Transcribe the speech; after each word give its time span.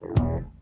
Try 0.00 0.57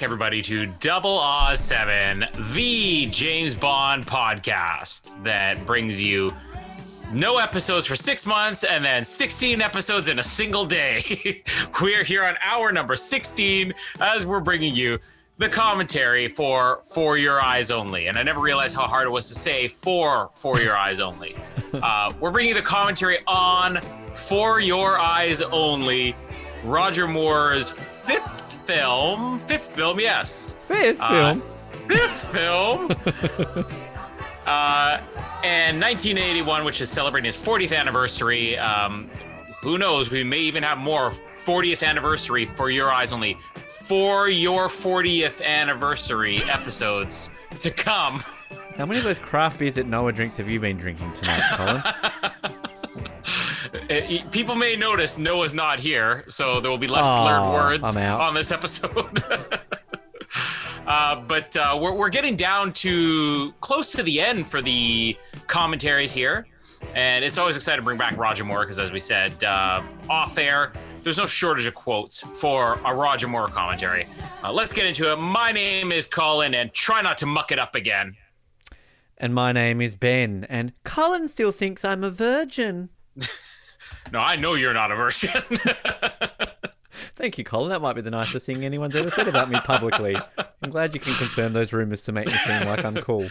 back, 0.00 0.04
everybody, 0.04 0.40
to 0.40 0.64
Double 0.78 1.18
Oz 1.18 1.60
7, 1.60 2.24
the 2.54 3.06
James 3.10 3.54
Bond 3.54 4.06
podcast 4.06 5.22
that 5.24 5.66
brings 5.66 6.02
you 6.02 6.32
no 7.12 7.36
episodes 7.36 7.84
for 7.84 7.94
six 7.96 8.26
months 8.26 8.64
and 8.64 8.82
then 8.82 9.04
16 9.04 9.60
episodes 9.60 10.08
in 10.08 10.18
a 10.18 10.22
single 10.22 10.64
day. 10.64 11.42
we're 11.82 12.02
here 12.02 12.24
on 12.24 12.34
hour 12.42 12.72
number 12.72 12.96
16 12.96 13.74
as 14.00 14.26
we're 14.26 14.40
bringing 14.40 14.74
you 14.74 14.98
the 15.36 15.50
commentary 15.50 16.28
for 16.28 16.80
For 16.94 17.18
Your 17.18 17.38
Eyes 17.38 17.70
Only. 17.70 18.06
And 18.06 18.16
I 18.16 18.22
never 18.22 18.40
realized 18.40 18.76
how 18.76 18.86
hard 18.86 19.06
it 19.06 19.10
was 19.10 19.28
to 19.28 19.34
say 19.34 19.68
for 19.68 20.30
For 20.32 20.60
Your 20.60 20.76
Eyes 20.76 21.00
Only. 21.00 21.36
Uh, 21.72 22.12
we're 22.18 22.32
bringing 22.32 22.48
you 22.48 22.54
the 22.56 22.66
commentary 22.66 23.18
on 23.28 23.76
For 24.12 24.60
Your 24.60 24.98
Eyes 24.98 25.40
Only, 25.40 26.16
Roger 26.64 27.06
Moore's 27.06 27.70
fifth 28.06 28.66
film. 28.66 29.38
Fifth 29.38 29.74
film, 29.76 29.98
yes 30.00 30.56
Fifth 30.62 31.00
Uh, 31.00 31.34
film. 31.34 31.42
fifth 31.88 32.32
film. 32.32 32.90
uh, 34.46 35.00
and 35.42 35.80
1981, 35.80 36.64
which 36.64 36.80
is 36.80 36.88
celebrating 36.90 37.28
its 37.28 37.42
40th 37.44 37.76
anniversary. 37.76 38.58
Um, 38.58 39.10
who 39.62 39.76
knows? 39.78 40.10
We 40.10 40.24
may 40.24 40.38
even 40.40 40.62
have 40.62 40.78
more 40.78 41.10
40th 41.10 41.86
anniversary 41.86 42.46
for 42.46 42.70
your 42.70 42.90
eyes 42.92 43.12
only. 43.12 43.36
For 43.54 44.28
your 44.28 44.68
40th 44.68 45.42
anniversary 45.44 46.38
episodes 46.50 47.30
to 47.60 47.70
come. 47.70 48.20
How 48.76 48.86
many 48.86 48.98
of 48.98 49.04
those 49.04 49.18
craft 49.18 49.58
beers 49.58 49.74
that 49.74 49.86
Noah 49.86 50.12
drinks 50.12 50.36
have 50.38 50.48
you 50.48 50.60
been 50.60 50.76
drinking 50.78 51.12
tonight, 51.12 51.42
Colin? 52.42 52.54
Uh, 53.90 54.00
people 54.30 54.54
may 54.54 54.76
notice 54.76 55.18
Noah's 55.18 55.52
not 55.52 55.80
here, 55.80 56.24
so 56.28 56.60
there 56.60 56.70
will 56.70 56.78
be 56.78 56.86
less 56.86 57.06
Aw, 57.06 57.24
slurred 57.24 57.52
words 57.52 57.96
on 57.96 58.34
this 58.34 58.52
episode. 58.52 59.22
uh, 60.86 61.20
but 61.26 61.56
uh, 61.56 61.76
we're, 61.80 61.94
we're 61.96 62.08
getting 62.08 62.36
down 62.36 62.72
to 62.74 63.52
close 63.60 63.90
to 63.92 64.04
the 64.04 64.20
end 64.20 64.46
for 64.46 64.62
the 64.62 65.16
commentaries 65.48 66.12
here. 66.12 66.46
And 66.94 67.24
it's 67.24 67.36
always 67.36 67.56
exciting 67.56 67.80
to 67.80 67.84
bring 67.84 67.98
back 67.98 68.16
Roger 68.16 68.44
Moore 68.44 68.60
because, 68.60 68.78
as 68.78 68.92
we 68.92 69.00
said 69.00 69.42
uh, 69.44 69.82
off 70.08 70.38
air, 70.38 70.72
there's 71.02 71.18
no 71.18 71.26
shortage 71.26 71.66
of 71.66 71.74
quotes 71.74 72.20
for 72.40 72.80
a 72.84 72.94
Roger 72.94 73.26
Moore 73.28 73.48
commentary. 73.48 74.06
Uh, 74.42 74.52
let's 74.52 74.72
get 74.72 74.86
into 74.86 75.10
it. 75.12 75.16
My 75.16 75.52
name 75.52 75.90
is 75.92 76.06
Colin, 76.06 76.54
and 76.54 76.72
try 76.72 77.02
not 77.02 77.18
to 77.18 77.26
muck 77.26 77.50
it 77.52 77.58
up 77.58 77.74
again. 77.74 78.16
and 79.18 79.34
my 79.34 79.52
name 79.52 79.80
is 79.80 79.94
Ben, 79.96 80.46
and 80.48 80.72
Colin 80.84 81.28
still 81.28 81.52
thinks 81.52 81.84
I'm 81.84 82.02
a 82.04 82.10
virgin. 82.10 82.88
No, 84.12 84.20
I 84.20 84.36
know 84.36 84.54
you're 84.54 84.74
not 84.74 84.90
a 84.90 84.96
virgin. 84.96 85.30
Thank 87.16 87.38
you, 87.38 87.44
Colin. 87.44 87.68
That 87.70 87.80
might 87.82 87.94
be 87.94 88.00
the 88.00 88.10
nicest 88.10 88.46
thing 88.46 88.64
anyone's 88.64 88.96
ever 88.96 89.10
said 89.10 89.28
about 89.28 89.50
me 89.50 89.58
publicly. 89.60 90.16
I'm 90.62 90.70
glad 90.70 90.94
you 90.94 91.00
can 91.00 91.14
confirm 91.14 91.52
those 91.52 91.72
rumors 91.72 92.04
to 92.04 92.12
make 92.12 92.26
me 92.26 92.32
seem 92.32 92.66
like 92.66 92.84
I'm 92.84 92.94
cool. 92.96 93.28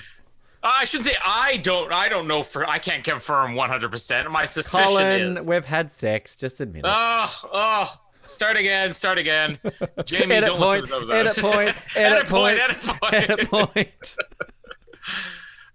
I 0.62 0.85
shouldn't 0.85 1.07
say 1.09 1.16
I 1.25 1.57
don't. 1.63 1.91
I 1.91 2.09
don't 2.09 2.28
know 2.28 2.44
for. 2.44 2.68
I 2.68 2.79
can't 2.79 3.03
confirm 3.03 3.56
100. 3.56 3.89
percent 3.91 4.29
My 4.29 4.45
suspicion 4.45 4.88
Colin, 4.89 5.22
is. 5.38 5.47
we've 5.47 5.66
had 5.66 5.91
sex. 5.91 6.35
Just 6.35 6.59
admit 6.62 6.79
it. 6.85 6.91
Oh, 6.94 7.50
oh. 7.53 7.95
Start 8.25 8.57
again. 8.59 8.94
Start 8.94 9.18
again. 9.18 9.57
Jamie, 10.06 10.35
edit 10.35 10.50
don't 10.50 10.59
point, 10.59 10.81
listen 10.81 11.00
to 11.01 11.06
those. 11.07 11.12
edit 11.12 11.38
point, 11.38 11.75
edit 11.95 12.18
edit 12.18 12.28
point. 12.28 12.59
point, 12.59 12.59
Edit 12.59 12.79
point. 13.00 13.13
Edit 13.13 13.50
point. 13.50 14.18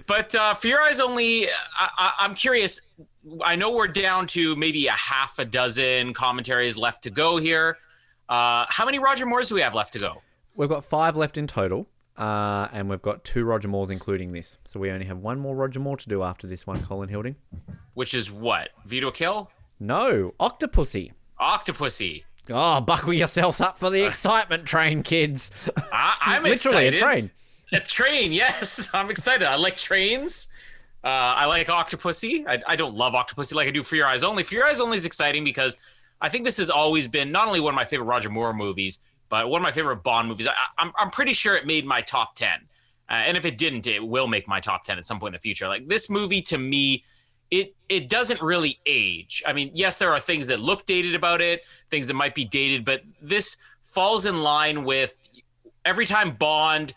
But 0.07 0.35
uh, 0.35 0.53
for 0.53 0.67
your 0.67 0.83
eyes 0.83 1.01
only, 1.01 1.47
I, 1.47 1.89
I, 1.97 2.13
I'm 2.19 2.35
curious. 2.35 2.91
I 3.45 3.57
know 3.57 3.75
we're 3.75 3.89
down 3.89 4.27
to 4.29 4.55
maybe 4.57 4.87
a 4.87 4.93
half 4.93 5.39
a 5.39 5.45
dozen 5.45 6.13
commentaries 6.15 6.77
left 6.77 7.03
to 7.05 7.11
go 7.11 7.37
here. 7.39 7.79
Uh, 8.29 8.67
how 8.69 8.85
many 8.85 8.99
Roger 8.99 9.27
Moores 9.27 9.49
do 9.49 9.55
we 9.55 9.61
have 9.61 9.75
left 9.75 9.93
to 9.95 9.99
go? 9.99 10.23
We've 10.57 10.69
got 10.69 10.85
five 10.85 11.17
left 11.17 11.37
in 11.39 11.47
total, 11.47 11.89
uh, 12.17 12.69
and 12.73 12.89
we've 12.89 13.03
got 13.03 13.25
two 13.25 13.45
Roger 13.45 13.69
Moores, 13.69 13.91
including 13.91 14.33
this. 14.33 14.59
So 14.65 14.79
we 14.81 14.91
only 14.91 15.07
have 15.07 15.19
one 15.19 15.39
more 15.41 15.55
Roger 15.57 15.81
Moore 15.81 15.97
to 15.97 16.09
do 16.09 16.23
after 16.23 16.47
this 16.47 16.67
one, 16.67 16.81
Colin 16.83 17.09
Hilding. 17.09 17.37
Which 17.95 18.15
is 18.15 18.31
what? 18.31 18.71
Veto 18.85 19.11
Kill? 19.11 19.51
No, 19.81 20.35
Octopussy. 20.41 21.13
Octopussy. 21.41 22.25
Oh, 22.51 22.81
buckle 22.81 23.13
yourselves 23.15 23.61
up 23.61 23.79
for 23.79 23.91
the 23.91 24.05
excitement 24.07 24.67
train, 24.67 25.03
kids. 25.03 25.51
I, 25.93 26.17
I'm 26.21 26.47
excited. 26.47 26.51
Literally 26.51 26.89
excited. 26.89 26.95
a 26.95 26.99
train. 26.99 27.31
A 27.73 27.81
train, 27.81 28.33
yes. 28.33 28.91
I'm 28.95 29.11
excited. 29.11 29.47
I 29.47 29.57
like 29.57 29.77
trains. 29.77 30.53
Uh, 31.05 31.37
I 31.37 31.45
like 31.45 31.67
Octopussy. 31.67 32.47
I, 32.47 32.63
I 32.67 32.77
don't 32.77 32.95
love 32.95 33.13
Octopussy 33.13 33.55
like 33.55 33.69
I 33.69 33.71
do 33.71 33.83
For 33.83 33.95
Your 33.95 34.07
Eyes 34.07 34.25
Only. 34.25 34.43
For 34.43 34.55
Your 34.55 34.67
Eyes 34.67 34.81
Only 34.81 34.97
is 34.97 35.05
exciting 35.05 35.45
because 35.45 35.77
I 36.23 36.31
think 36.31 36.47
this 36.47 36.57
has 36.57 36.71
always 36.71 37.09
been 37.09 37.31
not 37.31 37.47
only 37.47 37.61
one 37.61 37.75
of 37.75 37.77
my 37.77 37.85
favorite 37.85 38.07
Roger 38.07 38.31
Moore 38.31 38.55
movies, 38.55 39.05
but 39.29 39.51
one 39.51 39.61
of 39.61 39.63
my 39.63 39.71
favorite 39.71 40.03
Bond 40.03 40.29
movies. 40.29 40.49
I, 40.49 40.55
I'm, 40.79 40.93
I'm 40.99 41.11
pretty 41.11 41.35
sure 41.35 41.57
it 41.57 41.67
made 41.67 41.85
my 41.85 42.01
top 42.01 42.35
10. 42.37 42.49
Uh, 43.11 43.13
and 43.13 43.37
if 43.37 43.45
it 43.45 43.59
didn't, 43.59 43.87
it 43.87 44.07
will 44.07 44.27
make 44.27 44.49
my 44.49 44.61
top 44.61 44.85
10 44.85 44.97
at 44.97 45.05
some 45.05 45.21
point 45.21 45.35
in 45.35 45.39
the 45.39 45.43
future. 45.43 45.69
Like 45.69 45.89
this 45.89 46.09
movie 46.09 46.41
to 46.43 46.57
me, 46.57 47.05
it 47.51 47.75
it 47.91 48.09
doesn't 48.09 48.41
really 48.41 48.81
age. 48.87 49.43
I 49.47 49.53
mean, 49.53 49.71
yes, 49.75 49.99
there 49.99 50.11
are 50.11 50.19
things 50.19 50.47
that 50.47 50.59
look 50.59 50.87
dated 50.87 51.15
about 51.15 51.43
it, 51.43 51.61
things 51.91 52.09
that 52.09 52.15
might 52.15 52.35
be 52.35 52.47
dated, 52.47 52.87
but 52.87 53.03
this 53.21 53.59
falls 53.85 54.25
in 54.25 54.43
line 54.43 54.85
with 54.85 55.21
every 55.85 56.07
time 56.07 56.31
Bond 56.31 56.95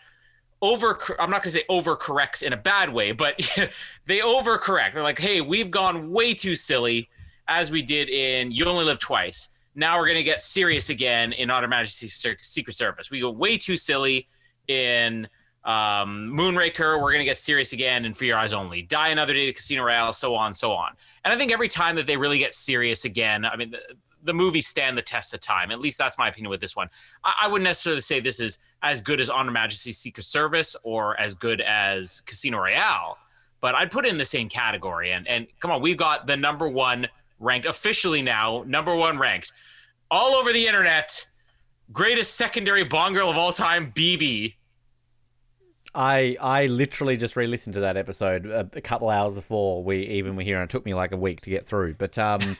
over 0.61 0.99
I'm 1.19 1.29
not 1.29 1.43
going 1.43 1.51
to 1.51 1.57
say 1.59 1.63
overcorrects 1.69 2.43
in 2.43 2.53
a 2.53 2.57
bad 2.57 2.91
way, 2.91 3.11
but 3.11 3.35
they 4.05 4.19
overcorrect. 4.19 4.93
They're 4.93 5.03
like, 5.03 5.19
"Hey, 5.19 5.41
we've 5.41 5.71
gone 5.71 6.11
way 6.11 6.33
too 6.33 6.55
silly 6.55 7.09
as 7.47 7.71
we 7.71 7.81
did 7.81 8.09
in 8.09 8.51
You 8.51 8.65
Only 8.65 8.85
Live 8.85 8.99
Twice. 8.99 9.49
Now 9.75 9.97
we're 9.99 10.07
going 10.07 10.17
to 10.17 10.23
get 10.23 10.41
serious 10.41 10.89
again 10.89 11.33
in 11.33 11.49
On 11.49 11.61
Her 11.61 11.67
Majesty's 11.67 12.13
Secret 12.41 12.73
Service. 12.73 13.11
We 13.11 13.21
go 13.21 13.29
way 13.29 13.57
too 13.57 13.75
silly 13.75 14.27
in 14.67 15.27
um, 15.63 16.33
Moonraker. 16.35 17.01
We're 17.01 17.11
going 17.11 17.19
to 17.19 17.25
get 17.25 17.37
serious 17.37 17.73
again 17.73 18.05
in 18.05 18.13
For 18.13 18.25
Your 18.25 18.37
Eyes 18.37 18.53
Only. 18.53 18.81
Die 18.81 19.07
Another 19.09 19.33
Day 19.33 19.45
to 19.45 19.53
Casino 19.53 19.83
Royale, 19.83 20.13
so 20.13 20.35
on, 20.35 20.53
so 20.53 20.71
on. 20.71 20.93
And 21.23 21.33
I 21.33 21.37
think 21.37 21.51
every 21.51 21.67
time 21.67 21.95
that 21.97 22.07
they 22.07 22.17
really 22.17 22.39
get 22.39 22.53
serious 22.53 23.05
again, 23.05 23.45
I 23.45 23.55
mean, 23.55 23.75
the, 24.27 24.33
movies 24.33 24.67
stand 24.67 24.97
the 24.97 25.01
test 25.01 25.33
of 25.33 25.39
time. 25.39 25.71
At 25.71 25.79
least 25.79 25.97
that's 25.97 26.17
my 26.17 26.27
opinion 26.27 26.51
with 26.51 26.61
this 26.61 26.75
one. 26.75 26.89
I, 27.23 27.33
I 27.43 27.47
wouldn't 27.47 27.63
necessarily 27.63 28.01
say 28.01 28.19
this 28.19 28.39
is 28.39 28.59
as 28.83 29.01
good 29.01 29.19
as 29.19 29.29
On 29.29 29.45
Her 29.45 29.51
Majesty's 29.51 29.97
Secret 29.97 30.23
Service 30.23 30.75
or 30.83 31.19
as 31.19 31.33
good 31.33 31.61
as 31.61 32.21
Casino 32.21 32.59
Royale, 32.59 33.17
but 33.61 33.73
I'd 33.73 33.91
put 33.91 34.05
it 34.05 34.11
in 34.11 34.17
the 34.17 34.25
same 34.25 34.49
category. 34.49 35.11
And 35.11 35.27
and 35.27 35.47
come 35.59 35.71
on, 35.71 35.81
we've 35.81 35.97
got 35.97 36.27
the 36.27 36.37
number 36.37 36.69
one 36.69 37.07
ranked 37.39 37.65
officially 37.65 38.21
now, 38.21 38.63
number 38.67 38.95
one 38.95 39.17
ranked 39.17 39.51
all 40.09 40.35
over 40.35 40.51
the 40.53 40.67
internet. 40.67 41.29
Greatest 41.91 42.35
secondary 42.35 42.83
Bond 42.83 43.15
girl 43.15 43.29
of 43.29 43.37
all 43.37 43.51
time, 43.51 43.91
BB. 43.91 44.55
I 45.95 46.37
I 46.39 46.65
literally 46.67 47.17
just 47.17 47.35
re-listened 47.35 47.73
to 47.75 47.79
that 47.81 47.97
episode 47.97 48.45
a, 48.45 48.69
a 48.73 48.81
couple 48.81 49.09
hours 49.09 49.33
before 49.33 49.83
we 49.83 49.99
even 49.99 50.35
were 50.35 50.43
here, 50.43 50.55
and 50.55 50.65
it 50.65 50.69
took 50.69 50.85
me 50.85 50.93
like 50.93 51.11
a 51.11 51.17
week 51.17 51.41
to 51.41 51.49
get 51.49 51.65
through. 51.65 51.95
But 51.95 52.17
um, 52.17 52.39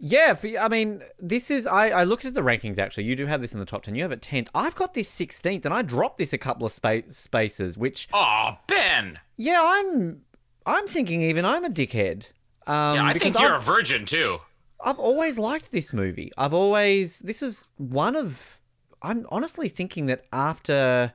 Yeah, 0.00 0.34
for, 0.34 0.48
I 0.60 0.68
mean, 0.68 1.02
this 1.18 1.50
is. 1.50 1.66
I, 1.66 1.90
I 1.90 2.04
looked 2.04 2.24
at 2.24 2.34
the 2.34 2.40
rankings 2.40 2.78
actually. 2.78 3.04
You 3.04 3.16
do 3.16 3.26
have 3.26 3.40
this 3.40 3.52
in 3.54 3.60
the 3.60 3.66
top 3.66 3.82
10. 3.82 3.94
You 3.94 4.02
have 4.02 4.12
it 4.12 4.20
10th. 4.20 4.48
I've 4.54 4.74
got 4.74 4.94
this 4.94 5.10
16th, 5.14 5.64
and 5.64 5.72
I 5.74 5.82
dropped 5.82 6.18
this 6.18 6.32
a 6.32 6.38
couple 6.38 6.66
of 6.66 6.72
spa- 6.72 7.02
spaces, 7.08 7.76
which, 7.78 8.08
Oh, 8.12 8.58
Ben. 8.66 9.18
yeah, 9.36 9.60
I'm. 9.62 10.22
I'm 10.64 10.86
thinking 10.86 11.22
even 11.22 11.44
I'm 11.44 11.64
a 11.64 11.68
dickhead. 11.70 12.30
Um, 12.66 12.94
Yeah, 12.96 13.04
I 13.06 13.12
think 13.14 13.38
you're 13.40 13.54
I've, 13.56 13.62
a 13.62 13.64
virgin 13.64 14.04
too. 14.06 14.38
I've 14.84 14.98
always 15.00 15.38
liked 15.38 15.72
this 15.72 15.92
movie. 15.92 16.30
I've 16.38 16.54
always. 16.54 17.18
This 17.20 17.42
is 17.42 17.68
one 17.78 18.14
of. 18.16 18.60
I'm 19.02 19.26
honestly 19.30 19.68
thinking 19.68 20.06
that 20.06 20.22
after 20.32 21.12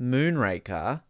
Moonraker, 0.00 1.02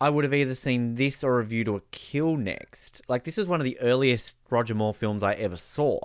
I 0.00 0.10
would 0.10 0.24
have 0.24 0.34
either 0.34 0.54
seen 0.56 0.94
this 0.94 1.22
or 1.22 1.38
A 1.38 1.44
View 1.44 1.62
to 1.64 1.76
a 1.76 1.80
Kill 1.92 2.36
next. 2.36 3.02
Like, 3.08 3.22
this 3.24 3.38
is 3.38 3.48
one 3.48 3.60
of 3.60 3.64
the 3.64 3.78
earliest 3.80 4.36
Roger 4.50 4.74
Moore 4.74 4.92
films 4.92 5.22
I 5.22 5.34
ever 5.34 5.56
saw. 5.56 6.00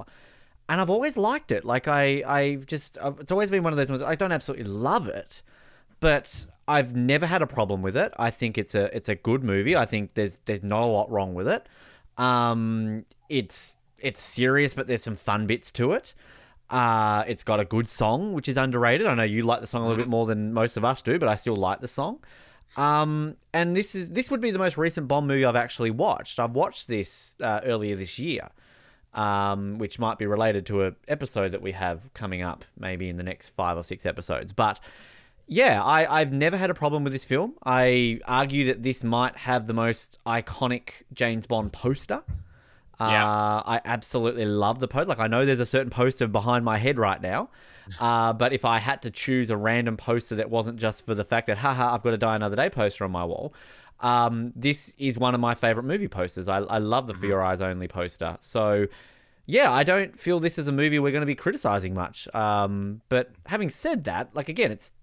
And 0.70 0.82
I've 0.82 0.90
always 0.90 1.18
liked 1.18 1.52
it. 1.52 1.64
Like, 1.64 1.88
I, 1.88 2.24
I 2.28 2.56
just. 2.66 2.98
I've, 3.02 3.20
it's 3.20 3.32
always 3.32 3.50
been 3.50 3.64
one 3.64 3.74
of 3.74 3.78
those 3.78 3.90
ones. 3.90 4.02
I 4.02 4.16
don't 4.16 4.32
absolutely 4.32 4.66
love 4.66 5.08
it, 5.08 5.42
but 6.00 6.46
I've 6.68 6.96
never 6.96 7.26
had 7.26 7.42
a 7.42 7.48
problem 7.48 7.82
with 7.82 7.96
it. 7.96 8.14
I 8.20 8.30
think 8.30 8.58
it's 8.58 8.76
a 8.76 8.96
it's 8.96 9.08
a 9.08 9.16
good 9.16 9.44
movie. 9.44 9.76
I 9.76 9.86
think 9.86 10.14
there's 10.16 10.40
there's 10.46 10.64
not 10.64 10.84
a 10.84 10.86
lot 10.86 11.10
wrong 11.10 11.34
with 11.34 11.48
it. 11.48 11.68
Um, 12.18 13.06
it's 13.30 13.80
it's 14.02 14.20
serious, 14.20 14.74
but 14.74 14.88
there's 14.88 15.04
some 15.04 15.16
fun 15.16 15.48
bits 15.48 15.72
to 15.74 15.94
it. 15.94 16.14
Uh, 16.70 17.24
it's 17.28 17.44
got 17.44 17.60
a 17.62 17.66
good 17.66 17.88
song, 17.88 18.34
which 18.34 18.50
is 18.50 18.58
underrated. 18.58 19.08
I 19.08 19.16
know 19.16 19.24
you 19.24 19.44
like 19.44 19.62
the 19.62 19.68
song 19.68 19.84
a 19.84 19.88
little 19.88 20.04
bit 20.04 20.10
more 20.10 20.26
than 20.26 20.54
most 20.54 20.76
of 20.76 20.84
us 20.84 21.02
do, 21.02 21.18
but 21.18 21.30
I 21.30 21.36
still 21.36 21.56
like 21.56 21.80
the 21.80 21.88
song. 21.88 22.20
Um, 22.76 23.38
and 23.54 23.76
this 23.76 23.96
is 23.96 24.10
this 24.10 24.30
would 24.30 24.42
be 24.42 24.52
the 24.52 24.60
most 24.60 24.78
recent 24.78 25.08
Bond 25.08 25.28
movie 25.28 25.46
I've 25.46 25.56
actually 25.56 25.92
watched. 25.92 26.40
I've 26.40 26.52
watched 26.52 26.90
this 26.90 27.38
uh, 27.42 27.62
earlier 27.64 27.96
this 27.96 28.20
year, 28.20 28.50
um, 29.18 29.80
which 29.80 29.98
might 29.98 30.20
be 30.20 30.28
related 30.28 30.66
to 30.68 30.84
an 30.84 30.96
episode 31.08 31.52
that 31.52 31.62
we 31.62 31.72
have 31.72 32.14
coming 32.14 32.44
up, 32.44 32.64
maybe 32.80 33.10
in 33.10 33.18
the 33.18 33.24
next 33.24 33.50
five 33.50 33.76
or 33.76 33.84
six 33.84 34.06
episodes. 34.06 34.54
But 34.54 34.80
yeah, 35.48 35.84
I, 35.84 36.22
I've 36.22 36.32
never 36.32 36.56
had 36.56 36.70
a 36.70 36.76
problem 36.76 37.04
with 37.04 37.14
this 37.14 37.26
film. 37.26 37.56
I 37.66 38.20
argue 38.26 38.66
that 38.66 38.84
this 38.84 39.04
might 39.04 39.36
have 39.38 39.66
the 39.66 39.74
most 39.74 40.20
iconic 40.26 41.02
James 41.14 41.48
Bond 41.48 41.74
poster. 41.74 42.24
Yeah. 43.00 43.26
Uh, 43.26 43.64
I 43.66 43.82
absolutely 43.86 44.46
love 44.46 44.80
the 44.80 44.88
poster. 44.88 45.10
Like, 45.10 45.20
I 45.20 45.28
know 45.28 45.46
there's 45.46 45.60
a 45.60 45.66
certain 45.66 45.90
poster 45.90 46.28
behind 46.28 46.64
my 46.64 46.78
head 46.78 46.98
right 46.98 47.22
now. 47.22 47.50
Uh, 48.02 48.34
but 48.34 48.52
if 48.52 48.66
I 48.66 48.80
had 48.80 49.02
to 49.04 49.10
choose 49.10 49.50
a 49.50 49.56
random 49.56 49.96
poster 49.96 50.36
that 50.36 50.50
wasn't 50.50 50.78
just 50.78 51.06
for 51.06 51.16
the 51.16 51.24
fact 51.24 51.48
that, 51.48 51.60
haha, 51.60 51.94
I've 51.94 52.04
got 52.04 52.14
a 52.14 52.18
Die 52.18 52.36
Another 52.36 52.58
Day 52.58 52.70
poster 52.70 53.06
on 53.06 53.12
my 53.12 53.24
wall, 53.24 53.54
um, 54.00 54.54
this 54.56 54.96
is 54.98 55.18
one 55.18 55.34
of 55.34 55.40
my 55.40 55.56
favorite 55.56 55.84
movie 55.84 56.08
posters. 56.08 56.50
I, 56.50 56.60
I 56.60 56.78
love 56.78 57.08
the 57.08 57.14
For 57.14 57.26
Your 57.26 57.44
Eyes 57.44 57.62
Only 57.62 57.88
poster. 57.88 58.38
So, 58.40 58.88
yeah, 59.46 59.72
I 59.72 59.84
don't 59.84 60.20
feel 60.20 60.40
this 60.40 60.60
is 60.60 60.68
a 60.68 60.72
movie 60.72 61.00
we're 61.00 61.12
going 61.12 61.22
to 61.22 61.28
be 61.28 61.36
criticizing 61.36 61.94
much. 61.94 62.28
Um, 62.34 63.02
but 63.10 63.32
having 63.48 63.70
said 63.70 64.04
that, 64.04 64.36
like, 64.36 64.50
again, 64.50 64.72
it's 64.72 64.94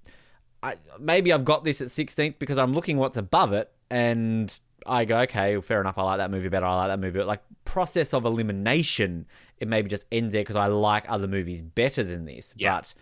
I, 0.62 0.76
maybe 0.99 1.32
I've 1.32 1.44
got 1.44 1.64
this 1.64 1.81
at 1.81 1.88
16th 1.88 2.38
because 2.38 2.56
I'm 2.56 2.73
looking 2.73 2.96
what's 2.96 3.19
above 3.19 3.52
it 3.52 3.70
and 3.91 4.58
I 4.87 5.05
go, 5.05 5.19
okay, 5.20 5.52
well, 5.52 5.62
fair 5.62 5.81
enough. 5.81 5.99
I 5.99 6.02
like 6.02 6.19
that 6.19 6.31
movie 6.31 6.49
better. 6.49 6.67
I 6.67 6.76
like 6.76 6.88
that 6.88 7.00
movie. 7.00 7.19
But 7.19 7.26
like 7.26 7.43
process 7.64 8.14
of 8.14 8.25
elimination, 8.25 9.26
it 9.58 9.69
maybe 9.69 9.88
just 9.88 10.06
ends 10.11 10.32
there 10.32 10.43
because 10.43 10.56
I 10.56 10.67
like 10.67 11.05
other 11.08 11.29
movies 11.29 11.61
better 11.61 12.02
than 12.02 12.25
this. 12.25 12.55
Yeah. 12.56 12.76
But 12.76 12.94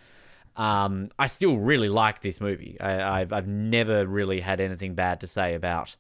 um, 0.57 1.09
I 1.19 1.27
still 1.27 1.57
really 1.57 1.89
like 1.89 2.21
this 2.21 2.41
movie. 2.41 2.77
I, 2.81 3.21
I've, 3.21 3.33
I've 3.33 3.47
never 3.47 4.07
really 4.07 4.41
had 4.41 4.61
anything 4.61 4.95
bad 4.95 5.21
to 5.21 5.27
say 5.27 5.55
about. 5.55 5.97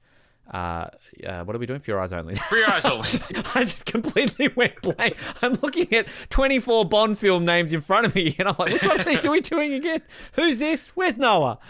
Uh, 0.50 0.88
uh, 1.26 1.44
what 1.44 1.54
are 1.54 1.58
we 1.58 1.66
doing? 1.66 1.80
For 1.80 1.92
your 1.92 2.00
eyes 2.00 2.12
only. 2.12 2.34
For 2.34 2.56
your 2.56 2.68
eyes 2.68 2.84
only. 2.84 3.08
I 3.54 3.60
just 3.60 3.86
completely 3.86 4.48
went 4.56 4.80
blank. 4.82 5.16
I'm 5.40 5.52
looking 5.54 5.92
at 5.94 6.08
24 6.30 6.84
Bond 6.86 7.16
film 7.16 7.44
names 7.44 7.72
in 7.72 7.80
front 7.80 8.06
of 8.06 8.14
me, 8.14 8.34
and 8.38 8.48
I'm 8.48 8.56
like, 8.58 8.72
which 8.72 8.82
one 8.82 9.00
of 9.00 9.06
these 9.06 9.24
are 9.24 9.30
we 9.30 9.40
doing 9.40 9.72
again? 9.72 10.02
Who's 10.34 10.58
this? 10.58 10.90
Where's 10.94 11.18
Noah? 11.18 11.58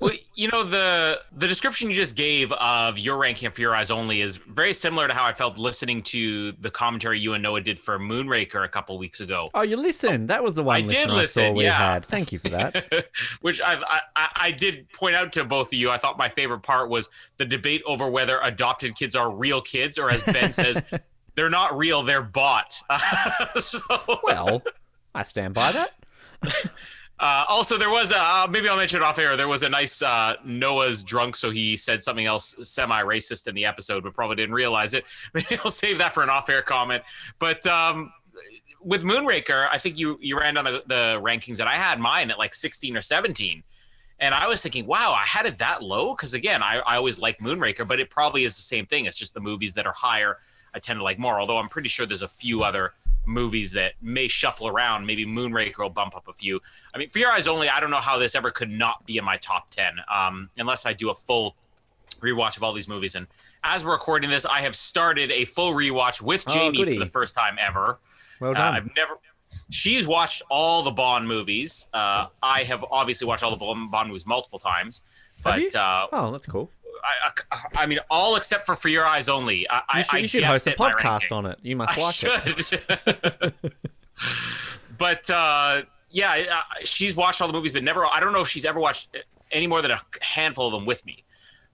Well, 0.00 0.12
you 0.34 0.48
know 0.48 0.64
the 0.64 1.20
the 1.34 1.46
description 1.46 1.88
you 1.88 1.96
just 1.96 2.16
gave 2.16 2.52
of 2.52 2.98
your 2.98 3.16
ranking 3.16 3.50
for 3.50 3.60
your 3.60 3.74
eyes 3.74 3.90
only 3.90 4.20
is 4.20 4.36
very 4.36 4.72
similar 4.72 5.08
to 5.08 5.14
how 5.14 5.24
I 5.24 5.32
felt 5.32 5.56
listening 5.56 6.02
to 6.04 6.52
the 6.52 6.70
commentary 6.70 7.18
you 7.18 7.32
and 7.34 7.42
Noah 7.42 7.60
did 7.60 7.78
for 7.78 7.98
Moonraker 7.98 8.64
a 8.64 8.68
couple 8.68 8.98
weeks 8.98 9.20
ago. 9.20 9.48
Oh, 9.54 9.62
you 9.62 9.76
listened. 9.76 10.28
That 10.28 10.42
was 10.42 10.56
the 10.56 10.62
one 10.62 10.76
I 10.76 10.80
did 10.80 11.10
listen 11.10 11.44
I 11.44 11.48
saw 11.48 11.52
we 11.52 11.64
yeah. 11.64 11.92
had. 11.92 12.04
Thank 12.04 12.32
you 12.32 12.38
for 12.38 12.48
that. 12.50 13.06
Which 13.40 13.62
I've, 13.62 13.82
I 13.82 14.00
I 14.16 14.28
I 14.36 14.50
did 14.50 14.90
point 14.92 15.14
out 15.14 15.32
to 15.34 15.44
both 15.44 15.68
of 15.68 15.74
you. 15.74 15.90
I 15.90 15.96
thought 15.96 16.18
my 16.18 16.28
favorite 16.28 16.60
part 16.60 16.88
was 16.88 17.10
the 17.36 17.44
debate 17.44 17.82
over 17.86 17.93
whether 17.98 18.38
adopted 18.42 18.96
kids 18.96 19.16
are 19.16 19.34
real 19.34 19.60
kids 19.60 19.98
or, 19.98 20.10
as 20.10 20.22
Ben 20.22 20.52
says, 20.52 20.92
they're 21.34 21.50
not 21.50 21.76
real, 21.76 22.02
they're 22.02 22.22
bought. 22.22 22.72
so, 23.56 23.80
well, 24.22 24.62
I 25.14 25.22
stand 25.22 25.54
by 25.54 25.72
that. 25.72 25.92
Uh, 27.18 27.44
also, 27.48 27.78
there 27.78 27.90
was 27.90 28.10
a, 28.10 28.18
uh, 28.18 28.46
maybe 28.50 28.68
I'll 28.68 28.76
mention 28.76 29.00
it 29.00 29.04
off 29.04 29.18
air. 29.18 29.36
There 29.36 29.48
was 29.48 29.62
a 29.62 29.68
nice 29.68 30.02
uh, 30.02 30.34
Noah's 30.44 31.04
drunk, 31.04 31.36
so 31.36 31.50
he 31.50 31.76
said 31.76 32.02
something 32.02 32.26
else 32.26 32.56
semi-racist 32.68 33.46
in 33.46 33.54
the 33.54 33.64
episode, 33.66 34.02
but 34.02 34.14
probably 34.14 34.36
didn't 34.36 34.54
realize 34.54 34.94
it. 34.94 35.04
Maybe 35.34 35.58
I'll 35.64 35.70
save 35.70 35.98
that 35.98 36.12
for 36.12 36.22
an 36.22 36.30
off-air 36.30 36.62
comment. 36.62 37.02
But 37.38 37.66
um, 37.66 38.12
with 38.82 39.04
Moonraker, 39.04 39.68
I 39.70 39.78
think 39.78 39.98
you 39.98 40.18
you 40.20 40.38
ran 40.38 40.54
down 40.54 40.64
the, 40.64 40.82
the 40.86 41.20
rankings, 41.22 41.60
and 41.60 41.68
I 41.68 41.76
had 41.76 42.00
mine 42.00 42.30
at 42.30 42.38
like 42.38 42.54
16 42.54 42.96
or 42.96 43.00
17. 43.00 43.62
And 44.20 44.34
I 44.34 44.46
was 44.46 44.62
thinking, 44.62 44.86
wow, 44.86 45.12
I 45.12 45.24
had 45.24 45.44
it 45.46 45.58
that 45.58 45.82
low 45.82 46.14
because 46.14 46.34
again, 46.34 46.62
I, 46.62 46.78
I 46.86 46.96
always 46.96 47.18
like 47.18 47.38
Moonraker, 47.38 47.86
but 47.86 47.98
it 48.00 48.10
probably 48.10 48.44
is 48.44 48.54
the 48.56 48.62
same 48.62 48.86
thing. 48.86 49.06
It's 49.06 49.18
just 49.18 49.34
the 49.34 49.40
movies 49.40 49.74
that 49.74 49.86
are 49.86 49.92
higher 49.92 50.38
I 50.74 50.78
tend 50.78 50.98
to 51.00 51.04
like 51.04 51.18
more. 51.18 51.40
Although 51.40 51.58
I'm 51.58 51.68
pretty 51.68 51.88
sure 51.88 52.06
there's 52.06 52.22
a 52.22 52.28
few 52.28 52.62
other 52.62 52.94
movies 53.26 53.72
that 53.72 53.94
may 54.02 54.28
shuffle 54.28 54.68
around. 54.68 55.06
Maybe 55.06 55.24
Moonraker 55.26 55.78
will 55.78 55.90
bump 55.90 56.14
up 56.16 56.28
a 56.28 56.32
few. 56.32 56.60
I 56.94 56.98
mean, 56.98 57.08
For 57.08 57.18
Your 57.18 57.30
Eyes 57.32 57.48
Only, 57.48 57.68
I 57.68 57.80
don't 57.80 57.90
know 57.90 58.00
how 58.00 58.18
this 58.18 58.34
ever 58.34 58.50
could 58.50 58.70
not 58.70 59.04
be 59.06 59.16
in 59.16 59.24
my 59.24 59.36
top 59.38 59.70
10 59.70 59.94
um, 60.14 60.50
unless 60.56 60.84
I 60.86 60.92
do 60.92 61.10
a 61.10 61.14
full 61.14 61.56
rewatch 62.20 62.56
of 62.56 62.62
all 62.62 62.72
these 62.72 62.88
movies. 62.88 63.14
And 63.14 63.26
as 63.62 63.84
we're 63.84 63.92
recording 63.92 64.30
this, 64.30 64.44
I 64.46 64.60
have 64.60 64.76
started 64.76 65.30
a 65.32 65.44
full 65.44 65.72
rewatch 65.72 66.20
with 66.22 66.44
Oh, 66.48 66.52
Jamie 66.52 66.78
goody. 66.78 66.98
for 66.98 67.04
the 67.04 67.10
first 67.10 67.34
time 67.34 67.56
ever. 67.60 67.98
Well 68.40 68.50
Uh, 68.52 68.54
done. 68.54 68.74
I've 68.74 68.90
never. 68.96 69.14
She's 69.70 70.06
watched 70.06 70.42
all 70.50 70.82
the 70.82 70.90
Bond 70.90 71.26
movies. 71.28 71.88
Uh, 71.92 72.26
I 72.42 72.62
have 72.64 72.84
obviously 72.90 73.26
watched 73.26 73.42
all 73.42 73.50
the 73.50 73.56
Bond 73.90 74.08
movies 74.08 74.26
multiple 74.26 74.58
times, 74.58 75.02
but 75.42 75.74
uh, 75.74 76.06
oh, 76.12 76.30
that's 76.32 76.46
cool. 76.46 76.70
I, 77.02 77.30
I, 77.52 77.82
I 77.82 77.86
mean, 77.86 77.98
all 78.10 78.36
except 78.36 78.64
for 78.66 78.74
For 78.76 78.88
Your 78.88 79.04
Eyes 79.04 79.28
Only. 79.28 79.68
I, 79.68 79.82
I- 79.88 79.98
You 79.98 80.04
should, 80.04 80.14
I 80.16 80.18
you 80.20 80.26
should 80.28 80.44
host 80.44 80.66
a 80.66 80.70
podcast 80.72 81.32
on 81.32 81.46
it. 81.46 81.58
You 81.62 81.76
must 81.76 81.98
I 81.98 82.02
like 82.02 82.44
it. 82.46 83.54
but 84.98 85.28
uh, 85.30 85.82
yeah, 86.10 86.44
uh, 86.52 86.60
she's 86.84 87.16
watched 87.16 87.40
all 87.42 87.48
the 87.48 87.52
movies, 87.54 87.72
but 87.72 87.82
never. 87.84 88.06
I 88.06 88.20
don't 88.20 88.32
know 88.32 88.40
if 88.42 88.48
she's 88.48 88.64
ever 88.64 88.80
watched 88.80 89.16
any 89.50 89.66
more 89.66 89.82
than 89.82 89.90
a 89.90 90.00
handful 90.22 90.66
of 90.66 90.72
them 90.72 90.86
with 90.86 91.04
me. 91.04 91.23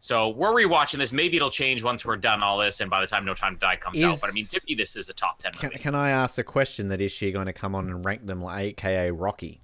So 0.02 0.30
we're 0.30 0.52
rewatching 0.54 0.96
this. 0.96 1.12
Maybe 1.12 1.36
it'll 1.36 1.50
change 1.50 1.84
once 1.84 2.04
we're 2.06 2.16
done 2.16 2.42
all 2.42 2.56
this, 2.58 2.80
and 2.80 2.90
by 2.90 3.00
the 3.02 3.06
time 3.06 3.24
No 3.26 3.34
Time 3.34 3.54
to 3.54 3.60
Die 3.60 3.76
comes 3.76 4.02
out. 4.02 4.16
But 4.20 4.30
I 4.30 4.32
mean, 4.32 4.46
to 4.46 4.60
me, 4.66 4.74
this 4.74 4.96
is 4.96 5.08
a 5.10 5.12
top 5.12 5.38
ten 5.38 5.52
Can, 5.52 5.68
movie. 5.68 5.78
can 5.78 5.94
I 5.94 6.08
ask 6.10 6.38
a 6.38 6.42
question 6.42 6.88
that 6.88 7.00
is 7.02 7.12
she 7.12 7.30
going 7.32 7.46
to 7.46 7.52
come 7.52 7.74
on 7.74 7.88
and 7.90 8.02
rank 8.04 8.26
them 8.26 8.42
like 8.42 8.82
AKA 8.84 9.10
Rocky? 9.12 9.60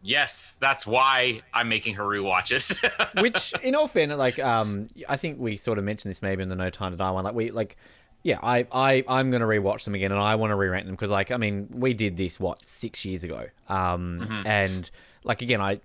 Yes, 0.00 0.56
that's 0.60 0.86
why 0.86 1.40
I'm 1.52 1.68
making 1.68 1.94
her 1.94 2.04
rewatch 2.04 2.52
it. 2.52 3.20
Which, 3.22 3.52
in 3.62 3.74
all 3.74 3.88
fairness, 3.88 4.18
like, 4.18 4.38
um, 4.38 4.86
I 5.08 5.16
think 5.16 5.38
we 5.40 5.56
sort 5.56 5.78
of 5.78 5.84
mentioned 5.84 6.10
this 6.10 6.20
maybe 6.22 6.42
in 6.42 6.48
the 6.48 6.54
No 6.56 6.68
Time 6.70 6.92
to 6.92 6.96
Die 6.98 7.10
one. 7.10 7.24
Like, 7.24 7.34
we 7.34 7.50
like, 7.50 7.76
yeah, 8.22 8.38
I, 8.42 8.66
I, 8.70 9.04
I'm 9.08 9.30
gonna 9.30 9.46
rewatch 9.46 9.84
them 9.84 9.94
again, 9.94 10.12
and 10.12 10.20
I 10.20 10.34
want 10.36 10.50
to 10.50 10.56
re-rank 10.56 10.84
them 10.86 10.94
because, 10.94 11.10
like, 11.10 11.30
I 11.32 11.36
mean, 11.38 11.68
we 11.72 11.94
did 11.94 12.16
this 12.16 12.38
what 12.38 12.66
six 12.68 13.04
years 13.04 13.24
ago, 13.24 13.46
um, 13.68 14.20
Mm-hmm. 14.20 14.46
and 14.46 14.90
like 15.24 15.42
again, 15.42 15.60
I, 15.60 15.80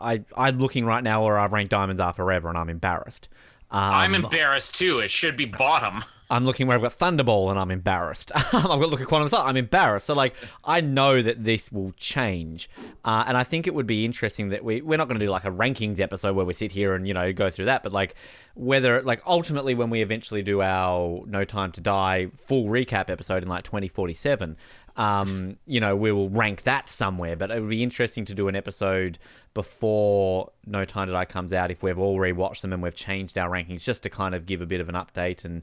I, 0.00 0.22
I'm 0.36 0.58
looking 0.58 0.84
right 0.84 1.04
now 1.04 1.24
where 1.24 1.38
I've 1.38 1.52
ranked 1.52 1.70
Diamonds 1.70 2.00
Are 2.00 2.12
Forever, 2.12 2.48
and 2.48 2.58
I'm 2.58 2.68
embarrassed. 2.68 3.28
Um, 3.70 3.80
I'm 3.80 4.14
embarrassed 4.14 4.74
too. 4.74 4.98
It 4.98 5.10
should 5.10 5.36
be 5.36 5.46
bottom. 5.46 6.04
I'm 6.32 6.46
looking 6.46 6.66
where 6.66 6.76
I've 6.76 6.82
got 6.82 6.92
Thunderball 6.92 7.50
and 7.50 7.58
I'm 7.58 7.70
embarrassed. 7.70 8.32
I've 8.34 8.62
got 8.62 8.88
look 8.88 9.02
at 9.02 9.06
Quantum 9.06 9.28
Star. 9.28 9.46
I'm 9.46 9.58
embarrassed. 9.58 10.06
So 10.06 10.14
like 10.14 10.34
I 10.64 10.80
know 10.80 11.20
that 11.20 11.44
this 11.44 11.70
will 11.70 11.92
change, 11.92 12.70
uh, 13.04 13.24
and 13.26 13.36
I 13.36 13.44
think 13.44 13.66
it 13.66 13.74
would 13.74 13.86
be 13.86 14.06
interesting 14.06 14.48
that 14.48 14.64
we 14.64 14.80
we're 14.80 14.96
not 14.96 15.08
going 15.08 15.20
to 15.20 15.26
do 15.26 15.30
like 15.30 15.44
a 15.44 15.50
rankings 15.50 16.00
episode 16.00 16.34
where 16.34 16.46
we 16.46 16.54
sit 16.54 16.72
here 16.72 16.94
and 16.94 17.06
you 17.06 17.12
know 17.12 17.34
go 17.34 17.50
through 17.50 17.66
that, 17.66 17.82
but 17.82 17.92
like 17.92 18.14
whether 18.54 19.02
like 19.02 19.20
ultimately 19.26 19.74
when 19.74 19.90
we 19.90 20.00
eventually 20.00 20.42
do 20.42 20.62
our 20.62 21.22
No 21.26 21.44
Time 21.44 21.70
to 21.72 21.82
Die 21.82 22.26
full 22.26 22.64
recap 22.64 23.10
episode 23.10 23.42
in 23.42 23.48
like 23.50 23.64
2047. 23.64 24.56
Um, 24.96 25.56
you 25.66 25.80
know, 25.80 25.96
we 25.96 26.12
will 26.12 26.28
rank 26.28 26.62
that 26.62 26.88
somewhere, 26.88 27.34
but 27.36 27.50
it 27.50 27.60
would 27.60 27.70
be 27.70 27.82
interesting 27.82 28.24
to 28.26 28.34
do 28.34 28.48
an 28.48 28.56
episode 28.56 29.18
before 29.54 30.50
No 30.66 30.84
Time 30.84 31.06
to 31.08 31.12
Die 31.12 31.24
comes 31.26 31.52
out 31.52 31.70
if 31.70 31.82
we've 31.82 31.98
all 31.98 32.18
rewatched 32.18 32.60
them 32.62 32.72
and 32.72 32.82
we've 32.82 32.94
changed 32.94 33.38
our 33.38 33.50
rankings 33.50 33.84
just 33.84 34.02
to 34.02 34.10
kind 34.10 34.34
of 34.34 34.44
give 34.46 34.60
a 34.60 34.66
bit 34.66 34.80
of 34.80 34.88
an 34.88 34.94
update 34.94 35.44
and 35.44 35.62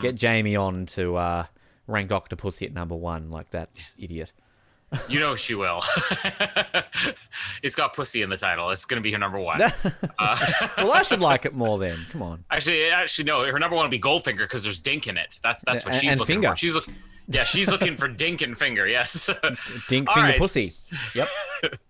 get 0.00 0.14
Jamie 0.14 0.56
on 0.56 0.86
to 0.86 1.16
uh, 1.16 1.44
rank 1.86 2.10
Octopussy 2.10 2.66
at 2.66 2.72
number 2.72 2.94
one 2.94 3.30
like 3.30 3.50
that 3.50 3.90
idiot. 3.98 4.32
You 5.08 5.20
know 5.20 5.36
she 5.36 5.54
will. 5.54 5.80
it's 7.62 7.74
got 7.76 7.94
pussy 7.94 8.22
in 8.22 8.30
the 8.30 8.36
title. 8.36 8.70
It's 8.70 8.84
gonna 8.84 9.00
be 9.02 9.12
her 9.12 9.18
number 9.18 9.38
one. 9.38 9.60
well, 10.18 10.92
I 10.92 11.02
should 11.04 11.20
like 11.20 11.44
it 11.44 11.54
more 11.54 11.78
then. 11.78 11.98
Come 12.10 12.22
on. 12.22 12.44
Actually, 12.50 12.86
actually, 12.90 13.24
no. 13.26 13.44
Her 13.50 13.58
number 13.58 13.76
one 13.76 13.84
would 13.84 13.90
be 13.90 14.00
Goldfinger 14.00 14.38
because 14.38 14.64
there's 14.64 14.80
dink 14.80 15.06
in 15.06 15.16
it. 15.16 15.38
That's 15.42 15.62
that's 15.62 15.84
what 15.84 15.94
And- 15.94 16.00
she's 16.00 16.10
and 16.12 16.20
looking 16.20 16.36
finger. 16.36 16.48
for. 16.50 16.56
She's 16.56 16.74
look. 16.74 16.86
Yeah, 17.30 17.44
she's 17.44 17.70
looking 17.70 17.96
for 17.96 18.08
dink 18.08 18.42
and 18.42 18.58
finger. 18.58 18.86
Yes. 18.86 19.30
Dink 19.88 20.08
All 20.08 20.14
finger 20.16 20.30
right. 20.30 20.38
pussy. 20.38 21.18
Yep. 21.18 21.28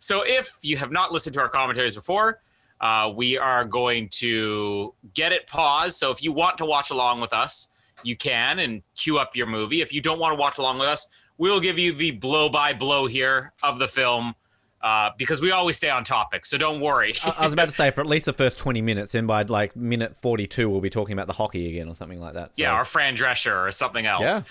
So 0.00 0.22
if 0.22 0.58
you 0.62 0.76
have 0.76 0.92
not 0.92 1.12
listened 1.12 1.32
to 1.34 1.40
our 1.40 1.48
commentaries 1.48 1.94
before, 1.94 2.42
uh, 2.80 3.10
we 3.14 3.38
are 3.38 3.64
going 3.64 4.08
to 4.10 4.94
get 5.14 5.32
it 5.32 5.46
paused. 5.46 5.96
So 5.96 6.10
if 6.10 6.22
you 6.22 6.32
want 6.32 6.58
to 6.58 6.66
watch 6.66 6.90
along 6.90 7.20
with 7.22 7.32
us, 7.32 7.68
you 8.02 8.16
can 8.16 8.58
and 8.58 8.82
queue 8.96 9.18
up 9.18 9.36
your 9.36 9.46
movie. 9.46 9.80
If 9.80 9.92
you 9.92 10.00
don't 10.00 10.18
want 10.18 10.32
to 10.32 10.38
watch 10.38 10.58
along 10.58 10.78
with 10.78 10.88
us, 10.88 11.08
we'll 11.38 11.60
give 11.60 11.78
you 11.78 11.92
the 11.92 12.10
blow 12.10 12.48
by 12.48 12.74
blow 12.74 13.06
here 13.06 13.52
of 13.62 13.78
the 13.78 13.88
film 13.88 14.34
uh, 14.82 15.10
because 15.16 15.40
we 15.40 15.52
always 15.52 15.76
stay 15.76 15.90
on 15.90 16.02
topic. 16.02 16.44
So 16.44 16.58
don't 16.58 16.80
worry. 16.80 17.14
I, 17.24 17.44
was 17.44 17.52
about 17.52 17.66
to 17.66 17.72
say 17.74 17.90
for 17.92 18.00
at 18.00 18.06
least 18.06 18.26
the 18.26 18.32
first 18.32 18.58
20 18.58 18.82
minutes, 18.82 19.14
and 19.14 19.28
by 19.28 19.42
like 19.42 19.76
minute 19.76 20.16
42, 20.16 20.68
we'll 20.68 20.80
be 20.80 20.90
talking 20.90 21.12
about 21.12 21.28
the 21.28 21.32
hockey 21.32 21.68
again 21.68 21.88
or 21.88 21.94
something 21.94 22.20
like 22.20 22.34
that. 22.34 22.54
So. 22.54 22.62
yeah, 22.62 22.78
or 22.78 22.84
Fran 22.84 23.16
Drescher 23.16 23.66
or 23.66 23.70
something 23.70 24.06
else. 24.06 24.42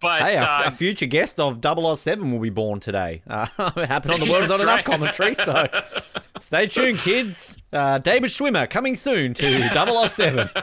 But 0.00 0.22
Hey, 0.22 0.36
a, 0.36 0.42
uh, 0.42 0.62
a 0.66 0.70
future 0.70 1.06
guest 1.06 1.40
of 1.40 1.60
007 1.62 2.30
will 2.32 2.38
be 2.40 2.50
born 2.50 2.80
today. 2.80 3.22
Uh, 3.30 3.46
it 3.76 3.88
happened 3.88 4.14
on 4.14 4.20
the 4.20 4.30
World 4.30 4.44
is 4.44 4.48
Not 4.50 4.58
That's 4.58 4.62
Enough 4.62 4.84
commentary, 4.84 5.34
so 5.34 5.66
stay 6.40 6.66
tuned, 6.68 6.98
kids. 7.00 7.56
Uh, 7.72 7.98
David 7.98 8.30
Schwimmer 8.30 8.68
coming 8.70 8.94
soon 8.94 9.34
to 9.34 9.68
007. 10.08 10.48
I 10.56 10.62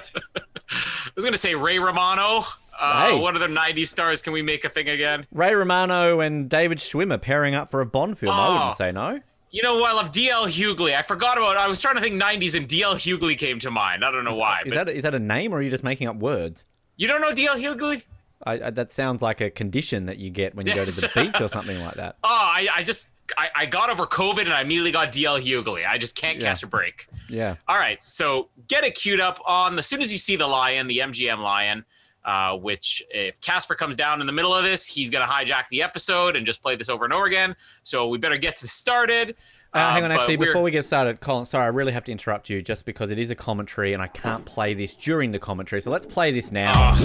was 1.16 1.24
going 1.26 1.34
to 1.34 1.38
say 1.38 1.56
Ray 1.56 1.80
Romano. 1.80 2.44
Uh, 2.80 3.10
Hey. 3.12 3.20
What 3.20 3.36
other 3.36 3.48
90s 3.48 3.88
stars 3.88 4.22
can 4.22 4.34
we 4.34 4.42
make 4.42 4.66
a 4.66 4.70
thing 4.70 4.90
again? 4.90 5.26
Ray 5.32 5.54
Romano 5.54 6.20
and 6.20 6.50
David 6.50 6.80
Schwimmer 6.80 7.22
pairing 7.22 7.56
up 7.56 7.70
for 7.72 7.82
a 7.82 7.86
Bond 7.86 8.18
film. 8.18 8.34
I 8.34 8.48
Oh. 8.48 8.54
wouldn't 8.54 8.76
say 8.78 8.92
no. 8.92 9.22
You 9.52 9.62
know? 9.64 9.84
I 9.86 9.94
love 9.94 10.12
DL 10.12 10.48
Hughley. 10.48 10.94
I 10.98 11.02
forgot 11.02 11.38
about. 11.38 11.56
I 11.58 11.68
was 11.70 11.82
trying 11.82 11.96
to 11.96 12.02
think 12.02 12.22
'90s, 12.22 12.56
and 12.58 12.68
DL 12.68 12.96
Hughley 12.96 13.38
came 13.38 13.60
to 13.60 13.72
mind. 13.72 14.04
I 14.04 14.12
don't 14.12 14.26
know 14.26 14.36
why. 14.36 14.64
Is 14.66 14.74
that, 14.74 14.90
is 14.90 15.04
that 15.04 15.16
a 15.16 15.20
name 15.20 15.54
or 15.54 15.58
are 15.60 15.62
you 15.62 15.70
just 15.70 15.84
making 15.84 16.08
up 16.08 16.18
words? 16.18 16.66
you 16.98 17.08
don't 17.08 17.22
know 17.22 17.32
DL 17.32 17.56
Hughley? 17.62 18.04
I, 18.46 18.54
I, 18.68 18.70
that 18.72 18.92
sounds 18.92 19.22
like 19.22 19.42
a 19.42 19.50
condition 19.50 20.06
that 20.06 20.18
you 20.18 20.30
get 20.30 20.56
when 20.56 20.68
you 20.68 20.76
go 20.76 20.86
to 20.86 20.92
the 21.02 21.10
beach 21.16 21.42
or 21.42 21.48
something 21.48 21.80
like 21.84 21.96
that. 21.96 22.16
Oh, 22.24 22.28
I, 22.30 22.68
I 22.76 22.84
just 22.84 23.10
I, 23.38 23.50
I 23.56 23.66
got 23.66 23.90
over 23.90 24.04
COVID 24.06 24.42
and 24.42 24.54
I 24.54 24.62
immediately 24.62 24.92
got 24.92 25.12
DL 25.12 25.42
Hughley. 25.42 25.86
I 25.88 25.98
just 25.98 26.16
can't 26.16 26.38
Yeah. 26.42 26.50
catch 26.50 26.64
a 26.64 26.68
break. 26.68 27.08
Yeah. 27.30 27.56
All 27.68 27.78
right, 27.78 28.02
so 28.04 28.50
get 28.68 28.84
it 28.84 28.94
queued 28.96 29.20
up 29.20 29.40
on 29.48 29.78
as 29.80 29.88
soon 29.88 30.02
as 30.02 30.12
you 30.12 30.18
see 30.20 30.36
the 30.36 30.48
lion, 30.48 30.88
the 30.88 31.00
MGM 31.00 31.40
lion. 31.40 31.86
Uh, 32.24 32.58
which 32.58 33.04
if 33.12 33.40
Casper 33.40 33.76
comes 33.76 33.96
down 33.96 34.20
in 34.20 34.26
the 34.26 34.34
middle 34.34 34.52
of 34.52 34.64
this, 34.64 34.88
he's 34.88 35.12
gonna 35.12 35.28
hijack 35.28 35.68
the 35.70 35.84
episode 35.84 36.36
and 36.36 36.44
just 36.44 36.64
play 36.64 36.76
this 36.76 36.90
over 36.90 37.04
and 37.06 37.14
over 37.14 37.28
again. 37.28 37.56
So 37.84 38.08
we 38.08 38.18
better 38.18 38.38
get 38.38 38.60
this 38.60 38.72
started. 38.72 39.36
Uh, 39.72 39.92
hang 39.92 40.04
on, 40.04 40.10
but 40.10 40.16
actually, 40.16 40.38
before 40.38 40.64
we 40.64 40.72
get 40.72 40.86
started, 40.86 41.20
Colin, 41.20 41.46
sorry, 41.46 41.66
I 41.66 41.68
really 41.68 41.92
have 41.92 42.04
to 42.06 42.12
interrupt 42.12 42.50
you 42.50 42.64
just 42.64 42.84
because 42.86 43.12
it 43.12 43.20
is 43.20 43.30
a 43.30 43.36
commentary 43.36 43.94
and 43.94 44.02
I 44.02 44.08
can't 44.08 44.44
play 44.44 44.74
this 44.74 44.96
during 44.96 45.30
the 45.32 45.40
commentary. 45.40 45.82
So 45.82 45.92
let's 45.92 46.08
play 46.08 46.32
this 46.32 46.52
now. 46.52 46.96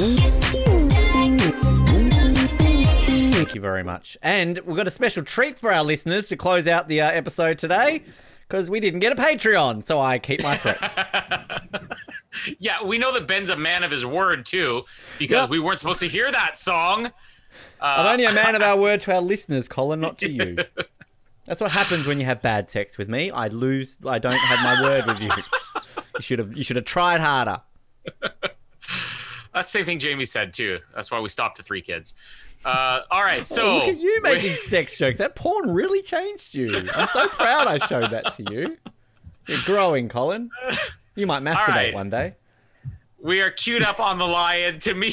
Thank 3.41 3.55
you 3.55 3.61
very 3.63 3.83
much. 3.83 4.19
And 4.23 4.59
we've 4.67 4.77
got 4.77 4.87
a 4.87 4.91
special 4.91 5.23
treat 5.25 5.59
for 5.59 5.73
our 5.73 5.83
listeners 5.83 6.29
to 6.29 6.37
close 6.37 6.69
out 6.69 6.89
the 6.89 7.01
uh, 7.01 7.11
episode 7.11 7.59
today 7.59 8.03
because 8.47 8.69
we 8.69 8.81
didn't 8.81 9.01
get 9.01 9.19
a 9.19 9.21
Patreon. 9.21 9.83
So 9.83 9.99
I 9.99 10.19
keep 10.19 10.43
my 10.43 10.57
threats. 10.57 10.97
Yeah, 12.59 12.85
we 12.85 12.97
know 12.97 13.13
that 13.15 13.27
Ben's 13.27 13.51
a 13.51 13.57
man 13.57 13.83
of 13.83 13.91
his 13.91 14.07
word 14.07 14.47
too, 14.47 14.85
because 15.19 15.43
Yep. 15.43 15.51
we 15.51 15.59
weren't 15.59 15.81
supposed 15.81 15.99
to 16.01 16.07
hear 16.07 16.31
that 16.31 16.57
song. 16.57 17.11
I'm 17.81 18.07
only 18.07 18.25
a 18.25 18.33
man 18.33 18.55
of 18.55 18.63
our 18.63 18.79
word 18.81 19.01
to 19.03 19.15
our 19.15 19.21
listeners, 19.21 19.69
Colin, 19.69 20.01
not 20.01 20.19
to 20.19 20.31
you. 20.31 20.57
That's 21.45 21.61
what 21.61 21.73
happens 21.73 22.07
when 22.07 22.21
you 22.21 22.27
have 22.27 22.41
bad 22.41 22.71
sex 22.71 22.97
with 22.97 23.09
me. 23.09 23.33
I 23.33 23.49
lose. 23.49 23.99
I 24.07 24.21
don't 24.21 24.33
have 24.33 24.63
my 24.63 24.81
word 24.89 25.07
with 25.07 25.21
you. 25.21 25.31
You 26.17 26.23
should 26.23 26.39
have. 26.39 26.57
You 26.57 26.63
should 26.63 26.77
have 26.77 26.85
tried 26.85 27.21
harder. 27.21 27.61
That's 28.23 28.53
the 29.53 29.63
same 29.65 29.85
thing 29.85 29.99
Jamie 29.99 30.25
said 30.25 30.55
too. 30.55 30.79
That's 30.95 31.11
why 31.11 31.19
we 31.21 31.29
stopped 31.29 31.59
at 31.59 31.67
three 31.67 31.83
kids. 31.83 32.15
Uh, 32.65 33.01
all 33.11 33.23
right, 33.23 33.47
so 33.47 33.77
Look 33.77 33.89
at 33.89 33.99
you 33.99 34.21
making 34.23 34.55
sex 34.55 34.99
jokes. 34.99 35.19
That 35.19 35.35
porn 35.35 35.71
really 35.71 36.03
changed 36.03 36.55
you. 36.55 36.67
I'm 36.95 37.09
so 37.09 37.27
proud 37.29 37.67
I 37.67 37.79
showed 37.79 38.11
that 38.11 38.33
to 38.35 38.45
you. 38.53 38.77
You're 39.47 39.59
growing, 39.65 40.09
Colin. 40.09 40.51
You 41.17 41.27
might 41.27 41.43
masturbate 41.43 41.69
right. 41.69 41.95
one 41.95 42.11
day. 42.11 42.35
we 43.19 43.41
are 43.41 43.51
queued 43.51 43.83
up 43.83 43.99
on 43.99 44.19
the 44.19 44.27
lion. 44.27 44.79
To 44.81 44.95
me, 44.95 45.13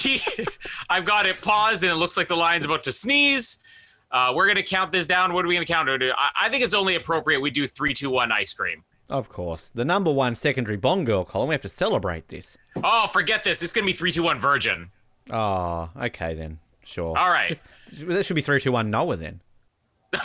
I've 0.90 1.06
got 1.06 1.26
it 1.26 1.42
paused, 1.42 1.84
and 1.84 1.92
it 1.92 1.96
looks 1.96 2.18
like 2.18 2.28
the 2.28 2.36
lion's 2.36 2.66
about 2.66 2.84
to 2.84 2.92
sneeze. 2.92 3.64
Uh, 4.12 4.34
we're 4.36 4.48
gonna 4.48 4.64
count 4.64 4.92
this 4.92 5.08
down. 5.08 5.34
What 5.34 5.44
are 5.44 5.48
we 5.48 5.56
gonna 5.56 5.66
count 5.66 5.88
to? 5.88 6.14
I, 6.18 6.30
I 6.44 6.50
think 6.50 6.64
it's 6.64 6.74
only 6.74 6.96
appropriate 6.96 7.42
we 7.42 7.50
do 7.50 7.66
three, 7.68 7.94
two, 7.94 8.10
one, 8.10 8.32
ice 8.32 8.54
cream. 8.54 8.84
Of 9.10 9.30
course. 9.30 9.70
The 9.70 9.86
number 9.86 10.12
one 10.12 10.36
secondary 10.36 10.78
Bond 10.78 11.06
girl, 11.06 11.24
Colin. 11.26 11.50
We 11.50 11.56
have 11.56 11.62
to 11.62 11.70
celebrate 11.70 12.28
this. 12.28 12.58
Oh, 12.84 13.08
forget 13.08 13.44
this. 13.44 13.64
It's 13.64 13.74
gonna 13.74 13.88
be 13.88 13.94
three, 13.94 14.12
two, 14.12 14.24
one, 14.24 14.38
virgin. 14.40 14.90
Oh, 15.32 15.90
okay 15.98 16.36
then. 16.36 16.60
Sure. 16.88 17.18
All 17.18 17.30
right. 17.30 17.50
Just, 17.50 17.66
that 18.08 18.26
should 18.26 18.36
be 18.36 18.42
321 18.42 18.90
Noah 18.90 19.18
then. 19.18 19.42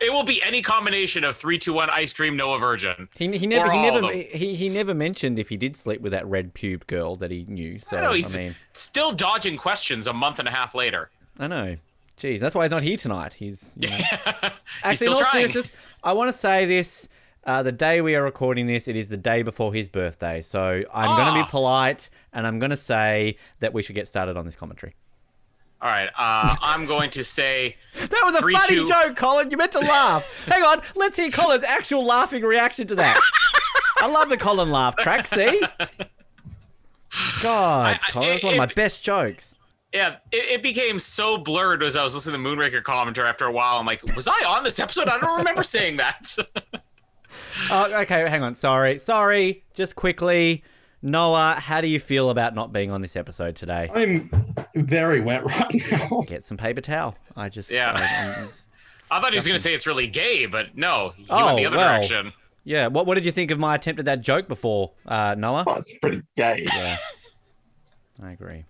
It 0.00 0.12
will 0.12 0.24
be 0.24 0.42
any 0.42 0.62
combination 0.62 1.24
of 1.24 1.36
three, 1.36 1.58
two, 1.58 1.72
one, 1.72 1.90
ice 1.90 2.12
cream, 2.12 2.36
Noah 2.36 2.58
virgin. 2.58 3.08
He, 3.14 3.36
he 3.36 3.46
never 3.46 3.70
he 3.70 3.80
never 3.80 4.12
he, 4.12 4.54
he 4.54 4.68
never 4.68 4.94
mentioned 4.94 5.38
if 5.38 5.48
he 5.48 5.56
did 5.56 5.76
sleep 5.76 6.00
with 6.00 6.12
that 6.12 6.26
red 6.26 6.54
pubed 6.54 6.86
girl 6.86 7.16
that 7.16 7.30
he 7.30 7.44
knew. 7.48 7.78
So 7.78 7.96
I 7.96 8.00
I, 8.00 8.04
know 8.04 8.12
he's 8.12 8.36
mean, 8.36 8.54
still 8.72 9.12
dodging 9.12 9.56
questions 9.56 10.06
a 10.06 10.12
month 10.12 10.38
and 10.38 10.48
a 10.48 10.50
half 10.50 10.74
later. 10.74 11.10
I 11.38 11.46
know. 11.46 11.74
Jeez, 12.16 12.40
that's 12.40 12.54
why 12.54 12.64
he's 12.64 12.72
not 12.72 12.82
here 12.82 12.96
tonight. 12.96 13.34
He's 13.34 13.76
you 13.78 13.88
know. 13.88 13.96
actually 14.82 14.94
still 14.94 15.12
in 15.12 15.14
all 15.14 15.20
trying. 15.20 15.48
seriousness. 15.48 15.76
I 16.02 16.12
want 16.12 16.28
to 16.28 16.32
say 16.32 16.64
this. 16.66 17.08
Uh, 17.48 17.62
the 17.62 17.72
day 17.72 18.02
we 18.02 18.14
are 18.14 18.22
recording 18.22 18.66
this, 18.66 18.88
it 18.88 18.94
is 18.94 19.08
the 19.08 19.16
day 19.16 19.42
before 19.42 19.72
his 19.72 19.88
birthday. 19.88 20.42
So 20.42 20.82
I'm 20.92 21.06
going 21.16 21.34
to 21.34 21.40
Ah. 21.40 21.44
be 21.46 21.50
polite 21.50 22.10
and 22.30 22.46
I'm 22.46 22.58
going 22.58 22.68
to 22.68 22.76
say 22.76 23.36
that 23.60 23.72
we 23.72 23.82
should 23.82 23.94
get 23.94 24.06
started 24.06 24.36
on 24.36 24.44
this 24.44 24.54
commentary. 24.54 24.94
All 25.80 25.88
right, 25.88 26.10
uh, 26.18 26.54
I'm 26.60 26.84
going 26.84 27.08
to 27.12 27.24
say 27.24 27.76
That 27.94 28.20
was 28.24 28.34
a 28.34 28.40
Three, 28.42 28.52
funny 28.54 28.76
two- 28.76 28.86
joke, 28.86 29.16
Colin. 29.16 29.50
You 29.50 29.56
meant 29.56 29.72
to 29.72 29.78
laugh. 29.80 30.44
Hang 30.46 30.62
on, 30.62 30.82
let's 30.94 31.16
hear 31.16 31.30
Colin's 31.30 31.64
actual 31.64 32.04
laughing 32.04 32.42
reaction 32.42 32.86
to 32.88 32.94
that. 32.96 33.18
I 34.00 34.08
love 34.10 34.28
the 34.28 34.36
Colin 34.36 34.70
laugh 34.70 34.96
track. 34.96 35.26
See, 35.26 35.62
God, 37.42 37.96
I- 38.02 38.10
Colin, 38.12 38.28
that's 38.28 38.44
one 38.44 38.52
of 38.54 38.58
my 38.58 38.66
best 38.66 39.02
jokes. 39.02 39.54
Yeah, 39.94 40.16
it, 40.32 40.50
it 40.56 40.62
became 40.62 40.98
so 40.98 41.38
blurred 41.38 41.82
as 41.82 41.96
I 41.96 42.02
was 42.02 42.14
listening 42.14 42.42
to 42.44 42.50
the 42.50 42.56
Moonraker 42.56 42.82
commentary 42.82 43.26
after 43.26 43.46
a 43.46 43.52
while. 43.52 43.76
I'm 43.78 43.86
like, 43.86 44.02
was 44.14 44.28
I 44.28 44.44
on 44.46 44.64
this 44.64 44.78
episode? 44.78 45.08
I 45.08 45.18
don't 45.18 45.38
remember 45.38 45.62
saying 45.62 45.96
that. 45.96 46.36
Oh, 47.70 48.00
okay, 48.02 48.28
hang 48.28 48.42
on. 48.42 48.54
Sorry, 48.54 48.98
sorry. 48.98 49.64
Just 49.74 49.96
quickly, 49.96 50.62
Noah, 51.02 51.54
how 51.58 51.80
do 51.80 51.86
you 51.86 52.00
feel 52.00 52.30
about 52.30 52.54
not 52.54 52.72
being 52.72 52.90
on 52.90 53.02
this 53.02 53.16
episode 53.16 53.56
today? 53.56 53.90
I'm 53.94 54.30
very 54.74 55.20
wet 55.20 55.44
right 55.44 55.82
now. 55.90 56.22
Get 56.26 56.44
some 56.44 56.56
paper 56.56 56.80
towel. 56.80 57.16
I 57.36 57.48
just 57.48 57.70
Yeah. 57.70 57.92
Uh, 57.92 57.96
mm, 57.98 58.02
mm. 58.02 58.62
I- 59.10 59.14
I'm- 59.14 59.22
thought 59.22 59.30
he 59.30 59.36
was 59.36 59.46
going 59.46 59.56
to 59.56 59.62
say 59.62 59.74
it's 59.74 59.86
really 59.86 60.06
gay, 60.06 60.46
but 60.46 60.76
no, 60.76 61.14
he 61.16 61.26
Oh, 61.30 61.46
went 61.46 61.58
the 61.58 61.66
other 61.66 61.76
well. 61.76 61.88
direction. 61.94 62.32
yeah. 62.64 62.86
What 62.88 63.06
What 63.06 63.14
did 63.14 63.24
you 63.24 63.30
think 63.32 63.50
of 63.50 63.58
my 63.58 63.74
attempt 63.74 63.98
at 64.00 64.04
that 64.06 64.20
joke 64.22 64.48
before, 64.48 64.92
uh, 65.06 65.34
Noah? 65.38 65.64
Oh, 65.66 65.74
it's 65.76 65.94
pretty 65.98 66.22
gay. 66.36 66.64
Yeah. 66.74 66.96
I 68.22 68.32
agree. 68.32 68.64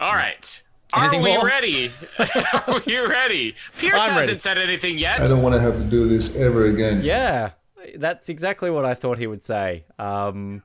All 0.00 0.12
right. 0.12 0.62
Are 0.94 1.10
we 1.10 1.18
more? 1.18 1.46
ready? 1.46 1.90
Are 2.66 2.80
we 2.86 2.98
ready? 2.98 3.54
Pierce 3.78 4.00
I'm 4.00 4.12
hasn't 4.12 4.28
ready. 4.28 4.38
said 4.38 4.58
anything 4.58 4.98
yet. 4.98 5.20
I 5.20 5.26
don't 5.26 5.42
want 5.42 5.54
to 5.54 5.60
have 5.60 5.74
to 5.74 5.84
do 5.84 6.08
this 6.08 6.34
ever 6.36 6.66
again. 6.66 7.02
Yeah, 7.02 7.50
that's 7.96 8.28
exactly 8.28 8.70
what 8.70 8.84
I 8.84 8.94
thought 8.94 9.18
he 9.18 9.26
would 9.26 9.42
say. 9.42 9.84
Um, 9.98 10.62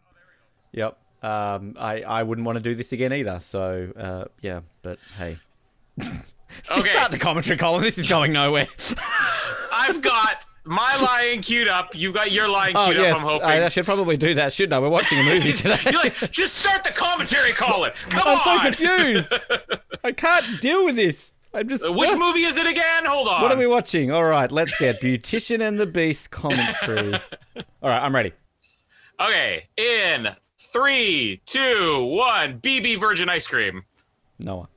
yep. 0.71 0.97
Um, 1.21 1.75
I, 1.79 2.01
I 2.03 2.23
wouldn't 2.23 2.45
want 2.45 2.57
to 2.57 2.63
do 2.63 2.75
this 2.75 2.93
again 2.93 3.11
either. 3.11 3.39
So 3.41 3.91
uh, 3.97 4.25
yeah, 4.41 4.61
but 4.83 4.99
hey, 5.17 5.37
just 5.99 6.23
Okay. 6.71 6.89
start 6.91 7.11
the 7.11 7.17
commentary, 7.19 7.57
column. 7.57 7.81
This 7.81 7.97
is 7.97 8.07
going 8.07 8.31
nowhere. 8.33 8.67
I've 9.73 10.01
got 10.01 10.45
my 10.69 10.95
lion 11.01 11.41
queued 11.41 11.67
up. 11.67 11.95
You've 11.95 12.13
got 12.13 12.31
your 12.31 12.47
lion 12.47 12.75
oh 12.77 12.85
queued 12.85 12.97
yes, 12.97 13.15
up, 13.15 13.21
I'm 13.21 13.27
hoping. 13.27 13.47
I, 13.47 13.65
I 13.65 13.69
should 13.69 13.85
probably 13.85 14.17
do 14.17 14.35
that, 14.35 14.53
shouldn't 14.53 14.73
I? 14.73 14.79
We're 14.79 14.89
watching 14.89 15.17
a 15.17 15.23
movie 15.23 15.51
today. 15.53 15.77
You're 15.85 15.93
like, 15.93 16.13
just 16.31 16.55
start 16.55 16.83
the 16.83 16.91
commentary, 16.91 17.51
Colin. 17.53 17.91
Come 18.09 18.23
I'm 18.25 18.37
on. 18.37 18.43
so 18.43 18.59
confused. 18.61 19.33
I 20.03 20.11
can't 20.11 20.61
deal 20.61 20.85
with 20.85 20.95
this. 20.95 21.33
I'm 21.55 21.67
just. 21.67 21.83
Uh, 21.83 21.91
which 21.91 22.09
uh, 22.09 22.17
movie 22.17 22.41
is 22.41 22.57
it 22.57 22.67
again? 22.67 23.05
Hold 23.05 23.27
on. 23.27 23.41
What 23.41 23.51
are 23.51 23.57
we 23.57 23.65
watching? 23.65 24.11
All 24.11 24.23
right, 24.23 24.51
let's 24.51 24.77
get 24.79 25.01
Beautician 25.01 25.67
and 25.67 25.79
the 25.79 25.87
Beast 25.87 26.29
commentary. 26.29 27.15
All 27.81 27.89
right, 27.89 28.03
I'm 28.03 28.13
ready. 28.13 28.31
Okay, 29.19 29.65
in 29.75 30.29
three, 30.59 31.41
two, 31.47 32.05
one. 32.15 32.59
BB 32.59 32.99
Virgin 32.99 33.27
Ice 33.27 33.47
Cream. 33.47 33.85
Noah. 34.37 34.69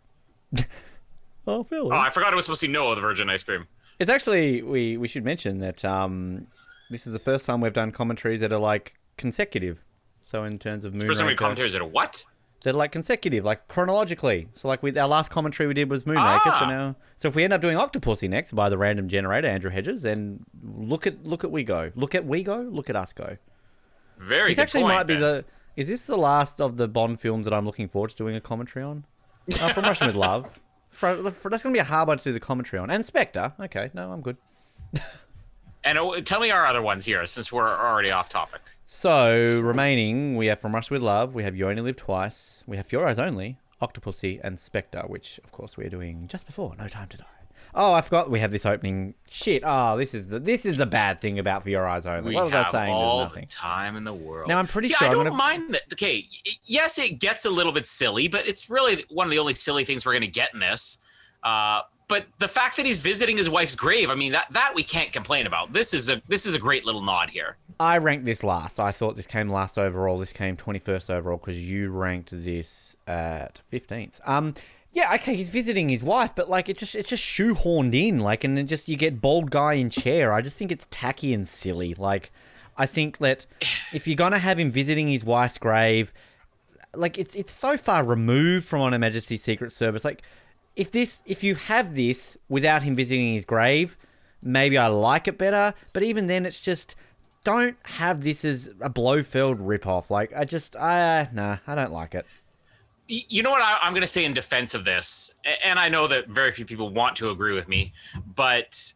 oh, 1.46 1.62
Phil. 1.62 1.92
Oh, 1.92 1.96
I 1.96 2.08
forgot 2.08 2.32
it 2.32 2.36
was 2.36 2.46
supposed 2.46 2.62
to 2.62 2.66
be 2.66 2.72
Noah 2.72 2.94
the 2.94 3.02
Virgin 3.02 3.28
Ice 3.28 3.44
Cream. 3.44 3.66
It's 3.98 4.10
actually 4.10 4.62
we 4.62 4.96
we 4.96 5.08
should 5.08 5.24
mention 5.24 5.58
that 5.58 5.84
um, 5.84 6.46
this 6.90 7.06
is 7.06 7.12
the 7.12 7.18
first 7.18 7.46
time 7.46 7.60
we've 7.60 7.72
done 7.72 7.92
commentaries 7.92 8.40
that 8.40 8.52
are 8.52 8.58
like 8.58 8.94
consecutive. 9.16 9.84
So 10.22 10.44
in 10.44 10.58
terms 10.58 10.84
of 10.84 10.98
First 11.00 11.20
time 11.20 11.28
we 11.28 11.34
commentaries 11.34 11.72
that 11.72 11.82
are 11.82 11.86
what? 11.88 12.24
they're 12.64 12.72
like 12.72 12.92
consecutive, 12.92 13.44
like 13.44 13.66
chronologically. 13.66 14.46
So 14.52 14.68
like 14.68 14.84
with 14.84 14.96
our 14.96 15.08
last 15.08 15.30
commentary 15.32 15.66
we 15.66 15.74
did 15.74 15.90
was 15.90 16.04
Moonraker. 16.04 16.44
So 16.60 16.64
Ah. 16.64 16.68
now, 16.68 16.96
so 17.16 17.26
if 17.26 17.34
we 17.34 17.42
end 17.42 17.52
up 17.52 17.60
doing 17.60 17.76
Octopussy 17.76 18.30
next 18.30 18.52
by 18.52 18.68
the 18.68 18.78
random 18.78 19.08
generator 19.08 19.48
Andrew 19.48 19.68
Hedges, 19.72 20.02
then 20.02 20.44
look 20.62 21.04
at 21.08 21.24
look 21.24 21.42
at 21.42 21.50
we 21.50 21.64
go, 21.64 21.90
look 21.96 22.14
at 22.14 22.24
we 22.24 22.44
go, 22.44 22.60
look 22.60 22.88
at 22.88 22.94
us 22.94 23.12
go. 23.12 23.36
Very 24.18 24.50
This 24.50 24.58
actually 24.60 24.82
point, 24.82 24.94
might 24.94 25.06
be 25.08 25.14
Ben. 25.14 25.20
the. 25.22 25.44
Is 25.74 25.88
this 25.88 26.06
the 26.06 26.16
last 26.16 26.60
of 26.60 26.76
the 26.76 26.86
Bond 26.86 27.18
films 27.18 27.46
that 27.46 27.54
I'm 27.54 27.64
looking 27.66 27.88
forward 27.88 28.10
to 28.10 28.16
doing 28.16 28.36
a 28.36 28.40
commentary 28.40 28.84
on? 28.84 29.06
Uh, 29.60 29.72
from 29.72 29.82
Russian 29.82 30.06
with 30.06 30.14
Love. 30.16 30.60
For, 30.92 31.16
for, 31.32 31.50
that's 31.50 31.64
going 31.64 31.74
to 31.74 31.76
be 31.76 31.80
a 31.80 31.84
hard 31.84 32.06
one 32.06 32.18
to 32.18 32.24
do 32.24 32.32
the 32.32 32.38
commentary 32.38 32.80
on. 32.80 32.90
And 32.90 33.04
Spectre. 33.04 33.52
Okay, 33.58 33.90
no, 33.94 34.12
I'm 34.12 34.20
good. 34.20 34.36
And 35.84 35.98
uh, 35.98 36.20
tell 36.20 36.38
me 36.38 36.50
our 36.50 36.64
other 36.64 36.80
ones 36.80 37.06
here, 37.06 37.26
since 37.26 37.50
we're 37.50 37.68
already 37.68 38.12
off 38.12 38.28
topic. 38.28 38.60
So, 38.86 39.60
remaining, 39.62 40.36
we 40.36 40.46
have 40.46 40.60
From 40.60 40.74
Russia 40.74 40.94
with 40.94 41.02
Love, 41.02 41.34
we 41.34 41.42
have 41.42 41.56
You 41.56 41.68
Only 41.68 41.82
Live 41.82 41.96
Twice, 41.96 42.62
we 42.68 42.76
have 42.76 42.92
Your 42.92 43.08
Eyes 43.08 43.18
Only, 43.18 43.58
Octopussy, 43.80 44.38
and 44.44 44.60
Spectre, 44.60 45.02
which, 45.06 45.40
of 45.42 45.50
course, 45.50 45.76
we're 45.76 45.88
doing 45.88 46.28
just 46.28 46.46
before 46.46 46.76
No 46.78 46.86
Time 46.86 47.08
to 47.08 47.16
Die. 47.16 47.41
Oh, 47.74 47.92
I 47.94 48.02
forgot 48.02 48.30
we 48.30 48.40
have 48.40 48.52
this 48.52 48.66
opening. 48.66 49.14
Shit. 49.28 49.62
Oh, 49.64 49.96
this 49.96 50.14
is 50.14 50.28
the 50.28 50.38
this 50.38 50.66
is 50.66 50.76
the 50.76 50.84
bad 50.86 51.20
thing 51.20 51.38
about 51.38 51.62
For 51.62 51.70
Your 51.70 51.86
Eyes 51.86 52.04
Only. 52.04 52.30
We 52.30 52.34
what 52.34 52.44
was 52.44 52.52
I 52.52 52.70
saying? 52.70 52.92
all 52.92 53.26
the 53.26 53.46
time 53.46 53.96
in 53.96 54.04
the 54.04 54.12
world. 54.12 54.48
Now, 54.48 54.58
I'm 54.58 54.66
pretty 54.66 54.88
See, 54.88 54.94
sure 54.94 55.08
I 55.08 55.10
I'm 55.10 55.16
don't 55.16 55.24
gonna- 55.26 55.36
mind 55.36 55.74
that. 55.74 55.82
Okay, 55.92 56.28
yes, 56.64 56.98
it 56.98 57.18
gets 57.18 57.44
a 57.46 57.50
little 57.50 57.72
bit 57.72 57.86
silly, 57.86 58.28
but 58.28 58.46
it's 58.46 58.68
really 58.68 59.04
one 59.08 59.26
of 59.26 59.30
the 59.30 59.38
only 59.38 59.54
silly 59.54 59.84
things 59.84 60.04
we're 60.04 60.12
going 60.12 60.20
to 60.22 60.26
get 60.26 60.52
in 60.52 60.60
this. 60.60 60.98
Uh, 61.42 61.80
but 62.08 62.26
the 62.40 62.48
fact 62.48 62.76
that 62.76 62.84
he's 62.84 63.00
visiting 63.02 63.38
his 63.38 63.48
wife's 63.48 63.74
grave, 63.74 64.10
I 64.10 64.14
mean, 64.16 64.32
that 64.32 64.52
that 64.52 64.72
we 64.74 64.82
can't 64.82 65.10
complain 65.12 65.46
about. 65.46 65.72
This 65.72 65.94
is 65.94 66.10
a 66.10 66.20
this 66.28 66.44
is 66.44 66.54
a 66.54 66.58
great 66.58 66.84
little 66.84 67.00
nod 67.02 67.30
here. 67.30 67.56
I 67.80 67.96
ranked 67.98 68.26
this 68.26 68.44
last. 68.44 68.78
I 68.78 68.92
thought 68.92 69.16
this 69.16 69.26
came 69.26 69.48
last 69.48 69.78
overall. 69.78 70.18
This 70.18 70.32
came 70.32 70.56
21st 70.58 71.08
overall 71.10 71.38
because 71.38 71.58
you 71.66 71.90
ranked 71.90 72.30
this 72.30 72.96
at 73.08 73.62
15th. 73.72 74.20
Um, 74.26 74.54
yeah, 74.92 75.14
okay, 75.14 75.34
he's 75.34 75.48
visiting 75.48 75.88
his 75.88 76.04
wife, 76.04 76.34
but 76.34 76.50
like 76.50 76.68
it's 76.68 76.80
just 76.80 76.94
it's 76.94 77.08
just 77.08 77.24
shoehorned 77.24 77.94
in, 77.94 78.20
like, 78.20 78.44
and 78.44 78.56
then 78.56 78.66
just 78.66 78.88
you 78.88 78.96
get 78.96 79.22
bald 79.22 79.50
guy 79.50 79.74
in 79.74 79.88
chair. 79.88 80.32
I 80.32 80.42
just 80.42 80.56
think 80.56 80.70
it's 80.70 80.86
tacky 80.90 81.32
and 81.32 81.48
silly. 81.48 81.94
Like, 81.94 82.30
I 82.76 82.84
think 82.84 83.18
that 83.18 83.46
if 83.92 84.06
you're 84.06 84.16
gonna 84.16 84.38
have 84.38 84.58
him 84.58 84.70
visiting 84.70 85.08
his 85.08 85.24
wife's 85.24 85.56
grave, 85.56 86.12
like 86.94 87.18
it's 87.18 87.34
it's 87.34 87.52
so 87.52 87.78
far 87.78 88.04
removed 88.04 88.66
from 88.66 88.82
On 88.82 88.92
Her 88.92 88.98
Majesty's 88.98 89.42
Secret 89.42 89.72
Service. 89.72 90.04
Like, 90.04 90.22
if 90.76 90.90
this 90.90 91.22
if 91.24 91.42
you 91.42 91.54
have 91.54 91.94
this 91.94 92.36
without 92.50 92.82
him 92.82 92.94
visiting 92.94 93.32
his 93.32 93.46
grave, 93.46 93.96
maybe 94.42 94.76
I 94.76 94.88
like 94.88 95.26
it 95.26 95.38
better. 95.38 95.72
But 95.94 96.02
even 96.02 96.26
then, 96.26 96.44
it's 96.44 96.62
just 96.62 96.96
don't 97.44 97.76
have 97.84 98.22
this 98.22 98.44
as 98.44 98.68
a 98.80 98.90
Blofeld 98.90 99.58
ripoff. 99.58 100.10
Like 100.10 100.36
I 100.36 100.44
just 100.44 100.76
uh 100.76 101.26
nah, 101.32 101.56
I 101.66 101.74
don't 101.74 101.92
like 101.92 102.14
it. 102.14 102.26
You 103.14 103.42
know 103.42 103.50
what 103.50 103.60
I, 103.60 103.76
I'm 103.82 103.92
going 103.92 104.00
to 104.00 104.06
say 104.06 104.24
in 104.24 104.32
defense 104.32 104.72
of 104.72 104.86
this, 104.86 105.34
and 105.62 105.78
I 105.78 105.90
know 105.90 106.06
that 106.08 106.28
very 106.28 106.50
few 106.50 106.64
people 106.64 106.88
want 106.88 107.14
to 107.16 107.28
agree 107.28 107.52
with 107.52 107.68
me, 107.68 107.92
but 108.34 108.94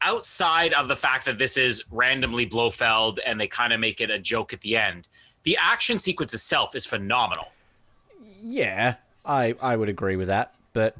outside 0.00 0.72
of 0.72 0.88
the 0.88 0.96
fact 0.96 1.26
that 1.26 1.36
this 1.36 1.58
is 1.58 1.84
randomly 1.90 2.46
Blofeld 2.46 3.18
and 3.26 3.38
they 3.38 3.46
kind 3.46 3.74
of 3.74 3.78
make 3.80 4.00
it 4.00 4.08
a 4.08 4.18
joke 4.18 4.54
at 4.54 4.62
the 4.62 4.78
end, 4.78 5.08
the 5.42 5.58
action 5.60 5.98
sequence 5.98 6.32
itself 6.32 6.74
is 6.74 6.86
phenomenal. 6.86 7.48
Yeah, 8.42 8.94
I 9.26 9.54
I 9.60 9.76
would 9.76 9.90
agree 9.90 10.16
with 10.16 10.28
that, 10.28 10.54
but 10.72 10.96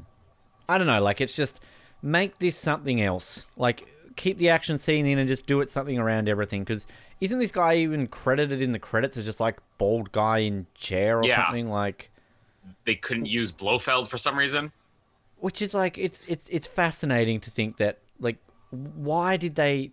I 0.69 0.77
don't 0.77 0.87
know. 0.87 1.03
Like 1.03 1.23
it's 1.23 1.35
just 1.37 1.65
make 2.03 2.41
this 2.41 2.59
something 2.59 3.01
else. 3.01 3.47
Like 3.57 3.89
keep 4.17 4.37
the 4.37 4.51
action 4.51 4.77
scene 4.77 5.07
in 5.07 5.19
and 5.19 5.27
just 5.27 5.47
do 5.47 5.63
it 5.63 5.71
something 5.71 5.99
around 5.99 6.29
everything. 6.29 6.61
Because 6.61 6.87
isn't 7.23 7.39
this 7.39 7.53
guy 7.53 7.77
even 7.77 8.07
credited 8.07 8.61
in 8.61 8.73
the 8.73 8.79
credits 8.79 9.17
as 9.17 9.25
just 9.25 9.41
like 9.41 9.59
bald 9.79 10.13
guy 10.13 10.39
in 10.41 10.67
chair 10.75 11.21
or 11.21 11.25
Yeah. 11.25 11.47
something 11.47 11.71
like? 11.71 12.11
They 12.91 12.97
couldn't 12.97 13.27
use 13.27 13.53
Blofeld 13.53 14.09
for 14.09 14.19
some 14.19 14.37
reason. 14.37 14.73
which 15.37 15.63
is 15.63 15.75
like 15.75 15.97
it's 15.97 16.25
it's 16.27 16.49
it's 16.49 16.67
fascinating 16.67 17.39
to 17.41 17.49
think 17.49 17.77
that 17.77 17.99
like 18.19 18.39
why 18.71 19.37
did 19.37 19.55
they 19.55 19.93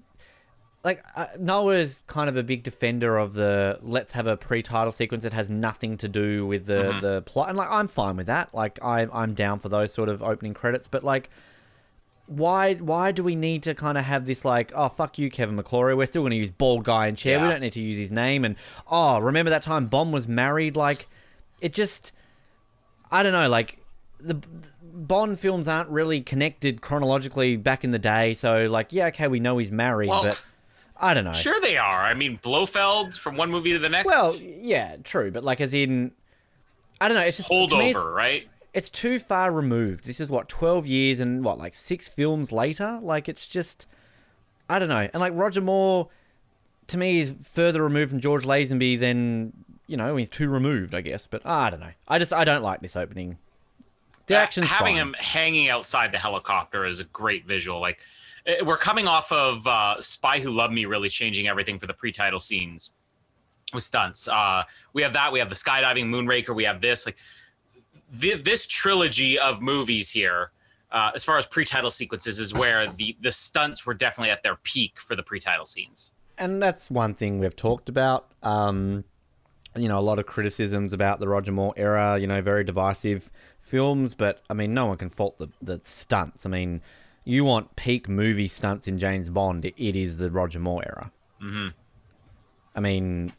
like 0.83 0.99
uh, 1.15 1.27
Noah's 1.39 2.03
kind 2.07 2.27
of 2.27 2.37
a 2.37 2.43
big 2.43 2.63
defender 2.63 3.17
of 3.17 3.33
the 3.35 3.77
let's 3.83 4.13
have 4.13 4.25
a 4.25 4.35
pre-title 4.35 4.91
sequence 4.91 5.23
that 5.23 5.33
has 5.33 5.47
nothing 5.47 5.97
to 5.97 6.07
do 6.07 6.47
with 6.47 6.65
the 6.65 6.97
the 6.99 7.21
plot. 7.25 7.49
And 7.49 7.57
like 7.57 7.67
I'm 7.69 7.87
fine 7.87 8.15
with 8.17 8.27
that. 8.27 8.53
Like 8.53 8.79
I 8.81 9.07
I'm 9.13 9.35
down 9.35 9.59
for 9.59 9.69
those 9.69 9.93
sort 9.93 10.09
of 10.09 10.23
opening 10.23 10.55
credits. 10.55 10.87
But 10.87 11.03
like 11.03 11.29
why 12.25 12.73
why 12.75 13.11
do 13.11 13.23
we 13.23 13.35
need 13.35 13.63
to 13.63 13.75
kind 13.75 13.97
of 13.97 14.05
have 14.05 14.25
this 14.25 14.43
like 14.43 14.71
oh 14.75 14.89
fuck 14.89 15.19
you 15.19 15.29
Kevin 15.29 15.55
McClory. 15.55 15.95
We're 15.95 16.07
still 16.07 16.23
going 16.23 16.31
to 16.31 16.37
use 16.37 16.51
bald 16.51 16.83
guy 16.83 17.07
in 17.07 17.15
chair. 17.15 17.39
We 17.39 17.47
don't 17.47 17.61
need 17.61 17.73
to 17.73 17.81
use 17.81 17.97
his 17.97 18.11
name. 18.11 18.43
And 18.43 18.55
oh 18.89 19.19
remember 19.19 19.49
that 19.51 19.61
time 19.61 19.85
Bond 19.85 20.11
was 20.11 20.27
married? 20.27 20.75
Like 20.75 21.07
it 21.61 21.73
just 21.73 22.11
I 23.11 23.23
don't 23.23 23.31
know 23.31 23.49
like 23.49 23.79
the 24.19 24.35
Bond 24.83 25.39
films 25.39 25.67
aren't 25.67 25.89
really 25.89 26.21
connected 26.21 26.81
chronologically 26.81 27.55
back 27.55 27.83
in 27.83 27.91
the 27.91 27.99
day 27.99 28.33
so 28.33 28.65
like 28.65 28.91
yeah 28.91 29.07
okay 29.07 29.27
we 29.27 29.39
know 29.39 29.57
he's 29.59 29.71
married 29.71 30.09
Well, 30.09 30.23
but 30.23 30.43
I 30.99 31.13
don't 31.13 31.23
know 31.25 31.33
Sure, 31.33 31.59
they 31.61 31.77
are. 31.77 32.03
I 32.03 32.15
mean, 32.15 32.37
Blofeld 32.41 33.13
from 33.17 33.37
one 33.37 33.51
movie 33.51 33.73
to 33.73 33.79
the 33.79 33.89
next. 33.89 34.05
well 34.07 34.33
yeah 34.41 34.95
true 35.03 35.29
but 35.31 35.43
like 35.43 35.61
as 35.61 35.73
in 35.73 36.11
I 36.99 37.07
don't 37.07 37.15
know 37.15 37.23
it's 37.23 37.37
just 37.37 37.51
me, 37.51 37.63
it's- 37.65 37.93
holdover, 37.95 38.13
right? 38.13 38.47
it's 38.73 38.89
too 38.89 39.17
far 39.19 39.51
removed. 39.51 40.05
This 40.05 40.19
is 40.19 40.29
what 40.31 40.49
twelve 40.49 40.85
years 40.87 41.19
and 41.19 41.43
what 41.43 41.57
like 41.59 41.73
six 41.73 42.07
films 42.07 42.51
later. 42.51 42.99
Like 43.01 43.27
it's 43.29 43.47
just, 43.47 43.87
I 44.69 44.77
don't 44.77 44.89
know. 44.89 45.07
And 45.11 45.19
like 45.19 45.33
Roger 45.35 45.61
Moore, 45.61 46.09
to 46.87 46.97
me, 46.97 47.19
is 47.19 47.33
further 47.43 47.83
removed 47.83 48.11
from 48.11 48.19
George 48.19 48.43
Lazenby 48.43 48.99
than 48.99 49.53
you 49.87 49.97
know 49.97 50.15
he's 50.15 50.29
too 50.29 50.49
removed, 50.49 50.93
I 50.93 51.01
guess. 51.01 51.27
But 51.27 51.45
I 51.45 51.69
don't 51.69 51.79
know. 51.79 51.91
I 52.07 52.19
just 52.19 52.33
I 52.33 52.43
don't 52.43 52.63
like 52.63 52.81
this 52.81 52.95
opening. 52.95 53.37
The 54.27 54.35
Uh, 54.35 54.39
action's 54.39 54.67
having 54.69 54.95
fine. 54.97 55.07
him 55.07 55.15
hanging 55.19 55.69
outside 55.69 56.11
the 56.11 56.17
helicopter 56.17 56.85
is 56.85 56.99
a 56.99 57.05
great 57.05 57.45
visual. 57.45 57.79
Like 57.79 57.99
uh, 58.47 58.65
we're 58.65 58.77
coming 58.77 59.07
off 59.07 59.31
of 59.31 59.65
uh, 59.65 59.99
Spy 60.01 60.39
Who 60.39 60.51
Loved 60.51 60.73
Me, 60.73 60.85
really 60.85 61.09
changing 61.09 61.47
everything 61.47 61.79
for 61.79 61.87
the 61.87 61.93
pre-title 61.93 62.39
scenes 62.39 62.93
with 63.73 63.83
stunts. 63.83 64.27
Uh, 64.27 64.63
we 64.93 65.01
have 65.01 65.13
that. 65.13 65.31
We 65.31 65.39
have 65.39 65.49
the 65.49 65.55
skydiving 65.55 66.05
Moonraker. 66.07 66.55
We 66.55 66.65
have 66.65 66.81
this. 66.81 67.05
Like 67.05 67.17
thi- 68.13 68.35
this 68.35 68.67
trilogy 68.67 69.39
of 69.39 69.61
movies 69.61 70.11
here. 70.11 70.51
Uh, 70.89 71.11
as 71.13 71.23
far 71.25 71.37
as 71.37 71.45
pre-title 71.45 71.89
sequences, 71.89 72.39
is 72.39 72.53
where 72.53 72.87
the 72.87 73.17
the 73.21 73.31
stunts 73.31 73.85
were 73.85 73.93
definitely 73.93 74.29
at 74.31 74.41
their 74.43 74.55
peak 74.55 74.99
for 74.99 75.15
the 75.17 75.23
pre-title 75.23 75.65
scenes. 75.65 76.13
and 76.37 76.61
that's 76.61 76.89
one 76.91 77.13
thing 77.15 77.39
we've 77.39 77.55
talked 77.55 77.89
about. 77.89 78.27
Um, 78.43 79.03
you 79.77 79.87
know, 79.87 79.99
a 79.99 80.01
lot 80.01 80.19
of 80.19 80.25
criticisms 80.25 80.93
about 80.93 81.19
the 81.19 81.27
Roger 81.27 81.51
Moore 81.51 81.73
era. 81.77 82.17
You 82.17 82.27
know, 82.27 82.41
very 82.41 82.63
divisive 82.63 83.31
films, 83.59 84.13
but 84.15 84.41
I 84.49 84.53
mean, 84.53 84.73
no 84.73 84.85
one 84.87 84.97
can 84.97 85.09
fault 85.09 85.37
the 85.37 85.49
the 85.61 85.79
stunts. 85.83 86.45
I 86.45 86.49
mean, 86.49 86.81
you 87.25 87.43
want 87.43 87.75
peak 87.75 88.07
movie 88.09 88.47
stunts 88.47 88.87
in 88.87 88.97
James 88.99 89.29
Bond, 89.29 89.65
it, 89.65 89.75
is 89.77 90.17
the 90.17 90.29
Roger 90.29 90.59
Moore 90.59 90.83
era. 90.85 91.11
Mm-hmm. 91.41 91.67
I 92.75 92.79
mean, 92.79 93.33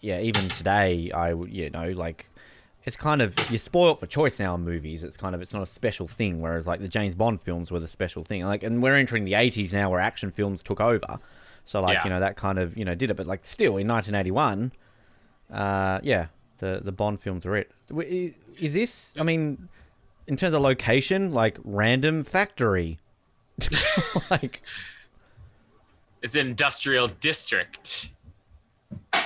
yeah, 0.00 0.20
even 0.20 0.48
today, 0.48 1.10
I 1.12 1.34
would, 1.34 1.50
you 1.52 1.70
know, 1.70 1.90
like. 1.90 2.26
It's 2.84 2.94
kind 2.96 3.20
of 3.20 3.34
you're 3.50 3.58
spoiled 3.58 3.98
for 3.98 4.06
choice 4.06 4.38
now 4.38 4.54
in 4.54 4.60
movies. 4.60 5.02
It's 5.02 5.16
kind 5.16 5.34
of 5.34 5.40
it's 5.40 5.52
not 5.52 5.60
a 5.60 5.66
special 5.66 6.06
thing. 6.06 6.40
Whereas 6.40 6.68
like 6.68 6.78
the 6.78 6.86
James 6.86 7.16
Bond 7.16 7.40
films 7.40 7.72
were 7.72 7.80
the 7.80 7.88
special 7.88 8.22
thing. 8.22 8.44
Like, 8.44 8.62
and 8.62 8.80
we're 8.80 8.94
entering 8.94 9.24
the 9.24 9.32
'80s 9.32 9.72
now, 9.72 9.90
where 9.90 9.98
action 9.98 10.30
films 10.30 10.62
took 10.62 10.80
over. 10.80 11.18
So 11.64 11.80
like 11.80 11.94
Yeah. 11.94 12.04
you 12.04 12.10
know 12.10 12.20
that 12.20 12.36
kind 12.36 12.60
of 12.60 12.76
you 12.76 12.84
know 12.84 12.94
did 12.94 13.10
it, 13.10 13.14
but 13.16 13.26
like 13.26 13.44
still 13.44 13.76
in 13.76 13.88
1981, 13.88 14.70
uh, 15.52 16.00
yeah, 16.02 16.26
the 16.58 16.80
the 16.82 16.92
Bond 16.92 17.20
films 17.20 17.46
are 17.46 17.56
it. 17.56 17.70
Is 18.58 18.74
this? 18.74 19.18
I 19.18 19.22
mean, 19.22 19.68
in 20.26 20.36
terms 20.36 20.54
of 20.54 20.62
location, 20.62 21.32
like 21.32 21.58
random 21.64 22.22
factory, 22.24 22.98
like 24.30 24.62
It's 26.22 26.36
industrial 26.36 27.08
district. 27.08 28.10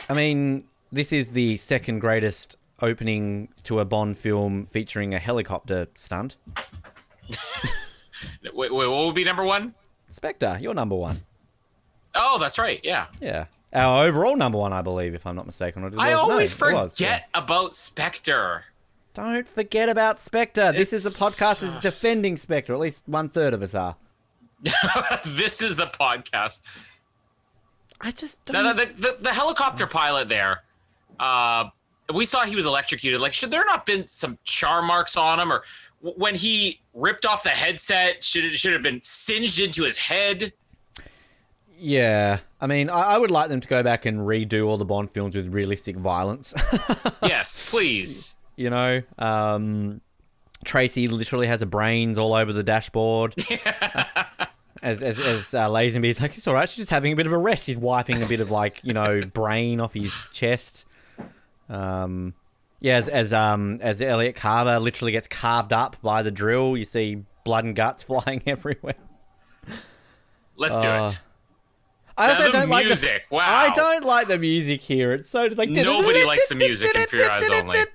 I 0.08 0.14
mean, 0.14 0.64
this 0.92 1.12
is 1.12 1.32
the 1.32 1.56
second 1.56 2.00
greatest 2.00 2.56
opening 2.82 3.48
to 3.64 3.80
a 3.80 3.84
Bond 3.84 4.18
film 4.18 4.64
featuring 4.64 5.14
a 5.14 5.18
helicopter 5.18 5.86
stunt. 5.94 6.36
Wait, 8.42 8.72
wait, 8.72 8.86
what 8.86 9.06
would 9.06 9.14
be 9.14 9.24
number 9.24 9.44
one? 9.44 9.74
Spectre, 10.10 10.58
you're 10.60 10.74
number 10.74 10.94
one. 10.94 11.16
Oh, 12.14 12.38
that's 12.38 12.58
right. 12.58 12.80
Yeah. 12.82 13.06
Yeah, 13.20 13.46
our 13.72 14.06
overall 14.06 14.36
number 14.36 14.58
one, 14.58 14.72
I 14.72 14.82
believe, 14.82 15.14
if 15.14 15.26
I'm 15.26 15.36
not 15.36 15.46
mistaken. 15.46 15.82
Or 15.82 15.86
I 15.86 15.90
was- 15.90 15.98
no, 15.98 16.18
always 16.18 16.52
forget 16.52 16.74
was, 16.74 17.00
yeah. 17.00 17.22
about 17.34 17.74
Spectre. 17.74 18.64
Don't 19.14 19.46
forget 19.46 19.88
about 19.88 20.18
Spectre. 20.18 20.72
This 20.72 20.92
is 20.92 21.04
a 21.04 21.10
podcast 21.10 21.62
is 21.64 21.76
defending 21.78 22.36
Spectre. 22.36 22.74
At 22.74 22.80
least 22.80 23.08
one 23.08 23.28
third 23.28 23.52
of 23.52 23.62
us 23.62 23.74
are. 23.74 23.96
this 25.24 25.60
is 25.60 25.76
the 25.76 25.86
podcast. 25.86 26.62
I 28.00 28.12
just 28.12 28.44
don't. 28.44 28.76
the, 28.76 28.86
the, 28.86 29.16
the 29.20 29.30
helicopter 29.30 29.86
pilot 29.86 30.28
there, 30.28 30.62
uh, 31.18 31.64
we 32.14 32.24
saw 32.24 32.44
he 32.44 32.56
was 32.56 32.66
electrocuted. 32.66 33.20
Like, 33.20 33.34
should 33.34 33.50
there 33.50 33.64
not 33.66 33.84
been 33.84 34.06
some 34.06 34.38
char 34.44 34.80
marks 34.82 35.16
on 35.16 35.40
him, 35.40 35.52
or 35.52 35.64
when 36.00 36.34
he 36.34 36.80
ripped 36.94 37.26
off 37.26 37.42
the 37.42 37.50
headset, 37.50 38.22
should 38.24 38.44
it 38.44 38.54
should 38.54 38.72
have 38.72 38.82
been 38.82 39.00
singed 39.02 39.60
into 39.60 39.84
his 39.84 39.98
head? 39.98 40.52
Yeah, 41.82 42.40
I 42.60 42.66
mean, 42.66 42.90
I, 42.90 43.14
I 43.14 43.18
would 43.18 43.30
like 43.30 43.48
them 43.48 43.60
to 43.60 43.68
go 43.68 43.82
back 43.82 44.04
and 44.06 44.18
redo 44.18 44.66
all 44.66 44.76
the 44.76 44.84
Bond 44.84 45.10
films 45.10 45.34
with 45.34 45.48
realistic 45.48 45.96
violence. 45.96 46.52
yes, 47.22 47.70
please. 47.70 48.34
you 48.56 48.68
know, 48.68 49.02
um, 49.18 50.00
Tracy 50.64 51.08
literally 51.08 51.46
has 51.46 51.62
a 51.62 51.66
brains 51.66 52.18
all 52.18 52.34
over 52.34 52.52
the 52.52 52.62
dashboard. 52.62 53.34
As 54.82 55.02
as 55.02 55.20
as 55.20 55.52
uh, 55.52 55.68
Lazenby's 55.68 56.22
like, 56.22 56.34
it's 56.38 56.48
all 56.48 56.54
right. 56.54 56.66
She's 56.66 56.76
just 56.78 56.90
having 56.90 57.12
a 57.12 57.16
bit 57.16 57.26
of 57.26 57.34
a 57.34 57.38
rest. 57.38 57.66
He's 57.66 57.76
wiping 57.76 58.22
a 58.22 58.26
bit 58.26 58.40
of 58.40 58.50
like 58.50 58.82
you 58.82 58.94
know 58.94 59.20
brain 59.34 59.78
off 59.78 59.92
his 59.92 60.24
chest. 60.32 60.86
Um, 61.68 62.32
Yeah, 62.80 62.96
as, 62.96 63.06
as 63.10 63.34
um 63.34 63.78
as 63.82 64.00
Elliot 64.00 64.36
Carver 64.36 64.78
literally 64.78 65.12
gets 65.12 65.26
carved 65.28 65.74
up 65.74 66.00
by 66.00 66.22
the 66.22 66.30
drill, 66.30 66.78
you 66.78 66.86
see 66.86 67.24
blood 67.44 67.64
and 67.66 67.76
guts 67.76 68.02
flying 68.04 68.42
everywhere. 68.46 68.94
Let's 70.56 70.80
do 70.80 70.88
Uh, 70.88 71.06
it. 71.06 71.20
I 72.20 72.30
also 72.30 72.52
don't 72.52 72.68
like 72.68 72.84
music, 72.84 73.26
the 73.28 73.36
wow. 73.36 73.44
I 73.46 73.70
don't 73.70 74.04
like 74.04 74.28
the 74.28 74.38
music 74.38 74.82
here. 74.82 75.12
It's 75.12 75.30
so 75.30 75.46
like 75.46 75.70
Nobody 75.70 76.24
likes 76.24 76.48
the 76.48 76.54
music 76.54 76.94
in 76.94 77.18
Your 77.18 77.30
Eyes 77.30 77.48
Only. 77.50 77.78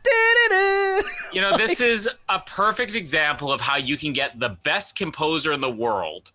You 1.33 1.41
know, 1.41 1.57
this 1.57 1.81
is 1.81 2.09
a 2.29 2.39
perfect 2.39 2.95
example 2.95 3.51
of 3.51 3.59
how 3.59 3.75
you 3.75 3.97
can 3.97 4.13
get 4.13 4.39
the 4.39 4.49
best 4.49 4.97
composer 4.97 5.51
in 5.51 5.59
the 5.59 5.69
world 5.69 6.31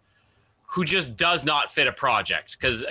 who 0.67 0.85
just 0.85 1.17
does 1.17 1.45
not 1.45 1.71
fit 1.71 1.87
a 1.87 1.93
project. 1.93 2.59
Because 2.59 2.85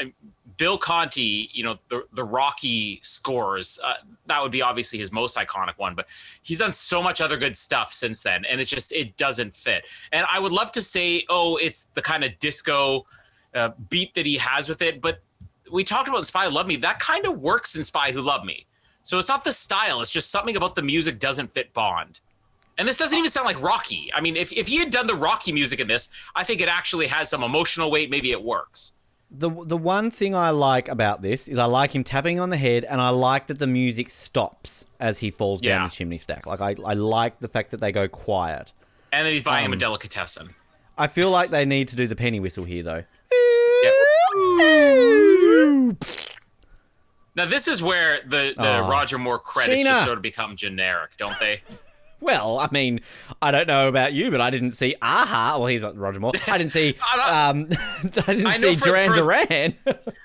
Bill 0.58 0.78
Conti, 0.78 1.50
you 1.54 1.64
know, 1.64 1.78
the, 1.90 2.06
the 2.14 2.24
Rocky 2.24 3.00
scores, 3.04 3.80
uh, 3.84 3.94
that 4.26 4.42
would 4.42 4.52
be 4.52 4.62
obviously 4.62 5.00
his 5.00 5.12
most 5.12 5.38
iconic 5.38 5.78
one, 5.78 5.96
but 5.96 6.08
he's 6.42 6.60
done 6.60 6.74
so 6.74 7.02
much 7.02 7.22
other 7.22 7.38
good 7.38 7.56
stuff 7.56 7.92
since 7.92 8.24
then. 8.24 8.44
And 8.44 8.60
it 8.60 8.66
just, 8.66 8.92
it 8.92 9.16
doesn't 9.16 9.54
fit. 9.54 9.86
And 10.12 10.26
I 10.32 10.40
would 10.40 10.52
love 10.52 10.72
to 10.74 10.82
say, 10.82 11.24
oh, 11.30 11.58
it's 11.58 11.86
the 11.94 12.02
kind 12.02 12.24
of 12.24 12.38
disco 12.40 13.06
uh, 13.54 13.70
beat 13.90 14.14
that 14.16 14.26
he 14.26 14.38
has 14.38 14.70
with 14.70 14.82
it. 14.82 15.02
But 15.02 15.22
we 15.72 15.84
talked 15.84 16.08
about 16.08 16.26
Spy 16.26 16.46
Who 16.46 16.52
Loved 16.52 16.68
Me. 16.68 16.76
That 16.78 17.00
kind 17.00 17.26
of 17.26 17.40
works 17.40 17.76
in 17.76 17.84
Spy 17.84 18.12
Who 18.12 18.22
Loved 18.22 18.46
Me. 18.46 18.66
So 19.04 19.18
it's 19.18 19.30
not 19.30 19.44
the 19.44 19.52
style, 19.54 20.02
it's 20.02 20.12
just 20.12 20.30
something 20.30 20.56
about 20.56 20.76
the 20.76 20.84
music 20.84 21.20
doesn't 21.20 21.48
fit 21.48 21.74
Bond. 21.74 22.20
And 22.78 22.88
this 22.88 22.98
doesn't 22.98 23.18
even 23.18 23.30
sound 23.30 23.46
like 23.46 23.62
Rocky. 23.62 24.10
I 24.14 24.22
mean, 24.22 24.38
if, 24.38 24.54
if 24.54 24.68
he 24.68 24.78
had 24.78 24.90
done 24.90 25.08
the 25.08 25.16
Rocky 25.16 25.52
music 25.52 25.80
in 25.80 25.88
this, 25.88 26.10
I 26.36 26.44
think 26.44 26.62
it 26.62 26.70
actually 26.70 27.08
has 27.08 27.30
some 27.30 27.44
emotional 27.44 27.92
weight. 27.92 28.10
Maybe 28.10 28.32
it 28.32 28.42
works. 28.44 28.94
The 29.32 29.50
the 29.50 29.78
one 29.78 30.10
thing 30.10 30.34
I 30.34 30.50
like 30.50 30.88
about 30.88 31.22
this 31.22 31.48
is 31.48 31.60
I 31.60 31.66
like 31.66 31.94
him 31.94 32.04
tapping 32.04 32.40
on 32.40 32.50
the 32.50 32.58
head, 32.58 32.84
and 32.86 33.00
I 33.00 33.10
like 33.10 33.46
that 33.48 33.60
the 33.60 33.68
music 33.68 34.10
stops 34.10 34.86
as 35.00 35.20
he 35.20 35.30
falls 35.30 35.62
down 35.62 35.82
Yeah. 35.82 35.88
the 35.88 35.92
chimney 35.94 36.18
stack. 36.18 36.48
Like 36.48 36.62
I, 36.62 36.76
I 36.84 36.94
like 36.96 37.40
the 37.40 37.48
fact 37.48 37.70
that 37.72 37.80
they 37.80 37.92
go 37.92 38.08
quiet. 38.08 38.74
And 39.12 39.26
then 39.26 39.34
he's 39.34 39.44
buying 39.44 39.66
Um, 39.66 39.74
him 39.74 39.78
a 39.78 39.80
delicatessen. 39.80 40.56
I 40.98 41.08
feel 41.08 41.30
like 41.30 41.52
they 41.52 41.64
need 41.66 41.90
to 41.90 41.96
do 41.96 42.08
the 42.08 42.16
penny 42.16 42.40
whistle 42.40 42.64
here 42.66 42.82
though. 42.82 43.04
Now, 47.36 47.46
this 47.46 47.68
is 47.68 47.82
where 47.82 48.20
the, 48.26 48.54
the 48.56 48.80
Aw. 48.82 48.90
Roger 48.90 49.18
Moore 49.18 49.40
credits 49.40 49.82
Sheena. 49.82 49.86
just 49.86 50.06
sort 50.06 50.18
of 50.18 50.22
become 50.24 50.56
generic, 50.56 51.12
don't 51.18 51.38
they? 51.40 51.62
Well, 52.22 52.60
I 52.60 52.68
mean, 52.70 53.00
I 53.42 53.50
don't 53.50 53.66
know 53.66 53.88
about 53.88 54.12
you, 54.12 54.30
but 54.30 54.42
I 54.42 54.50
didn't 54.50 54.72
see 54.72 54.94
Aha. 55.02 55.56
Well, 55.58 55.68
he's 55.68 55.84
not 55.84 55.96
Roger 55.96 56.20
Moore. 56.20 56.34
I 56.50 56.58
didn't 56.58 56.74
see. 56.74 56.96
I'm 57.14 57.62
um, 57.62 57.70
I 58.28 58.34
didn't 58.34 58.46
I 58.46 58.58
know 58.58 58.74
see 58.74 58.76
for- 58.76 58.86
Duran 58.90 59.08
for- 59.14 59.16
Duran. 59.16 59.74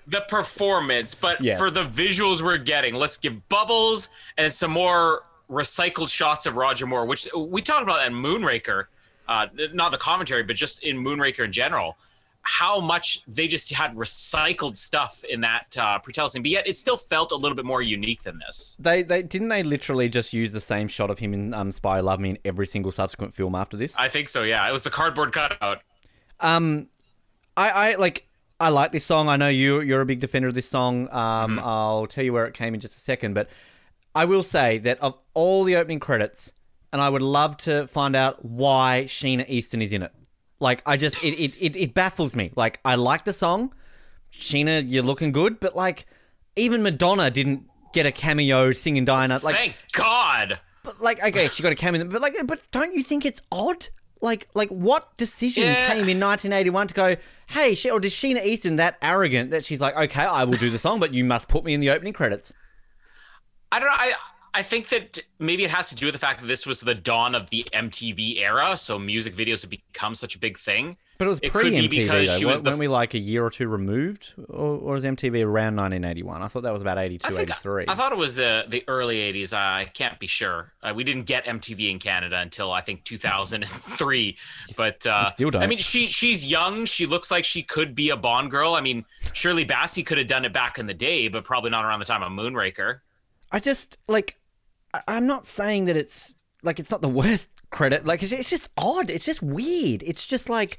the 0.09 0.25
performance, 0.29 1.15
but 1.15 1.41
Yes. 1.41 1.57
for 1.57 1.71
the 1.71 1.85
visuals 1.85 2.43
we're 2.43 2.59
getting, 2.59 2.97
let's 2.97 3.17
give 3.17 3.49
bubbles 3.49 4.09
and 4.37 4.53
some 4.53 4.73
more 4.73 5.23
recycled 5.49 6.09
shots 6.09 6.47
of 6.47 6.57
Roger 6.57 6.85
Moore, 6.89 7.07
which 7.07 7.29
we 7.33 7.63
talked 7.63 7.85
about 7.85 8.05
in 8.05 8.13
Moonraker, 8.13 8.87
uh, 9.29 9.47
not 9.73 9.93
the 9.93 9.99
commentary, 9.99 10.43
but 10.43 10.57
just 10.57 10.83
in 10.83 10.97
Moonraker 10.97 11.45
in 11.45 11.53
general. 11.53 11.97
How 12.47 12.81
much 12.81 13.25
they 13.27 13.47
just 13.49 13.73
had 13.73 13.95
recycled 13.95 14.77
stuff 14.77 15.25
in 15.25 15.41
that 15.41 15.77
uh, 15.79 15.99
scene, 16.29 16.43
but 16.43 16.51
yet 16.51 16.67
it 16.69 16.77
still 16.77 16.97
felt 16.97 17.33
a 17.33 17.37
little 17.37 17.57
bit 17.57 17.65
more 17.65 17.81
unique 17.83 18.23
than 18.23 18.39
this. 18.39 18.77
they 18.79 19.03
they 19.03 19.23
didn't 19.23 19.49
they 19.49 19.63
literally 19.63 20.09
just 20.09 20.33
use 20.33 20.53
the 20.53 20.61
same 20.61 20.89
shot 20.89 21.11
of 21.11 21.19
him 21.19 21.33
in 21.33 21.55
um, 21.55 21.73
Spy 21.73 22.01
Love 22.01 22.21
Me 22.21 22.31
in 22.31 22.39
every 22.45 22.67
single 22.67 22.93
subsequent 22.93 23.35
film 23.35 23.55
after 23.55 23.77
this. 23.77 23.95
I 23.97 24.09
think 24.09 24.29
so. 24.29 24.43
Yeah, 24.43 24.69
it 24.69 24.73
was 24.73 24.85
the 24.85 24.91
cardboard 24.91 25.33
cutout. 25.33 25.81
Um, 26.41 26.89
I, 27.57 27.71
I 27.71 27.95
like 27.97 28.27
I 28.61 28.69
like 28.69 28.93
this 28.93 29.05
song. 29.05 29.29
I 29.29 29.37
know 29.37 29.49
you 29.49 29.81
you're 29.81 30.01
a 30.01 30.07
big 30.07 30.21
defender 30.21 30.49
of 30.49 30.55
this 30.55 30.69
song. 30.69 31.09
Um, 31.11 31.59
I'll 31.63 32.07
tell 32.07 32.25
you 32.25 32.33
where 32.33 32.47
it 32.47 32.55
came 32.55 32.75
in 32.75 32.81
just 32.81 32.97
a 32.97 33.01
second, 33.01 33.35
but 33.35 33.49
I 34.15 34.27
will 34.27 34.43
say 34.43 34.79
that 34.79 35.01
of 35.01 35.23
all 35.35 35.65
the 35.65 35.77
opening 35.77 36.01
credits, 36.01 36.53
and 36.93 37.01
I 37.01 37.09
would 37.09 37.23
love 37.23 37.57
to 37.59 37.87
find 37.87 38.15
out 38.15 38.45
why 38.45 39.05
Sheena 39.07 39.45
Easton 39.49 39.83
is 39.83 39.93
in 39.93 40.03
it. 40.03 40.13
Like 40.65 40.83
I 40.87 40.97
just 40.97 41.23
it 41.23 41.35
it, 41.45 41.55
it, 41.61 41.77
it 41.77 41.95
baffles 41.95 42.35
me. 42.35 42.51
Like 42.57 42.81
I 42.85 42.95
like 42.97 43.25
the 43.25 43.33
song, 43.33 43.73
Sheena, 44.33 44.83
you're 44.85 45.05
looking 45.05 45.31
good, 45.31 45.61
but 45.61 45.77
like 45.77 46.07
even 46.57 46.83
Madonna 46.83 47.31
didn't 47.31 47.65
get 47.93 48.07
a 48.07 48.11
cameo 48.13 48.73
singing 48.73 49.05
Diana. 49.05 49.39
Like 49.43 49.55
Thank 49.55 49.77
God. 49.93 50.59
but 50.83 51.01
like 51.01 51.23
okay, 51.23 51.49
she 51.49 51.63
got 51.63 51.71
a 51.73 51.77
cameo, 51.77 52.05
but 52.05 52.21
like, 52.21 52.35
but 52.47 52.61
don't 52.73 52.93
you 52.95 53.03
think 53.05 53.25
it's 53.25 53.43
odd? 53.53 53.89
Like, 54.23 54.49
like 54.55 54.71
what 54.71 55.15
decision 55.19 55.65
Yeah. 55.65 55.87
came 55.87 56.09
in 56.09 56.19
1981 56.19 56.87
to 56.89 56.95
go, 56.95 57.17
hey, 57.51 57.75
she, 57.75 57.91
or 57.91 58.01
is 58.03 58.15
Sheena 58.15 58.43
Easton 58.43 58.77
that 58.77 58.97
arrogant 59.03 59.51
that 59.51 59.67
she's 59.67 59.83
like, 59.83 59.95
okay, 60.05 60.23
I 60.23 60.45
will 60.45 60.53
do 60.65 60.71
the 60.71 60.79
song, 60.79 60.99
but 60.99 61.13
you 61.13 61.27
must 61.27 61.47
put 61.47 61.63
me 61.63 61.75
in 61.75 61.81
the 61.81 61.91
opening 61.91 62.15
credits? 62.15 62.55
I 63.71 63.81
don't 63.81 63.89
know. 63.89 63.95
I 63.99 64.13
I 64.55 64.63
think 64.63 64.89
that 64.91 65.19
maybe 65.41 65.65
it 65.65 65.71
has 65.71 65.89
to 65.89 65.97
do 65.97 66.07
with 66.07 66.13
the 66.13 66.19
fact 66.19 66.41
that 66.41 66.47
this 66.47 66.65
was 66.65 66.81
the 66.81 66.95
dawn 66.95 67.35
of 67.35 67.51
the 67.51 67.67
MTV 67.73 68.39
era, 68.39 68.77
so 68.77 68.99
music 68.99 69.35
videos 69.35 69.63
have 69.63 69.71
become 69.71 70.15
such 70.15 70.37
a 70.37 70.39
big 70.39 70.57
thing. 70.57 70.97
But 71.19 71.27
it 71.27 71.29
was 71.29 71.41
pre 71.41 71.71
be 71.71 71.77
MTV 71.77 71.91
because 71.91 72.29
though. 72.29 72.39
she 72.39 72.45
Weren't 72.45 72.55
was 72.55 72.63
the 72.63 72.71
weren't 72.71 72.81
we 72.81 72.89
like 72.89 73.15
a 73.15 73.19
year 73.19 73.45
or 73.45 73.51
two 73.51 73.69
removed, 73.69 74.35
or, 74.49 74.77
or 74.77 74.93
was 74.95 75.05
MTV 75.05 75.45
around 75.45 75.77
1981? 75.77 76.43
I 76.43 76.49
thought 76.49 76.63
that 76.63 76.73
was 76.73 76.83
about 76.83 76.99
82, 76.99 77.27
I, 77.27 77.31
think, 77.31 77.51
83. 77.51 77.85
I 77.89 77.95
thought 77.95 78.13
it 78.13 78.19
was 78.19 78.37
the 78.37 78.65
the 78.69 78.85
early 78.89 79.19
'80s. 79.33 79.53
I 79.53 79.87
can't 79.87 80.19
be 80.19 80.27
sure. 80.27 80.73
Uh, 80.83 80.93
we 80.95 81.05
didn't 81.05 81.25
get 81.25 81.45
MTV 81.47 81.91
in 81.91 81.99
Canada 81.99 82.39
until 82.39 82.73
I 82.73 82.81
think 82.81 83.05
2003. 83.05 84.37
But 84.77 85.07
uh, 85.07 85.25
still 85.31 85.51
don't. 85.51 85.63
I 85.63 85.67
mean, 85.67 85.79
she 85.79 86.07
she's 86.07 86.49
young. 86.51 86.85
She 86.85 87.07
looks 87.07 87.31
like 87.31 87.45
she 87.45 87.63
could 87.63 87.95
be 87.95 88.11
a 88.11 88.17
Bond 88.17 88.51
girl. 88.51 88.75
I 88.75 88.81
mean, 88.81 89.05
Shirley 89.33 89.65
Bassey 89.65 90.05
could 90.05 90.19
have 90.19 90.27
done 90.27 90.45
it 90.45 90.53
back 90.53 90.79
in 90.79 90.87
the 90.87 90.95
day, 90.95 91.29
but 91.29 91.45
probably 91.45 91.71
not 91.71 91.85
around 91.85 91.99
the 91.99 92.05
time 92.05 92.23
of 92.23 92.31
Moonraker. 92.31 93.01
I 93.53 93.61
just 93.61 93.99
like, 94.09 94.37
I'm 95.09 95.27
not 95.27 95.45
saying 95.45 95.87
that 95.87 95.97
it's 95.97 96.35
like 96.63 96.79
it's 96.79 96.91
not 96.91 97.03
the 97.03 97.09
worst 97.09 97.51
credit. 97.71 98.05
Like, 98.07 98.23
it's, 98.23 98.33
it's 98.33 98.51
just 98.51 98.71
odd. 98.77 99.11
It's 99.11 99.27
just 99.27 99.43
weird. 99.43 100.03
It's 100.03 100.27
just 100.27 100.49
like. 100.49 100.79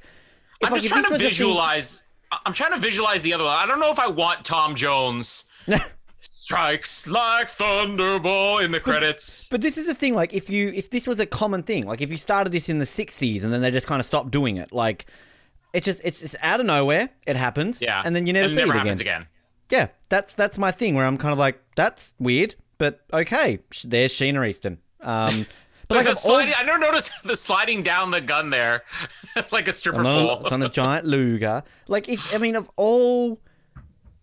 I'm 0.62 0.72
like, 0.72 0.80
just 0.82 0.92
trying 0.92 1.04
to 1.04 1.10
thing- 1.10 1.18
visualize. 1.28 2.02
I- 2.32 2.38
I'm 2.46 2.52
trying 2.52 2.72
to 2.72 2.80
visualize 2.80 3.22
the 3.22 3.34
other 3.34 3.44
one. 3.44 3.54
I 3.56 3.66
don't 3.66 3.78
know 3.80 3.92
if 3.92 3.98
I 3.98 4.08
want 4.08 4.44
Tom 4.44 4.74
Jones 4.74 5.44
strikes 6.18 7.06
like 7.06 7.48
thunderbolt 7.48 8.62
in 8.62 8.72
the 8.72 8.80
credits. 8.80 9.48
But 9.48 9.60
this 9.60 9.78
is 9.78 9.86
the 9.86 9.94
thing, 9.94 10.14
like 10.14 10.32
if 10.34 10.50
you 10.50 10.68
if 10.74 10.90
this 10.90 11.06
was 11.06 11.20
a 11.20 11.26
common 11.26 11.62
thing, 11.62 11.86
like 11.86 12.00
if 12.00 12.10
you 12.10 12.16
started 12.16 12.52
this 12.52 12.68
in 12.68 12.78
the 12.78 12.84
'60s 12.84 13.44
and 13.44 13.52
then 13.52 13.60
they 13.60 13.70
just 13.70 13.86
kind 13.86 14.00
of 14.00 14.06
stopped 14.06 14.30
doing 14.30 14.56
it, 14.56 14.72
like 14.72 15.06
it's 15.72 15.84
just 15.84 16.04
it's 16.04 16.20
just 16.20 16.36
out 16.42 16.60
of 16.60 16.66
nowhere, 16.66 17.10
it 17.26 17.36
happens, 17.36 17.80
Yeah, 17.82 18.02
and 18.04 18.14
then 18.16 18.26
you 18.26 18.32
never 18.32 18.46
it 18.46 18.50
see 18.50 18.56
never 18.56 18.76
it 18.76 18.80
again. 18.80 19.00
again. 19.00 19.26
Yeah, 19.70 19.88
that's 20.08 20.34
that's 20.34 20.58
my 20.58 20.70
thing 20.70 20.94
where 20.94 21.06
I'm 21.06 21.18
kind 21.18 21.32
of 21.32 21.38
like 21.38 21.60
that's 21.76 22.14
weird, 22.18 22.54
but 22.78 23.00
okay, 23.12 23.58
there's 23.84 24.12
Sheena 24.12 24.46
Easton. 24.48 24.78
Um, 25.00 25.46
but 25.88 25.96
Like 25.98 26.06
like 26.06 26.14
of 26.16 26.20
all- 26.26 26.36
I 26.38 26.62
never 26.64 26.78
noticed 26.78 27.12
the 27.24 27.36
sliding 27.36 27.82
down 27.82 28.10
the 28.10 28.20
gun 28.20 28.50
there, 28.50 28.82
like 29.52 29.68
a 29.68 29.72
stripper 29.72 30.00
on 30.00 30.04
pole. 30.04 30.40
it's 30.42 30.52
on 30.52 30.62
a 30.62 30.68
giant 30.68 31.06
Luger. 31.06 31.62
Like 31.88 32.08
if 32.08 32.34
I 32.34 32.38
mean 32.38 32.56
of 32.56 32.70
all 32.76 33.40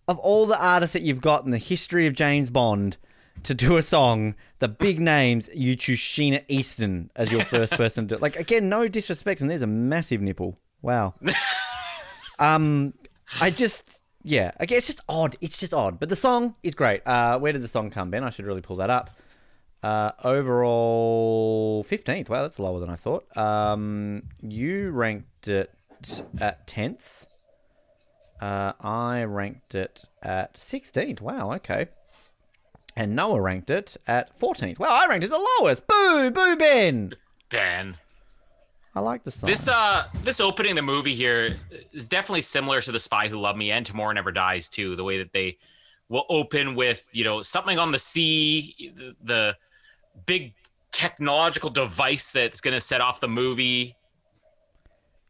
of 0.06 0.18
all 0.18 0.46
the 0.46 0.62
artists 0.62 0.92
that 0.92 1.02
you've 1.02 1.20
got 1.22 1.44
in 1.44 1.50
the 1.50 1.58
history 1.58 2.06
of 2.06 2.12
James 2.14 2.50
Bond 2.50 2.98
to 3.42 3.54
do 3.54 3.76
a 3.76 3.82
song, 3.82 4.34
the 4.58 4.68
big 4.68 5.00
names, 5.00 5.48
you 5.54 5.76
choose 5.76 5.98
Sheena 5.98 6.44
Easton 6.48 7.10
as 7.16 7.32
your 7.32 7.44
first 7.44 7.72
person 7.72 8.06
to 8.08 8.16
do. 8.16 8.20
Like 8.20 8.36
again, 8.36 8.68
no 8.68 8.86
disrespect, 8.88 9.40
and 9.40 9.50
there's 9.50 9.62
a 9.62 9.66
massive 9.66 10.20
nipple. 10.20 10.58
Wow. 10.82 11.14
um, 12.38 12.92
I 13.40 13.50
just 13.50 14.02
yeah, 14.24 14.50
okay, 14.60 14.74
it's 14.74 14.88
just 14.88 15.02
odd. 15.08 15.36
It's 15.40 15.58
just 15.58 15.72
odd, 15.72 16.00
but 16.00 16.08
the 16.08 16.16
song 16.16 16.56
is 16.62 16.74
great. 16.74 17.02
Uh, 17.06 17.38
where 17.38 17.52
did 17.52 17.62
the 17.62 17.68
song 17.68 17.90
come, 17.90 18.10
Ben? 18.10 18.24
I 18.24 18.30
should 18.30 18.46
really 18.46 18.62
pull 18.62 18.76
that 18.76 18.90
up. 18.90 19.10
Uh, 19.82 20.12
overall, 20.24 21.82
fifteenth. 21.82 22.30
Wow, 22.30 22.42
that's 22.42 22.58
lower 22.58 22.80
than 22.80 22.88
I 22.88 22.96
thought. 22.96 23.24
Um, 23.36 24.22
you 24.40 24.90
ranked 24.90 25.48
it 25.48 25.70
at 26.40 26.66
tenth. 26.66 27.26
Uh, 28.40 28.72
I 28.80 29.24
ranked 29.24 29.74
it 29.74 30.04
at 30.22 30.56
sixteenth. 30.56 31.20
Wow, 31.20 31.52
okay. 31.52 31.88
And 32.96 33.14
Noah 33.14 33.40
ranked 33.40 33.70
it 33.70 33.96
at 34.06 34.38
fourteenth. 34.38 34.78
Wow, 34.78 34.88
I 34.90 35.06
ranked 35.06 35.24
it 35.24 35.30
the 35.30 35.46
lowest. 35.60 35.86
Boo, 35.86 36.30
boo, 36.30 36.56
Ben. 36.56 37.12
Ben. 37.50 37.96
I 38.94 39.00
like 39.00 39.24
the 39.24 39.30
song. 39.30 39.48
This 39.48 39.68
uh 39.68 40.04
this 40.22 40.40
opening 40.40 40.74
the 40.76 40.82
movie 40.82 41.14
here 41.14 41.54
is 41.92 42.08
definitely 42.08 42.42
similar 42.42 42.80
to 42.80 42.92
The 42.92 42.98
Spy 42.98 43.28
Who 43.28 43.40
Loved 43.40 43.58
Me 43.58 43.70
and 43.70 43.84
Tomorrow 43.84 44.12
Never 44.12 44.30
Dies 44.30 44.68
too. 44.68 44.94
The 44.94 45.04
way 45.04 45.18
that 45.18 45.32
they 45.32 45.58
will 46.08 46.26
open 46.28 46.74
with, 46.74 47.08
you 47.12 47.24
know, 47.24 47.42
something 47.42 47.78
on 47.78 47.90
the 47.90 47.98
sea, 47.98 48.92
the, 49.22 49.56
big 50.26 50.54
technological 50.92 51.70
device 51.70 52.30
that's 52.30 52.60
going 52.60 52.72
to 52.72 52.80
set 52.80 53.00
off 53.00 53.18
the 53.18 53.26
movie. 53.26 53.96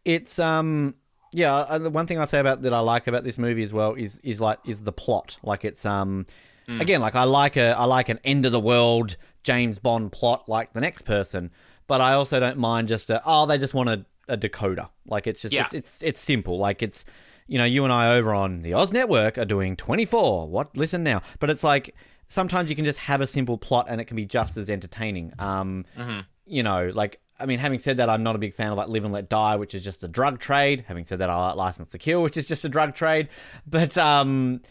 It's 0.05 0.39
um 0.39 0.95
yeah, 1.33 1.55
uh, 1.55 1.79
the 1.79 1.91
one 1.91 2.07
thing 2.07 2.19
I 2.19 2.27
say 2.27 2.39
about 2.39 2.63
that 2.63 2.73
I 2.75 2.81
like 2.81 3.07
about 3.07 3.25
this 3.25 3.39
movie 3.39 3.63
as 3.63 3.73
well 3.73 3.95
is 3.95 4.19
is 4.19 4.41
like 4.43 4.59
is 4.67 4.83
the 4.83 4.93
plot. 4.93 5.39
Like 5.43 5.65
it's 5.65 5.87
um 5.87 6.27
again 6.69 7.01
like 7.01 7.15
I 7.15 7.25
like 7.25 7.57
a 7.57 7.71
I 7.77 7.85
like 7.85 8.11
an 8.11 8.21
end 8.25 8.45
of 8.45 8.53
the 8.53 8.61
world 8.61 9.17
James 9.43 9.79
Bond 9.79 10.13
plot 10.13 10.49
like 10.49 10.75
the 10.75 10.81
next 10.81 11.03
person, 11.03 11.51
but 11.87 12.01
I 12.01 12.15
also 12.15 12.41
don't 12.41 12.59
mind 12.59 12.89
just 12.89 13.11
a 13.11 13.21
oh 13.25 13.47
they 13.47 13.59
just 13.59 13.75
want 13.75 13.89
a, 13.89 14.05
a 14.29 14.37
decoder. 14.37 14.89
Like 15.07 15.27
it's 15.27 15.43
just 15.43 15.53
Yeah. 15.55 15.63
it's, 15.63 15.75
it's 15.75 16.03
it's 16.03 16.21
simple. 16.21 16.59
Like 16.59 16.83
it's 16.83 17.05
you 17.47 17.59
know, 17.59 17.65
you 17.65 17.85
and 17.85 17.93
I 17.93 18.17
over 18.17 18.33
on 18.35 18.63
the 18.63 18.73
Oz 18.75 18.91
Network 18.93 19.37
are 19.37 19.45
doing 19.45 19.77
24. 19.77 20.49
What 20.49 20.77
listen 20.77 21.03
now. 21.03 21.23
But 21.41 21.51
it's 21.51 21.63
like 21.63 21.95
sometimes 22.27 22.71
you 22.71 22.77
can 22.77 22.87
just 22.87 23.01
have 23.01 23.21
a 23.21 23.27
simple 23.27 23.59
plot 23.59 23.87
and 23.89 24.01
it 24.01 24.05
can 24.07 24.17
be 24.17 24.25
just 24.25 24.57
as 24.57 24.71
entertaining. 24.71 25.33
Um, 25.39 25.85
Mm-hmm. 25.99 26.21
you 26.47 26.63
know, 26.63 26.91
like 26.95 27.21
I 27.39 27.47
mean, 27.47 27.59
having 27.59 27.81
said 27.81 27.97
that, 27.97 28.09
I'm 28.09 28.23
not 28.23 28.37
a 28.37 28.39
big 28.39 28.55
fan 28.55 28.71
of 28.71 28.79
like 28.79 28.89
Live 28.89 29.05
and 29.05 29.13
Let 29.13 29.29
Die, 29.29 29.57
which 29.57 29.75
is 29.75 29.83
just 29.85 30.05
a 30.05 30.09
drug 30.09 30.39
trade. 30.39 30.85
Having 30.87 31.05
said 31.05 31.19
that, 31.19 31.29
I 31.29 31.49
like 31.49 31.57
License 31.57 31.91
to 31.91 31.99
Kill, 31.99 32.23
which 32.23 32.37
is 32.37 32.47
just 32.47 32.65
a 32.65 32.69
drug 32.69 32.95
trade. 32.95 33.29
But 33.67 33.99
um, 33.99 34.63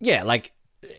yeah, 0.00 0.22
like 0.24 0.52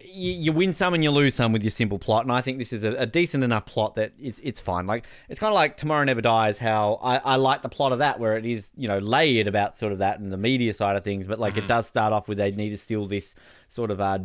you, 0.06 0.32
you 0.34 0.52
win 0.52 0.73
some 0.73 0.93
and 0.93 1.04
you 1.04 1.12
lose 1.12 1.36
some 1.36 1.52
with 1.52 1.63
your 1.63 1.71
simple 1.71 2.00
plot, 2.00 2.23
and 2.23 2.32
I 2.32 2.41
think 2.41 2.58
this 2.58 2.73
is 2.73 2.84
a, 2.84 2.93
a 2.93 3.06
decent 3.06 3.43
enough 3.43 3.65
plot 3.65 3.95
that 3.95 4.13
it's 4.19 4.39
it's 4.39 4.60
fine. 4.60 4.88
Like 4.88 5.06
it's 5.30 5.39
kind 5.39 5.50
of 5.52 5.56
like 5.56 5.78
Tomorrow 5.78 6.04
Never 6.06 6.21
Dies. 6.21 6.60
How 6.60 7.00
I, 7.02 7.17
I 7.17 7.36
like 7.36 7.62
the 7.62 7.69
plot 7.69 7.91
of 7.91 8.00
that, 8.00 8.19
where 8.19 8.38
it 8.38 8.45
is 8.45 8.73
you 8.78 8.88
know 8.88 8.97
layered 8.97 9.47
about 9.47 9.76
sort 9.78 9.91
of 9.93 10.00
that 10.00 10.19
and 10.19 10.32
the 10.32 10.38
media 10.38 10.73
side 10.73 10.95
of 10.95 11.04
things, 11.04 11.28
but 11.28 11.39
like 11.39 11.58
it 11.58 11.67
does 11.67 11.88
start 11.88 12.13
off 12.13 12.28
with 12.28 12.38
they 12.38 12.52
need 12.52 12.71
to 12.71 12.78
steal 12.78 13.06
this 13.06 13.36
sort 13.67 13.91
of 13.91 14.00
uh 14.02 14.19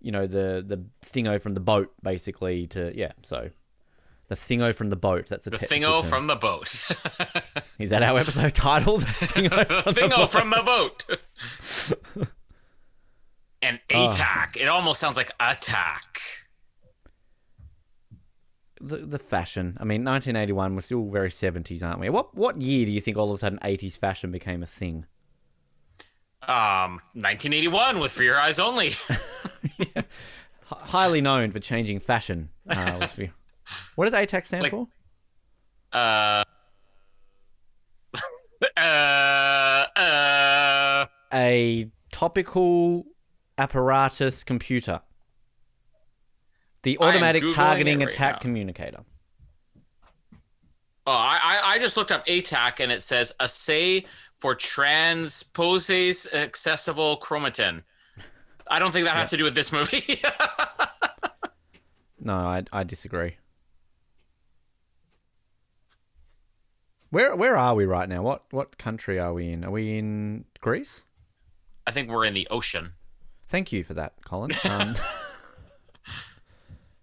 you 0.00 0.12
know 0.12 0.26
the 0.26 0.64
the 0.66 0.84
thingo 1.04 1.40
from 1.40 1.54
the 1.54 1.60
boat 1.60 1.92
basically 2.02 2.66
to 2.66 2.92
yeah 2.96 3.12
so. 3.22 3.50
The 4.28 4.36
thingo 4.36 4.74
from 4.74 4.88
the 4.88 4.96
boat. 4.96 5.26
That's 5.26 5.46
a 5.46 5.50
The 5.50 5.58
thingo 5.58 6.00
term. 6.00 6.08
from 6.08 6.26
the 6.26 6.36
boat. 6.36 6.86
Is 7.78 7.90
that 7.90 8.02
our 8.02 8.18
episode 8.18 8.54
title? 8.54 8.96
The 8.96 9.04
thingo 9.04 9.50
the 9.68 9.74
from 9.82 9.92
the 9.94 10.00
thingo 10.00 10.16
boat. 10.16 10.30
from 10.30 10.50
the 10.50 10.62
boat. 12.16 12.28
and 13.62 13.80
attack. 13.90 14.56
It 14.60 14.66
almost 14.68 15.00
sounds 15.00 15.16
like 15.16 15.30
attack. 15.40 16.18
the, 18.80 18.98
the 18.98 19.18
fashion. 19.18 19.76
I 19.80 19.84
mean, 19.84 20.04
1981. 20.04 20.74
We're 20.74 20.80
still 20.80 21.04
very 21.08 21.28
70s, 21.28 21.82
aren't 21.84 22.00
we? 22.00 22.10
What 22.10 22.34
what 22.34 22.60
year 22.60 22.84
do 22.86 22.92
you 22.92 23.00
think 23.00 23.16
all 23.16 23.30
of 23.30 23.34
a 23.36 23.38
sudden 23.38 23.58
80s 23.60 23.96
fashion 23.96 24.30
became 24.32 24.62
a 24.62 24.66
thing? 24.66 25.06
Um, 26.42 26.94
1981 27.14 28.00
with 28.00 28.10
For 28.10 28.24
Your 28.24 28.38
Eyes 28.40 28.58
Only. 28.58 28.86
H- 29.78 30.04
highly 30.70 31.20
known 31.20 31.52
for 31.52 31.60
changing 31.60 32.00
fashion. 32.00 32.48
Uh, 32.68 33.06
what 33.94 34.06
does 34.10 34.14
ATAC 34.14 34.44
stand 34.46 34.64
Like- 34.64 34.72
for? 34.72 34.88
Uh, 35.92 36.42
uh, 38.76 38.80
uh, 39.96 41.06
A 41.32 41.90
topical 42.10 43.04
apparatus 43.62 44.44
computer. 44.44 45.00
The 46.82 46.98
automatic 46.98 47.44
targeting 47.54 48.00
right 48.00 48.08
attack 48.08 48.34
now. 48.34 48.38
communicator. 48.40 49.04
oh, 51.06 51.12
I, 51.12 51.38
I 51.42 51.74
I 51.74 51.78
just 51.78 51.96
looked 51.96 52.10
up 52.10 52.26
ATAC 52.26 52.80
and 52.80 52.90
it 52.90 53.02
says 53.02 53.32
assay 53.40 54.04
for 54.38 54.56
transposase 54.56 56.32
accessible 56.34 57.18
chromatin. 57.18 57.82
I 58.68 58.78
don't 58.80 58.90
think 58.92 59.04
that 59.06 59.16
has 59.16 59.30
to 59.30 59.36
do 59.36 59.44
with 59.44 59.54
this 59.54 59.72
movie. 59.72 60.20
No, 62.24 62.34
I, 62.36 62.62
I 62.72 62.84
disagree. 62.84 63.36
Where 67.10 67.34
where 67.34 67.56
are 67.56 67.74
we 67.74 67.84
right 67.84 68.08
now? 68.08 68.22
What 68.22 68.44
what 68.52 68.78
country 68.78 69.18
are 69.18 69.34
we 69.34 69.50
in? 69.50 69.64
Are 69.64 69.72
we 69.72 69.98
in 69.98 70.44
Greece? 70.60 71.02
I 71.84 71.90
think 71.90 72.08
we're 72.08 72.24
in 72.24 72.32
the 72.34 72.46
ocean. 72.48 72.92
Thank 73.52 73.70
you 73.70 73.84
for 73.84 73.92
that, 73.94 74.14
Colin. 74.24 74.50
Um, 74.64 74.94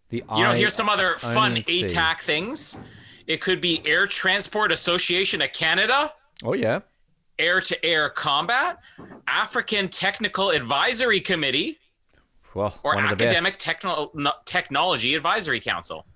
the 0.09 0.23
You 0.35 0.43
know, 0.43 0.53
here's 0.53 0.73
some 0.73 0.89
other 0.89 1.13
fun. 1.19 1.53
ATAC 1.57 2.21
things. 2.21 2.79
It 3.27 3.39
could 3.39 3.61
be 3.61 3.83
Air 3.85 4.07
Transport 4.07 4.71
Association 4.71 5.43
of 5.43 5.53
Canada, 5.53 6.11
Oh 6.43 6.53
yeah. 6.53 6.79
Air 7.37 7.61
to 7.61 7.85
Air 7.85 8.09
Combat, 8.09 8.79
African 9.27 9.89
Technical 9.89 10.49
Advisory 10.49 11.19
Committee, 11.19 11.77
Well, 12.55 12.75
or 12.81 12.95
one 12.95 13.05
of 13.05 13.19
the 13.19 13.25
Academic. 13.27 13.57
Techno- 13.59 14.11
Technology 14.45 15.13
Advisory 15.13 15.59
Council. 15.59 16.07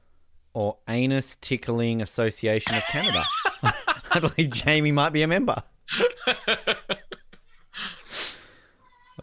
Or 0.55 0.77
Anus 0.87 1.37
Tickling 1.41 2.01
Association 2.01 2.73
of 2.75 2.83
Canada. 2.87 3.23
I 4.11 4.19
believe 4.19 4.49
Jamie 4.51 4.91
might 4.91 5.13
be 5.13 5.21
a 5.21 5.27
member. 5.27 5.61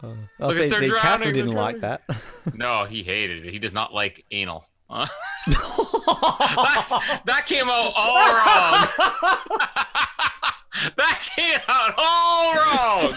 Uh, 0.03 0.13
Look, 0.39 0.53
see, 0.57 0.69
they're 0.69 0.79
see, 0.79 0.87
drowning, 0.87 1.01
Casper 1.01 1.31
didn't 1.31 1.51
like 1.53 1.81
that. 1.81 2.01
No, 2.55 2.85
he 2.85 3.03
hated 3.03 3.45
it. 3.45 3.51
He 3.53 3.59
does 3.59 3.73
not 3.73 3.93
like 3.93 4.25
anal. 4.31 4.65
Huh? 4.89 5.05
that, 5.47 7.21
that 7.25 7.45
came 7.45 7.69
out 7.69 7.93
all 7.95 8.27
wrong. 8.27 8.87
that 10.97 11.31
came 11.35 11.59
out 11.67 11.93
all 11.97 12.53
wrong. 12.55 13.13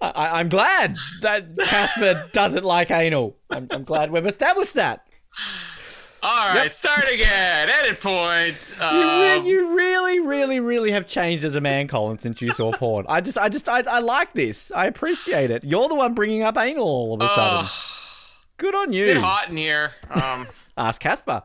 I, 0.00 0.10
I- 0.10 0.40
I'm 0.40 0.48
glad 0.48 0.96
that 1.22 1.56
Casper 1.58 2.22
doesn't 2.32 2.64
like 2.64 2.90
anal. 2.90 3.36
I'm, 3.50 3.68
I'm 3.70 3.84
glad 3.84 4.10
we've 4.10 4.26
established 4.26 4.74
that. 4.74 5.06
All 6.22 6.54
right, 6.54 6.72
start 6.72 7.04
again. 7.12 7.68
Edit 7.68 8.00
point. 8.00 8.74
You, 8.78 8.86
re- 8.86 9.36
Um, 9.38 9.44
you 9.46 9.76
really, 9.76 10.20
really, 10.20 10.60
really 10.60 10.90
have 10.90 11.06
changed 11.06 11.44
as 11.44 11.54
a 11.56 11.60
man, 11.60 11.88
Colin, 11.88 12.18
since 12.18 12.42
you 12.42 12.52
saw 12.52 12.72
porn. 12.72 13.06
I 13.08 13.20
just, 13.20 13.38
I 13.38 13.48
just, 13.48 13.68
I, 13.68 13.80
I 13.80 14.00
like 14.00 14.32
this. 14.34 14.70
I 14.72 14.86
appreciate 14.86 15.50
it. 15.50 15.64
You're 15.64 15.88
the 15.88 15.94
one 15.94 16.14
bringing 16.14 16.42
up 16.42 16.56
anal 16.58 16.84
all 16.86 17.14
of 17.14 17.22
a 17.22 17.28
sudden. 17.28 17.66
Good 18.58 18.74
on 18.74 18.92
you. 18.92 19.00
Is 19.00 19.06
it 19.08 19.16
hot 19.16 19.48
in 19.48 19.56
here? 19.56 19.92
Um, 20.10 20.46
Ask 20.76 21.00
Casper. 21.00 21.42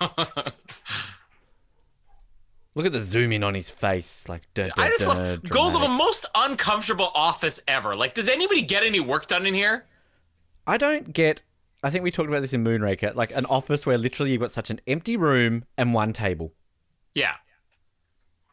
Look 2.74 2.86
at 2.86 2.92
the 2.92 3.00
zoom 3.00 3.32
in 3.32 3.42
on 3.42 3.54
his 3.54 3.70
face, 3.70 4.28
like 4.28 4.42
duh, 4.54 4.68
duh, 4.68 4.82
I 4.82 4.88
just 4.88 5.00
duh, 5.00 5.08
love 5.14 5.42
Google 5.42 5.80
the 5.80 5.88
most 5.88 6.26
uncomfortable 6.32 7.10
office 7.12 7.60
ever. 7.66 7.96
Like, 7.96 8.14
does 8.14 8.28
anybody 8.28 8.62
get 8.62 8.84
any 8.84 9.00
work 9.00 9.26
done 9.26 9.46
in 9.46 9.54
here? 9.54 9.84
I 10.64 10.76
don't 10.76 11.12
get. 11.12 11.42
I 11.82 11.90
think 11.90 12.04
we 12.04 12.10
talked 12.10 12.28
about 12.28 12.40
this 12.40 12.52
in 12.52 12.64
Moonraker, 12.64 13.14
like 13.14 13.34
an 13.36 13.46
office 13.46 13.86
where 13.86 13.98
literally 13.98 14.32
you've 14.32 14.40
got 14.40 14.50
such 14.50 14.70
an 14.70 14.80
empty 14.86 15.16
room 15.16 15.64
and 15.76 15.94
one 15.94 16.12
table. 16.12 16.52
Yeah, 17.14 17.34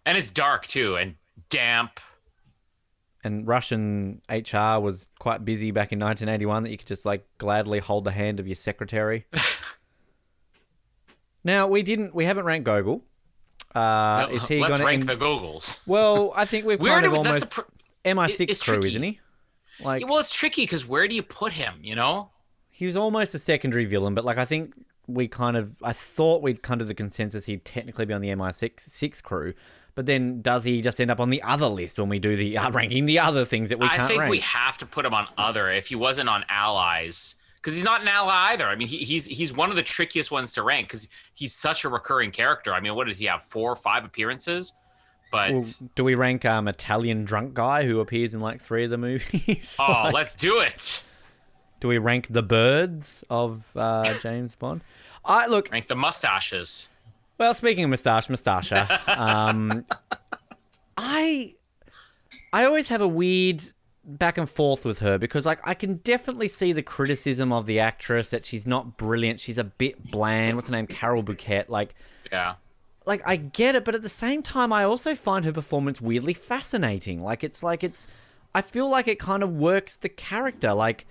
and 0.05 0.17
it's 0.17 0.29
dark 0.29 0.65
too 0.65 0.95
and 0.95 1.15
damp. 1.49 1.99
And 3.23 3.47
Russian 3.47 4.21
HR 4.29 4.79
was 4.79 5.07
quite 5.17 5.43
busy 5.43 5.71
back 5.71 5.91
in 5.91 5.99
1981 5.99 6.63
that 6.63 6.69
you 6.69 6.77
could 6.77 6.88
just 6.88 7.05
like 7.05 7.25
gladly 7.39 7.79
hold 7.79 8.03
the 8.03 8.11
hand 8.11 8.39
of 8.39 8.47
your 8.47 8.55
secretary. 8.55 9.25
now 11.43 11.67
we 11.67 11.81
didn't, 11.81 12.13
we 12.13 12.25
haven't 12.25 12.45
ranked 12.45 12.65
Gogol. 12.65 13.01
Uh, 13.73 14.27
is 14.31 14.47
he 14.47 14.59
Let's 14.59 14.77
going 14.77 14.85
rank 14.85 15.01
to? 15.01 15.07
the 15.07 15.17
Gogols. 15.17 15.85
well, 15.88 16.33
I 16.35 16.45
think 16.45 16.65
we've 16.65 16.79
Where 16.79 17.01
kind 17.01 17.05
do 17.05 17.11
of 17.13 17.17
we, 17.17 17.23
that's 17.23 17.45
the 17.47 17.63
almost 17.63 18.35
pr- 18.35 18.39
MI6 18.39 18.49
it's 18.49 18.63
crew, 18.63 18.73
tricky. 18.75 18.88
isn't 18.89 19.03
he? 19.03 19.19
Like 19.81 20.07
well, 20.07 20.19
it's 20.19 20.33
tricky 20.33 20.61
because 20.63 20.88
where 20.88 21.07
do 21.07 21.15
you 21.15 21.23
put 21.23 21.53
him? 21.53 21.79
You 21.81 21.95
know? 21.95 22.29
He 22.75 22.85
was 22.85 22.97
almost 22.97 23.33
a 23.33 23.39
secondary 23.39 23.85
villain, 23.85 24.13
but 24.15 24.25
like 24.25 24.38
I 24.38 24.43
think 24.43 24.73
we 25.07 25.29
kind 25.29 25.55
of 25.55 25.77
I 25.81 25.93
thought 25.93 26.41
we'd 26.41 26.61
come 26.61 26.77
to 26.79 26.83
the 26.83 26.93
consensus 26.93 27.45
he'd 27.45 27.63
technically 27.63 28.05
be 28.05 28.13
on 28.13 28.19
the 28.19 28.27
MI6 28.27 28.81
six 28.81 29.21
crew, 29.21 29.53
but 29.95 30.07
then 30.07 30.41
does 30.41 30.65
he 30.65 30.81
just 30.81 30.99
end 30.99 31.09
up 31.09 31.21
on 31.21 31.29
the 31.29 31.41
other 31.41 31.67
list 31.67 31.97
when 31.99 32.09
we 32.09 32.19
do 32.19 32.35
the 32.35 32.57
uh, 32.57 32.69
ranking 32.71 33.05
the 33.05 33.19
other 33.19 33.45
things 33.45 33.69
that 33.69 33.79
we 33.79 33.85
I 33.85 33.95
can't 33.95 34.09
think 34.09 34.19
rank? 34.19 34.31
we 34.31 34.39
have 34.39 34.77
to 34.79 34.85
put 34.85 35.05
him 35.05 35.13
on 35.13 35.25
other 35.38 35.69
if 35.69 35.88
he 35.88 35.95
wasn't 35.95 36.27
on 36.27 36.43
allies 36.49 37.35
because 37.55 37.75
he's 37.75 37.85
not 37.85 38.01
an 38.01 38.09
ally 38.09 38.49
either. 38.51 38.67
I 38.67 38.75
mean, 38.75 38.89
he, 38.89 38.97
he's 38.97 39.25
he's 39.25 39.55
one 39.55 39.69
of 39.69 39.77
the 39.77 39.83
trickiest 39.83 40.29
ones 40.29 40.51
to 40.55 40.61
rank 40.61 40.89
because 40.89 41.07
he's 41.33 41.53
such 41.53 41.85
a 41.85 41.89
recurring 41.89 42.31
character. 42.31 42.73
I 42.73 42.81
mean, 42.81 42.93
what 42.93 43.07
does 43.07 43.19
he 43.19 43.27
have? 43.27 43.41
Four 43.41 43.71
or 43.71 43.77
five 43.77 44.03
appearances, 44.03 44.73
but 45.31 45.53
Well, 45.53 45.63
do 45.95 46.03
we 46.03 46.15
rank 46.15 46.43
um 46.43 46.67
Italian 46.67 47.23
drunk 47.23 47.53
guy 47.53 47.85
who 47.85 48.01
appears 48.01 48.33
in 48.33 48.41
like 48.41 48.59
three 48.59 48.83
of 48.83 48.89
the 48.89 48.97
movies? 48.97 49.77
oh, 49.81 50.01
Like, 50.03 50.13
let's 50.13 50.35
do 50.35 50.59
it. 50.59 51.05
Do 51.86 51.89
we 51.89 52.00
rank 52.00 52.30
the 52.30 52.41
birds 52.41 53.24
of 53.30 53.63
uh, 53.76 54.12
James 54.24 54.56
Bond? 54.56 54.82
I 55.24 55.45
look. 55.45 55.69
Rank 55.71 55.86
the 55.88 55.95
mustaches. 55.95 56.89
Well, 57.38 57.54
speaking 57.54 57.84
of 57.84 57.91
moustache, 57.91 58.28
moustasha, 58.28 59.08
um, 59.15 59.82
I 60.98 61.54
I 62.52 62.65
always 62.65 62.89
have 62.89 63.02
a 63.02 63.08
weird 63.08 63.62
back 64.04 64.39
and 64.39 64.50
forth 64.50 64.84
with 64.84 64.98
her 64.98 65.19
because 65.19 65.45
like 65.45 65.60
I 65.63 65.76
can 65.76 65.98
definitely 65.98 66.48
see 66.48 66.74
the 66.74 66.82
criticism 66.82 67.54
of 67.54 67.67
the 67.67 67.80
actress 67.80 68.32
that 68.32 68.45
she's 68.45 68.65
not 68.65 68.98
brilliant, 68.98 69.39
she's 69.39 69.60
a 69.60 69.63
bit 69.63 70.10
bland. 70.10 70.56
What's 70.56 70.69
her 70.69 70.71
name? 70.71 70.88
Carole 70.88 71.21
Bouquet. 71.21 71.65
Like 71.67 71.93
Yeah. 72.32 72.56
like 73.06 73.21
I 73.28 73.36
get 73.36 73.76
it, 73.76 73.86
but 73.86 73.93
at 73.93 74.02
the 74.02 74.10
same 74.10 74.41
time 74.41 74.74
I 74.74 74.86
also 74.86 75.13
find 75.13 75.45
her 75.45 75.52
performance 75.54 76.02
weirdly 76.02 76.34
fascinating. 76.34 77.21
Like 77.21 77.43
it's 77.43 77.62
like 77.62 77.84
it's 77.84 78.08
I 78.56 78.63
feel 78.63 78.89
like 78.89 79.08
it 79.08 79.19
kind 79.19 79.43
of 79.43 79.52
works 79.52 79.95
the 79.98 80.10
character. 80.10 80.74
Like 80.74 81.06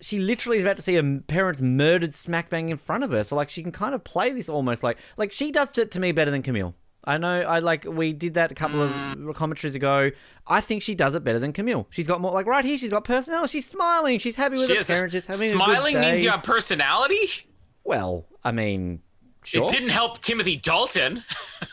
she 0.00 0.18
literally 0.18 0.58
is 0.58 0.64
about 0.64 0.76
to 0.76 0.82
see 0.82 0.94
her 0.94 1.20
parents 1.26 1.60
murdered 1.60 2.14
smack 2.14 2.50
bang 2.50 2.68
in 2.68 2.76
front 2.76 3.04
of 3.04 3.10
her. 3.10 3.22
So 3.24 3.36
like 3.36 3.50
she 3.50 3.62
can 3.62 3.72
kind 3.72 3.94
of 3.94 4.04
play 4.04 4.30
this 4.32 4.48
almost 4.48 4.82
like 4.82 4.98
like 5.16 5.32
she 5.32 5.50
does 5.50 5.76
it 5.78 5.90
to 5.92 6.00
me 6.00 6.12
better 6.12 6.30
than 6.30 6.42
Camille. 6.42 6.74
I 7.04 7.16
know 7.16 7.40
I 7.42 7.60
like 7.60 7.84
we 7.84 8.12
did 8.12 8.34
that 8.34 8.52
a 8.52 8.54
couple 8.54 8.80
Mm. 8.80 9.28
of 9.28 9.36
commentaries 9.36 9.74
ago. 9.74 10.10
I 10.46 10.60
think 10.60 10.82
she 10.82 10.94
does 10.94 11.14
it 11.14 11.24
better 11.24 11.38
than 11.38 11.52
Camille. 11.52 11.86
She's 11.90 12.06
got 12.06 12.20
more 12.20 12.32
like 12.32 12.46
right 12.46 12.64
here 12.64 12.76
she's 12.78 12.90
got 12.90 13.04
personality. 13.04 13.50
She's 13.50 13.66
smiling. 13.68 14.18
She's 14.18 14.36
happy 14.36 14.56
with 14.56 14.66
She 14.66 14.76
her 14.76 14.84
parents. 14.84 15.16
Smiling 15.24 15.96
a 15.96 15.98
good 16.00 16.06
means 16.06 16.22
you 16.22 16.30
have 16.30 16.42
personality. 16.42 17.46
Well, 17.84 18.26
I 18.44 18.52
mean, 18.52 19.00
sure. 19.44 19.64
It 19.64 19.70
didn't 19.70 19.88
help 19.88 20.20
Timothy 20.20 20.56
Dalton. 20.56 21.24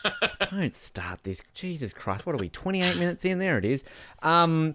Don't 0.50 0.72
start 0.72 1.24
this. 1.24 1.42
Jesus 1.52 1.92
Christ, 1.92 2.24
what 2.24 2.34
are 2.34 2.38
we? 2.38 2.48
28 2.48 2.96
minutes 2.96 3.24
in? 3.26 3.38
There 3.38 3.58
it 3.58 3.64
is. 3.66 3.84
Um, 4.22 4.74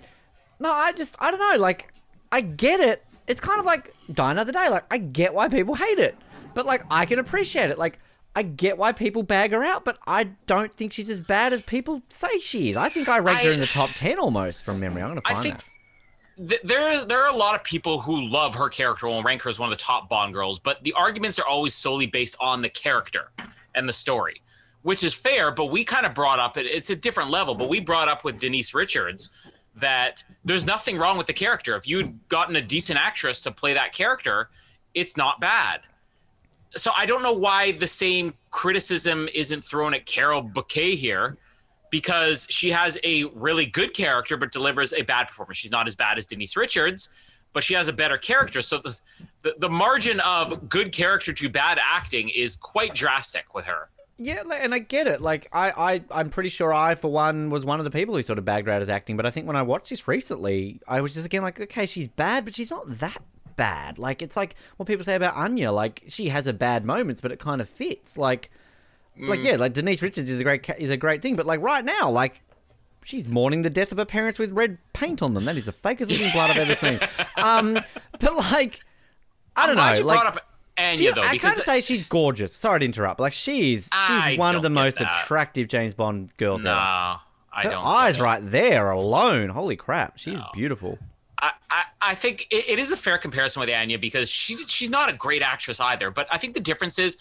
no, 0.60 0.72
I 0.72 0.92
just, 0.94 1.16
I 1.20 1.32
don't 1.32 1.40
know. 1.40 1.60
Like, 1.60 1.92
I 2.32 2.42
get 2.42 2.80
it, 2.80 3.04
it's 3.28 3.40
kind 3.40 3.60
of 3.60 3.66
like 3.66 3.94
Die 4.14 4.32
Another 4.32 4.52
Day. 4.52 4.70
Like 4.70 4.86
I 4.92 4.98
get 4.98 5.34
why 5.34 5.50
people 5.50 5.76
hate 5.76 6.00
it, 6.00 6.18
but 6.54 6.66
like 6.66 6.84
I 6.90 7.06
can 7.06 7.20
appreciate 7.20 7.70
it. 7.70 7.78
Like 7.78 8.00
I 8.36 8.44
get 8.44 8.78
why 8.78 8.92
people 8.94 9.24
bag 9.24 9.52
her 9.52 9.64
out, 9.64 9.84
but 9.84 9.98
I 10.08 10.26
don't 10.46 10.74
think 10.74 10.94
she's 10.94 11.10
as 11.10 11.22
bad 11.22 11.54
as 11.54 11.62
people 11.62 12.02
say 12.10 12.40
she 12.40 12.70
is. 12.70 12.78
I 12.78 12.90
think 12.90 13.10
I 13.10 13.20
ranked 13.20 13.44
her 13.44 13.52
in 13.52 13.60
the 13.60 13.66
top 13.66 13.90
ten 13.92 14.20
almost 14.20 14.64
from 14.64 14.80
memory. 14.80 15.02
I'm 15.02 15.10
gonna 15.10 15.22
find 15.22 15.38
I 15.38 15.42
think 15.42 15.58
that. 16.38 16.50
th- 16.50 16.62
there 16.64 17.06
there 17.06 17.20
are 17.26 17.34
a 17.34 17.38
lot 17.38 17.56
of 17.56 17.64
people 17.64 18.02
who 18.02 18.22
love 18.22 18.56
her 18.56 18.70
character 18.70 19.08
and 19.08 19.26
rank 19.26 19.42
her 19.44 19.50
as 19.50 19.60
one 19.60 19.72
of 19.72 19.78
the 19.78 19.84
top 19.84 20.10
Bond 20.10 20.34
girls, 20.34 20.60
but 20.60 20.84
the 20.84 20.94
arguments 20.94 21.40
are 21.40 21.48
always 21.48 21.74
solely 21.74 22.08
based 22.08 22.36
on 22.40 22.62
the 22.62 22.70
character 22.70 23.32
and 23.76 23.88
the 23.88 23.94
story, 23.94 24.42
which 24.82 25.04
is 25.04 25.14
fair. 25.14 25.52
But 25.52 25.66
we 25.66 25.84
kind 25.84 26.06
of 26.06 26.14
brought 26.14 26.40
up 26.40 26.58
it. 26.58 26.66
It's 26.66 26.90
a 26.90 26.96
different 26.96 27.32
level, 27.32 27.54
but 27.56 27.68
we 27.70 27.82
brought 27.82 28.08
up 28.08 28.24
with 28.24 28.40
Denise 28.40 28.74
Richards 28.74 29.30
that 29.76 30.24
there's 30.44 30.66
nothing 30.66 30.98
wrong 30.98 31.18
with 31.18 31.28
the 31.28 31.34
character. 31.34 31.76
If 31.76 31.88
you'd 31.88 32.28
gotten 32.30 32.56
a 32.56 32.62
decent 32.62 33.00
actress 33.00 33.44
to 33.44 33.52
play 33.52 33.74
that 33.74 33.94
character, 33.94 34.50
it's 34.94 35.16
not 35.16 35.40
bad. 35.40 35.82
So 36.76 36.92
I 36.96 37.06
don't 37.06 37.24
know 37.24 37.34
why 37.34 37.74
the 37.74 37.88
same 37.88 38.34
criticism 38.50 39.28
isn't 39.34 39.64
thrown 39.64 39.94
at 39.94 40.06
Carole 40.06 40.42
Bouquet 40.42 40.96
here 40.96 41.38
because 41.90 42.48
she 42.50 42.70
has 42.72 42.98
a 43.04 43.26
really 43.36 43.66
good 43.66 43.94
character 43.94 44.38
but 44.38 44.52
delivers 44.52 44.94
a 44.94 45.02
bad 45.02 45.28
performance. 45.28 45.58
She's 45.58 45.72
not 45.72 45.88
as 45.88 45.96
bad 45.96 46.18
as 46.18 46.28
Denise 46.28 46.56
Richards, 46.56 47.12
but 47.54 47.64
she 47.64 47.74
has 47.74 47.90
a 47.90 47.94
better 47.94 48.18
character. 48.18 48.62
So 48.62 48.78
the 48.78 49.00
the, 49.42 49.56
the 49.58 49.70
margin 49.70 50.20
of 50.22 50.70
good 50.70 50.92
character 50.92 51.34
to 51.34 51.50
bad 51.50 51.80
acting 51.84 52.30
is 52.30 52.56
quite 52.56 52.94
drastic 52.94 53.54
with 53.54 53.66
her. 53.66 53.90
Yeah, 54.24 54.44
and 54.62 54.72
I 54.72 54.80
get 54.80 55.08
it. 55.08 55.20
Like 55.20 55.48
I, 55.52 55.72
I, 55.72 56.04
I'm 56.12 56.30
pretty 56.30 56.50
sure 56.50 56.72
I, 56.72 56.94
for 56.94 57.12
one, 57.12 57.50
was 57.50 57.66
one 57.66 57.80
of 57.80 57.86
the 57.86 57.92
people 57.92 58.16
who 58.16 58.22
sort 58.22 58.38
of 58.38 58.46
bagged 58.46 58.68
her 58.68 58.74
out 58.74 58.82
as 58.82 58.90
acting. 58.90 59.18
But 59.18 59.26
I 59.26 59.32
think 59.32 59.48
when 59.48 59.56
I 59.56 59.64
watched 59.64 59.90
this 59.90 60.08
recently, 60.08 60.80
I 60.88 61.02
was 61.02 61.16
just 61.16 61.26
again 61.26 61.42
like, 61.42 61.60
okay, 61.60 61.88
she's 61.88 62.08
bad, 62.08 62.46
but 62.46 62.54
she's 62.54 62.70
not 62.70 62.84
that 62.88 63.22
bad. 63.56 63.98
Like 63.98 64.22
it's 64.22 64.38
like 64.38 64.56
what 64.78 64.88
people 64.88 65.04
say 65.04 65.16
about 65.16 65.36
Anya. 65.36 65.72
Like 65.72 66.04
she 66.08 66.30
has 66.30 66.46
a 66.46 66.54
bad 66.54 66.86
moments, 66.86 67.20
but 67.20 67.32
it 67.32 67.40
kind 67.40 67.62
of 67.62 67.68
fits. 67.68 68.16
Like, 68.16 68.52
like 69.18 69.44
yeah, 69.44 69.56
like 69.56 69.74
Denise 69.74 70.04
Richards 70.04 70.30
is 70.30 70.40
a 70.40 70.44
great 70.44 70.70
is 70.78 70.92
a 70.92 70.98
great 70.98 71.24
thing. 71.24 71.36
But 71.36 71.48
like 71.48 71.62
right 71.62 71.84
now, 71.84 72.12
like 72.12 72.42
she's 73.04 73.28
mourning 73.28 73.64
the 73.64 73.72
death 73.72 73.92
of 73.92 73.98
her 73.98 74.06
parents 74.06 74.38
with 74.38 74.52
red 74.52 74.78
paint 74.94 75.24
on 75.24 75.34
them. 75.34 75.46
That 75.46 75.58
is 75.58 75.66
the 75.66 75.74
fakest 75.74 76.12
looking 76.12 76.30
blood 76.32 76.52
I've 76.52 76.58
ever 76.58 76.76
seen. 76.76 77.00
Um, 77.42 77.74
but 78.20 78.36
like, 78.36 78.82
I 79.56 79.66
don't 79.66 79.80
I'm 79.80 79.96
know. 79.96 80.06
like, 80.06 80.22
brought 80.22 80.38
up 80.38 80.46
Anya 80.78 80.98
she- 80.98 81.12
though 81.12 81.22
I 81.22 81.38
can't 81.38 81.54
say 81.58 81.82
she's 81.82 82.04
gorgeous. 82.06 82.56
Sorry 82.56 82.80
to 82.80 82.86
interrupt. 82.86 83.20
Like 83.20 83.34
she's 83.34 83.84
she's 83.86 83.92
I 83.92 84.36
one 84.38 84.56
of 84.56 84.62
the 84.62 84.70
most 84.70 85.00
that. 85.00 85.14
attractive 85.24 85.68
James 85.68 85.94
Bond 85.94 86.36
girls 86.38 86.64
no, 86.64 86.72
ever. 86.72 86.80
I 86.80 87.20
Her 87.64 87.70
don't. 87.72 87.86
eyes 87.86 88.20
right 88.22 88.40
there 88.42 88.92
alone. 88.92 89.50
Holy 89.50 89.76
crap, 89.76 90.18
she's 90.18 90.40
beautiful. 90.54 90.98
I, 91.44 91.52
I, 91.70 91.84
I 92.02 92.16
think 92.16 92.48
it, 92.52 92.70
it 92.70 92.80
is 92.80 92.92
a 92.92 92.98
fair 92.98 93.18
comparison 93.18 93.60
with 93.60 93.70
Anya 93.70 94.00
because 94.00 94.30
she 94.30 94.56
she's 94.58 94.90
not 94.90 95.10
a 95.12 95.14
great 95.14 95.42
actress 95.42 95.80
either. 95.80 96.10
But 96.12 96.28
I 96.32 96.38
think 96.38 96.54
the 96.54 96.60
difference 96.62 96.98
is 97.00 97.18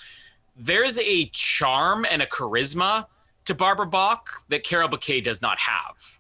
there's 0.57 0.99
a 0.99 1.27
charm 1.33 2.07
and 2.11 2.23
a 2.23 2.27
charisma 2.27 3.07
to 3.47 3.55
Barbara 3.55 3.87
Bach 3.87 4.31
that 4.49 4.63
Carole 4.63 4.89
Bouquet 4.89 5.21
does 5.23 5.41
not 5.43 5.59
have. 5.59 6.19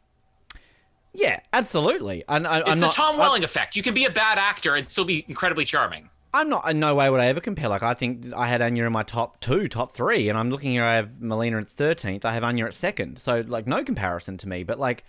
Yeah, 1.13 1.41
absolutely. 1.53 2.25
And 2.29 2.47
I, 2.47 2.61
It's 2.61 2.71
I'm 2.71 2.81
the 2.81 2.87
not. 2.87 2.95
Tom 2.95 3.17
I, 3.17 3.19
Welling 3.19 3.45
effect. 3.45 3.77
You 3.77 3.83
can 3.83 3.95
be 3.95 4.05
a 4.05 4.11
bad 4.11 4.39
actor 4.39 4.75
and 4.77 4.89
still 4.91 5.05
be 5.05 5.25
incredibly 5.29 5.65
charming. 5.65 6.09
I'm 6.33 6.49
not. 6.49 6.71
In 6.71 6.79
no 6.79 6.95
way 6.95 7.11
would 7.11 7.21
I 7.21 7.27
ever 7.27 7.41
compare. 7.41 7.69
Like 7.69 7.83
I 7.83 7.95
think 7.95 8.33
I 8.35 8.47
had 8.47 8.63
Anya 8.63 8.87
in 8.87 8.93
my 8.93 9.03
top 9.03 9.41
two, 9.41 9.67
top 9.69 9.91
three, 9.93 10.29
and 10.29 10.39
I'm 10.39 10.51
looking 10.51 10.71
here. 10.71 10.85
I 10.85 10.97
have 10.97 11.21
Melina 11.21 11.59
at 11.59 11.69
thirteenth. 11.69 12.25
I 12.25 12.33
have 12.33 12.45
Anya 12.45 12.67
at 12.67 12.75
second. 12.75 13.19
So 13.19 13.43
like 13.47 13.67
no 13.67 13.83
comparison 13.83 14.37
to 14.39 14.49
me. 14.49 14.63
But 14.63 14.79
like, 14.79 15.05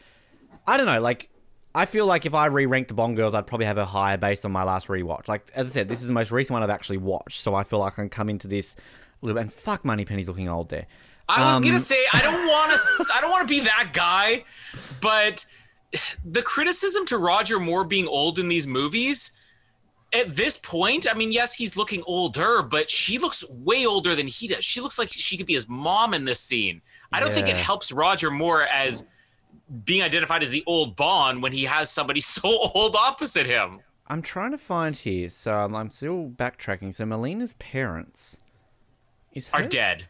I 0.67 0.77
don't 0.77 0.85
know. 0.85 1.01
Like. 1.01 1.29
I 1.73 1.85
feel 1.85 2.05
like 2.05 2.25
if 2.25 2.33
I 2.33 2.47
re-ranked 2.47 2.89
the 2.89 2.95
Bond 2.95 3.15
girls, 3.15 3.33
I'd 3.33 3.47
probably 3.47 3.65
have 3.65 3.77
her 3.77 3.85
higher 3.85 4.17
based 4.17 4.43
on 4.43 4.51
my 4.51 4.63
last 4.65 4.89
rewatch. 4.89 5.29
Like 5.29 5.49
as 5.55 5.67
I 5.67 5.71
said, 5.71 5.87
this 5.87 6.01
is 6.01 6.07
the 6.09 6.13
most 6.13 6.29
recent 6.29 6.53
one 6.55 6.63
I've 6.63 6.69
actually 6.69 6.97
watched, 6.97 7.39
so 7.39 7.55
I 7.55 7.63
feel 7.63 7.79
like 7.79 7.93
I 7.93 7.95
can 7.95 8.09
come 8.09 8.27
into 8.29 8.45
this 8.49 8.75
a 8.75 9.25
little 9.25 9.35
bit. 9.39 9.43
And 9.43 9.53
fuck, 9.53 9.85
Moneypenny's 9.85 10.27
looking 10.27 10.49
old 10.49 10.67
there. 10.67 10.87
I 11.29 11.45
was 11.45 11.55
Um, 11.59 11.61
gonna 11.63 11.79
say 11.79 12.03
I 12.13 12.21
don't 12.21 12.33
want 12.45 12.73
to. 12.73 13.05
I 13.15 13.21
don't 13.21 13.31
want 13.31 13.47
to 13.47 13.53
be 13.53 13.61
that 13.61 13.91
guy, 13.93 14.43
but 14.99 15.45
the 16.25 16.41
criticism 16.41 17.05
to 17.05 17.17
Roger 17.17 17.57
Moore 17.57 17.85
being 17.85 18.05
old 18.05 18.37
in 18.37 18.49
these 18.49 18.67
movies. 18.67 19.31
At 20.13 20.35
this 20.35 20.57
point, 20.57 21.07
I 21.09 21.13
mean, 21.13 21.31
yes, 21.31 21.55
he's 21.55 21.77
looking 21.77 22.03
older, 22.05 22.61
but 22.61 22.89
she 22.89 23.17
looks 23.17 23.47
way 23.49 23.85
older 23.85 24.13
than 24.13 24.27
he 24.27 24.47
does. 24.47 24.65
She 24.65 24.81
looks 24.81 24.99
like 24.99 25.07
she 25.09 25.37
could 25.37 25.45
be 25.45 25.53
his 25.53 25.69
mom 25.69 26.13
in 26.13 26.25
this 26.25 26.39
scene. 26.39 26.81
I 27.13 27.19
don't 27.21 27.31
think 27.31 27.47
it 27.47 27.55
helps 27.55 27.91
Roger 27.93 28.29
Moore 28.29 28.63
as 28.63 29.07
being 29.85 30.03
identified 30.03 30.43
as 30.43 30.49
the 30.49 30.63
old 30.67 30.97
Bond 30.97 31.41
when 31.41 31.53
he 31.53 31.63
has 31.63 31.89
somebody 31.89 32.19
so 32.21 32.41
old 32.75 32.95
opposite 32.95 33.45
him. 33.47 33.79
I'm 34.07 34.21
trying 34.21 34.51
to 34.51 34.57
find 34.57 34.93
here, 34.95 35.29
so 35.29 35.53
I'm, 35.53 35.89
still 35.89 36.29
backtracking. 36.35 36.93
So 36.93 37.05
Melina's 37.05 37.53
parents 37.53 38.37
is 39.31 39.49
Are 39.53 39.63
dead. 39.63 40.07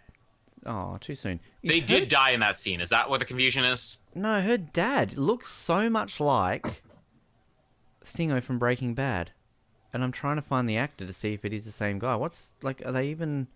Oh, 0.66 0.98
too 1.00 1.14
soon. 1.14 1.40
Is 1.62 1.72
They 1.72 1.80
her- 1.82 1.86
did 1.86 2.10
die 2.10 2.32
in 2.32 2.40
that 2.40 2.58
scene. 2.58 2.82
Is 2.82 2.90
that 2.90 3.10
what 3.10 3.20
the 3.20 3.26
confusion 3.26 3.64
is? 3.66 4.00
No, 4.16 4.42
her 4.42 4.58
dad 4.58 5.18
looks 5.20 5.48
so 5.50 5.88
much 5.92 6.20
like 6.20 6.82
Thingo 8.04 8.42
from 8.42 8.58
Breaking 8.58 8.96
Bad, 8.96 9.32
and 9.94 10.04
I'm 10.04 10.12
trying 10.12 10.36
to 10.38 10.42
find 10.42 10.68
the 10.70 10.78
actor 10.78 11.06
to 11.06 11.14
see 11.14 11.34
if 11.34 11.46
it 11.46 11.54
is 11.54 11.66
the 11.66 11.72
same 11.72 12.00
guy. 12.00 12.16
What's 12.16 12.56
like? 12.62 12.82
Are 12.86 12.92
they 12.92 13.08
even? 13.10 13.48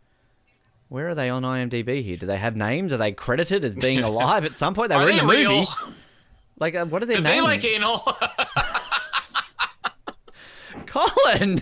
Where 0.88 1.10
are 1.10 1.15
they 1.15 1.30
on 1.30 1.41
IMDb 1.43 2.04
here? 2.04 2.15
Do 2.17 2.26
they 2.28 2.38
have 2.38 2.56
names? 2.56 2.93
Are 2.93 2.98
they 2.98 3.12
credited 3.12 3.65
as 3.65 3.76
being 3.76 4.00
alive 4.04 4.45
at 4.45 4.54
some 4.54 4.74
point? 4.76 4.89
They 4.89 4.95
Are 4.95 5.04
were 5.04 5.10
in 5.10 5.17
the 5.17 5.24
movie. 5.24 5.38
real? 5.45 5.63
Like, 6.60 6.76
uh, 6.76 6.86
what 6.86 7.02
are 7.02 7.06
their 7.08 7.17
Do 7.17 7.24
names? 7.24 7.36
they 7.38 7.41
like 7.41 7.65
anal? 7.65 8.00
Colin, 10.86 11.62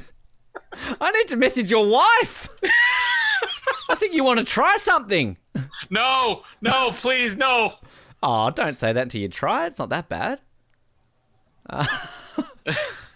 I 1.02 1.12
need 1.12 1.28
to 1.30 1.36
message 1.38 1.72
your 1.72 1.88
wife. 1.88 2.50
I 3.90 3.96
think 3.96 4.14
you 4.14 4.24
want 4.24 4.40
to 4.40 4.46
try 4.46 4.76
something. 4.78 5.38
no, 5.90 6.44
no, 6.62 6.92
please, 6.94 7.36
no. 7.38 7.74
Oh, 8.22 8.50
don't 8.52 8.76
say 8.76 8.94
that 8.94 9.02
until 9.04 9.22
you 9.22 9.30
try 9.30 9.64
it. 9.66 9.70
It's 9.70 9.80
not 9.80 9.90
that 9.90 10.10
bad. 10.10 10.42
Uh, 11.70 11.86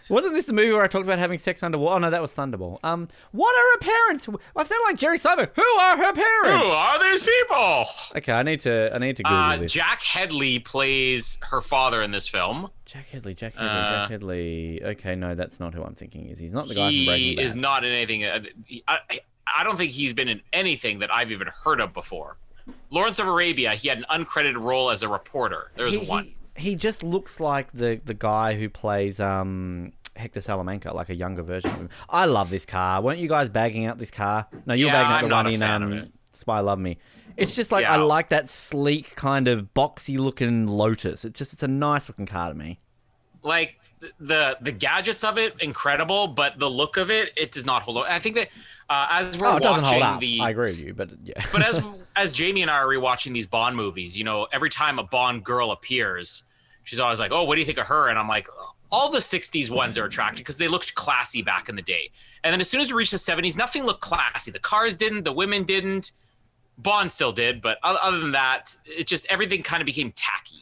wasn't 0.10 0.34
this 0.34 0.46
the 0.46 0.54
movie 0.54 0.72
where 0.72 0.84
I 0.84 0.88
talked 0.88 1.06
about 1.06 1.20
having 1.20 1.38
sex 1.38 1.62
underwater? 1.63 1.96
Oh 1.96 2.00
no, 2.00 2.10
that 2.10 2.22
was 2.22 2.34
Thunderball. 2.34 2.80
Um, 2.84 3.08
what 3.32 3.54
are 3.56 3.74
her 3.74 3.80
parents? 3.93 4.28
I've 4.56 4.67
sounded 4.67 4.84
like 4.86 4.98
Jerry 4.98 5.17
Seinfeld. 5.17 5.50
Who 5.56 5.62
are 5.63 5.98
her 5.98 6.13
parents? 6.13 6.65
Who 6.65 6.72
are 6.72 7.00
these 7.00 7.24
people? 7.24 7.84
Okay, 8.17 8.34
I 8.34 8.43
need 8.43 8.60
to. 8.62 8.93
I 8.93 8.98
need 9.00 9.17
to 9.17 9.24
Google 9.24 9.38
Uh, 9.38 9.58
this. 9.58 9.74
Jack 9.74 10.02
Hedley 10.02 10.60
plays 10.60 11.39
her 11.50 11.62
father 11.62 12.02
in 12.02 12.12
this 12.12 12.28
film. 12.28 12.70
Jack 12.86 13.08
Hedley. 13.10 13.34
Jack 13.34 13.54
Hedley. 13.56 13.70
Uh, 13.70 13.89
Jack 14.02 14.10
Hedley. 14.12 14.84
Okay, 14.84 15.15
no, 15.15 15.36
that's 15.36 15.60
not 15.60 15.74
who 15.74 15.84
I'm 15.84 15.96
thinking. 15.96 16.28
Is 16.30 16.39
he's 16.39 16.54
not 16.54 16.67
the 16.67 16.76
guy 16.76 16.89
from 16.89 17.06
Breaking 17.06 17.38
He 17.38 17.41
is 17.41 17.56
not 17.56 17.84
in 17.84 17.91
anything. 17.91 18.24
uh, 18.26 18.39
he- 18.65 18.84
I, 18.88 19.00
I 19.60 19.63
don't 19.63 19.78
think 19.78 19.91
he's 19.91 20.13
been 20.13 20.28
in 20.28 20.41
anything 20.54 21.00
that 21.00 21.12
I've 21.13 21.32
even 21.32 21.50
heard 21.63 21.80
of 21.82 21.93
before. 21.93 22.38
Lawrence 22.89 23.20
of 23.20 23.28
Arabia, 23.28 23.72
he 23.76 23.88
had 23.88 23.98
an 24.00 24.06
uncredited 24.26 24.58
role 24.60 24.89
as 24.91 25.02
a 25.04 25.08
reporter. 25.10 25.72
There 25.76 25.86
was 25.86 25.96
he, 25.96 26.06
one. 26.06 26.26
he, 26.26 26.36
he 26.58 26.76
just 26.76 27.04
looks 27.04 27.39
like 27.39 27.72
the 27.72 28.02
the 28.04 28.13
guy 28.13 28.56
who 28.56 28.70
plays 28.70 29.20
um 29.20 29.93
Hector 30.15 30.41
Salamanca, 30.41 30.93
like 30.96 31.10
a 31.10 31.15
younger 31.15 31.43
version 31.43 31.70
of 31.72 31.78
him. 31.78 31.89
I 32.10 32.26
love 32.26 32.50
this 32.50 32.65
car. 32.65 33.02
Weren't 33.02 33.20
you 33.20 33.30
guys 33.30 33.50
bagging 33.50 33.86
out 33.86 33.98
this 34.00 34.12
car? 34.12 34.48
No, 34.65 34.74
you 34.74 34.86
were 34.86 34.91
Yeah, 34.91 35.04
bagging 35.04 35.32
out 35.32 35.46
I'm 35.46 35.54
the 35.54 35.60
one 35.60 35.91
in 35.93 36.00
um. 36.02 36.06
Spy 36.34 36.60
Love 36.60 36.80
Me. 36.80 36.98
It's 37.36 37.56
just 37.56 37.72
like 37.72 37.86
I 37.86 37.98
like 37.98 38.30
that 38.30 38.50
sleek 38.50 39.15
kind 39.15 39.48
of 39.48 39.74
boxy 39.76 40.17
looking 40.17 40.65
Lotus. 40.67 41.24
It's 41.26 41.38
just 41.38 41.54
it's 41.54 41.63
a 41.63 41.67
nice 41.67 42.10
looking 42.10 42.26
car 42.26 42.50
to 42.50 42.56
me. 42.56 42.80
like 43.43 43.80
the 44.20 44.58
the 44.62 44.72
gadgets 44.72 45.24
of 45.24 45.38
it 45.39 45.56
incredible 45.62 46.28
but 46.28 46.60
the 46.60 46.70
look 46.70 46.98
of 46.98 47.10
it 47.10 47.32
it 47.36 47.52
does 47.52 47.65
not 47.65 47.82
hold 47.82 47.98
up 47.98 48.06
i 48.08 48.20
think 48.20 48.36
that 48.36 48.48
uh, 48.91 49.08
as 49.10 49.39
we're 49.39 49.48
Oh, 49.48 49.58
it 49.58 49.63
doesn't 49.63 49.84
watching 49.84 50.02
hold 50.02 50.15
up. 50.15 50.20
the 50.22 50.39
I 50.39 50.52
agree 50.52 50.70
with 50.70 50.80
you, 50.86 50.93
but 50.93 51.10
yeah. 51.24 51.43
but 51.52 51.63
as 51.65 51.82
as 52.15 52.32
jamie 52.32 52.62
and 52.62 52.70
i 52.70 52.76
are 52.76 52.86
rewatching 52.88 53.34
these 53.34 53.48
bond 53.48 53.76
movies 53.76 54.15
you 54.17 54.24
know 54.24 54.48
every 54.52 54.70
time 54.70 55.00
a 55.00 55.04
bond 55.04 55.43
girl 55.43 55.72
appears 55.72 56.43
she's 56.88 57.00
always 57.00 57.19
like 57.19 57.32
oh 57.32 57.43
what 57.43 57.56
do 57.56 57.60
you 57.60 57.65
think 57.65 57.78
of 57.78 57.88
her 57.88 58.10
and 58.10 58.17
i'm 58.17 58.28
like 58.28 58.47
all 58.89 59.12
the 59.12 59.19
60s 59.19 59.69
ones 59.69 59.97
are 59.97 60.06
attractive 60.06 60.38
because 60.38 60.58
they 60.58 60.69
looked 60.69 60.95
classy 60.95 61.41
back 61.41 61.67
in 61.67 61.76
the 61.76 61.82
day 61.82 62.10
and 62.43 62.54
then 62.54 62.62
as 62.62 62.69
soon 62.69 62.80
as 62.80 62.91
we 62.91 62.97
reached 62.97 63.12
the 63.12 63.17
70s 63.17 63.58
nothing 63.58 63.84
looked 63.84 64.02
classy 64.02 64.50
the 64.52 64.60
cars 64.60 64.95
didn't 64.95 65.23
the 65.23 65.34
women 65.34 65.63
didn't 65.63 66.12
bond 66.78 67.12
still 67.12 67.32
did 67.32 67.62
but 67.62 67.78
other 67.84 68.19
than 68.19 68.32
that 68.32 68.76
it 68.86 69.06
just 69.06 69.28
everything 69.30 69.62
kind 69.62 69.82
of 69.82 69.86
became 69.86 70.12
tacky 70.12 70.56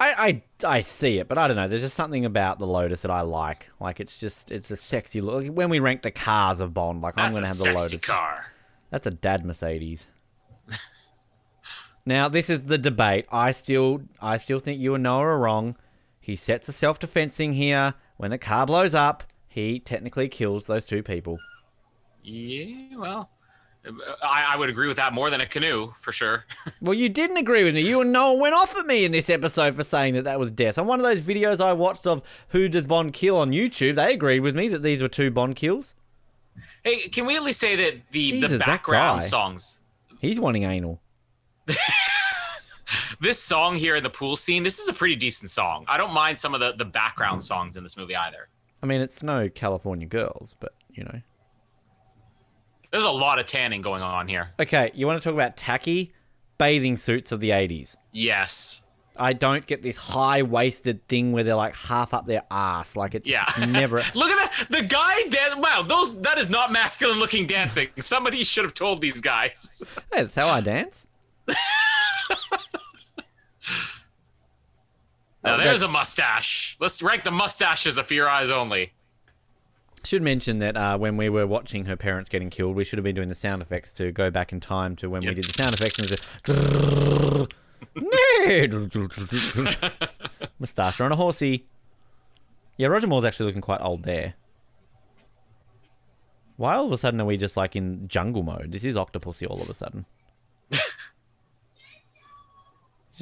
I, 0.00 0.42
I 0.64 0.68
I 0.76 0.80
see 0.80 1.18
it, 1.18 1.28
but 1.28 1.38
I 1.38 1.46
don't 1.46 1.56
know. 1.56 1.68
There's 1.68 1.82
just 1.82 1.94
something 1.94 2.24
about 2.24 2.58
the 2.58 2.66
Lotus 2.66 3.02
that 3.02 3.12
I 3.12 3.20
like. 3.20 3.70
Like 3.78 4.00
it's 4.00 4.18
just 4.18 4.50
it's 4.50 4.68
a 4.72 4.76
sexy 4.76 5.20
look. 5.20 5.46
When 5.46 5.70
we 5.70 5.78
rank 5.78 6.02
the 6.02 6.10
cars 6.10 6.60
of 6.60 6.74
Bond, 6.74 7.02
like 7.02 7.14
I'm 7.16 7.32
gonna 7.32 7.46
have 7.46 7.56
the 7.56 7.72
Lotus. 7.72 8.00
car 8.00 8.52
That's 8.90 9.06
a 9.06 9.12
dad 9.12 9.44
Mercedes. 9.44 10.08
Now 12.04 12.28
this 12.28 12.50
is 12.50 12.64
the 12.64 12.78
debate. 12.78 13.26
I 13.30 13.50
still 13.52 14.02
I 14.20 14.36
still 14.36 14.58
think 14.58 14.80
you 14.80 14.94
and 14.94 15.02
Noah 15.02 15.26
are 15.26 15.38
wrong. 15.38 15.76
He 16.20 16.36
sets 16.36 16.68
a 16.68 16.72
self 16.72 16.98
defense 16.98 17.36
thing 17.36 17.52
here. 17.54 17.94
When 18.16 18.30
the 18.30 18.38
car 18.38 18.66
blows 18.66 18.94
up, 18.94 19.24
he 19.48 19.78
technically 19.80 20.28
kills 20.28 20.66
those 20.66 20.86
two 20.86 21.02
people. 21.02 21.38
Yeah, 22.22 22.96
well, 22.96 23.30
I, 24.22 24.50
I 24.52 24.56
would 24.56 24.70
agree 24.70 24.86
with 24.86 24.98
that 24.98 25.12
more 25.12 25.28
than 25.28 25.40
a 25.40 25.46
canoe 25.46 25.92
for 25.98 26.12
sure. 26.12 26.44
Well, 26.80 26.94
you 26.94 27.08
didn't 27.08 27.36
agree 27.36 27.62
with 27.62 27.74
me. 27.76 27.80
You 27.82 28.00
and 28.00 28.12
Noah 28.12 28.38
went 28.38 28.54
off 28.56 28.76
at 28.76 28.86
me 28.86 29.04
in 29.04 29.12
this 29.12 29.30
episode 29.30 29.74
for 29.76 29.84
saying 29.84 30.14
that 30.14 30.24
that 30.24 30.40
was 30.40 30.50
death. 30.50 30.78
On 30.78 30.86
one 30.86 30.98
of 30.98 31.04
those 31.04 31.20
videos 31.20 31.60
I 31.60 31.72
watched 31.72 32.06
of 32.08 32.22
who 32.48 32.68
does 32.68 32.86
Bond 32.88 33.12
kill 33.12 33.38
on 33.38 33.50
YouTube, 33.52 33.94
they 33.96 34.14
agreed 34.14 34.40
with 34.40 34.56
me 34.56 34.66
that 34.68 34.82
these 34.82 35.00
were 35.02 35.08
two 35.08 35.30
Bond 35.30 35.54
kills. 35.54 35.94
hey, 36.84 37.08
can 37.08 37.26
we 37.26 37.36
at 37.36 37.42
least 37.44 37.60
say 37.60 37.76
that 37.76 38.00
the 38.10 38.24
Jesus, 38.24 38.50
the 38.52 38.58
background 38.58 39.22
songs, 39.22 39.82
He's 40.20 40.40
wanting 40.40 40.62
anal. 40.64 41.00
this 43.20 43.38
song 43.38 43.76
here 43.76 43.96
in 43.96 44.02
the 44.02 44.10
pool 44.10 44.36
scene, 44.36 44.62
this 44.62 44.78
is 44.78 44.88
a 44.88 44.94
pretty 44.94 45.16
decent 45.16 45.50
song. 45.50 45.84
I 45.88 45.96
don't 45.96 46.12
mind 46.12 46.38
some 46.38 46.54
of 46.54 46.60
the 46.60 46.72
the 46.72 46.84
background 46.84 47.40
mm. 47.40 47.44
songs 47.44 47.76
in 47.76 47.82
this 47.82 47.96
movie 47.96 48.16
either. 48.16 48.48
I 48.82 48.86
mean, 48.86 49.00
it's 49.00 49.22
no 49.22 49.48
California 49.48 50.06
Girls, 50.06 50.56
but 50.58 50.74
you 50.90 51.04
know. 51.04 51.20
There's 52.90 53.04
a 53.04 53.10
lot 53.10 53.38
of 53.38 53.46
tanning 53.46 53.80
going 53.80 54.02
on 54.02 54.28
here. 54.28 54.50
Okay, 54.60 54.90
you 54.94 55.06
want 55.06 55.20
to 55.20 55.24
talk 55.24 55.32
about 55.32 55.56
tacky 55.56 56.12
bathing 56.58 56.96
suits 56.96 57.32
of 57.32 57.40
the 57.40 57.50
80s. 57.50 57.96
Yes. 58.12 58.86
I 59.16 59.32
don't 59.32 59.66
get 59.66 59.82
this 59.82 59.96
high 59.96 60.42
waisted 60.42 61.06
thing 61.08 61.32
where 61.32 61.42
they're 61.42 61.54
like 61.54 61.74
half 61.74 62.12
up 62.14 62.26
their 62.26 62.42
ass. 62.50 62.96
Like 62.96 63.14
it's 63.14 63.28
Yeah. 63.28 63.44
never. 63.68 63.96
Look 64.14 64.30
at 64.30 64.50
that. 64.50 64.66
The 64.68 64.82
guy 64.82 65.22
dan- 65.28 65.60
Wow, 65.60 65.82
those 65.86 66.20
that 66.20 66.38
is 66.38 66.50
not 66.50 66.70
masculine 66.70 67.18
looking 67.18 67.46
dancing. 67.46 67.88
Somebody 67.98 68.42
should 68.42 68.64
have 68.64 68.74
told 68.74 69.00
these 69.00 69.20
guys. 69.20 69.82
Hey, 70.12 70.22
that's 70.22 70.34
how 70.34 70.48
I 70.48 70.60
dance. 70.60 71.06
Now 75.44 75.54
Okay. 75.56 75.64
there's 75.64 75.82
a 75.82 75.88
mustache. 75.88 76.76
Let's 76.78 77.02
rank 77.02 77.24
the 77.24 77.32
mustaches 77.32 77.98
of 77.98 78.08
Your 78.12 78.28
Eyes 78.28 78.52
Only. 78.52 78.92
Should 80.04 80.22
mention 80.22 80.60
that 80.60 80.76
uh, 80.76 80.96
when 80.98 81.16
we 81.16 81.28
were 81.28 81.48
watching 81.48 81.86
her 81.86 81.96
parents 81.96 82.30
getting 82.30 82.48
killed, 82.48 82.76
we 82.76 82.84
should 82.84 82.96
have 82.98 83.04
been 83.04 83.16
doing 83.16 83.28
the 83.28 83.34
sound 83.34 83.60
effects 83.60 83.92
to 83.94 84.12
go 84.12 84.30
back 84.30 84.52
in 84.52 84.60
time 84.60 84.94
to 84.96 85.10
when 85.10 85.22
we 85.22 85.34
did 85.34 85.44
the 85.44 85.52
sound 85.52 85.74
effects 85.74 85.98
and 85.98 86.10
it 87.96 88.74
was 88.74 89.76
a 89.82 90.48
moustache 90.60 91.00
on 91.00 91.10
a 91.12 91.16
horsey. 91.16 91.66
Yeah, 92.76 92.86
Roger 92.88 93.06
Moore's 93.08 93.24
actually 93.24 93.46
looking 93.46 93.62
quite 93.62 93.80
old 93.80 94.04
there. 94.04 94.34
Why 96.56 96.74
all 96.74 96.86
of 96.86 96.92
a 96.92 96.98
sudden 96.98 97.20
are 97.20 97.24
we 97.24 97.36
just 97.36 97.56
like 97.56 97.74
in 97.74 98.06
jungle 98.06 98.42
mode? 98.44 98.70
This 98.70 98.84
is 98.84 98.94
Octopussy 98.96 99.48
all 99.50 99.60
of 99.60 99.68
a 99.68 99.74
sudden. 99.74 100.06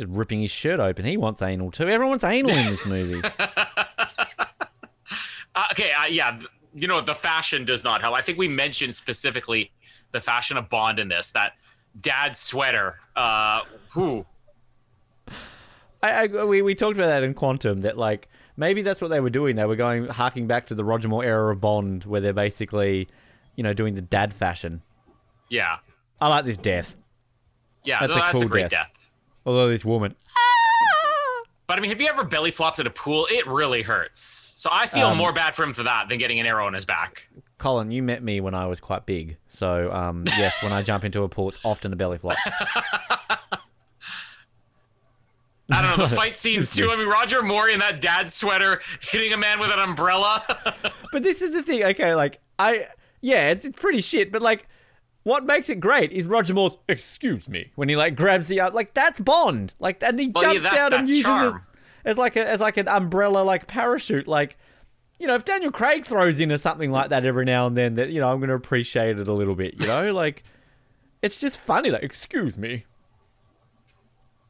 Just 0.01 0.11
ripping 0.17 0.41
his 0.41 0.51
shirt 0.51 0.81
open. 0.81 1.05
He 1.05 1.17
wants 1.17 1.43
anal 1.43 1.71
too. 1.71 1.85
Everyone 1.85 2.11
wants 2.11 2.25
anal 2.25 2.51
in 2.51 2.57
this 2.67 2.87
movie. 2.87 3.21
Uh, 5.53 5.65
okay, 5.73 5.91
uh, 5.93 6.07
yeah, 6.07 6.39
you 6.75 6.87
know 6.87 7.01
the 7.01 7.15
fashion 7.15 7.65
does 7.65 7.83
not 7.83 8.01
help. 8.01 8.15
I 8.15 8.21
think 8.21 8.39
we 8.39 8.47
mentioned 8.47 8.95
specifically 8.95 9.73
the 10.13 10.21
fashion 10.21 10.57
of 10.57 10.69
Bond 10.69 11.01
in 11.01 11.09
this. 11.09 11.33
That 11.33 11.55
dad 12.01 12.37
sweater. 12.37 13.01
Uh, 13.17 13.63
who? 13.93 14.25
I, 16.03 16.29
I 16.29 16.45
we, 16.45 16.63
we 16.63 16.77
talked 16.77 16.97
about 16.97 17.09
that 17.09 17.25
in 17.25 17.35
Quantum 17.35 17.81
that 17.81 17.99
like 17.99 18.29
maybe 18.57 18.83
that's 18.83 19.03
what 19.03 19.09
they 19.09 19.19
were 19.19 19.29
doing. 19.31 19.57
They 19.57 19.65
were 19.65 19.75
going 19.75 20.07
harking 20.07 20.47
back 20.47 20.67
to 20.67 20.77
the 20.77 20.85
Roger 20.85 21.09
Moore 21.09 21.25
era 21.25 21.53
of 21.53 21.61
Bond, 21.61 22.05
where 22.05 22.21
they're 22.21 22.33
basically, 22.33 23.09
you 23.57 23.65
know, 23.65 23.75
doing 23.75 23.97
the 23.97 24.03
dad 24.03 24.33
fashion. 24.33 24.83
Yeah, 25.49 25.79
I 26.21 26.29
like 26.29 26.45
this 26.45 26.57
death. 26.57 26.95
yeah, 27.83 27.99
That's 28.07 28.11
no, 28.11 28.17
a 28.17 28.19
that's 28.21 28.37
a 28.39 28.41
cool 28.43 28.49
great 28.49 28.71
death. 28.71 28.71
death. 28.71 29.00
Although 29.47 29.69
this 29.69 29.85
woman, 29.85 30.15
But 31.67 31.79
I 31.79 31.81
mean, 31.83 31.91
have 31.91 32.01
you 32.01 32.09
ever 32.09 32.25
belly 32.25 32.51
flopped 32.51 32.79
at 32.81 32.87
a 32.87 32.91
pool? 32.91 33.27
It 33.31 33.47
really 33.47 33.83
hurts. 33.83 34.21
So 34.57 34.69
I 34.73 34.87
feel 34.87 35.07
Um, 35.09 35.17
more 35.19 35.33
bad 35.33 35.55
for 35.55 35.63
him 35.63 35.73
for 35.73 35.85
that 35.85 36.09
than 36.09 36.19
getting 36.19 36.41
an 36.41 36.47
arrow 36.47 36.67
in 36.69 36.75
his 36.75 36.85
back. 36.85 37.29
Colin, 37.59 37.91
you 37.91 38.03
met 38.03 38.23
me 38.23 38.41
when 38.41 38.55
I 38.55 38.67
was 38.67 38.81
quite 38.81 39.07
big, 39.07 39.37
so 39.49 39.93
um, 39.93 40.25
yes, 40.39 40.63
when 40.63 40.73
I 40.73 40.83
jump 40.83 41.05
into 41.05 41.23
a 41.23 41.29
pool, 41.29 41.49
it's 41.49 41.61
often 41.65 41.93
a 41.93 41.97
belly 41.97 42.19
flop. 42.19 42.37
I 45.73 45.83
don't 45.83 45.97
know 45.97 46.05
the 46.05 46.15
fight 46.15 46.33
scenes 46.37 46.75
too. 46.75 46.89
I 46.91 46.97
mean, 46.97 47.09
Roger 47.09 47.43
Moore 47.43 47.69
in 47.69 47.79
that 47.81 48.01
dad 48.01 48.31
sweater 48.31 48.81
hitting 49.01 49.33
a 49.33 49.37
man 49.37 49.61
with 49.61 49.71
an 49.73 49.79
umbrella. 49.79 50.43
But 51.13 51.23
this 51.23 51.43
is 51.43 51.53
the 51.53 51.63
thing. 51.63 51.85
Okay, 51.85 52.15
like 52.15 52.41
I, 52.59 52.89
yeah, 53.21 53.51
it's 53.51 53.65
it's 53.65 53.79
pretty 53.79 54.01
shit. 54.01 54.33
But 54.33 54.43
like, 54.43 54.67
what 55.23 55.45
makes 55.45 55.69
it 55.71 55.81
great 55.81 56.13
is 56.13 56.27
Roger 56.27 56.55
Moore's 56.55 56.77
"excuse 56.89 57.49
me" 57.49 57.71
when 57.75 57.89
he 57.89 57.97
like 57.97 58.17
grabs 58.17 58.49
the 58.49 58.61
uh, 58.61 58.71
like 58.71 58.95
that's 58.95 59.21
Bond. 59.21 59.75
Like, 59.79 60.03
and 60.03 60.19
he 60.19 60.29
Well, 60.35 60.45
yeah, 60.45 60.53
jumps 60.61 60.65
that- 60.65 60.75
down 60.91 60.93
and 61.01 61.09
uses 61.09 61.23
charm. 61.25 61.57
it 61.57 61.63
as 62.09 62.17
like 62.19 62.37
a 62.37 62.49
as 62.49 62.61
like 62.61 62.77
an 62.79 62.89
umbrella 62.89 63.43
like 63.43 63.67
parachute. 63.67 64.27
Like, 64.27 64.57
you 65.19 65.27
know, 65.27 65.35
if 65.35 65.45
Daniel 65.45 65.71
Craig 65.71 66.05
throws 66.05 66.41
in 66.41 66.51
a 66.51 66.57
something 66.59 66.91
like 66.91 67.11
that 67.11 67.27
every 67.27 67.45
now 67.45 67.67
and 67.67 67.77
then, 67.77 67.95
that 67.95 68.09
you 68.11 68.21
know, 68.21 68.31
I'm 68.33 68.39
going 68.39 68.49
to 68.49 68.55
appreciate 68.55 69.19
it 69.19 69.29
a 69.29 69.33
little 69.35 69.55
bit. 69.55 69.75
You 69.81 69.87
know, 69.87 70.13
like 70.13 70.43
it's 71.23 71.39
just 71.39 71.59
funny. 71.59 71.91
Like, 71.91 72.03
excuse 72.03 72.57
me. 72.57 72.85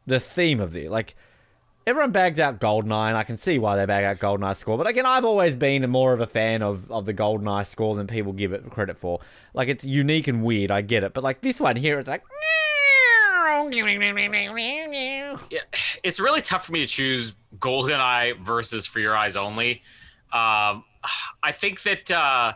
The 0.06 0.20
theme 0.20 0.60
of 0.60 0.72
the 0.72 0.88
like 0.88 1.14
everyone 1.86 2.12
bags 2.12 2.38
out 2.38 2.60
Goldeneye, 2.60 3.08
and 3.08 3.16
I 3.16 3.24
can 3.24 3.36
see 3.36 3.58
why 3.58 3.76
they 3.76 3.86
bag 3.86 4.04
out 4.04 4.16
Goldeneye 4.16 4.56
score. 4.56 4.78
But 4.78 4.86
again, 4.86 5.06
I've 5.06 5.24
always 5.24 5.54
been 5.54 5.88
more 5.90 6.12
of 6.12 6.20
a 6.20 6.26
fan 6.26 6.62
of, 6.62 6.90
of 6.90 7.06
the 7.06 7.14
Goldeneye 7.14 7.66
score 7.66 7.94
than 7.94 8.06
people 8.06 8.32
give 8.32 8.52
it 8.52 8.68
credit 8.70 8.98
for. 8.98 9.20
Like, 9.54 9.68
it's 9.68 9.84
unique 9.84 10.28
and 10.28 10.42
weird, 10.42 10.70
I 10.70 10.82
get 10.82 11.04
it. 11.04 11.14
But 11.14 11.24
like 11.24 11.40
this 11.40 11.60
one 11.60 11.76
here, 11.76 11.98
it's 11.98 12.08
like. 12.08 12.22
yeah, 15.50 15.60
it's 16.02 16.20
really 16.20 16.40
tough 16.40 16.66
for 16.66 16.72
me 16.72 16.80
to 16.80 16.86
choose 16.86 17.34
GoldenEye 17.58 18.38
versus 18.38 18.86
For 18.86 19.00
Your 19.00 19.16
Eyes 19.16 19.36
Only. 19.36 19.82
Um, 20.32 20.84
I 21.42 21.52
think 21.52 21.82
that 21.82 22.10
uh, 22.10 22.52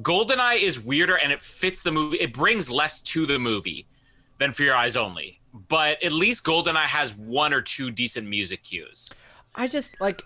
GoldenEye 0.00 0.62
is 0.62 0.82
weirder 0.82 1.16
and 1.16 1.32
it 1.32 1.42
fits 1.42 1.82
the 1.82 1.92
movie. 1.92 2.16
It 2.16 2.32
brings 2.32 2.70
less 2.70 3.00
to 3.02 3.26
the 3.26 3.38
movie 3.38 3.86
than 4.38 4.52
For 4.52 4.64
Your 4.64 4.74
Eyes 4.74 4.96
Only. 4.96 5.40
But 5.54 6.02
at 6.02 6.10
least 6.12 6.44
GoldenEye 6.44 6.86
has 6.86 7.14
one 7.16 7.54
or 7.54 7.62
two 7.62 7.92
decent 7.92 8.28
music 8.28 8.64
cues. 8.64 9.14
I 9.54 9.68
just 9.68 10.00
like. 10.00 10.22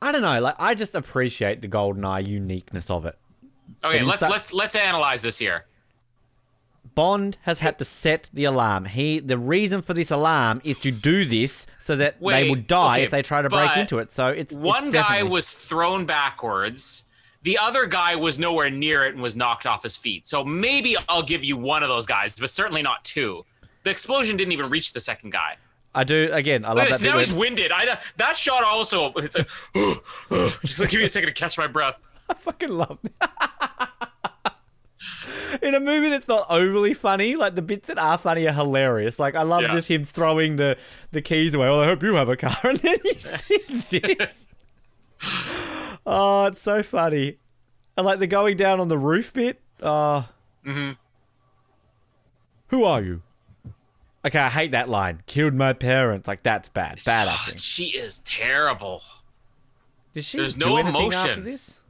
I 0.00 0.10
don't 0.12 0.22
know. 0.22 0.40
Like, 0.40 0.54
I 0.58 0.74
just 0.74 0.94
appreciate 0.94 1.60
the 1.60 1.68
Goldeneye 1.68 2.26
uniqueness 2.26 2.88
of 2.88 3.04
it. 3.04 3.18
Okay, 3.84 4.02
let's 4.02 4.22
let's 4.22 4.52
let's 4.52 4.74
analyze 4.74 5.22
this 5.22 5.38
here. 5.38 5.66
Bond 6.94 7.36
has 7.42 7.60
had 7.60 7.78
to 7.78 7.84
set 7.84 8.30
the 8.32 8.44
alarm. 8.44 8.86
He 8.86 9.20
the 9.20 9.38
reason 9.38 9.82
for 9.82 9.94
this 9.94 10.10
alarm 10.10 10.60
is 10.64 10.80
to 10.80 10.90
do 10.90 11.24
this 11.24 11.66
so 11.78 11.94
that 11.96 12.20
they 12.20 12.48
will 12.48 12.56
die 12.56 12.94
okay, 12.94 13.04
if 13.04 13.10
they 13.10 13.22
try 13.22 13.42
to 13.42 13.48
break 13.48 13.76
into 13.76 13.98
it. 13.98 14.10
So 14.10 14.28
it's 14.28 14.54
One 14.54 14.86
it's 14.86 14.96
guy 14.96 15.02
definitely- 15.02 15.30
was 15.30 15.50
thrown 15.52 16.06
backwards. 16.06 17.04
The 17.42 17.58
other 17.60 17.86
guy 17.86 18.16
was 18.16 18.38
nowhere 18.38 18.70
near 18.70 19.04
it 19.04 19.14
and 19.14 19.22
was 19.22 19.36
knocked 19.36 19.64
off 19.64 19.84
his 19.84 19.96
feet. 19.96 20.26
So 20.26 20.42
maybe 20.44 20.96
I'll 21.08 21.22
give 21.22 21.44
you 21.44 21.56
one 21.56 21.82
of 21.84 21.88
those 21.88 22.04
guys, 22.04 22.34
but 22.38 22.50
certainly 22.50 22.82
not 22.82 23.04
two. 23.04 23.44
The 23.84 23.90
explosion 23.90 24.36
didn't 24.36 24.52
even 24.52 24.68
reach 24.70 24.92
the 24.92 25.00
second 25.00 25.30
guy. 25.32 25.56
I 25.94 26.04
do 26.04 26.28
again. 26.32 26.64
I 26.64 26.68
love 26.68 26.78
at 26.80 26.84
that 26.90 27.00
this, 27.00 27.02
now 27.02 27.18
he's 27.18 27.32
winded. 27.32 27.72
I 27.74 27.86
that 28.16 28.36
shot 28.36 28.62
also. 28.64 29.12
It's 29.16 29.36
like 29.36 29.48
just 30.62 30.80
like 30.80 30.90
give 30.90 30.98
me 31.00 31.06
a 31.06 31.08
second 31.08 31.28
to 31.28 31.32
catch 31.34 31.56
my 31.58 31.66
breath. 31.66 32.00
I 32.28 32.34
fucking 32.34 32.68
love 32.68 32.98
that. 33.20 34.00
In 35.62 35.74
a 35.74 35.80
movie 35.80 36.10
that's 36.10 36.28
not 36.28 36.46
overly 36.50 36.92
funny, 36.92 37.34
like 37.34 37.54
the 37.54 37.62
bits 37.62 37.88
that 37.88 37.98
are 37.98 38.18
funny 38.18 38.46
are 38.46 38.52
hilarious. 38.52 39.18
Like 39.18 39.34
I 39.34 39.42
love 39.42 39.62
Yeah. 39.62 39.68
just 39.72 39.88
him 39.90 40.04
throwing 40.04 40.56
the, 40.56 40.76
the 41.10 41.22
keys 41.22 41.54
away. 41.54 41.68
Well, 41.68 41.80
I 41.80 41.86
hope 41.86 42.02
you 42.02 42.14
have 42.14 42.28
a 42.28 42.36
car, 42.36 42.54
and 42.64 42.78
then 42.78 42.98
you 43.04 43.14
see 43.14 43.98
this. 44.00 44.46
oh, 46.06 46.44
it's 46.46 46.60
so 46.60 46.82
funny. 46.82 47.38
And 47.96 48.04
like 48.04 48.18
the 48.18 48.26
going 48.26 48.56
down 48.58 48.78
on 48.78 48.88
the 48.88 48.98
roof 48.98 49.32
bit. 49.32 49.60
Oh. 49.82 50.28
Mm-hmm. 50.66 50.92
Who 52.68 52.84
are 52.84 53.00
you? 53.00 53.20
Okay, 54.24 54.38
I 54.38 54.48
hate 54.48 54.72
that 54.72 54.88
line. 54.88 55.22
Killed 55.26 55.54
my 55.54 55.72
parents. 55.72 56.26
Like 56.26 56.42
that's 56.42 56.68
bad. 56.68 57.00
Bad 57.04 57.28
acting. 57.28 57.56
she 57.56 57.84
is 57.96 58.18
terrible. 58.20 59.02
Did 60.12 60.24
she 60.24 60.38
there's 60.38 60.54
do 60.56 60.66
no 60.66 60.76
anything 60.78 61.12
after 61.12 61.32
emotion. 61.32 61.44
this? 61.44 61.82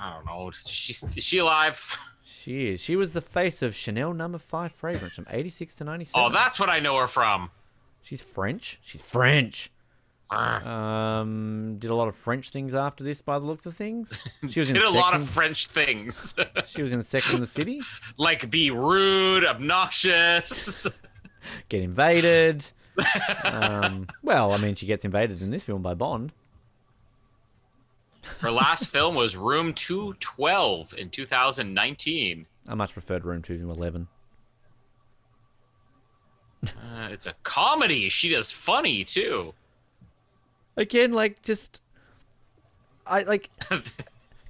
I 0.00 0.14
don't 0.14 0.24
know. 0.24 0.50
She's 0.50 1.02
is 1.16 1.24
she 1.24 1.38
alive? 1.38 1.98
She 2.22 2.68
is. 2.70 2.80
She 2.82 2.96
was 2.96 3.12
the 3.12 3.20
face 3.20 3.60
of 3.60 3.74
Chanel 3.74 4.14
Number 4.14 4.38
Five 4.38 4.72
fragrance 4.72 5.14
from 5.14 5.26
'86 5.28 5.76
to 5.76 5.84
'97. 5.84 6.24
Oh, 6.26 6.32
that's 6.32 6.58
what 6.58 6.70
I 6.70 6.80
know 6.80 6.96
her 6.96 7.06
from. 7.06 7.50
She's 8.00 8.22
French. 8.22 8.78
She's 8.82 9.02
French. 9.02 9.70
Um, 10.32 11.76
did 11.78 11.90
a 11.90 11.94
lot 11.94 12.06
of 12.06 12.14
French 12.14 12.50
things 12.50 12.74
after 12.74 13.02
this, 13.02 13.20
by 13.20 13.38
the 13.38 13.46
looks 13.46 13.66
of 13.66 13.74
things. 13.74 14.18
She 14.48 14.60
was 14.60 14.70
in 14.70 14.74
Did 14.74 14.84
a 14.84 14.90
Sex 14.90 14.94
lot 14.94 15.14
of 15.14 15.28
French 15.28 15.66
things, 15.66 16.38
She 16.66 16.82
was 16.82 16.92
in 16.92 17.02
Sex 17.02 17.32
in 17.32 17.40
the 17.40 17.46
City. 17.46 17.80
like 18.16 18.50
be 18.50 18.70
rude, 18.70 19.44
obnoxious. 19.44 20.88
Get 21.68 21.82
invaded. 21.82 22.70
Um, 23.44 24.06
well, 24.22 24.52
I 24.52 24.58
mean, 24.58 24.74
she 24.74 24.86
gets 24.86 25.04
invaded 25.04 25.42
in 25.42 25.50
this 25.50 25.64
film 25.64 25.82
by 25.82 25.94
Bond. 25.94 26.32
Her 28.38 28.50
last 28.50 28.86
film 28.86 29.14
was 29.14 29.36
Room 29.36 29.74
212 29.74 30.94
in 30.96 31.10
2019. 31.10 32.46
I 32.68 32.74
much 32.74 32.92
preferred 32.92 33.24
Room 33.24 33.42
Two 33.42 33.58
to 33.58 33.70
Eleven. 33.70 34.08
Uh, 36.66 37.08
it's 37.10 37.26
a 37.26 37.34
comedy. 37.42 38.08
She 38.08 38.28
does 38.28 38.52
funny 38.52 39.02
too. 39.02 39.54
Again, 40.76 41.12
like 41.12 41.42
just, 41.42 41.80
I 43.06 43.22
like. 43.22 43.50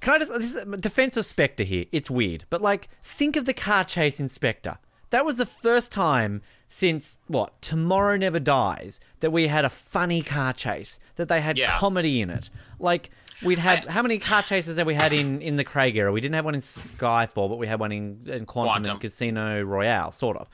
Can 0.01 0.15
I 0.15 0.17
just 0.17 0.31
this 0.33 0.55
is 0.55 1.17
of 1.17 1.25
Spectre 1.25 1.63
here? 1.63 1.85
It's 1.91 2.09
weird, 2.09 2.45
but 2.49 2.59
like 2.61 2.89
think 3.03 3.35
of 3.35 3.45
the 3.45 3.53
car 3.53 3.83
chase 3.83 4.19
in 4.19 4.27
Spectre. 4.29 4.77
That 5.11 5.25
was 5.25 5.37
the 5.37 5.45
first 5.45 5.91
time 5.91 6.41
since 6.67 7.19
what 7.27 7.61
Tomorrow 7.61 8.17
Never 8.17 8.39
Dies 8.39 8.99
that 9.19 9.29
we 9.31 9.47
had 9.47 9.63
a 9.65 9.69
funny 9.69 10.21
car 10.23 10.53
chase 10.53 10.99
that 11.17 11.27
they 11.27 11.41
had 11.41 11.57
Yeah. 11.57 11.77
comedy 11.77 12.19
in 12.21 12.29
it. 12.31 12.49
Like 12.79 13.09
we'd 13.43 13.59
had 13.59 13.89
how 13.89 14.01
many 14.01 14.17
car 14.17 14.41
chases 14.41 14.77
have 14.79 14.87
we 14.87 14.95
had 14.95 15.13
in 15.13 15.39
in 15.41 15.55
the 15.57 15.63
Craig 15.63 15.95
era? 15.95 16.11
We 16.11 16.19
didn't 16.21 16.35
have 16.35 16.45
one 16.45 16.55
in 16.55 16.61
Skyfall, 16.61 17.49
but 17.49 17.57
we 17.59 17.67
had 17.67 17.79
one 17.79 17.91
in, 17.91 18.21
in 18.25 18.45
Quantum, 18.47 18.71
Quantum. 18.73 18.91
and 18.93 19.01
Casino 19.01 19.61
Royale, 19.61 20.09
sort 20.11 20.37
of. 20.37 20.49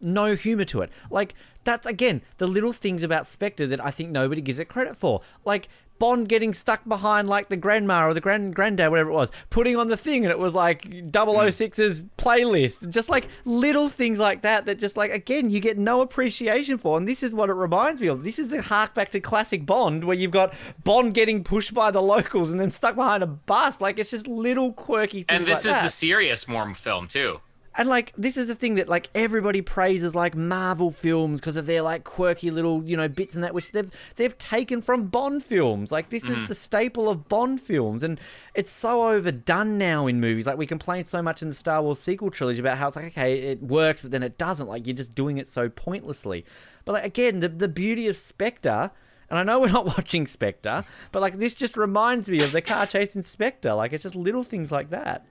No 0.00 0.34
humor 0.36 0.64
to 0.66 0.82
it. 0.82 0.92
Like 1.10 1.34
that's 1.64 1.86
again 1.86 2.22
the 2.38 2.46
little 2.46 2.72
things 2.72 3.02
about 3.02 3.26
Spectre 3.26 3.66
that 3.66 3.84
I 3.84 3.90
think 3.90 4.10
nobody 4.10 4.40
gives 4.40 4.58
it 4.58 4.66
credit 4.66 4.96
for. 4.96 5.20
Like 5.44 5.68
Bond 6.02 6.28
getting 6.28 6.52
stuck 6.52 6.84
behind 6.84 7.28
like 7.28 7.48
the 7.48 7.56
grandma 7.56 8.08
or 8.08 8.12
the 8.12 8.20
grand 8.20 8.56
granddad, 8.56 8.90
whatever 8.90 9.10
it 9.10 9.14
was, 9.14 9.30
putting 9.50 9.76
on 9.76 9.86
the 9.86 9.96
thing, 9.96 10.24
and 10.24 10.32
it 10.32 10.38
was 10.40 10.52
like 10.52 10.84
hmm. 10.84 11.06
006's 11.06 12.02
playlist. 12.18 12.90
Just 12.90 13.08
like 13.08 13.28
little 13.44 13.88
things 13.88 14.18
like 14.18 14.42
that 14.42 14.66
that 14.66 14.80
just 14.80 14.96
like 14.96 15.12
again 15.12 15.48
you 15.50 15.60
get 15.60 15.78
no 15.78 16.00
appreciation 16.00 16.76
for. 16.76 16.98
And 16.98 17.06
this 17.06 17.22
is 17.22 17.32
what 17.32 17.50
it 17.50 17.54
reminds 17.54 18.00
me 18.00 18.08
of. 18.08 18.24
This 18.24 18.40
is 18.40 18.52
a 18.52 18.62
hark 18.62 18.94
back 18.94 19.10
to 19.10 19.20
classic 19.20 19.64
Bond 19.64 20.02
where 20.02 20.16
you've 20.16 20.32
got 20.32 20.54
Bond 20.82 21.14
getting 21.14 21.44
pushed 21.44 21.72
by 21.72 21.92
the 21.92 22.02
locals 22.02 22.50
and 22.50 22.58
then 22.58 22.70
stuck 22.70 22.96
behind 22.96 23.22
a 23.22 23.28
bus. 23.28 23.80
Like 23.80 24.00
it's 24.00 24.10
just 24.10 24.26
little 24.26 24.72
quirky 24.72 25.22
things. 25.22 25.26
And 25.28 25.46
this 25.46 25.64
like 25.64 25.70
is 25.70 25.78
that. 25.78 25.84
the 25.84 25.88
serious 25.88 26.48
Mormon 26.48 26.74
film 26.74 27.06
too. 27.06 27.40
And 27.74 27.88
like 27.88 28.12
this 28.16 28.36
is 28.36 28.48
the 28.48 28.54
thing 28.54 28.74
that 28.74 28.88
like 28.88 29.08
everybody 29.14 29.62
praises 29.62 30.14
like 30.14 30.34
Marvel 30.34 30.90
films 30.90 31.40
because 31.40 31.56
of 31.56 31.64
their 31.66 31.80
like 31.80 32.04
quirky 32.04 32.50
little 32.50 32.84
you 32.84 32.96
know 32.96 33.08
bits 33.08 33.34
and 33.34 33.42
that 33.44 33.54
which 33.54 33.72
they've 33.72 33.90
they've 34.16 34.36
taken 34.36 34.82
from 34.82 35.06
Bond 35.06 35.42
films. 35.42 35.90
Like 35.90 36.10
this 36.10 36.28
is 36.28 36.36
mm. 36.36 36.48
the 36.48 36.54
staple 36.54 37.08
of 37.08 37.28
Bond 37.28 37.60
films, 37.60 38.02
and 38.02 38.20
it's 38.54 38.70
so 38.70 39.08
overdone 39.08 39.78
now 39.78 40.06
in 40.06 40.20
movies. 40.20 40.46
Like 40.46 40.58
we 40.58 40.66
complain 40.66 41.04
so 41.04 41.22
much 41.22 41.40
in 41.40 41.48
the 41.48 41.54
Star 41.54 41.82
Wars 41.82 41.98
sequel 41.98 42.30
trilogy 42.30 42.60
about 42.60 42.76
how 42.76 42.88
it's 42.88 42.96
like 42.96 43.06
okay 43.06 43.40
it 43.40 43.62
works, 43.62 44.02
but 44.02 44.10
then 44.10 44.22
it 44.22 44.36
doesn't. 44.36 44.66
Like 44.66 44.86
you're 44.86 44.96
just 44.96 45.14
doing 45.14 45.38
it 45.38 45.46
so 45.46 45.70
pointlessly. 45.70 46.44
But 46.84 46.92
like 46.92 47.04
again, 47.04 47.40
the 47.40 47.48
the 47.48 47.68
beauty 47.68 48.06
of 48.06 48.16
Spectre. 48.16 48.90
And 49.30 49.38
I 49.38 49.44
know 49.44 49.62
we're 49.62 49.68
not 49.72 49.86
watching 49.86 50.26
Spectre, 50.26 50.84
but 51.10 51.22
like 51.22 51.38
this 51.38 51.54
just 51.54 51.78
reminds 51.78 52.28
me 52.28 52.42
of 52.42 52.52
the 52.52 52.60
car 52.60 52.84
chase 52.84 53.16
in 53.16 53.22
Spectre. 53.22 53.72
Like 53.72 53.94
it's 53.94 54.02
just 54.02 54.14
little 54.14 54.44
things 54.44 54.70
like 54.70 54.90
that. 54.90 55.24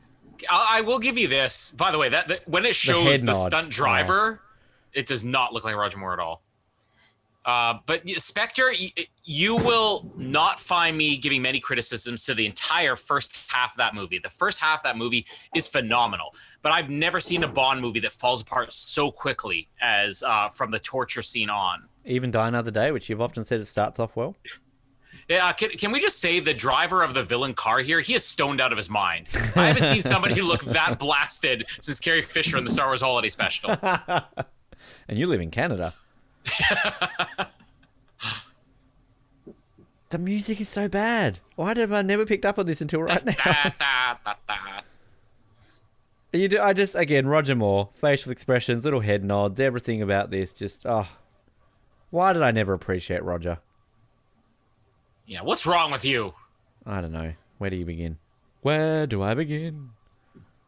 I, 0.49 0.77
I 0.77 0.81
will 0.81 0.99
give 0.99 1.17
you 1.17 1.27
this. 1.27 1.71
By 1.71 1.91
the 1.91 1.97
way, 1.97 2.09
that, 2.09 2.27
that 2.29 2.47
when 2.47 2.65
it 2.65 2.75
shows 2.75 3.03
head 3.19 3.27
the, 3.27 3.33
stunt 3.33 3.69
driver, 3.69 4.41
it 4.93 5.05
does 5.07 5.23
not 5.23 5.53
look 5.53 5.63
like 5.63 5.75
Roger 5.75 5.97
Moore 5.97 6.13
at 6.13 6.19
all. 6.19 6.43
Uh, 7.43 7.79
but 7.87 8.07
Spectre, 8.07 8.71
y- 8.71 8.91
you 9.23 9.55
will 9.55 10.11
not 10.15 10.59
find 10.59 10.95
me 10.95 11.17
giving 11.17 11.41
many 11.41 11.59
criticisms 11.59 12.23
to 12.25 12.35
the 12.35 12.45
entire 12.45 12.95
first 12.95 13.51
half 13.51 13.71
of 13.71 13.77
that 13.77 13.95
movie. 13.95 14.19
The 14.19 14.29
first 14.29 14.59
half 14.59 14.79
of 14.79 14.83
that 14.83 14.95
movie 14.95 15.25
is 15.55 15.67
phenomenal, 15.67 16.35
but 16.61 16.71
I've 16.71 16.89
never 16.89 17.19
seen 17.19 17.43
a 17.43 17.47
Bond 17.47 17.81
movie 17.81 17.99
that 18.01 18.11
falls 18.11 18.43
apart 18.43 18.71
so 18.73 19.09
quickly 19.09 19.69
as 19.81 20.21
uh, 20.21 20.49
from 20.49 20.69
the 20.69 20.79
torture 20.79 21.23
scene 21.23 21.49
on. 21.49 21.85
Even 22.05 22.29
Die 22.29 22.47
Another 22.47 22.71
Day, 22.71 22.91
which 22.91 23.09
you've 23.09 23.21
often 23.21 23.43
said 23.43 23.59
it 23.59 23.65
starts 23.65 23.99
off 23.99 24.15
well. 24.15 24.35
Yeah, 25.29 25.47
uh, 25.47 25.53
can, 25.53 25.69
can 25.71 25.91
we 25.91 25.99
just 25.99 26.19
say 26.19 26.39
the 26.39 26.53
driver 26.53 27.03
of 27.03 27.13
the 27.13 27.23
villain 27.23 27.53
car 27.53 27.79
here? 27.79 28.01
He 28.01 28.13
is 28.13 28.25
stoned 28.25 28.59
out 28.59 28.71
of 28.71 28.77
his 28.77 28.89
mind. 28.89 29.27
I 29.55 29.67
haven't 29.67 29.83
seen 29.83 30.01
somebody 30.01 30.41
look 30.41 30.61
that 30.65 30.99
blasted 30.99 31.65
since 31.79 31.99
Carrie 31.99 32.21
Fisher 32.21 32.57
in 32.57 32.65
the 32.65 32.71
Star 32.71 32.87
Wars 32.87 33.01
Holiday 33.01 33.29
Special. 33.29 33.75
And 35.07 35.19
you 35.19 35.27
live 35.27 35.41
in 35.41 35.51
Canada. 35.51 35.93
the 40.09 40.17
music 40.17 40.61
is 40.61 40.69
so 40.69 40.87
bad. 40.87 41.39
Why 41.55 41.77
have 41.77 41.91
I 41.91 42.01
never 42.01 42.25
picked 42.25 42.45
up 42.45 42.57
on 42.57 42.65
this 42.65 42.79
until 42.79 43.01
right 43.01 43.25
now? 43.25 43.33
You 46.33 46.47
do, 46.47 46.61
I 46.61 46.71
just 46.71 46.95
again 46.95 47.27
Roger 47.27 47.55
Moore, 47.55 47.89
facial 47.93 48.31
expressions, 48.31 48.85
little 48.85 49.01
head 49.01 49.23
nods, 49.25 49.59
everything 49.59 50.01
about 50.01 50.31
this. 50.31 50.53
Just 50.53 50.85
oh, 50.85 51.07
why 52.09 52.31
did 52.31 52.41
I 52.41 52.51
never 52.51 52.71
appreciate 52.71 53.21
Roger? 53.23 53.59
Yeah, 55.31 55.43
what's 55.43 55.65
wrong 55.65 55.93
with 55.93 56.03
you? 56.03 56.33
I 56.85 56.99
don't 56.99 57.13
know. 57.13 57.31
Where 57.57 57.69
do 57.69 57.77
you 57.77 57.85
begin? 57.85 58.17
Where 58.63 59.07
do 59.07 59.23
I 59.23 59.33
begin? 59.33 59.91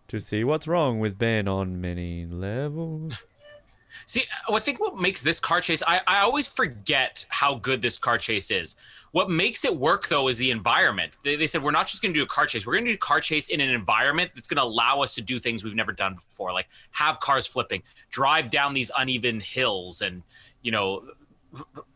To 0.07 0.21
see 0.21 0.45
what's 0.45 0.69
wrong 0.69 1.01
with 1.01 1.17
Ben 1.17 1.49
on 1.49 1.81
many 1.81 2.25
levels. 2.25 3.25
See, 4.05 4.23
I 4.49 4.59
think 4.59 4.79
what 4.79 4.97
makes 4.97 5.21
this 5.21 5.41
car 5.41 5.59
chase, 5.59 5.83
I, 5.85 5.99
I 6.07 6.19
always 6.19 6.47
forget 6.47 7.25
how 7.27 7.55
good 7.55 7.81
this 7.81 7.97
car 7.97 8.17
chase 8.17 8.51
is. 8.51 8.77
What 9.11 9.29
makes 9.29 9.65
it 9.65 9.75
work, 9.75 10.07
though, 10.07 10.29
is 10.29 10.37
the 10.37 10.49
environment. 10.49 11.17
They, 11.25 11.35
they 11.35 11.45
said, 11.45 11.61
we're 11.61 11.71
not 11.71 11.87
just 11.87 12.01
going 12.01 12.13
to 12.13 12.19
do 12.21 12.23
a 12.23 12.27
car 12.27 12.45
chase, 12.45 12.65
we're 12.65 12.75
going 12.75 12.85
to 12.85 12.91
do 12.91 12.95
a 12.95 12.97
car 12.97 13.19
chase 13.19 13.49
in 13.49 13.59
an 13.59 13.69
environment 13.69 14.31
that's 14.33 14.47
going 14.47 14.59
to 14.59 14.63
allow 14.63 15.01
us 15.01 15.13
to 15.15 15.21
do 15.21 15.39
things 15.39 15.65
we've 15.65 15.75
never 15.75 15.91
done 15.91 16.15
before, 16.15 16.53
like 16.53 16.69
have 16.91 17.19
cars 17.19 17.45
flipping, 17.45 17.83
drive 18.11 18.49
down 18.49 18.73
these 18.73 18.93
uneven 18.97 19.41
hills, 19.41 20.01
and, 20.01 20.23
you 20.61 20.71
know, 20.71 21.03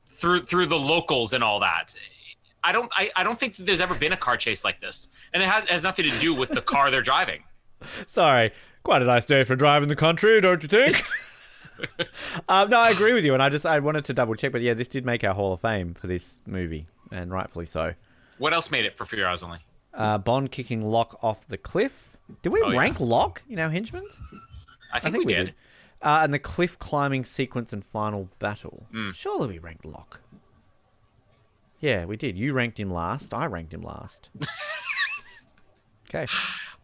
through 0.10 0.40
through 0.40 0.66
the 0.66 0.78
locals 0.78 1.32
and 1.32 1.46
all 1.46 1.62
that. 1.62 1.96
I 2.64 2.72
don't 2.72 2.92
I, 2.96 3.12
I 3.16 3.24
don't 3.24 3.40
think 3.40 3.56
that 3.56 3.66
there's 3.66 3.82
ever 3.82 3.96
been 3.96 4.14
a 4.14 4.18
car 4.18 4.38
chase 4.38 4.64
like 4.64 4.82
this. 4.82 5.10
And 5.34 5.42
it 5.44 5.48
has, 5.50 5.66
has 5.70 5.84
nothing 5.84 6.10
to 6.10 6.20
do 6.20 6.34
with 6.34 6.50
the 6.50 6.62
car 6.62 6.92
they're 6.92 7.02
driving. 7.02 7.44
Sorry, 8.08 8.52
quite 8.84 9.02
a 9.02 9.06
nice 9.06 9.26
day 9.26 9.44
for 9.44 9.56
driving 9.56 9.90
the 9.90 9.96
country, 9.96 10.42
don't 10.42 10.62
you 10.64 10.70
think? 10.70 11.02
um, 12.50 12.70
no, 12.70 12.80
I 12.80 12.90
agree 12.90 13.14
with 13.14 13.24
you, 13.24 13.34
and 13.34 13.44
I 13.44 13.50
just 13.50 13.66
I 13.66 13.80
wanted 13.80 14.06
to 14.06 14.14
double 14.14 14.36
check, 14.36 14.52
but 14.52 14.62
yeah, 14.62 14.74
this 14.74 14.88
did 14.88 15.06
make 15.06 15.24
our 15.24 15.34
Hall 15.34 15.54
of 15.54 15.62
Fame 15.62 15.94
for 15.94 16.08
this 16.08 16.42
movie, 16.48 16.88
and 17.12 17.32
rightfully 17.32 17.66
so. 17.66 17.94
What 18.40 18.54
else 18.54 18.72
made 18.72 18.86
it 18.86 18.98
for 18.98 19.06
Fear 19.06 19.28
Eyes 19.28 19.44
Only? 19.44 19.60
Uh, 19.94 20.18
Bond 20.18 20.52
kicking 20.52 20.82
Locke 20.82 21.18
off 21.24 21.48
the 21.48 21.58
cliff. 21.58 22.18
Did 22.42 22.52
we 22.54 22.62
Oh, 22.64 22.70
yeah. 22.72 22.78
rank 22.80 23.00
Locke 23.00 23.42
in 23.50 23.60
our 23.60 23.70
henchmen? 23.70 24.04
I 24.94 25.00
think, 25.00 25.18
we, 25.18 25.26
did. 25.34 25.54
Uh, 26.02 26.20
and 26.24 26.34
the 26.34 26.40
cliff 26.40 26.78
climbing 26.78 27.26
sequence 27.26 27.74
and 27.74 27.84
final 27.84 28.30
battle. 28.40 28.86
Hmm. 28.92 29.12
Surely 29.12 29.48
we 29.54 29.60
ranked 29.60 29.86
Locke. 29.86 30.22
Yeah, 31.80 32.06
we 32.06 32.18
did. 32.18 32.38
You 32.38 32.54
ranked 32.54 32.80
him 32.80 32.92
last. 32.92 33.34
I 33.34 33.46
ranked 33.46 33.74
him 33.74 33.82
last. 33.82 34.30
okay. 36.10 36.26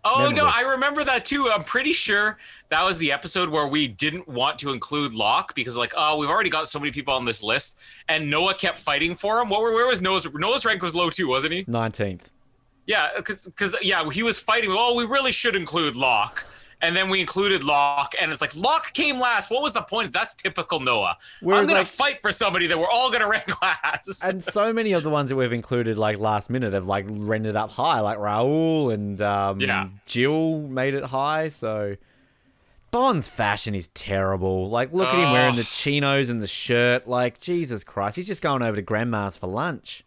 Oh 0.06 0.32
no. 0.36 0.46
I 0.46 0.72
remember 0.74 1.04
that 1.04 1.26
too. 1.26 1.50
I'm 1.50 1.64
pretty 1.64 1.94
sure 1.94 2.38
that 2.70 2.84
was 2.84 3.00
the 3.00 3.12
episode 3.12 3.50
where 3.50 3.68
we 3.68 3.88
didn't 3.88 4.28
want 4.28 4.60
to 4.60 4.72
include 4.72 5.14
Locke 5.14 5.56
because 5.56 5.78
like, 5.78 5.94
oh, 5.96 6.18
we've 6.18 6.30
already 6.30 6.50
got 6.50 6.68
so 6.68 6.80
many 6.80 6.91
people 6.91 7.14
on 7.14 7.26
this 7.26 7.41
list, 7.41 7.80
and 8.10 8.30
Noah 8.30 8.54
kept 8.54 8.78
fighting 8.78 9.16
for 9.16 9.39
him. 9.39 9.50
What 9.50 9.62
were 9.62 9.74
where 9.74 9.88
was 9.88 10.02
Noah's 10.02 10.28
Noah's 10.34 10.66
rank 10.66 10.82
was 10.82 10.94
low 10.94 11.10
too, 11.10 11.28
wasn't 11.30 11.54
he? 11.54 11.64
19th. 11.66 12.32
Yeah, 12.86 13.10
because 13.16 13.78
yeah, 13.82 14.08
he 14.10 14.24
was 14.24 14.39
fighting. 14.39 14.70
Oh, 14.74 14.96
we 14.96 15.06
really 15.06 15.32
should 15.32 15.56
include 15.56 15.96
Locke. 15.96 16.46
And 16.84 16.96
then 16.96 17.10
we 17.10 17.22
included 17.22 17.64
Locke, 17.64 18.14
and 18.22 18.32
it's 18.32 18.42
like 18.42 18.56
Locke 18.56 18.94
came 18.94 19.20
last. 19.20 19.50
What 19.50 19.64
was 19.64 19.74
the 19.74 19.82
point? 19.82 20.12
That's 20.14 20.36
typical 20.36 20.80
Noah. 20.82 21.18
Whereas, 21.42 21.62
I'm 21.62 21.68
gonna 21.68 21.80
like- 21.80 21.88
fight 21.88 22.20
for 22.22 22.32
somebody 22.32 22.68
that 22.68 22.78
we're 22.78 22.90
all 22.92 23.10
gonna 23.10 23.28
rank 23.30 23.50
last. 23.62 24.24
And 24.24 24.44
so 24.44 24.72
many 24.74 24.92
of 24.92 25.02
the 25.04 25.10
ones 25.10 25.30
that 25.30 25.36
we've 25.36 25.54
included, 25.54 25.98
like 25.98 26.20
last 26.20 26.50
minute, 26.50 26.74
have 26.74 26.86
like 26.86 27.06
rendered 27.10 27.56
up 27.56 27.72
high, 27.72 28.02
like 28.02 28.18
Raul 28.20 28.94
and 28.94 29.20
um, 29.22 29.60
Yeah. 29.62 29.88
Jill 30.06 30.60
made 30.60 30.94
it 30.94 31.06
high. 31.06 31.48
So 31.48 31.96
Bond's 32.92 33.28
fashion 33.28 33.74
is 33.74 33.88
terrible. 33.90 34.70
Like, 34.70 34.94
look 34.94 35.08
at 35.08 35.16
him 35.18 35.32
wearing 35.32 35.56
the 35.56 35.64
chinos 35.64 36.30
and 36.30 36.42
the 36.44 36.48
shirt. 36.48 37.08
Like, 37.08 37.40
Jesus 37.40 37.84
Christ, 37.84 38.18
he's 38.18 38.28
just 38.28 38.44
going 38.44 38.62
over 38.62 38.76
to 38.76 38.82
Grandma's 38.84 39.36
for 39.36 39.48
lunch. 39.48 40.04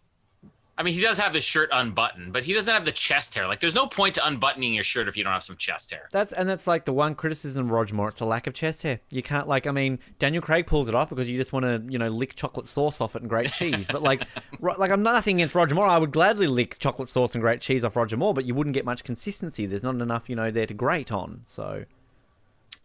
I 0.78 0.82
mean, 0.82 0.92
he 0.92 1.00
does 1.00 1.18
have 1.18 1.32
the 1.32 1.40
shirt 1.40 1.70
unbuttoned, 1.72 2.34
but 2.34 2.44
he 2.44 2.52
doesn't 2.52 2.72
have 2.72 2.84
the 2.84 2.92
chest 2.92 3.34
hair. 3.34 3.48
Like, 3.48 3.60
there's 3.60 3.74
no 3.74 3.86
point 3.86 4.14
to 4.16 4.26
unbuttoning 4.26 4.74
your 4.74 4.84
shirt 4.84 5.08
if 5.08 5.16
you 5.16 5.24
don't 5.24 5.32
have 5.32 5.42
some 5.42 5.56
chest 5.56 5.90
hair. 5.90 6.08
That's 6.12 6.34
and 6.34 6.46
that's 6.46 6.66
like 6.66 6.84
the 6.84 6.92
one 6.92 7.14
criticism 7.14 7.66
of 7.66 7.72
Roger 7.72 7.94
Moore. 7.94 8.08
It's 8.08 8.18
the 8.18 8.26
lack 8.26 8.46
of 8.46 8.52
chest 8.52 8.82
hair. 8.82 9.00
You 9.08 9.22
can't 9.22 9.48
like. 9.48 9.66
I 9.66 9.70
mean, 9.70 9.98
Daniel 10.18 10.42
Craig 10.42 10.66
pulls 10.66 10.88
it 10.88 10.94
off 10.94 11.08
because 11.08 11.30
you 11.30 11.36
just 11.38 11.52
want 11.52 11.64
to, 11.64 11.82
you 11.90 11.98
know, 11.98 12.08
lick 12.08 12.34
chocolate 12.34 12.66
sauce 12.66 13.00
off 13.00 13.16
it 13.16 13.22
and 13.22 13.30
grate 13.30 13.52
cheese. 13.52 13.88
But 13.90 14.02
like, 14.02 14.26
ro- 14.60 14.74
like 14.76 14.90
I'm 14.90 15.02
nothing 15.02 15.36
against 15.36 15.54
Roger 15.54 15.74
Moore. 15.74 15.86
I 15.86 15.96
would 15.96 16.12
gladly 16.12 16.46
lick 16.46 16.78
chocolate 16.78 17.08
sauce 17.08 17.34
and 17.34 17.40
grate 17.40 17.62
cheese 17.62 17.82
off 17.82 17.96
Roger 17.96 18.18
Moore, 18.18 18.34
but 18.34 18.44
you 18.44 18.54
wouldn't 18.54 18.74
get 18.74 18.84
much 18.84 19.02
consistency. 19.02 19.64
There's 19.64 19.82
not 19.82 19.94
enough, 19.94 20.28
you 20.28 20.36
know, 20.36 20.50
there 20.50 20.66
to 20.66 20.74
grate 20.74 21.10
on. 21.10 21.40
So 21.46 21.86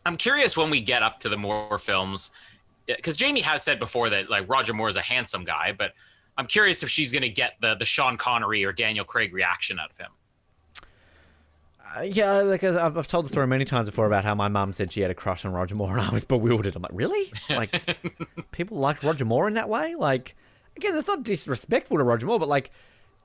I'm 0.06 0.16
curious 0.16 0.56
when 0.56 0.70
we 0.70 0.80
get 0.80 1.04
up 1.04 1.20
to 1.20 1.30
the 1.30 1.38
Moore 1.38 1.78
films, 1.78 2.32
because 2.88 3.18
Jamie 3.18 3.42
has 3.42 3.64
said 3.64 3.80
before 3.80 4.10
that 4.12 4.30
like 4.30 4.50
Roger 4.50 4.74
Moore 4.74 4.88
is 4.88 4.96
a 4.96 5.02
handsome 5.02 5.44
guy, 5.44 5.76
but 5.78 5.92
I'm 6.38 6.46
curious 6.48 6.82
if 6.84 6.90
she's 6.90 7.12
going 7.12 7.24
to 7.24 7.30
get 7.30 7.54
the 7.62 7.76
the 7.76 7.86
Sean 7.86 8.18
Connery 8.18 8.66
or 8.66 8.72
Daniel 8.72 9.06
Craig 9.06 9.34
reaction 9.34 9.80
out 9.80 9.92
of 9.92 9.98
him. 9.98 10.12
uh, 11.98 12.02
yeah, 12.04 12.42
like 12.42 12.64
I've, 12.64 12.98
I've 12.98 13.08
told 13.08 13.26
the 13.26 13.30
story 13.30 13.48
many 13.48 13.66
times 13.66 13.88
before 13.88 14.06
about 14.06 14.24
how 14.24 14.34
my 14.36 14.48
mum 14.48 14.74
said 14.74 14.92
she 14.92 15.02
had 15.02 15.12
a 15.12 15.16
crush 15.16 15.46
on 15.46 15.52
Roger 15.52 15.76
Moore, 15.76 15.92
and 15.98 16.08
I 16.08 16.12
was 16.12 16.26
bewildered. 16.26 16.76
I'm 16.76 16.82
like, 16.82 16.92
really? 16.94 17.32
Like, 17.50 17.98
people 18.52 18.78
liked 18.78 19.04
Roger 19.04 19.26
Moore 19.26 19.48
in 19.48 19.56
that 19.56 19.70
way? 19.70 19.96
Like, 19.96 20.36
again, 20.78 20.94
that's 20.94 21.08
not 21.08 21.24
disrespectful 21.24 21.98
to 21.98 22.04
Roger 22.04 22.26
Moore, 22.26 22.40
but 22.40 22.50
like, 22.50 22.72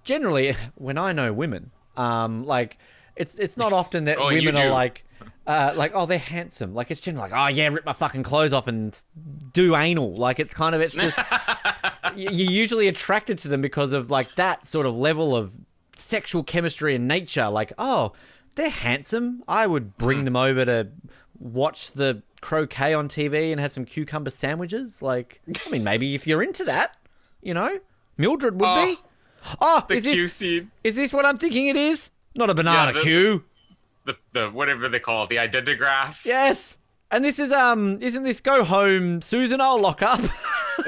generally, 0.04 0.54
when 0.74 0.98
I 0.98 1.12
know 1.12 1.32
women, 1.32 1.70
um, 1.96 2.44
like, 2.44 2.78
it's 3.16 3.38
it's 3.38 3.56
not 3.56 3.72
often 3.72 4.04
that 4.04 4.18
Oh, 4.20 4.28
women 4.28 4.56
are 4.56 4.70
like, 4.70 5.04
uh, 5.46 5.72
like, 5.76 5.92
oh, 5.94 6.06
they're 6.06 6.18
handsome. 6.18 6.74
Like, 6.74 6.90
it's 6.90 7.00
generally 7.00 7.30
like, 7.30 7.38
oh 7.38 7.48
yeah, 7.48 7.68
rip 7.68 7.84
my 7.84 7.92
fucking 7.92 8.22
clothes 8.22 8.52
off 8.52 8.66
and 8.66 8.98
do 9.52 9.74
anal. 9.76 10.14
Like, 10.14 10.38
it's 10.38 10.54
kind 10.54 10.74
of, 10.74 10.80
it's 10.80 10.94
just, 10.94 11.18
you're 12.16 12.50
usually 12.50 12.88
attracted 12.88 13.38
to 13.38 13.48
them 13.48 13.60
because 13.60 13.92
of 13.92 14.10
like 14.10 14.34
that 14.36 14.66
sort 14.66 14.86
of 14.86 14.94
level 14.94 15.36
of 15.36 15.52
sexual 15.96 16.42
chemistry 16.42 16.94
and 16.94 17.08
nature. 17.08 17.48
Like, 17.48 17.72
oh, 17.78 18.12
they're 18.56 18.70
handsome. 18.70 19.42
I 19.48 19.66
would 19.66 19.96
bring 19.98 20.24
them 20.24 20.36
over 20.36 20.64
to 20.64 20.88
watch 21.38 21.92
the 21.92 22.22
croquet 22.40 22.94
on 22.94 23.08
TV 23.08 23.50
and 23.50 23.60
have 23.60 23.72
some 23.72 23.84
cucumber 23.84 24.30
sandwiches. 24.30 25.02
Like, 25.02 25.40
I 25.66 25.70
mean, 25.70 25.84
maybe 25.84 26.14
if 26.14 26.26
you're 26.26 26.42
into 26.42 26.64
that, 26.64 26.96
you 27.42 27.54
know, 27.54 27.78
Mildred 28.18 28.60
would 28.60 28.86
be. 28.86 28.96
Oh, 29.60 29.84
The 29.88 29.94
is 29.94 30.04
Q 30.04 30.22
this 30.22 30.34
scene, 30.34 30.70
is 30.82 30.96
this 30.96 31.12
what 31.12 31.24
I'm 31.24 31.36
thinking 31.36 31.68
it 31.68 31.76
is? 31.76 32.10
Not 32.36 32.50
a 32.50 32.54
banana 32.54 32.92
the- 32.92 33.00
Q. 33.00 33.44
the 34.04 34.16
the 34.32 34.50
whatever 34.50 34.88
they 34.88 35.00
call 35.00 35.24
it, 35.24 35.30
the 35.30 35.36
identigraph. 35.36 36.24
Yes. 36.24 36.78
And 37.10 37.24
this 37.24 37.38
is 37.38 37.52
um 37.52 37.98
isn't 38.00 38.22
this 38.24 38.40
go 38.40 38.64
home 38.64 39.22
Susan 39.22 39.60
I'll 39.60 39.80
lock 39.80 40.02
up. 40.02 40.20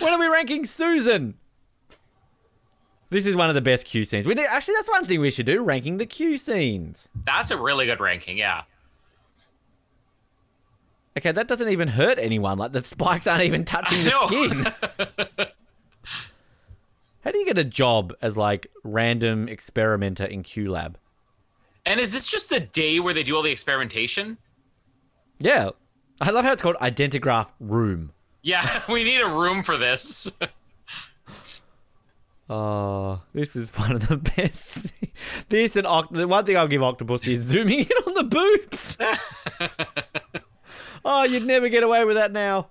when 0.00 0.12
are 0.12 0.18
we 0.18 0.26
ranking 0.28 0.64
Susan? 0.64 1.34
This 3.10 3.26
is 3.26 3.36
one 3.36 3.48
of 3.48 3.54
the 3.54 3.60
best 3.62 3.86
Q 3.86 4.04
scenes. 4.04 4.26
We 4.26 4.34
need, 4.34 4.46
actually 4.50 4.74
that's 4.74 4.90
one 4.90 5.04
thing 5.06 5.20
we 5.20 5.30
should 5.30 5.46
do, 5.46 5.62
ranking 5.62 5.98
the 5.98 6.06
Q 6.06 6.36
scenes. 6.36 7.08
That's 7.24 7.50
a 7.52 7.56
really 7.60 7.86
good 7.86 8.00
ranking. 8.00 8.36
Yeah. 8.36 8.62
Okay, 11.16 11.30
that 11.30 11.46
doesn't 11.46 11.68
even 11.68 11.86
hurt 11.88 12.18
anyone. 12.18 12.58
Like 12.58 12.72
the 12.72 12.82
spikes 12.82 13.26
aren't 13.28 13.44
even 13.44 13.64
touching 13.74 14.02
the 14.02 14.10
skin. 14.26 15.46
How 17.24 17.30
do 17.32 17.38
you 17.38 17.46
get 17.46 17.56
a 17.58 17.64
job 17.64 18.12
as 18.20 18.36
like 18.36 18.66
random 18.84 19.48
experimenter 19.48 20.24
in 20.24 20.42
Q 20.42 20.70
Lab? 20.70 20.98
And 21.86 21.98
is 22.00 22.12
this 22.12 22.30
just 22.30 22.50
the 22.50 22.60
day 22.60 23.00
where 23.00 23.14
they 23.14 23.22
do 23.22 23.34
all 23.36 23.42
the 23.42 23.50
experimentation? 23.50 24.36
Yeah. 25.38 25.70
I 26.20 26.30
love 26.30 26.44
how 26.44 26.52
it's 26.52 26.62
called 26.62 26.76
Identigraph 26.76 27.50
Room. 27.60 28.12
Yeah, 28.42 28.62
we 28.88 29.04
need 29.04 29.20
a 29.20 29.28
room 29.28 29.62
for 29.62 29.76
this. 29.76 30.32
Oh, 32.46 33.22
this 33.32 33.56
is 33.56 33.70
one 33.70 33.92
of 33.92 34.06
the 34.06 34.18
best. 34.36 34.92
this 35.48 35.76
and 35.76 35.86
Oct- 35.86 36.12
the 36.12 36.28
one 36.28 36.44
thing 36.44 36.58
I'll 36.58 36.68
give 36.68 36.82
Octopus 36.82 37.26
is 37.26 37.40
zooming 37.40 37.80
in 37.80 37.86
on 38.06 38.12
the 38.12 38.24
boobs. 38.24 38.98
oh, 41.06 41.22
you'd 41.24 41.46
never 41.46 41.70
get 41.70 41.82
away 41.82 42.04
with 42.04 42.16
that 42.16 42.32
now. 42.32 42.68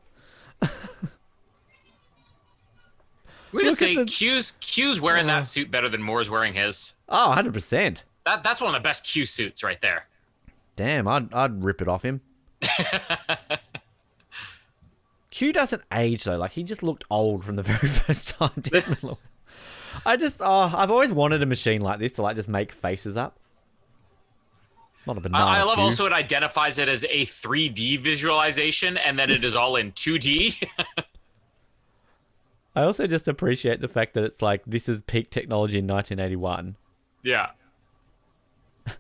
We 3.54 3.64
just 3.64 3.78
say 3.80 3.96
the- 3.96 4.06
Q's 4.06 4.58
Q's 4.60 5.00
wearing 5.00 5.28
that 5.28 5.46
suit 5.46 5.70
better 5.72 5.88
than 5.88 6.02
Moore's 6.02 6.30
wearing 6.30 6.54
his. 6.54 6.94
Oh, 7.08 7.34
100%. 7.38 8.04
That 8.26 8.44
that's 8.44 8.62
one 8.62 8.74
of 8.74 8.82
the 8.82 8.84
best 8.88 9.06
Q 9.06 9.26
suits 9.26 9.64
right 9.64 9.80
there. 9.82 10.08
Damn, 10.76 11.08
I'd, 11.08 11.34
I'd 11.34 11.64
rip 11.64 11.82
it 11.82 11.88
off 11.88 12.04
him. 12.04 12.22
Q 15.30 15.52
doesn't 15.52 15.82
age 15.92 16.24
though. 16.24 16.36
Like 16.38 16.52
he 16.52 16.64
just 16.64 16.84
looked 16.84 17.04
old 17.10 17.44
from 17.44 17.56
the 17.56 17.64
very 17.72 17.88
first 17.88 18.30
time. 18.30 18.64
I 20.06 20.18
just, 20.18 20.42
oh, 20.44 20.74
I've 20.76 20.90
always 20.92 21.12
wanted 21.12 21.44
a 21.44 21.46
machine 21.46 21.82
like 21.82 22.00
this 22.00 22.14
to 22.14 22.22
like 22.24 22.36
just 22.36 22.50
make 22.50 22.72
faces 22.72 23.16
up. 23.18 23.38
Not 25.06 25.18
a 25.18 25.22
banana. 25.22 25.44
I, 25.46 25.60
I 25.60 25.64
love 25.64 25.76
Q. 25.76 25.84
also 25.84 26.06
it 26.06 26.14
identifies 26.14 26.80
it 26.80 26.88
as 26.88 27.04
a 27.04 27.26
3D 27.26 28.00
visualization 28.00 28.96
and 28.98 29.20
then 29.20 29.30
it 29.30 29.44
is 29.44 29.56
all 29.56 29.76
in 29.76 29.92
2D. 29.92 30.64
I 32.76 32.84
also 32.84 33.06
just 33.08 33.28
appreciate 33.28 33.82
the 33.82 33.88
fact 33.88 34.14
that 34.16 34.24
it's 34.24 34.42
like 34.42 34.64
this 34.66 34.90
is 34.90 35.02
peak 35.04 35.30
technology 35.30 35.78
in 35.78 35.88
1981. 35.88 36.76
yeah. 37.24 37.50
I 38.86 38.92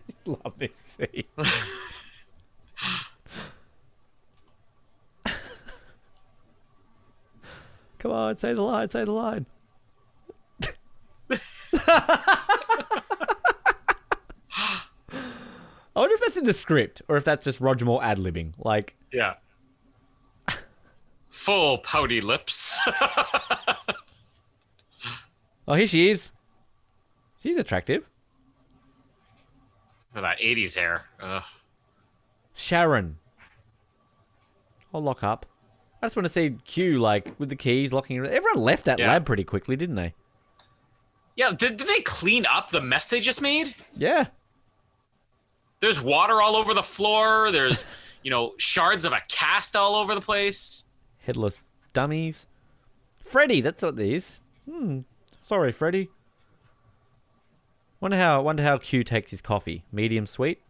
Love 0.26 0.58
this 0.58 0.76
scene. 0.76 1.24
Come 7.98 8.12
on, 8.12 8.36
say 8.36 8.52
the 8.54 8.62
line, 8.62 8.88
say 8.88 9.04
the 9.04 9.12
line. 9.12 9.46
I 15.96 16.00
wonder 16.00 16.14
if 16.14 16.20
that's 16.20 16.36
in 16.36 16.44
the 16.44 16.52
script 16.52 17.02
or 17.08 17.16
if 17.16 17.24
that's 17.24 17.44
just 17.44 17.60
Roger 17.60 17.84
Moore 17.84 18.02
ad 18.04 18.18
libbing. 18.18 18.52
Like, 18.58 18.94
Yeah. 19.12 19.34
Full 21.28 21.78
pouty 21.78 22.20
lips. 22.20 22.78
oh, 25.68 25.74
here 25.74 25.86
she 25.86 26.10
is. 26.10 26.30
She's 27.42 27.56
attractive. 27.56 28.08
With 30.14 30.22
that 30.24 30.38
80s 30.40 30.74
hair. 30.76 31.04
Ugh. 31.20 31.44
Sharon. 32.54 33.18
I'll 34.92 35.02
lock 35.02 35.22
up. 35.22 35.46
I 36.02 36.06
just 36.06 36.16
want 36.16 36.26
to 36.26 36.32
see 36.32 36.56
Q 36.64 36.98
like 36.98 37.38
with 37.38 37.48
the 37.50 37.56
keys 37.56 37.92
locking. 37.92 38.18
Everyone 38.24 38.62
left 38.62 38.84
that 38.86 38.98
Yeah. 38.98 39.08
lab 39.08 39.26
pretty 39.26 39.44
quickly, 39.44 39.76
didn't 39.76 39.96
they? 39.96 40.14
Yeah, 41.36 41.50
did, 41.50 41.76
did 41.76 41.86
they 41.86 42.00
clean 42.00 42.46
up 42.50 42.70
the 42.70 42.80
mess 42.80 43.10
they 43.10 43.20
just 43.20 43.42
made? 43.42 43.74
Yeah. 43.96 44.26
There's 45.80 46.00
water 46.02 46.40
all 46.42 46.56
over 46.56 46.74
the 46.74 46.82
floor. 46.82 47.52
There's, 47.52 47.86
you 48.22 48.30
know, 48.30 48.54
shards 48.58 49.04
of 49.04 49.12
a 49.12 49.20
cast 49.28 49.76
all 49.76 49.94
over 49.94 50.14
the 50.14 50.20
place. 50.20 50.84
Headless 51.28 51.60
dummies. 51.92 52.46
Freddy, 53.22 53.60
that's 53.60 53.82
what 53.82 53.96
these. 53.96 54.32
Hmm. 54.64 55.00
Sorry, 55.42 55.72
Freddy. 55.72 56.08
Wonder 58.00 58.16
how 58.16 58.40
wonder 58.40 58.62
how 58.62 58.78
Q 58.78 59.04
takes 59.04 59.30
his 59.30 59.42
coffee. 59.42 59.84
Medium 59.92 60.24
sweet. 60.24 60.62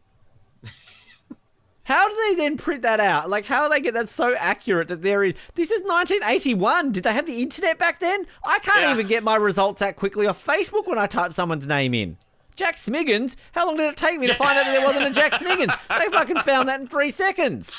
how 1.85 2.09
do 2.09 2.17
they 2.29 2.35
then 2.43 2.57
print 2.57 2.83
that 2.83 2.99
out? 2.99 3.31
Like 3.31 3.45
how 3.45 3.63
do 3.63 3.69
they 3.73 3.81
get 3.81 3.95
that 3.95 4.09
so 4.09 4.35
accurate 4.37 4.89
that 4.89 5.03
there 5.03 5.23
is 5.23 5.35
This 5.55 5.71
is 5.71 5.83
1981. 5.85 6.91
Did 6.91 7.05
they 7.05 7.13
have 7.13 7.27
the 7.27 7.41
internet 7.41 7.79
back 7.79 8.01
then? 8.01 8.27
I 8.45 8.59
can't 8.59 8.81
Yeah. 8.81 8.93
even 8.95 9.07
get 9.07 9.23
my 9.23 9.37
results 9.37 9.79
that 9.79 9.95
quickly 9.95 10.27
off 10.27 10.45
Facebook 10.45 10.89
when 10.89 10.99
I 10.99 11.07
type 11.07 11.33
someone's 11.35 11.69
name 11.69 11.95
in. 11.95 12.17
Jack 12.57 12.75
Smiggins? 12.75 13.37
How 13.53 13.65
long 13.67 13.77
did 13.77 13.89
it 13.93 13.97
take 13.97 14.19
me 14.19 14.27
to 14.27 14.35
find 14.35 14.59
out 14.59 14.65
that 14.65 14.73
there 14.73 14.85
wasn't 14.85 15.07
a 15.07 15.13
Jack 15.13 15.31
Smiggins? 15.35 15.73
They 16.01 16.11
fucking 16.11 16.39
found 16.39 16.69
that 16.69 16.81
in 16.81 16.89
three 16.89 17.11
seconds. 17.11 17.73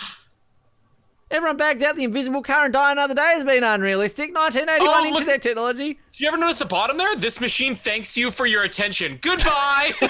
Everyone 1.32 1.58
bags 1.58 1.84
out 1.84 1.96
the 1.96 2.04
invisible 2.04 2.42
car 2.42 2.66
and 2.66 2.74
die 2.74 2.92
another 2.92 3.14
day 3.14 3.22
has 3.34 3.44
been 3.44 3.64
unrealistic. 3.64 4.34
1981 4.34 4.90
Oh, 4.90 5.10
look- 5.10 5.20
internet 5.22 5.42
technology. 5.44 6.00
Did 6.12 6.20
you 6.20 6.28
ever 6.28 6.38
notice 6.38 6.58
the 6.60 6.66
bottom 6.66 6.98
there? 6.98 7.16
This 7.18 7.40
machine 7.40 7.76
thanks 7.76 8.18
you 8.18 8.32
for 8.32 8.48
your 8.48 8.64
attention. 8.64 9.20
Goodbye. 9.22 9.92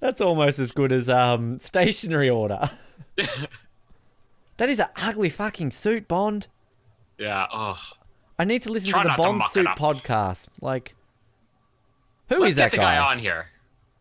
That's 0.00 0.20
almost 0.20 0.58
as 0.60 0.70
good 0.72 0.92
as 0.92 1.08
um 1.08 1.58
stationary 1.58 2.30
order. 2.30 2.70
that 3.16 4.68
is 4.68 4.78
an 4.78 4.86
ugly 4.96 5.28
fucking 5.28 5.70
suit, 5.70 6.06
Bond. 6.06 6.46
yeah. 7.18 7.46
Oh. 7.52 7.76
I 8.38 8.44
need 8.44 8.62
to 8.62 8.70
listen 8.70 8.90
Try 8.90 9.02
to 9.02 9.08
the 9.08 9.08
not 9.08 9.16
to 9.16 9.22
Bond 9.22 9.42
suit 9.50 9.66
podcast. 9.76 10.46
Like, 10.60 10.94
who 12.28 12.36
is 12.36 12.40
Let's 12.40 12.54
that 12.56 12.62
get 12.70 12.72
the 12.72 12.76
guy? 12.76 12.94
guy? 12.96 13.10
on 13.10 13.18
here. 13.18 13.48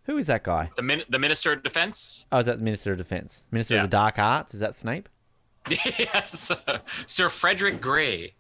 Who 0.07 0.17
is 0.17 0.27
that 0.27 0.43
guy? 0.43 0.71
The 0.75 0.81
min- 0.81 1.03
the 1.09 1.19
Minister 1.19 1.51
of 1.53 1.61
Defense. 1.63 2.25
Oh, 2.31 2.39
is 2.39 2.45
that 2.47 2.57
the 2.57 2.63
Minister 2.63 2.91
of 2.93 2.97
Defense? 2.97 3.43
Minister 3.51 3.75
Yeah. 3.75 3.83
of 3.83 3.89
the 3.89 3.95
Dark 3.95 4.17
Arts? 4.19 4.53
Is 4.53 4.59
that 4.61 4.73
Snape? 4.73 5.07
yes. 5.69 6.51
Sir 7.05 7.29
Frederick 7.29 7.81
Gray. 7.81 8.33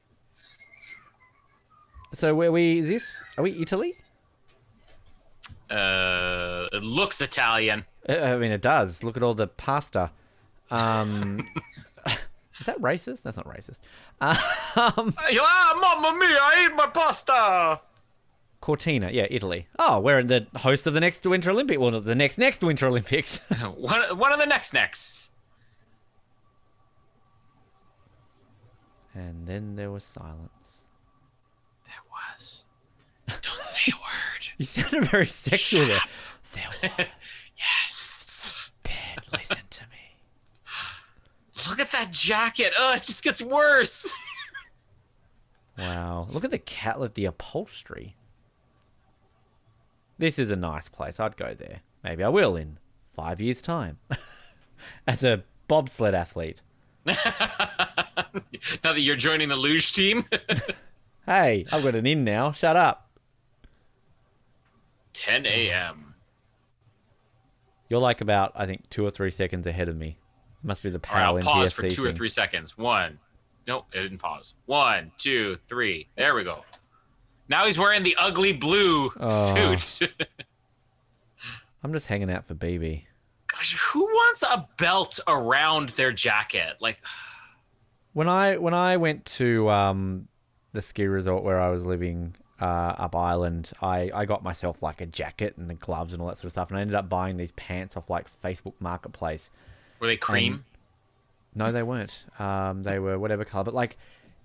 So 2.13 2.33
where 2.33 2.51
we 2.51 2.79
is 2.79 2.87
this? 2.87 3.25
Are 3.37 3.43
we 3.43 3.51
Italy? 3.61 3.95
Uh, 5.69 6.67
it 6.71 6.81
looks 6.83 7.19
Italian. 7.21 7.85
Uh, 8.07 8.13
I 8.13 8.37
mean, 8.37 8.51
it 8.53 8.61
does. 8.61 9.03
Look 9.03 9.17
at 9.17 9.23
all 9.23 9.33
the 9.33 9.47
pasta. 9.47 10.11
Um, 10.71 11.45
is 12.59 12.65
that 12.65 12.79
racist? 12.79 13.23
That's 13.23 13.35
not 13.37 13.45
racist. 13.45 13.81
Um, 14.77 15.13
Ah, 15.17 15.97
mamma 16.01 16.17
mia! 16.19 16.27
I 16.39 16.67
ate 16.69 16.75
my 16.75 16.85
pasta. 16.87 17.81
Cortina, 18.59 19.09
yeah, 19.11 19.27
Italy. 19.29 19.67
Oh, 19.77 19.99
we're 19.99 20.23
the 20.23 20.47
host 20.57 20.87
of 20.87 20.93
the 20.93 20.99
next 20.99 21.25
Winter 21.25 21.51
Olympic. 21.51 21.79
Well, 21.79 21.99
the 22.01 22.15
next 22.15 22.37
next 22.37 22.63
Winter 22.63 22.87
Olympics. 22.87 23.37
One, 23.75 24.17
one 24.17 24.33
of 24.33 24.39
the 24.39 24.45
next 24.47 24.73
next. 24.73 25.33
and 29.13 29.47
then 29.47 29.75
there 29.75 29.89
was 29.89 30.03
silence. 30.03 30.83
There 31.85 31.95
was. 32.37 32.65
Don't 33.27 33.59
say 33.59 33.91
a 33.91 33.95
word. 33.95 34.47
You 34.59 34.65
sounded 34.65 35.09
very 35.09 35.25
sexual 35.27 35.85
there. 35.85 35.99
There 36.53 36.63
was 36.97 37.07
Yes. 37.57 38.71
bed. 38.83 39.23
Listen 39.31 39.57
to 39.69 39.83
me. 39.91 39.97
Look 41.69 41.79
at 41.79 41.91
that 41.91 42.11
jacket. 42.11 42.73
Oh, 42.77 42.93
it 42.95 43.03
just 43.03 43.23
gets 43.23 43.41
worse. 43.41 44.13
Wow. 45.77 46.25
Look 46.31 46.43
at 46.43 46.49
the 46.51 46.57
cat 46.59 46.99
with 46.99 47.13
the 47.15 47.25
upholstery. 47.25 48.15
This 50.17 50.39
is 50.39 50.51
a 50.51 50.55
nice 50.55 50.89
place. 50.89 51.19
I'd 51.19 51.37
go 51.37 51.53
there. 51.53 51.81
Maybe 52.03 52.23
I 52.23 52.29
will 52.29 52.55
in 52.55 52.79
five 53.13 53.39
years' 53.39 53.61
time. 53.61 53.99
As 55.07 55.23
a 55.23 55.43
bobsled 55.67 56.13
athlete. 56.13 56.61
now 57.05 57.13
that 58.83 59.01
you're 59.01 59.15
joining 59.15 59.49
the 59.49 59.55
luge 59.55 59.93
team. 59.93 60.25
Hey, 61.25 61.65
I've 61.73 61.83
got 61.83 61.93
an 61.93 62.07
in 62.07 62.23
now. 62.23 62.53
Shut 62.53 62.77
up. 62.77 63.09
10 65.11 65.45
a.m. 65.45 66.15
You're 67.89 67.99
like 67.99 68.21
about, 68.21 68.53
I 68.55 68.65
think, 68.65 68.89
two 68.89 69.05
or 69.05 69.09
three 69.09 69.31
seconds 69.31 69.67
ahead 69.67 69.89
of 69.89 69.97
me. 69.97 70.19
Must 70.63 70.81
be 70.81 70.89
the 70.89 71.01
All 71.09 71.15
right, 71.17 71.25
I'll 71.25 71.33
power 71.33 71.41
pause 71.41 71.73
for 71.73 71.89
two 71.89 72.05
or 72.05 72.13
three 72.13 72.29
seconds. 72.29 72.77
One, 72.77 73.19
Nope, 73.67 73.87
it 73.93 74.01
didn't 74.01 74.19
pause. 74.19 74.55
One, 74.65 75.11
two, 75.17 75.57
three. 75.67 76.07
There 76.15 76.33
we 76.33 76.45
go. 76.45 76.63
Now 77.49 77.65
he's 77.65 77.79
wearing 77.79 78.03
the 78.03 78.15
ugly 78.19 78.53
blue 78.53 79.11
Oh. 79.19 79.75
suit. 79.77 80.17
I'm 81.83 81.93
just 81.93 82.07
hanging 82.07 82.29
out 82.31 82.45
for 82.45 82.53
Bibi. 82.53 83.07
Gosh, 83.47 83.77
who 83.93 84.03
wants 84.03 84.43
a 84.43 84.65
belt 84.77 85.19
around 85.27 85.89
their 85.89 86.11
jacket? 86.11 86.75
Like, 86.81 86.99
When 88.13 88.27
I 88.27 88.57
when 88.57 88.73
I 88.73 88.97
went 88.97 89.25
to 89.37 89.69
um, 89.69 90.27
the 90.73 90.81
ski 90.81 91.05
resort 91.07 91.43
where 91.43 91.59
I 91.61 91.69
was 91.69 91.85
living 91.85 92.35
uh, 92.59 92.65
up 92.65 93.15
island, 93.15 93.71
I, 93.81 94.11
I 94.13 94.25
got 94.25 94.43
myself 94.43 94.81
like 94.83 94.99
a 95.01 95.05
jacket 95.05 95.55
and 95.57 95.69
the 95.69 95.75
gloves 95.75 96.11
and 96.13 96.21
all 96.21 96.27
that 96.27 96.35
sort 96.37 96.45
of 96.45 96.51
stuff, 96.51 96.69
and 96.69 96.77
I 96.77 96.81
ended 96.81 96.95
up 96.95 97.07
buying 97.07 97.37
these 97.37 97.51
pants 97.53 97.95
off 97.95 98.09
like 98.09 98.27
Facebook 98.29 98.73
Marketplace. 98.79 99.49
were 99.99 100.07
they 100.07 100.17
cream? 100.17 100.65
No, 101.55 101.71
they 101.71 101.83
weren't. 101.83 102.25
Um, 102.39 102.83
they 102.83 102.99
were 102.99 103.17
whatever 103.17 103.45
color, 103.45 103.63
but 103.63 103.73
like 103.73 103.97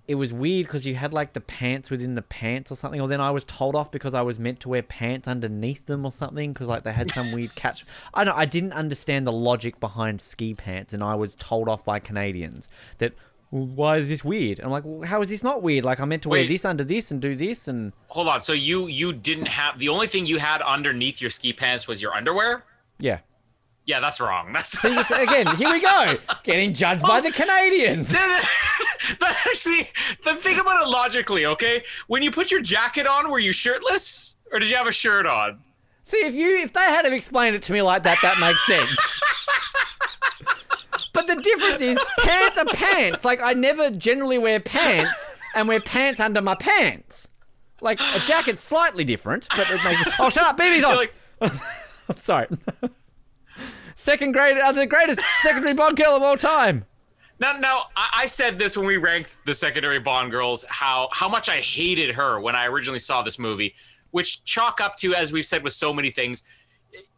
it 0.09 0.17
was 0.17 0.33
weird 0.33 0.67
because 0.67 0.87
you 0.87 0.95
had 0.97 1.13
like 1.13 1.33
the 1.33 1.41
pants 1.41 1.91
within 1.91 2.15
the 2.17 2.23
pants 2.23 2.73
or 2.73 2.75
something, 2.77 3.01
or 3.01 3.07
then 3.09 3.21
I 3.21 3.31
was 3.31 3.45
told 3.45 3.75
off 3.77 3.91
because 3.93 4.15
I 4.15 4.23
was 4.23 4.39
meant 4.39 4.61
to 4.61 4.69
wear 4.69 4.83
pants 4.83 5.29
underneath 5.29 5.87
them 5.87 6.05
or 6.05 6.11
something 6.11 6.53
because 6.53 6.69
like 6.69 6.83
they 6.83 6.93
had 6.93 7.11
some 7.11 7.33
weird 7.37 7.55
catch. 7.55 7.85
I 8.13 8.25
don't. 8.25 8.37
I 8.37 8.45
didn't 8.45 8.73
understand 8.73 9.27
the 9.27 9.33
logic 9.33 9.79
behind 9.81 10.21
ski 10.21 10.55
pants, 10.55 10.93
and 10.93 11.03
I 11.03 11.15
was 11.15 11.37
told 11.37 11.69
off 11.69 11.85
by 11.85 11.99
Canadians 12.01 12.69
that. 12.99 13.13
"Well, 13.53 13.67
Why 13.67 13.99
is 13.99 14.09
this 14.09 14.25
weird? 14.25 14.61
I'm 14.61 14.71
like, 14.71 14.85
well, 14.87 15.03
how 15.07 15.21
is 15.21 15.29
this 15.29 15.45
not 15.45 15.63
weird? 15.63 15.85
Like, 15.85 16.01
I'm 16.01 16.09
meant 16.09 16.23
to 16.23 16.31
wear 16.31 16.47
this 16.47 16.65
under 16.65 16.85
this 16.85 17.11
and 17.11 17.21
do 17.21 17.37
this, 17.37 17.69
and 17.69 17.93
Hold 18.09 18.27
on. 18.27 18.41
So 18.43 18.55
you 18.55 18.87
you 18.87 19.13
didn't 19.13 19.49
have 19.49 19.79
the 19.79 19.89
only 19.91 20.07
thing 20.07 20.25
you 20.27 20.39
had 20.39 20.63
underneath 20.63 21.21
your 21.21 21.31
ski 21.31 21.53
pants 21.53 21.87
was 21.87 22.01
your 22.01 22.15
underwear? 22.15 22.65
yeah. 22.99 23.19
Yeah, 23.85 24.01
that's 24.01 24.21
wrong. 24.21 24.53
That's 24.53 24.83
you 24.85 24.91
again, 24.93 25.57
here 25.57 25.71
we 25.73 25.81
go, 25.81 26.15
getting 26.45 26.73
judged 26.73 27.03
by 27.03 27.21
the 27.21 27.29
oh. 27.29 27.33
Canadians. 27.33 28.13
but 29.19 29.31
actually, 29.47 29.89
but 30.25 30.39
think 30.39 30.61
about 30.61 30.83
it 30.83 30.89
logically, 30.89 31.47
okay? 31.47 31.83
When 32.07 32.23
you 32.23 32.31
put 32.31 32.51
your 32.51 32.63
jacket 32.63 33.07
on, 33.07 33.31
were 33.31 33.41
you 33.41 33.53
shirtless 33.53 34.37
or 34.53 34.61
did 34.61 34.71
you 34.71 34.77
have 34.77 34.87
a 34.87 34.93
shirt 34.93 35.27
on? 35.27 35.59
See, 36.05 36.19
if 36.19 36.35
you 36.35 36.59
if 36.59 36.73
they 36.73 36.81
had 36.81 37.05
have 37.05 37.13
explained 37.13 37.57
it 37.57 37.63
to 37.63 37.73
me 37.73 37.83
like 37.83 38.03
that, 38.05 38.19
that 38.23 38.39
makes 38.41 38.65
sense. 38.67 39.21
but 41.13 41.27
the 41.27 41.37
difference 41.37 41.81
is 41.81 42.05
pants 42.21 42.59
are 42.59 42.65
pants. 42.67 43.25
Like 43.25 43.41
I 43.41 43.55
never 43.55 43.91
generally 43.91 44.39
wear 44.39 44.61
pants 44.61 45.39
and 45.55 45.67
wear 45.69 45.81
pants 45.81 46.21
under 46.21 46.43
my 46.43 46.55
pants. 46.55 47.29
Like 47.81 48.01
a 48.01 48.21
jacket's 48.27 48.61
slightly 48.61 49.05
different, 49.05 49.49
but 49.51 49.69
it 49.69 49.81
makes. 49.85 50.21
Oh, 50.21 50.31
shut 50.31 50.45
up, 50.45 50.57
Bibi's 50.57 50.85
on. 50.85 50.97
Like, 50.97 51.13
Sorry. 52.17 52.47
Second 54.03 54.33
grade, 54.33 54.59
uh, 54.59 54.73
the 54.73 54.85
greatest 54.85 55.21
secondary 55.43 55.75
Bond 55.75 55.97
girl 55.97 56.17
of 56.17 56.25
all 56.25 56.37
time. 56.37 56.85
now, 57.39 57.57
now 57.57 57.85
I, 57.97 58.23
I 58.23 58.27
said 58.27 58.59
this 58.59 58.77
when 58.77 58.85
we 58.85 58.97
ranked 58.97 59.39
the 59.47 59.55
secondary 59.55 60.01
Bond 60.01 60.33
girls, 60.33 60.65
how 60.69 61.09
how 61.13 61.29
much 61.29 61.49
I 61.49 61.61
hated 61.61 62.17
her 62.17 62.41
when 62.41 62.57
I 62.57 62.67
originally 62.67 62.99
saw 62.99 63.23
this 63.23 63.39
movie, 63.39 63.77
which 64.11 64.45
chalk 64.45 64.81
up 64.81 64.97
to, 64.97 65.15
as 65.15 65.33
we've 65.33 65.47
said 65.47 65.63
with 65.63 65.73
so 65.73 65.95
many 65.95 66.11
things, 66.11 66.43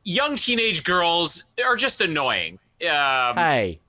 young 0.02 0.36
teenage 0.36 0.84
girls 0.84 1.44
are 1.66 1.74
just 1.74 2.02
annoying. 2.02 2.58
Um, 2.82 3.34
Hey, 3.38 3.80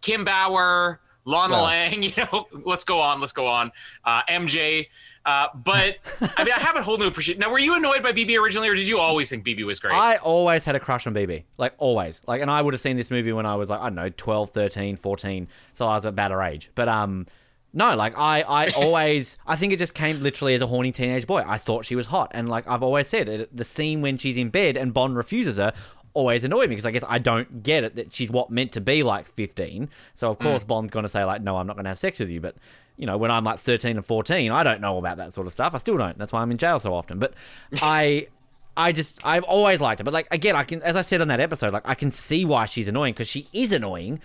Kim 0.00 0.24
Bauer, 0.24 1.00
Lana 1.24 1.54
Well. 1.54 1.64
Lang, 1.64 2.02
you 2.04 2.12
know, 2.16 2.46
let's 2.64 2.84
go 2.84 3.00
on, 3.00 3.18
let's 3.18 3.32
go 3.32 3.48
on. 3.48 3.72
Uh, 4.04 4.22
MJ. 4.30 4.86
Uh, 5.30 5.48
but 5.54 5.98
I 6.36 6.42
mean, 6.42 6.52
I 6.52 6.58
have 6.58 6.74
a 6.74 6.82
whole 6.82 6.98
new 6.98 7.06
appreciation. 7.06 7.38
Now, 7.38 7.52
were 7.52 7.60
you 7.60 7.76
annoyed 7.76 8.02
by 8.02 8.10
Bibi 8.10 8.36
originally, 8.36 8.68
or 8.68 8.74
did 8.74 8.88
you 8.88 8.98
always 8.98 9.30
think 9.30 9.44
Bibi 9.44 9.62
was 9.62 9.78
great? 9.78 9.94
I 9.94 10.16
always 10.16 10.64
had 10.64 10.74
a 10.74 10.80
crush 10.80 11.06
on 11.06 11.12
Bibi. 11.12 11.44
Like, 11.56 11.74
always. 11.78 12.20
Like, 12.26 12.42
and 12.42 12.50
I 12.50 12.60
would 12.60 12.74
have 12.74 12.80
seen 12.80 12.96
this 12.96 13.12
movie 13.12 13.32
when 13.32 13.46
I 13.46 13.54
was 13.54 13.70
like, 13.70 13.80
I 13.80 13.84
don't 13.84 13.94
know, 13.94 14.08
12, 14.08 14.50
13, 14.50 14.96
14. 14.96 15.48
So 15.72 15.86
I 15.86 15.94
was 15.94 16.04
about 16.04 16.32
her 16.32 16.42
age. 16.42 16.72
But, 16.74 16.88
um, 16.88 17.26
no, 17.72 17.94
like, 17.94 18.18
I, 18.18 18.42
I 18.42 18.70
always, 18.76 19.38
I 19.46 19.54
think 19.54 19.72
it 19.72 19.78
just 19.78 19.94
came 19.94 20.20
literally 20.20 20.54
as 20.54 20.62
a 20.62 20.66
horny 20.66 20.90
teenage 20.90 21.28
boy. 21.28 21.44
I 21.46 21.58
thought 21.58 21.84
she 21.84 21.94
was 21.94 22.06
hot. 22.06 22.32
And, 22.34 22.48
like, 22.48 22.66
I've 22.66 22.82
always 22.82 23.06
said, 23.06 23.28
it, 23.28 23.56
the 23.56 23.64
scene 23.64 24.00
when 24.00 24.18
she's 24.18 24.36
in 24.36 24.50
bed 24.50 24.76
and 24.76 24.92
Bond 24.92 25.16
refuses 25.16 25.58
her 25.58 25.72
always 26.12 26.42
annoyed 26.42 26.68
me 26.68 26.74
because 26.74 26.86
I 26.86 26.90
guess 26.90 27.04
I 27.08 27.18
don't 27.18 27.62
get 27.62 27.84
it 27.84 27.94
that 27.94 28.12
she's 28.12 28.32
what 28.32 28.50
meant 28.50 28.72
to 28.72 28.80
be 28.80 29.04
like 29.04 29.26
15. 29.26 29.90
So, 30.14 30.28
of 30.28 30.40
course, 30.40 30.64
Bond's 30.64 30.92
going 30.92 31.04
to 31.04 31.08
say, 31.08 31.22
like, 31.22 31.40
no, 31.40 31.56
I'm 31.56 31.68
not 31.68 31.76
going 31.76 31.84
to 31.84 31.90
have 31.90 31.98
sex 31.98 32.18
with 32.18 32.30
you. 32.30 32.40
But, 32.40 32.56
you 33.00 33.06
know, 33.06 33.16
when 33.16 33.32
I'm 33.32 33.42
like 33.42 33.58
13 33.58 33.96
and 33.96 34.06
14, 34.06 34.52
I 34.52 34.62
don't 34.62 34.80
know 34.80 34.98
about 34.98 35.16
that 35.16 35.32
sort 35.32 35.48
of 35.48 35.52
stuff. 35.52 35.74
I 35.74 35.78
still 35.78 35.96
don't. 35.96 36.16
That's 36.18 36.32
why 36.32 36.42
I'm 36.42 36.50
in 36.52 36.58
jail 36.58 36.78
so 36.78 36.94
often. 36.94 37.18
But 37.18 37.34
I. 37.82 38.28
I 38.76 38.92
just 38.92 39.18
I've 39.24 39.42
always 39.44 39.80
liked 39.80 39.98
her, 39.98 40.04
but 40.04 40.14
like 40.14 40.28
again, 40.30 40.54
I 40.54 40.62
can 40.62 40.80
as 40.82 40.94
I 40.94 41.02
said 41.02 41.20
on 41.20 41.28
that 41.28 41.40
episode, 41.40 41.72
like 41.72 41.82
I 41.84 41.94
can 41.94 42.10
see 42.10 42.44
why 42.44 42.66
she's 42.66 42.86
annoying 42.86 43.12
because 43.14 43.28
she 43.28 43.48
is 43.52 43.72
annoying, 43.72 44.20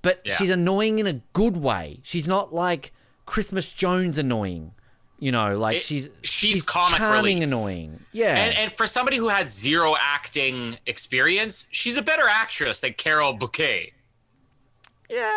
but 0.00 0.20
Yeah. 0.24 0.34
she's 0.34 0.48
annoying 0.50 0.98
in 0.98 1.06
a 1.06 1.20
good 1.34 1.58
way. 1.58 2.00
She's 2.02 2.26
not 2.26 2.52
like 2.52 2.92
Christmas 3.26 3.72
Jones 3.74 4.16
annoying, 4.16 4.72
you 5.20 5.30
know, 5.30 5.56
like 5.58 5.76
It- 5.76 5.82
she's 5.84 6.08
she's 6.22 6.62
comic 6.62 6.96
charming 6.98 7.22
relief. 7.40 7.42
annoying. 7.44 8.00
Yeah, 8.10 8.34
and, 8.36 8.56
and 8.56 8.72
for 8.72 8.86
somebody 8.86 9.18
who 9.18 9.28
had 9.28 9.50
zero 9.50 9.94
acting 10.00 10.78
experience, 10.86 11.68
she's 11.70 11.98
a 11.98 12.02
better 12.02 12.26
actress 12.28 12.80
than 12.80 12.94
Carole 12.94 13.34
Bouquet. 13.34 13.92
yeah, 15.08 15.30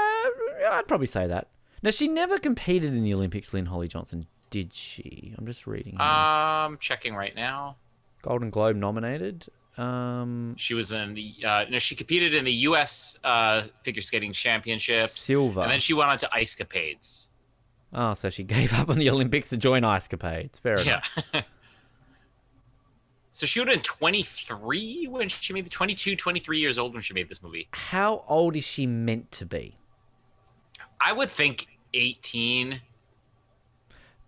I'd 0.72 0.88
probably 0.88 1.08
say 1.08 1.28
that. 1.28 1.48
Now 1.84 1.92
she 1.92 2.08
never 2.08 2.40
competed 2.40 2.94
in 2.94 3.04
the 3.04 3.14
Olympics, 3.14 3.54
Lynn 3.54 3.66
Holly 3.68 3.88
Johnson, 3.90 4.26
did 4.50 4.74
she? 4.74 5.36
I'm 5.38 5.46
just 5.46 5.68
reading. 5.68 5.98
here. 6.00 6.08
Um, 6.08 6.78
checking 6.80 7.14
right 7.14 7.36
now. 7.36 7.76
Golden 8.22 8.50
Globe 8.50 8.78
nominated. 8.78 9.48
Um, 9.78 10.56
She 10.58 10.74
was 10.76 10.92
in 10.92 11.14
the 11.14 11.34
uh, 11.46 11.66
no, 11.70 11.80
she 11.80 11.96
competed 11.96 12.34
in 12.34 12.46
the 12.46 12.54
U.S. 12.54 13.20
Uh, 13.24 13.64
figure 13.82 14.02
skating 14.02 14.32
championships, 14.32 15.20
silver. 15.20 15.62
and 15.62 15.72
then 15.72 15.80
she 15.80 15.94
went 15.94 16.10
on 16.12 16.18
to 16.20 16.30
Ice 16.32 16.56
Capades. 16.56 17.30
oh, 17.92 18.14
so 18.14 18.30
she 18.30 18.44
gave 18.56 18.72
up 18.74 18.90
on 18.90 18.98
the 18.98 19.10
Olympics 19.10 19.50
to 19.50 19.58
join 19.58 19.84
Ice 19.84 20.08
Capades. 20.08 20.60
Fair 20.62 20.80
enough. 20.80 21.18
Yeah. 21.34 21.42
so 23.32 23.46
she 23.48 23.60
would 23.60 23.68
have 23.68 23.78
been 23.78 23.84
23 23.84 25.08
when 25.10 25.28
she 25.28 25.54
made 25.54 25.66
the 25.66 25.70
22, 25.72 26.16
23 26.16 26.60
years 26.60 26.78
old 26.78 26.94
when 26.94 27.02
she 27.02 27.14
made 27.16 27.28
this 27.28 27.42
movie. 27.42 27.68
How 27.74 28.24
old 28.30 28.56
is 28.56 28.66
she 28.66 28.86
meant 28.86 29.32
to 29.34 29.46
be? 29.46 29.76
I 31.06 31.12
would 31.14 31.30
think 31.30 31.68
18. 31.94 32.82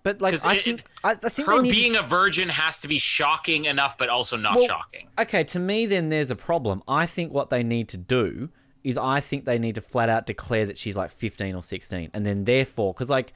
But 0.03 0.22
like 0.22 0.34
I 0.45 0.55
it- 0.55 0.63
think 0.63 0.84
I, 1.03 1.11
I 1.11 1.16
think 1.30 1.47
Her 1.47 1.61
need 1.61 1.70
to- 1.70 1.76
being 1.76 1.95
a 1.95 2.01
virgin 2.03 2.49
has 2.49 2.80
to 2.82 2.88
be 2.88 2.99
shocking 2.99 3.66
enough, 3.66 3.97
but 3.97 4.07
also 4.09 4.38
not 4.38 4.55
Well, 4.55 4.66
shocking. 4.68 5.07
Okay, 5.20 5.43
to 5.45 5.59
me, 5.59 5.86
then 5.88 6.09
there's 6.09 6.30
a 6.30 6.36
problem. 6.36 6.84
I 6.88 7.05
think 7.07 7.34
what 7.34 7.49
they 7.49 7.63
need 7.63 7.89
to 7.89 7.97
do 7.97 8.49
is 8.84 8.99
I 8.99 9.20
think 9.20 9.45
they 9.45 9.57
need 9.57 9.74
to 9.76 9.82
flat 9.82 10.09
out 10.09 10.28
declare 10.28 10.68
that 10.68 10.78
she's 10.78 10.95
like 10.95 11.09
15 11.09 11.55
or 11.55 11.63
16, 11.63 12.11
and 12.13 12.24
then 12.24 12.43
therefore, 12.43 12.93
because 12.93 13.09
like, 13.09 13.34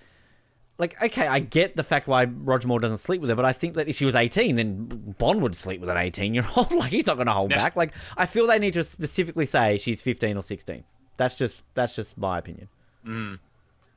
like 0.78 1.02
okay, 1.02 1.26
I 1.26 1.40
get 1.40 1.76
the 1.76 1.84
fact 1.84 2.08
why 2.08 2.26
Roger 2.26 2.68
Moore 2.68 2.80
doesn't 2.80 3.00
sleep 3.00 3.20
with 3.20 3.32
her, 3.32 3.36
but 3.36 3.46
I 3.46 3.52
think 3.52 3.74
that 3.74 3.88
if 3.88 3.96
she 3.96 4.06
was 4.06 4.16
18, 4.16 4.56
then 4.56 5.16
Bond 5.18 5.42
would 5.42 5.56
sleep 5.56 5.82
with 5.82 5.90
an 5.90 5.98
18 5.98 6.36
year 6.36 6.46
old. 6.56 6.72
like 6.76 6.92
he's 6.92 7.08
not 7.08 7.16
going 7.16 7.26
to 7.26 7.34
hold 7.34 7.50
Yeah. 7.50 7.58
back. 7.58 7.76
Like 7.76 7.94
I 8.16 8.28
feel 8.28 8.46
they 8.46 8.60
need 8.60 8.76
to 8.76 8.84
specifically 8.84 9.48
say 9.48 9.78
she's 9.78 10.04
15 10.04 10.38
or 10.38 10.44
16. 10.44 10.84
That's 11.18 11.34
just 11.36 11.64
that's 11.74 11.96
just 11.96 12.16
my 12.16 12.38
opinion. 12.38 12.68
Mm. 13.04 13.40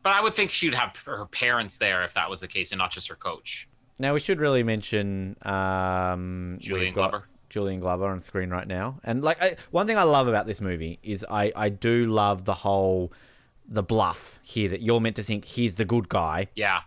But 0.03 0.14
I 0.14 0.20
would 0.20 0.34
think 0.34 0.50
she'd 0.50 0.74
have 0.74 0.96
her 1.07 1.26
parents 1.26 1.78
there 1.78 2.03
if 2.03 2.14
that 2.14 2.28
was 2.28 2.40
the 2.40 2.48
case, 2.48 2.72
and 2.72 2.78
not 2.78 2.90
just 2.90 3.09
her 3.09 3.14
coach. 3.14 3.68
Now 3.98 4.14
we 4.14 4.20
should 4.20 4.40
really 4.40 4.62
mention 4.62 5.36
um, 5.42 6.57
Julian 6.61 6.92
Glover. 6.92 7.28
Julian 7.50 7.80
Glover 7.80 8.07
on 8.07 8.18
screen 8.20 8.50
right 8.50 8.66
now, 8.66 8.98
and 9.05 9.22
like 9.22 9.40
I, 9.42 9.57
one 9.70 9.86
thing 9.86 9.98
I 9.98 10.03
love 10.05 10.26
about 10.26 10.46
this 10.46 10.61
movie 10.61 10.98
is 11.03 11.24
I 11.30 11.53
I 11.55 11.68
do 11.68 12.07
love 12.07 12.44
the 12.44 12.55
whole 12.55 13.12
the 13.68 13.82
bluff 13.82 14.40
here 14.42 14.68
that 14.68 14.82
you're 14.82 15.00
meant 15.00 15.16
to 15.16 15.22
think 15.22 15.44
he's 15.44 15.76
the 15.76 15.84
good 15.84 16.09
guy. 16.09 16.48
Yeah. 16.55 16.80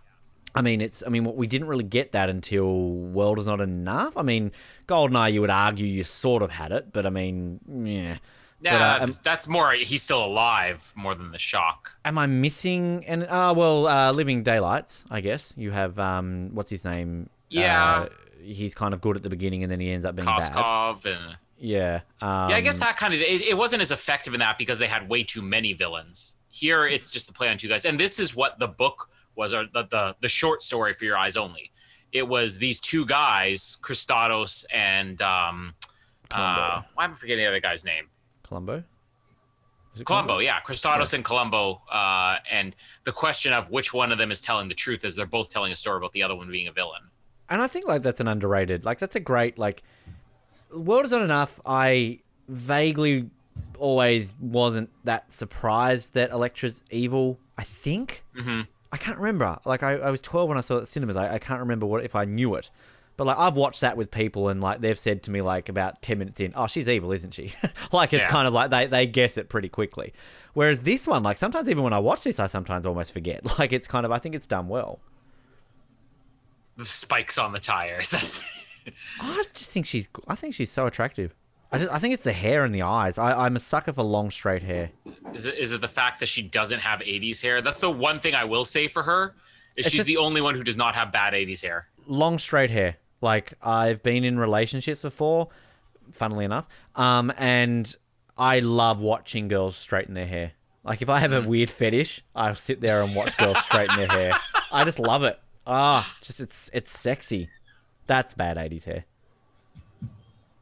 I 0.54 0.62
mean, 0.62 0.80
it's 0.80 1.04
I 1.06 1.10
mean 1.10 1.24
we 1.36 1.46
didn't 1.46 1.68
really 1.68 1.84
get 1.84 2.12
that 2.12 2.28
until 2.30 2.82
World 2.90 3.38
is 3.38 3.46
Not 3.46 3.60
Enough. 3.60 4.16
I 4.16 4.22
mean, 4.22 4.52
Goldeneye, 4.86 5.32
you 5.32 5.40
would 5.40 5.50
argue 5.50 5.86
you 5.86 6.02
sort 6.02 6.42
of 6.42 6.50
had 6.50 6.72
it, 6.72 6.92
but 6.92 7.06
I 7.06 7.10
mean, 7.10 7.60
yeah. 7.84 8.18
Yeah, 8.60 8.72
But, 8.72 9.02
uh, 9.02 9.06
that's, 9.06 9.18
that's 9.18 9.48
more. 9.48 9.72
He's 9.72 10.02
still 10.02 10.24
alive 10.24 10.92
more 10.96 11.14
than 11.14 11.30
the 11.30 11.38
shock. 11.38 11.98
Am 12.04 12.16
I 12.18 12.26
missing? 12.26 13.04
And 13.06 13.24
uh, 13.24 13.52
well, 13.56 13.86
uh, 13.86 14.12
Living 14.12 14.42
Daylights, 14.42 15.04
I 15.10 15.20
guess 15.20 15.54
you 15.58 15.70
have 15.72 15.98
um, 15.98 16.50
what's 16.54 16.70
his 16.70 16.84
name? 16.84 17.28
Yeah. 17.50 18.06
Uh, 18.06 18.08
he's 18.42 18.74
kind 18.74 18.94
of 18.94 19.00
good 19.00 19.16
at 19.16 19.22
the 19.22 19.28
beginning, 19.28 19.62
and 19.62 19.70
then 19.70 19.80
he 19.80 19.90
ends 19.90 20.06
up 20.06 20.16
being 20.16 20.26
bad. 20.26 20.42
Koskov 20.42 21.04
and 21.04 21.36
Yeah. 21.58 22.00
Um, 22.20 22.50
yeah, 22.50 22.56
I 22.56 22.60
guess 22.60 22.78
that 22.80 22.96
kind 22.96 23.12
of 23.12 23.20
it, 23.20 23.42
it 23.42 23.56
wasn't 23.56 23.82
as 23.82 23.92
effective 23.92 24.32
in 24.34 24.40
that 24.40 24.58
because 24.58 24.78
they 24.78 24.86
had 24.86 25.08
way 25.08 25.22
too 25.22 25.42
many 25.42 25.72
villains. 25.72 26.36
Here, 26.48 26.86
it's 26.86 27.12
just 27.12 27.26
the 27.26 27.34
play 27.34 27.48
on 27.50 27.58
two 27.58 27.68
guys, 27.68 27.84
and 27.84 28.00
this 28.00 28.18
is 28.18 28.34
what 28.34 28.58
the 28.58 28.68
book 28.68 29.10
was, 29.34 29.52
or 29.52 29.64
the 29.66 29.82
the, 29.82 30.16
the 30.20 30.28
short 30.28 30.62
story 30.62 30.94
for 30.94 31.04
your 31.04 31.18
eyes 31.18 31.36
only. 31.36 31.70
It 32.12 32.26
was 32.26 32.58
these 32.58 32.80
two 32.80 33.04
guys, 33.04 33.78
Kristatos 33.82 34.64
and 34.72 35.20
um, 35.20 35.74
uh, 36.30 36.82
why 36.94 37.04
am 37.04 37.12
I 37.12 37.14
forgetting 37.14 37.44
the 37.44 37.48
other 37.48 37.60
guy's 37.60 37.84
name? 37.84 38.06
Columbo, 40.04 40.38
it 40.38 40.44
yeah, 40.44 40.60
Kristatos 40.60 41.14
and 41.14 41.24
Columbo, 41.24 41.80
uh, 41.90 42.36
and 42.50 42.76
the 43.04 43.12
question 43.12 43.52
of 43.52 43.70
which 43.70 43.94
one 43.94 44.12
of 44.12 44.18
them 44.18 44.30
is 44.30 44.42
telling 44.42 44.68
the 44.68 44.74
truth 44.74 45.04
is 45.04 45.16
they're 45.16 45.24
both 45.24 45.50
telling 45.50 45.72
a 45.72 45.74
story 45.74 45.96
about 45.96 46.12
the 46.12 46.22
other 46.22 46.34
one 46.34 46.50
being 46.50 46.68
a 46.68 46.72
villain. 46.72 47.02
And 47.48 47.62
I 47.62 47.66
think 47.66 47.86
like 47.86 48.02
that's 48.02 48.20
an 48.20 48.28
underrated. 48.28 48.84
Like 48.84 48.98
that's 48.98 49.16
a 49.16 49.20
great 49.20 49.58
like. 49.58 49.82
World 50.72 51.04
is 51.06 51.12
not 51.12 51.22
enough. 51.22 51.60
I 51.64 52.20
vaguely 52.48 53.30
always 53.78 54.34
wasn't 54.40 54.90
that 55.04 55.30
surprised 55.30 56.14
that 56.14 56.30
Elektra's 56.30 56.84
evil 56.90 57.38
I 57.56 57.62
think. 57.62 58.24
Mm-hmm. 58.36 58.62
I 58.92 58.96
can't 58.96 59.18
remember. 59.18 59.58
Like 59.64 59.82
I, 59.82 59.92
I 59.94 60.10
was 60.10 60.20
12 60.20 60.48
when 60.48 60.58
I 60.58 60.60
saw 60.60 60.78
it 60.78 60.82
at 60.82 60.88
cinemas. 60.88 61.16
I, 61.16 61.34
I 61.34 61.38
can't 61.38 61.60
remember 61.60 61.86
what 61.86 62.04
if 62.04 62.14
I 62.14 62.24
knew 62.24 62.54
it. 62.54 62.70
But 63.16 63.26
like 63.28 63.38
I've 63.38 63.54
watched 63.56 63.80
that 63.80 63.96
with 63.96 64.10
people 64.10 64.48
and 64.50 64.60
like 64.60 64.80
they've 64.80 64.98
said 64.98 65.22
to 65.24 65.30
me 65.30 65.40
like 65.40 65.68
about 65.70 66.02
10 66.02 66.18
minutes 66.18 66.38
in, 66.40 66.52
"Oh, 66.54 66.66
she's 66.66 66.88
evil, 66.88 67.12
isn't 67.12 67.32
she?" 67.32 67.52
like 67.92 68.12
it's 68.12 68.24
Yeah. 68.24 68.28
kind 68.28 68.46
of 68.46 68.52
like 68.52 68.70
they 68.70 68.86
they 68.86 69.06
guess 69.06 69.38
it 69.38 69.48
pretty 69.48 69.68
quickly. 69.70 70.12
Whereas 70.52 70.82
this 70.82 71.06
one, 71.06 71.22
like 71.22 71.36
sometimes 71.38 71.68
even 71.70 71.82
when 71.82 71.92
I 71.92 71.98
watch 71.98 72.24
this, 72.24 72.38
I 72.38 72.46
sometimes 72.46 72.84
almost 72.86 73.12
forget. 73.12 73.40
Like 73.58 73.72
it's 73.72 73.86
kind 73.88 74.04
of 74.04 74.12
I 74.12 74.18
think 74.18 74.34
it's 74.34 74.46
done 74.46 74.68
well. 74.68 75.00
The 76.76 76.84
spikes 76.84 77.38
on 77.38 77.52
the 77.52 77.60
tires. 77.60 78.44
I 79.20 79.34
just 79.34 79.56
think 79.56 79.86
she's 79.86 80.08
I 80.28 80.34
think 80.34 80.54
she's 80.54 80.70
so 80.70 80.86
attractive. 80.86 81.34
I 81.72 81.78
just 81.78 81.90
I 81.92 81.98
think 81.98 82.12
it's 82.14 82.22
the 82.22 82.32
hair 82.32 82.64
and 82.64 82.74
the 82.74 82.82
eyes. 82.82 83.18
I, 83.18 83.46
I'm 83.46 83.56
a 83.56 83.58
sucker 83.58 83.92
for 83.92 84.02
long 84.02 84.30
straight 84.30 84.62
hair. 84.62 84.90
is 85.34 85.46
it 85.46 85.54
is 85.58 85.72
it 85.72 85.80
the 85.80 85.88
fact 85.88 86.20
that 86.20 86.26
she 86.26 86.42
doesn't 86.42 86.80
have 86.80 87.00
80s 87.00 87.42
hair? 87.42 87.62
That's 87.62 87.80
the 87.80 87.90
one 87.90 88.20
thing 88.20 88.34
I 88.34 88.44
will 88.44 88.64
say 88.64 88.88
for 88.88 89.02
her. 89.04 89.34
Is 89.76 89.86
It's 89.86 89.88
she's 89.90 89.98
just- 90.00 90.06
the 90.06 90.18
only 90.18 90.40
one 90.42 90.54
who 90.54 90.62
does 90.62 90.76
not 90.76 90.94
have 90.94 91.10
bad 91.12 91.32
80s 91.32 91.62
hair. 91.62 91.86
long 92.06 92.38
straight 92.38 92.70
hair. 92.70 92.96
Like 93.20 93.54
I've 93.62 94.02
been 94.02 94.24
in 94.24 94.38
relationships 94.38 95.02
before, 95.02 95.48
funnily 96.12 96.44
enough. 96.44 96.68
Um, 96.94 97.32
and 97.36 97.94
I 98.36 98.60
love 98.60 99.00
watching 99.00 99.48
girls 99.48 99.76
straighten 99.76 100.14
their 100.14 100.26
hair. 100.26 100.52
Like 100.84 101.02
if 101.02 101.08
I 101.08 101.18
have 101.18 101.32
a 101.32 101.42
weird 101.42 101.68
fetish, 101.68 102.22
I'll 102.34 102.54
sit 102.54 102.80
there 102.80 103.02
and 103.02 103.14
watch 103.14 103.36
girls 103.36 103.58
straighten 103.64 103.96
their 103.96 104.08
hair. 104.08 104.32
I 104.70 104.84
just 104.84 105.00
love 105.00 105.24
it. 105.24 105.38
Ah, 105.66 106.16
just 106.20 106.40
it's 106.40 106.70
it's 106.72 106.90
sexy. 106.90 107.48
That's 108.06 108.34
bad 108.34 108.56
eighties 108.56 108.84
hair. 108.84 109.04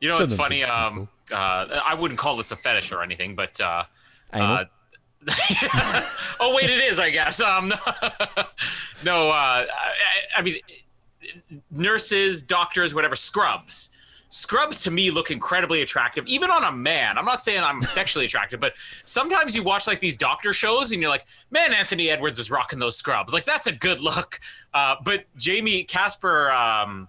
You 0.00 0.09
know, 0.09 0.18
it's 0.18 0.30
Some 0.30 0.40
of 0.40 0.46
funny. 0.46 0.64
Um, 0.64 1.09
uh, 1.32 1.80
I 1.84 1.94
wouldn't 1.94 2.18
call 2.18 2.36
this 2.36 2.50
a 2.50 2.57
fetish 2.57 2.92
or 2.92 3.02
anything, 3.02 3.34
but 3.34 3.61
uh, 3.61 3.84
Anal? 4.32 4.57
uh, 4.57 4.64
oh 6.40 6.55
wait, 6.57 6.70
it 6.70 6.82
is, 6.82 6.98
I 6.98 7.11
guess. 7.11 7.40
Um, 7.40 7.68
no, 9.05 9.28
uh, 9.28 9.64
I, 9.66 9.66
I 10.36 10.42
mean, 10.42 10.57
nurses, 11.70 12.43
doctors, 12.43 12.95
whatever, 12.95 13.16
scrubs. 13.16 13.91
Scrubs 14.29 14.83
to 14.83 14.91
me 14.91 15.11
look 15.11 15.31
incredibly 15.31 15.83
attractive, 15.83 16.27
even 16.27 16.51
on 16.51 16.64
a 16.64 16.72
man. 16.72 17.16
I'm 17.18 17.25
not 17.25 17.43
saying 17.43 17.62
I'm 17.62 17.83
sexually 17.83 18.25
attractive, 18.25 18.59
but 18.59 18.72
sometimes 19.05 19.55
you 19.55 19.62
watch 19.62 19.87
like 19.87 20.01
these 20.01 20.16
doctor 20.16 20.53
shows 20.53 20.91
and 20.91 21.01
you're 21.01 21.11
like, 21.11 21.27
man, 21.51 21.72
Anthony 21.72 22.11
Edwards 22.11 22.39
is 22.39 22.51
rocking 22.51 22.79
those 22.79 22.97
scrubs. 22.97 23.33
Like 23.33 23.45
that's 23.45 23.66
a 23.66 23.72
good 23.72 24.01
look. 24.01 24.41
Uh, 24.72 24.97
but 25.05 25.25
Jamie 25.37 25.85
Casper 25.85 26.51
um, 26.51 27.09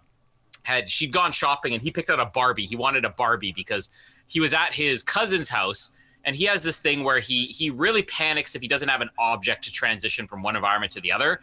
had 0.64 0.88
she'd 0.90 1.12
gone 1.12 1.32
shopping 1.32 1.74
and 1.74 1.82
he 1.82 1.90
picked 1.90 2.10
out 2.10 2.20
a 2.20 2.28
Barbie. 2.28 2.66
He 2.66 2.76
wanted 2.76 3.06
a 3.06 3.10
Barbie 3.10 3.54
because 3.54 3.90
he 4.28 4.40
was 4.40 4.54
at 4.54 4.74
his 4.74 5.02
cousin's 5.02 5.50
house 5.50 5.98
and 6.26 6.36
he 6.36 6.46
has 6.46 6.64
this 6.64 6.82
thing 6.82 7.04
where 7.04 7.20
he 7.20 7.46
he 7.46 7.70
really 7.70 8.04
panics 8.04 8.56
if 8.56 8.62
he 8.62 8.68
doesn't 8.68 8.90
have 8.90 9.02
an 9.02 9.10
object 9.18 9.64
to 9.64 9.72
transition 9.72 10.28
from 10.28 10.42
one 10.42 10.56
environment 10.56 10.92
to 10.94 11.02
the 11.02 11.12
other. 11.12 11.42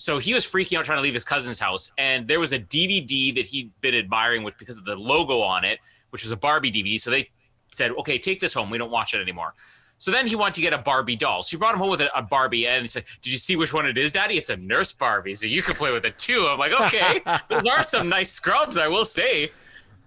So 0.00 0.16
he 0.16 0.32
was 0.32 0.46
freaking 0.46 0.78
out 0.78 0.86
trying 0.86 0.96
to 0.96 1.02
leave 1.02 1.12
his 1.12 1.26
cousin's 1.26 1.60
house, 1.60 1.92
and 1.98 2.26
there 2.26 2.40
was 2.40 2.54
a 2.54 2.58
DVD 2.58 3.34
that 3.34 3.46
he'd 3.48 3.70
been 3.82 3.94
admiring 3.94 4.44
which 4.44 4.56
because 4.56 4.78
of 4.78 4.86
the 4.86 4.96
logo 4.96 5.42
on 5.42 5.62
it, 5.62 5.78
which 6.08 6.22
was 6.24 6.32
a 6.32 6.38
Barbie 6.38 6.72
DVD. 6.72 6.98
So 6.98 7.10
they 7.10 7.28
said, 7.70 7.90
"Okay, 7.90 8.18
take 8.18 8.40
this 8.40 8.54
home. 8.54 8.70
We 8.70 8.78
don't 8.78 8.90
watch 8.90 9.12
it 9.12 9.20
anymore." 9.20 9.52
So 9.98 10.10
then 10.10 10.26
he 10.26 10.34
wanted 10.34 10.54
to 10.54 10.62
get 10.62 10.72
a 10.72 10.78
Barbie 10.78 11.16
doll. 11.16 11.42
So 11.42 11.54
he 11.54 11.58
brought 11.58 11.74
him 11.74 11.80
home 11.80 11.90
with 11.90 12.00
a, 12.00 12.08
a 12.16 12.22
Barbie, 12.22 12.66
and 12.66 12.80
he 12.80 12.88
said, 12.88 13.04
"Did 13.20 13.30
you 13.30 13.38
see 13.38 13.56
which 13.56 13.74
one 13.74 13.84
it 13.84 13.98
is, 13.98 14.12
Daddy? 14.12 14.38
It's 14.38 14.48
a 14.48 14.56
nurse 14.56 14.90
Barbie, 14.90 15.34
so 15.34 15.46
you 15.46 15.60
can 15.60 15.74
play 15.74 15.92
with 15.92 16.06
it 16.06 16.16
too." 16.16 16.46
I'm 16.48 16.58
like, 16.58 16.72
"Okay, 16.80 17.20
there 17.50 17.74
are 17.76 17.82
some 17.82 18.08
nice 18.08 18.32
scrubs, 18.32 18.78
I 18.78 18.88
will 18.88 19.04
say. 19.04 19.50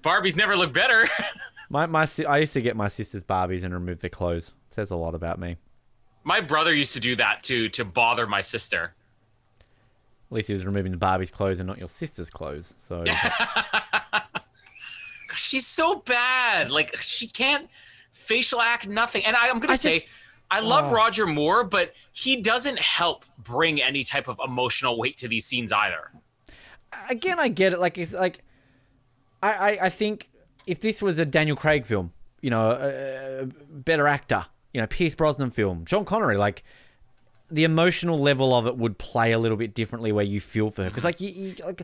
Barbies 0.01 0.35
never 0.35 0.55
look 0.55 0.73
better." 0.73 1.05
My 1.69 1.85
my 1.85 2.07
I 2.27 2.39
used 2.39 2.53
to 2.53 2.61
get 2.61 2.75
my 2.75 2.87
sister's 2.87 3.23
Barbies 3.23 3.63
and 3.63 3.73
remove 3.73 4.01
their 4.01 4.09
clothes. 4.09 4.49
It 4.67 4.73
says 4.73 4.91
a 4.91 4.95
lot 4.95 5.15
about 5.15 5.39
me. 5.39 5.57
my 6.23 6.39
brother 6.41 6.73
used 6.73 6.93
to 6.93 6.99
do 6.99 7.15
that 7.15 7.43
to 7.43 7.67
to 7.69 7.85
bother 7.85 8.25
my 8.27 8.41
sister. 8.41 8.93
At 10.33 10.37
least 10.37 10.47
he 10.47 10.53
was 10.53 10.65
removing 10.65 10.91
the 10.91 10.97
Barbie's 10.97 11.29
clothes 11.29 11.59
and 11.59 11.67
not 11.67 11.77
your 11.77 11.87
sister's 11.87 12.31
clothes. 12.31 12.73
So 12.79 13.03
She's 15.35 15.65
so 15.67 15.99
bad. 16.05 16.71
Like 16.71 16.95
she 16.97 17.27
can't 17.27 17.69
facial 18.11 18.61
act 18.61 18.87
nothing. 18.87 19.23
And 19.25 19.35
I, 19.35 19.49
I'm 19.49 19.59
gonna 19.59 19.73
I 19.73 19.75
say, 19.75 19.99
just- 19.99 20.09
I 20.51 20.59
love 20.59 20.87
Oh. 20.89 20.93
Roger 20.95 21.25
Moore, 21.27 21.63
but 21.63 21.93
he 22.11 22.41
doesn't 22.41 22.79
help 22.79 23.25
bring 23.37 23.81
any 23.81 24.03
type 24.03 24.27
of 24.27 24.39
emotional 24.43 24.97
weight 24.97 25.17
to 25.17 25.27
these 25.27 25.45
scenes 25.45 25.71
either. 25.71 26.11
again, 27.09 27.39
I 27.39 27.47
get 27.49 27.73
it. 27.73 27.79
Like 27.79 27.97
it's 27.97 28.13
like, 28.13 28.43
I, 29.41 29.53
I, 29.53 29.77
I 29.83 29.89
think 29.89 30.29
if 30.67 30.79
this 30.79 31.01
was 31.01 31.19
a 31.19 31.25
Daniel 31.25 31.57
Craig 31.57 31.85
film, 31.85 32.11
you 32.41 32.49
know, 32.49 32.71
a, 32.71 33.43
a 33.43 33.45
better 33.45 34.07
actor, 34.07 34.45
you 34.73 34.81
know, 34.81 34.87
Pierce 34.87 35.15
Brosnan 35.15 35.51
film, 35.51 35.85
John 35.85 36.05
Connery, 36.05 36.37
like 36.37 36.63
the 37.53 37.63
emotional 37.63 38.17
level 38.17 38.53
of 38.53 38.65
it 38.65 38.77
would 38.77 38.97
play 38.97 39.31
a 39.31 39.37
little 39.37 39.57
bit 39.57 39.75
differently 39.75 40.11
where 40.11 40.25
you 40.25 40.41
feel 40.41 40.69
for 40.71 40.83
her. 40.83 40.89
Because 40.89 41.03
like 41.03 41.21
you, 41.21 41.29
you 41.29 41.53
like 41.65 41.83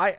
I 0.00 0.16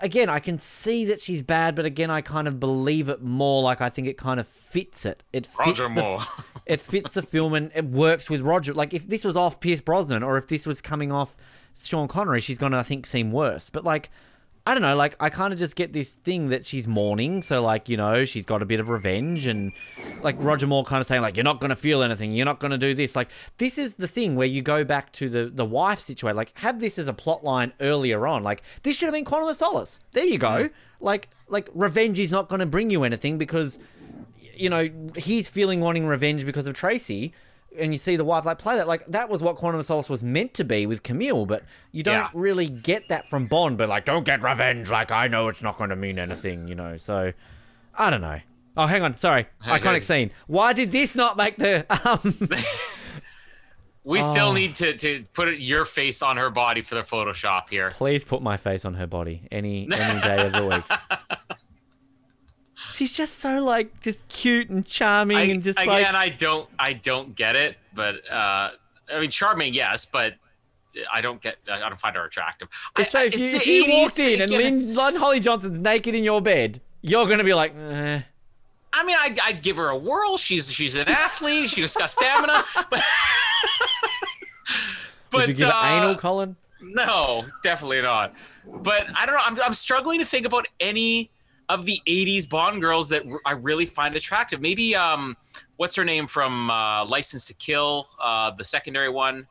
again 0.00 0.30
I 0.30 0.38
can 0.38 0.58
see 0.58 1.04
that 1.06 1.20
she's 1.20 1.42
bad 1.42 1.74
but 1.74 1.84
again 1.84 2.10
I 2.10 2.22
kind 2.22 2.48
of 2.48 2.58
believe 2.58 3.10
it 3.10 3.22
more. 3.22 3.62
Like 3.62 3.82
I 3.82 3.90
think 3.90 4.08
it 4.08 4.16
kind 4.16 4.40
of 4.40 4.48
fits 4.48 5.04
it. 5.04 5.22
It 5.32 5.46
fits 5.46 5.78
Roger 5.80 5.94
the, 5.94 6.00
Moore. 6.00 6.20
it 6.66 6.80
fits 6.80 7.14
the 7.14 7.22
film 7.22 7.52
and 7.52 7.70
it 7.74 7.84
works 7.84 8.30
with 8.30 8.40
Roger. 8.40 8.72
Like 8.72 8.94
if 8.94 9.06
this 9.06 9.24
was 9.24 9.36
off 9.36 9.60
Pierce 9.60 9.82
Brosnan 9.82 10.22
or 10.22 10.38
if 10.38 10.46
this 10.46 10.66
was 10.66 10.80
coming 10.80 11.12
off 11.12 11.36
Sean 11.76 12.08
Connery 12.08 12.40
she's 12.40 12.58
gonna 12.58 12.78
I 12.78 12.82
think 12.82 13.04
seem 13.04 13.30
worse. 13.30 13.68
But 13.68 13.84
like 13.84 14.10
I 14.68 14.74
don't 14.74 14.82
know, 14.82 14.96
like 14.96 15.16
I 15.18 15.30
kind 15.30 15.54
of 15.54 15.58
just 15.58 15.76
get 15.76 15.94
this 15.94 16.16
thing 16.16 16.50
that 16.50 16.66
she's 16.66 16.86
mourning, 16.86 17.40
so 17.40 17.62
like 17.62 17.88
you 17.88 17.96
know 17.96 18.26
she's 18.26 18.44
got 18.44 18.60
a 18.60 18.66
bit 18.66 18.80
of 18.80 18.90
revenge, 18.90 19.46
and 19.46 19.72
like 20.20 20.36
Roger 20.38 20.66
Moore 20.66 20.84
kind 20.84 21.00
of 21.00 21.06
saying 21.06 21.22
like 21.22 21.38
you're 21.38 21.44
not 21.44 21.58
gonna 21.58 21.74
feel 21.74 22.02
anything, 22.02 22.32
you're 22.32 22.44
not 22.44 22.60
gonna 22.60 22.76
do 22.76 22.92
this. 22.92 23.16
Like 23.16 23.30
this 23.56 23.78
is 23.78 23.94
the 23.94 24.06
thing 24.06 24.36
where 24.36 24.46
you 24.46 24.60
go 24.60 24.84
back 24.84 25.10
to 25.12 25.30
the 25.30 25.46
the 25.46 25.64
wife 25.64 26.00
situation, 26.00 26.36
like 26.36 26.52
have 26.58 26.80
this 26.80 26.98
as 26.98 27.08
a 27.08 27.14
plot 27.14 27.42
line 27.42 27.72
earlier 27.80 28.26
on. 28.26 28.42
Like 28.42 28.62
this 28.82 28.98
should 28.98 29.06
have 29.06 29.14
been 29.14 29.24
Quantum 29.24 29.48
of 29.48 29.56
Solace. 29.56 30.00
There 30.12 30.26
you 30.26 30.36
go. 30.36 30.68
Like 31.00 31.30
like 31.48 31.70
revenge 31.72 32.20
is 32.20 32.30
not 32.30 32.50
gonna 32.50 32.66
bring 32.66 32.90
you 32.90 33.04
anything 33.04 33.38
because 33.38 33.78
you 34.54 34.68
know 34.68 34.90
he's 35.16 35.48
feeling 35.48 35.80
wanting 35.80 36.06
revenge 36.06 36.44
because 36.44 36.66
of 36.66 36.74
Tracy. 36.74 37.32
And 37.76 37.92
you 37.92 37.98
see 37.98 38.16
the 38.16 38.24
wife 38.24 38.44
like 38.44 38.58
play 38.58 38.76
that 38.76 38.88
like 38.88 39.04
that 39.06 39.28
was 39.28 39.42
what 39.42 39.56
Quantum 39.56 39.80
of 39.80 39.86
Solace 39.86 40.08
was 40.08 40.22
meant 40.22 40.54
to 40.54 40.64
be 40.64 40.86
with 40.86 41.02
Camille, 41.02 41.44
but 41.46 41.64
you 41.92 42.02
don't 42.02 42.14
Yeah. 42.14 42.30
really 42.34 42.66
get 42.68 43.02
that 43.08 43.28
from 43.28 43.46
Bond. 43.46 43.76
But 43.78 43.88
like, 43.88 44.04
don't 44.04 44.24
get 44.24 44.42
revenge. 44.42 44.90
Like 44.90 45.12
I 45.12 45.28
know 45.28 45.48
it's 45.48 45.62
not 45.62 45.76
going 45.76 45.90
to 45.90 45.96
mean 45.96 46.18
anything, 46.18 46.66
you 46.68 46.74
know. 46.74 46.96
So 46.96 47.32
I 47.94 48.10
don't 48.10 48.20
know. 48.22 48.40
Oh, 48.76 48.86
hang 48.86 49.02
on, 49.02 49.16
sorry, 49.18 49.46
iconic 49.64 50.02
scene. 50.02 50.30
Why 50.46 50.72
did 50.72 50.92
this 50.92 51.14
not 51.16 51.36
make 51.36 51.56
the? 51.56 51.84
Um, 52.08 52.48
We 54.04 54.20
Oh. 54.20 54.32
still 54.32 54.52
need 54.54 54.74
to 54.76 54.96
to 54.96 55.24
put 55.34 55.58
your 55.58 55.84
face 55.84 56.22
on 56.22 56.38
her 56.38 56.48
body 56.48 56.80
for 56.80 56.94
the 56.94 57.02
Photoshop 57.02 57.68
here. 57.68 57.90
please 57.90 58.24
put 58.24 58.40
my 58.40 58.56
face 58.56 58.86
on 58.86 58.94
her 58.94 59.06
body 59.06 59.42
any 59.52 59.86
any 59.92 60.20
day 60.22 60.46
of 60.46 60.52
the 60.52 60.66
week. 60.66 60.98
She's 62.98 63.16
just 63.16 63.38
so 63.38 63.62
like 63.62 64.00
just 64.00 64.26
cute 64.26 64.70
and 64.70 64.84
charming 64.84 65.36
I, 65.36 65.42
and 65.42 65.62
just 65.62 65.78
again, 65.78 66.02
like 66.02 66.14
I 66.16 66.30
don't 66.30 66.68
I 66.80 66.94
don't 66.94 67.32
get 67.36 67.54
it, 67.54 67.76
but 67.94 68.16
uh, 68.28 68.70
I 69.14 69.20
mean, 69.20 69.30
charming, 69.30 69.72
yes, 69.72 70.04
but 70.04 70.34
I 71.12 71.20
don't 71.20 71.40
get 71.40 71.58
I 71.70 71.78
don't 71.78 72.00
find 72.00 72.16
her 72.16 72.24
attractive. 72.24 72.66
I- 72.96 73.04
so 73.04 73.22
if 73.22 73.38
you, 73.38 73.44
if 73.54 73.66
you 73.68 73.86
walked 73.88 74.18
in 74.18 74.42
and 74.42 74.50
Lynn, 74.50 74.74
Lynn 74.96 75.14
Holly 75.14 75.38
Johnson's 75.38 75.80
naked 75.80 76.16
in 76.16 76.24
your 76.24 76.42
bed, 76.42 76.80
you're 77.00 77.28
gonna 77.28 77.44
be 77.44 77.54
like, 77.54 77.72
eh. 77.76 78.22
I 78.92 79.04
mean, 79.04 79.16
I 79.16 79.36
I'd 79.44 79.62
give 79.62 79.76
her 79.76 79.90
a 79.90 79.96
whirl. 79.96 80.36
She's 80.36 80.72
she's 80.72 80.96
an 80.96 81.06
athlete. 81.06 81.70
She's 81.70 81.96
got 81.96 82.10
stamina, 82.10 82.64
but 82.90 83.00
but 85.30 85.46
Would 85.46 85.48
you 85.50 85.54
give 85.54 85.68
uh, 85.72 86.00
anal, 86.02 86.16
Colin? 86.16 86.56
No, 86.80 87.44
definitely 87.62 88.02
not. 88.02 88.34
But 88.66 89.06
I 89.14 89.24
don't 89.24 89.36
know. 89.36 89.42
I'm, 89.44 89.60
I'm 89.68 89.74
struggling 89.74 90.18
to 90.18 90.26
think 90.26 90.46
about 90.46 90.66
any 90.80 91.30
of 91.68 91.84
the 91.84 92.00
80s 92.06 92.48
Bond 92.48 92.80
girls 92.80 93.08
that 93.10 93.24
r- 93.30 93.40
I 93.44 93.52
really 93.52 93.86
find 93.86 94.14
attractive. 94.16 94.60
Maybe, 94.60 94.94
um, 94.94 95.36
what's 95.76 95.96
her 95.96 96.04
name 96.04 96.26
from 96.26 96.70
uh, 96.70 97.04
License 97.06 97.46
to 97.48 97.54
Kill, 97.54 98.08
uh, 98.22 98.50
the 98.52 98.64
secondary 98.64 99.08
one? 99.10 99.46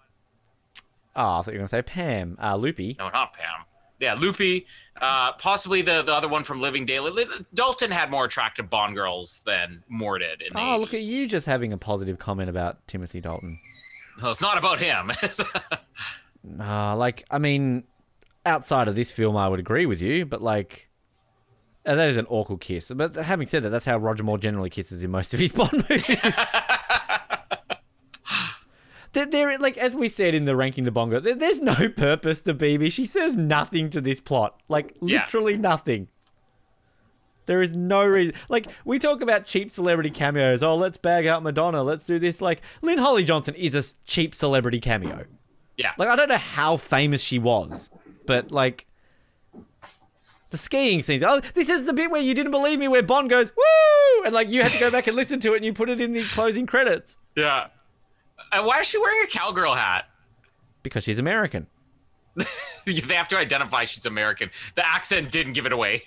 Oh, 1.15 1.39
I 1.39 1.41
thought 1.41 1.47
you 1.47 1.53
were 1.53 1.57
gonna 1.59 1.67
say 1.67 1.81
Pam, 1.81 2.37
uh, 2.41 2.55
Loopy. 2.55 2.95
No, 2.99 3.09
not 3.09 3.33
Pam. 3.33 3.65
Yeah, 3.99 4.13
Loopy. 4.13 4.67
Uh, 5.01 5.31
possibly 5.33 5.81
the, 5.81 6.03
the 6.03 6.13
other 6.13 6.27
one 6.27 6.43
from 6.43 6.59
Living 6.61 6.85
Daylight. 6.85 7.13
Li- 7.13 7.25
Dalton 7.55 7.89
had 7.89 8.11
more 8.11 8.25
attractive 8.25 8.69
Bond 8.69 8.95
girls 8.95 9.41
than 9.45 9.83
Moore 9.89 10.19
did. 10.19 10.41
In 10.43 10.53
the 10.53 10.59
Oh, 10.59 10.77
look 10.77 10.93
at 10.93 11.01
you 11.01 11.27
just 11.27 11.47
having 11.47 11.73
a 11.73 11.77
positive 11.79 12.19
comment 12.19 12.49
about 12.49 12.87
Timothy 12.87 13.19
Dalton. 13.21 13.59
No, 14.21 14.29
it's 14.29 14.41
not 14.41 14.57
about 14.57 14.79
him. 14.79 15.11
Uh, 16.59 16.95
like, 16.95 17.25
I 17.29 17.39
mean, 17.39 17.83
outside 18.45 18.87
of 18.87 18.95
this 18.95 19.11
film, 19.11 19.35
I 19.35 19.47
would 19.49 19.59
agree 19.59 19.85
with 19.85 20.01
you, 20.01 20.25
but 20.25 20.41
like, 20.41 20.87
uh, 21.87 21.95
that 21.95 22.09
is 22.09 22.17
an 22.17 22.27
awkward 22.29 22.59
kiss. 22.59 22.91
But 22.93 23.15
having 23.15 23.47
said 23.47 23.63
that, 23.63 23.69
that's 23.69 23.85
how 23.85 23.97
Roger 23.97 24.23
Moore 24.23 24.37
generally 24.37 24.69
kisses 24.69 25.03
in 25.03 25.09
most 25.11 25.33
of 25.33 25.39
his 25.39 25.51
Bond 25.53 25.73
movies. 25.73 26.05
there, 29.13 29.57
like 29.57 29.77
as 29.77 29.95
we 29.95 30.07
said 30.09 30.33
in 30.35 30.45
the 30.45 30.55
ranking 30.55 30.83
the 30.83 30.91
bongo, 30.91 31.19
there, 31.19 31.35
there's 31.35 31.61
no 31.61 31.89
purpose 31.89 32.41
to 32.43 32.53
Bibi. 32.53 32.89
She 32.89 33.05
serves 33.05 33.35
nothing 33.35 33.89
to 33.91 34.01
this 34.01 34.21
plot, 34.21 34.61
like 34.69 34.95
Yeah. 35.01 35.21
literally 35.21 35.57
nothing. 35.57 36.07
There 37.45 37.61
is 37.61 37.73
no 37.75 38.05
reason. 38.05 38.35
Like 38.49 38.67
we 38.85 38.99
talk 38.99 39.21
about 39.21 39.45
cheap 39.45 39.71
celebrity 39.71 40.09
cameos. 40.09 40.61
Oh, 40.61 40.75
let's 40.75 40.97
bag 40.97 41.25
out 41.25 41.43
Madonna. 41.43 41.81
Let's 41.81 42.05
do 42.05 42.19
this. 42.19 42.41
Like 42.41 42.61
Lynn 42.81 42.97
Holly 42.97 43.23
Johnson 43.23 43.55
is 43.55 43.73
a 43.73 43.83
cheap 44.05 44.35
celebrity 44.35 44.79
cameo. 44.81 45.25
Yeah. 45.77 45.91
Like 45.97 46.09
I 46.09 46.15
don't 46.15 46.29
know 46.29 46.37
how 46.37 46.75
famous 46.77 47.21
she 47.23 47.39
was, 47.39 47.89
but 48.25 48.51
like 48.51 48.85
the 50.49 50.57
skiing 50.57 51.01
scenes. 51.01 51.23
Oh, 51.23 51.39
this 51.39 51.69
is 51.69 51.85
the 51.85 51.93
bit 51.93 52.11
where 52.11 52.21
you 52.21 52.33
didn't 52.33 52.51
believe 52.51 52.79
me, 52.79 52.87
where 52.87 53.03
Bond 53.03 53.29
goes 53.29 53.51
woo, 53.55 54.23
and 54.25 54.33
like 54.33 54.49
you 54.49 54.63
had 54.63 54.71
to 54.71 54.79
go 54.79 54.91
back 54.91 55.07
and 55.07 55.15
listen 55.15 55.39
to 55.41 55.53
it, 55.53 55.57
and 55.57 55.65
you 55.65 55.73
put 55.73 55.89
it 55.89 56.01
in 56.01 56.13
the 56.13 56.23
closing 56.23 56.65
credits 56.65 57.17
yeah. 57.35 57.67
And 58.51 58.65
why 58.65 58.79
is 58.79 58.87
she 58.87 58.97
wearing 58.97 59.27
a 59.27 59.37
cowgirl 59.37 59.75
hat? 59.75 60.05
because 60.87 61.03
she's 61.03 61.19
American. 61.19 61.67
they 62.85 63.15
have 63.15 63.27
to 63.29 63.37
identify 63.37 63.83
she's 63.83 64.05
American. 64.05 64.49
The 64.75 64.85
accent 64.85 65.31
didn't 65.31 65.53
give 65.53 65.65
it 65.65 65.73
away. 65.73 66.03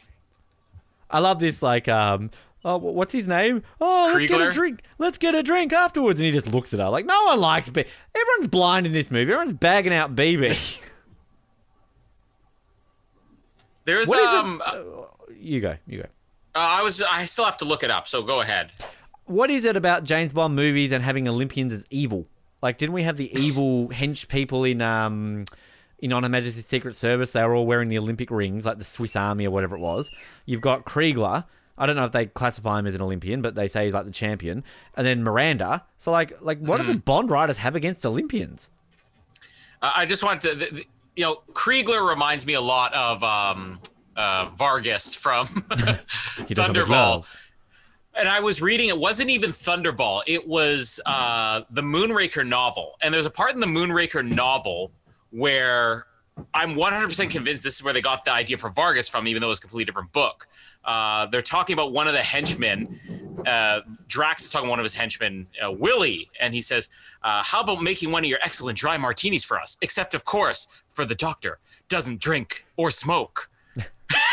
I 1.10 1.18
love 1.18 1.38
this. 1.38 1.62
Like, 1.62 1.86
um, 1.88 2.30
oh, 2.64 2.78
what's 2.78 3.12
his 3.12 3.28
name? 3.28 3.62
Oh, 3.80 4.12
let's 4.14 4.26
get 4.26 4.40
a 4.40 4.50
drink. 4.50 4.82
Let's 4.98 5.18
get 5.18 5.34
a 5.34 5.42
drink 5.42 5.72
afterwards. 5.72 6.20
And 6.20 6.26
he 6.26 6.32
just 6.32 6.52
looks 6.52 6.72
at 6.72 6.80
her 6.80 6.88
like, 6.88 7.04
no 7.04 7.24
one 7.24 7.40
likes 7.40 7.68
B. 7.68 7.84
Everyone's 8.14 8.48
blind 8.48 8.86
in 8.86 8.92
this 8.92 9.10
movie. 9.10 9.32
Everyone's 9.32 9.52
bagging 9.52 9.92
out 9.92 10.16
Bibi. 10.16 10.56
There's 13.90 14.08
What 14.08 14.20
is 14.20 14.28
um 14.28 14.62
uh, 14.64 15.04
you 15.36 15.60
go. 15.60 15.76
You 15.84 16.02
go. 16.02 16.08
I 16.54 16.82
was 16.84 17.02
I 17.02 17.24
still 17.24 17.44
have 17.44 17.56
to 17.58 17.64
look 17.64 17.82
it 17.82 17.90
up, 17.90 18.06
so 18.06 18.22
go 18.22 18.40
ahead. 18.40 18.70
What 19.24 19.50
is 19.50 19.64
it 19.64 19.76
about 19.76 20.04
James 20.04 20.32
Bond 20.32 20.54
movies 20.54 20.92
and 20.92 21.02
having 21.02 21.26
Olympians 21.26 21.72
as 21.72 21.86
evil? 21.90 22.26
Like, 22.62 22.78
didn't 22.78 22.92
we 22.92 23.02
have 23.02 23.16
the 23.16 23.32
evil 23.36 23.88
hench 23.88 24.28
people 24.28 24.62
in 24.62 24.80
um 24.80 25.44
in 25.98 26.12
On 26.12 26.22
Her 26.22 26.28
Majesty's 26.28 26.66
Secret 26.66 26.94
Service? 26.94 27.32
They 27.32 27.42
were 27.42 27.54
all 27.56 27.66
wearing 27.66 27.88
the 27.88 27.98
Olympic 27.98 28.30
rings, 28.30 28.64
like 28.64 28.78
the 28.78 28.84
Swiss 28.84 29.16
Army 29.16 29.44
or 29.44 29.50
whatever 29.50 29.74
it 29.74 29.80
was. 29.80 30.12
You've 30.46 30.60
got 30.60 30.84
Kriegler. 30.84 31.46
I 31.76 31.86
don't 31.86 31.96
know 31.96 32.04
if 32.04 32.12
they 32.12 32.26
classify 32.26 32.78
him 32.78 32.86
as 32.86 32.94
an 32.94 33.02
Olympian, 33.02 33.42
but 33.42 33.56
they 33.56 33.66
say 33.66 33.86
he's 33.86 33.94
like 33.94 34.04
the 34.04 34.12
champion. 34.12 34.62
And 34.96 35.04
then 35.04 35.24
Miranda. 35.24 35.84
So 35.98 36.12
like, 36.12 36.40
like 36.40 36.58
what 36.60 36.80
do 36.80 36.86
the 36.86 36.96
Bond 36.98 37.28
writers 37.28 37.58
have 37.58 37.74
against 37.74 38.06
Olympians? 38.06 38.70
Uh, 39.82 39.90
I 39.96 40.04
just 40.06 40.22
want 40.22 40.42
to, 40.42 40.54
th- 40.54 40.70
th- 40.70 40.88
you 41.16 41.24
know, 41.24 41.42
Kriegler 41.52 42.08
reminds 42.08 42.46
me 42.46 42.54
a 42.54 42.60
lot 42.60 42.94
of 42.94 43.22
um, 43.22 43.80
uh, 44.16 44.50
Vargas 44.56 45.14
from 45.14 45.46
He 46.46 46.54
does 46.54 46.68
it 46.68 46.76
with 46.76 46.86
Thunderball. 46.86 47.26
And 48.14 48.28
I 48.28 48.40
was 48.40 48.60
reading, 48.60 48.88
it 48.88 48.98
wasn't 48.98 49.30
even 49.30 49.50
Thunderball. 49.50 50.22
It 50.26 50.46
was 50.46 51.00
uh, 51.06 51.62
the 51.70 51.82
Moonraker 51.82 52.46
novel. 52.46 52.96
And 53.02 53.14
there's 53.14 53.26
a 53.26 53.30
part 53.30 53.54
in 53.54 53.60
the 53.60 53.66
Moonraker 53.66 54.28
novel 54.28 54.90
where 55.30 56.06
I'm 56.54 56.74
100% 56.74 57.30
convinced 57.30 57.62
this 57.62 57.76
is 57.76 57.84
where 57.84 57.92
they 57.92 58.00
got 58.00 58.24
the 58.24 58.32
idea 58.32 58.58
for 58.58 58.70
Vargas 58.70 59.08
from, 59.08 59.28
even 59.28 59.40
though 59.40 59.48
it 59.48 59.50
was 59.50 59.58
a 59.58 59.62
completely 59.62 59.84
different 59.84 60.12
book. 60.12 60.48
Uh, 60.84 61.26
they're 61.26 61.42
talking 61.42 61.74
about 61.74 61.92
one 61.92 62.08
of 62.08 62.14
the 62.14 62.22
henchmen. 62.22 62.98
Uh, 63.46 63.80
Drax 64.08 64.44
is 64.44 64.52
talking 64.52 64.66
to 64.66 64.70
one 64.70 64.78
of 64.78 64.84
his 64.84 64.94
henchmen, 64.94 65.46
uh, 65.64 65.70
Willie, 65.70 66.30
and 66.40 66.54
he 66.54 66.60
says, 66.60 66.88
uh, 67.22 67.42
How 67.42 67.60
about 67.60 67.82
making 67.82 68.10
one 68.10 68.24
of 68.24 68.28
your 68.28 68.38
excellent 68.42 68.78
dry 68.78 68.96
martinis 68.96 69.44
for 69.44 69.58
us? 69.58 69.76
Except, 69.82 70.14
of 70.14 70.24
course, 70.24 70.82
for 71.00 71.06
the 71.06 71.14
doctor. 71.14 71.58
Doesn't 71.88 72.20
drink 72.20 72.66
or 72.76 72.90
smoke. 72.90 73.48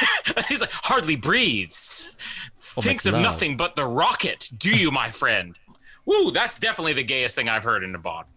He's 0.49 0.61
like, 0.61 0.71
hardly 0.73 1.15
breathes. 1.15 2.15
Thinks 2.57 3.05
of 3.05 3.13
love. 3.13 3.23
nothing 3.23 3.57
but 3.57 3.75
the 3.75 3.85
rocket. 3.85 4.51
Do 4.55 4.69
you, 4.69 4.91
my 4.91 5.09
friend? 5.09 5.57
Woo, 6.05 6.31
that's 6.31 6.59
definitely 6.59 6.93
the 6.93 7.03
gayest 7.03 7.35
thing 7.35 7.49
I've 7.49 7.63
heard 7.63 7.83
in 7.83 7.95
a 7.95 7.97
Bond. 7.97 8.27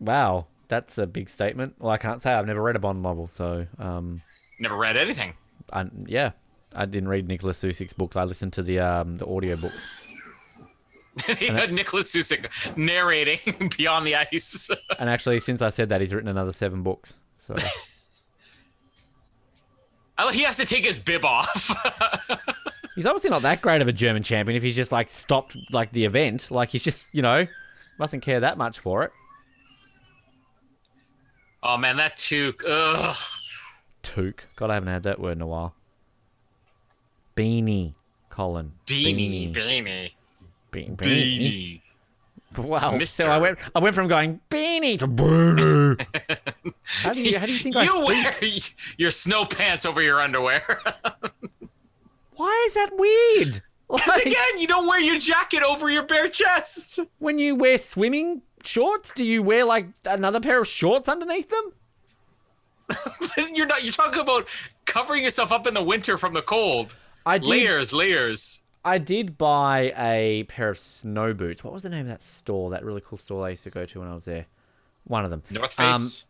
Wow, 0.00 0.46
that's 0.68 0.98
a 0.98 1.06
big 1.06 1.28
statement. 1.28 1.76
Well, 1.78 1.92
I 1.92 1.98
can't 1.98 2.20
say 2.20 2.32
I've 2.32 2.46
never 2.46 2.62
read 2.62 2.76
a 2.76 2.80
Bond 2.80 3.02
novel, 3.02 3.26
so 3.26 3.66
um, 3.78 4.22
Never 4.58 4.76
read 4.76 4.96
anything. 4.96 5.34
I, 5.72 5.86
yeah, 6.06 6.32
I 6.74 6.86
didn't 6.86 7.08
read 7.08 7.28
Nicholas 7.28 7.62
Susik's 7.62 7.92
books. 7.92 8.16
I 8.16 8.24
listened 8.24 8.54
to 8.54 8.62
the 8.62 8.80
um 8.80 9.18
the 9.18 9.26
audio 9.26 9.56
books. 9.56 9.86
he 11.38 11.46
had 11.46 11.72
Nicholas 11.72 12.12
Susik 12.14 12.76
narrating 12.76 13.70
Beyond 13.76 14.06
the 14.06 14.16
Ice. 14.16 14.70
And 14.98 15.08
actually, 15.08 15.38
since 15.38 15.62
I 15.62 15.68
said 15.68 15.90
that, 15.90 16.00
he's 16.00 16.12
written 16.12 16.28
another 16.28 16.52
seven 16.52 16.82
books. 16.82 17.14
So 17.44 17.54
oh, 20.18 20.30
he 20.30 20.44
has 20.44 20.56
to 20.56 20.64
take 20.64 20.86
his 20.86 20.98
bib 20.98 21.26
off. 21.26 21.70
he's 22.96 23.04
obviously 23.04 23.28
not 23.28 23.42
that 23.42 23.60
great 23.60 23.82
of 23.82 23.88
a 23.88 23.92
German 23.92 24.22
champion 24.22 24.56
if 24.56 24.62
he's 24.62 24.74
just 24.74 24.90
like 24.90 25.10
stopped 25.10 25.54
like 25.70 25.90
the 25.90 26.06
event. 26.06 26.50
Like 26.50 26.70
he's 26.70 26.82
just 26.82 27.14
you 27.14 27.20
know 27.20 27.46
mustn't 27.98 28.22
care 28.22 28.40
that 28.40 28.56
much 28.56 28.78
for 28.78 29.02
it. 29.02 29.12
oh 31.62 31.76
man, 31.76 31.98
that 31.98 32.16
toque. 32.16 32.64
Ugh. 32.66 33.16
Toque. 34.02 34.46
God, 34.56 34.70
I 34.70 34.74
haven't 34.74 34.88
had 34.88 35.02
that 35.02 35.20
word 35.20 35.36
in 35.36 35.42
a 35.42 35.46
while. 35.46 35.74
Beanie, 37.36 37.92
Colin. 38.30 38.72
Beanie, 38.86 39.52
beanie, 39.52 40.12
Beanie. 40.72 40.72
Beanie. 40.72 40.96
beanie. 40.96 41.80
Wow. 42.58 42.92
So 42.92 42.98
Mister. 42.98 43.28
I 43.28 43.38
went. 43.38 43.58
I 43.74 43.78
went 43.80 43.94
from 43.94 44.06
going 44.08 44.40
beanie 44.50 44.98
to 44.98 45.08
beanie. 45.08 46.00
how 47.02 47.12
do 47.12 47.20
you? 47.20 47.38
How 47.38 47.46
do 47.46 47.52
you 47.52 47.58
think 47.58 47.76
I 47.76 47.84
You 47.84 48.06
wear 48.06 48.34
your 48.96 49.10
snow 49.10 49.44
pants 49.44 49.84
over 49.84 50.00
your 50.02 50.20
underwear. 50.20 50.80
Why 52.36 52.64
is 52.66 52.74
that 52.74 52.90
weird? 52.92 53.62
Because 53.90 54.08
Like, 54.08 54.26
again, 54.26 54.58
you 54.58 54.66
don't 54.66 54.86
wear 54.86 55.00
your 55.00 55.18
jacket 55.18 55.62
over 55.62 55.88
your 55.88 56.02
bare 56.04 56.28
chest. 56.28 57.00
when 57.18 57.38
you 57.38 57.54
wear 57.54 57.78
swimming 57.78 58.42
shorts, 58.64 59.12
do 59.12 59.24
you 59.24 59.42
wear 59.42 59.64
like 59.64 59.86
another 60.06 60.40
pair 60.40 60.60
of 60.60 60.66
shorts 60.66 61.08
underneath 61.08 61.48
them? 61.50 61.72
You're 63.54 63.66
not. 63.66 63.82
You're 63.84 63.92
talking 63.92 64.20
about 64.20 64.46
covering 64.84 65.22
yourself 65.24 65.52
up 65.52 65.66
in 65.66 65.74
the 65.74 65.82
winter 65.82 66.18
from 66.18 66.34
the 66.34 66.42
cold. 66.42 66.94
I 67.26 67.38
did. 67.38 67.48
Layers, 67.48 67.92
layers. 67.92 68.62
I 68.84 68.98
did 68.98 69.38
buy 69.38 69.92
a 69.96 70.44
pair 70.44 70.68
of 70.68 70.78
snow 70.78 71.32
boots. 71.32 71.64
What 71.64 71.72
was 71.72 71.84
the 71.84 71.88
name 71.88 72.02
of 72.02 72.06
that 72.08 72.22
store? 72.22 72.70
That 72.70 72.84
really 72.84 73.00
cool 73.04 73.16
store 73.18 73.46
I 73.46 73.50
used 73.50 73.64
to 73.64 73.70
go 73.70 73.86
to 73.86 74.00
when 74.00 74.08
I 74.08 74.14
was 74.14 74.26
there. 74.26 74.46
One 75.04 75.24
of 75.24 75.30
them. 75.30 75.42
North 75.50 75.78
Um, 75.80 75.94
Face. 75.94 76.26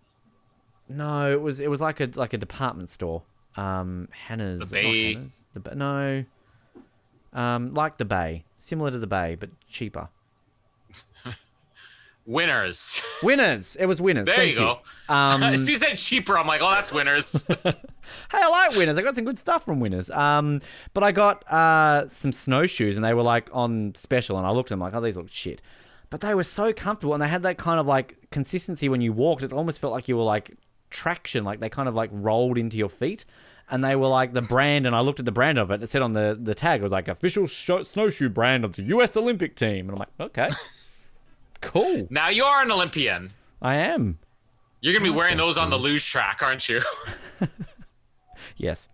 No, 0.88 1.32
it 1.32 1.40
was 1.40 1.60
it 1.60 1.70
was 1.70 1.80
like 1.80 2.00
a 2.00 2.08
like 2.14 2.32
a 2.32 2.38
department 2.38 2.88
store. 2.90 3.22
Um, 3.56 4.08
Hannah's. 4.12 4.70
The 4.70 4.74
Bay. 4.74 5.14
Hannah's, 5.14 5.42
The 5.54 5.60
Ba- 5.60 5.74
no. 5.74 6.24
Um, 7.32 7.72
like 7.72 7.98
the 7.98 8.04
Bay, 8.04 8.44
similar 8.58 8.90
to 8.92 8.98
the 8.98 9.06
Bay, 9.08 9.36
but 9.38 9.50
cheaper. 9.68 10.08
winners. 12.26 13.04
Winners. 13.22 13.76
It 13.76 13.86
was 13.86 14.00
winners. 14.00 14.26
There 14.26 14.36
Thank 14.36 14.52
you 14.52 14.58
go. 14.58 14.80
Um, 15.08 15.42
As 15.42 15.68
you 15.68 15.76
said 15.76 15.96
cheaper, 15.96 16.38
I'm 16.38 16.46
like, 16.46 16.60
oh, 16.62 16.70
that's 16.70 16.92
winners. 16.92 17.46
hey, 17.64 17.74
I 18.32 18.48
like 18.48 18.76
Winners. 18.76 18.98
I 18.98 19.02
got 19.02 19.14
some 19.14 19.24
good 19.24 19.38
stuff 19.38 19.64
from 19.64 19.80
Winners. 19.80 20.10
Um, 20.10 20.60
but 20.92 21.02
I 21.02 21.12
got 21.12 21.44
uh 21.50 22.08
some 22.08 22.32
snowshoes 22.32 22.96
and 22.96 23.04
they 23.04 23.14
were 23.14 23.22
like 23.22 23.48
on 23.52 23.94
special, 23.94 24.38
and 24.38 24.46
I 24.46 24.50
looked 24.50 24.68
at 24.68 24.74
them 24.74 24.80
like, 24.80 24.94
oh, 24.94 25.00
these 25.00 25.16
look 25.16 25.28
shit. 25.28 25.62
But 26.10 26.20
they 26.20 26.34
were 26.34 26.44
so 26.44 26.72
comfortable, 26.72 27.14
and 27.14 27.22
they 27.22 27.28
had 27.28 27.42
that 27.42 27.58
kind 27.58 27.80
of 27.80 27.86
like 27.86 28.30
consistency 28.30 28.88
when 28.88 29.00
you 29.00 29.12
walked. 29.12 29.42
It 29.42 29.52
almost 29.52 29.80
felt 29.80 29.92
like 29.92 30.08
you 30.08 30.16
were 30.16 30.22
like 30.22 30.56
traction, 30.90 31.44
like 31.44 31.60
they 31.60 31.68
kind 31.68 31.88
of 31.88 31.94
like 31.94 32.10
rolled 32.12 32.56
into 32.58 32.76
your 32.76 32.88
feet. 32.88 33.24
And 33.70 33.82
they 33.82 33.96
were 33.96 34.08
like 34.08 34.34
the 34.34 34.42
brand, 34.42 34.86
and 34.86 34.94
I 34.94 35.00
looked 35.00 35.20
at 35.20 35.24
the 35.24 35.32
brand 35.32 35.56
of 35.56 35.70
it. 35.70 35.82
It 35.82 35.88
said 35.88 36.02
on 36.02 36.12
the, 36.12 36.38
the 36.38 36.54
tag, 36.54 36.80
it 36.80 36.82
was 36.82 36.92
like 36.92 37.08
official 37.08 37.46
sho- 37.46 37.82
snowshoe 37.82 38.28
brand 38.28 38.62
of 38.62 38.76
the 38.76 38.82
U.S. 38.82 39.16
Olympic 39.16 39.56
team. 39.56 39.88
And 39.88 39.92
I'm 39.92 39.96
like, 39.96 40.08
okay, 40.20 40.50
cool. 41.64 42.06
now 42.10 42.28
you 42.28 42.44
are 42.44 42.62
an 42.62 42.70
Olympian. 42.70 43.32
I 43.60 43.76
am. 43.76 44.18
You're 44.80 44.92
gonna 44.92 45.10
be 45.10 45.16
wearing 45.16 45.36
those 45.36 45.56
on 45.56 45.70
the 45.70 45.78
luge 45.78 46.10
track, 46.10 46.42
aren't 46.42 46.68
you? 46.68 46.80
Yes. 48.56 48.88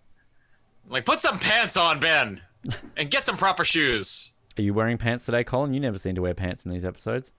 like, 0.88 1.04
put 1.04 1.20
some 1.20 1.38
pants 1.38 1.76
on, 1.76 2.00
Ben, 2.00 2.40
and 2.96 3.10
get 3.10 3.24
some 3.24 3.36
proper 3.36 3.64
shoes. 3.64 4.30
Are 4.58 4.62
you 4.62 4.74
wearing 4.74 4.98
pants 4.98 5.26
today, 5.26 5.44
Colin? 5.44 5.74
You 5.74 5.80
never 5.80 5.98
seem 5.98 6.14
to 6.14 6.22
wear 6.22 6.34
pants 6.34 6.64
in 6.64 6.70
these 6.70 6.84
episodes. 6.84 7.32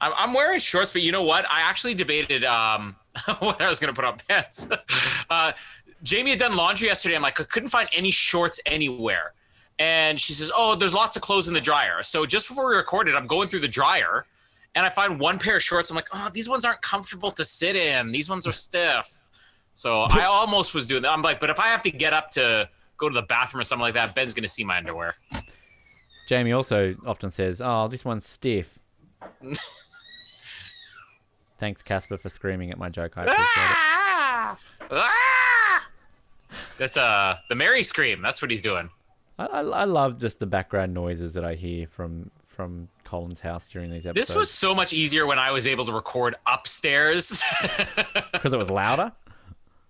I'm, 0.00 0.12
I'm 0.16 0.34
wearing 0.34 0.58
shorts, 0.58 0.92
but 0.92 1.02
you 1.02 1.12
know 1.12 1.22
what? 1.24 1.44
I 1.50 1.62
actually 1.62 1.94
debated 1.94 2.44
um, 2.44 2.96
whether 3.40 3.64
I 3.64 3.68
was 3.68 3.80
gonna 3.80 3.94
put 3.94 4.04
on 4.04 4.18
pants. 4.28 4.68
uh, 5.30 5.52
Jamie 6.02 6.30
had 6.30 6.40
done 6.40 6.56
laundry 6.56 6.88
yesterday. 6.88 7.16
I'm 7.16 7.22
like, 7.22 7.40
I 7.40 7.44
couldn't 7.44 7.68
find 7.68 7.88
any 7.96 8.10
shorts 8.10 8.60
anywhere. 8.66 9.32
And 9.78 10.20
she 10.20 10.32
says, 10.32 10.50
Oh, 10.54 10.74
there's 10.74 10.94
lots 10.94 11.16
of 11.16 11.22
clothes 11.22 11.48
in 11.48 11.54
the 11.54 11.60
dryer. 11.60 12.02
So 12.02 12.26
just 12.26 12.48
before 12.48 12.68
we 12.68 12.76
recorded, 12.76 13.14
I'm 13.14 13.26
going 13.26 13.48
through 13.48 13.60
the 13.60 13.68
dryer 13.68 14.26
and 14.74 14.84
I 14.86 14.90
find 14.90 15.18
one 15.20 15.38
pair 15.38 15.56
of 15.56 15.62
shorts. 15.62 15.90
I'm 15.90 15.96
like, 15.96 16.08
Oh, 16.12 16.30
these 16.32 16.48
ones 16.48 16.64
aren't 16.64 16.82
comfortable 16.82 17.30
to 17.32 17.44
sit 17.44 17.76
in. 17.76 18.12
These 18.12 18.28
ones 18.30 18.46
are 18.46 18.52
stiff. 18.52 19.08
So 19.74 20.02
I 20.02 20.24
almost 20.24 20.74
was 20.74 20.86
doing 20.88 21.02
that. 21.02 21.12
I'm 21.12 21.22
like, 21.22 21.40
But 21.40 21.50
if 21.50 21.58
I 21.58 21.66
have 21.68 21.82
to 21.82 21.90
get 21.90 22.12
up 22.12 22.30
to 22.32 22.68
go 22.98 23.08
to 23.08 23.14
the 23.14 23.22
bathroom 23.22 23.60
or 23.60 23.64
something 23.64 23.82
like 23.82 23.94
that, 23.94 24.14
Ben's 24.14 24.34
going 24.34 24.42
to 24.44 24.48
see 24.48 24.64
my 24.64 24.76
underwear. 24.78 25.14
Jamie 26.28 26.52
also 26.52 26.94
often 27.04 27.30
says, 27.30 27.60
"Oh, 27.60 27.88
this 27.88 28.04
one's 28.04 28.24
stiff." 28.24 28.78
Thanks, 31.58 31.82
Casper, 31.82 32.16
for 32.16 32.28
screaming 32.28 32.70
at 32.70 32.78
my 32.78 32.88
joke. 32.88 33.16
I 33.16 33.22
appreciate 33.22 33.40
it. 33.40 33.46
Ah! 33.56 34.58
Ah! 34.90 35.88
That's 36.78 36.96
uh 36.96 37.36
the 37.48 37.54
Mary 37.54 37.82
scream. 37.82 38.22
That's 38.22 38.40
what 38.42 38.50
he's 38.50 38.62
doing. 38.62 38.90
I, 39.38 39.46
I, 39.46 39.60
I 39.60 39.84
love 39.84 40.18
just 40.18 40.38
the 40.40 40.46
background 40.46 40.94
noises 40.94 41.34
that 41.34 41.44
I 41.44 41.54
hear 41.54 41.86
from 41.86 42.30
from 42.52 42.88
Colin's 43.04 43.40
house 43.40 43.68
during 43.68 43.90
these 43.90 44.06
episodes. 44.06 44.28
This 44.28 44.36
was 44.36 44.50
so 44.50 44.74
much 44.74 44.92
easier 44.92 45.26
when 45.26 45.38
I 45.38 45.50
was 45.50 45.66
able 45.66 45.84
to 45.86 45.92
record 45.92 46.34
upstairs. 46.46 47.42
because 48.32 48.52
it 48.52 48.58
was 48.58 48.70
louder. 48.70 49.12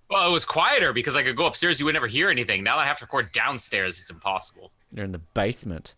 Well, 0.09 0.29
it 0.29 0.33
was 0.33 0.45
quieter 0.45 0.93
because 0.93 1.17
I 1.17 1.23
could 1.23 1.37
go 1.37 1.47
upstairs, 1.47 1.81
you 1.81 1.87
would 1.87 1.95
never 1.95 2.07
hear 2.07 2.29
anything. 2.29 2.63
Now 2.63 2.77
that 2.77 2.83
I 2.83 2.87
have 2.87 2.99
to 2.99 3.05
record 3.05 3.33
downstairs, 3.33 3.99
it's 4.01 4.11
impossible. 4.11 4.71
You're 4.95 5.05
in 5.05 5.13
the 5.13 5.19
basement. 5.19 5.95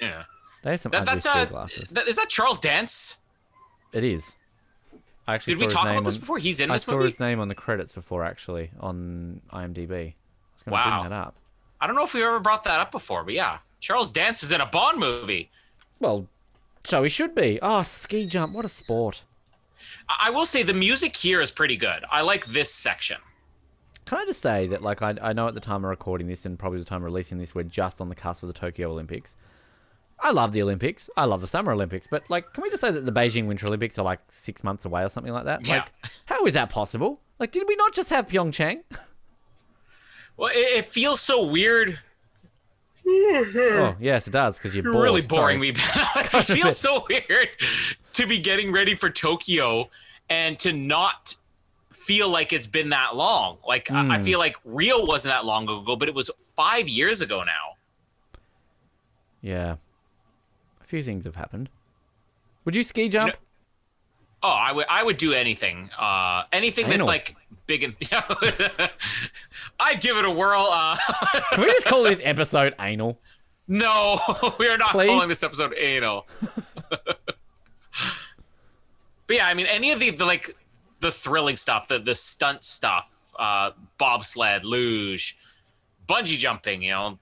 Yeah. 0.00 0.24
They 0.62 0.72
have 0.72 0.80
some 0.80 0.92
That, 0.92 1.06
that's 1.06 1.24
school 1.24 1.42
uh, 1.42 1.44
glasses. 1.46 1.88
that, 1.90 2.06
is 2.06 2.16
that 2.16 2.28
Charles 2.28 2.60
Dance? 2.60 3.16
It 3.92 4.04
is. 4.04 4.34
I 5.26 5.34
actually 5.34 5.54
Did 5.54 5.60
we 5.60 5.66
talk 5.66 5.86
about 5.88 6.04
this 6.04 6.16
before? 6.16 6.38
He's 6.38 6.60
in 6.60 6.70
I 6.70 6.74
this 6.74 6.84
saw 6.84 6.92
movie. 6.92 7.04
his 7.04 7.20
name 7.20 7.40
on 7.40 7.48
the 7.48 7.54
credits 7.54 7.94
before, 7.94 8.24
actually, 8.24 8.70
on 8.80 9.40
IMDb. 9.52 9.90
I 9.92 10.14
was 10.54 10.62
going 10.62 10.66
to 10.66 10.70
Wow. 10.72 11.00
bring 11.00 11.10
that 11.10 11.16
up. 11.16 11.36
I 11.80 11.86
don't 11.86 11.96
know 11.96 12.04
if 12.04 12.12
we 12.14 12.22
ever 12.24 12.40
brought 12.40 12.64
that 12.64 12.80
up 12.80 12.90
before, 12.92 13.24
but 13.24 13.34
yeah, 13.34 13.58
Charles 13.80 14.10
Dance 14.10 14.42
is 14.42 14.52
in 14.52 14.60
a 14.60 14.66
Bond 14.66 14.98
movie. 14.98 15.50
Well, 16.00 16.26
so 16.84 17.02
he 17.02 17.08
should 17.08 17.34
be. 17.34 17.58
Oh, 17.62 17.82
ski 17.82 18.26
jump! 18.26 18.54
What 18.54 18.64
a 18.64 18.68
sport! 18.68 19.24
I, 20.08 20.30
will 20.30 20.46
say 20.46 20.62
the 20.62 20.74
music 20.74 21.16
here 21.16 21.40
is 21.40 21.50
pretty 21.50 21.76
good. 21.76 22.04
I 22.10 22.22
like 22.22 22.46
this 22.46 22.72
section. 22.72 23.18
Can 24.06 24.18
I 24.18 24.24
just 24.24 24.40
say 24.40 24.66
that, 24.68 24.82
like, 24.82 25.02
I, 25.02 25.14
I 25.20 25.32
know 25.34 25.48
at 25.48 25.54
the 25.54 25.60
time 25.60 25.84
of 25.84 25.90
recording 25.90 26.28
this 26.28 26.46
and 26.46 26.58
probably 26.58 26.78
the 26.78 26.84
time 26.84 26.98
of 26.98 27.04
releasing 27.04 27.38
this, 27.38 27.54
we're 27.54 27.64
just 27.64 28.00
on 28.00 28.08
the 28.08 28.14
cusp 28.14 28.42
of 28.42 28.46
the 28.46 28.54
Tokyo 28.54 28.88
Olympics. 28.88 29.36
I 30.18 30.32
love 30.32 30.52
the 30.52 30.62
Olympics. 30.62 31.10
I 31.16 31.26
love 31.26 31.42
the 31.42 31.46
Summer 31.46 31.72
Olympics. 31.72 32.06
But, 32.06 32.28
like, 32.30 32.52
can 32.54 32.62
we 32.62 32.70
just 32.70 32.80
say 32.80 32.90
that 32.90 33.04
the 33.04 33.12
Beijing 33.12 33.46
Winter 33.46 33.66
Olympics 33.66 33.98
are 33.98 34.04
like 34.04 34.20
six 34.28 34.64
months 34.64 34.84
away 34.84 35.02
or 35.04 35.08
something 35.08 35.32
like 35.32 35.44
that? 35.44 35.68
Yeah. 35.68 35.76
Like, 35.76 35.92
how 36.24 36.44
is 36.46 36.54
that 36.54 36.70
possible? 36.70 37.20
Like, 37.38 37.52
did 37.52 37.68
we 37.68 37.76
not 37.76 37.94
just 37.94 38.10
have 38.10 38.28
Pyeongchang? 38.28 38.82
Well, 40.38 40.50
it, 40.50 40.78
it 40.78 40.84
feels 40.84 41.20
so 41.20 41.48
weird. 41.48 41.98
oh, 43.10 43.96
yes, 44.00 44.26
it 44.26 44.32
does, 44.32 44.58
because 44.58 44.74
you're, 44.74 44.84
You're 44.84 45.02
really 45.02 45.22
boring 45.22 45.56
Sorry. 45.58 45.58
me. 45.58 45.68
it 46.38 46.44
feels 46.44 46.76
so 46.76 47.04
weird 47.08 47.48
to 48.14 48.26
be 48.26 48.38
getting 48.38 48.72
ready 48.72 48.94
for 48.94 49.08
Tokyo 49.10 49.88
and 50.28 50.58
to 50.60 50.72
not 50.72 51.34
feel 51.92 52.28
like 52.28 52.52
it's 52.52 52.66
been 52.66 52.90
that 52.90 53.16
long. 53.16 53.58
Like 53.66 53.90
I, 53.90 54.02
Hmm. 54.04 54.10
I 54.10 54.18
feel 54.22 54.38
like 54.38 54.56
Rio 54.64 55.04
wasn't 55.04 55.32
that 55.34 55.44
long 55.44 55.64
ago, 55.68 55.96
but 55.96 56.08
it 56.08 56.14
was 56.14 56.30
five 56.38 56.88
years 56.88 57.20
ago 57.22 57.42
now. 57.42 57.76
Yeah. 59.40 59.76
A 60.80 60.84
few 60.84 61.02
things 61.02 61.24
have 61.24 61.36
happened. 61.36 61.68
Would 62.64 62.76
you 62.76 62.82
ski 62.82 63.08
jump? 63.08 63.32
know- 63.34 63.38
Oh, 64.42 64.48
I 64.48 64.72
would 64.72 64.86
I 64.88 65.02
would 65.02 65.16
do 65.16 65.32
anything. 65.32 65.90
Uh, 65.98 66.44
anything 66.52 66.88
that's 66.88 67.06
like 67.06 67.34
big 67.66 67.82
and 67.82 67.94
I'd 69.80 70.00
give 70.00 70.16
it 70.16 70.24
a 70.24 70.30
whirl. 70.30 70.66
Uh, 70.70 70.96
Can 71.52 71.64
we 71.64 71.70
just 71.72 71.88
call 71.88 72.04
this 72.04 72.20
episode 72.24 72.74
anal? 72.80 73.18
no, 73.66 74.18
we 74.58 74.68
are 74.68 74.78
not 74.78 74.90
Please? 74.90 75.06
calling 75.08 75.28
this 75.28 75.42
episode 75.42 75.74
anal. 75.76 76.26
but 79.26 79.36
yeah, 79.36 79.46
I 79.46 79.54
mean, 79.54 79.66
any 79.66 79.90
of 79.92 80.00
the, 80.00 80.10
the 80.10 80.24
like 80.24 80.56
the 81.00 81.10
thrilling 81.12 81.56
stuff, 81.56 81.88
the 81.88 81.98
the 81.98 82.14
stunt 82.14 82.64
stuff, 82.64 83.32
uh, 83.38 83.72
bobsled, 83.98 84.64
luge, 84.64 85.36
bungee 86.08 86.38
jumping, 86.38 86.82
you 86.82 86.92
know, 86.92 87.18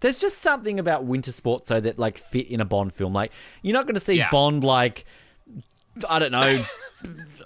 There's 0.00 0.20
just 0.20 0.38
something 0.38 0.78
about 0.78 1.04
winter 1.04 1.32
sports 1.32 1.66
so 1.66 1.80
that 1.80 1.98
like 1.98 2.18
fit 2.18 2.48
in 2.48 2.60
a 2.60 2.64
Bond 2.64 2.92
film. 2.94 3.12
Like 3.12 3.32
you're 3.62 3.74
not 3.74 3.84
going 3.84 3.94
to 3.96 4.00
see 4.00 4.14
Yeah. 4.14 4.30
Bond 4.30 4.64
like 4.64 5.04
I 6.08 6.18
don't 6.18 6.32
know 6.32 6.62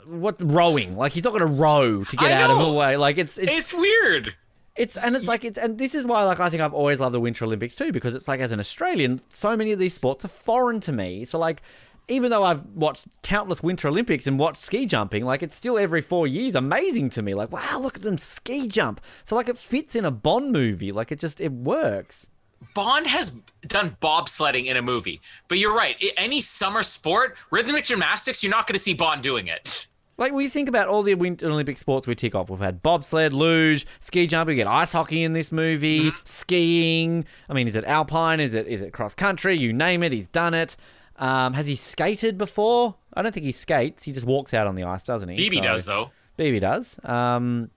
what 0.06 0.40
rowing. 0.42 0.96
Like 0.96 1.12
he's 1.12 1.24
not 1.24 1.30
going 1.30 1.40
to 1.40 1.46
row 1.46 2.04
to 2.04 2.16
get 2.16 2.30
I 2.30 2.42
out 2.42 2.50
of 2.50 2.58
the 2.66 2.72
way. 2.72 2.96
Like 2.96 3.18
it's 3.18 3.38
it's 3.38 3.52
it's 3.52 3.74
weird. 3.74 4.34
it's 4.76 4.96
and 4.96 5.16
it's 5.16 5.28
like 5.28 5.44
it's 5.44 5.58
and 5.58 5.78
this 5.78 5.94
is 5.94 6.06
why 6.06 6.24
like 6.24 6.40
I 6.40 6.48
think 6.48 6.62
I've 6.62 6.74
always 6.74 7.00
loved 7.00 7.14
the 7.14 7.20
Winter 7.20 7.44
Olympics 7.44 7.74
too 7.74 7.92
because 7.92 8.14
it's 8.14 8.28
like 8.28 8.40
as 8.40 8.52
an 8.52 8.60
Australian, 8.60 9.20
so 9.28 9.56
many 9.56 9.72
of 9.72 9.78
these 9.78 9.94
sports 9.94 10.24
are 10.24 10.28
foreign 10.28 10.80
to 10.80 10.92
me. 10.92 11.24
So 11.24 11.38
like 11.38 11.62
even 12.10 12.30
though 12.30 12.42
I've 12.42 12.64
watched 12.74 13.06
countless 13.22 13.62
Winter 13.62 13.88
Olympics 13.88 14.26
and 14.26 14.38
watched 14.38 14.58
ski 14.58 14.86
jumping, 14.86 15.26
like 15.26 15.42
it's 15.42 15.54
still 15.54 15.76
every 15.78 16.00
four 16.00 16.26
years 16.26 16.54
amazing 16.54 17.10
to 17.10 17.22
me. 17.22 17.34
Like 17.34 17.52
wow, 17.52 17.78
look 17.80 17.96
at 17.96 18.02
them 18.02 18.16
ski 18.18 18.66
jump. 18.66 19.00
So 19.24 19.36
like 19.36 19.48
it 19.48 19.58
fits 19.58 19.94
in 19.94 20.04
a 20.06 20.10
Bond 20.10 20.52
movie. 20.52 20.92
Like 20.92 21.12
it 21.12 21.20
just 21.20 21.40
it 21.40 21.52
works. 21.52 22.28
Bond 22.74 23.06
has 23.06 23.30
done 23.66 23.96
bobsledding 24.00 24.66
in 24.66 24.76
a 24.76 24.82
movie, 24.82 25.20
but 25.48 25.58
you're 25.58 25.74
right. 25.74 25.96
Any 26.16 26.40
summer 26.40 26.82
sport, 26.82 27.36
rhythmic 27.50 27.84
gymnastics, 27.84 28.42
you're 28.42 28.50
not 28.50 28.66
going 28.66 28.74
to 28.74 28.78
see 28.78 28.94
Bond 28.94 29.22
doing 29.22 29.46
it. 29.48 29.86
Like 30.16 30.32
we 30.32 30.48
think 30.48 30.68
about 30.68 30.88
all 30.88 31.02
the 31.04 31.14
Winter 31.14 31.46
Olympic 31.48 31.76
sports 31.76 32.06
we 32.08 32.14
tick 32.16 32.34
off, 32.34 32.50
we've 32.50 32.58
had 32.58 32.82
bobsled, 32.82 33.32
luge, 33.32 33.86
ski 34.00 34.26
jumping, 34.26 34.52
we 34.52 34.56
get 34.56 34.66
ice 34.66 34.92
hockey 34.92 35.22
in 35.22 35.32
this 35.32 35.52
movie, 35.52 36.10
skiing. 36.24 37.24
I 37.48 37.52
mean, 37.52 37.68
is 37.68 37.76
it 37.76 37.84
alpine? 37.84 38.40
Is 38.40 38.54
it 38.54 38.66
is 38.66 38.82
it 38.82 38.92
cross 38.92 39.14
country? 39.14 39.54
You 39.56 39.72
name 39.72 40.02
it, 40.02 40.12
he's 40.12 40.26
done 40.26 40.54
it. 40.54 40.76
Um, 41.16 41.52
has 41.54 41.66
he 41.68 41.76
skated 41.76 42.36
before? 42.38 42.96
I 43.14 43.22
don't 43.22 43.32
think 43.32 43.46
he 43.46 43.52
skates. 43.52 44.04
He 44.04 44.12
just 44.12 44.26
walks 44.26 44.54
out 44.54 44.66
on 44.66 44.74
the 44.74 44.84
ice, 44.84 45.04
doesn't 45.04 45.28
he? 45.28 45.36
Bibi 45.36 45.56
So- 45.58 45.62
does 45.62 45.84
though. 45.86 46.10
Bibi 46.36 46.60
does. 46.60 46.98
Um, 47.04 47.70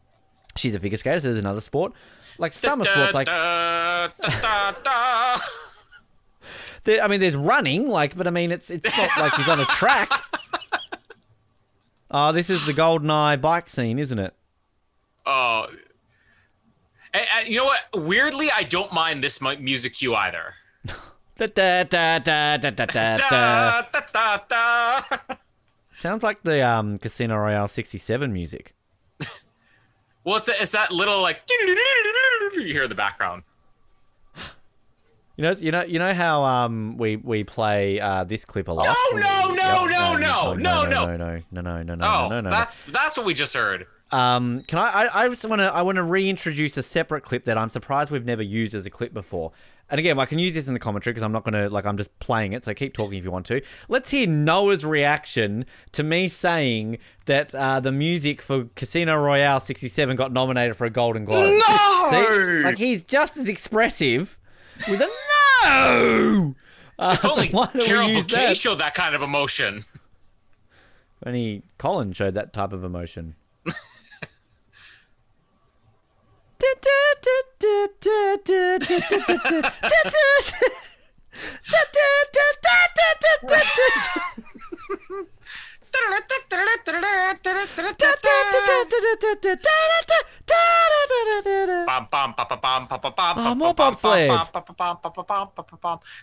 she's 0.55 0.73
a 0.75 0.79
figure 0.79 0.97
skater. 0.97 1.19
So 1.19 1.27
there's 1.27 1.39
another 1.39 1.61
sport. 1.61 1.93
Like 2.42 2.54
summer 2.54 2.84
sports, 2.84 3.14
like 3.14 3.28
I 3.30 4.10
mean, 7.08 7.20
there's 7.20 7.36
running, 7.36 7.88
like, 7.88 8.18
but 8.18 8.26
I 8.26 8.32
mean, 8.32 8.52
it's 8.52 8.72
it's 8.72 8.98
not 8.98 9.10
like 9.20 9.36
he's 9.36 9.48
on 9.48 9.60
a 9.60 9.66
track. 9.66 10.10
Oh, 12.14 12.34
this 12.34 12.50
is 12.50 12.66
the 12.66 12.74
GoldenEye 12.74 13.39
bike 13.39 13.70
scene, 13.70 13.98
isn't 13.98 14.20
it? 14.20 14.34
Oh, 15.26 15.66
and, 17.14 17.26
and 17.38 17.48
you 17.48 17.56
know 17.56 17.64
what? 17.64 17.80
Weirdly, 17.94 18.50
I 18.54 18.64
don't 18.64 18.92
mind 18.92 19.24
this 19.24 19.42
mu- 19.42 19.56
music 19.56 19.94
cue 19.94 20.14
either. 20.14 20.56
Da, 21.38 21.48
da, 21.48 21.84
da, 21.86 22.20
da, 22.20 22.58
da, 22.58 22.70
da. 22.70 22.86
Da, 22.86 23.82
da, 23.82 24.02
da, 24.12 24.38
da. 24.50 25.02
Sounds 25.96 26.22
like 26.22 26.44
the 26.44 26.62
um, 26.68 26.98
Casino 26.98 27.38
Royale 27.38 27.70
67 27.70 28.34
music. 28.34 28.76
Well, 30.24 30.36
it's, 30.38 30.47
it's 30.47 30.72
that 30.74 30.91
little 30.91 31.22
like 31.22 31.41
you 32.53 32.61
hear 32.74 32.84
in 32.84 32.89
the 32.89 32.95
background. 32.95 33.43
You 35.38 35.43
know, 35.43 35.51
you 35.51 35.72
know, 35.72 35.84
you 35.84 35.97
know 35.97 36.13
how 36.13 36.43
um 36.43 36.97
we 36.97 37.15
we 37.15 37.43
play 37.43 37.99
uh, 37.99 38.24
this 38.26 38.45
clip 38.45 38.67
a 38.67 38.72
lot. 38.72 38.86
No, 38.86 39.17
no, 39.17 39.53
no, 39.55 39.86
no, 39.86 40.17
no, 40.17 40.53
no, 40.53 40.53
no, 40.53 40.86
no, 40.86 41.15
no, 41.15 41.15
no, 41.17 41.61
no, 41.61 41.84
no, 41.84 41.95
no, 41.95 42.05
Oh, 42.05 42.28
no, 42.30 42.36
no, 42.36 42.41
no. 42.41 42.49
that's 42.49 42.84
that's 42.84 43.17
what 43.17 43.26
we 43.26 43.34
just 43.34 43.53
heard. 43.55 43.88
Um, 44.11 44.61
can 44.67 44.78
I? 44.78 45.05
I, 45.05 45.24
I 45.26 45.30
just 45.30 45.45
want 45.45 45.61
to. 45.61 45.74
I 45.74 45.82
want 45.84 45.95
to 45.95 46.03
reintroduce 46.03 46.76
a 46.78 46.84
separate 46.84 47.24
clip 47.24 47.45
that 47.45 47.57
I'm 47.57 47.69
surprised 47.69 48.11
we've 48.11 48.26
never 48.26 48.43
used 48.43 48.76
as 48.76 48.86
a 48.86 48.89
clip 48.89 49.13
before. 49.13 49.53
And 49.92 50.00
again, 50.00 50.18
I 50.18 50.26
can 50.26 50.39
use 50.39 50.54
this 50.54 50.70
in 50.70 50.74
the 50.74 50.80
commentary 50.80 51.12
because 51.12 51.22
I'm 51.24 51.34
not 51.34 51.44
going 51.44 51.54
to 51.54 51.70
like. 51.70 51.86
I'm 51.86 51.98
just 51.98 52.18
playing 52.20 52.54
it, 52.54 52.64
so 52.64 52.74
keep 52.74 52.94
talking 52.94 53.20
if 53.20 53.26
you 53.26 53.32
want 53.32 53.46
to. 53.48 53.62
Let's 53.89 54.10
hear 54.10 54.26
Noah's 54.26 54.86
reaction 54.86 55.66
to 55.92 56.02
me 56.02 56.30
saying 56.30 56.98
that 57.26 57.54
uh, 57.54 57.82
the 57.82 57.92
music 57.92 58.42
for 58.42 58.70
Casino 58.76 59.18
Royale 59.18 59.60
'67 59.60 60.16
got 60.16 60.32
nominated 60.32 60.78
for 60.78 60.86
a 60.86 60.89
Golden 60.89 61.26
Globe. 61.26 61.50
No! 61.68 62.08
See? 62.10 62.64
like 62.64 62.78
he's 62.78 63.04
just 63.04 63.36
as 63.36 63.50
expressive 63.50 64.39
with 64.89 65.02
a 65.02 65.10
no. 65.66 66.56
Uh, 66.98 67.18
so 67.18 67.32
Only 67.32 67.50
don't 67.50 67.82
Carole 67.82 68.14
Bouquet 68.14 68.48
that? 68.48 68.58
showed 68.58 68.76
that 68.76 68.94
kind 68.94 69.14
of 69.14 69.22
emotion. 69.22 69.84
Only 71.26 71.64
Colin 71.78 72.14
showed 72.14 72.36
that 72.36 72.54
type 72.54 72.72
of 72.72 72.84
emotion. 72.86 73.36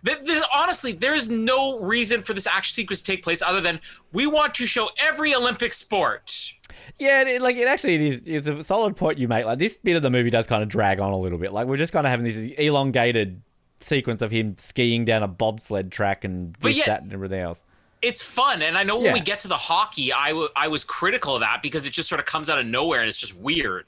Th- 0.04 0.18
th- 0.24 0.42
Honestly, 0.54 0.92
there 0.92 1.14
is 1.14 1.28
no 1.28 1.80
reason 1.80 2.22
for 2.22 2.32
this 2.34 2.46
action 2.46 2.74
sequence 2.74 3.02
to 3.02 3.12
take 3.12 3.22
place 3.22 3.42
other 3.42 3.60
than 3.60 3.80
we 4.12 4.26
want 4.26 4.54
to 4.54 4.66
show 4.66 4.88
every 4.98 5.34
Olympic 5.34 5.72
sport. 5.72 6.52
Yeah, 6.98 7.22
it, 7.22 7.40
like 7.42 7.56
it 7.56 7.66
actually 7.68 7.94
it 7.96 8.00
is. 8.00 8.22
It's 8.28 8.46
a 8.46 8.62
solid 8.62 8.96
point 8.96 9.18
you 9.18 9.28
make. 9.28 9.44
Like 9.44 9.58
this 9.58 9.78
bit 9.78 9.96
of 9.96 10.02
the 10.02 10.10
movie 10.10 10.30
does 10.30 10.46
kind 10.46 10.62
of 10.62 10.68
drag 10.68 11.00
on 11.00 11.12
a 11.12 11.18
little 11.18 11.38
bit. 11.38 11.52
Like 11.52 11.66
we're 11.66 11.76
just 11.76 11.92
kind 11.92 12.06
of 12.06 12.10
having 12.10 12.24
this 12.24 12.36
elongated 12.58 13.40
sequence 13.80 14.22
of 14.22 14.30
him 14.30 14.56
skiing 14.58 15.04
down 15.04 15.22
a 15.22 15.28
bobsled 15.28 15.90
track 15.92 16.24
and 16.24 16.54
this, 16.60 16.76
yet- 16.76 16.86
that, 16.86 17.02
and 17.02 17.12
everything 17.12 17.40
else. 17.40 17.62
It's 18.00 18.22
fun, 18.22 18.62
and 18.62 18.78
I 18.78 18.84
know 18.84 18.96
when 18.98 19.06
Yeah. 19.06 19.12
we 19.14 19.20
get 19.20 19.40
to 19.40 19.48
the 19.48 19.56
hockey, 19.56 20.12
I 20.12 20.46
I 20.54 20.68
was 20.68 20.84
critical 20.84 21.34
of 21.34 21.40
that 21.40 21.62
because 21.62 21.84
it 21.86 21.90
just 21.92 22.08
sort 22.08 22.20
of 22.20 22.26
comes 22.26 22.48
out 22.48 22.58
of 22.60 22.66
nowhere 22.66 23.00
and 23.00 23.08
it's 23.08 23.18
just 23.18 23.36
weird. 23.36 23.86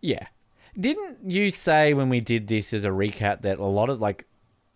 Yeah. 0.00 0.26
Didn't 0.78 1.18
you 1.30 1.50
say 1.50 1.94
when 1.94 2.08
we 2.08 2.20
did 2.20 2.48
this 2.48 2.72
as 2.72 2.84
a 2.84 2.88
recap 2.88 3.42
that 3.42 3.58
a 3.58 3.64
lot 3.64 3.90
of 3.90 4.00
like 4.00 4.24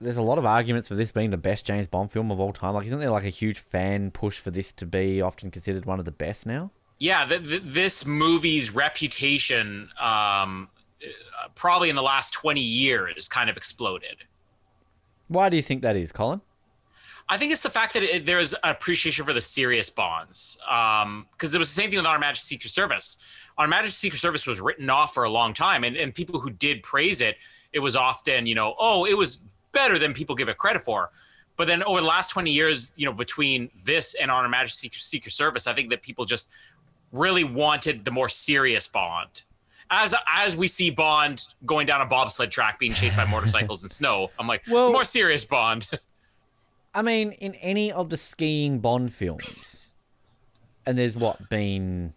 there's 0.01 0.17
a 0.17 0.23
lot 0.23 0.39
of 0.39 0.45
arguments 0.45 0.89
for 0.89 0.95
this 0.95 1.11
being 1.13 1.31
the 1.31 1.37
best 1.37 1.65
James 1.65 1.87
Bond 1.87 2.13
film 2.13 2.31
of 2.31 2.39
all 2.41 2.53
time? 2.53 2.75
Like 2.75 2.87
isn't 2.87 2.99
there 2.99 3.11
like 3.11 3.25
a 3.25 3.31
huge 3.31 3.59
fan 3.59 4.11
push 4.11 4.39
for 4.39 4.51
this 4.51 4.73
to 4.73 4.87
be 4.87 5.23
often 5.23 5.51
considered 5.51 5.87
one 5.87 5.99
of 5.99 6.05
the 6.05 6.13
best 6.13 6.47
now? 6.47 6.71
Yeah, 6.99 7.25
th- 7.25 7.47
th- 7.47 7.63
this 7.65 8.07
movie's 8.07 8.75
reputation, 8.75 9.91
um, 10.01 10.69
uh, 11.03 11.49
probably 11.55 11.91
in 11.91 11.97
the 11.97 12.03
last 12.03 12.33
twenty 12.33 12.63
years, 12.63 13.29
kind 13.29 13.51
of 13.51 13.57
exploded. 13.57 14.25
Why 15.29 15.49
do 15.49 15.57
you 15.57 15.63
think 15.63 15.83
that 15.83 15.97
is, 15.97 16.13
Colin? 16.13 16.41
I 17.29 17.37
think 17.37 17.53
it's 17.53 17.65
the 17.65 17.71
fact 17.71 17.93
that 17.95 18.03
it, 18.05 18.25
there's 18.25 18.53
an 18.53 18.61
appreciation 18.63 19.25
for 19.25 19.33
the 19.33 19.41
serious 19.41 19.91
bonds. 19.91 20.59
Because 20.63 21.55
it 21.55 21.59
was 21.59 21.69
the 21.75 21.83
same 21.83 21.91
thing 21.91 21.99
with 21.99 22.07
Our 22.07 22.21
Majesty's 22.21 22.49
Secret 22.49 22.71
Service. 22.71 23.19
on 23.59 23.69
Majesty 23.69 24.07
Secret 24.07 24.19
Service 24.19 24.47
was 24.47 24.61
written 24.61 24.89
off 24.89 25.13
for 25.13 25.25
a 25.25 25.31
long 25.31 25.53
time, 25.53 25.85
and 25.85 25.97
and 25.97 26.15
people 26.15 26.41
who 26.41 26.51
did 26.51 26.83
praise 26.83 27.21
it, 27.21 27.37
it 27.73 27.81
was 27.81 27.97
often 27.97 28.47
you 28.47 28.55
know, 28.55 28.75
oh, 28.79 29.05
it 29.05 29.17
was 29.19 29.45
better 29.77 29.99
than 29.99 30.13
people 30.15 30.35
give 30.35 30.49
it 30.49 30.57
credit 30.57 30.83
for. 30.83 31.11
But 31.57 31.69
then 31.69 31.83
over 31.85 32.01
the 32.01 32.07
last 32.07 32.31
20 32.31 32.51
years, 32.51 32.93
you 32.97 33.05
know, 33.07 33.13
between 33.13 33.71
this 33.85 34.15
and 34.21 34.31
Majesty's 34.51 34.81
Secret, 34.81 35.01
Secret 35.03 35.33
Service, 35.33 35.67
I 35.67 35.75
think 35.75 35.91
that 35.91 36.03
people 36.03 36.25
just 36.25 36.51
really 37.13 37.45
wanted 37.45 38.05
the 38.05 38.11
more 38.11 38.29
serious 38.29 38.89
Bond. 38.89 39.43
As 39.91 40.15
as 40.29 40.57
we 40.57 40.67
see 40.67 40.91
Bond 40.91 41.47
going 41.65 41.87
down 41.87 42.01
a 42.01 42.07
bobsled 42.07 42.51
track 42.51 42.79
being 42.79 42.93
chased 42.93 43.17
by 43.17 43.25
motorcycles 43.37 43.83
and 43.85 43.91
snow, 43.93 44.31
I'm 44.39 44.47
like, 44.49 44.65
Well- 44.71 44.93
more 44.93 45.05
serious 45.05 45.45
Bond. 45.45 45.89
I 46.95 47.03
mean, 47.03 47.33
in 47.33 47.55
any 47.57 47.93
of 47.93 48.09
the 48.09 48.17
skiing 48.17 48.79
Bond 48.79 49.13
films, 49.13 49.81
and 50.87 50.97
there's 50.99 51.15
what 51.17 51.51
been 51.51 52.15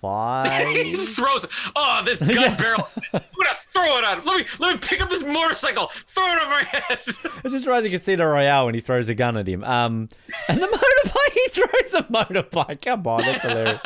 five. 0.00 0.46
he 0.68 0.94
throws 0.96 1.46
oh 1.76 2.02
this 2.04 2.22
gun 2.34 2.56
barrel. 2.56 2.84
I'm 3.12 3.20
gonna 3.38 3.54
throw 3.54 3.98
it 3.98 4.04
at 4.04 4.18
him. 4.18 4.24
Let 4.26 4.38
me 4.38 4.44
let 4.58 4.74
me 4.74 4.80
pick 4.86 5.00
up 5.02 5.08
this 5.10 5.24
motorcycle, 5.24 5.86
throw 5.86 6.24
it 6.24 6.42
over 6.42 6.50
my 6.50 6.62
head. 6.62 6.98
It's 7.44 7.54
just 7.54 7.66
Rising 7.66 7.90
Casino 7.92 8.26
Royale 8.26 8.66
when 8.66 8.74
he 8.74 8.80
throws 8.80 9.08
a 9.08 9.14
gun 9.14 9.36
at 9.36 9.46
him. 9.46 9.64
Um, 9.64 10.08
and 10.48 10.58
the 10.58 10.66
motorbike, 10.66 11.32
he 11.34 11.48
throws 11.50 11.90
the 11.92 12.06
motorbike. 12.10 12.80
Come 12.84 13.06
on, 13.06 13.18
that's 13.22 13.42
hilarious. 13.42 13.80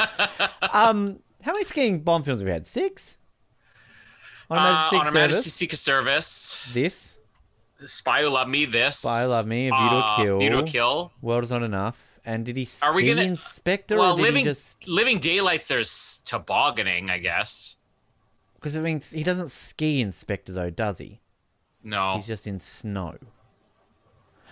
Um, 0.73 1.21
how 1.43 1.53
many 1.53 1.65
skiing 1.65 2.01
Bond 2.01 2.25
films 2.25 2.41
have 2.41 2.47
we 2.47 2.53
had? 2.53 2.67
Six. 2.67 3.17
On 4.51 4.59
Uh, 4.59 4.63
Majesty's 4.63 4.99
on 4.99 5.05
Her 5.07 5.13
Service. 5.13 5.53
Secret 5.55 5.77
Service, 5.79 6.69
This 6.75 7.19
Spy 7.87 8.23
Who 8.23 8.29
Loved 8.31 8.51
Me, 8.51 8.65
this 8.67 8.99
Spy 8.99 9.23
Who 9.23 9.29
Loved 9.29 9.49
Me, 9.49 9.69
A 9.69 9.71
View 9.71 9.89
to 9.89 9.95
a 9.95 9.99
uh, 10.01 10.17
Kill. 10.17 10.39
View 10.39 10.51
to 10.51 10.59
a 10.59 10.63
Kill. 10.65 11.13
world 11.23 11.45
is 11.45 11.51
not 11.51 11.63
enough. 11.63 12.04
And 12.25 12.47
did 12.47 12.57
he 12.57 12.65
ski 12.65 12.87
Are 12.87 12.95
we 12.95 13.07
gonna- 13.07 13.23
Inspector 13.23 13.97
Well, 13.97 14.15
or 14.15 14.17
did 14.17 14.23
living 14.23 14.45
just? 14.45 14.89
living 14.89 15.19
daylights. 15.19 15.69
There's 15.69 16.21
tobogganing, 16.25 17.11
I 17.11 17.19
guess. 17.19 17.77
Because 18.55 18.77
I 18.77 18.81
mean, 18.81 19.01
he 19.13 19.23
doesn't 19.23 19.51
ski 19.51 20.01
in 20.01 20.11
Spectre 20.11 20.53
though, 20.53 20.71
does 20.71 20.99
he? 20.99 21.21
No, 21.83 22.17
He's 22.17 22.27
just 22.27 22.47
in 22.47 22.61
snow. 22.61 23.19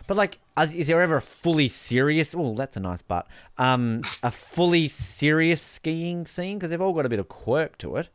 But 0.07 0.19
like, 0.19 0.39
is 0.61 0.75
is 0.75 0.89
there 0.89 1.01
ever 1.01 1.17
a 1.17 1.23
fully 1.23 1.69
serious? 1.69 2.35
Oh, 2.37 2.55
that's 2.55 2.77
a 2.77 2.81
nice 2.81 3.01
butt. 3.01 3.27
Um, 3.57 4.03
a 4.23 4.31
fully 4.31 4.87
serious 4.89 5.63
skiing 5.63 6.27
scene 6.27 6.59
because 6.59 6.69
they've 6.69 6.81
all 6.81 6.93
got 6.93 7.07
a 7.07 7.09
bit 7.09 7.21
of 7.21 7.29
quirk 7.29 7.79
to 7.79 7.97
it. 7.97 8.11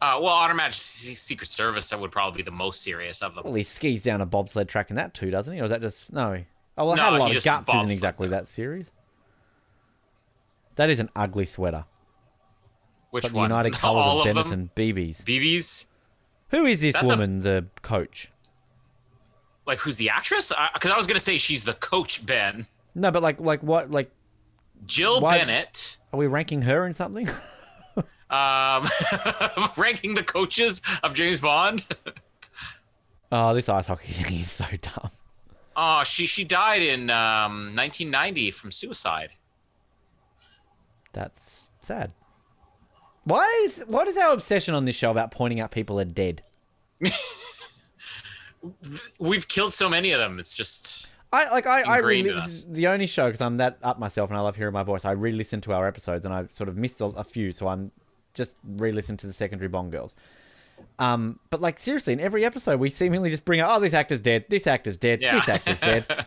uh, 0.00 0.18
well, 0.20 0.52
Majesty's 0.54 1.20
Secret 1.22 1.48
Service 1.48 1.90
that 1.90 2.00
would 2.00 2.10
probably 2.10 2.38
be 2.38 2.42
the 2.44 2.50
most 2.50 2.82
serious 2.82 3.22
of 3.22 3.36
them. 3.36 3.44
Well, 3.44 3.54
he 3.54 3.62
skis 3.62 4.02
down 4.02 4.20
a 4.20 4.26
bobsled 4.26 4.68
track 4.68 4.90
in 4.90 4.96
that 4.96 5.14
too, 5.14 5.30
doesn't 5.30 5.54
he? 5.54 5.60
Or 5.60 5.64
is 5.64 5.70
that 5.70 5.80
just 5.82 6.12
no? 6.12 6.42
Oh, 6.78 6.86
well, 6.86 6.96
No, 6.96 7.02
had 7.02 7.12
a 7.14 7.18
lot 7.18 7.36
of 7.36 7.44
guts. 7.44 7.68
Isn't 7.68 7.90
exactly 7.90 8.28
that 8.28 8.46
series. 8.46 8.90
That 10.76 10.88
is 10.90 11.00
an 11.00 11.10
ugly 11.14 11.44
sweater. 11.44 11.84
Which 13.10 13.24
But 13.24 13.32
the 13.32 13.38
one? 13.38 13.50
United 13.50 13.72
Colours 13.74 14.04
All 14.06 14.20
of 14.22 14.26
Benetton 14.26 14.48
them. 14.50 14.70
BBs. 14.74 15.22
BBs. 15.24 15.86
Who 16.50 16.64
is 16.66 16.80
this 16.80 16.94
That's 16.94 17.08
a- 17.08 17.12
woman, 17.12 17.40
the 17.40 17.66
coach? 17.82 18.30
Like 19.66 19.78
who's 19.78 19.96
the 19.98 20.08
actress? 20.10 20.50
Because 20.74 20.90
I 20.90 20.96
was 20.96 21.06
gonna 21.06 21.20
say 21.20 21.38
she's 21.38 21.64
the 21.64 21.74
coach 21.74 22.24
Ben. 22.26 22.66
No, 22.94 23.10
but 23.10 23.22
like, 23.22 23.40
like 23.40 23.62
what? 23.62 23.90
Like, 23.90 24.10
Jill 24.86 25.20
Why- 25.20 25.38
Bennett. 25.38 25.98
are 26.12 26.18
we 26.18 26.26
ranking 26.26 26.62
her 26.62 26.86
in 26.86 26.94
something? 26.94 27.28
Um, 28.30 28.86
ranking 29.76 30.14
the 30.14 30.22
coaches 30.26 30.80
of 31.02 31.12
James 31.12 31.38
Bond. 31.38 31.84
oh, 33.30 33.52
this 33.52 33.68
ice 33.68 33.88
hockey 33.88 34.10
thing 34.10 34.38
is 34.38 34.50
so 34.50 34.64
dumb. 34.80 35.10
Oh, 35.76 36.04
she 36.04 36.26
she 36.26 36.44
died 36.44 36.82
in 36.82 37.10
um, 37.10 37.74
1990 37.74 38.50
from 38.50 38.70
suicide. 38.70 39.30
That's 41.12 41.70
sad. 41.80 42.12
Why 43.24 43.62
is 43.64 43.84
what 43.88 44.08
is 44.08 44.16
our 44.16 44.32
obsession 44.32 44.74
on 44.74 44.84
this 44.84 44.96
show 44.96 45.10
about 45.10 45.30
pointing 45.30 45.60
out 45.60 45.70
people 45.70 46.00
are 46.00 46.04
dead? 46.04 46.42
We've 49.18 49.48
killed 49.48 49.72
so 49.72 49.88
many 49.88 50.12
of 50.12 50.20
them. 50.20 50.38
It's 50.38 50.54
just 50.54 51.08
I 51.32 51.48
like 51.50 51.66
I 51.66 51.82
I 51.82 51.98
really 51.98 52.30
this 52.30 52.46
is 52.46 52.66
the 52.66 52.88
only 52.88 53.06
show 53.06 53.26
because 53.26 53.40
I'm 53.40 53.56
that 53.56 53.78
up 53.82 53.98
myself 53.98 54.30
and 54.30 54.38
I 54.38 54.42
love 54.42 54.56
hearing 54.56 54.72
my 54.74 54.82
voice. 54.82 55.04
I 55.04 55.12
re-listen 55.12 55.60
to 55.62 55.72
our 55.72 55.86
episodes 55.86 56.24
and 56.24 56.34
I 56.34 56.46
sort 56.50 56.68
of 56.68 56.76
missed 56.76 57.00
a, 57.00 57.06
a 57.06 57.24
few, 57.24 57.52
so 57.52 57.68
I'm 57.68 57.92
just 58.34 58.58
re-listen 58.64 59.16
to 59.18 59.26
the 59.26 59.32
secondary 59.32 59.68
Bond 59.68 59.92
girls. 59.92 60.16
Um, 60.98 61.38
but 61.50 61.60
like 61.60 61.78
seriously, 61.78 62.12
in 62.12 62.20
every 62.20 62.44
episode 62.44 62.78
we 62.80 62.90
seemingly 62.90 63.30
just 63.30 63.44
bring 63.44 63.60
up, 63.60 63.70
oh, 63.76 63.80
this 63.80 63.94
actor's 63.94 64.20
dead, 64.20 64.44
this 64.48 64.66
actor's 64.66 64.96
dead, 64.96 65.20
Yeah. 65.20 65.34
this 65.34 65.48
actor's 65.48 65.80
dead. 65.80 66.06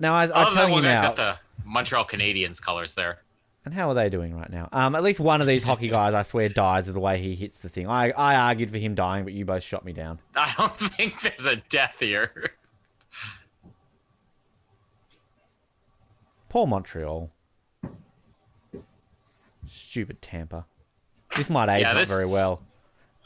now 0.00 0.14
I, 0.14 0.24
I 0.24 0.54
tell 0.54 0.68
you 0.70 0.82
now, 0.82 1.00
got 1.02 1.16
the 1.16 1.38
Montreal 1.64 2.04
Canadiens 2.06 2.62
colors 2.62 2.94
there. 2.94 3.22
and 3.64 3.74
how 3.74 3.88
are 3.88 3.94
they 3.94 4.08
doing 4.08 4.36
right 4.36 4.50
now? 4.50 4.68
Um, 4.72 4.94
at 4.94 5.02
least 5.02 5.18
one 5.18 5.40
of 5.40 5.46
these 5.46 5.64
hockey 5.64 5.88
guys, 5.88 6.14
I 6.14 6.22
swear, 6.22 6.48
dies 6.48 6.86
of 6.88 6.94
the 6.94 7.00
way 7.00 7.18
he 7.18 7.34
hits 7.34 7.58
the 7.58 7.68
thing. 7.68 7.88
I 7.88 8.10
I 8.12 8.36
argued 8.36 8.70
for 8.70 8.78
him 8.78 8.94
dying, 8.94 9.24
but 9.24 9.32
you 9.32 9.44
both 9.44 9.62
shot 9.64 9.84
me 9.84 9.92
down. 9.92 10.20
I 10.36 10.52
don't 10.56 10.72
think 10.72 11.20
there's 11.22 11.46
a 11.46 11.56
death 11.56 11.96
here. 12.00 12.52
Poor 16.48 16.66
Montreal. 16.66 17.30
Stupid 19.66 20.22
Tampa. 20.22 20.64
This 21.36 21.50
might 21.50 21.68
age 21.68 21.82
Yeah, 21.82 21.92
not 21.92 22.06
very 22.06 22.26
well. 22.26 22.62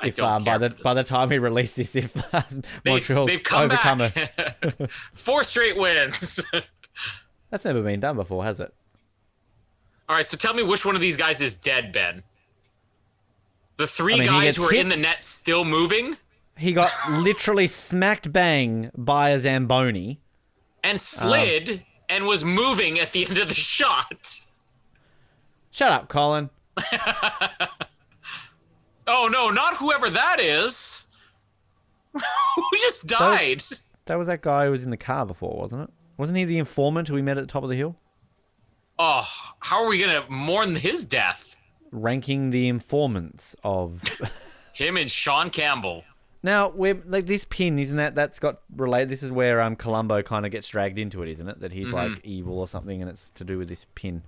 I 0.00 0.06
If 0.08 0.18
um, 0.20 0.44
by 0.44 0.58
the 0.58 0.70
this. 0.70 0.80
by 0.82 0.94
the 0.94 1.02
time 1.04 1.28
we 1.28 1.38
release 1.38 1.74
this, 1.76 1.94
if 1.94 2.16
uh, 2.34 2.42
They've, 2.50 2.64
Montreal's 2.86 3.28
they've 3.30 3.42
come 3.42 3.62
overcome 3.64 3.98
back. 3.98 4.16
it, 4.16 4.90
Four 5.12 5.42
straight 5.44 5.76
wins. 5.76 6.44
that's 7.50 7.64
never 7.64 7.82
been 7.82 8.00
done 8.00 8.16
before, 8.16 8.44
has 8.44 8.60
it? 8.60 8.72
All 10.08 10.16
right, 10.16 10.24
so 10.26 10.36
tell 10.36 10.54
me 10.54 10.62
which 10.62 10.84
one 10.86 10.94
of 10.94 11.00
these 11.00 11.16
guys 11.16 11.40
is 11.40 11.54
dead, 11.56 11.92
Ben? 11.92 12.22
The 13.76 13.86
three 13.86 14.14
I 14.14 14.18
mean, 14.18 14.26
guys 14.26 14.56
who 14.56 14.64
are 14.64 14.70
hit. 14.72 14.80
in 14.80 14.88
the 14.88 14.96
net 14.96 15.22
still 15.22 15.64
moving 15.64 16.16
He 16.56 16.72
got 16.72 16.90
literally 17.10 17.66
smacked 17.66 18.32
bang 18.32 18.90
by 18.96 19.30
a 19.30 19.38
zamboni. 19.38 20.20
and 20.82 20.98
slid 21.00 21.82
and 22.08 22.26
was 22.26 22.44
moving 22.44 22.98
at 22.98 23.12
the 23.12 23.26
end 23.26 23.38
of 23.38 23.48
the 23.48 23.54
shot. 23.54 24.38
Shut 25.70 25.92
up, 25.92 26.08
Colin. 26.08 26.50
Oh 29.12 29.28
no, 29.30 29.50
not 29.50 29.76
whoever 29.76 30.08
that 30.08 30.38
is. 30.40 31.04
who 32.14 32.62
just 32.78 33.06
died? 33.06 33.62
That 34.06 34.16
was 34.18 34.28
that 34.28 34.40
guy 34.40 34.64
who 34.66 34.70
was 34.70 34.84
in 34.84 34.90
the 34.90 34.96
car 34.96 35.26
before, 35.26 35.56
wasn't 35.58 35.82
it? 35.82 35.90
Wasn't 36.16 36.36
he 36.38 36.44
the 36.44 36.58
informant 36.58 37.08
who 37.08 37.14
we 37.14 37.22
met 37.22 37.36
at 37.38 37.40
the 37.42 37.46
top 37.52 37.62
of 37.62 37.68
the 37.70 37.76
hill? 37.76 37.96
Oh, 38.98 39.26
how 39.60 39.82
are 39.82 39.88
we 39.88 39.98
gonna 40.00 40.24
mourn 40.28 40.74
his 40.76 41.04
death? 41.04 41.56
Ranking 41.90 42.50
the 42.50 42.68
informants 42.68 43.56
of. 43.64 44.02
Him 44.74 44.96
and 44.96 45.10
Sean 45.10 45.50
Campbell. 45.50 46.04
Now 46.42 46.68
we're 46.70 47.02
like 47.04 47.26
this 47.26 47.44
pin, 47.44 47.78
isn't 47.78 47.96
that? 47.98 48.14
That's 48.14 48.38
got 48.38 48.60
related. 48.74 49.10
This 49.10 49.22
is 49.22 49.30
where 49.32 49.60
um 49.60 49.76
Columbo 49.76 50.22
kind 50.22 50.46
of 50.46 50.52
gets 50.52 50.68
dragged 50.68 50.98
into 50.98 51.22
it, 51.22 51.28
isn't 51.28 51.48
it? 51.48 51.60
That 51.60 51.72
he's 51.72 51.88
Mm-hmm. 51.88 52.12
like 52.14 52.24
evil 52.24 52.58
or 52.58 52.66
something, 52.66 53.00
and 53.02 53.10
it's 53.10 53.30
to 53.32 53.44
do 53.44 53.58
with 53.58 53.68
this 53.68 53.86
pin. 53.94 54.22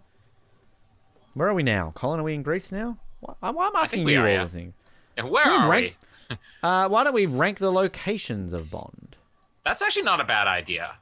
Where 1.35 1.49
are 1.49 1.55
we 1.55 1.63
now, 1.63 1.93
Colin? 1.95 2.21
Are 2.21 2.25
we 2.25 2.35
in 2.35 2.43
Greece 2.43 2.71
now? 2.71 2.99
Why, 3.23 3.35
I'm 3.41 3.77
asking 3.77 4.07
you 4.09 4.21
are, 4.21 4.23
all 4.25 4.29
yeah. 4.29 4.43
the 4.45 4.49
thing. 4.51 4.75
And 5.17 5.31
where 5.31 5.47
are 5.47 5.71
rank- 5.71 5.97
we? 6.31 6.37
Uh, 6.63 6.89
why 6.89 7.05
don't 7.05 7.13
we 7.13 7.27
rank 7.27 7.59
the 7.59 7.71
locations 7.71 8.55
of 8.55 8.71
Bond? 8.71 9.17
That's 9.65 9.83
actually 9.83 10.05
not 10.05 10.19
a 10.19 10.25
bad 10.25 10.49
idea. 10.49 10.93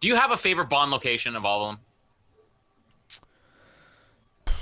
Do 0.00 0.08
you 0.08 0.16
have 0.16 0.32
a 0.32 0.36
favorite 0.36 0.68
Bond 0.68 0.90
location 0.90 1.36
of 1.36 1.44
all 1.44 1.62
of 1.64 1.76
them? 4.46 4.54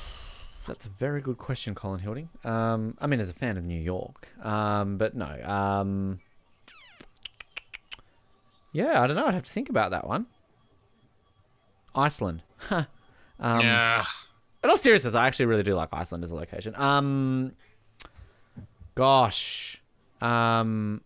That's 0.66 0.84
a 0.84 0.90
very 0.90 1.22
good 1.22 1.38
question, 1.38 1.74
Colin 1.74 2.00
Hilding. 2.00 2.28
Um, 2.44 2.98
I 3.00 3.06
mean, 3.06 3.20
as 3.20 3.30
a 3.30 3.32
fan 3.32 3.56
of 3.56 3.64
New 3.64 3.80
York, 3.80 4.28
um, 4.44 4.98
but 4.98 5.14
no. 5.14 5.42
Um, 5.44 6.20
yeah, 8.72 9.00
I 9.00 9.06
don't 9.06 9.16
know. 9.16 9.26
I'd 9.26 9.34
have 9.34 9.44
to 9.44 9.50
think 9.50 9.70
about 9.70 9.92
that 9.92 10.06
one. 10.06 10.26
Iceland. 11.94 12.42
Um, 13.38 13.60
yeah. 13.60 14.02
In 14.64 14.70
all 14.70 14.76
seriousness, 14.76 15.14
I 15.14 15.26
actually 15.26 15.46
really 15.46 15.62
do 15.62 15.74
like 15.74 15.90
Iceland 15.92 16.24
as 16.24 16.30
a 16.30 16.34
location. 16.34 16.74
Um, 16.76 17.52
gosh, 18.94 19.82
um, 20.20 21.02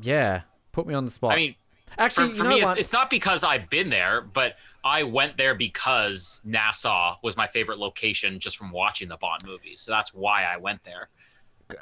yeah, 0.00 0.42
put 0.72 0.86
me 0.86 0.94
on 0.94 1.04
the 1.04 1.10
spot. 1.10 1.32
I 1.32 1.36
mean, 1.36 1.54
actually, 1.98 2.30
for, 2.30 2.36
for 2.36 2.44
you 2.44 2.50
know 2.50 2.56
me, 2.56 2.62
it's, 2.62 2.80
it's 2.80 2.92
not 2.92 3.10
because 3.10 3.44
I've 3.44 3.70
been 3.70 3.90
there, 3.90 4.20
but 4.20 4.56
I 4.84 5.02
went 5.02 5.36
there 5.36 5.54
because 5.54 6.42
Nassau 6.44 7.16
was 7.22 7.36
my 7.36 7.46
favorite 7.46 7.78
location 7.78 8.38
just 8.38 8.56
from 8.56 8.70
watching 8.70 9.08
the 9.08 9.16
Bond 9.16 9.42
movies. 9.44 9.80
So 9.80 9.92
that's 9.92 10.14
why 10.14 10.44
I 10.44 10.56
went 10.56 10.84
there. 10.84 11.08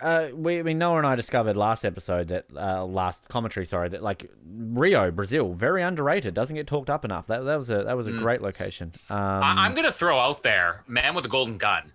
Uh, 0.01 0.29
we, 0.35 0.59
I 0.59 0.63
mean, 0.63 0.79
Noah 0.79 0.99
and 0.99 1.07
I 1.07 1.15
discovered 1.15 1.57
last 1.57 1.85
episode 1.85 2.29
that 2.29 2.47
uh, 2.57 2.85
last 2.85 3.29
commentary, 3.29 3.67
sorry, 3.67 3.91
that 3.91 4.03
like 4.03 4.31
Rio, 4.47 5.11
Brazil, 5.11 5.53
very 5.53 5.83
underrated. 5.83 6.33
Doesn't 6.33 6.57
get 6.57 6.67
talked 6.67 6.89
up 6.89 7.05
enough. 7.05 7.27
That, 7.27 7.45
that 7.45 7.57
was 7.57 7.69
a 7.71 7.85
that 7.85 7.97
was 7.97 8.07
a 8.07 8.13
great 8.13 8.41
location. 8.41 8.93
Um, 9.11 9.19
I, 9.19 9.55
I'm 9.59 9.75
gonna 9.75 9.93
throw 9.93 10.19
out 10.19 10.43
there, 10.43 10.83
Man 10.87 11.15
with 11.15 11.27
a 11.27 11.29
Golden 11.29 11.59
Gun. 11.59 11.93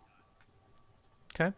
okay, 1.34 1.56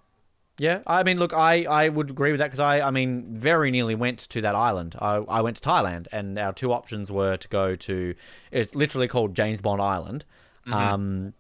Yeah, 0.57 0.81
I 0.87 1.03
mean, 1.03 1.19
look, 1.19 1.33
I, 1.33 1.63
I 1.63 1.89
would 1.89 2.09
agree 2.11 2.31
with 2.31 2.39
that 2.39 2.47
because 2.47 2.59
I, 2.59 2.79
I 2.81 2.91
mean, 2.91 3.35
very 3.35 3.69
nearly 3.71 3.95
went 3.95 4.19
to 4.19 4.41
that 4.41 4.55
island. 4.55 4.95
I, 4.99 5.15
I 5.15 5.41
went 5.41 5.57
to 5.57 5.67
Thailand, 5.67 6.07
and 6.13 6.37
our 6.39 6.53
two 6.53 6.71
options 6.71 7.11
were 7.11 7.35
to 7.37 7.47
go 7.49 7.75
to. 7.75 8.15
It's 8.51 8.73
literally 8.75 9.07
called 9.07 9.35
James 9.35 9.59
Bond 9.59 9.81
Island, 9.81 10.23
um, 10.71 11.33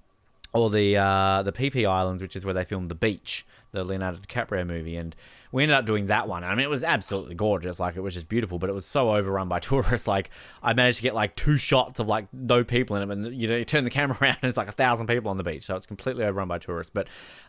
or 0.53 0.69
the 0.69 0.97
uh, 0.97 1.43
the 1.43 1.53
Phi 1.53 1.69
Phi 1.69 1.85
Islands, 1.85 2.21
which 2.21 2.35
is 2.35 2.43
where 2.43 2.53
they 2.53 2.65
filmed 2.65 2.89
The 2.89 2.95
Beach, 2.95 3.45
the 3.71 3.83
Leonardo 3.83 4.17
DiCaprio 4.17 4.65
movie, 4.67 4.97
and 4.97 5.15
we 5.51 5.63
ended 5.63 5.77
up 5.77 5.85
doing 5.85 6.07
that 6.07 6.27
one. 6.27 6.43
I 6.43 6.55
mean, 6.55 6.63
it 6.63 6.69
was 6.69 6.83
absolutely 6.83 7.35
gorgeous, 7.35 7.79
like 7.79 7.95
it 7.95 8.01
was 8.01 8.13
just 8.13 8.29
beautiful, 8.29 8.59
but 8.59 8.69
it 8.69 8.73
was 8.73 8.85
so 8.85 9.15
overrun 9.15 9.47
by 9.47 9.59
tourists. 9.61 10.07
Like 10.07 10.29
I 10.61 10.73
managed 10.73 10.97
to 10.97 11.03
get 11.03 11.15
like 11.15 11.35
two 11.35 11.57
shots 11.57 11.99
of 11.99 12.07
like 12.07 12.27
no 12.33 12.63
people 12.63 12.95
in 12.95 13.09
it, 13.09 13.13
and 13.13 13.35
you 13.41 13.47
know, 13.47 13.55
you 13.55 13.65
turn 13.65 13.83
the 13.83 13.89
camera 13.89 14.17
around, 14.21 14.37
and 14.41 14.49
it's 14.49 14.57
like 14.57 14.69
a 14.69 14.73
thousand 14.73 15.07
people 15.07 15.29
on 15.29 15.37
the 15.37 15.43
beach, 15.43 15.63
so 15.63 15.75
it's 15.75 15.85
completely 15.85 16.23
overrun 16.23 16.47
by 16.47 16.57
tourists. 16.57 16.91
But 16.93 17.07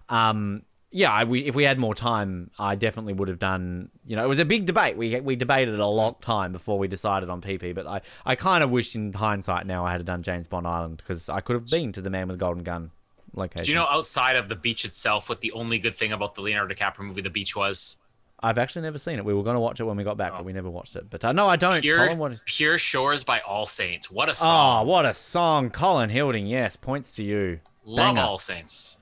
um, 0.08 0.62
yeah, 0.94 1.10
I, 1.10 1.24
we, 1.24 1.40
if 1.40 1.54
we 1.54 1.64
had 1.64 1.78
more 1.78 1.94
time, 1.94 2.50
I 2.58 2.74
definitely 2.74 3.14
would 3.14 3.28
have 3.28 3.38
done. 3.38 3.90
You 4.06 4.16
know, 4.16 4.24
it 4.24 4.28
was 4.28 4.38
a 4.38 4.44
big 4.44 4.66
debate. 4.66 4.96
We 4.96 5.18
we 5.20 5.36
debated 5.36 5.78
a 5.78 5.86
long 5.86 6.16
time 6.20 6.52
before 6.52 6.78
we 6.78 6.86
decided 6.86 7.30
on 7.30 7.40
Phi 7.40 7.56
Phi. 7.56 7.72
But 7.72 7.86
I, 7.86 8.00
I 8.26 8.34
kind 8.36 8.62
of 8.62 8.70
wish 8.70 8.94
in 8.94 9.12
hindsight 9.12 9.66
now 9.66 9.86
I 9.86 9.92
had 9.92 10.04
done 10.04 10.22
James 10.22 10.46
Bond 10.46 10.66
Island 10.66 10.98
because 10.98 11.28
I 11.28 11.40
could 11.40 11.54
have 11.54 11.68
been 11.68 11.92
to 11.92 12.02
the 12.02 12.10
Man 12.10 12.28
with 12.28 12.38
the 12.38 12.44
Golden 12.44 12.62
Gun 12.62 12.90
location. 13.34 13.64
Do 13.64 13.70
you 13.70 13.76
know 13.76 13.86
outside 13.88 14.36
of 14.36 14.48
the 14.48 14.56
beach 14.56 14.84
itself, 14.84 15.28
what 15.28 15.40
the 15.40 15.52
only 15.52 15.78
good 15.78 15.94
thing 15.94 16.12
about 16.12 16.34
the 16.34 16.40
Leonardo 16.42 16.74
DiCaprio 16.74 17.00
movie, 17.00 17.22
The 17.22 17.30
Beach, 17.30 17.56
was? 17.56 17.96
I've 18.42 18.58
actually 18.58 18.82
never 18.82 18.98
seen 18.98 19.18
it. 19.18 19.24
We 19.24 19.34
were 19.34 19.44
going 19.44 19.54
to 19.54 19.60
watch 19.60 19.78
it 19.78 19.84
when 19.84 19.96
we 19.96 20.02
got 20.02 20.16
back, 20.16 20.32
but 20.32 20.44
we 20.44 20.52
never 20.52 20.68
watched 20.68 20.96
it. 20.96 21.08
But 21.08 21.24
uh, 21.24 21.32
no, 21.32 21.48
I 21.48 21.56
don't. 21.56 21.80
Pure, 21.80 22.08
Colin, 22.08 22.32
is... 22.32 22.42
Pure 22.44 22.78
Shores 22.78 23.22
by 23.24 23.40
All 23.40 23.66
Saints. 23.66 24.10
What 24.10 24.28
a 24.28 24.34
song. 24.34 24.82
Oh, 24.82 24.88
what 24.88 25.04
a 25.04 25.14
song, 25.14 25.70
Colin 25.70 26.10
Hilding. 26.10 26.46
Yes, 26.46 26.76
points 26.76 27.14
to 27.16 27.24
you. 27.24 27.60
Love 27.84 28.14
banger. 28.14 28.26
All 28.26 28.38
Saints. 28.38 28.98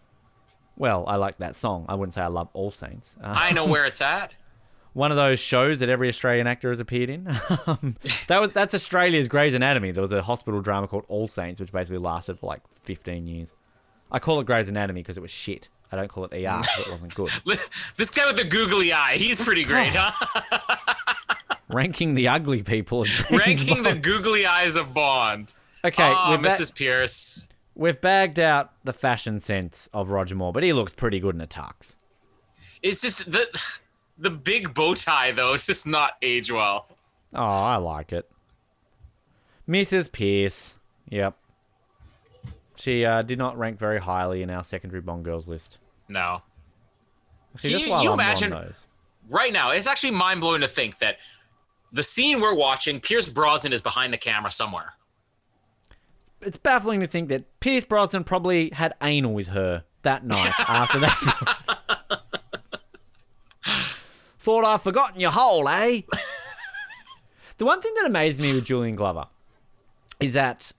Well, 0.77 1.05
I 1.07 1.17
like 1.17 1.39
that 1.39 1.57
song. 1.57 1.87
I 1.89 1.95
wouldn't 1.95 2.15
say 2.15 2.21
I 2.21 2.27
love 2.27 2.49
All 2.53 2.71
Saints. 2.71 3.17
Uh, 3.23 3.33
I 3.35 3.53
know 3.53 3.67
where 3.67 3.87
it's 3.87 4.01
at. 4.01 4.35
one 4.93 5.11
of 5.11 5.17
those 5.17 5.39
shows 5.39 5.79
that 5.81 5.89
every 5.89 6.09
Australian 6.09 6.47
actor 6.47 6.69
has 6.71 6.81
appeared 6.81 7.11
in. 7.11 7.29
um, 7.67 7.97
that 8.27 8.41
was 8.41 8.53
that's 8.53 8.75
Australia's 8.75 9.29
Grey's 9.29 9.55
Anatomy. 9.55 9.93
There 9.93 10.03
was 10.03 10.13
a 10.13 10.23
hospital 10.23 10.61
drama 10.61 10.89
called 10.89 11.05
All 11.09 11.29
Saints, 11.29 11.61
which 11.61 11.73
basically 11.73 11.99
lasted 11.99 12.39
for 12.39 12.47
like 12.47 12.63
15 12.83 13.27
years. 13.27 13.53
I 14.13 14.19
call 14.19 14.41
it 14.41 14.47
Grey's 14.47 14.69
Anatomy 14.69 15.01
because 15.03 15.17
it 15.17 15.21
was 15.21 15.31
shit. 15.31 15.69
I 15.93 15.97
don't 15.97 16.09
call 16.09 16.25
it 16.25 16.33
ER 16.33 16.59
because 16.61 16.87
it 16.87 16.91
wasn't 16.91 17.15
good. 17.15 17.31
This 17.97 18.11
guy 18.11 18.27
with 18.27 18.37
the 18.37 18.45
googly 18.45 18.93
eye, 18.93 19.17
he's 19.17 19.43
pretty 19.43 19.65
great, 19.65 19.93
huh? 19.95 20.95
Ranking 21.69 22.15
the 22.15 22.29
ugly 22.29 22.63
people. 22.63 23.05
Ranking 23.31 23.83
the 23.83 23.95
googly 23.95 24.47
eyes 24.47 24.77
of 24.77 24.95
Bond. 24.95 25.53
Okay, 25.85 26.03
oh, 26.05 26.27
we're 26.31 26.39
ba- 26.43 26.49
Mrs. 26.49 26.75
Pierce. 26.77 27.49
we've 27.77 28.01
bagged 28.01 28.39
out 28.41 28.73
the 28.85 28.93
fashion 28.93 29.39
sense 29.41 29.89
of 29.93 30.11
Roger 30.11 30.35
Moore, 30.35 30.53
but 30.53 30.63
he 30.63 30.73
looks 30.73 30.95
pretty 30.95 31.21
good 31.21 31.35
in 31.35 31.41
a 31.41 31.47
tux. 31.47 31.97
It's 32.83 33.03
just 33.03 33.31
the 33.31 33.47
the 34.19 34.31
big 34.31 34.75
bow 34.75 34.95
tie 34.95 35.33
though. 35.33 35.55
It's 35.55 35.67
just 35.67 35.87
not 35.87 36.13
age 36.23 36.51
well. 36.53 36.87
Oh, 37.35 37.43
I 37.45 37.77
like 37.77 38.13
it. 38.13 38.29
Mrs. 39.69 40.11
Pierce. 40.11 40.77
Yep. 41.11 41.37
She 42.81 43.05
uh, 43.05 43.23
did 43.23 43.39
not 43.39 43.59
rank 43.59 43.79
very 43.79 44.01
highly 44.01 44.43
in 44.43 44.51
our 44.51 44.65
secondary 44.65 45.01
Bond 45.03 45.25
girls 45.25 45.47
list. 45.49 45.79
No. 46.09 46.43
Actually, 47.55 47.71
Can 47.71 47.79
just 47.81 47.87
you- 47.91 48.01
you 48.03 48.13
imagine-. 48.13 48.55
Right 49.29 49.53
now, 49.53 49.71
it's 49.71 49.87
actually 49.87 50.11
mind 50.13 50.41
blowing 50.41 50.63
to 50.63 50.69
think 50.69 50.99
that 50.99 51.19
the 51.93 52.03
scene 52.03 52.41
we're 52.41 52.57
watching, 52.57 52.99
Pierce 53.01 53.29
Brosnan 53.29 53.73
is 53.73 53.81
behind 53.83 54.13
the 54.13 54.19
camera 54.19 54.51
somewhere. 54.51 54.95
It's 56.41 56.57
baffling 56.57 57.01
to 57.01 57.07
think 57.07 57.29
that 57.29 57.45
Pierce 57.61 57.85
Brosnan 57.85 58.25
probably 58.25 58.71
had 58.71 58.95
anal 59.03 59.35
with 59.35 59.49
her 59.49 59.85
that 60.03 60.25
night 60.25 60.53
after 60.59 60.99
that. 61.01 62.23
Thought 64.39 64.65
I'd 64.65 64.81
forgotten 64.81 65.21
your 65.21 65.31
hole, 65.33 65.69
eh? 65.69 66.01
the 67.59 67.65
one 67.67 67.81
thing 67.83 67.93
that 67.97 68.07
amazed 68.07 68.41
me 68.41 68.55
with 68.55 68.65
Julian 68.65 68.97
Glover 68.97 69.27
is 70.19 70.33
that 70.35 70.73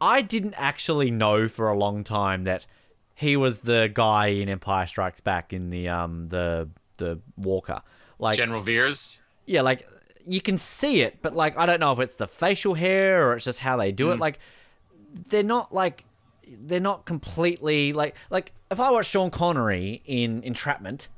I 0.00 0.22
didn't 0.22 0.54
actually 0.54 1.10
know 1.10 1.46
for 1.48 1.68
a 1.68 1.76
long 1.76 2.04
time 2.04 2.44
that 2.44 2.66
he 3.14 3.36
was 3.36 3.60
the 3.60 3.90
guy 3.92 4.28
in 4.28 4.48
Empire 4.48 4.86
Strikes 4.86 5.20
Back 5.20 5.52
in 5.52 5.70
the 5.70 5.88
um 5.88 6.28
the 6.28 6.68
the 6.96 7.20
Walker. 7.36 7.82
Like 8.18 8.36
General 8.36 8.60
Veers. 8.60 9.20
yeah, 9.46 9.62
like 9.62 9.86
you 10.26 10.40
can 10.40 10.58
see 10.58 11.02
it, 11.02 11.18
but 11.22 11.34
like 11.34 11.56
I 11.56 11.66
don't 11.66 11.80
know 11.80 11.92
if 11.92 12.00
it's 12.00 12.16
the 12.16 12.26
facial 12.26 12.74
hair 12.74 13.28
or 13.28 13.36
it's 13.36 13.44
just 13.44 13.60
how 13.60 13.76
they 13.76 13.92
do 13.92 14.10
it. 14.10 14.18
Like 14.18 14.38
they're 15.12 15.42
not 15.42 15.72
like 15.72 16.04
they're 16.48 16.80
not 16.80 17.04
completely 17.04 17.92
like 17.92 18.16
like 18.30 18.52
if 18.70 18.80
I 18.80 18.90
watch 18.90 19.06
Sean 19.06 19.30
Connery 19.30 20.02
in 20.04 20.42
Entrapment, 20.42 21.08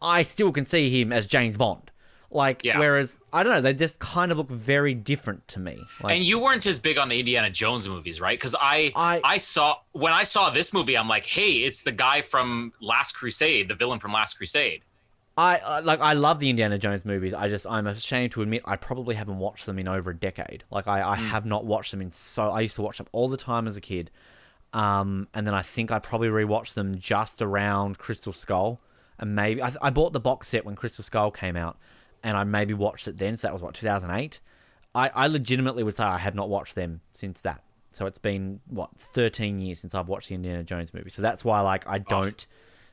I 0.00 0.22
still 0.22 0.52
can 0.52 0.64
see 0.64 0.88
him 0.90 1.12
as 1.12 1.26
James 1.26 1.56
Bond. 1.56 1.91
Like 2.34 2.62
Yeah. 2.64 2.78
whereas 2.78 3.20
I 3.32 3.42
don't 3.42 3.52
know, 3.54 3.60
they 3.60 3.74
just 3.74 4.00
kind 4.00 4.32
of 4.32 4.38
look 4.38 4.48
very 4.48 4.94
different 4.94 5.46
to 5.48 5.60
me. 5.60 5.78
Like 6.02 6.16
and 6.16 6.24
you 6.24 6.38
weren't 6.40 6.66
as 6.66 6.78
big 6.78 6.96
on 6.98 7.08
the 7.10 7.18
Indiana 7.20 7.50
Jones 7.50 7.88
movies, 7.88 8.20
right? 8.20 8.38
Because 8.38 8.54
I, 8.60 8.92
I- 8.96 9.20
I 9.22 9.38
saw 9.38 9.76
when 9.92 10.12
I 10.12 10.22
saw 10.24 10.48
this 10.50 10.72
movie, 10.72 10.96
I'm 10.96 11.08
like, 11.08 11.26
hey, 11.26 11.50
it's 11.52 11.82
the 11.82 11.92
guy 11.92 12.22
from 12.22 12.72
Last 12.80 13.12
Crusade, 13.12 13.68
the 13.68 13.74
villain 13.74 13.98
from 13.98 14.12
Last 14.12 14.34
Crusade. 14.38 14.82
I 15.36 15.58
I- 15.58 15.80
like 15.80 16.00
I 16.00 16.12
love 16.14 16.38
the 16.38 16.48
Indiana 16.50 16.78
Jones 16.78 17.04
movies. 17.04 17.34
I 17.34 17.48
just 17.48 17.66
I'm 17.68 17.86
ashamed 17.86 18.32
to 18.32 18.42
admit 18.42 18.62
I 18.64 18.76
probably 18.76 19.14
haven't 19.14 19.38
watched 19.38 19.66
them 19.66 19.78
in 19.78 19.86
over 19.88 20.10
a 20.10 20.16
decade. 20.16 20.64
Like 20.70 20.88
I, 20.88 21.02
I 21.06 21.16
have 21.16 21.44
not 21.46 21.64
watched 21.66 21.90
them 21.90 22.00
in 22.02 22.10
so 22.10 22.50
I 22.50 22.60
used 22.60 22.76
to 22.76 22.82
watch 22.82 22.98
them 22.98 23.06
all 23.12 23.28
the 23.28 23.36
time 23.36 23.66
as 23.66 23.76
a 23.76 23.80
kid. 23.80 24.10
Um, 24.72 25.28
and 25.34 25.46
then 25.46 25.52
I 25.54 25.60
think 25.62 25.90
I 25.90 25.98
probably 25.98 26.28
rewatched 26.28 26.74
them 26.74 26.98
just 26.98 27.42
around 27.42 27.98
Crystal 27.98 28.32
Skull, 28.32 28.80
and 29.18 29.34
maybe 29.34 29.62
I, 29.62 29.70
I 29.82 29.90
bought 29.90 30.14
the 30.14 30.20
box 30.20 30.48
set 30.48 30.64
when 30.64 30.76
Crystal 30.76 31.04
Skull 31.04 31.30
came 31.30 31.56
out, 31.56 31.76
and 32.22 32.36
I 32.36 32.44
maybe 32.44 32.74
watched 32.74 33.08
it 33.08 33.18
then. 33.18 33.36
So 33.36 33.48
that 33.48 33.52
was 33.52 33.62
what 33.62 33.74
2008. 33.74 34.40
I, 34.94 35.10
I 35.14 35.26
legitimately 35.26 35.82
would 35.82 35.96
say 35.96 36.04
I 36.04 36.18
have 36.18 36.34
not 36.34 36.48
watched 36.48 36.74
them 36.74 37.00
since 37.12 37.40
that. 37.40 37.62
So 37.92 38.06
it's 38.06 38.18
been 38.18 38.60
what 38.68 38.90
13 38.96 39.60
years 39.60 39.78
since 39.78 39.94
I've 39.94 40.08
watched 40.08 40.28
the 40.28 40.34
Indiana 40.34 40.62
Jones 40.62 40.94
movie. 40.94 41.10
So 41.10 41.22
that's 41.22 41.44
why 41.44 41.60
like 41.60 41.86
I 41.86 41.98
don't 41.98 42.46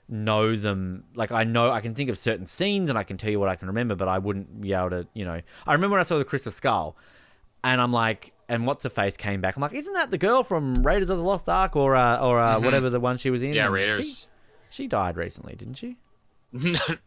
know 0.08 0.56
them. 0.56 1.06
Like 1.16 1.32
I 1.32 1.44
know 1.44 1.72
I 1.72 1.82
can 1.82 1.96
think 1.96 2.10
of 2.10 2.18
certain 2.18 2.46
scenes 2.46 2.90
and 2.90 2.98
I 2.98 3.04
can 3.04 3.18
tell 3.18 3.32
you 3.32 3.40
what 3.40 3.50
I 3.50 3.56
can 3.56 3.68
remember, 3.68 3.96
but 3.96 4.08
I 4.08 4.18
wouldn't 4.18 4.62
be 4.62 4.74
able 4.74 4.90
to. 4.92 5.08
You 5.14 5.26
know, 5.26 5.42
I 5.66 5.74
remember 5.74 5.94
when 5.94 6.02
I 6.02 6.04
saw 6.04 6.18
the 6.18 6.26
Crystal 6.26 6.52
Skull, 6.52 6.98
and 7.64 7.80
I'm 7.82 7.94
like, 7.94 8.34
and 8.48 8.66
what's 8.66 8.84
the 8.84 8.90
face 8.90 9.16
came 9.16 9.42
back. 9.42 9.56
I'm 9.56 9.62
like, 9.62 9.74
isn't 9.74 9.94
that 9.94 10.12
the 10.12 10.18
girl 10.18 10.44
from 10.44 10.86
Raiders 10.86 11.10
of 11.10 11.18
the 11.18 11.24
Lost 11.24 11.48
Ark 11.48 11.76
or 11.76 11.96
uh, 11.96 12.20
or 12.20 12.40
uh, 12.40 12.60
whatever 12.60 12.90
the 12.90 13.00
one 13.00 13.18
she 13.18 13.30
was 13.30 13.42
in? 13.42 13.50
Mm-hmm. 13.50 13.56
Yeah, 13.56 13.68
Raiders. 13.68 14.28
She, 14.70 14.84
she 14.84 14.88
died 14.88 15.16
recently, 15.16 15.56
didn't 15.56 15.76
she? 15.76 15.98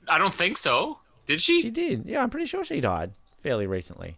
I 0.08 0.18
don't 0.18 0.32
think 0.32 0.56
so. 0.56 0.98
Did 1.26 1.40
she? 1.40 1.62
She 1.62 1.70
did. 1.70 2.04
Yeah, 2.06 2.22
I'm 2.22 2.30
pretty 2.30 2.46
sure 2.46 2.64
she 2.64 2.80
died 2.80 3.12
fairly 3.40 3.66
recently. 3.66 4.16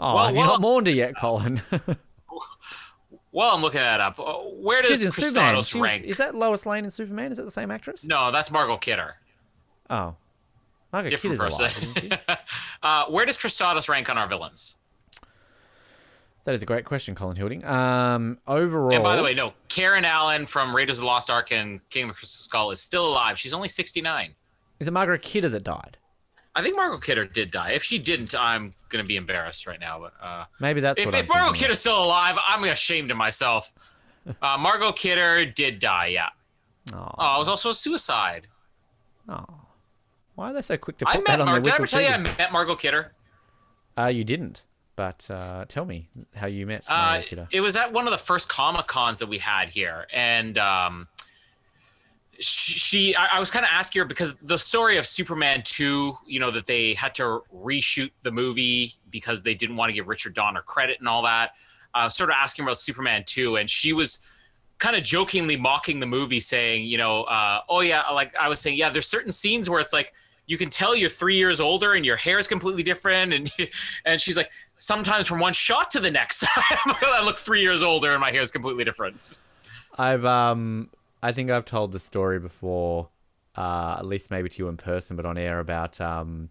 Oh, 0.00 0.14
Well, 0.14 0.26
have 0.26 0.34
you 0.34 0.40
well- 0.40 0.48
not 0.52 0.60
mourned 0.60 0.86
her 0.86 0.92
yet, 0.92 1.16
Colin? 1.16 1.60
well, 3.32 3.54
I'm 3.54 3.62
looking 3.62 3.80
that 3.80 4.00
up. 4.00 4.18
Where 4.18 4.80
does 4.82 4.90
She's 4.90 5.04
in 5.04 5.10
Superman. 5.12 5.54
Kristatos 5.56 5.70
She 5.72 5.78
was- 5.78 5.84
rank? 5.90 6.04
is 6.04 6.16
that 6.18 6.34
Lois 6.34 6.66
Lane 6.66 6.84
in 6.84 6.90
Superman? 6.90 7.32
Is 7.32 7.38
that 7.38 7.44
the 7.44 7.50
same 7.50 7.70
actress? 7.70 8.04
No, 8.04 8.30
that's 8.30 8.50
Margot 8.50 8.76
Kidder. 8.76 9.16
Oh, 9.90 10.14
Margaret 10.92 11.10
Different 11.10 11.38
Kidder's 11.40 11.58
alive, 11.58 11.74
person. 11.74 12.02
she? 12.02 12.34
Uh, 12.82 13.06
where 13.06 13.26
does 13.26 13.36
Kristatos 13.36 13.88
rank 13.88 14.08
on 14.08 14.16
our 14.16 14.28
villains? 14.28 14.76
That 16.44 16.54
is 16.54 16.62
a 16.62 16.66
great 16.66 16.84
question, 16.84 17.16
Colin 17.16 17.36
Hilding. 17.36 17.64
Um, 17.64 18.38
overall, 18.46 18.94
And 18.94 19.02
by 19.02 19.16
the 19.16 19.22
way, 19.24 19.34
no, 19.34 19.52
Karen 19.68 20.04
Allen 20.04 20.46
from 20.46 20.74
Raiders 20.74 20.98
of 20.98 21.00
the 21.02 21.06
Lost 21.06 21.28
Ark 21.28 21.50
and 21.52 21.80
King 21.90 22.04
of 22.04 22.08
the 22.10 22.14
Crystal 22.14 22.40
Skull 22.42 22.70
is 22.70 22.80
still 22.80 23.04
alive. 23.06 23.36
She's 23.36 23.52
only 23.52 23.66
69. 23.68 24.34
Is 24.80 24.88
it 24.88 24.90
Margaret 24.92 25.22
Kidder 25.22 25.48
that 25.48 25.64
died? 25.64 25.96
I 26.54 26.62
think 26.62 26.76
Margot 26.76 26.98
Kidder 26.98 27.24
did 27.24 27.50
die. 27.52 27.70
If 27.72 27.84
she 27.84 27.98
didn't, 28.00 28.34
I'm 28.34 28.74
gonna 28.88 29.04
be 29.04 29.16
embarrassed 29.16 29.66
right 29.66 29.78
now. 29.78 30.00
But 30.00 30.12
uh, 30.20 30.44
Maybe 30.60 30.80
that's 30.80 30.98
if, 31.00 31.14
if 31.14 31.28
Margot. 31.28 31.52
Kidder's 31.52 31.78
still 31.78 32.04
alive, 32.04 32.36
I'm 32.48 32.64
ashamed 32.64 33.10
of 33.10 33.16
myself. 33.16 33.70
Uh, 34.42 34.58
Margot 34.58 34.92
Kidder 34.92 35.46
did 35.46 35.78
die. 35.78 36.08
Yeah. 36.08 36.28
Oh, 36.92 37.10
Oh, 37.16 37.36
it 37.36 37.38
was 37.38 37.48
also 37.48 37.70
a 37.70 37.74
suicide. 37.74 38.42
oh. 39.26 39.44
Why 40.34 40.50
are 40.50 40.52
they 40.52 40.60
so 40.60 40.76
quick 40.76 40.98
to 40.98 41.06
put 41.06 41.14
I 41.14 41.16
that 41.18 41.28
met 41.28 41.40
on 41.40 41.46
Mar- 41.46 41.60
Did 41.60 41.72
I 41.72 41.76
ever 41.76 41.86
tell 41.86 42.02
you 42.02 42.08
I 42.08 42.16
met 42.18 42.52
Margot 42.52 42.76
Kidder? 42.76 43.14
Uh, 43.96 44.06
you 44.06 44.24
didn't, 44.24 44.64
but 44.96 45.26
uh, 45.30 45.64
tell 45.66 45.86
me 45.86 46.10
how 46.36 46.46
you 46.46 46.66
met 46.66 46.84
Uh, 46.90 46.94
Margaret 46.94 47.26
Kidder. 47.28 47.48
it 47.52 47.60
was 47.62 47.74
at 47.74 47.92
one 47.94 48.04
of 48.06 48.10
the 48.10 48.18
first 48.18 48.50
Comic 48.50 48.86
Cons 48.86 49.18
that 49.20 49.28
we 49.30 49.38
had 49.38 49.70
here, 49.70 50.06
and 50.12 50.58
um, 50.58 51.08
she, 52.40 53.14
I, 53.16 53.30
I 53.34 53.40
was 53.40 53.50
kind 53.50 53.64
of 53.64 53.70
asking 53.72 54.00
her 54.00 54.04
because 54.06 54.34
the 54.36 54.58
story 54.58 54.96
of 54.96 55.06
Superman 55.06 55.62
two, 55.64 56.14
you 56.26 56.38
know, 56.38 56.50
that 56.50 56.66
they 56.66 56.94
had 56.94 57.14
to 57.16 57.42
reshoot 57.54 58.10
the 58.22 58.30
movie 58.30 58.92
because 59.10 59.42
they 59.42 59.54
didn't 59.54 59.76
want 59.76 59.90
to 59.90 59.94
give 59.94 60.08
Richard 60.08 60.34
Donner 60.34 60.62
credit 60.62 60.98
and 61.00 61.08
all 61.08 61.22
that. 61.22 61.52
Uh, 61.94 62.08
sort 62.08 62.30
of 62.30 62.36
asking 62.38 62.64
about 62.64 62.78
Superman 62.78 63.24
two, 63.26 63.56
and 63.56 63.68
she 63.68 63.92
was 63.92 64.20
kind 64.78 64.94
of 64.94 65.02
jokingly 65.02 65.56
mocking 65.56 66.00
the 66.00 66.06
movie, 66.06 66.38
saying, 66.38 66.84
you 66.84 66.98
know, 66.98 67.24
uh, 67.24 67.60
oh 67.68 67.80
yeah, 67.80 68.02
like 68.10 68.34
I 68.36 68.48
was 68.48 68.60
saying, 68.60 68.78
yeah, 68.78 68.90
there's 68.90 69.08
certain 69.08 69.32
scenes 69.32 69.68
where 69.68 69.80
it's 69.80 69.92
like 69.92 70.12
you 70.46 70.56
can 70.56 70.68
tell 70.68 70.94
you're 70.94 71.10
three 71.10 71.36
years 71.36 71.60
older 71.60 71.94
and 71.94 72.06
your 72.06 72.16
hair 72.16 72.38
is 72.38 72.46
completely 72.46 72.82
different, 72.82 73.32
and 73.32 73.50
and 74.04 74.20
she's 74.20 74.36
like, 74.36 74.50
sometimes 74.76 75.26
from 75.26 75.40
one 75.40 75.52
shot 75.52 75.90
to 75.92 76.00
the 76.00 76.10
next, 76.10 76.44
I 76.56 77.22
look 77.24 77.36
three 77.36 77.62
years 77.62 77.82
older 77.82 78.12
and 78.12 78.20
my 78.20 78.30
hair 78.30 78.42
is 78.42 78.52
completely 78.52 78.84
different. 78.84 79.38
I've 79.98 80.24
um, 80.24 80.90
I 81.22 81.32
think 81.32 81.50
I've 81.50 81.64
told 81.64 81.92
the 81.92 81.98
story 81.98 82.38
before 82.38 83.08
uh, 83.56 83.96
at 83.98 84.06
least 84.06 84.30
maybe 84.30 84.48
to 84.48 84.58
you 84.62 84.68
in 84.68 84.76
person, 84.76 85.16
but 85.16 85.26
on 85.26 85.36
air 85.36 85.58
about 85.58 86.00
um, 86.00 86.48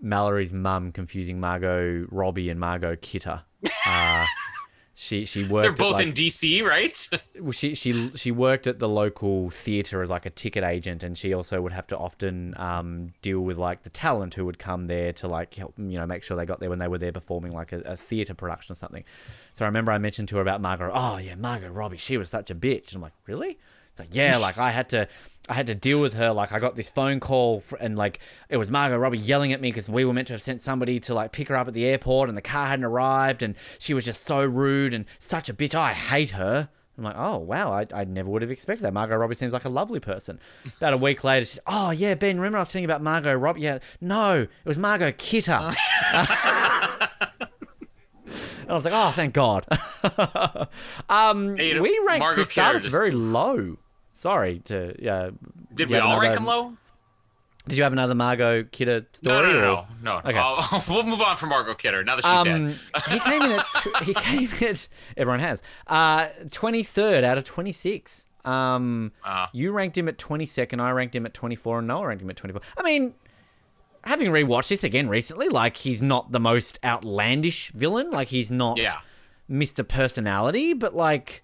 Mallory's 0.00 0.52
mum 0.52 0.90
confusing 0.92 1.38
Margot 1.38 2.06
Robbie 2.10 2.48
and 2.48 2.58
Margot 2.58 2.96
Kidder. 2.96 3.42
Uh, 3.86 4.24
she 4.94 5.26
she 5.26 5.44
worked. 5.44 5.64
They're 5.64 5.72
both 5.72 5.94
like- 5.94 6.06
in 6.06 6.12
DC, 6.14 6.62
right? 6.62 6.96
she 7.52 7.74
she 7.74 8.10
she 8.14 8.30
worked 8.30 8.66
at 8.66 8.78
the 8.78 8.88
local 8.88 9.50
theater 9.50 10.00
as 10.00 10.08
like 10.08 10.24
a 10.24 10.30
ticket 10.30 10.64
agent, 10.64 11.02
and 11.02 11.16
she 11.16 11.34
also 11.34 11.60
would 11.60 11.72
have 11.72 11.86
to 11.88 11.98
often 11.98 12.54
um, 12.56 13.12
deal 13.20 13.40
with 13.40 13.58
like 13.58 13.82
the 13.82 13.90
talent 13.90 14.34
who 14.34 14.46
would 14.46 14.58
come 14.58 14.86
there 14.86 15.12
to 15.14 15.28
like 15.28 15.52
help 15.54 15.74
you 15.76 15.98
know 15.98 16.06
make 16.06 16.22
sure 16.22 16.36
they 16.38 16.46
got 16.46 16.58
there 16.58 16.70
when 16.70 16.78
they 16.78 16.88
were 16.88 16.98
there 16.98 17.12
performing 17.12 17.52
like 17.52 17.72
a, 17.72 17.80
a 17.80 17.96
theater 17.96 18.32
production 18.32 18.72
or 18.72 18.76
something. 18.76 19.04
So 19.52 19.66
I 19.66 19.68
remember 19.68 19.92
I 19.92 19.98
mentioned 19.98 20.28
to 20.28 20.36
her 20.36 20.42
about 20.42 20.62
Margot. 20.62 20.90
Oh 20.94 21.18
yeah, 21.18 21.34
Margot 21.34 21.68
Robbie, 21.68 21.98
she 21.98 22.16
was 22.16 22.30
such 22.30 22.50
a 22.50 22.54
bitch. 22.54 22.88
And 22.88 22.96
I'm 22.96 23.02
like, 23.02 23.12
really? 23.26 23.58
It's 23.94 24.00
like 24.00 24.14
yeah, 24.14 24.38
like 24.38 24.58
I 24.58 24.70
had 24.72 24.88
to. 24.90 25.06
I 25.48 25.52
had 25.52 25.68
to 25.68 25.74
deal 25.74 26.00
with 26.00 26.14
her. 26.14 26.32
Like 26.32 26.50
I 26.50 26.58
got 26.58 26.74
this 26.74 26.90
phone 26.90 27.20
call, 27.20 27.62
and 27.78 27.96
like 27.96 28.18
it 28.48 28.56
was 28.56 28.72
Margot 28.72 28.96
Robbie 28.96 29.18
yelling 29.18 29.52
at 29.52 29.60
me 29.60 29.70
because 29.70 29.88
we 29.88 30.04
were 30.04 30.12
meant 30.12 30.26
to 30.28 30.34
have 30.34 30.42
sent 30.42 30.60
somebody 30.60 30.98
to 31.00 31.14
like 31.14 31.30
pick 31.30 31.46
her 31.46 31.54
up 31.54 31.68
at 31.68 31.74
the 31.74 31.84
airport, 31.86 32.28
and 32.28 32.36
the 32.36 32.42
car 32.42 32.66
hadn't 32.66 32.84
arrived, 32.84 33.40
and 33.40 33.54
she 33.78 33.94
was 33.94 34.04
just 34.04 34.24
so 34.24 34.44
rude 34.44 34.94
and 34.94 35.04
such 35.20 35.48
a 35.48 35.54
bitch. 35.54 35.76
I 35.76 35.92
hate 35.92 36.30
her. 36.30 36.70
I'm 36.98 37.04
like, 37.04 37.14
oh 37.16 37.38
wow, 37.38 37.70
I, 37.72 37.86
I 37.94 38.04
never 38.04 38.30
would 38.30 38.42
have 38.42 38.50
expected 38.50 38.82
that. 38.84 38.94
Margot 38.94 39.14
Robbie 39.14 39.36
seems 39.36 39.52
like 39.52 39.64
a 39.64 39.68
lovely 39.68 40.00
person. 40.00 40.40
About 40.78 40.94
a 40.94 40.96
week 40.96 41.22
later, 41.22 41.46
she's, 41.46 41.60
oh 41.68 41.92
yeah, 41.92 42.14
Ben, 42.16 42.36
remember 42.36 42.58
I 42.58 42.62
was 42.62 42.72
telling 42.72 42.82
you 42.82 42.88
about 42.88 43.02
Margot 43.02 43.34
Robbie? 43.34 43.60
Yeah, 43.60 43.78
no, 44.00 44.42
it 44.42 44.48
was 44.64 44.78
Margot 44.78 45.12
Kidder. 45.12 45.70
And 48.64 48.70
I 48.70 48.74
was 48.74 48.84
like, 48.86 48.94
oh, 48.96 49.10
thank 49.10 49.34
God. 49.34 49.66
um, 51.10 51.56
Hey, 51.56 51.78
we 51.78 52.00
ranked 52.06 52.20
Margot 52.20 52.42
Kristatos 52.42 52.90
very 52.90 53.10
low. 53.10 53.76
Sorry 54.14 54.60
to 54.66 54.94
yeah. 54.98 55.30
Did 55.74 55.90
we 55.90 55.96
all 55.98 56.18
rank 56.20 56.36
another- 56.36 56.38
him 56.38 56.46
low? 56.46 56.76
Did 57.66 57.78
you 57.78 57.84
have 57.84 57.92
another 57.94 58.14
Margot 58.14 58.64
Kidder 58.64 59.00
No, 59.00 59.06
story? 59.12 59.52
no, 59.54 59.60
no, 59.60 59.74
or- 59.76 59.86
no, 60.02 60.12
no. 60.12 60.18
Okay. 60.18 60.36
I'll- 60.38 60.84
we'll 60.88 61.02
move 61.04 61.20
on 61.22 61.36
from 61.36 61.48
Margot 61.48 61.74
Kidder 61.74 62.04
now 62.04 62.16
that 62.16 62.24
she's 62.24 62.32
Um, 62.32 62.44
dead. 62.68 62.78
he 63.10 63.18
came 63.20 63.42
in 63.42 63.50
at 63.52 63.66
he 64.04 64.14
came 64.14 64.48
in 64.60 64.68
at 64.68 64.88
everyone 65.16 65.40
has 65.40 65.62
uh 65.86 66.28
twenty 66.50 66.82
third 66.82 67.24
out 67.24 67.36
of 67.38 67.44
twenty 67.44 67.72
six. 67.72 68.24
Um, 68.44 69.12
Ah. 69.24 69.48
you 69.54 69.72
ranked 69.72 69.96
him 69.96 70.06
at 70.08 70.18
twenty 70.18 70.44
second. 70.46 70.80
I 70.80 70.90
ranked 70.90 71.14
him 71.16 71.24
at 71.26 71.32
twenty 71.34 71.56
four, 71.56 71.78
and 71.78 71.88
Noah 71.88 72.06
ranked 72.08 72.22
him 72.22 72.28
at 72.30 72.36
twenty 72.36 72.52
four. 72.52 72.60
I 72.76 72.82
mean, 72.82 73.14
having 74.04 74.28
rewatched 74.30 74.68
this 74.68 74.84
again 74.84 75.08
recently, 75.08 75.48
like 75.48 75.78
he's 75.78 76.02
not 76.02 76.30
the 76.32 76.40
most 76.40 76.78
outlandish 76.84 77.70
villain. 77.70 78.10
Like 78.10 78.28
he's 78.28 78.50
not 78.50 78.76
Yeah. 78.78 78.92
Mr. 79.50 79.86
Personality, 79.86 80.74
but 80.74 80.94
like, 80.94 81.42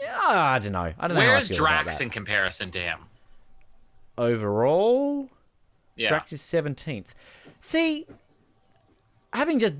yeah, 0.00 0.18
I 0.26 0.58
don't 0.58 0.72
know. 0.72 0.92
I 0.98 1.08
don't 1.08 1.16
know. 1.16 1.22
how 1.22 1.28
Where's 1.28 1.48
Drax 1.48 2.00
in 2.00 2.10
comparison 2.10 2.70
to 2.72 2.78
him? 2.78 3.00
overall? 4.18 5.30
Yeah. 5.96 6.08
Drax 6.08 6.32
is 6.32 6.40
17th. 6.40 7.14
See, 7.60 8.06
having 9.32 9.58
just 9.58 9.76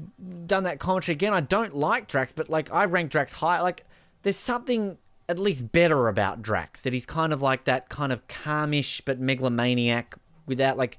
done 0.47 0.65
that 0.65 0.79
commentary 0.79 1.15
again, 1.15 1.35
I 1.35 1.41
don't 1.41 1.77
like 1.77 2.07
Drax, 2.07 2.33
but 2.33 2.49
like 2.49 2.73
I 2.73 2.85
rank 2.87 3.11
Drax 3.11 3.35
high. 3.35 3.61
Like, 3.61 3.85
there's 4.23 4.37
something 4.37 4.99
at 5.29 5.39
least 5.39 5.73
better 5.73 6.09
about 6.09 6.41
Drax 6.41 6.83
that 6.83 6.93
he's 6.93 7.05
kind 7.07 7.33
of 7.33 7.43
like 7.43 7.65
that 7.65 7.89
kind 7.89 8.13
of 8.13 8.27
calmish 8.29 9.03
but 9.05 9.21
megalomaniac 9.21 10.17
without 10.47 10.79
like 10.79 10.99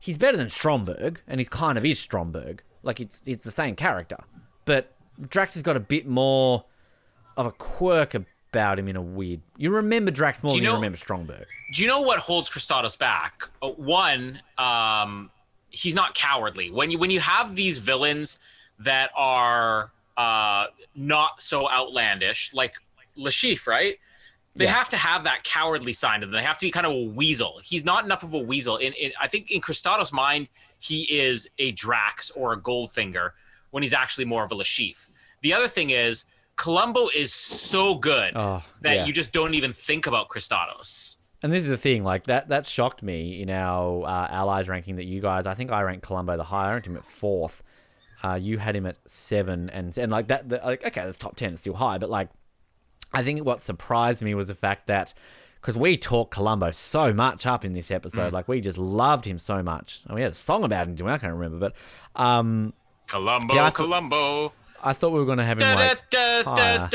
he's 0.00 0.18
better 0.18 0.36
than 0.36 0.48
Stromberg, 0.48 1.20
and 1.26 1.38
he's 1.40 1.48
kind 1.48 1.78
of 1.78 1.84
is 1.84 2.00
Stromberg. 2.00 2.62
Like 2.82 3.00
it's 3.00 3.26
it's 3.26 3.44
the 3.44 3.50
same 3.50 3.74
character, 3.74 4.18
but 4.64 4.94
Drax 5.28 5.54
has 5.54 5.62
got 5.62 5.76
a 5.76 5.80
bit 5.80 6.06
more 6.06 6.64
of 7.36 7.46
a 7.46 7.52
quirk 7.52 8.14
about 8.50 8.78
him 8.78 8.88
in 8.88 8.96
a 8.96 9.02
weird. 9.02 9.40
You 9.56 9.74
remember 9.74 10.10
Drax 10.10 10.42
more 10.42 10.52
you 10.52 10.58
than 10.58 10.64
you 10.66 10.74
remember 10.74 10.96
Stromberg. 10.96 11.46
Do 11.74 11.82
you 11.82 11.88
know 11.88 12.00
what 12.00 12.18
holds 12.20 12.50
Kristatos 12.50 12.98
back? 12.98 13.42
Uh, 13.62 13.68
one, 13.70 14.40
um, 14.56 15.30
he's 15.70 15.94
not 15.94 16.14
cowardly. 16.14 16.70
When 16.70 16.90
you 16.90 16.98
when 16.98 17.10
you 17.10 17.20
have 17.20 17.54
these 17.56 17.78
villains 17.78 18.38
that 18.78 19.10
are 19.16 19.90
uh, 20.16 20.66
not 20.94 21.42
so 21.42 21.70
outlandish, 21.70 22.52
like 22.54 22.74
Le 23.16 23.30
Chiffre, 23.30 23.66
right? 23.66 23.98
They 24.56 24.64
Yeah. 24.64 24.72
have 24.72 24.88
to 24.88 24.96
have 24.96 25.24
that 25.24 25.44
cowardly 25.44 25.92
side 25.92 26.20
to 26.20 26.26
them. 26.26 26.32
They 26.32 26.42
have 26.42 26.58
to 26.58 26.66
be 26.66 26.70
kind 26.72 26.86
of 26.86 26.92
a 26.92 27.04
weasel. 27.04 27.60
He's 27.62 27.84
not 27.84 28.04
enough 28.04 28.24
of 28.24 28.32
a 28.34 28.38
weasel. 28.38 28.76
In, 28.78 28.92
in 28.94 29.12
I 29.20 29.28
think 29.28 29.50
in 29.50 29.60
Kristatos' 29.60 30.12
mind, 30.12 30.48
he 30.80 31.02
is 31.02 31.48
a 31.58 31.70
Drax 31.72 32.30
or 32.32 32.52
a 32.54 32.60
Goldfinger 32.60 33.30
when 33.70 33.82
he's 33.82 33.92
actually 33.94 34.24
more 34.24 34.42
of 34.44 34.50
a 34.50 34.54
Le 34.56 34.64
Chiffre. 34.64 35.10
The 35.42 35.52
other 35.52 35.68
thing 35.68 35.90
is 35.90 36.24
Columbo 36.58 37.08
is 37.16 37.32
so 37.32 37.94
good 37.94 38.32
Oh, 38.34 38.62
that 38.82 38.94
yeah. 38.96 39.04
you 39.06 39.12
just 39.12 39.32
don't 39.32 39.54
even 39.54 39.72
think 39.72 40.06
about 40.06 40.28
Kristatos. 40.28 41.16
And 41.42 41.52
this 41.52 41.62
is 41.62 41.68
the 41.68 41.76
thing, 41.78 42.02
like 42.04 42.24
that 42.24 42.48
that 42.48 42.66
shocked 42.66 43.00
me 43.02 43.40
in 43.40 43.48
our 43.48 44.04
uh, 44.04 44.26
allies 44.28 44.68
ranking 44.68 44.96
that 44.96 45.04
you 45.04 45.20
guys. 45.20 45.46
I 45.46 45.54
think 45.54 45.70
I 45.70 45.82
ranked 45.82 46.04
Columbo 46.04 46.36
the 46.36 46.42
high. 46.44 46.68
I 46.68 46.72
ranked 46.72 46.88
him 46.88 46.96
at 46.96 47.04
fourth. 47.04 47.62
Uh, 48.24 48.34
you 48.34 48.58
had 48.58 48.74
him 48.74 48.86
at 48.86 48.96
seven, 49.06 49.70
and 49.70 49.96
and 49.96 50.10
like 50.10 50.26
that. 50.28 50.48
The, 50.48 50.60
like 50.64 50.84
okay, 50.84 51.04
that's 51.04 51.16
top 51.16 51.36
ten. 51.36 51.52
It's 51.52 51.60
still 51.62 51.74
high, 51.74 51.98
but 51.98 52.10
like, 52.10 52.28
I 53.12 53.22
think 53.22 53.44
what 53.46 53.62
surprised 53.62 54.20
me 54.22 54.34
was 54.34 54.48
the 54.48 54.56
fact 54.56 54.88
that 54.88 55.14
because 55.60 55.78
we 55.78 55.96
talked 55.96 56.32
Columbo 56.32 56.72
so 56.72 57.12
much 57.14 57.46
up 57.46 57.64
in 57.64 57.70
this 57.72 57.92
episode, 57.92 58.32
like 58.32 58.48
we 58.48 58.60
just 58.60 58.76
loved 58.78 59.24
him 59.24 59.38
so 59.38 59.62
much. 59.62 60.02
And 60.06 60.16
we 60.16 60.22
had 60.22 60.32
a 60.32 60.34
song 60.34 60.64
about 60.64 60.88
him. 60.88 60.96
doing 60.96 61.12
I 61.12 61.18
can't 61.18 61.32
remember, 61.34 61.58
but 61.70 62.20
um, 62.20 62.72
Columbo, 63.06 63.54
Yeah, 63.54 63.66
I 63.66 63.70
thought- 63.70 63.76
Columbo. 63.76 64.52
I 64.82 64.92
thought 64.92 65.12
we 65.12 65.18
were 65.18 65.26
gonna 65.26 65.44
have 65.44 65.60
him 65.60 65.66
like. 65.74 65.98
higher. 66.44 66.88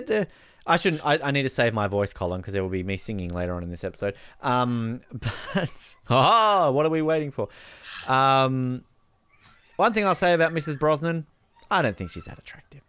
da. 0.00 0.24
I 0.66 0.76
shouldn't. 0.76 1.06
I, 1.06 1.18
I 1.22 1.30
need 1.30 1.44
to 1.44 1.48
save 1.48 1.72
my 1.74 1.86
voice, 1.86 2.12
Colin, 2.12 2.40
because 2.40 2.52
there 2.54 2.62
will 2.62 2.70
be 2.70 2.82
me 2.82 2.96
singing 2.96 3.32
later 3.32 3.54
on 3.54 3.62
in 3.62 3.70
this 3.70 3.84
episode. 3.84 4.14
Um, 4.42 5.00
but 5.12 5.96
oh, 6.10 6.72
what 6.72 6.84
are 6.84 6.90
we 6.90 7.02
waiting 7.02 7.30
for? 7.30 7.48
Um, 8.08 8.84
one 9.76 9.92
thing 9.92 10.06
I'll 10.06 10.14
say 10.14 10.32
about 10.32 10.52
Mrs. 10.52 10.78
Brosnan, 10.78 11.26
I 11.70 11.82
don't 11.82 11.96
think 11.96 12.10
she's 12.10 12.24
that 12.24 12.38
attractive. 12.38 12.80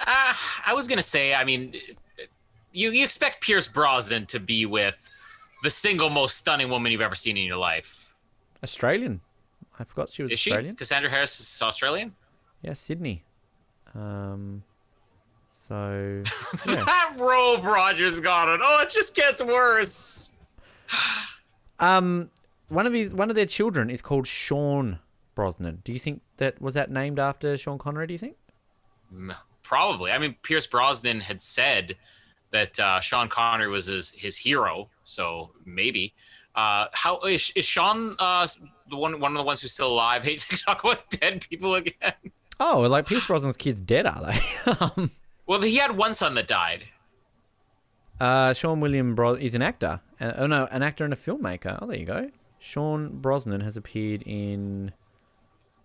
Ah, 0.00 0.62
I 0.64 0.74
was 0.74 0.86
gonna 0.86 1.02
say, 1.02 1.34
I 1.34 1.42
mean, 1.42 1.74
you 2.72 2.90
you 2.90 3.04
expect 3.04 3.40
Pierce 3.40 3.66
Brosnan 3.66 4.26
to 4.26 4.38
be 4.38 4.64
with 4.64 5.10
the 5.64 5.70
single 5.70 6.08
most 6.08 6.36
stunning 6.36 6.70
woman 6.70 6.92
you've 6.92 7.00
ever 7.00 7.16
seen 7.16 7.36
in 7.36 7.44
your 7.46 7.56
life. 7.56 8.07
Australian. 8.62 9.20
I 9.78 9.84
forgot 9.84 10.10
she 10.10 10.22
was 10.22 10.32
Is 10.32 10.38
she? 10.40 10.50
Australian. 10.50 10.76
Cassandra 10.76 11.10
Harris 11.10 11.38
is 11.40 11.62
Australian. 11.62 12.14
Yeah, 12.62 12.72
Sydney. 12.72 13.22
Um, 13.94 14.62
so 15.52 16.22
yeah. 16.66 16.74
That 16.74 17.14
robe 17.18 17.64
Rogers 17.64 18.20
got 18.20 18.48
it. 18.54 18.60
Oh, 18.62 18.82
it 18.82 18.90
just 18.92 19.14
gets 19.14 19.42
worse. 19.42 20.32
um, 21.78 22.30
one 22.68 22.86
of 22.86 22.92
his 22.92 23.14
one 23.14 23.30
of 23.30 23.36
their 23.36 23.46
children 23.46 23.90
is 23.90 24.02
called 24.02 24.26
Sean 24.26 24.98
Brosnan. 25.34 25.82
Do 25.84 25.92
you 25.92 25.98
think 25.98 26.22
that 26.38 26.60
was 26.60 26.74
that 26.74 26.90
named 26.90 27.18
after 27.18 27.56
Sean 27.56 27.78
Connery? 27.78 28.06
Do 28.08 28.14
you 28.14 28.18
think? 28.18 28.36
Probably. 29.62 30.10
I 30.10 30.18
mean, 30.18 30.36
Pierce 30.42 30.66
Brosnan 30.66 31.20
had 31.20 31.40
said 31.40 31.96
that 32.50 32.78
uh, 32.80 33.00
Sean 33.00 33.28
Connery 33.28 33.68
was 33.68 33.86
his, 33.86 34.12
his 34.12 34.38
hero, 34.38 34.88
so 35.04 35.50
maybe. 35.64 36.14
Uh, 36.58 36.88
how 36.92 37.20
is, 37.20 37.52
is 37.54 37.64
Sean 37.64 38.16
uh, 38.18 38.44
the 38.90 38.96
one 38.96 39.20
one 39.20 39.30
of 39.30 39.38
the 39.38 39.44
ones 39.44 39.62
who's 39.62 39.70
still 39.72 39.92
alive? 39.92 40.24
Hate 40.28 40.40
to 40.40 40.56
talk 40.56 40.82
about 40.82 41.08
dead 41.10 41.46
people 41.48 41.76
again. 41.76 42.14
Oh, 42.58 42.80
like 42.80 43.06
Pierce 43.06 43.24
Brosnan's 43.24 43.56
kids 43.56 43.80
dead, 43.80 44.06
are 44.06 44.26
they? 44.26 44.72
um, 44.80 45.12
Well, 45.46 45.60
he 45.62 45.76
had 45.76 45.96
one 45.96 46.14
son 46.14 46.34
that 46.34 46.48
died. 46.48 46.84
uh, 48.20 48.52
Sean 48.54 48.80
William 48.80 49.14
Bros 49.14 49.38
is 49.38 49.54
an 49.54 49.62
actor. 49.62 50.00
Uh, 50.20 50.32
oh 50.36 50.46
no, 50.48 50.66
an 50.72 50.82
actor 50.82 51.04
and 51.04 51.12
a 51.12 51.16
filmmaker. 51.16 51.78
Oh, 51.80 51.86
there 51.86 51.96
you 51.96 52.04
go. 52.04 52.30
Sean 52.58 53.20
Brosnan 53.20 53.60
has 53.60 53.76
appeared 53.76 54.22
in 54.26 54.90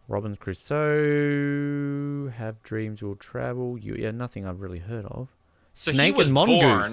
Robinson 0.07 0.37
Crusoe, 0.41 2.29
Have 2.35 2.63
Dreams 2.63 3.03
Will 3.03 3.13
Travel. 3.13 3.77
You, 3.77 3.95
yeah, 3.95 4.09
nothing 4.09 4.47
I've 4.47 4.59
really 4.59 4.79
heard 4.79 5.05
of. 5.05 5.27
So 5.73 5.91
Snake 5.91 6.15
he 6.15 6.17
was 6.17 6.29
and 6.29 6.35
born. 6.35 6.91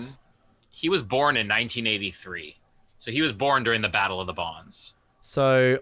He 0.69 0.91
was 0.91 1.03
born 1.03 1.39
in 1.39 1.49
1983. 1.49 2.57
So 3.01 3.11
he 3.11 3.23
was 3.23 3.33
born 3.33 3.65
during 3.65 3.81
the 3.81 3.89
Battle 3.89 4.21
of 4.21 4.27
the 4.27 4.35
Bonds. 4.35 4.95
So, 5.23 5.79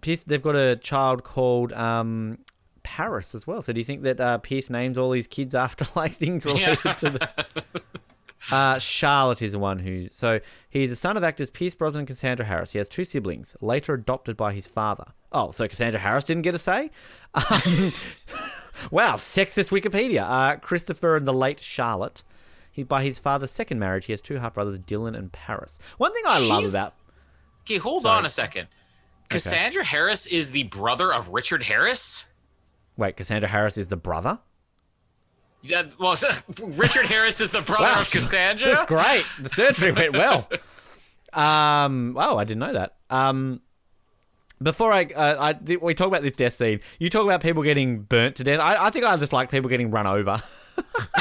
Pierce, 0.00 0.24
they've 0.24 0.40
got 0.40 0.56
a 0.56 0.76
child 0.76 1.24
called 1.24 1.74
um, 1.74 2.38
Paris 2.82 3.34
as 3.34 3.46
well. 3.46 3.60
So, 3.60 3.74
do 3.74 3.80
you 3.80 3.84
think 3.84 4.00
that 4.04 4.18
uh, 4.18 4.38
Pierce 4.38 4.70
names 4.70 4.96
all 4.96 5.10
these 5.10 5.26
kids 5.26 5.54
after 5.54 5.84
like 5.94 6.12
things 6.12 6.46
related 6.46 6.78
Yeah. 6.84 6.92
to 6.94 7.10
the? 7.10 7.28
Uh, 8.50 8.78
Charlotte 8.78 9.42
is 9.42 9.52
the 9.52 9.58
one 9.58 9.78
who. 9.78 10.08
So 10.08 10.40
he's 10.70 10.88
the 10.90 10.96
son 10.96 11.16
of 11.18 11.22
actors 11.22 11.50
Pierce 11.50 11.74
Brosnan 11.74 12.00
and 12.00 12.08
Cassandra 12.08 12.46
Harris. 12.46 12.72
He 12.72 12.78
has 12.78 12.88
two 12.88 13.04
siblings, 13.04 13.54
later 13.60 13.92
adopted 13.94 14.36
by 14.36 14.54
his 14.54 14.66
father. 14.66 15.04
Oh, 15.30 15.50
so 15.50 15.68
Cassandra 15.68 16.00
Harris 16.00 16.24
didn't 16.24 16.42
get 16.42 16.54
a 16.54 16.58
say? 16.58 16.90
Um, 17.34 17.42
wow, 18.90 19.12
sexist 19.14 19.70
Wikipedia. 19.70 20.22
Uh, 20.28 20.56
Christopher 20.56 21.16
and 21.16 21.28
the 21.28 21.34
late 21.34 21.60
Charlotte. 21.60 22.24
He, 22.80 22.84
by 22.84 23.02
his 23.02 23.18
father's 23.18 23.50
second 23.50 23.78
marriage, 23.78 24.06
he 24.06 24.12
has 24.14 24.22
two 24.22 24.36
half 24.36 24.54
brothers, 24.54 24.78
Dylan 24.78 25.14
and 25.14 25.30
Paris. 25.30 25.78
One 25.98 26.14
thing 26.14 26.22
I 26.26 26.48
love 26.48 26.64
about 26.66 26.94
Okay, 27.62 27.76
hold 27.76 28.04
Sorry. 28.04 28.16
on 28.18 28.24
a 28.24 28.30
second. 28.30 28.68
Cassandra 29.28 29.84
Harris 29.84 30.26
is 30.26 30.50
the 30.52 30.62
brother 30.64 31.12
of 31.12 31.28
Richard 31.28 31.64
Harris. 31.64 32.26
wait, 32.96 33.16
Cassandra 33.18 33.50
Harris 33.50 33.76
is 33.76 33.88
the 33.90 33.96
brother. 33.96 34.38
Yeah, 35.62 35.82
well, 35.98 36.16
Richard 36.62 37.04
Harris 37.04 37.40
is 37.42 37.50
the 37.50 37.60
brother 37.60 37.84
Wow, 37.84 38.00
of 38.00 38.10
Cassandra. 38.10 38.74
That's 38.74 38.86
great. 38.86 39.24
The 39.38 39.50
surgery 39.50 39.92
went 39.92 40.12
well. 40.14 40.48
Um, 41.32 42.16
oh, 42.18 42.38
I 42.38 42.42
didn't 42.44 42.58
know 42.58 42.72
that. 42.72 42.96
Um, 43.08 43.60
before 44.62 44.92
I, 44.92 45.04
uh, 45.04 45.36
I 45.38 45.52
th- 45.54 45.80
we 45.80 45.94
talk 45.94 46.08
about 46.08 46.22
this 46.22 46.32
death 46.32 46.54
scene. 46.54 46.80
You 46.98 47.08
talk 47.08 47.24
about 47.24 47.42
people 47.42 47.62
getting 47.62 48.00
burnt 48.02 48.36
to 48.36 48.44
death. 48.44 48.60
I, 48.60 48.86
I 48.86 48.90
think 48.90 49.04
I 49.04 49.16
just 49.16 49.32
like 49.32 49.50
people 49.50 49.70
getting 49.70 49.90
run 49.90 50.06
over. 50.06 50.42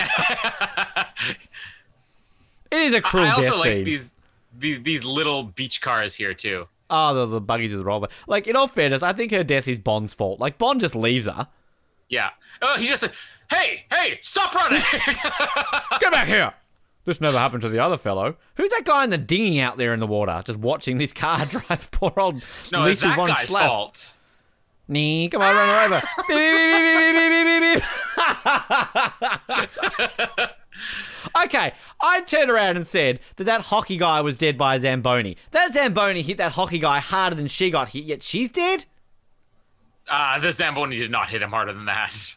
it 2.71 2.77
is 2.77 2.93
a 2.93 3.01
cruel 3.01 3.25
I 3.25 3.31
also 3.31 3.49
death 3.49 3.59
like 3.59 3.69
scene. 3.69 3.83
these, 3.83 4.13
these 4.57 4.81
these 4.83 5.05
little 5.05 5.43
beach 5.43 5.81
cars 5.81 6.15
here 6.15 6.33
too. 6.33 6.67
Oh, 6.89 7.13
the, 7.13 7.25
the 7.25 7.41
buggies 7.41 7.71
with 7.71 7.79
the 7.79 7.85
roller. 7.85 8.07
Like 8.27 8.47
in 8.47 8.55
all 8.55 8.67
fairness, 8.67 9.03
I 9.03 9.13
think 9.13 9.31
her 9.31 9.43
death 9.43 9.67
is 9.67 9.79
Bond's 9.79 10.13
fault. 10.13 10.39
Like 10.39 10.57
Bond 10.57 10.81
just 10.81 10.95
leaves 10.95 11.27
her. 11.27 11.47
Yeah. 12.09 12.29
Oh, 12.61 12.77
he 12.77 12.87
just 12.87 13.01
said, 13.01 13.11
"Hey, 13.51 13.85
hey, 13.91 14.17
stop 14.21 14.53
running!" 14.55 14.81
Get 15.99 16.11
back 16.11 16.27
here. 16.27 16.53
This 17.09 17.19
never 17.19 17.39
happened 17.39 17.63
to 17.63 17.69
the 17.69 17.79
other 17.79 17.97
fellow. 17.97 18.35
Who's 18.53 18.69
that 18.69 18.83
guy 18.85 19.03
in 19.03 19.09
the 19.09 19.17
dinghy 19.17 19.59
out 19.61 19.77
there 19.77 19.95
in 19.95 19.99
the 19.99 20.05
water, 20.05 20.43
just 20.45 20.59
watching 20.59 20.99
this 20.99 21.11
car 21.11 21.43
drive 21.47 21.89
poor 21.89 22.13
old 22.15 22.43
no, 22.71 22.85
it's 22.85 23.01
that 23.01 23.17
guy's 23.17 23.49
Schlapp? 23.49 23.65
fault. 23.65 24.13
Nee, 24.87 25.27
come 25.27 25.41
on, 25.41 25.55
run 25.55 25.89
her 25.89 25.95
over. 25.95 26.05
beep, 26.27 26.37
beep, 26.37 26.69
beep, 26.69 26.83
beep, 26.85 27.15
beep, 27.15 27.31
beep, 27.47 27.61
beep, 27.61 27.83
beep. 30.37 30.49
okay, 31.45 31.73
I 31.99 32.21
turned 32.21 32.51
around 32.51 32.77
and 32.77 32.85
said 32.85 33.21
that 33.37 33.45
that 33.45 33.61
hockey 33.61 33.97
guy 33.97 34.21
was 34.21 34.37
dead 34.37 34.55
by 34.55 34.75
a 34.75 34.79
Zamboni. 34.79 35.35
That 35.49 35.73
Zamboni 35.73 36.21
hit 36.21 36.37
that 36.37 36.51
hockey 36.51 36.77
guy 36.77 36.99
harder 36.99 37.35
than 37.35 37.47
she 37.47 37.71
got 37.71 37.89
hit, 37.89 38.03
yet 38.03 38.21
she's 38.21 38.51
dead? 38.51 38.85
Uh, 40.07 40.37
the 40.37 40.51
Zamboni 40.51 40.97
did 40.97 41.09
not 41.09 41.29
hit 41.29 41.41
him 41.41 41.49
harder 41.49 41.73
than 41.73 41.85
that. 41.85 42.35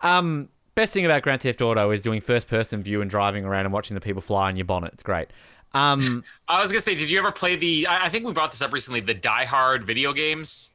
Um, 0.00 0.48
best 0.74 0.92
thing 0.92 1.04
about 1.04 1.22
Grand 1.22 1.40
Theft 1.42 1.60
Auto 1.62 1.90
is 1.90 2.02
doing 2.02 2.20
first 2.20 2.48
person 2.48 2.82
view 2.82 3.00
and 3.00 3.10
driving 3.10 3.44
around 3.44 3.66
and 3.66 3.72
watching 3.72 3.94
the 3.94 4.00
people 4.00 4.22
fly 4.22 4.50
in 4.50 4.56
your 4.56 4.64
bonnet. 4.64 4.92
It's 4.94 5.02
great. 5.02 5.28
Um, 5.72 6.24
I 6.48 6.60
was 6.60 6.72
gonna 6.72 6.80
say, 6.80 6.94
did 6.94 7.10
you 7.10 7.18
ever 7.18 7.32
play 7.32 7.56
the? 7.56 7.86
I 7.88 8.08
think 8.08 8.26
we 8.26 8.32
brought 8.32 8.50
this 8.50 8.62
up 8.62 8.72
recently. 8.72 9.00
The 9.00 9.14
Die 9.14 9.44
Hard 9.44 9.84
video 9.84 10.12
games. 10.12 10.70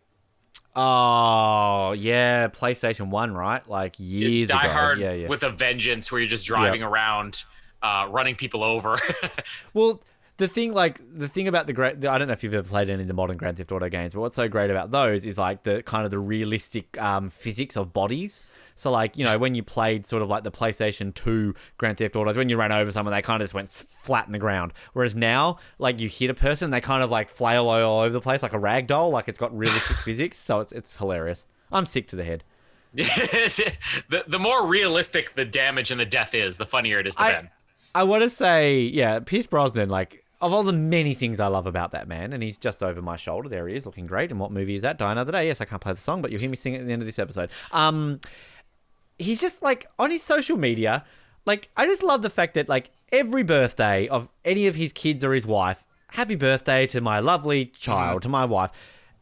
oh, 0.76 1.94
yeah, 1.98 2.48
PlayStation 2.48 3.10
1, 3.10 3.34
right? 3.34 3.68
Like 3.68 3.96
years 3.98 4.50
Die 4.50 4.60
ago. 4.62 4.70
Hard 4.72 5.00
yeah, 5.00 5.12
yeah. 5.14 5.28
with 5.28 5.44
a 5.44 5.50
Vengeance, 5.50 6.12
where 6.12 6.22
you're 6.22 6.28
just 6.28 6.46
driving 6.46 6.84
around, 6.84 7.44
uh, 7.82 8.08
running 8.10 8.36
people 8.36 8.64
over. 8.64 8.98
Well, 9.74 10.02
the 10.38 10.48
thing, 10.48 10.74
like 10.74 11.00
the 11.14 11.28
thing 11.28 11.48
about 11.48 11.68
the 11.68 11.74
great, 11.74 12.06
I 12.06 12.18
don't 12.18 12.28
know 12.28 12.34
if 12.34 12.44
you've 12.44 12.54
ever 12.54 12.68
played 12.68 12.90
any 12.90 13.02
of 13.02 13.08
the 13.08 13.14
modern 13.14 13.36
Grand 13.38 13.58
Theft 13.58 13.72
Auto 13.72 13.90
games, 13.90 14.14
but 14.14 14.22
what's 14.22 14.36
so 14.36 14.48
great 14.48 14.72
about 14.72 14.90
those 14.90 15.26
is 15.26 15.38
like 15.38 15.64
the 15.64 15.84
kind 15.84 16.06
of 16.06 16.12
the 16.12 16.20
realistic 16.20 17.00
um, 17.02 17.30
physics 17.30 17.76
of 17.76 17.92
bodies. 17.94 18.44
So, 18.80 18.92
like 18.92 19.18
you 19.18 19.26
know, 19.26 19.38
when 19.38 19.56
you 19.56 19.64
played 19.64 20.06
sort 20.06 20.24
of 20.24 20.30
like 20.30 20.44
the 20.44 20.52
PlayStation 20.52 21.14
Two 21.14 21.54
Grand 21.78 21.98
Theft 21.98 22.16
Autos, 22.16 22.38
when 22.38 22.50
you 22.50 22.58
ran 22.58 22.72
over 22.72 22.92
someone, 22.92 23.14
they 23.14 23.22
kind 23.22 23.42
of 23.42 23.46
just 23.46 23.54
went 23.54 23.70
flat 23.70 24.26
in 24.26 24.32
the 24.32 24.40
ground. 24.40 24.74
Whereas 24.94 25.16
now, 25.16 25.58
like 25.78 26.00
you 26.00 26.08
hit 26.08 26.30
a 26.30 26.34
person, 26.34 26.72
they 26.72 26.82
kind 26.82 27.04
of 27.04 27.12
like 27.12 27.30
flail 27.30 27.68
all 27.68 28.02
over 28.02 28.14
the 28.14 28.22
place 28.22 28.42
like 28.44 28.54
a 28.54 28.60
rag 28.60 28.88
doll. 28.88 29.10
Like 29.10 29.28
it's 29.28 29.40
got 29.40 29.56
realistic 29.56 29.98
physics, 30.06 30.38
so 30.38 30.60
it's 30.60 30.72
it's 30.72 30.98
hilarious. 30.98 31.46
I'm 31.72 31.86
sick 31.86 32.08
to 32.08 32.16
the 32.16 32.24
head. 32.24 32.44
the 32.94 34.24
the 34.28 34.40
more 34.40 34.68
realistic 34.68 35.34
the 35.34 35.46
damage 35.46 35.92
and 35.92 36.00
the 36.00 36.06
death 36.06 36.34
is, 36.34 36.58
the 36.58 36.66
funnier 36.66 37.00
it 37.00 37.06
is 37.08 37.16
to 37.18 37.24
I, 37.24 37.32
Ben. 37.32 37.50
I 37.94 38.04
want 38.04 38.24
to 38.24 38.30
say, 38.30 38.82
yeah, 38.82 39.20
Pierce 39.20 39.48
Brosnan, 39.48 39.90
like, 39.90 40.24
of 40.42 40.54
all 40.54 40.64
the 40.64 40.74
many 40.74 41.14
things 41.14 41.40
I 41.40 41.48
love 41.48 41.68
about 41.68 41.92
that 41.92 42.08
man, 42.08 42.34
and 42.34 42.42
he's 42.42 42.58
just 42.58 42.82
over 42.82 43.02
my 43.02 43.16
shoulder. 43.16 43.50
There 43.50 43.68
he 43.68 43.76
is, 43.76 43.86
looking 43.86 44.08
great. 44.08 44.32
And 44.32 44.40
what 44.40 44.52
movie 44.52 44.76
is 44.76 44.84
that? 44.84 44.98
Die 44.98 45.12
Another 45.12 45.32
Day. 45.32 45.48
Yes, 45.48 45.60
I 45.60 45.66
can't 45.66 45.82
play 45.82 45.94
the 45.94 46.00
song, 46.00 46.22
but 46.22 46.32
you'll 46.32 46.40
hear 46.40 46.50
me 46.50 46.56
sing 46.56 46.76
it 46.76 46.82
at 46.82 46.88
the 46.88 46.94
end 46.94 47.02
of 47.02 47.08
this 47.08 47.20
episode. 47.20 47.52
Um, 47.72 48.20
he's 49.20 49.40
just 49.40 49.62
like 49.62 49.86
on 50.00 50.10
his 50.12 50.24
social 50.24 50.58
media. 50.58 51.06
Like, 51.46 51.70
I 51.78 51.86
just 51.86 52.04
love 52.04 52.22
the 52.22 52.30
fact 52.30 52.56
that 52.56 52.68
like 52.70 52.92
every 53.12 53.44
birthday 53.44 54.08
of 54.08 54.30
any 54.44 54.68
of 54.68 54.76
his 54.76 54.94
kids 54.94 55.24
or 55.24 55.34
his 55.34 55.46
wife, 55.46 55.86
happy 56.12 56.36
birthday 56.36 56.86
to 56.88 57.02
my 57.02 57.20
lovely 57.20 57.66
child, 57.66 58.20
mm. 58.20 58.24
to 58.24 58.30
my 58.30 58.46
wife. 58.46 58.72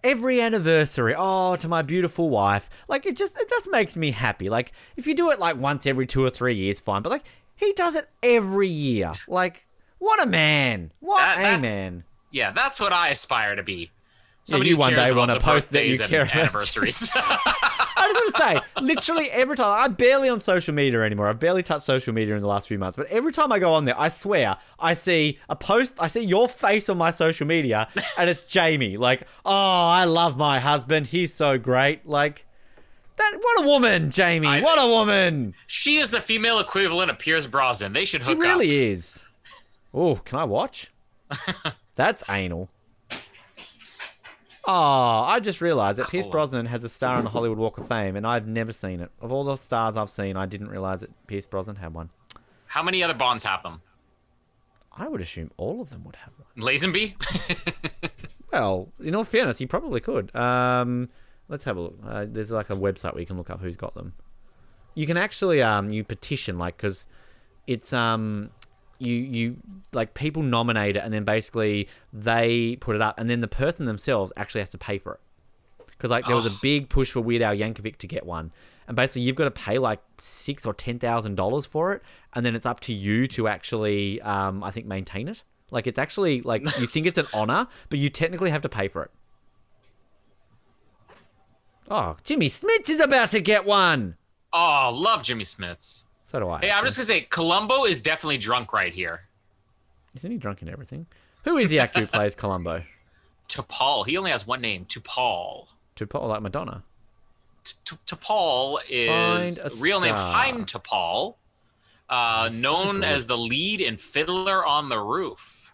Every 0.03 0.39
anniversary, 0.39 1.15
oh, 1.17 1.55
to 1.57 1.67
my 1.67 1.81
beautiful 1.81 2.29
wife. 2.29 2.69
Like 2.87 3.05
it 3.05 3.17
just 3.17 3.37
it 3.37 3.49
just 3.49 3.69
makes 3.71 3.97
me 3.97 4.11
happy. 4.11 4.49
Like 4.49 4.71
if 4.95 5.07
you 5.07 5.15
do 5.15 5.31
it 5.31 5.39
like 5.39 5.57
once 5.57 5.87
every 5.87 6.05
two 6.05 6.23
or 6.23 6.29
three 6.29 6.55
years, 6.55 6.79
fine. 6.79 7.01
But 7.01 7.09
like 7.11 7.25
he 7.55 7.73
does 7.73 7.95
it 7.95 8.07
every 8.23 8.69
year. 8.69 9.13
Like 9.27 9.67
what 9.97 10.21
a 10.21 10.27
man! 10.27 10.91
What 10.99 11.17
That- 11.17 11.57
a 11.57 11.61
man! 11.61 12.03
Yeah, 12.31 12.51
that's 12.51 12.79
what 12.79 12.93
I 12.93 13.09
aspire 13.09 13.55
to 13.55 13.63
be. 13.63 13.89
Somebody 14.47 14.69
you 14.69 14.77
one 14.77 14.93
day 14.93 15.11
wanna 15.13 15.39
post 15.39 15.71
that 15.73 15.85
you 15.87 15.97
care 15.99 16.21
about- 16.23 16.35
anniversaries. 16.35 17.09
I 17.15 18.07
just 18.13 18.41
want 18.41 18.63
to 18.63 18.65
say, 18.77 18.81
literally 18.85 19.29
every 19.31 19.57
time 19.57 19.83
I'm 19.83 19.93
barely 19.93 20.29
on 20.29 20.39
social 20.39 20.73
media 20.73 21.01
anymore. 21.03 21.27
I've 21.27 21.39
barely 21.39 21.63
touched 21.63 21.83
social 21.83 22.13
media 22.13 22.35
in 22.35 22.41
the 22.41 22.47
last 22.47 22.67
few 22.67 22.77
months, 22.79 22.95
but 22.95 23.07
every 23.07 23.31
time 23.33 23.51
I 23.51 23.59
go 23.59 23.73
on 23.73 23.83
there, 23.85 23.99
I 23.99 24.07
swear 24.07 24.55
I 24.79 24.93
see 24.93 25.39
a 25.49 25.55
post. 25.55 25.97
I 26.01 26.07
see 26.07 26.23
your 26.23 26.47
face 26.47 26.87
on 26.89 26.97
my 26.97 27.11
social 27.11 27.45
media, 27.45 27.89
and 28.17 28.29
it's 28.29 28.41
Jamie. 28.43 28.95
Like, 28.95 29.23
oh, 29.45 29.51
I 29.51 30.05
love 30.05 30.37
my 30.37 30.59
husband. 30.59 31.07
He's 31.07 31.33
so 31.33 31.57
great. 31.57 32.07
Like. 32.07 32.45
That, 33.17 33.35
what 33.41 33.63
a 33.63 33.67
woman, 33.67 34.11
Jamie! 34.11 34.45
I- 34.47 34.61
what 34.61 34.77
a 34.79 34.87
woman! 34.87 35.55
she 35.65 35.97
is 35.97 36.11
the 36.11 36.21
female 36.21 36.59
equivalent 36.59 37.09
of 37.09 37.17
Pierce 37.17 37.47
Brosnan. 37.47 37.91
They 37.93 38.05
should 38.05 38.21
hook 38.21 38.37
She 38.37 38.41
really 38.41 38.51
up. 38.51 38.59
Really 38.59 38.85
is. 38.91 39.23
Oh, 39.91 40.15
can 40.17 40.37
I 40.37 40.43
watch? 40.43 40.91
That's 41.95 42.23
anal. 42.29 42.69
Oh, 44.69 45.23
I 45.25 45.39
just 45.39 45.61
realized 45.61 45.97
that 45.97 46.09
Pierce 46.09 46.27
Brosnan 46.27 46.65
has 46.65 46.83
a 46.83 46.89
star 46.89 47.15
on 47.15 47.23
the 47.23 47.29
Hollywood 47.29 47.57
Walk 47.57 47.77
of 47.77 47.87
Fame, 47.87 48.17
and 48.17 48.27
I've 48.27 48.47
never 48.47 48.73
seen 48.73 48.99
it. 48.99 49.09
Of 49.21 49.31
all 49.31 49.45
the 49.45 49.55
stars 49.55 49.95
I've 49.95 50.09
seen, 50.09 50.35
I 50.35 50.45
didn't 50.45 50.67
realize 50.67 51.01
that 51.01 51.27
Pierce 51.27 51.45
Brosnan 51.45 51.77
had 51.77 51.93
one. 51.93 52.09
How 52.65 52.83
many 52.83 53.01
other 53.01 53.13
Bonds 53.13 53.45
have 53.45 53.63
them? 53.63 53.81
I 54.91 55.07
would 55.07 55.21
assume 55.21 55.51
all 55.55 55.79
of 55.79 55.91
them 55.91 56.03
would 56.03 56.17
have 56.17 56.33
one. 56.37 56.67
Lazenby? 56.67 57.15
Well, 58.51 58.89
in 59.03 59.13
all 59.13 59.23
fairness, 59.23 59.59
he 59.59 59.65
probably 59.65 59.99
could. 59.99 60.35
Um, 60.35 61.09
let's 61.47 61.65
have 61.65 61.77
a 61.77 61.81
look. 61.81 61.99
Uh, 62.05 62.25
there's 62.27 62.51
like 62.51 62.69
a 62.69 62.75
website 62.75 63.13
where 63.13 63.19
you 63.19 63.27
can 63.27 63.37
look 63.37 63.49
up 63.49 63.61
who's 63.61 63.75
got 63.75 63.93
them. 63.93 64.13
You 64.95 65.05
can 65.05 65.17
actually 65.17 65.61
um, 65.61 65.89
you 65.89 66.03
petition 66.03 66.57
like 66.57 66.77
because 66.77 67.07
it's 67.67 67.93
um 67.93 68.49
you 68.99 69.13
you 69.13 69.57
like 69.93 70.13
people 70.13 70.43
nominate 70.43 70.95
it 70.95 71.03
and 71.03 71.13
then 71.13 71.23
basically 71.23 71.87
they 72.11 72.77
put 72.77 72.95
it 72.95 73.01
up 73.01 73.19
and 73.19 73.29
then 73.29 73.41
the 73.41 73.47
person 73.47 73.85
themselves 73.85 74.31
actually 74.35 74.61
has 74.61 74.71
to 74.71 74.77
pay 74.77 74.97
for 74.97 75.13
it. 75.13 75.19
Because 75.85 76.11
like 76.11 76.25
there 76.25 76.35
was 76.35 76.45
a 76.45 76.61
big 76.61 76.89
push 76.89 77.11
for 77.11 77.21
Weird 77.21 77.41
Al 77.41 77.55
Yankovic 77.55 77.97
to 77.97 78.07
get 78.07 78.25
one. 78.25 78.51
And 78.87 78.95
basically 78.95 79.23
you've 79.23 79.35
got 79.35 79.45
to 79.45 79.51
pay 79.51 79.77
like 79.77 80.01
six 80.17 80.65
or 80.65 80.73
ten 80.73 80.99
thousand 80.99 81.35
dollars 81.35 81.65
for 81.65 81.93
it 81.93 82.01
and 82.33 82.45
then 82.45 82.55
it's 82.55 82.65
up 82.65 82.79
to 82.81 82.93
you 82.93 83.27
to 83.27 83.47
actually 83.47 84.21
um, 84.21 84.63
I 84.63 84.71
think 84.71 84.85
maintain 84.85 85.27
it. 85.27 85.43
Like 85.71 85.87
it's 85.87 85.99
actually 85.99 86.41
like 86.41 86.61
you 86.79 86.87
think 86.87 87.05
it's 87.07 87.17
an 87.17 87.27
honor 87.33 87.67
but 87.89 87.99
you 87.99 88.09
technically 88.09 88.49
have 88.49 88.61
to 88.61 88.69
pay 88.69 88.87
for 88.87 89.03
it. 89.03 89.11
Oh 91.89 92.17
Jimmy 92.23 92.49
Smith 92.49 92.89
is 92.89 92.99
about 92.99 93.31
to 93.31 93.41
get 93.41 93.65
one! 93.65 94.17
Oh, 94.53 94.91
love 94.95 95.23
Jimmy 95.23 95.43
Smiths. 95.43 96.06
So 96.27 96.41
do 96.41 96.49
I 96.49 96.59
Hey, 96.59 96.71
I'm 96.71 96.83
just 96.83 96.97
gonna 96.97 97.05
say, 97.05 97.21
Columbo 97.21 97.85
is 97.85 98.01
definitely 98.01 98.37
drunk 98.37 98.73
right 98.73 98.93
here. 98.93 99.21
isn't 100.13 100.29
he 100.29 100.37
drunk 100.37 100.61
in 100.61 100.69
everything 100.69 101.07
who 101.45 101.57
is 101.57 101.69
the 101.69 101.79
actor 101.79 102.01
who 102.01 102.07
plays 102.07 102.35
Columbo 102.35 102.83
Topol, 103.49 104.05
he 104.05 104.17
only 104.17 104.31
has 104.31 104.45
one 104.45 104.59
name. 104.59 104.83
Topol. 104.85 105.69
to 105.95 106.05
Paul 106.05 106.27
like 106.27 106.41
Madonna 106.41 106.83
Paul 108.21 108.79
is 108.89 109.81
real 109.81 109.99
name. 109.99 110.15
Chaim 110.15 110.65
Topol, 110.65 111.35
uh, 112.09 112.49
known 112.53 113.03
as 113.03 113.27
the 113.27 113.37
lead 113.37 113.81
in 113.81 113.97
Fiddler 113.97 114.65
on 114.65 114.89
the 114.89 114.99
Roof. 114.99 115.73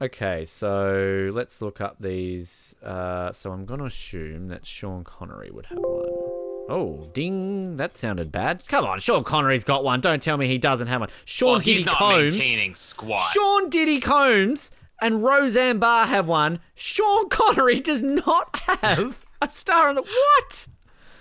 Okay, 0.00 0.44
so 0.44 1.30
let's 1.32 1.62
look 1.62 1.80
up 1.80 1.96
these. 1.98 2.74
Uh, 2.82 3.32
so 3.32 3.50
I'm 3.50 3.64
going 3.64 3.80
to 3.80 3.86
assume 3.86 4.48
that 4.48 4.66
Sean 4.66 5.04
Connery 5.04 5.50
would 5.50 5.66
have 5.66 5.78
one. 5.78 6.25
Oh, 6.68 7.08
ding! 7.12 7.76
That 7.76 7.96
sounded 7.96 8.32
bad. 8.32 8.66
Come 8.66 8.84
on, 8.84 8.98
Sean 8.98 9.22
Connery's 9.24 9.62
got 9.64 9.84
one. 9.84 10.00
Don't 10.00 10.20
tell 10.20 10.36
me 10.36 10.46
he 10.48 10.58
doesn't 10.58 10.88
have 10.88 11.00
one. 11.00 11.10
Sean 11.24 11.48
Well, 11.50 11.58
Diddy 11.60 11.72
he's 11.72 11.86
not 11.86 11.96
Combs. 11.98 12.36
maintaining 12.36 12.74
squat. 12.74 13.20
Sean 13.32 13.70
Diddy 13.70 14.00
Combs 14.00 14.72
and 15.00 15.22
Roseanne 15.22 15.78
Barr 15.78 16.06
have 16.06 16.26
one. 16.26 16.58
Sean 16.74 17.28
Connery 17.28 17.78
does 17.80 18.02
not 18.02 18.58
have 18.82 19.24
a 19.40 19.48
star 19.48 19.88
on 19.88 19.94
the 19.94 20.02
what? 20.02 20.66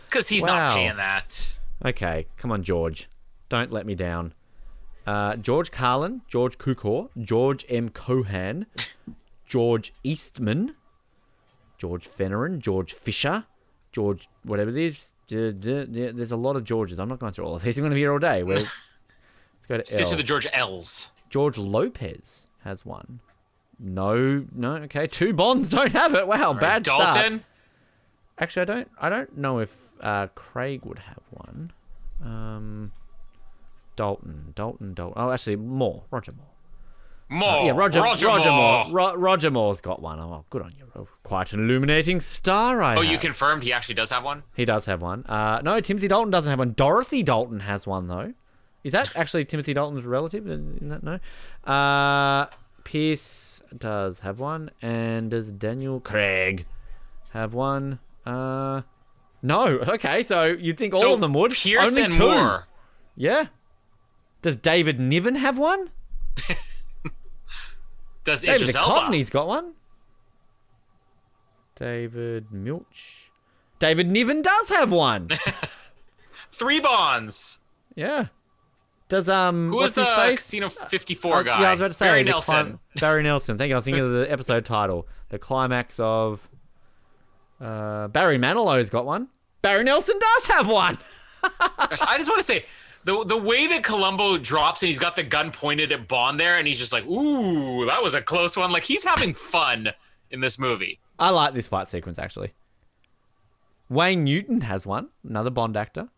Because 0.09 0.29
he's 0.29 0.43
Wow. 0.43 0.67
not 0.67 0.73
paying 0.75 0.97
that. 0.97 1.57
Okay, 1.85 2.25
come 2.37 2.51
on, 2.51 2.63
George. 2.63 3.07
Don't 3.49 3.71
let 3.71 3.85
me 3.85 3.93
down. 3.93 4.33
Uh, 5.05 5.35
George 5.35 5.69
Carlin, 5.69 6.21
George 6.27 6.57
Cukor, 6.57 7.09
George 7.21 7.63
M. 7.69 7.89
Cohan, 7.89 8.65
George 9.45 9.93
Eastman, 10.03 10.73
George 11.77 12.07
Fenneman, 12.09 12.57
George 12.57 12.93
Fisher, 12.93 13.45
George 13.95 14.27
whatever 14.43 14.69
it 14.71 14.75
is. 14.75 15.15
There's 15.29 16.31
a 16.33 16.35
lot 16.35 16.57
of 16.57 16.65
Georges. 16.65 16.99
I'm 16.99 17.07
not 17.07 17.19
going 17.19 17.31
through 17.31 17.45
all 17.45 17.55
of 17.55 17.61
these. 17.63 17.77
I'm 17.77 17.83
going 17.83 17.91
to 17.91 17.95
be 17.95 18.01
here 18.01 18.11
all 18.11 18.19
day. 18.19 18.43
Well, 18.43 18.57
let's 18.57 19.67
go 19.69 19.77
to 19.77 19.85
Stick 19.85 20.07
to 20.07 20.17
the 20.17 20.23
George 20.23 20.45
L's. 20.51 21.11
George 21.29 21.57
Lopez 21.57 22.45
has 22.65 22.85
one. 22.85 23.21
No, 23.79 24.45
no. 24.53 24.73
Okay, 24.83 25.07
two 25.07 25.33
Bonds 25.33 25.69
don't 25.69 25.93
have 25.93 26.13
it. 26.13 26.27
Wow, 26.27 26.51
bad 26.51 26.85
start. 26.85 27.15
Dalton. 27.15 27.45
Actually, 28.37 28.63
I 28.63 28.65
don't. 28.65 28.91
I 28.99 29.09
don't 29.09 29.37
know 29.37 29.59
if 29.59 29.73
uh, 30.01 30.27
Craig 30.35 30.85
would 30.85 30.99
have 30.99 31.23
one. 31.31 31.71
Um, 32.21 32.91
Dalton, 33.95 34.51
Dalton, 34.55 34.93
Dalton. 34.93 35.13
Oh, 35.15 35.31
actually, 35.31 35.55
Moore, 35.55 36.03
Roger 36.11 36.33
Moore. 36.33 36.47
More. 37.27 37.65
yeah, 37.65 37.71
Roger, 37.71 38.01
Roger, 38.01 38.27
Roger, 38.27 38.49
Moore. 38.51 38.85
Moore. 38.85 38.93
Ro- 38.93 39.15
Roger 39.15 39.49
Moore's 39.49 39.81
got 39.81 40.01
one. 40.01 40.19
Oh, 40.19 40.45
good 40.51 40.61
on 40.61 40.71
you. 40.77 40.85
Oh, 40.95 41.07
quite 41.23 41.53
an 41.53 41.61
illuminating 41.65 42.19
star, 42.19 42.81
I 42.83 42.95
Oh, 42.95 43.01
you 43.01 43.17
confirmed 43.17 43.63
he 43.63 43.73
actually 43.73 43.95
does 43.95 44.11
have 44.11 44.23
one? 44.23 44.43
He 44.55 44.63
does 44.63 44.85
have 44.85 45.01
one. 45.01 45.25
Uh, 45.25 45.59
no, 45.63 45.79
Timothy 45.79 46.07
Dalton 46.07 46.29
doesn't 46.29 46.49
have 46.49 46.59
one. 46.59 46.73
Dorothy 46.73 47.23
Dalton 47.23 47.61
has 47.61 47.87
one 47.87 48.07
though. 48.07 48.33
Is 48.83 48.91
that 48.91 49.15
actually 49.15 49.43
Timothy 49.45 49.73
Dalton's 49.73 50.05
relative? 50.05 50.47
In 50.47 50.89
that 50.89 51.01
no. 51.01 51.19
Uh, 51.71 52.45
Pierce 52.83 53.63
does 53.75 54.19
have 54.19 54.39
one, 54.39 54.69
and 54.83 55.31
does 55.31 55.49
Daniel 55.49 55.99
Craig 55.99 56.67
have 57.31 57.55
one? 57.55 57.97
Uh, 58.27 58.83
no. 59.41 59.79
Okay, 59.79 60.21
so 60.21 60.45
you'd 60.45 60.77
think 60.77 60.93
all 60.93 61.15
of 61.15 61.19
them 61.21 61.33
would. 61.33 61.51
Pierce 61.53 61.87
Only 61.89 62.03
and 62.03 62.13
two. 62.13 62.19
Moore. 62.19 62.67
Yeah. 63.15 63.47
Does 64.43 64.55
David 64.55 64.99
Niven 64.99 65.33
have 65.35 65.57
one? 65.57 65.89
Does 68.25 68.41
David 68.41 68.61
Idris 68.69 68.75
Duchovny's 68.75 69.29
got 69.29 69.47
one. 69.47 69.73
David 71.75 72.51
Milch. 72.51 73.31
David 73.79 74.07
Niven 74.09 74.41
does 74.41 74.69
have 74.69 74.91
one. 74.91 75.29
Three 76.51 76.79
bonds. 76.79 77.59
yeah. 77.95 78.27
Does 79.07 79.29
um 79.29 79.69
Who 79.69 79.75
was 79.75 79.93
the 79.93 80.03
face? 80.03 80.39
Casino 80.39 80.67
54 80.69 81.35
Oh, 81.39 81.43
guy? 81.43 81.61
Yeah, 81.61 81.67
I 81.67 81.71
was 81.71 81.79
about 81.79 81.87
to 81.91 81.93
say 81.97 82.05
Barry 82.07 82.23
Nelson. 82.23 82.55
clim- 82.65 82.79
Barry 82.99 83.21
Nelson. 83.23 83.55
Thank 83.57 83.69
you. 83.69 83.75
I 83.75 83.77
was 83.77 83.85
thinking 83.85 84.03
of 84.03 84.11
the 84.11 84.25
episode 84.31 84.65
title, 84.65 85.07
the 85.29 85.37
climax 85.37 85.99
of. 85.99 86.49
Uh, 87.61 88.07
Barry 88.07 88.39
Manilow's 88.39 88.89
got 88.89 89.05
one. 89.05 89.27
Barry 89.61 89.83
Nelson 89.83 90.17
does 90.19 90.47
have 90.47 90.67
one. 90.67 90.97
Gosh, 91.43 92.01
I 92.01 92.17
just 92.17 92.29
want 92.29 92.39
to 92.39 92.43
say 92.45 92.65
the 93.05 93.23
the 93.23 93.37
way 93.37 93.67
that 93.67 93.83
Columbo 93.83 94.37
drops 94.37 94.81
and 94.83 94.87
he's 94.87 94.99
got 94.99 95.15
the 95.15 95.23
gun 95.23 95.51
pointed 95.51 95.91
at 95.91 96.07
Bond 96.07 96.39
there, 96.39 96.57
and 96.57 96.67
he's 96.67 96.79
just 96.79 96.91
like, 96.91 97.05
"Ooh, 97.05 97.85
that 97.85 98.03
was 98.03 98.13
a 98.13 98.21
close 98.21 98.57
one." 98.57 98.71
Like 98.71 98.83
he's 98.83 99.03
having 99.03 99.33
fun 99.33 99.89
in 100.31 100.41
this 100.41 100.59
movie. 100.59 100.99
I 101.17 101.29
like 101.29 101.53
this 101.53 101.67
fight 101.67 101.87
sequence 101.87 102.19
actually. 102.19 102.53
Wayne 103.87 104.23
Newton 104.23 104.61
has 104.61 104.85
one, 104.85 105.09
another 105.27 105.51
Bond 105.51 105.77
actor. 105.77 106.09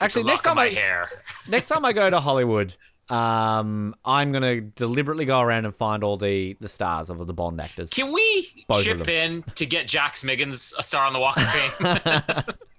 Actually, 0.00 0.24
next 0.24 0.42
time 0.42 0.58
I 0.58 0.68
hair. 0.68 1.08
next 1.48 1.68
time 1.68 1.84
I 1.84 1.92
go 1.92 2.10
to 2.10 2.18
Hollywood, 2.18 2.74
um, 3.08 3.94
I'm 4.04 4.32
gonna 4.32 4.60
deliberately 4.60 5.24
go 5.24 5.40
around 5.40 5.66
and 5.66 5.74
find 5.74 6.02
all 6.02 6.16
the 6.16 6.56
the 6.60 6.68
stars 6.68 7.10
of 7.10 7.24
the 7.26 7.32
Bond 7.32 7.60
actors. 7.60 7.90
Can 7.90 8.12
we 8.12 8.64
Both 8.66 8.82
chip 8.82 9.06
in 9.06 9.44
to 9.54 9.66
get 9.66 9.86
Jack 9.86 10.14
Smiggins 10.14 10.74
a 10.76 10.82
star 10.82 11.06
on 11.06 11.12
the 11.12 11.20
Walk 11.20 11.36
of 11.36 11.48
Fame? 11.48 12.54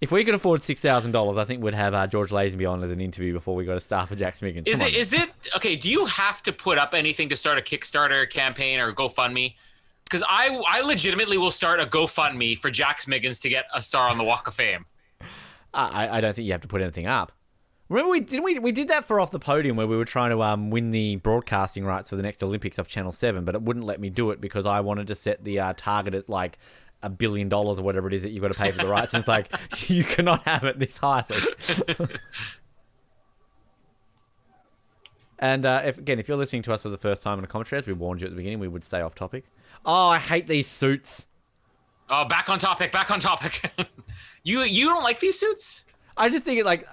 If 0.00 0.12
we 0.12 0.24
could 0.24 0.34
afford 0.34 0.62
six 0.62 0.80
thousand 0.80 1.12
dollars, 1.12 1.38
I 1.38 1.44
think 1.44 1.62
we'd 1.62 1.74
have 1.74 1.92
uh, 1.92 2.06
George 2.06 2.30
Lazenby 2.30 2.70
on 2.70 2.82
as 2.82 2.90
an 2.90 3.00
interview 3.00 3.32
before 3.32 3.56
we 3.56 3.64
got 3.64 3.76
a 3.76 3.80
star 3.80 4.06
for 4.06 4.14
Jack 4.14 4.34
Smiggins. 4.34 4.68
is 4.68 4.78
Come 4.78 4.88
it 4.88 4.94
on. 4.94 5.00
is 5.00 5.12
it 5.12 5.30
okay? 5.56 5.74
Do 5.76 5.90
you 5.90 6.06
have 6.06 6.42
to 6.42 6.52
put 6.52 6.78
up 6.78 6.94
anything 6.94 7.28
to 7.30 7.36
start 7.36 7.58
a 7.58 7.62
Kickstarter 7.62 8.28
campaign 8.30 8.78
or 8.78 8.92
GoFundMe? 8.92 9.54
Because 10.04 10.22
I 10.28 10.62
I 10.68 10.82
legitimately 10.82 11.36
will 11.36 11.50
start 11.50 11.80
a 11.80 11.84
GoFundMe 11.86 12.56
for 12.56 12.70
Jack 12.70 13.00
Smiggins 13.00 13.42
to 13.42 13.48
get 13.48 13.64
a 13.74 13.82
star 13.82 14.08
on 14.08 14.18
the 14.18 14.24
Walk 14.24 14.46
of 14.46 14.54
Fame. 14.54 14.86
I, 15.74 16.18
I 16.18 16.20
don't 16.20 16.34
think 16.34 16.46
you 16.46 16.52
have 16.52 16.62
to 16.62 16.68
put 16.68 16.80
anything 16.80 17.06
up. 17.06 17.32
Remember 17.88 18.10
we 18.10 18.20
did 18.20 18.44
we 18.44 18.58
we 18.58 18.70
did 18.70 18.88
that 18.88 19.04
for 19.04 19.18
off 19.18 19.30
the 19.30 19.38
podium 19.38 19.76
where 19.76 19.86
we 19.86 19.96
were 19.96 20.04
trying 20.04 20.30
to 20.30 20.42
um, 20.42 20.70
win 20.70 20.90
the 20.90 21.16
broadcasting 21.16 21.84
rights 21.84 22.10
for 22.10 22.16
the 22.16 22.22
next 22.22 22.42
Olympics 22.42 22.78
off 22.78 22.86
Channel 22.86 23.12
Seven, 23.12 23.44
but 23.44 23.54
it 23.54 23.62
wouldn't 23.62 23.84
let 23.86 23.98
me 24.00 24.10
do 24.10 24.30
it 24.30 24.40
because 24.40 24.64
I 24.66 24.80
wanted 24.80 25.08
to 25.08 25.14
set 25.14 25.42
the 25.42 25.58
uh, 25.58 25.72
target 25.76 26.14
at 26.14 26.28
like 26.28 26.58
a 27.02 27.10
billion 27.10 27.48
dollars 27.48 27.78
or 27.78 27.82
whatever 27.82 28.08
it 28.08 28.14
is 28.14 28.22
that 28.22 28.30
you've 28.30 28.42
got 28.42 28.52
to 28.52 28.58
pay 28.58 28.70
for 28.70 28.78
the 28.78 28.88
rights. 28.88 29.14
And 29.14 29.20
it's 29.20 29.28
like 29.28 29.50
you 29.88 30.04
cannot 30.04 30.42
have 30.44 30.64
it 30.64 30.78
this 30.78 30.98
highly. 30.98 31.36
and 35.38 35.64
uh, 35.64 35.82
if 35.84 35.98
again, 35.98 36.18
if 36.18 36.28
you're 36.28 36.36
listening 36.36 36.62
to 36.62 36.72
us 36.72 36.82
for 36.82 36.88
the 36.88 36.98
first 36.98 37.22
time 37.22 37.38
in 37.38 37.44
a 37.44 37.48
commentary, 37.48 37.78
as 37.78 37.86
we 37.86 37.92
warned 37.92 38.20
you 38.20 38.26
at 38.26 38.30
the 38.30 38.36
beginning, 38.36 38.58
we 38.58 38.68
would 38.68 38.84
stay 38.84 39.00
off 39.00 39.14
topic. 39.14 39.44
Oh, 39.86 40.08
I 40.08 40.18
hate 40.18 40.46
these 40.46 40.66
suits. 40.66 41.26
Oh, 42.10 42.24
back 42.24 42.48
on 42.48 42.58
topic. 42.58 42.90
Back 42.90 43.10
on 43.10 43.20
topic. 43.20 43.70
you 44.42 44.60
you 44.60 44.86
don't 44.86 45.04
like 45.04 45.20
these 45.20 45.38
suits? 45.38 45.84
I 46.16 46.28
just 46.28 46.44
think 46.44 46.58
it 46.58 46.66
like 46.66 46.84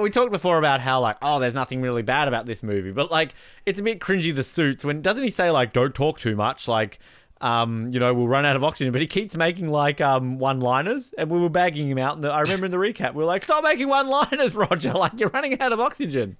we 0.00 0.10
talked 0.10 0.32
before 0.32 0.58
about 0.58 0.80
how 0.80 1.00
like 1.00 1.16
oh 1.22 1.38
there's 1.38 1.54
nothing 1.54 1.82
really 1.82 2.02
bad 2.02 2.28
about 2.28 2.46
this 2.46 2.62
movie, 2.62 2.92
but 2.92 3.10
like 3.10 3.34
it's 3.66 3.78
a 3.78 3.82
bit 3.82 4.00
cringy 4.00 4.34
the 4.34 4.42
suits 4.42 4.84
when 4.84 5.02
doesn't 5.02 5.22
he 5.22 5.30
say 5.30 5.50
like 5.50 5.72
don't 5.72 5.94
talk 5.94 6.18
too 6.18 6.34
much 6.34 6.66
like 6.66 6.98
um 7.40 7.88
you 7.92 8.00
know 8.00 8.12
we'll 8.14 8.26
run 8.28 8.44
out 8.44 8.56
of 8.56 8.64
oxygen, 8.64 8.90
but 8.92 9.00
he 9.00 9.06
keeps 9.06 9.36
making 9.36 9.68
like 9.70 10.00
um 10.00 10.38
one 10.38 10.60
liners 10.60 11.12
and 11.16 11.30
we 11.30 11.40
were 11.40 11.48
bagging 11.50 11.88
him 11.88 11.98
out. 11.98 12.16
And 12.16 12.26
I 12.26 12.40
remember 12.40 12.66
in 12.66 12.72
the 12.72 12.78
recap 12.78 13.14
we 13.14 13.18
were 13.18 13.24
like 13.24 13.42
stop 13.42 13.62
making 13.64 13.88
one 13.88 14.08
liners, 14.08 14.54
Roger, 14.56 14.92
like 14.92 15.18
you're 15.20 15.30
running 15.30 15.60
out 15.60 15.72
of 15.72 15.80
oxygen. 15.80 16.36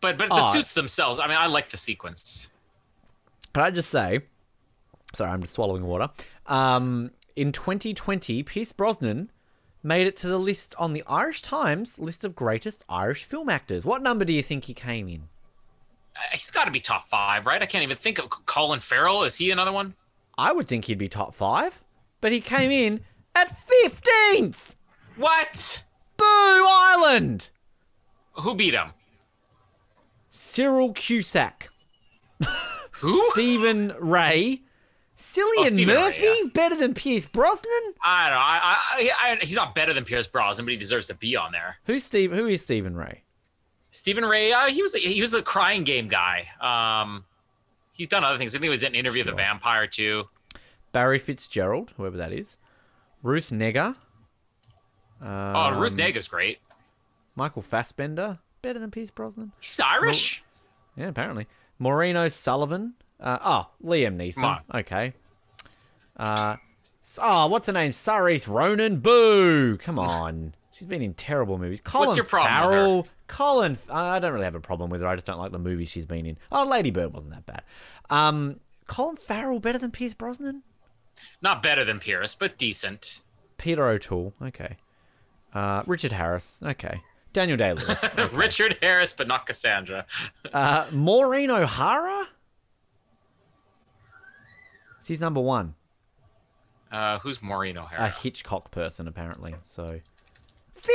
But 0.00 0.16
but 0.16 0.28
the 0.28 0.36
Oh. 0.36 0.52
suits 0.52 0.72
themselves. 0.74 1.18
I 1.18 1.26
mean, 1.26 1.36
I 1.36 1.46
like 1.46 1.68
the 1.70 1.76
sequence. 1.76 2.48
Can 3.52 3.64
I 3.64 3.70
just 3.70 3.90
say, 3.90 4.20
sorry, 5.12 5.30
I'm 5.32 5.42
just 5.42 5.52
swallowing 5.54 5.84
water. 5.84 6.08
Um, 6.46 7.10
in 7.36 7.52
2020, 7.52 8.42
Pierce 8.44 8.72
Brosnan 8.72 9.30
made 9.82 10.06
it 10.06 10.16
to 10.16 10.28
the 10.28 10.38
list 10.38 10.74
on 10.78 10.92
the 10.92 11.02
Irish 11.06 11.42
Times 11.42 11.98
list 11.98 12.24
of 12.24 12.34
greatest 12.34 12.84
Irish 12.88 13.24
film 13.24 13.48
actors. 13.48 13.84
What 13.84 14.02
number 14.02 14.24
do 14.24 14.32
you 14.32 14.42
think 14.42 14.64
he 14.64 14.74
came 14.74 15.08
in? 15.08 15.28
He's 16.32 16.50
got 16.50 16.64
to 16.64 16.70
be 16.70 16.80
top 16.80 17.04
five, 17.04 17.46
right? 17.46 17.62
I 17.62 17.66
can't 17.66 17.82
even 17.82 17.96
think 17.96 18.18
of 18.18 18.28
Colin 18.46 18.80
Farrell. 18.80 19.22
Is 19.22 19.36
he 19.36 19.50
another 19.50 19.72
one? 19.72 19.94
I 20.36 20.52
would 20.52 20.68
think 20.68 20.86
he'd 20.86 20.98
be 20.98 21.08
top 21.08 21.34
five, 21.34 21.84
but 22.20 22.32
he 22.32 22.40
came 22.40 22.70
in 22.70 23.00
at 23.34 23.48
15th! 23.48 24.74
What? 25.16 25.84
Boo 26.16 26.24
Island! 26.24 27.50
Who 28.34 28.54
beat 28.54 28.74
him? 28.74 28.92
Cyril 30.30 30.92
Cusack, 30.92 31.68
Who? 32.92 33.30
Stephen 33.32 33.94
Rea, 33.98 34.62
Cillian 35.18 35.42
oh, 35.58 35.76
Rea, 35.76 35.86
Murphy, 35.86 36.24
yeah. 36.24 36.50
better 36.54 36.76
than 36.76 36.94
Pierce 36.94 37.26
Brosnan? 37.26 37.70
I 38.02 38.30
don't 38.30 38.34
know. 38.34 38.40
I, 38.40 38.60
I, 38.62 39.32
I, 39.32 39.36
he's 39.40 39.56
not 39.56 39.74
better 39.74 39.92
than 39.92 40.04
Pierce 40.04 40.28
Brosnan, 40.28 40.64
but 40.64 40.72
he 40.72 40.78
deserves 40.78 41.08
to 41.08 41.14
be 41.14 41.36
on 41.36 41.52
there. 41.52 41.76
Who's 41.84 42.04
Steve? 42.04 42.32
Who 42.32 42.46
is 42.46 42.62
Stephen 42.62 42.96
Rea? 42.96 43.22
Stephen 43.90 44.24
Rea, 44.24 44.52
uh, 44.52 44.66
he 44.66 44.82
was 44.82 44.94
he 44.94 45.20
was 45.20 45.34
a 45.34 45.42
crying 45.42 45.84
game 45.84 46.08
guy. 46.08 46.48
Um, 46.60 47.24
he's 47.92 48.08
done 48.08 48.24
other 48.24 48.38
things. 48.38 48.54
I 48.54 48.58
think 48.58 48.64
he 48.64 48.70
was 48.70 48.82
in 48.82 48.94
Interview 48.94 49.20
with 49.20 49.28
the 49.28 49.34
Vampire 49.36 49.86
too. 49.86 50.28
Barry 50.92 51.18
Fitzgerald, 51.18 51.92
whoever 51.96 52.16
that 52.16 52.32
is. 52.32 52.56
Ruth 53.22 53.50
Negga. 53.50 53.96
oh, 55.22 55.72
Ruth 55.78 55.92
Um, 55.92 55.98
Negga's 55.98 56.28
great. 56.28 56.58
Michael 57.36 57.62
Fassbender, 57.62 58.38
better 58.62 58.78
than 58.78 58.90
Pierce 58.90 59.10
Brosnan. 59.10 59.52
He's 59.60 59.80
Irish. 59.84 60.42
Yeah, 60.96 61.08
apparently. 61.08 61.46
Maureen 61.78 62.16
O'Sullivan. 62.16 62.94
Uh, 63.18 63.38
oh, 63.42 63.70
Liam 63.84 64.16
Neeson. 64.16 64.60
Okay. 64.74 65.12
Uh, 66.16 66.56
oh, 67.20 67.46
what's 67.46 67.66
her 67.66 67.72
name? 67.72 67.90
Saoirse 67.90 68.48
Ronan. 68.48 69.00
Boo! 69.00 69.76
Come 69.78 69.98
on. 69.98 70.54
She's 70.80 70.88
been 70.88 71.02
in 71.02 71.12
terrible 71.12 71.58
movies. 71.58 71.82
Colin 71.82 72.16
your 72.16 72.24
problem 72.24 72.54
with 72.54 72.72
Farrell. 72.72 73.06
Colin. 73.26 73.76
I 73.90 74.18
don't 74.18 74.32
really 74.32 74.46
have 74.46 74.54
a 74.54 74.60
problem 74.60 74.88
with 74.88 75.02
her. 75.02 75.08
I 75.08 75.14
just 75.14 75.26
don't 75.26 75.36
like 75.38 75.52
the 75.52 75.58
movies 75.58 75.90
she's 75.90 76.06
been 76.06 76.24
in. 76.24 76.38
Oh, 76.50 76.66
Lady 76.66 76.90
Bird 76.90 77.12
wasn't 77.12 77.32
that 77.32 77.44
bad. 77.44 77.64
Um, 78.08 78.60
Colin 78.86 79.16
Farrell 79.16 79.60
better 79.60 79.76
than 79.76 79.90
Pierce 79.90 80.14
Brosnan? 80.14 80.62
Not 81.42 81.62
better 81.62 81.84
than 81.84 81.98
Pierce, 81.98 82.34
but 82.34 82.56
decent. 82.56 83.20
Peter 83.58 83.86
O'Toole. 83.86 84.32
Okay. 84.40 84.78
Uh, 85.52 85.82
Richard 85.84 86.12
Harris. 86.12 86.62
Okay. 86.64 87.02
Daniel 87.34 87.58
Day 87.58 87.74
Lewis. 87.74 88.02
Richard 88.32 88.78
Harris, 88.80 89.12
but 89.12 89.28
not 89.28 89.44
Cassandra. 89.44 90.06
Uh, 90.50 90.86
Maureen 90.92 91.50
O'Hara? 91.50 92.26
She's 95.04 95.20
number 95.20 95.42
one. 95.42 95.74
Uh, 96.90 97.18
who's 97.18 97.42
Maureen 97.42 97.76
O'Hara? 97.76 98.06
A 98.06 98.08
Hitchcock 98.08 98.70
person, 98.70 99.06
apparently. 99.06 99.54
So. 99.66 100.00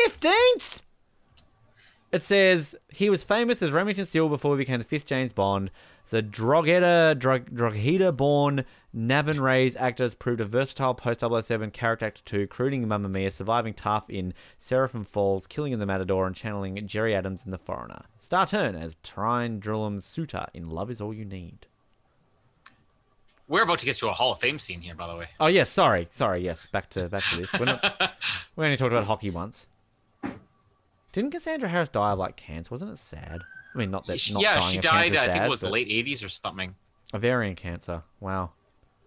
15th! 0.08 0.82
It 2.12 2.24
says 2.24 2.76
he 2.90 3.10
was 3.10 3.24
famous 3.24 3.62
as 3.62 3.72
Remington 3.72 4.06
Steele 4.06 4.30
before 4.30 4.56
he 4.56 4.60
became 4.60 4.80
the 4.80 4.86
fifth 4.86 5.06
James 5.06 5.34
Bond. 5.34 5.72
The 6.10 6.22
Drogheda, 6.22 7.16
Drog, 7.18 7.54
Drogheda 7.54 8.12
born 8.12 8.64
Navan 8.94 9.42
Ray's 9.42 9.76
actors 9.76 10.14
proved 10.16 10.40
a 10.40 10.46
versatile 10.46 10.94
post 10.94 11.22
007 11.22 11.72
character 11.72 12.06
actor 12.06 12.22
too, 12.24 12.48
crooning 12.48 12.84
in 12.84 12.88
Mamma 12.90 13.10
Mia, 13.10 13.32
surviving 13.32 13.74
tough 13.74 14.10
in 14.10 14.34
Seraphim 14.58 15.04
Falls, 15.04 15.48
killing 15.48 15.74
in 15.74 15.80
the 15.80 15.86
Matador, 15.86 16.28
and 16.28 16.36
channeling 16.36 16.80
Gerry 16.88 17.14
Adams 17.16 17.44
in 17.44 17.52
The 17.52 17.58
Foreigner. 17.58 18.04
Star 18.20 18.46
turn 18.46 18.76
as 18.76 18.96
Trine 19.04 19.60
Dyrholm's 19.60 20.06
suitor 20.06 20.46
in 20.54 20.70
Love 20.70 20.90
Is 20.90 21.02
All 21.02 21.14
You 21.14 21.26
Need. 21.26 21.68
We're 23.48 23.64
about 23.64 23.80
to 23.80 23.86
get 23.86 23.98
to 23.98 24.10
a 24.10 24.14
Hall 24.14 24.32
of 24.32 24.40
Fame 24.40 24.60
scene 24.60 24.82
here, 24.82 24.96
by 24.96 25.08
the 25.08 25.16
way. 25.16 25.28
Oh 25.40 25.48
yes, 25.48 25.70
sorry, 25.70 26.08
sorry. 26.10 26.44
Yes, 26.44 26.66
back 26.68 26.90
to 26.92 27.10
back 27.10 27.24
to 27.32 27.38
this. 27.38 27.54
We're 27.54 27.66
not, 27.66 28.18
we 28.56 28.66
only 28.66 28.78
talked 28.78 28.94
about 28.94 29.06
hockey 29.06 29.30
once. 29.30 29.68
Didn't 31.16 31.32
Cassandra 31.32 31.70
Harris 31.70 31.88
die 31.88 32.12
of 32.12 32.20
like 32.20 32.36
cancer? 32.36 32.68
Wasn't 32.72 32.92
it 32.92 32.98
sad? 32.98 33.40
I 33.74 33.78
mean, 33.78 33.90
not 33.90 34.06
that. 34.08 34.20
She- 34.20 34.34
Not 34.34 34.44
yeah, 34.44 34.60
she 34.60 34.80
died. 34.80 35.16
I 35.16 35.30
think 35.30 35.46
it 35.46 35.50
was 35.50 35.62
the 35.62 35.70
late 35.70 35.88
'80s 35.88 36.26
or 36.26 36.28
something. 36.28 36.76
ovarian 37.14 37.56
cancer. 37.56 38.04
Wow. 38.20 38.52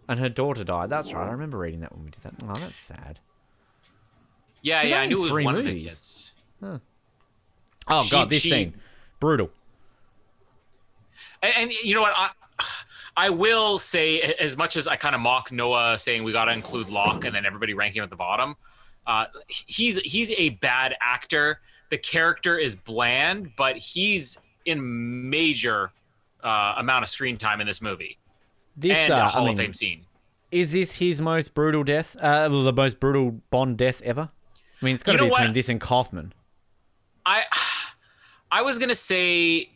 And 0.08 0.18
her 0.18 0.30
daughter 0.30 0.64
died. 0.64 0.88
That's 0.88 1.12
right. 1.12 1.28
I 1.28 1.32
remember 1.32 1.58
reading 1.58 1.80
that 1.80 1.92
when 1.94 2.06
we 2.06 2.10
did 2.10 2.22
that. 2.22 2.32
Oh, 2.48 2.54
that's 2.54 2.76
sad. 2.78 3.18
Yeah, 4.62 4.82
yeah, 4.84 5.00
I 5.02 5.06
knew 5.06 5.18
it 5.18 5.32
was 5.32 5.44
one 5.44 5.54
of 5.54 5.64
the 5.64 5.70
movies. 5.70 6.32
kids. 6.62 6.80
Oh 7.90 8.02
She- 8.02 8.10
god, 8.10 8.30
this 8.30 8.40
she- 8.40 8.48
scene, 8.48 8.74
brutal. 9.20 9.50
And, 11.42 11.52
and 11.56 11.72
you 11.72 11.94
know 11.94 12.00
what? 12.00 12.14
I, 12.16 12.30
I 13.18 13.30
will 13.30 13.76
say, 13.78 14.20
as 14.40 14.56
much 14.56 14.76
as 14.78 14.88
I 14.88 14.96
kind 14.96 15.14
of 15.14 15.20
mock 15.20 15.52
Noah 15.52 15.98
saying 15.98 16.24
we 16.24 16.32
got 16.32 16.46
to 16.46 16.52
include 16.52 16.88
Locke 16.88 17.24
and 17.26 17.34
then 17.34 17.44
everybody 17.44 17.74
ranking 17.74 17.98
him 17.98 18.04
at 18.04 18.10
the 18.10 18.16
bottom, 18.16 18.56
uh, 19.06 19.26
he's 19.48 19.98
he's 19.98 20.30
a 20.32 20.50
bad 20.50 20.94
actor. 21.02 21.60
The 21.90 21.98
character 21.98 22.56
is 22.56 22.76
bland, 22.76 23.52
but 23.56 23.76
he's 23.78 24.40
in 24.64 25.30
major 25.30 25.92
uh, 26.44 26.74
amount 26.76 27.02
of 27.02 27.08
screen 27.08 27.36
time 27.36 27.60
in 27.60 27.66
this 27.66 27.80
movie 27.80 28.18
This 28.76 28.96
and 28.96 29.12
uh, 29.12 29.16
a 29.16 29.18
I 29.20 29.28
Hall 29.28 29.44
mean, 29.44 29.52
of 29.52 29.58
Fame 29.58 29.72
scene. 29.72 30.04
is 30.50 30.72
this 30.72 30.96
his 30.98 31.20
most 31.20 31.54
brutal 31.54 31.82
death? 31.84 32.16
Uh, 32.20 32.48
the 32.48 32.72
most 32.72 33.00
brutal 33.00 33.40
Bond 33.50 33.78
death 33.78 34.02
ever. 34.02 34.28
I 34.80 34.84
mean, 34.84 34.94
it's 34.94 35.02
got 35.02 35.12
to 35.12 35.18
You 35.18 35.24
be 35.24 35.28
know 35.28 35.34
between 35.34 35.48
what? 35.48 35.54
this 35.54 35.68
and 35.68 35.80
Kaufman. 35.80 36.32
I 37.26 37.44
I 38.50 38.62
was 38.62 38.78
gonna 38.78 38.94
say 38.94 39.70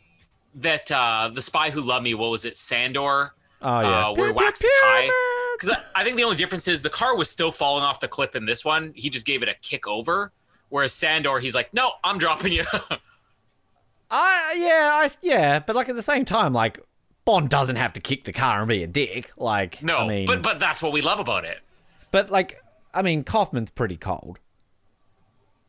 that 0.55 0.91
uh, 0.91 1.29
the 1.33 1.41
Spy 1.41 1.69
Who 1.71 1.81
Loved 1.81 2.03
Me. 2.03 2.13
What 2.13 2.31
was 2.31 2.45
it, 2.45 2.55
Sandor? 2.55 3.33
Oh 3.61 3.79
yeah, 3.81 4.07
uh, 4.07 4.13
where 4.13 4.27
Pew, 4.27 4.33
pew, 4.33 4.45
Wax 4.45 4.59
the 4.59 4.69
tie. 4.83 5.09
Because 5.57 5.77
I, 5.95 6.01
I 6.01 6.03
think 6.03 6.17
the 6.17 6.23
only 6.23 6.35
difference 6.37 6.67
is 6.67 6.81
the 6.81 6.89
car 6.89 7.15
was 7.17 7.29
still 7.29 7.51
falling 7.51 7.83
off 7.83 7.99
the 7.99 8.07
cliff 8.07 8.35
in 8.35 8.45
this 8.45 8.63
one. 8.65 8.93
He 8.95 9.09
just 9.09 9.25
gave 9.25 9.43
it 9.43 9.49
a 9.49 9.53
kick 9.61 9.87
over. 9.87 10.31
Whereas 10.73 10.91
Sandor, 10.91 11.37
he's 11.37 11.53
like, 11.53 11.71
no, 11.71 11.91
I'm 12.03 12.17
dropping 12.17 12.51
you. 12.51 12.63
I 14.09 14.55
yeah, 14.57 14.89
I 14.91 15.09
yeah, 15.21 15.59
but 15.59 15.75
like 15.75 15.87
at 15.87 15.95
the 15.95 16.01
same 16.01 16.25
time, 16.25 16.51
like 16.51 16.79
Bond 17.25 17.51
doesn't 17.51 17.75
have 17.75 17.93
to 17.93 18.01
kick 18.01 18.23
the 18.23 18.33
car 18.33 18.61
and 18.61 18.67
be 18.67 18.81
a 18.81 18.87
dick. 18.87 19.29
Like 19.37 19.83
no, 19.83 19.99
I 19.99 20.07
mean, 20.07 20.25
but 20.25 20.41
but 20.41 20.59
that's 20.59 20.81
what 20.81 20.91
we 20.91 21.03
love 21.03 21.19
about 21.19 21.45
it. 21.45 21.59
But 22.09 22.31
like, 22.31 22.59
I 22.91 23.03
mean, 23.03 23.23
Kaufman's 23.23 23.69
pretty 23.69 23.97
cold. 23.97 24.39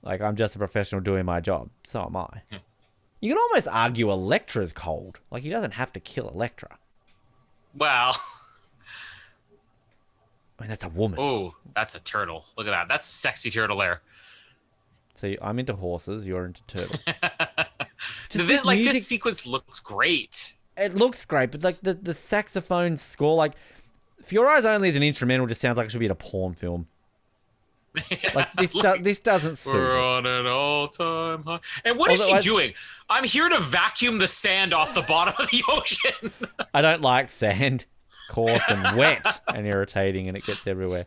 Like, 0.00 0.22
I'm 0.22 0.36
just 0.36 0.56
a 0.56 0.58
professional 0.58 1.02
doing 1.02 1.26
my 1.26 1.42
job. 1.42 1.68
So 1.86 2.02
am 2.02 2.16
I. 2.16 2.40
Hmm. 2.50 2.56
You 3.20 3.34
can 3.34 3.38
almost 3.38 3.68
argue 3.70 4.10
Elektra's 4.10 4.72
cold. 4.72 5.20
Like, 5.30 5.42
he 5.42 5.50
doesn't 5.50 5.72
have 5.72 5.92
to 5.92 6.00
kill 6.00 6.30
Elektra. 6.30 6.78
Well, 7.76 8.16
I 10.58 10.62
mean, 10.62 10.70
that's 10.70 10.84
a 10.84 10.88
woman. 10.88 11.18
oh, 11.20 11.56
that's 11.74 11.94
a 11.94 12.00
turtle. 12.00 12.46
Look 12.56 12.66
at 12.66 12.70
that. 12.70 12.88
That's 12.88 13.06
a 13.06 13.12
sexy 13.12 13.50
turtle 13.50 13.76
there. 13.76 14.00
So 15.14 15.34
I'm 15.40 15.58
into 15.58 15.74
horses. 15.76 16.26
You're 16.26 16.46
into 16.46 16.62
turtles. 16.66 17.00
So 18.28 18.40
Just 18.40 18.48
this, 18.48 18.64
like 18.64 18.76
music- 18.78 18.94
this 18.94 19.06
sequence 19.06 19.46
looks 19.46 19.80
great. 19.80 20.54
it 20.76 20.94
looks 20.94 21.24
great, 21.24 21.50
but 21.52 21.62
like 21.62 21.80
the 21.80 21.94
the 21.94 22.12
saxophone 22.12 22.96
score, 22.96 23.34
like 23.36 23.52
For 24.22 24.34
Your 24.34 24.48
Eyes 24.48 24.66
Only 24.66 24.88
as 24.88 24.96
an 24.96 25.02
instrumental 25.04 25.46
just 25.46 25.60
sounds 25.60 25.78
like 25.78 25.86
it 25.86 25.90
should 25.90 26.00
be 26.00 26.06
in 26.06 26.10
a 26.12 26.16
porn 26.16 26.54
film. 26.54 26.88
Like 28.34 28.52
this, 28.54 28.72
do- 28.72 28.98
this 29.00 29.20
doesn't 29.20 29.56
suit. 29.56 29.74
We're 29.74 30.00
on 30.00 30.26
an 30.26 30.46
all-time 30.46 31.44
high. 31.44 31.60
And 31.84 31.96
what 31.96 32.10
is 32.10 32.20
Although 32.20 32.32
she 32.32 32.36
I- 32.38 32.40
doing? 32.40 32.72
I'm 33.08 33.22
here 33.24 33.48
to 33.48 33.60
vacuum 33.60 34.18
the 34.18 34.26
sand 34.26 34.74
off 34.74 34.94
the 34.94 35.04
bottom 35.06 35.34
of 35.38 35.48
the 35.50 35.62
ocean. 35.70 36.32
I 36.74 36.82
don't 36.82 37.02
like 37.02 37.28
sand. 37.28 37.86
It's 38.10 38.30
coarse 38.30 38.62
and 38.68 38.96
wet 38.98 39.40
and 39.54 39.64
irritating, 39.66 40.26
and 40.28 40.36
it 40.36 40.44
gets 40.44 40.66
everywhere. 40.66 41.06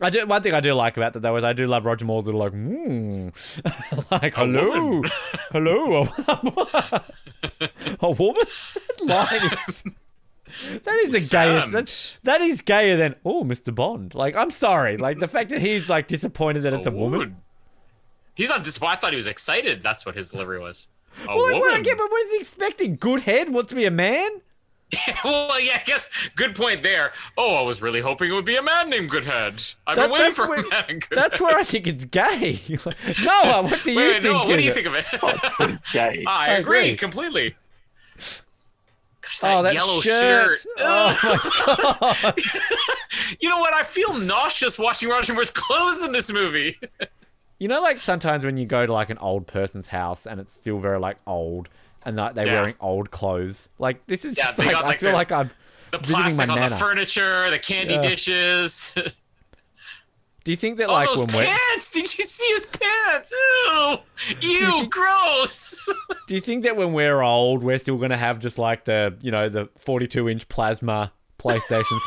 I 0.00 0.10
do. 0.10 0.26
One 0.26 0.42
thing 0.42 0.54
I 0.54 0.60
do 0.60 0.72
like 0.72 0.96
about 0.96 1.12
that 1.12 1.20
though 1.20 1.36
is 1.36 1.44
I 1.44 1.52
do 1.52 1.66
love 1.66 1.84
Roger 1.84 2.04
Moore's 2.04 2.26
little 2.26 2.40
like, 2.40 2.52
mm. 2.52 3.32
like 4.22 4.34
hello, 4.34 4.68
woman. 4.70 5.10
hello, 5.50 6.08
a 8.00 8.10
woman. 8.10 8.44
line 9.04 9.50
is, 9.68 9.82
that 10.84 10.94
is 10.96 11.12
the 11.12 11.36
gayest. 11.36 11.72
That, 11.72 12.16
that 12.24 12.40
is 12.40 12.62
gayer 12.62 12.96
than 12.96 13.14
oh, 13.24 13.44
Mr. 13.44 13.74
Bond. 13.74 14.14
Like 14.14 14.36
I'm 14.36 14.50
sorry, 14.50 14.96
like 14.96 15.18
the 15.18 15.28
fact 15.28 15.50
that 15.50 15.60
he's 15.60 15.88
like 15.90 16.06
disappointed 16.08 16.60
that 16.60 16.72
it's 16.72 16.86
a 16.86 16.90
woman. 16.90 17.36
He's 18.34 18.48
not 18.48 18.64
disappointed. 18.64 18.92
I 18.92 18.96
thought 18.96 19.10
he 19.12 19.16
was 19.16 19.26
excited. 19.26 19.82
That's 19.82 20.06
what 20.06 20.14
his 20.14 20.30
delivery 20.30 20.58
was. 20.60 20.88
A 21.24 21.26
Well, 21.26 21.44
like, 21.44 21.54
woman. 21.54 21.60
what, 21.60 21.86
yeah, 21.86 21.92
but 21.96 22.10
what 22.10 22.22
is 22.22 22.30
he 22.30 22.38
expecting? 22.38 22.94
Goodhead 22.94 23.52
wants 23.52 23.68
to 23.70 23.74
be 23.74 23.84
a 23.84 23.90
man. 23.90 24.30
well, 25.24 25.60
yeah, 25.60 25.78
I 25.80 25.82
guess 25.84 26.08
good 26.36 26.54
point 26.56 26.82
there. 26.82 27.12
Oh, 27.38 27.56
I 27.56 27.62
was 27.62 27.80
really 27.82 28.00
hoping 28.00 28.30
it 28.30 28.34
would 28.34 28.44
be 28.44 28.56
a 28.56 28.62
man 28.62 28.90
named 28.90 29.10
Goodhead. 29.10 29.62
I've 29.86 29.96
That- 29.96 30.02
been 30.04 30.10
waiting 30.12 30.26
that's 30.26 30.36
for 30.38 30.48
where- 30.48 30.60
a 30.60 30.68
man 30.68 30.84
named 30.88 31.08
Goodhead. 31.08 31.30
That's 31.30 31.40
where 31.40 31.56
I 31.56 31.62
think 31.62 31.86
it's 31.86 32.04
gay. 32.04 32.58
Noah, 33.24 33.60
uh, 33.60 33.62
what 33.62 33.84
do 33.84 33.92
you 33.92 33.98
Wait, 33.98 34.06
wait, 34.08 34.12
think? 34.22 34.24
no, 34.34 34.46
what 34.46 34.58
do 34.58 34.64
you 34.64 34.72
think 34.72 34.86
of 34.86 34.94
it? 34.94 35.04
Oh, 35.22 35.32
pretty 35.52 35.78
gay. 35.92 36.24
I, 36.26 36.48
I 36.48 36.54
agree, 36.54 36.78
agree. 36.80 36.96
completely. 36.96 37.54
Gosh, 39.22 39.38
that, 39.40 39.56
Oh, 39.58 39.62
that 39.62 39.74
yellow 39.74 40.00
shirt. 40.00 40.58
shirt. 40.58 40.66
Oh 40.78 41.18
my 41.22 42.32
god. 42.32 42.38
You 43.40 43.48
know 43.48 43.58
what? 43.58 43.74
I 43.74 43.82
feel 43.82 44.14
nauseous 44.18 44.78
watching 44.78 45.08
Roger 45.08 45.34
Moore's 45.34 45.50
clothes 45.50 46.04
in 46.04 46.12
this 46.12 46.32
movie. 46.32 46.78
You 47.58 47.68
know, 47.68 47.80
like 47.82 48.00
sometimes 48.00 48.44
when 48.44 48.56
you 48.56 48.64
go 48.66 48.86
to 48.86 48.92
like 48.92 49.10
an 49.10 49.18
old 49.18 49.46
person's 49.46 49.86
house 49.88 50.26
and 50.26 50.40
it's 50.40 50.52
still 50.52 50.78
very 50.78 50.98
like 50.98 51.18
old, 51.26 51.68
and 52.04 52.16
like 52.16 52.34
they're 52.34 52.46
Yeah. 52.46 52.54
wearing 52.54 52.74
old 52.80 53.10
clothes. 53.10 53.68
Like 53.78 54.06
this 54.06 54.24
is 54.24 54.36
Yeah, 54.36 54.44
just 54.44 54.58
like, 54.58 54.70
got, 54.72 54.84
I 54.84 54.96
feel 54.96 55.10
the- 55.10 55.16
like 55.16 55.32
I'm. 55.32 55.50
The 55.92 55.98
plastic 55.98 56.46
my 56.46 56.54
on 56.54 56.70
the 56.70 56.76
furniture, 56.76 57.50
the 57.50 57.58
candy 57.58 57.94
Yeah. 57.94 58.00
dishes. 58.02 58.92
Do 60.44 60.52
you 60.52 60.56
think 60.56 60.78
that 60.78 60.88
Oh, 60.88 60.92
like 60.92 61.06
those 61.08 61.18
when 61.18 61.26
we're? 61.34 61.44
pants! 61.44 61.90
Did 61.90 62.16
you 62.18 62.24
see 62.24 62.46
his 62.54 62.66
pants? 62.66 63.34
Ew! 63.66 63.98
Ew! 64.40 64.88
Gross! 64.88 65.92
Do 66.28 66.34
you 66.34 66.40
think 66.40 66.62
that 66.62 66.76
when 66.76 66.92
we're 66.94 67.20
old, 67.20 67.62
we're 67.62 67.78
still 67.78 67.98
gonna 67.98 68.16
have 68.16 68.38
just 68.38 68.58
like 68.58 68.84
the 68.84 69.16
you 69.20 69.30
know 69.30 69.48
the 69.50 69.68
42 69.78 70.28
inch 70.30 70.48
plasma 70.48 71.12
PlayStation 71.38 72.00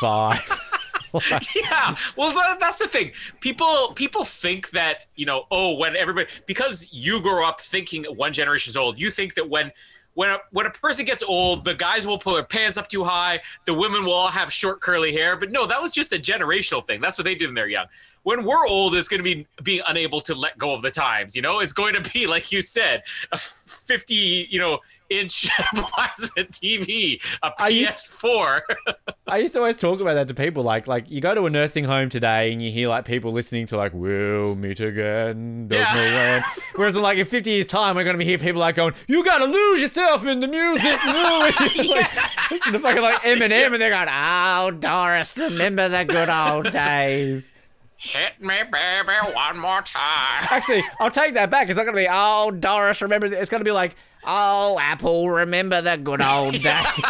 5? 1.20 1.42
yeah. 1.56 1.96
Well, 2.16 2.32
that, 2.32 2.58
that's 2.60 2.78
the 2.78 2.88
thing. 2.88 3.12
People 3.40 3.92
people 3.94 4.24
think 4.24 4.70
that 4.70 5.06
you 5.16 5.26
know. 5.26 5.46
Oh, 5.50 5.76
when 5.76 5.96
everybody 5.96 6.28
because 6.46 6.88
you 6.92 7.20
grow 7.22 7.46
up 7.46 7.60
thinking 7.60 8.04
one 8.04 8.32
generation's 8.32 8.76
old, 8.76 8.98
you 8.98 9.10
think 9.10 9.34
that 9.34 9.48
when. 9.48 9.72
When 10.16 10.30
a, 10.30 10.38
when 10.52 10.64
a 10.64 10.70
person 10.70 11.04
gets 11.04 11.24
old, 11.24 11.64
the 11.64 11.74
guys 11.74 12.06
will 12.06 12.18
pull 12.18 12.34
their 12.34 12.44
pants 12.44 12.78
up 12.78 12.86
too 12.86 13.02
high. 13.02 13.40
The 13.64 13.74
women 13.74 14.04
will 14.04 14.12
all 14.12 14.28
have 14.28 14.52
short 14.52 14.80
curly 14.80 15.12
hair. 15.12 15.36
But 15.36 15.50
no, 15.50 15.66
that 15.66 15.82
was 15.82 15.90
just 15.90 16.12
a 16.12 16.18
generational 16.18 16.86
thing. 16.86 17.00
That's 17.00 17.18
what 17.18 17.24
they 17.24 17.34
did 17.34 17.46
when 17.46 17.56
they're 17.56 17.66
young. 17.66 17.86
When 18.22 18.44
we're 18.44 18.64
old, 18.64 18.94
it's 18.94 19.08
going 19.08 19.18
to 19.18 19.24
be 19.24 19.44
being 19.64 19.80
unable 19.88 20.20
to 20.20 20.36
let 20.36 20.56
go 20.56 20.72
of 20.72 20.82
the 20.82 20.92
times. 20.92 21.34
You 21.34 21.42
know, 21.42 21.58
it's 21.58 21.72
going 21.72 21.94
to 21.94 22.12
be 22.12 22.28
like 22.28 22.52
you 22.52 22.60
said, 22.60 23.02
a 23.32 23.38
fifty, 23.38 24.46
you 24.48 24.60
know, 24.60 24.78
inch 25.10 25.48
plasma 25.74 26.44
TV, 26.44 27.22
a 27.42 27.50
PS4. 27.52 28.60
I 29.26 29.38
used 29.38 29.54
to 29.54 29.60
always 29.60 29.78
talk 29.78 30.00
about 30.00 30.14
that 30.14 30.28
to 30.28 30.34
people. 30.34 30.62
Like, 30.62 30.86
like 30.86 31.10
you 31.10 31.20
go 31.20 31.34
to 31.34 31.46
a 31.46 31.50
nursing 31.50 31.84
home 31.84 32.08
today 32.08 32.52
and 32.52 32.60
you 32.60 32.70
hear 32.70 32.88
like 32.88 33.04
people 33.04 33.32
listening 33.32 33.66
to 33.68 33.76
like 33.76 33.92
"We'll 33.94 34.56
meet 34.56 34.80
again." 34.80 35.68
Don't 35.68 35.80
Yeah. 35.80 36.42
Whereas 36.76 36.96
in 36.96 37.02
like 37.02 37.18
in 37.18 37.26
50 37.26 37.50
years' 37.50 37.66
time, 37.66 37.96
we're 37.96 38.04
gonna 38.04 38.18
be 38.18 38.24
hear 38.24 38.38
people 38.38 38.60
like 38.60 38.74
going, 38.74 38.94
"You 39.08 39.24
gotta 39.24 39.46
lose 39.46 39.80
yourself 39.80 40.26
in 40.26 40.40
the 40.40 40.48
music." 40.48 41.04
like, 41.04 42.50
listen 42.50 42.72
to 42.72 42.78
fucking 42.78 43.02
like 43.02 43.22
Eminem, 43.22 43.72
and 43.72 43.76
they're 43.80 43.90
going, 43.90 44.08
"Oh, 44.10 44.70
Doris, 44.70 45.36
remember 45.36 45.88
the 45.88 46.04
good 46.04 46.28
old 46.28 46.70
days." 46.72 47.50
Hit 47.96 48.38
me, 48.38 48.56
baby, 48.70 49.12
one 49.32 49.58
more 49.58 49.80
time. 49.80 50.42
Actually, 50.50 50.84
I'll 51.00 51.10
take 51.10 51.34
that 51.34 51.48
back. 51.50 51.70
It's 51.70 51.78
not 51.78 51.86
gonna 51.86 51.96
be, 51.96 52.08
"Oh, 52.10 52.50
Doris, 52.50 53.00
remember." 53.00 53.26
It's 53.26 53.50
gonna 53.50 53.64
be 53.64 53.70
like, 53.70 53.96
"Oh, 54.26 54.78
Apple, 54.80 55.28
remember 55.28 55.80
the 55.80 55.96
good 55.96 56.22
old 56.22 56.52
days." 56.62 57.02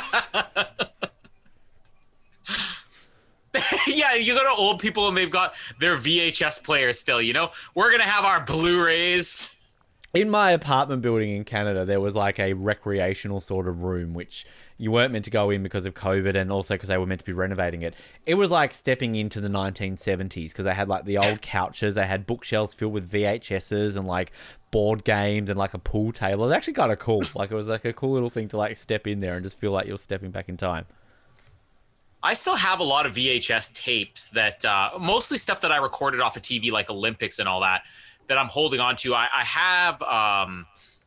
yeah, 3.86 4.14
you 4.14 4.34
go 4.34 4.42
to 4.42 4.50
old 4.50 4.80
people 4.80 5.08
and 5.08 5.16
they've 5.16 5.30
got 5.30 5.54
their 5.80 5.96
VHS 5.96 6.64
players 6.64 6.98
still, 6.98 7.22
you 7.22 7.32
know? 7.32 7.50
We're 7.74 7.90
going 7.90 8.02
to 8.02 8.08
have 8.08 8.24
our 8.24 8.40
Blu-rays. 8.44 9.53
In 10.14 10.30
my 10.30 10.52
apartment 10.52 11.02
building 11.02 11.30
in 11.30 11.44
Canada, 11.44 11.84
there 11.84 12.00
was 12.00 12.14
like 12.14 12.38
a 12.38 12.52
recreational 12.52 13.40
sort 13.40 13.66
of 13.66 13.82
room 13.82 14.14
which 14.14 14.46
you 14.78 14.90
weren't 14.90 15.12
meant 15.12 15.24
to 15.24 15.30
go 15.30 15.50
in 15.50 15.62
because 15.62 15.86
of 15.86 15.94
COVID 15.94 16.36
and 16.36 16.50
also 16.50 16.74
because 16.74 16.88
they 16.88 16.96
were 16.98 17.06
meant 17.06 17.20
to 17.20 17.26
be 17.26 17.32
renovating 17.32 17.82
it. 17.82 17.94
It 18.24 18.34
was 18.34 18.50
like 18.50 18.72
stepping 18.72 19.16
into 19.16 19.40
the 19.40 19.48
1970s 19.48 20.50
because 20.50 20.64
they 20.64 20.74
had 20.74 20.88
like 20.88 21.04
the 21.04 21.18
old 21.18 21.42
couches, 21.42 21.96
they 21.96 22.06
had 22.06 22.26
bookshelves 22.26 22.74
filled 22.74 22.92
with 22.92 23.10
VHSs 23.10 23.96
and 23.96 24.06
like 24.06 24.30
board 24.70 25.04
games 25.04 25.50
and 25.50 25.58
like 25.58 25.74
a 25.74 25.78
pool 25.78 26.12
table. 26.12 26.44
It 26.44 26.46
was 26.46 26.52
actually 26.52 26.74
kind 26.74 26.92
of 26.92 26.98
cool. 27.00 27.22
Like 27.34 27.50
it 27.50 27.54
was 27.54 27.68
like 27.68 27.84
a 27.84 27.92
cool 27.92 28.12
little 28.12 28.30
thing 28.30 28.48
to 28.48 28.56
like 28.56 28.76
step 28.76 29.08
in 29.08 29.18
there 29.18 29.34
and 29.34 29.44
just 29.44 29.58
feel 29.58 29.72
like 29.72 29.88
you're 29.88 29.98
stepping 29.98 30.30
back 30.30 30.48
in 30.48 30.56
time. 30.56 30.86
I 32.22 32.34
still 32.34 32.56
have 32.56 32.80
a 32.80 32.84
lot 32.84 33.04
of 33.04 33.12
VHS 33.12 33.74
tapes 33.74 34.30
that 34.30 34.64
uh, 34.64 34.92
mostly 34.98 35.36
stuff 35.38 35.60
that 35.60 35.70
I 35.70 35.76
recorded 35.76 36.20
off 36.20 36.36
of 36.36 36.42
TV, 36.42 36.72
like 36.72 36.88
Olympics 36.88 37.38
and 37.38 37.46
all 37.46 37.60
that, 37.60 37.82
that 38.28 38.38
I'm 38.38 38.48
holding 38.48 38.80
on 38.80 38.96
to. 38.96 39.14
I, 39.14 39.28
I 39.34 39.44
have. 39.44 40.02
Um, 40.02 40.66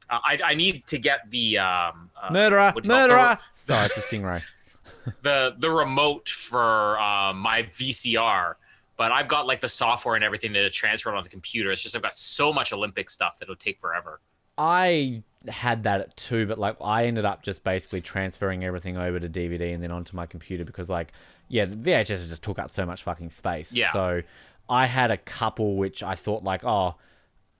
I, 0.10 0.39
I 0.44 0.53
need 0.53 0.85
to 0.88 0.98
get 0.98 1.30
the 1.30 1.60
um, 1.60 2.10
uh, 2.22 2.31
Murderer, 2.31 2.72
what 2.73 2.84
do 2.84 2.88
you 2.88 2.94
call 2.94 3.06
it? 3.06 3.07
murderer. 3.10 3.38
Sorry, 3.53 3.85
it's 3.88 3.98
a 3.98 4.02
stingray. 4.02 4.41
the 5.22 5.56
the 5.57 5.69
remote 5.69 6.30
for 6.30 6.99
um, 6.99 7.39
my 7.39 7.64
VCR, 7.64 8.56
but 8.95 9.11
I've 9.11 9.27
got 9.27 9.48
like 9.48 9.60
the 9.60 9.68
software 9.68 10.15
and 10.15 10.23
everything 10.23 10.53
to 10.53 10.69
transfer 10.69 11.14
it 11.14 11.18
on 11.18 11.23
the 11.23 11.30
computer. 11.30 11.72
It's 11.72 11.84
just 11.84 11.95
I've 11.95 12.02
got 12.02 12.14
so 12.14 12.53
much 12.53 12.72
Olympic 12.72 13.10
stuff 13.10 13.39
that 13.39 13.45
it'll 13.45 13.56
take 13.56 13.80
forever. 13.80 14.22
I 14.57 15.23
had 15.48 15.84
that 15.84 16.15
too, 16.18 16.48
but 16.48 16.57
like 16.57 16.77
I 16.81 17.06
ended 17.06 17.26
up 17.26 17.44
just 17.44 17.64
basically 17.64 18.02
transferring 18.02 18.64
everything 18.64 18.98
over 18.98 19.19
to 19.19 19.30
DVD 19.30 19.73
and 19.73 19.84
then 19.84 19.91
onto 19.91 20.15
my 20.15 20.26
computer 20.26 20.65
because 20.65 20.89
like 20.89 21.11
yeah, 21.49 21.65
the 21.65 21.76
VHS 21.76 22.30
just 22.30 22.44
took 22.44 22.60
up 22.60 22.69
so 22.69 22.85
much 22.85 23.03
fucking 23.03 23.30
space. 23.30 23.73
Yeah. 23.73 23.91
So 23.91 24.23
I 24.69 24.85
had 24.85 25.11
a 25.11 25.18
couple 25.18 25.77
which 25.77 26.03
I 26.03 26.15
thought 26.15 26.44
like, 26.44 26.65
oh, 26.65 26.95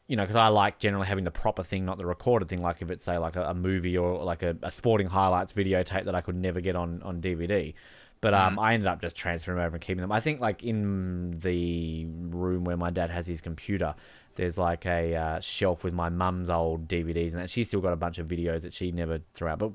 you 0.08 0.16
know, 0.16 0.24
because 0.24 0.36
I 0.36 0.48
like 0.48 0.80
generally 0.80 1.08
having 1.08 1.26
the 1.26 1.32
proper 1.32 1.64
thing, 1.64 1.86
not 1.86 1.98
the 1.98 2.06
recorded 2.06 2.48
thing. 2.48 2.62
Like 2.62 2.82
if 2.82 2.90
it's 2.90 3.04
say 3.04 3.18
like 3.18 3.36
a, 3.36 3.50
a 3.50 3.54
movie 3.54 3.98
or 3.98 4.24
like 4.24 4.42
a, 4.42 4.58
a 4.62 4.72
sporting 4.72 5.08
highlights 5.08 5.54
videotape 5.54 6.06
that 6.06 6.16
I 6.16 6.22
could 6.22 6.36
never 6.36 6.62
get 6.62 6.76
on 6.76 7.02
on 7.04 7.22
DVD. 7.22 7.74
But 8.20 8.34
um, 8.34 8.58
I 8.58 8.74
ended 8.74 8.88
up 8.88 9.00
just 9.00 9.16
transferring 9.16 9.58
them 9.58 9.68
over 9.68 9.76
and 9.76 9.84
keeping 9.84 10.02
them. 10.02 10.12
I 10.12 10.20
think 10.20 10.40
like 10.42 10.64
in 10.64 11.32
the 11.40 12.08
room 12.10 12.64
where 12.64 12.78
my 12.78 12.90
dad 12.90 13.12
has 13.12 13.28
his 13.28 13.42
computer, 13.42 13.94
there's 14.36 14.58
like 14.58 14.88
a 14.88 15.16
uh, 15.16 15.40
shelf 15.40 15.84
with 15.84 15.94
my 15.94 16.10
mum's 16.10 16.50
old 16.50 16.88
DVDs 16.88 17.34
and 17.34 17.42
that. 17.42 17.50
She's 17.50 17.68
still 17.68 17.82
got 17.82 17.94
a 17.94 17.98
bunch 17.98 18.18
of 18.18 18.28
videos 18.28 18.62
that 18.62 18.74
she 18.74 18.92
never 18.92 19.20
threw 19.34 19.50
out. 19.50 19.60
But 19.60 19.74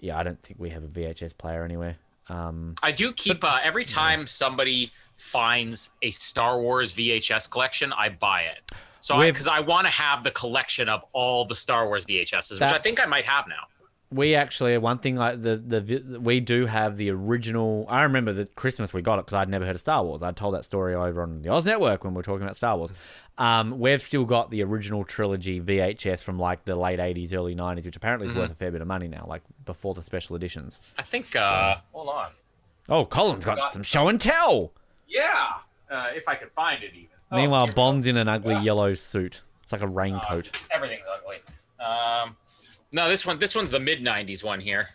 yeah, 0.00 0.18
I 0.18 0.24
don't 0.24 0.42
think 0.42 0.58
we 0.58 0.70
have 0.70 0.82
a 0.82 0.88
VHS 0.88 1.38
player 1.38 1.62
anywhere. 1.64 1.98
Um, 2.28 2.74
I 2.82 2.92
do 2.92 3.12
keep 3.12 3.44
uh, 3.44 3.60
every 3.62 3.84
time 3.84 4.26
somebody 4.26 4.90
finds 5.16 5.92
a 6.02 6.10
Star 6.10 6.60
Wars 6.60 6.92
VHS 6.94 7.50
collection, 7.50 7.92
I 7.92 8.08
buy 8.08 8.42
it. 8.42 8.72
So 9.08 9.20
because 9.20 9.48
I, 9.48 9.60
want 9.60 9.86
to 9.86 9.92
have 9.92 10.22
the 10.22 10.30
collection 10.30 10.88
of 10.90 11.02
all 11.12 11.46
the 11.46 11.56
Star 11.56 11.86
Wars 11.86 12.04
VHSs, 12.04 12.60
which 12.60 12.70
I 12.72 12.78
think 12.78 13.00
I 13.00 13.06
might 13.06 13.24
have 13.24 13.48
now. 13.48 13.64
we 14.10 14.34
actually 14.34 14.76
one 14.76 14.98
thing 14.98 15.16
like 15.16 15.40
the 15.40 15.56
the 15.56 16.20
we 16.20 16.40
do 16.40 16.66
have 16.66 16.98
the 16.98 17.10
original. 17.10 17.86
I 17.88 18.02
remember 18.02 18.34
the 18.34 18.44
Christmas 18.44 18.92
we 18.92 19.00
got 19.00 19.18
it 19.18 19.24
because 19.24 19.40
I'd 19.40 19.48
never 19.48 19.64
heard 19.64 19.76
of 19.76 19.80
Star 19.80 20.04
Wars. 20.04 20.22
I 20.22 20.32
told 20.32 20.54
that 20.54 20.66
story 20.66 20.94
over 20.94 21.22
on 21.22 21.40
the 21.40 21.48
Oz 21.48 21.64
Network 21.64 22.04
when 22.04 22.12
we 22.12 22.18
were 22.18 22.22
talking 22.22 22.42
about 22.42 22.56
Star 22.56 22.76
Wars. 22.76 22.92
Um, 23.38 23.78
we've 23.78 24.02
still 24.02 24.26
got 24.26 24.50
the 24.50 24.62
original 24.62 25.04
trilogy 25.04 25.58
VHS 25.58 26.22
from 26.22 26.38
like 26.38 26.66
the 26.66 26.76
late 26.76 26.98
'80s, 26.98 27.32
early 27.32 27.54
'90s, 27.54 27.86
which 27.86 27.96
apparently 27.96 28.28
is 28.28 28.34
worth 28.34 28.50
a 28.50 28.54
fair 28.54 28.70
bit 28.70 28.82
of 28.82 28.88
money 28.88 29.08
now, 29.08 29.24
like 29.26 29.42
before 29.64 29.94
the 29.94 30.02
special 30.02 30.36
editions. 30.36 30.94
I 30.98 31.02
think. 31.02 31.34
Uh, 31.34 31.76
hold 31.92 32.08
on. 32.08 32.30
Oh, 32.90 33.06
Colin's 33.06 33.44
got 33.44 33.56
Got 33.56 33.72
some 33.72 33.82
some. 33.82 34.02
show 34.02 34.08
and 34.08 34.20
tell. 34.20 34.72
Yeah, 35.06 35.54
uh, 35.90 36.08
if 36.14 36.28
I 36.28 36.34
could 36.34 36.50
find 36.52 36.82
it 36.82 36.92
even. 36.94 37.17
Oh, 37.30 37.36
Meanwhile, 37.36 37.68
go. 37.68 37.74
Bond's 37.74 38.06
in 38.06 38.16
an 38.16 38.28
ugly 38.28 38.56
yellow 38.56 38.94
suit. 38.94 39.42
It's 39.62 39.72
like 39.72 39.82
a 39.82 39.86
raincoat. 39.86 40.50
everything's 40.70 41.06
ugly. 41.12 41.36
Um, 41.78 42.36
no, 42.90 43.08
this 43.08 43.26
one. 43.26 43.38
This 43.38 43.54
one's 43.54 43.70
the 43.70 43.80
mid 43.80 44.00
'90s 44.00 44.42
one 44.42 44.60
here. 44.60 44.90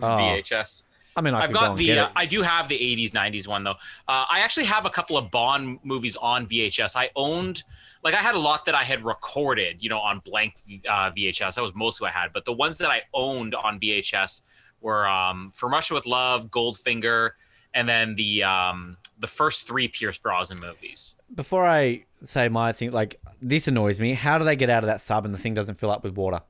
Oh. 0.00 0.08
VHS. 0.08 0.84
I 1.16 1.20
mean, 1.20 1.34
I 1.34 1.46
go 1.46 1.52
got 1.52 1.70
and 1.70 1.78
the. 1.78 1.98
Uh. 1.98 2.08
I 2.16 2.26
do 2.26 2.42
have 2.42 2.68
the 2.68 2.76
'80s, 2.78 3.12
'90s 3.12 3.48
one 3.48 3.64
though. 3.64 3.76
Uh, 4.08 4.26
I 4.30 4.40
actually 4.40 4.66
have 4.66 4.84
a 4.84 4.90
couple 4.90 5.16
of 5.16 5.30
Bond 5.30 5.78
movies 5.84 6.16
on 6.16 6.46
VHS. 6.46 6.96
I 6.96 7.10
owned, 7.16 7.62
like, 8.02 8.14
I 8.14 8.18
had 8.18 8.34
a 8.34 8.38
lot 8.38 8.64
that 8.66 8.74
I 8.74 8.82
had 8.82 9.04
recorded, 9.04 9.82
you 9.82 9.88
know, 9.88 10.00
on 10.00 10.20
blank 10.24 10.56
uh, 10.88 11.10
VHS. 11.12 11.54
That 11.54 11.62
was 11.62 11.74
most 11.74 11.98
who 11.98 12.06
I 12.06 12.10
had. 12.10 12.32
But 12.32 12.44
the 12.44 12.52
ones 12.52 12.78
that 12.78 12.90
I 12.90 13.02
owned 13.14 13.54
on 13.54 13.78
VHS 13.78 14.42
were 14.80 15.06
um, 15.08 15.52
From 15.54 15.72
Russia 15.72 15.94
with 15.94 16.04
Love, 16.04 16.50
Goldfinger, 16.50 17.30
and 17.72 17.88
then 17.88 18.16
the 18.16 18.42
um, 18.42 18.96
the 19.18 19.26
first 19.26 19.66
three 19.66 19.88
Pierce 19.88 20.18
Brosnan 20.18 20.58
movies. 20.60 21.16
Before 21.34 21.66
I 21.66 22.04
say 22.22 22.48
my 22.48 22.72
thing, 22.72 22.92
like 22.92 23.20
this 23.40 23.68
annoys 23.68 24.00
me. 24.00 24.12
How 24.14 24.38
do 24.38 24.44
they 24.44 24.56
get 24.56 24.70
out 24.70 24.82
of 24.82 24.88
that 24.88 25.00
sub 25.00 25.24
and 25.24 25.32
the 25.34 25.38
thing 25.38 25.54
doesn't 25.54 25.76
fill 25.76 25.90
up 25.90 26.02
with 26.04 26.14
water? 26.16 26.40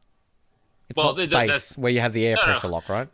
It's 0.88 0.96
Well, 0.96 1.08
not 1.08 1.16
th- 1.16 1.30
space 1.30 1.48
that's- 1.48 1.78
where 1.78 1.92
you 1.92 2.00
have 2.00 2.12
the 2.12 2.26
air 2.26 2.36
No, 2.36 2.42
no, 2.42 2.46
no. 2.46 2.52
pressure 2.52 2.68
lock, 2.68 2.88
right? 2.88 3.08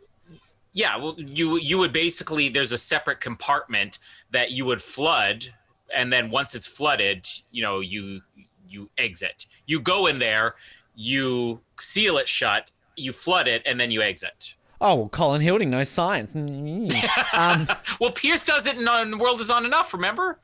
Yeah, 0.73 0.95
well, 0.97 1.15
you 1.17 1.57
you 1.59 1.77
would 1.79 1.91
basically 1.91 2.47
there's 2.49 2.71
a 2.71 2.77
separate 2.77 3.19
compartment 3.19 3.99
that 4.29 4.51
you 4.51 4.63
would 4.65 4.81
flood, 4.81 5.53
and 5.93 6.13
then 6.13 6.31
once 6.31 6.55
it's 6.55 6.65
flooded, 6.67 7.27
you 7.51 7.61
know 7.61 7.81
you 7.81 8.21
you 8.69 8.89
exit. 8.97 9.47
You 9.65 9.81
go 9.81 10.07
in 10.07 10.19
there, 10.19 10.55
you 10.95 11.61
seal 11.77 12.17
it 12.17 12.29
shut, 12.29 12.71
you 12.95 13.11
flood 13.11 13.49
it, 13.49 13.61
and 13.65 13.79
then 13.81 13.91
you 13.91 14.01
exit. 14.01 14.53
Oh, 14.83 14.95
well, 14.95 15.09
Colin 15.09 15.41
Hilding 15.41 15.69
knows 15.69 15.89
science. 15.89 16.33
Mm. 16.33 16.91
um, 17.37 17.67
Well, 17.99 18.11
Pierce 18.11 18.43
does 18.43 18.65
it 18.65 18.77
in, 18.77 18.87
in 18.87 19.11
the 19.11 19.17
World 19.17 19.39
Is 19.39 19.49
Not 19.49 19.63
Enough. 19.63 19.93
Remember? 19.93 20.39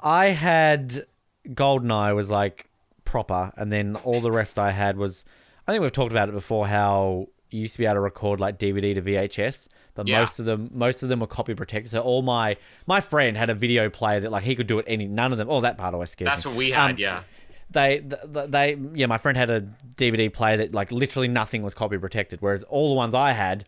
I 0.00 0.26
had 0.28 1.06
Goldeneye 1.48 2.14
was 2.14 2.30
like 2.30 2.68
proper, 3.04 3.52
and 3.56 3.72
then 3.72 3.96
all 3.96 4.20
the 4.20 4.30
rest 4.32 4.58
I 4.58 4.70
had 4.70 4.96
was. 4.96 5.24
I 5.66 5.72
think 5.72 5.82
we've 5.82 5.92
talked 5.92 6.12
about 6.12 6.28
it 6.28 6.32
before. 6.32 6.66
How 6.68 7.26
you 7.50 7.62
used 7.62 7.72
to 7.74 7.78
be 7.80 7.84
able 7.86 7.94
to 7.96 8.00
record 8.00 8.38
like 8.40 8.58
DVD 8.58 8.94
to 8.94 9.02
VHS, 9.02 9.68
but 9.94 10.06
Yeah. 10.06 10.20
most 10.20 10.38
of 10.38 10.44
them 10.46 10.70
most 10.72 11.02
of 11.02 11.08
them 11.08 11.20
were 11.20 11.26
copy 11.26 11.54
protected. 11.54 11.90
So 11.90 12.00
all 12.00 12.22
my 12.22 12.56
my 12.86 13.00
friend 13.00 13.36
had 13.36 13.50
a 13.50 13.54
video 13.54 13.90
player 13.90 14.20
that 14.20 14.30
like 14.30 14.44
he 14.44 14.54
could 14.54 14.66
do 14.68 14.78
it 14.78 14.84
any. 14.88 15.06
None 15.08 15.32
of 15.32 15.38
them. 15.38 15.48
Oh, 15.50 15.60
that 15.60 15.76
part 15.76 15.94
always 15.94 16.10
scared 16.10 16.28
That's 16.28 16.44
me. 16.46 16.50
what 16.52 16.58
we 16.58 16.70
had. 16.70 16.92
Um, 16.92 16.96
yeah. 16.98 17.22
they 17.70 17.98
th- 18.00 18.48
they 18.48 18.78
yeah 18.94 19.06
my 19.06 19.18
friend 19.18 19.36
had 19.38 19.48
a 19.50 19.60
dvd 19.96 20.32
player 20.32 20.56
that 20.56 20.74
like 20.74 20.90
literally 20.90 21.28
nothing 21.28 21.62
was 21.62 21.72
copy 21.74 21.96
protected 21.98 22.40
whereas 22.42 22.64
all 22.64 22.88
the 22.88 22.94
ones 22.96 23.14
i 23.14 23.30
had 23.32 23.64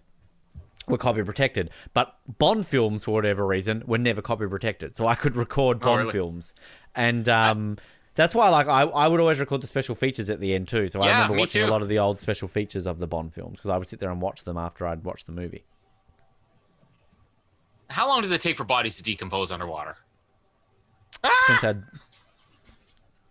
were 0.89 0.99
copy 0.99 1.23
protected 1.23 1.71
but 1.95 2.17
bond 2.39 2.67
films 2.67 3.05
for 3.05 3.13
whatever 3.13 3.47
reason 3.47 3.83
were 3.87 3.99
never 3.99 4.21
copy 4.21 4.47
protected 4.47 4.95
so 4.97 5.07
i 5.07 5.15
could 5.15 5.37
record 5.37 5.79
bond 5.81 6.01
really? 6.01 6.13
films 6.13 6.55
and 6.95 7.29
um 7.29 7.77
that's 8.15 8.35
why 8.35 8.49
like 8.49 8.67
I, 8.67 8.83
I 8.83 9.09
would 9.09 9.21
always 9.21 9.41
record 9.41 9.63
the 9.63 9.67
special 9.67 9.95
features 9.95 10.29
at 10.29 10.41
the 10.41 10.55
end 10.55 10.69
too 10.69 10.89
so 10.89 11.01
i 11.01 11.07
remember 11.09 11.35
me 11.35 11.41
watching 11.41 11.63
a 11.63 11.69
lot 11.71 11.83
of 11.83 11.89
the 11.89 11.99
old 11.99 12.19
special 12.19 12.49
features 12.49 12.87
of 12.87 12.99
the 12.99 13.07
bond 13.07 13.33
films 13.33 13.59
because 13.59 13.71
i 13.71 13.79
would 13.79 13.87
sit 13.87 14.01
there 14.01 14.11
and 14.11 14.21
watch 14.21 14.45
them 14.45 14.57
after 14.59 14.87
i'd 14.87 15.05
watched 15.05 15.27
the 15.27 15.33
movie 15.33 15.65
How 17.89 18.09
long 18.09 18.23
does 18.23 18.33
it 18.33 18.41
take 18.41 18.57
for 18.57 18.65
bodies 18.65 18.97
to 18.97 19.03
decompose 19.03 19.53
underwater? 19.53 19.97
since 21.47 21.63
I'd, 21.65 21.83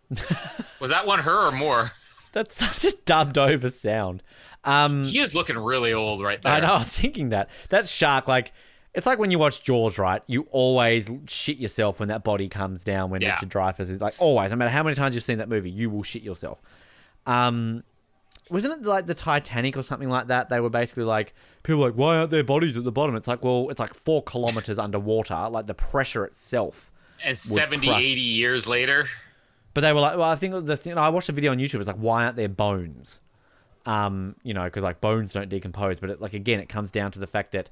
Was 0.81 0.91
that 0.91 1.05
one 1.05 1.19
her 1.19 1.47
or 1.49 1.51
more? 1.51 1.91
that's 2.33 2.55
such 2.55 2.85
a 2.91 2.95
dubbed 3.05 3.37
over 3.37 3.69
sound 3.69 4.23
um 4.63 5.05
He 5.05 5.19
is 5.19 5.33
looking 5.35 5.57
really 5.57 5.93
old 5.93 6.21
right 6.21 6.41
there. 6.41 6.51
I 6.53 6.59
know. 6.59 6.73
I 6.73 6.77
was 6.79 6.97
thinking 6.97 7.29
that 7.29 7.49
that 7.69 7.87
shark, 7.87 8.27
like, 8.27 8.51
it's 8.93 9.05
like 9.05 9.19
when 9.19 9.31
you 9.31 9.39
watch 9.39 9.63
Jaws, 9.63 9.97
right? 9.97 10.21
You 10.27 10.47
always 10.51 11.09
shit 11.27 11.57
yourself 11.57 11.99
when 11.99 12.09
that 12.09 12.23
body 12.23 12.47
comes 12.49 12.83
down. 12.83 13.09
When 13.09 13.21
Yeah. 13.21 13.31
Richard 13.31 13.49
Dreyfuss 13.49 13.89
is 13.89 14.01
like, 14.01 14.15
always, 14.19 14.51
no 14.51 14.57
matter 14.57 14.69
how 14.71 14.83
many 14.83 14.95
times 14.95 15.15
you've 15.15 15.23
seen 15.23 15.37
that 15.37 15.49
movie, 15.49 15.71
you 15.71 15.89
will 15.89 16.03
shit 16.03 16.23
yourself. 16.23 16.61
Um, 17.25 17.83
wasn't 18.49 18.81
it 18.81 18.87
like 18.87 19.05
the 19.07 19.13
Titanic 19.13 19.77
or 19.77 19.83
something 19.83 20.09
like 20.09 20.27
that? 20.27 20.49
They 20.49 20.59
were 20.59 20.69
basically 20.69 21.05
like, 21.05 21.33
people 21.63 21.79
were 21.79 21.87
like, 21.87 21.95
why 21.95 22.17
aren't 22.17 22.31
there 22.31 22.43
bodies 22.43 22.77
at 22.77 22.83
the 22.83 22.91
bottom? 22.91 23.15
It's 23.15 23.27
like, 23.27 23.43
well, 23.43 23.69
it's 23.69 23.79
like 23.79 23.93
four 23.93 24.21
kilometers 24.23 24.77
underwater. 24.77 25.47
Like 25.49 25.67
the 25.67 25.73
pressure 25.73 26.25
itself 26.25 26.91
And 27.23 27.37
70, 27.37 27.87
crush. 27.87 28.03
80 28.03 28.19
years 28.21 28.67
later. 28.67 29.07
But 29.73 29.81
they 29.81 29.93
were 29.93 30.01
like, 30.01 30.17
well, 30.17 30.29
I 30.29 30.35
think 30.35 30.65
the 30.65 30.75
thing 30.75 30.97
I 30.97 31.07
watched 31.07 31.29
a 31.29 31.31
video 31.31 31.51
on 31.51 31.59
YouTube. 31.59 31.79
It's 31.79 31.87
like, 31.87 31.95
why 31.95 32.25
aren't 32.25 32.35
there 32.35 32.49
bones? 32.49 33.21
Um, 33.85 34.35
you 34.43 34.53
know, 34.53 34.63
because 34.65 34.83
like 34.83 35.01
bones 35.01 35.33
don't 35.33 35.49
decompose. 35.49 35.99
But 35.99 36.09
it, 36.11 36.21
like 36.21 36.33
again, 36.33 36.59
it 36.59 36.69
comes 36.69 36.91
down 36.91 37.11
to 37.13 37.19
the 37.19 37.27
fact 37.27 37.51
that 37.53 37.69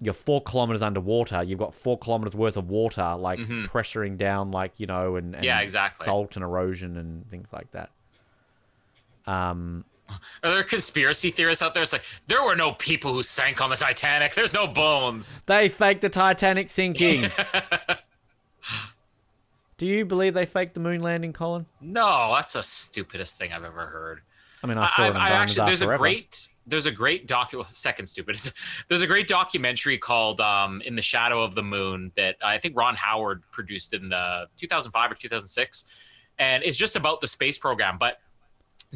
you're 0.00 0.12
four 0.14 0.40
kilometers 0.42 0.82
underwater. 0.82 1.42
You've 1.44 1.58
got 1.60 1.72
four 1.72 1.96
kilometers 1.96 2.34
worth 2.34 2.56
of 2.56 2.68
water, 2.68 3.14
like 3.16 3.38
pressuring 3.38 4.16
down, 4.18 4.50
like 4.50 4.80
you 4.80 4.86
know, 4.86 5.16
and, 5.16 5.26
and 5.26 5.34
Mm-hmm. 5.36 5.44
Yeah, 5.44 5.60
exactly. 5.60 6.04
salt 6.04 6.36
and 6.36 6.42
erosion 6.42 6.96
and 6.96 7.28
things 7.28 7.52
like 7.52 7.70
that. 7.70 7.90
Um, 9.26 9.84
Are 10.42 10.50
there 10.50 10.62
conspiracy 10.64 11.30
theorists 11.30 11.62
out 11.62 11.72
there? 11.74 11.82
It's 11.82 11.92
like 11.92 12.04
there 12.26 12.44
were 12.44 12.56
no 12.56 12.72
people 12.72 13.12
who 13.14 13.22
sank 13.22 13.60
on 13.62 13.70
the 13.70 13.76
Titanic. 13.76 14.34
There's 14.34 14.52
no 14.52 14.66
bones. 14.66 15.42
they 15.42 15.68
faked 15.68 16.02
the 16.02 16.08
Titanic 16.10 16.68
sinking. 16.68 17.30
Do 19.76 19.86
you 19.86 20.04
believe 20.04 20.34
they 20.34 20.46
faked 20.46 20.74
the 20.74 20.80
moon 20.80 21.00
landing, 21.00 21.32
Colin? 21.32 21.66
No, 21.80 22.32
that's 22.36 22.52
the 22.52 22.62
stupidest 22.62 23.38
thing 23.38 23.52
I've 23.52 23.64
ever 23.64 23.86
heard. 23.86 24.20
I 24.64 24.66
mean, 24.66 24.78
I 24.78 24.86
saw 24.86 25.10
I, 25.10 25.28
actually 25.28 25.66
there's 25.66 25.82
a 25.82 25.94
great 25.98 26.48
there's 26.66 26.86
a 26.86 26.90
great 26.90 27.28
docu 27.28 27.66
second 27.68 28.06
stupid. 28.06 28.38
There's 28.88 29.02
a 29.02 29.06
great 29.06 29.28
documentary 29.28 29.98
called 29.98 30.40
um, 30.40 30.80
in 30.80 30.96
the 30.96 31.02
shadow 31.02 31.42
of 31.42 31.54
the 31.54 31.62
moon 31.62 32.12
that 32.16 32.36
I 32.42 32.56
think 32.56 32.74
Ron 32.74 32.94
Howard 32.96 33.42
produced 33.52 33.92
in 33.92 34.08
the 34.08 34.46
2005 34.56 35.12
or 35.12 35.14
2006 35.14 35.84
and 36.38 36.64
it's 36.64 36.78
just 36.78 36.96
about 36.96 37.20
the 37.20 37.26
space 37.26 37.58
program 37.58 37.98
but 37.98 38.16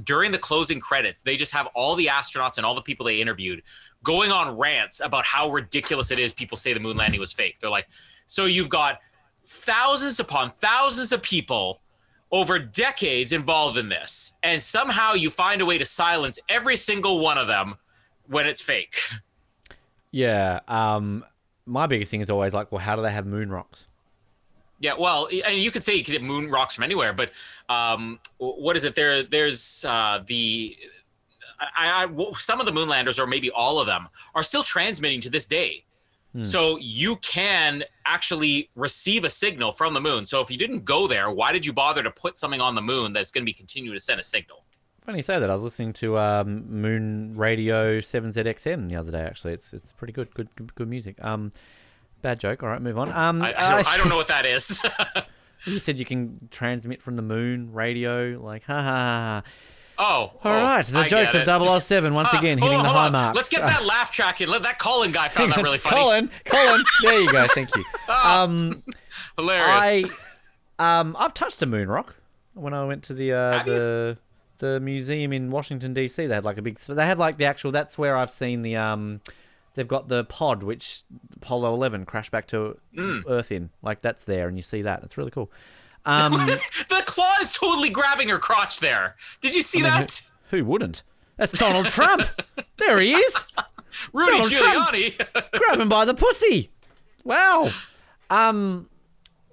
during 0.03 0.32
the 0.32 0.39
closing 0.39 0.81
credits 0.81 1.20
they 1.23 1.36
just 1.36 1.53
have 1.53 1.66
all 1.74 1.95
the 1.95 2.07
astronauts 2.07 2.57
and 2.57 2.65
all 2.65 2.74
the 2.74 2.82
people 2.82 3.05
they 3.05 3.20
interviewed 3.20 3.62
going 4.03 4.32
on 4.32 4.57
rants 4.57 5.01
about 5.01 5.27
how 5.27 5.51
ridiculous 5.51 6.11
it 6.11 6.19
is 6.19 6.32
people 6.32 6.57
say 6.57 6.73
the 6.73 6.81
moon 6.81 6.97
landing 6.97 7.20
was 7.20 7.35
fake. 7.35 7.59
They're 7.59 7.69
like 7.69 7.89
so 8.27 8.47
you've 8.47 8.70
got 8.70 9.01
thousands 9.45 10.19
upon 10.19 10.51
thousands 10.51 11.12
of 11.12 11.23
people 11.23 11.82
over 12.30 12.59
decades 12.59 13.32
involved 13.32 13.78
in 13.78 13.88
this 13.88 14.36
and 14.42 14.62
somehow 14.62 15.14
you 15.14 15.30
find 15.30 15.60
a 15.60 15.66
way 15.66 15.78
to 15.78 15.84
silence 15.84 16.38
every 16.48 16.76
single 16.76 17.20
one 17.20 17.38
of 17.38 17.46
them 17.46 17.76
when 18.26 18.46
it's 18.46 18.60
fake 18.60 18.96
Yeah. 20.10 20.60
Um, 20.68 21.24
my 21.66 21.86
biggest 21.86 22.10
thing 22.10 22.22
is 22.22 22.30
always 22.30 22.55
like, 22.55 22.72
well, 22.72 22.80
how 22.80 22.96
do 22.96 23.02
they 23.02 23.12
have 23.12 23.26
moon 23.26 23.50
rocks? 23.50 23.88
yeah 24.80 24.94
well 24.96 25.28
and 25.44 25.56
you 25.59 25.72
could 25.72 25.82
say 25.82 25.94
you 25.96 26.05
could 26.05 26.12
get 26.12 26.22
moon 26.22 26.48
rocks 26.48 26.76
from 26.76 26.84
anywhere 26.84 27.12
but 27.12 27.32
um 27.68 28.20
what 28.38 28.76
is 28.76 28.84
it 28.84 28.94
there 28.94 29.24
there's 29.24 29.84
uh 29.84 30.20
the 30.26 30.76
I, 31.59 32.06
I 32.06 32.32
some 32.34 32.60
of 32.60 32.66
the 32.66 32.70
moonlanders 32.70 33.18
or 33.18 33.26
maybe 33.26 33.50
all 33.50 33.80
of 33.80 33.88
them 33.88 34.06
are 34.36 34.44
still 34.44 34.62
transmitting 34.62 35.20
to 35.22 35.30
this 35.30 35.46
day 35.46 35.84
so 36.42 36.78
you 36.80 37.16
can 37.16 37.82
actually 38.06 38.68
receive 38.76 39.24
a 39.24 39.30
signal 39.30 39.72
from 39.72 39.94
the 39.94 40.00
moon 40.00 40.24
so 40.24 40.40
if 40.40 40.50
you 40.50 40.56
didn't 40.56 40.84
go 40.84 41.09
there 41.09 41.30
why 41.30 41.52
did 41.52 41.66
you 41.66 41.72
bother 41.72 42.02
to 42.02 42.10
put 42.10 42.38
something 42.38 42.60
on 42.60 42.74
the 42.74 42.82
moon 42.82 43.12
that's 43.12 43.32
going 43.32 43.42
to 43.42 43.46
be 43.46 43.52
continuing 43.52 43.96
to 43.96 44.00
send 44.00 44.20
a 44.20 44.22
signal 44.22 44.64
Funny 45.05 45.20
you 45.20 45.22
say 45.22 45.40
that. 45.40 45.48
I 45.48 45.55
was 45.55 45.62
listening 45.62 45.94
to 45.94 46.18
um, 46.18 46.66
Moon 46.68 47.34
Radio 47.34 47.98
7ZXM 47.98 48.90
the 48.90 48.96
other 48.96 49.10
day. 49.10 49.22
Actually, 49.22 49.55
it's 49.55 49.72
it's 49.72 49.90
pretty 49.90 50.12
good, 50.12 50.34
good, 50.34 50.55
good, 50.55 50.74
good 50.74 50.86
music. 50.86 51.16
Um, 51.24 51.50
bad 52.20 52.38
joke. 52.38 52.62
All 52.62 52.68
right, 52.68 52.82
move 52.82 52.98
on. 52.98 53.10
Um, 53.12 53.40
I, 53.40 53.55
I, 53.56 53.76
don't, 53.76 53.88
I 53.88 53.96
don't 53.96 54.10
know 54.10 54.18
what 54.18 54.28
that 54.28 54.44
is 54.44 54.82
You 55.64 55.78
said 55.78 55.98
you 55.98 56.05
can 56.05 56.48
transmit 56.50 57.02
from 57.02 57.16
the 57.16 57.22
moon, 57.22 57.72
radio, 57.72 58.40
like 58.40 58.64
ha 58.64 58.82
ha 58.82 58.82
ha. 58.82 59.42
Oh, 60.00 60.32
All 60.44 60.52
right, 60.52 60.84
the 60.86 61.00
I 61.00 61.08
jokes 61.08 61.34
of 61.34 61.42
it. 61.48 61.80
007 61.82 62.14
once 62.14 62.28
Ah, 62.32 62.38
again 62.38 62.58
hitting 62.58 62.76
on, 62.76 62.84
the 62.84 62.88
high 62.88 63.06
on. 63.06 63.12
marks. 63.12 63.36
Let's 63.36 63.48
get 63.50 63.62
that 63.62 63.84
laugh 63.84 64.12
track 64.12 64.40
in. 64.40 64.48
Let 64.48 64.62
that 64.62 64.78
Colin 64.78 65.10
guy 65.10 65.28
found 65.28 65.50
that 65.52 65.60
really 65.62 65.78
funny. 65.78 65.96
Colin, 65.96 66.30
Colin, 66.44 66.82
there 67.02 67.18
you 67.20 67.32
go. 67.32 67.44
Thank 67.48 67.74
you. 67.74 67.84
Um, 68.24 68.82
Hilarious. 69.36 70.48
I, 70.78 71.00
um, 71.00 71.16
I've 71.18 71.34
touched 71.34 71.60
a 71.62 71.66
moon 71.66 71.88
rock 71.88 72.16
when 72.54 72.74
I 72.74 72.84
went 72.84 73.02
to 73.04 73.14
the 73.14 73.32
uh, 73.32 73.58
Have 73.58 73.66
you? 73.66 73.72
the 73.74 74.18
the 74.58 74.80
museum 74.80 75.32
in 75.32 75.50
Washington 75.50 75.94
D.C. 75.94 76.26
They 76.26 76.34
had 76.34 76.44
like 76.44 76.58
a 76.58 76.62
big. 76.62 76.78
They 76.78 77.06
had 77.06 77.18
like 77.18 77.36
the 77.36 77.44
actual. 77.46 77.72
That's 77.72 77.96
where 77.98 78.16
I've 78.16 78.30
seen 78.30 78.62
the 78.62 78.76
um. 78.76 79.20
They've 79.74 79.86
got 79.86 80.08
the 80.08 80.24
pod 80.24 80.64
which 80.64 81.02
Apollo 81.36 81.72
11 81.74 82.04
crashed 82.06 82.32
back 82.32 82.48
to 82.48 82.78
Mm. 82.96 83.22
Earth 83.28 83.52
in. 83.52 83.70
Like 83.82 84.02
that's 84.02 84.24
there, 84.24 84.48
and 84.48 84.56
you 84.56 84.62
see 84.62 84.82
that. 84.82 85.02
It's 85.04 85.16
really 85.16 85.30
cool. 85.30 85.50
Um, 86.09 86.32
the 86.89 87.02
claw 87.05 87.35
is 87.43 87.52
totally 87.52 87.90
grabbing 87.90 88.30
her 88.30 88.39
crotch 88.39 88.80
there. 88.80 89.14
Did 89.43 89.55
you 89.55 89.62
see 89.62 89.82
that? 89.82 90.22
who 90.51 90.64
wouldn't? 90.64 91.02
That's 91.36 91.56
Donald 91.56 91.86
Trump. 91.86 92.22
there 92.78 92.98
he 92.98 93.12
is. 93.12 93.44
Rudy 94.14 94.32
Donald 94.32 94.52
Giuliani. 94.52 95.52
Grab 95.59 95.80
him 95.80 95.89
by 95.89 96.06
the 96.06 96.14
pussy. 96.14 96.70
Wow. 97.24 97.68
Um, 98.30 98.89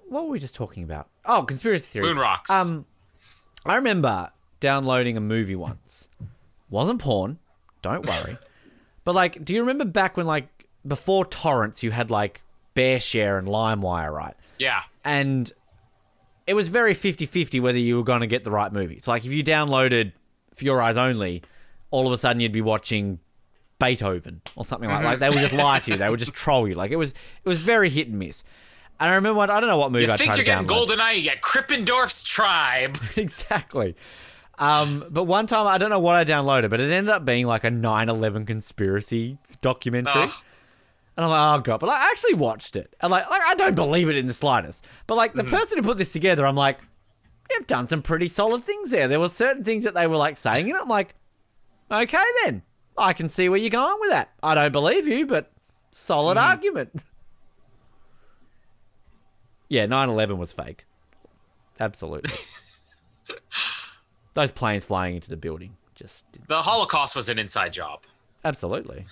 what 0.08 0.24
were 0.24 0.30
we 0.30 0.38
just 0.38 0.54
talking 0.54 0.82
about? 0.82 1.08
Oh, 1.26 1.42
conspiracy 1.42 1.84
theories. 1.84 2.08
Moon 2.08 2.18
rocks. 2.18 2.50
Um, 2.50 2.86
I 3.66 3.76
remember 3.76 4.30
downloading 4.60 5.16
a 5.16 5.20
movie 5.20 5.56
once. 5.56 6.08
Wasn't 6.70 7.00
porn. 7.00 7.38
Don't 7.82 8.06
worry. 8.08 8.38
but 9.04 9.14
like, 9.14 9.44
do 9.44 9.52
you 9.54 9.60
remember 9.60 9.84
back 9.84 10.16
when 10.16 10.26
like 10.26 10.48
before 10.86 11.26
torrents, 11.26 11.82
you 11.82 11.90
had 11.90 12.10
like 12.10 12.42
BearShare 12.74 13.38
and 13.38 13.46
LimeWire, 13.46 14.10
right? 14.10 14.34
yeah. 14.58 14.82
and 15.04 15.52
it 16.46 16.54
was 16.54 16.68
very 16.68 16.94
50-50 16.94 17.60
whether 17.60 17.78
you 17.78 17.96
were 17.96 18.04
going 18.04 18.20
to 18.20 18.26
get 18.26 18.44
the 18.44 18.50
right 18.50 18.72
movie. 18.72 18.94
It's 18.94 19.08
like 19.08 19.24
if 19.24 19.32
you 19.32 19.42
downloaded 19.42 20.12
For 20.54 20.64
Your 20.64 20.80
Eyes 20.80 20.96
Only, 20.96 21.42
all 21.90 22.06
of 22.06 22.12
a 22.12 22.18
sudden 22.18 22.40
you'd 22.40 22.52
be 22.52 22.62
watching 22.62 23.18
Beethoven 23.78 24.40
or 24.54 24.64
something 24.64 24.88
like 24.88 25.04
like 25.04 25.18
they 25.18 25.28
would 25.28 25.38
just 25.38 25.52
lie 25.52 25.78
to 25.80 25.90
you. 25.92 25.96
They 25.98 26.08
would 26.08 26.18
just 26.18 26.32
troll 26.32 26.66
you. 26.66 26.74
Like 26.74 26.90
it 26.90 26.96
was 26.96 27.10
it 27.10 27.48
was 27.48 27.58
very 27.58 27.90
hit 27.90 28.08
and 28.08 28.18
miss. 28.18 28.42
And 28.98 29.10
I 29.10 29.16
remember 29.16 29.36
what 29.36 29.50
I 29.50 29.60
don't 29.60 29.68
know 29.68 29.78
what 29.78 29.92
movie 29.92 30.06
You 30.06 30.12
I 30.12 30.16
think 30.16 30.36
you're 30.36 30.44
getting 30.44 30.66
golden 30.66 31.00
eye, 31.00 31.12
you 31.12 31.22
get 31.24 31.42
Krippendorf's 31.42 32.22
tribe. 32.22 32.96
exactly. 33.16 33.94
Um, 34.58 35.04
but 35.10 35.24
one 35.24 35.46
time 35.46 35.66
I 35.66 35.76
don't 35.76 35.90
know 35.90 35.98
what 35.98 36.14
I 36.14 36.24
downloaded, 36.24 36.70
but 36.70 36.80
it 36.80 36.90
ended 36.90 37.10
up 37.10 37.24
being 37.26 37.46
like 37.46 37.64
a 37.64 37.70
9/11 37.70 38.46
conspiracy 38.46 39.36
documentary. 39.60 40.22
Ugh. 40.22 40.30
And 41.16 41.24
I'm 41.24 41.30
like, 41.30 41.58
oh 41.58 41.62
god! 41.62 41.80
But 41.80 41.88
I 41.88 42.10
actually 42.10 42.34
watched 42.34 42.76
it, 42.76 42.94
and 43.00 43.10
like, 43.10 43.28
like 43.30 43.40
I 43.46 43.54
don't 43.54 43.74
believe 43.74 44.10
it 44.10 44.16
in 44.16 44.26
the 44.26 44.34
slightest. 44.34 44.86
But 45.06 45.14
like 45.14 45.32
the 45.32 45.44
mm-hmm. 45.44 45.54
person 45.54 45.78
who 45.78 45.82
put 45.82 45.96
this 45.96 46.12
together, 46.12 46.46
I'm 46.46 46.56
like, 46.56 46.80
you've 47.50 47.66
done 47.66 47.86
some 47.86 48.02
pretty 48.02 48.28
solid 48.28 48.62
things 48.62 48.90
there. 48.90 49.08
There 49.08 49.20
were 49.20 49.28
certain 49.28 49.64
things 49.64 49.84
that 49.84 49.94
they 49.94 50.06
were 50.06 50.16
like 50.16 50.36
saying, 50.36 50.68
and 50.68 50.78
I'm 50.78 50.88
like, 50.88 51.14
okay 51.90 52.24
then, 52.44 52.62
I 52.98 53.14
can 53.14 53.30
see 53.30 53.48
where 53.48 53.58
you're 53.58 53.70
going 53.70 53.96
with 54.00 54.10
that. 54.10 54.30
I 54.42 54.54
don't 54.54 54.72
believe 54.72 55.08
you, 55.08 55.26
but 55.26 55.50
solid 55.90 56.36
mm-hmm. 56.36 56.48
argument. 56.48 56.90
yeah, 59.70 59.86
9/11 59.86 60.36
was 60.36 60.52
fake. 60.52 60.84
Absolutely. 61.80 62.36
Those 64.34 64.52
planes 64.52 64.84
flying 64.84 65.14
into 65.14 65.30
the 65.30 65.36
building, 65.38 65.78
just 65.94 66.26
The 66.46 66.60
Holocaust 66.60 67.16
was 67.16 67.30
an 67.30 67.38
inside 67.38 67.72
job. 67.72 68.02
absolutely. 68.44 69.06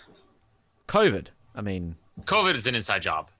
COVID. 0.87 1.29
I 1.55 1.61
mean, 1.61 1.97
COVID 2.23 2.55
is 2.55 2.67
an 2.67 2.75
inside 2.75 3.03
job. 3.03 3.31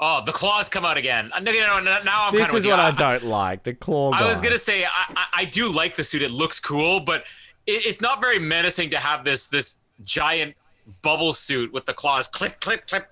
Oh, 0.00 0.22
the 0.24 0.32
claws 0.32 0.68
come 0.68 0.84
out 0.84 0.96
again. 0.96 1.30
Uh, 1.32 1.40
No, 1.40 1.52
no, 1.52 1.78
no, 1.80 2.02
now 2.02 2.26
I'm 2.26 2.32
this 2.32 2.40
kind 2.40 2.50
of 2.50 2.56
This 2.56 2.64
is 2.64 2.66
what 2.66 2.80
I 2.80 2.90
don't 2.90 3.24
like. 3.24 3.62
The 3.62 3.74
claw. 3.74 4.10
I 4.12 4.26
was 4.28 4.40
gonna 4.40 4.58
say 4.58 4.84
I, 4.84 4.88
I, 5.16 5.26
I 5.34 5.44
do 5.44 5.70
like 5.70 5.94
the 5.96 6.04
suit. 6.04 6.22
It 6.22 6.30
looks 6.32 6.58
cool, 6.58 7.00
but 7.00 7.22
it, 7.66 7.86
it's 7.86 8.00
not 8.00 8.20
very 8.20 8.38
menacing 8.38 8.90
to 8.90 8.98
have 8.98 9.24
this 9.24 9.48
this 9.48 9.78
giant 10.04 10.56
bubble 11.02 11.32
suit 11.32 11.72
with 11.72 11.86
the 11.86 11.94
claws 11.94 12.26
clip 12.26 12.60
clip 12.60 12.88
clip. 12.88 13.08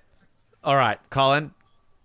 All 0.65 0.77
right, 0.77 0.99
Colin, 1.11 1.53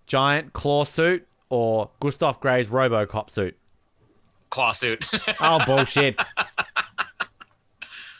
giant 0.06 0.54
claw 0.54 0.84
suit 0.84 1.28
or 1.50 1.90
Gustav 2.00 2.40
Graves' 2.40 2.68
RoboCop 2.70 3.30
suit? 3.30 3.58
Claw 4.52 4.72
suit. 4.72 5.10
Oh 5.40 5.60
bullshit! 5.66 6.22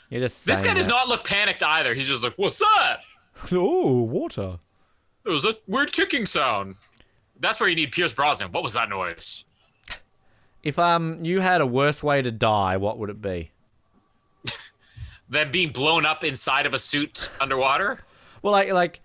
You're 0.10 0.22
just 0.22 0.46
this 0.46 0.58
guy 0.62 0.66
saying 0.66 0.76
does 0.78 0.88
not 0.88 1.08
look 1.08 1.24
panicked 1.26 1.64
either. 1.64 1.94
He's 1.94 2.08
just 2.10 2.24
like, 2.24 2.34
"What's 2.38 2.60
that?" 2.60 2.98
Oh, 3.52 4.02
water. 4.02 4.60
It 5.26 5.30
was 5.30 5.46
a 5.46 5.56
weird 5.68 5.92
ticking 5.92 6.26
sound. 6.26 6.76
That's 7.40 7.60
where 7.60 7.68
you 7.68 7.76
need 7.76 7.92
Pierce 7.92 8.14
Brosnan. 8.14 8.52
What 8.52 8.64
was 8.64 8.74
that 8.74 8.90
noise? 8.90 9.44
If 10.64 10.80
um 10.80 11.24
you 11.24 11.42
had 11.42 11.62
a 11.62 11.66
worse 11.66 12.02
way 12.02 12.22
to 12.22 12.32
die, 12.32 12.78
what 12.78 12.98
would 12.98 13.10
it 13.10 13.22
be? 13.22 13.52
than 15.30 15.52
being 15.52 15.72
blown 15.72 16.06
up 16.06 16.24
inside 16.24 16.66
of 16.66 16.74
a 16.74 16.80
suit 16.80 17.30
underwater. 17.40 18.02
Well, 18.42 18.52
like 18.52 18.72
like. 18.72 19.00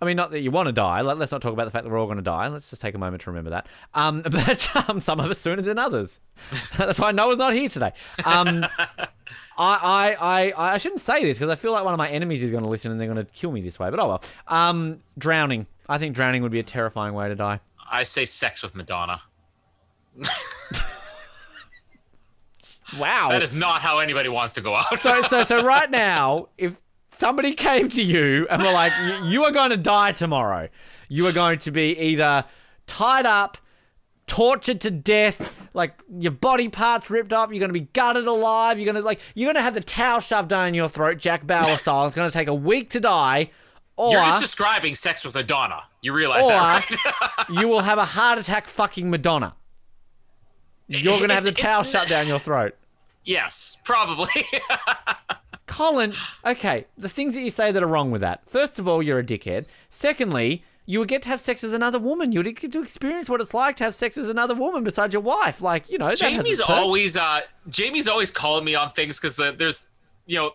I 0.00 0.04
mean, 0.04 0.16
not 0.16 0.32
that 0.32 0.40
you 0.40 0.50
want 0.50 0.66
to 0.66 0.72
die. 0.72 1.00
Let, 1.02 1.16
let's 1.16 1.30
not 1.30 1.42
talk 1.42 1.52
about 1.52 1.66
the 1.66 1.70
fact 1.70 1.84
that 1.84 1.90
we're 1.90 2.00
all 2.00 2.06
going 2.06 2.16
to 2.16 2.22
die. 2.22 2.48
Let's 2.48 2.68
just 2.70 2.82
take 2.82 2.96
a 2.96 2.98
moment 2.98 3.22
to 3.22 3.30
remember 3.30 3.50
that. 3.50 3.68
Um, 3.94 4.22
but 4.28 4.88
um, 4.88 4.98
some 4.98 5.20
of 5.20 5.30
us 5.30 5.38
sooner 5.38 5.62
than 5.62 5.78
others. 5.78 6.18
That's 6.76 6.98
why 6.98 7.12
Noah's 7.12 7.38
not 7.38 7.52
here 7.52 7.68
today. 7.68 7.92
Um, 8.24 8.66
I, 9.58 10.16
I, 10.20 10.50
I, 10.50 10.74
I 10.74 10.78
shouldn't 10.78 11.00
say 11.00 11.24
this 11.24 11.38
because 11.38 11.50
I 11.50 11.56
feel 11.56 11.72
like 11.72 11.84
one 11.84 11.94
of 11.94 11.98
my 11.98 12.08
enemies 12.08 12.42
is 12.42 12.50
going 12.52 12.64
to 12.64 12.70
listen 12.70 12.90
and 12.90 12.98
they're 13.00 13.06
going 13.12 13.24
to 13.24 13.30
kill 13.32 13.52
me 13.52 13.60
this 13.60 13.78
way. 13.78 13.90
But 13.90 14.00
oh 14.00 14.08
well. 14.08 14.22
Um, 14.48 15.00
drowning. 15.18 15.66
I 15.88 15.98
think 15.98 16.14
drowning 16.14 16.42
would 16.42 16.52
be 16.52 16.58
a 16.60 16.62
terrifying 16.64 17.14
way 17.14 17.28
to 17.28 17.34
die. 17.34 17.60
I 17.90 18.04
say 18.04 18.24
sex 18.24 18.62
with 18.62 18.74
Madonna. 18.74 19.20
Wow. 22.98 23.28
That 23.30 23.42
is 23.42 23.52
not 23.52 23.80
how 23.80 24.00
anybody 24.00 24.28
wants 24.28 24.54
to 24.54 24.60
go 24.60 24.74
out. 24.76 24.98
so, 24.98 25.22
so, 25.22 25.42
so 25.44 25.62
right 25.64 25.90
now, 25.90 26.48
if 26.58 26.80
somebody 27.08 27.54
came 27.54 27.88
to 27.90 28.02
you 28.02 28.46
and 28.50 28.62
were 28.62 28.72
like, 28.72 28.92
"You- 29.06 29.24
"You 29.28 29.44
are 29.44 29.52
going 29.52 29.70
to 29.70 29.76
die 29.78 30.12
tomorrow," 30.12 30.68
you 31.08 31.26
are 31.26 31.32
going 31.32 31.58
to 31.60 31.70
be 31.70 31.98
either 31.98 32.44
tied 32.86 33.24
up, 33.24 33.56
tortured 34.32 34.80
to 34.80 34.90
death, 34.90 35.68
like 35.74 35.92
your 36.10 36.32
body 36.32 36.70
parts 36.70 37.10
ripped 37.10 37.34
off. 37.34 37.50
You're 37.50 37.58
to 37.68 37.78
be 37.78 37.88
gutted 37.92 38.26
alive. 38.26 38.78
You're 38.78 38.86
to 38.94 39.02
like, 39.02 39.20
you're 39.34 39.52
to 39.52 39.60
have 39.60 39.74
the 39.74 39.82
towel 39.82 40.20
shoved 40.20 40.48
down 40.48 40.72
your 40.72 40.88
throat, 40.88 41.18
Jack 41.18 41.46
Bauer 41.46 41.76
style. 41.76 42.06
It's 42.06 42.14
to 42.30 42.30
take 42.30 42.48
a 42.48 42.54
week 42.54 42.88
to 42.90 43.00
die, 43.00 43.50
or 43.98 44.12
You're 44.12 44.24
just 44.24 44.40
describing 44.40 44.94
sex 44.94 45.26
with 45.26 45.34
Madonna. 45.34 45.82
You 46.00 46.14
realize 46.14 46.44
or 46.44 46.48
that, 46.48 46.90
right? 46.90 47.48
you 47.60 47.68
will 47.68 47.80
have 47.80 47.98
a 47.98 48.06
heart 48.06 48.38
attack, 48.38 48.66
fucking 48.66 49.10
Madonna. 49.10 49.54
You're 50.88 51.18
going 51.18 51.28
to 51.28 51.34
have 51.34 51.44
the 51.44 51.52
towel 51.52 51.82
shoved 51.82 52.08
down 52.08 52.26
your 52.26 52.38
throat. 52.38 52.74
yes, 53.24 53.76
probably. 53.84 54.46
Colin, 55.66 56.14
okay, 56.44 56.86
the 56.96 57.08
things 57.08 57.34
that 57.34 57.42
you 57.42 57.50
say 57.50 57.70
that 57.70 57.82
are 57.82 57.86
wrong 57.86 58.10
with 58.10 58.22
that. 58.22 58.48
First 58.48 58.78
of 58.78 58.88
all, 58.88 59.02
you're 59.02 59.18
a 59.18 59.24
dickhead. 59.24 59.66
Secondly, 59.90 60.64
you 60.84 60.98
would 60.98 61.08
get 61.08 61.22
to 61.22 61.28
have 61.28 61.40
sex 61.40 61.62
with 61.62 61.74
another 61.74 61.98
woman. 61.98 62.32
You 62.32 62.40
would 62.42 62.56
get 62.56 62.72
to 62.72 62.82
experience 62.82 63.28
what 63.28 63.40
it's 63.40 63.54
like 63.54 63.76
to 63.76 63.84
have 63.84 63.94
sex 63.94 64.16
with 64.16 64.28
another 64.28 64.54
woman 64.54 64.82
besides 64.84 65.14
your 65.14 65.22
wife. 65.22 65.60
Like, 65.62 65.90
you 65.90 65.98
know, 65.98 66.14
Jamie's 66.14 66.60
always 66.60 67.16
uh 67.16 67.40
Jamie's 67.68 68.08
always 68.08 68.30
calling 68.30 68.64
me 68.64 68.74
on 68.74 68.90
things 68.90 69.20
because 69.20 69.36
the, 69.36 69.54
there's 69.56 69.88
you 70.26 70.36
know 70.36 70.52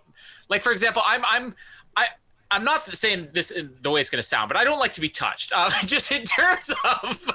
like 0.49 0.61
for 0.61 0.71
example 0.71 1.01
I'm 1.05 1.23
I'm 1.29 1.55
I 1.95 2.07
I'm 2.51 2.63
not 2.63 2.85
saying 2.85 3.29
this 3.33 3.51
in 3.51 3.73
the 3.81 3.91
way 3.91 4.01
it's 4.01 4.09
going 4.09 4.21
to 4.21 4.27
sound, 4.27 4.47
but 4.47 4.57
I 4.57 4.63
don't 4.63 4.79
like 4.79 4.93
to 4.93 5.01
be 5.01 5.09
touched. 5.09 5.51
Uh, 5.55 5.69
just 5.85 6.11
in 6.11 6.23
terms 6.23 6.73
of, 6.83 7.31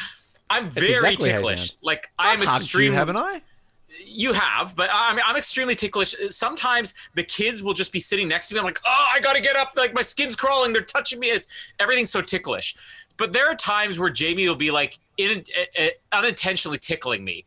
I'm 0.50 0.68
very 0.68 1.12
exactly 1.12 1.30
ticklish. 1.30 1.74
Like 1.82 2.10
I'm 2.18 2.40
I've 2.40 2.46
hugged 2.46 2.60
you, 2.60 2.64
extremely. 2.64 2.96
haven't 2.96 3.16
I? 3.16 3.42
You 4.08 4.32
have, 4.32 4.76
but 4.76 4.88
I 4.92 5.12
mean, 5.14 5.24
I'm 5.26 5.36
extremely 5.36 5.74
ticklish. 5.74 6.14
Sometimes 6.28 6.94
the 7.14 7.24
kids 7.24 7.62
will 7.62 7.74
just 7.74 7.92
be 7.92 7.98
sitting 7.98 8.28
next 8.28 8.48
to 8.48 8.54
me. 8.54 8.60
I'm 8.60 8.64
like, 8.64 8.80
oh, 8.86 9.06
I 9.12 9.18
gotta 9.20 9.40
get 9.40 9.56
up. 9.56 9.72
Like 9.76 9.94
my 9.94 10.02
skin's 10.02 10.36
crawling. 10.36 10.72
They're 10.72 10.82
touching 10.82 11.18
me. 11.18 11.30
It's 11.30 11.48
everything's 11.80 12.10
so 12.10 12.22
ticklish. 12.22 12.76
But 13.16 13.32
there 13.32 13.50
are 13.50 13.54
times 13.54 13.98
where 13.98 14.10
Jamie 14.10 14.48
will 14.48 14.54
be 14.54 14.70
like 14.70 14.98
in, 15.16 15.42
uh, 15.78 15.86
unintentionally 16.12 16.78
tickling 16.78 17.24
me. 17.24 17.44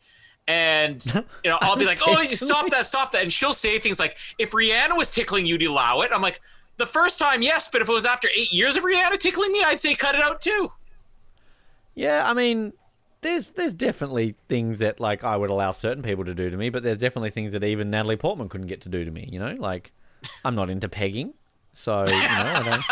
And 0.48 1.03
you 1.44 1.49
know, 1.49 1.60
I'll 1.61 1.77
be 1.77 1.86
like, 1.86 1.99
"Oh, 2.06 2.22
you 2.22 2.36
stop 2.36 2.69
that, 2.72 2.86
stop 2.86 3.11
that!" 3.14 3.23
And 3.23 3.31
she'll 3.31 3.53
say 3.53 3.80
things 3.80 3.99
like, 3.99 4.18
"If 4.38 4.52
Rihanna 4.52 4.98
was 4.98 5.11
tickling 5.11 5.45
you, 5.45 5.57
do 5.57 5.65
you 5.65 5.72
allow 5.72 6.02
it?" 6.02 6.11
I'm 6.14 6.22
like, 6.22 6.41
"The 6.77 6.88
first 6.88 7.19
time, 7.19 7.41
yes, 7.41 7.69
but 7.72 7.81
if 7.81 7.90
it 7.90 7.91
was 7.91 8.06
after 8.06 8.27
eight 8.38 8.52
years 8.52 8.76
of 8.76 8.84
Rihanna 8.84 9.19
tickling 9.19 9.52
me, 9.52 9.64
I'd 9.65 9.80
say 9.80 9.95
cut 9.95 10.15
it 10.15 10.22
out 10.22 10.41
too." 10.41 10.72
Yeah, 11.95 12.30
I 12.30 12.34
mean, 12.34 12.73
there's 13.21 13.51
there's 13.53 13.73
definitely 13.73 14.35
things 14.47 14.79
that 14.79 14.99
like 14.99 15.23
I 15.23 15.35
would 15.35 15.49
allow 15.49 15.71
certain 15.71 16.03
people 16.03 16.25
to 16.25 16.33
do 16.33 16.49
to 16.49 16.57
me, 16.57 16.69
but 16.69 16.83
there's 16.83 16.99
definitely 16.99 17.29
things 17.31 17.51
that 17.53 17.63
even 17.63 17.89
Natalie 17.89 18.17
Portman 18.17 18.49
couldn't 18.49 18.67
get 18.67 18.81
to 18.81 18.89
do 18.89 19.03
to 19.03 19.11
me. 19.11 19.27
You 19.31 19.39
know, 19.39 19.55
like 19.59 19.91
I'm 20.45 20.55
not 20.55 20.69
into 20.69 20.87
pegging, 20.89 21.33
so 21.73 22.05
you 22.07 22.13
know 22.13 22.19
I 22.21 22.63
don't. 22.65 22.83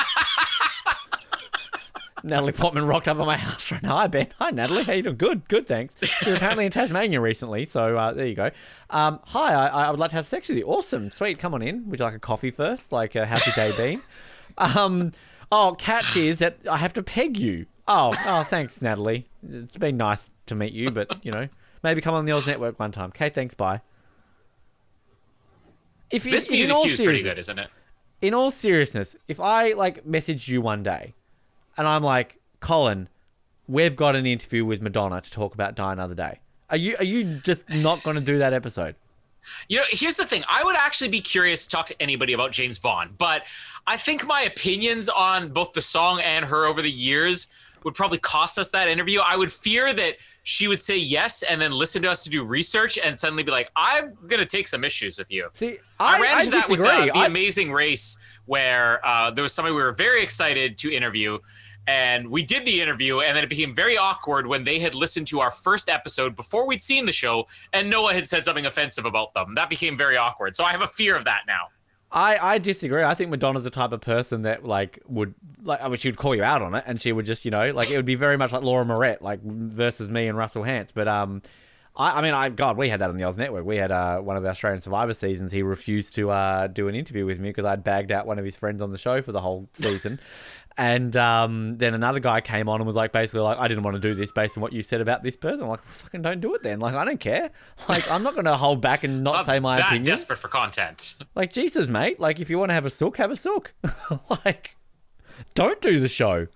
Natalie 2.24 2.52
Portman 2.52 2.86
rocked 2.86 3.08
up 3.08 3.20
at 3.20 3.26
my 3.26 3.38
house 3.38 3.72
right 3.72 3.82
now. 3.82 3.96
Hi 3.98 4.08
Ben. 4.08 4.28
Hi 4.40 4.50
Natalie. 4.50 4.84
How 4.84 4.94
you 4.94 5.04
doing? 5.04 5.18
Good. 5.18 5.48
Good. 5.48 5.68
Thanks. 5.68 5.96
She 6.02 6.32
apparently 6.32 6.66
in 6.66 6.72
Tasmania 6.72 7.22
recently, 7.22 7.64
so 7.64 7.98
uh, 7.98 8.12
there 8.12 8.26
you 8.26 8.36
go. 8.36 8.52
Um, 8.90 9.20
hi. 9.26 9.54
I, 9.54 9.86
I 9.86 9.92
would 9.92 10.00
like 10.00 10.10
to 10.10 10.16
have 10.18 10.26
sex 10.26 10.50
with 10.50 10.58
you. 10.58 10.66
Awesome. 10.66 11.10
Sweet. 11.12 11.40
Come 11.40 11.54
on 11.54 11.62
in. 11.62 11.90
Would 11.90 12.00
you 12.00 12.06
like 12.06 12.16
a 12.16 12.20
coffee 12.20 12.52
first? 12.52 12.92
Like 12.92 13.16
a 13.16 13.26
happy 13.26 13.52
day 13.56 13.72
bean? 13.78 14.02
Um, 14.60 15.12
oh, 15.52 15.76
catch 15.78 16.18
is 16.18 16.40
that 16.40 16.58
I 16.68 16.78
have 16.78 16.92
to 16.94 17.04
peg 17.04 17.38
you. 17.38 17.68
Oh, 17.88 18.12
oh, 18.26 18.44
thanks, 18.44 18.82
Natalie. 18.82 19.28
It's 19.50 19.78
been 19.78 19.98
nice 19.98 20.30
to 20.48 20.56
meet 20.56 20.74
you, 20.74 20.92
but 20.92 21.24
you 21.26 21.32
know, 21.32 21.48
maybe 21.84 22.02
come 22.02 22.14
on 22.16 22.26
the 22.26 22.34
Oz 22.34 22.46
Network 22.48 22.80
one 22.80 22.92
time. 22.92 23.10
Okay, 23.10 23.30
thanks. 23.30 23.54
Bye. 23.54 23.82
If 26.10 26.26
you, 26.26 26.32
This 26.32 26.48
in 26.48 26.56
music 26.56 26.76
all 26.76 26.86
is 26.86 27.00
pretty 27.00 27.24
good, 27.24 27.38
isn't 27.38 27.60
it? 27.60 27.70
in 28.22 28.34
all 28.34 28.50
seriousness, 28.52 29.16
if 29.28 29.40
I 29.40 29.74
like 29.74 30.04
messaged 30.06 30.48
you 30.48 30.62
one 30.62 30.84
day 30.84 31.14
and 31.78 31.88
I'm 31.88 32.04
like, 32.04 32.38
Colin, 32.60 33.10
we've 33.68 33.96
got 33.96 34.16
an 34.16 34.26
interview 34.26 34.66
with 34.66 34.82
Madonna 34.82 35.22
to 35.22 35.32
talk 35.32 35.54
about 35.54 35.76
Die 35.76 35.92
Another 35.94 36.16
Day. 36.16 36.40
Are 36.70 36.78
you 36.78 36.96
are 36.98 37.04
you 37.04 37.40
just 37.44 37.70
not 37.70 38.04
going 38.04 38.16
to 38.16 38.22
do 38.22 38.40
that 38.40 38.54
episode? 38.54 38.96
You 39.70 39.78
know, 39.78 39.84
here's 39.90 40.18
the 40.18 40.26
thing. 40.26 40.44
I 40.50 40.62
would 40.66 40.76
actually 40.76 41.10
be 41.10 41.22
curious 41.22 41.64
to 41.66 41.70
talk 41.70 41.86
to 41.88 42.02
anybody 42.02 42.34
about 42.34 42.52
James 42.52 42.80
Bond, 42.80 43.18
but 43.18 43.44
I 43.86 43.96
think 43.96 44.26
my 44.26 44.42
opinions 44.42 45.08
on 45.08 45.50
both 45.50 45.72
the 45.72 45.82
song 45.82 46.20
and 46.22 46.44
her 46.46 46.66
over 46.66 46.82
the 46.82 46.92
years 46.92 47.48
would 47.88 47.96
probably 47.96 48.18
cost 48.18 48.60
us 48.60 48.70
that 48.72 48.90
interview. 48.90 49.22
I 49.24 49.38
would 49.38 49.50
fear 49.50 49.94
that 49.94 50.16
she 50.44 50.68
would 50.68 50.82
say 50.82 50.98
yes 50.98 51.42
and 51.42 51.62
then 51.62 51.72
listen 51.72 52.02
to 52.02 52.12
us 52.12 52.26
to 52.26 52.30
do 52.30 52.44
research 52.44 53.00
and 53.02 53.18
suddenly 53.18 53.44
be 53.44 53.52
like, 53.52 53.72
I'm 53.78 54.10
going 54.28 54.42
to 54.42 54.46
take 54.46 54.68
some 54.68 54.84
issues 54.84 55.18
with 55.18 55.32
you. 55.32 55.48
See, 55.54 55.78
I, 55.98 56.18
I, 56.18 56.20
ran 56.20 56.36
I 56.36 56.40
into 56.40 56.52
that 56.52 56.68
with 56.70 56.82
uh, 56.82 57.06
the 57.06 57.12
I- 57.18 57.28
Amazing 57.28 57.72
Race, 57.72 58.20
where 58.46 59.00
uh, 59.08 59.32
there 59.32 59.42
was 59.42 59.54
somebody 59.54 59.74
we 59.74 59.82
were 59.82 59.94
very 59.94 60.22
excited 60.22 60.78
to 60.80 60.94
interview, 60.94 61.40
and 61.88 62.30
we 62.30 62.44
did 62.44 62.66
the 62.66 62.82
interview, 62.82 63.22
and 63.22 63.38
then 63.38 63.46
it 63.46 63.50
became 63.50 63.74
very 63.74 63.98
awkward 63.98 64.48
when 64.48 64.66
they 64.66 64.80
had 64.80 64.94
listened 64.94 65.28
to 65.28 65.40
our 65.40 65.52
first 65.52 65.88
episode 65.88 66.36
before 66.36 66.68
we'd 66.68 66.84
seen 66.84 67.06
the 67.06 67.14
show, 67.14 67.48
and 67.72 67.90
Noah 67.90 68.14
had 68.14 68.28
said 68.28 68.44
something 68.44 68.66
offensive 68.66 69.06
about 69.06 69.34
them. 69.34 69.56
That 69.56 69.70
became 69.70 69.96
very 69.98 70.18
awkward. 70.18 70.58
So 70.58 70.66
I 70.66 70.72
have 70.72 70.82
a 70.82 70.88
fear 70.88 71.16
of 71.16 71.24
that 71.24 71.44
now. 71.48 71.70
I, 72.12 72.38
I 72.54 72.58
disagree. 72.58 73.04
I 73.04 73.14
think 73.16 73.32
Madonna's 73.32 73.66
the 73.66 73.70
type 73.70 73.92
of 73.92 74.00
person 74.02 74.44
that 74.44 74.64
like 74.64 75.00
would 75.08 75.34
like 75.64 75.82
I 75.82 75.88
mean 75.88 75.98
she 75.98 76.08
would 76.08 76.18
call 76.18 76.34
you 76.36 76.44
out 76.44 76.62
on 76.62 76.74
it 76.74 76.86
and 76.88 77.02
she 77.02 77.12
would 77.12 77.26
just 77.26 77.44
you 77.44 77.52
know 77.52 77.72
like 77.72 77.90
it 77.92 77.98
would 77.98 78.06
be 78.06 78.16
very 78.16 78.38
much 78.38 78.54
like 78.54 78.64
Laura 78.64 78.86
Morett 78.86 79.22
like 79.22 79.42
versus 79.44 80.10
me 80.10 80.28
and 80.28 80.38
Russell 80.38 80.64
Hantz. 80.64 80.94
But 80.94 81.10
um, 81.10 81.42
I, 81.98 82.20
I 82.20 82.22
mean 82.22 82.34
I 82.34 82.48
God 82.48 82.78
we 82.78 82.88
had 82.88 83.02
that 83.02 83.10
on 83.10 83.18
the 83.18 83.26
Oz 83.26 83.38
Network. 83.38 83.66
We 83.66 83.76
had 83.76 83.92
uh 83.92 84.20
one 84.20 84.38
of 84.38 84.44
the 84.44 84.50
Australian 84.50 84.80
Survivor 84.80 85.14
seasons. 85.14 85.52
He 85.52 85.64
refused 85.64 86.16
to 86.16 86.32
uh 86.32 86.68
do 86.68 86.88
an 86.88 86.96
interview 86.96 87.26
with 87.26 87.40
me 87.40 87.50
because 87.50 87.66
I'd 87.66 87.84
bagged 87.84 88.14
out 88.14 88.26
one 88.26 88.40
of 88.40 88.46
his 88.46 88.56
friends 88.56 88.82
on 88.82 88.92
the 88.92 88.98
show 88.98 89.22
for 89.22 89.34
the 89.34 89.42
whole 89.42 89.68
season. 89.74 90.20
And 90.80 91.18
um, 91.18 91.78
then 91.78 91.96
another 91.96 92.20
guy 92.20 92.40
came 92.40 92.70
on 92.70 92.80
and 92.80 92.86
was 92.86 92.96
like, 92.96 93.12
basically, 93.12 93.40
like, 93.42 93.58
I 93.58 93.68
didn't 93.68 93.84
want 93.84 93.96
to 93.96 94.00
do 94.00 94.14
this 94.14 94.32
based 94.32 94.58
on 94.58 94.62
what 94.62 94.74
you 94.74 94.84
said 94.84 95.02
about 95.02 95.24
this 95.24 95.36
person. 95.36 95.64
I'm 95.64 95.70
like, 95.70 95.82
fucking 95.82 96.22
don't 96.22 96.40
do 96.40 96.54
it 96.54 96.62
then. 96.62 96.80
Like, 96.80 96.94
I 96.94 97.04
don't 97.04 97.20
care. 97.20 97.50
Like, 97.90 98.10
I'm 98.12 98.22
not 98.22 98.34
going 98.34 98.46
to 98.46 98.56
hold 98.56 98.80
back 98.80 99.04
and 99.04 99.24
not 99.24 99.38
I'm 99.38 99.44
say 99.44 99.60
my 99.60 99.78
that 99.78 99.88
opinion. 99.88 100.06
desperate 100.06 100.38
for 100.38 100.50
content. 100.50 101.16
Like 101.34 101.52
Jesus, 101.52 101.90
mate. 101.90 102.20
Like 102.20 102.40
if 102.40 102.50
you 102.50 102.60
want 102.60 102.70
to 102.70 102.74
have 102.74 102.86
a 102.86 102.90
sook, 102.92 103.18
have 103.18 103.32
a 103.32 103.36
sook. 103.36 103.74
like, 104.46 104.76
don't 105.56 105.82
do 105.82 106.00
the 106.00 106.08
show. 106.08 106.48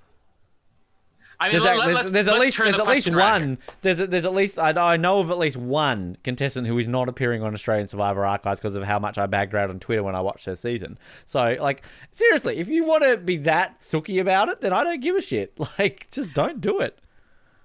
I 1.41 1.45
mean, 1.49 1.53
There's, 1.53 1.63
let, 1.63 1.89
a- 1.89 1.93
there's, 1.93 2.11
there's 2.11 2.27
at 2.27 2.39
least 2.39 2.57
there's 2.59 2.75
the 2.75 2.81
at 2.83 2.87
least 2.87 3.05
question 3.07 3.15
around 3.15 3.41
here. 3.41 3.49
one. 3.49 3.57
There's 3.81 3.99
a, 3.99 4.05
there's 4.05 4.25
at 4.25 4.33
least 4.35 4.59
I, 4.59 4.93
I 4.93 4.97
know 4.97 5.21
of 5.21 5.31
at 5.31 5.39
least 5.39 5.57
one 5.57 6.17
contestant 6.23 6.67
who 6.67 6.77
is 6.77 6.87
not 6.87 7.09
appearing 7.09 7.41
on 7.41 7.53
Australian 7.55 7.87
Survivor 7.87 8.23
Archives 8.25 8.59
because 8.59 8.75
of 8.75 8.83
how 8.83 8.99
much 8.99 9.17
I 9.17 9.25
bagged 9.25 9.53
her 9.53 9.57
out 9.57 9.71
on 9.71 9.79
Twitter 9.79 10.03
when 10.03 10.13
I 10.13 10.21
watched 10.21 10.45
her 10.45 10.55
season. 10.55 10.99
So 11.25 11.57
like 11.59 11.83
seriously, 12.11 12.57
if 12.57 12.67
you 12.67 12.85
want 12.85 13.03
to 13.05 13.17
be 13.17 13.37
that 13.37 13.81
sooky 13.81 14.19
about 14.19 14.49
it, 14.49 14.61
then 14.61 14.71
I 14.71 14.83
don't 14.83 15.01
give 15.01 15.15
a 15.15 15.21
shit. 15.21 15.57
Like 15.79 16.11
just 16.11 16.35
don't 16.35 16.61
do 16.61 16.79
it. 16.79 16.99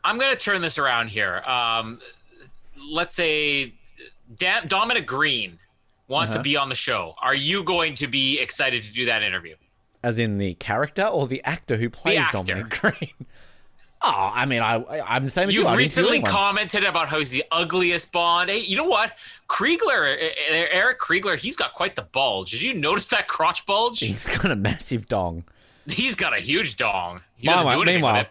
I'm 0.02 0.18
going 0.18 0.32
to 0.32 0.38
turn 0.38 0.62
this 0.62 0.78
around 0.78 1.08
here. 1.10 1.42
Um, 1.46 2.00
let's 2.90 3.12
say 3.14 3.74
Dan- 4.34 4.68
Dominic 4.68 5.06
Green 5.06 5.58
wants 6.08 6.30
Uh-huh. 6.30 6.38
to 6.38 6.42
be 6.42 6.56
on 6.56 6.68
the 6.70 6.74
show. 6.74 7.14
Are 7.20 7.34
you 7.34 7.62
going 7.62 7.94
to 7.96 8.06
be 8.06 8.38
excited 8.40 8.82
to 8.84 8.92
do 8.94 9.04
that 9.06 9.22
interview? 9.22 9.56
As 10.02 10.18
in 10.18 10.38
the 10.38 10.54
character 10.54 11.02
or 11.04 11.26
the 11.26 11.42
actor 11.44 11.76
who 11.76 11.90
plays 11.90 12.18
actor. 12.20 12.38
Dominic 12.44 12.70
Green. 12.80 13.26
Oh, 14.08 14.30
I 14.32 14.46
mean, 14.46 14.62
I 14.62 14.84
I'm 15.04 15.24
the 15.24 15.30
same 15.30 15.48
as 15.48 15.54
you. 15.54 15.62
You've 15.62 15.70
I'd 15.70 15.78
recently 15.78 16.22
commented 16.22 16.84
about 16.84 17.08
how 17.08 17.18
he's 17.18 17.32
the 17.32 17.42
ugliest 17.50 18.12
Bond. 18.12 18.48
Hey, 18.48 18.60
you 18.60 18.76
know 18.76 18.84
what? 18.84 19.12
Kriegler, 19.48 20.16
Eric 20.48 21.00
Kriegler, 21.00 21.36
he's 21.36 21.56
got 21.56 21.74
quite 21.74 21.96
the 21.96 22.02
bulge. 22.02 22.52
Did 22.52 22.62
you 22.62 22.74
notice 22.74 23.08
that 23.08 23.26
crotch 23.26 23.66
bulge? 23.66 23.98
He's 23.98 24.24
got 24.24 24.52
a 24.52 24.56
massive 24.56 25.08
dong. 25.08 25.42
He's 25.88 26.14
got 26.14 26.36
a 26.36 26.40
huge 26.40 26.76
dong. 26.76 27.22
He 27.36 27.48
Meanwhile, 27.48 27.80
do 27.80 27.84
meanwhile, 27.84 28.26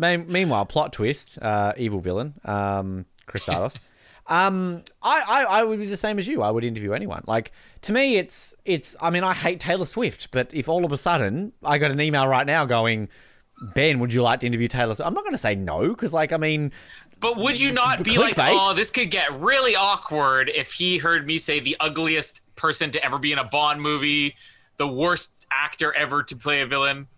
it. 0.00 0.28
meanwhile, 0.28 0.64
plot 0.64 0.94
twist, 0.94 1.38
uh, 1.42 1.74
evil 1.76 2.00
villain, 2.00 2.32
um, 2.46 3.04
Kristatos. 3.26 3.76
um, 4.28 4.82
I, 5.02 5.24
I, 5.28 5.44
I 5.60 5.64
would 5.64 5.78
be 5.78 5.86
the 5.86 5.96
same 5.96 6.18
as 6.18 6.26
you. 6.26 6.42
I 6.42 6.50
would 6.50 6.64
interview 6.64 6.94
anyone. 6.94 7.22
Like 7.26 7.52
to 7.82 7.92
me, 7.92 8.16
it's, 8.16 8.54
it's. 8.64 8.96
I 8.98 9.10
mean, 9.10 9.24
I 9.24 9.34
hate 9.34 9.60
Taylor 9.60 9.84
Swift, 9.84 10.30
but 10.30 10.54
if 10.54 10.70
all 10.70 10.86
of 10.86 10.92
a 10.92 10.96
sudden 10.96 11.52
I 11.62 11.76
got 11.76 11.90
an 11.90 12.00
email 12.00 12.26
right 12.26 12.46
now 12.46 12.64
going, 12.64 13.10
Ben, 13.60 13.98
would 13.98 14.12
you 14.12 14.22
like 14.22 14.40
to 14.40 14.46
interview 14.46 14.68
Taylor? 14.68 14.94
Swift? 14.94 15.06
I'm 15.06 15.14
not 15.14 15.24
going 15.24 15.34
to 15.34 15.38
say 15.38 15.54
no 15.54 15.88
because, 15.88 16.12
like, 16.12 16.32
I 16.32 16.36
mean, 16.36 16.72
But 17.20 17.36
would 17.36 17.60
you 17.60 17.72
not 17.72 18.04
be 18.04 18.18
like, 18.18 18.36
oh, 18.38 18.74
this 18.74 18.90
could 18.90 19.10
get 19.10 19.32
really 19.40 19.74
awkward 19.74 20.50
if 20.54 20.72
he 20.72 20.98
heard 20.98 21.26
me 21.26 21.38
say 21.38 21.60
the 21.60 21.76
ugliest 21.80 22.40
person 22.56 22.90
to 22.92 23.04
ever 23.04 23.18
be 23.18 23.32
in 23.32 23.38
a 23.38 23.44
Bond 23.44 23.82
movie, 23.82 24.36
the 24.76 24.86
worst 24.86 25.46
actor 25.50 25.92
ever 25.94 26.22
to 26.22 26.36
play 26.36 26.60
a 26.60 26.66
villain? 26.66 27.08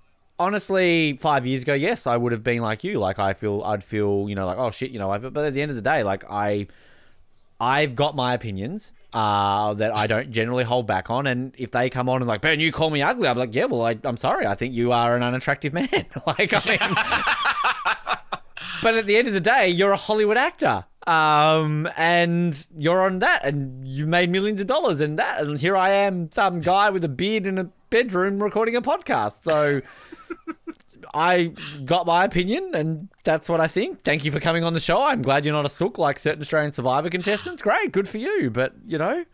honestly, 0.41 1.13
five 1.19 1.47
years 1.47 1.63
ago, 1.63 1.75
yes, 1.75 2.07
I 2.07 2.17
would 2.17 2.33
have 2.33 2.43
been 2.43 2.63
like 2.63 2.83
you. 2.83 2.99
Like, 2.99 3.19
I 3.19 3.35
feel, 3.35 3.63
I'd 3.63 3.85
feel, 3.85 4.27
you 4.29 4.35
know, 4.35 4.47
like, 4.47 4.59
oh 4.59 4.71
shit, 4.71 4.91
you 4.91 4.99
know. 4.99 5.17
But 5.19 5.45
at 5.45 5.53
the 5.53 5.63
end 5.63 5.71
of 5.71 5.77
the 5.77 5.83
day, 5.83 6.03
like, 6.03 6.25
I, 6.29 6.67
I've 7.61 7.95
got 7.95 8.17
my 8.17 8.35
opinions 8.35 8.93
uh, 9.13 9.75
that 9.75 9.95
I 9.95 10.07
don't 10.07 10.31
generally 10.31 10.65
hold 10.65 10.87
back 10.87 11.11
on, 11.11 11.27
and 11.27 11.55
if 11.59 11.71
they 11.71 11.91
come 11.91 12.09
on 12.09 12.23
and 12.23 12.29
like, 12.29 12.41
Ben, 12.41 12.61
you 12.61 12.73
call 12.73 12.91
me 12.91 13.03
ugly, 13.03 13.29
I'm 13.29 13.37
like, 13.37 13.55
yeah, 13.55 13.67
well, 13.67 13.83
I, 13.83 13.99
I'm 14.05 14.17
sorry, 14.17 14.47
I 14.47 14.55
think 14.55 14.75
you 14.75 14.93
are 14.93 15.17
an 15.17 15.23
unattractive 15.23 15.73
man. 15.73 15.89
like, 16.27 16.53
I 16.53 16.63
mean, 16.67 16.79
but 18.83 18.95
at 18.95 19.07
the 19.07 19.17
end 19.17 19.29
of 19.29 19.35
the 19.35 19.41
day, 19.41 19.69
you're 19.69 19.93
a 19.93 19.97
Hollywood 19.97 20.37
actor. 20.37 20.85
Um, 21.07 21.89
and 21.97 22.67
you're 22.77 23.01
on 23.01 23.21
that, 23.21 23.45
and 23.45 23.87
you've 23.87 24.09
made 24.09 24.31
millions 24.31 24.61
of 24.61 24.67
dollars 24.67 25.01
in 25.01 25.17
that, 25.17 25.43
and 25.43 25.59
here 25.59 25.77
I 25.77 25.91
am, 25.91 26.31
some 26.31 26.61
guy 26.61 26.91
with 26.91 27.05
a 27.05 27.09
beard 27.09 27.47
in 27.47 27.59
a 27.59 27.65
bedroom 27.89 28.43
recording 28.43 28.77
a 28.77 28.83
podcast. 28.83 29.43
So 29.43 29.81
I 31.13 31.53
got 31.85 32.07
my 32.07 32.25
opinion, 32.25 32.71
and 32.75 33.09
that's 33.25 33.49
what 33.49 33.61
I 33.61 33.67
think. 33.67 34.03
Thank 34.03 34.25
you 34.25 34.31
for 34.33 34.41
coming 34.41 34.65
on 34.65 34.75
the 34.75 34.81
show. 34.81 35.03
I'm 35.03 35.23
glad 35.23 35.45
you're 35.45 35.55
not 35.55 35.65
a 35.65 35.69
sook 35.71 35.99
like 35.99 36.19
certain 36.19 36.41
Australian 36.41 36.73
Survivor 36.73 37.11
contestants. 37.11 37.63
Great, 37.63 37.93
good 37.93 38.09
for 38.09 38.19
you. 38.19 38.51
But 38.51 38.75
you 38.87 38.97
know, 38.99 39.25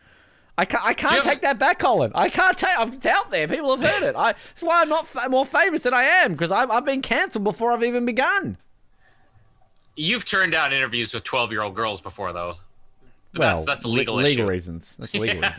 I 0.57 0.65
can't, 0.65 0.83
I 0.85 0.93
can't 0.93 1.23
take 1.23 1.41
that 1.41 1.59
back, 1.59 1.79
Colin. 1.79 2.11
I 2.15 2.29
can't 2.29 2.57
take. 2.57 2.71
It's 2.79 3.05
out 3.05 3.29
there. 3.29 3.47
People 3.47 3.77
have 3.77 3.85
heard 3.87 4.09
it. 4.09 4.15
I, 4.15 4.31
that's 4.33 4.63
why 4.63 4.81
I'm 4.81 4.89
not 4.89 5.05
fa- 5.05 5.29
more 5.29 5.45
famous 5.45 5.83
than 5.83 5.93
I 5.93 6.03
am 6.03 6.31
because 6.31 6.51
I've, 6.51 6.71
I've 6.71 6.85
been 6.85 7.01
cancelled 7.03 7.43
before 7.43 7.71
I've 7.73 7.83
even 7.83 8.05
begun. 8.05 8.57
You've 9.95 10.25
turned 10.25 10.51
down 10.51 10.73
interviews 10.73 11.13
with 11.13 11.23
12 11.23 11.51
year 11.51 11.61
old 11.61 11.75
girls 11.75 12.01
before, 12.01 12.33
though. 12.33 12.55
But 13.33 13.39
Well, 13.39 13.49
that's, 13.51 13.65
that's 13.65 13.83
a 13.83 13.87
le- 13.87 13.93
legal 13.97 14.15
legal 14.15 14.31
issue. 14.43 14.45
reasons. 14.47 14.95
That's 14.97 15.13
legal 15.13 15.35
reasons. 15.41 15.57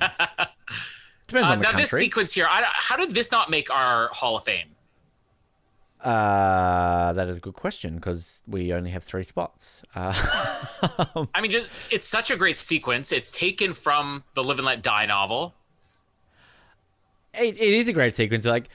Depends 1.27 1.49
Uh, 1.49 1.53
on 1.53 1.59
the 1.59 1.63
now, 1.65 1.73
this 1.77 1.91
sequence 1.91 2.33
here, 2.35 2.47
I, 2.51 2.65
how 2.67 2.97
did 2.97 3.11
this 3.15 3.31
not 3.31 3.51
make 3.51 3.71
our 3.71 4.09
Hall 4.13 4.37
of 4.37 4.45
Fame? 4.45 4.69
Uh, 6.01 7.13
that 7.13 7.29
is 7.29 7.39
a 7.39 7.41
good 7.41 7.55
question 7.55 7.97
because 7.97 8.43
we 8.47 8.73
only 8.73 8.91
have 8.91 9.05
three 9.05 9.25
spots. 9.25 9.83
Uh, 9.95 10.13
I 11.35 11.41
mean, 11.41 11.51
just 11.51 11.69
it's 11.91 12.07
such 12.07 12.31
a 12.31 12.37
great 12.37 12.57
sequence. 12.57 13.13
It's 13.13 13.31
taken 13.31 13.73
from 13.73 14.25
the 14.35 14.43
Live 14.45 14.59
and 14.59 14.67
Let 14.67 14.83
Die 14.83 15.07
novel. 15.07 15.55
it, 17.35 17.61
it 17.61 17.75
is 17.75 17.89
a 17.89 17.93
great 17.93 18.15
sequence. 18.15 18.45
Like, 18.47 18.69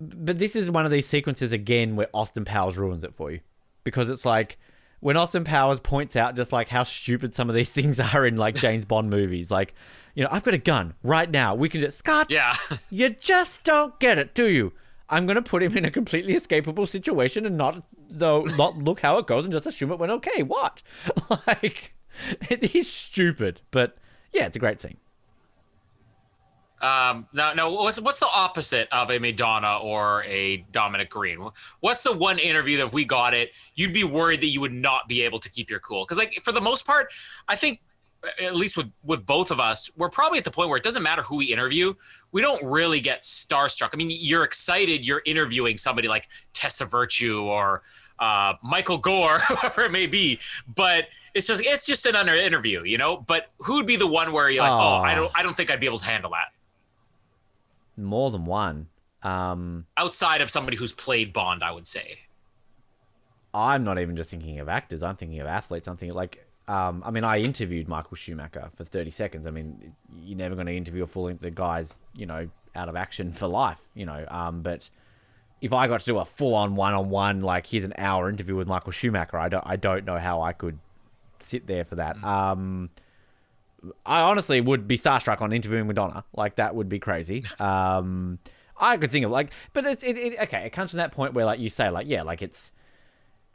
but 0.00 0.38
this 0.38 0.54
is 0.54 0.70
one 0.70 0.84
of 0.84 0.90
these 0.90 1.06
sequences 1.06 1.52
again 1.52 1.96
where 1.96 2.08
Austin 2.14 2.44
Powers 2.44 2.78
ruins 2.78 3.02
it 3.04 3.14
for 3.14 3.30
you 3.30 3.40
because 3.84 4.10
it's 4.10 4.24
like 4.24 4.58
when 5.00 5.16
Austin 5.16 5.44
Powers 5.44 5.80
points 5.80 6.16
out 6.16 6.36
just 6.36 6.52
like 6.52 6.68
how 6.68 6.82
stupid 6.84 7.34
some 7.34 7.48
of 7.48 7.54
these 7.54 7.72
things 7.74 7.98
are 8.00 8.26
in 8.26 8.36
like 8.36 8.54
James 8.54 8.84
Bond 8.84 9.10
movies. 9.10 9.50
Like, 9.50 9.74
you 10.14 10.22
know, 10.22 10.28
I've 10.30 10.44
got 10.44 10.54
a 10.54 10.58
gun 10.58 10.94
right 11.02 11.30
now. 11.30 11.54
We 11.54 11.68
can 11.68 11.80
just 11.80 11.98
Scott. 11.98 12.28
Yeah. 12.30 12.54
You 12.90 13.10
just 13.10 13.64
don't 13.64 13.98
get 13.98 14.18
it, 14.18 14.34
do 14.34 14.48
you? 14.48 14.72
I'm 15.10 15.26
gonna 15.26 15.42
put 15.42 15.62
him 15.62 15.76
in 15.76 15.84
a 15.84 15.90
completely 15.90 16.34
escapable 16.34 16.86
situation 16.86 17.46
and 17.46 17.56
not 17.56 17.82
though 18.10 18.42
not 18.56 18.76
look 18.78 19.00
how 19.00 19.18
it 19.18 19.26
goes 19.26 19.44
and 19.44 19.52
just 19.52 19.66
assume 19.66 19.92
it 19.92 19.98
went 19.98 20.12
okay. 20.12 20.42
What? 20.42 20.82
like, 21.46 21.94
he's 22.62 22.92
stupid, 22.92 23.62
but 23.70 23.96
yeah, 24.32 24.46
it's 24.46 24.56
a 24.56 24.60
great 24.60 24.80
scene. 24.80 24.98
Um, 26.80 27.26
no, 27.32 27.54
no. 27.54 27.72
what's 27.72 28.00
what's 28.00 28.20
the 28.20 28.28
opposite 28.32 28.88
of 28.92 29.10
a 29.10 29.18
Madonna 29.18 29.78
or 29.78 30.22
a 30.24 30.58
Dominic 30.70 31.10
Green? 31.10 31.48
What's 31.80 32.02
the 32.02 32.16
one 32.16 32.38
interview 32.38 32.76
that 32.76 32.86
if 32.86 32.92
we 32.92 33.04
got 33.04 33.34
it, 33.34 33.50
you'd 33.74 33.92
be 33.92 34.04
worried 34.04 34.40
that 34.42 34.46
you 34.48 34.60
would 34.60 34.72
not 34.72 35.08
be 35.08 35.22
able 35.22 35.40
to 35.40 35.50
keep 35.50 35.70
your 35.70 35.80
cool? 35.80 36.04
Because, 36.04 36.18
like, 36.18 36.34
for 36.34 36.52
the 36.52 36.60
most 36.60 36.86
part, 36.86 37.08
I 37.48 37.56
think, 37.56 37.80
at 38.40 38.56
least 38.56 38.76
with 38.76 38.90
with 39.04 39.24
both 39.24 39.50
of 39.50 39.60
us, 39.60 39.90
we're 39.96 40.10
probably 40.10 40.38
at 40.38 40.44
the 40.44 40.50
point 40.50 40.68
where 40.68 40.78
it 40.78 40.82
doesn't 40.84 41.02
matter 41.02 41.22
who 41.22 41.36
we 41.36 41.46
interview. 41.46 41.94
We 42.32 42.42
don't 42.42 42.62
really 42.64 43.00
get 43.00 43.22
starstruck. 43.22 43.90
I 43.92 43.96
mean, 43.96 44.10
you're 44.10 44.44
excited. 44.44 45.06
You're 45.06 45.22
interviewing 45.24 45.76
somebody 45.76 46.08
like 46.08 46.28
Tessa 46.52 46.84
Virtue 46.84 47.42
or 47.42 47.82
uh, 48.18 48.54
Michael 48.62 48.98
Gore, 48.98 49.38
whoever 49.48 49.82
it 49.82 49.92
may 49.92 50.06
be, 50.06 50.38
but 50.74 51.08
it's 51.34 51.46
just 51.46 51.62
it's 51.64 51.86
just 51.86 52.06
another 52.06 52.34
interview, 52.34 52.82
you 52.84 52.98
know. 52.98 53.16
But 53.16 53.46
who 53.60 53.74
would 53.74 53.86
be 53.86 53.96
the 53.96 54.08
one 54.08 54.32
where 54.32 54.50
you're 54.50 54.62
like, 54.62 54.72
oh, 54.72 54.96
I 54.96 55.14
don't 55.14 55.32
I 55.34 55.42
don't 55.42 55.56
think 55.56 55.70
I'd 55.70 55.80
be 55.80 55.86
able 55.86 55.98
to 55.98 56.04
handle 56.06 56.30
that. 56.32 56.52
More 57.96 58.30
than 58.30 58.44
one. 58.44 58.88
Um, 59.22 59.86
outside 59.96 60.40
of 60.40 60.50
somebody 60.50 60.76
who's 60.76 60.92
played 60.92 61.32
Bond, 61.32 61.64
I 61.64 61.72
would 61.72 61.88
say. 61.88 62.18
I'm 63.52 63.82
not 63.82 63.98
even 63.98 64.14
just 64.14 64.30
thinking 64.30 64.60
of 64.60 64.68
actors. 64.68 65.02
I'm 65.02 65.16
thinking 65.16 65.40
of 65.40 65.46
athletes. 65.46 65.88
I'm 65.88 65.96
thinking 65.96 66.14
like, 66.14 66.46
um, 66.68 67.02
I 67.04 67.10
mean, 67.10 67.24
I 67.24 67.38
interviewed 67.38 67.88
Michael 67.88 68.14
Schumacher 68.16 68.68
for 68.74 68.84
30 68.84 69.10
seconds. 69.10 69.46
I 69.46 69.50
mean, 69.50 69.92
you're 70.22 70.36
never 70.36 70.54
going 70.54 70.66
to 70.66 70.76
interview 70.76 71.02
a 71.02 71.06
full 71.06 71.32
the 71.34 71.50
guys, 71.50 71.98
you 72.14 72.26
know, 72.26 72.48
out 72.76 72.88
of 72.88 72.96
action 72.96 73.32
for 73.32 73.46
life, 73.48 73.88
you 73.94 74.04
know. 74.04 74.24
Um, 74.28 74.62
but 74.62 74.90
if 75.62 75.72
I 75.72 75.88
got 75.88 76.00
to 76.00 76.06
do 76.06 76.18
a 76.18 76.24
full 76.26 76.54
on 76.54 76.76
one 76.76 76.92
on 76.92 77.08
one, 77.08 77.40
like 77.40 77.66
here's 77.66 77.84
an 77.84 77.94
hour 77.96 78.28
interview 78.28 78.54
with 78.54 78.68
Michael 78.68 78.92
Schumacher, 78.92 79.38
I 79.38 79.48
don't, 79.48 79.64
I 79.66 79.76
don't 79.76 80.04
know 80.04 80.18
how 80.18 80.42
I 80.42 80.52
could 80.52 80.78
sit 81.40 81.66
there 81.66 81.84
for 81.84 81.94
that. 81.96 82.22
Um, 82.22 82.90
I 84.04 84.20
honestly 84.20 84.60
would 84.60 84.86
be 84.86 84.98
starstruck 84.98 85.40
on 85.40 85.52
interviewing 85.52 85.86
Madonna. 85.86 86.24
Like 86.36 86.56
that 86.56 86.74
would 86.74 86.88
be 86.88 86.98
crazy. 86.98 87.44
Um, 87.60 88.38
I 88.80 88.96
could 88.96 89.10
think 89.10 89.24
of 89.24 89.32
like, 89.32 89.50
but 89.72 89.84
it's 89.84 90.04
it, 90.04 90.16
it 90.16 90.40
okay. 90.42 90.64
It 90.64 90.70
comes 90.70 90.92
from 90.92 90.98
that 90.98 91.10
point 91.10 91.34
where 91.34 91.44
like 91.44 91.58
you 91.58 91.68
say 91.68 91.90
like 91.90 92.06
yeah, 92.06 92.22
like 92.22 92.42
it's, 92.42 92.70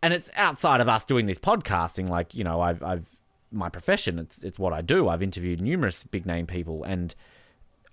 and 0.03 0.13
it's 0.13 0.29
outside 0.35 0.81
of 0.81 0.87
us 0.87 1.03
doing 1.05 1.25
this 1.25 1.39
podcasting. 1.39 2.07
Like 2.09 2.35
you 2.35 2.43
know, 2.43 2.61
I've 2.61 2.83
I've 2.83 3.07
my 3.51 3.69
profession. 3.69 4.19
It's 4.19 4.43
it's 4.43 4.59
what 4.59 4.73
I 4.73 4.81
do. 4.81 5.07
I've 5.09 5.23
interviewed 5.23 5.61
numerous 5.61 6.03
big 6.03 6.25
name 6.27 6.45
people, 6.45 6.83
and 6.83 7.15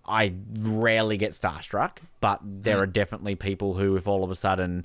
I 0.06 0.34
rarely 0.58 1.16
get 1.16 1.30
starstruck. 1.32 1.98
But 2.20 2.40
there 2.44 2.76
Hmm. 2.76 2.82
are 2.82 2.86
definitely 2.86 3.36
people 3.36 3.74
who, 3.74 3.96
if 3.96 4.06
all 4.06 4.22
of 4.24 4.30
a 4.30 4.34
sudden. 4.36 4.84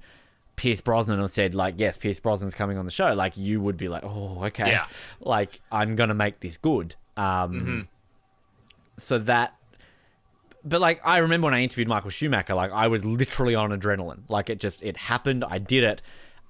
Pierce 0.57 0.80
Brosnan 0.80 1.27
said 1.27 1.53
like 1.53 1.76
yes 1.77 1.97
Pierce 1.97 2.22
Brosnan's 2.22 2.56
coming 2.56 2.77
on 2.77 2.85
the 2.85 2.91
show 2.91 3.14
like 3.14 3.35
you 3.35 3.60
would 3.60 3.76
be 3.76 3.89
like 3.89 4.06
oh 4.06 4.45
okay 4.45 4.69
Yeah. 4.72 4.88
like 5.19 5.60
I'm 5.69 5.95
gonna 5.97 6.14
make 6.14 6.39
this 6.39 6.56
good 6.56 6.95
um 7.18 7.52
Mm-hmm. 7.53 7.80
so 8.95 9.18
that 9.19 9.53
but 10.64 10.80
like 10.80 11.02
I 11.03 11.18
remember 11.18 11.45
when 11.47 11.53
I 11.53 11.61
interviewed 11.61 11.89
Michael 11.89 12.10
Schumacher, 12.10 12.53
like 12.56 12.72
I 12.72 12.88
was 12.88 13.03
literally 13.03 13.53
on 13.53 13.72
adrenaline. 13.72 14.22
Like 14.30 14.49
it 14.49 14.61
just 14.61 14.81
it 14.81 14.95
happened, 14.95 15.43
I 15.43 15.57
did 15.57 15.84
it, 15.84 16.02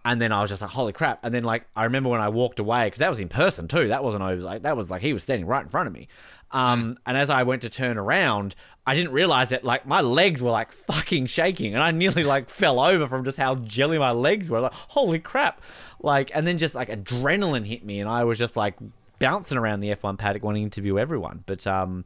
and 0.05 0.21
then 0.21 0.31
I 0.31 0.39
was 0.39 0.51
just 0.51 0.61
like, 0.61 0.71
holy 0.71 0.93
crap! 0.93 1.25
And 1.25 1.33
then 1.33 1.43
like 1.43 1.65
I 1.75 1.85
remember 1.85 2.09
when 2.09 2.21
I 2.21 2.29
walked 2.29 2.59
away 2.59 2.85
because 2.85 2.99
that 2.99 3.09
was 3.09 3.19
in 3.19 3.27
person 3.27 3.67
too. 3.67 3.87
That 3.87 4.03
wasn't 4.03 4.23
over 4.23 4.39
like 4.39 4.61
that 4.61 4.77
was 4.77 4.91
like 4.91 5.01
he 5.01 5.11
was 5.13 5.23
standing 5.23 5.47
right 5.47 5.63
in 5.63 5.69
front 5.69 5.87
of 5.87 5.93
me. 5.93 6.07
Um, 6.51 6.99
and 7.07 7.17
as 7.17 7.31
I 7.31 7.41
went 7.41 7.63
to 7.63 7.69
turn 7.69 7.97
around, 7.97 8.55
I 8.85 8.93
didn't 8.93 9.13
realize 9.13 9.49
that 9.49 9.63
like 9.63 9.87
my 9.87 10.01
legs 10.01 10.43
were 10.43 10.51
like 10.51 10.71
fucking 10.71 11.25
shaking, 11.25 11.73
and 11.73 11.83
I 11.83 11.89
nearly 11.89 12.23
like 12.23 12.49
fell 12.51 12.79
over 12.79 13.07
from 13.07 13.25
just 13.25 13.39
how 13.39 13.55
jelly 13.55 13.97
my 13.97 14.11
legs 14.11 14.47
were. 14.47 14.61
Like 14.61 14.73
holy 14.73 15.19
crap! 15.19 15.59
Like 15.99 16.29
and 16.35 16.45
then 16.45 16.59
just 16.59 16.75
like 16.75 16.89
adrenaline 16.89 17.65
hit 17.65 17.83
me, 17.83 17.99
and 17.99 18.07
I 18.07 18.25
was 18.25 18.37
just 18.37 18.55
like 18.55 18.75
bouncing 19.17 19.57
around 19.57 19.79
the 19.79 19.89
F1 19.89 20.19
paddock 20.19 20.43
wanting 20.43 20.61
to 20.61 20.65
interview 20.65 20.99
everyone. 20.99 21.43
But 21.47 21.65
um, 21.65 22.05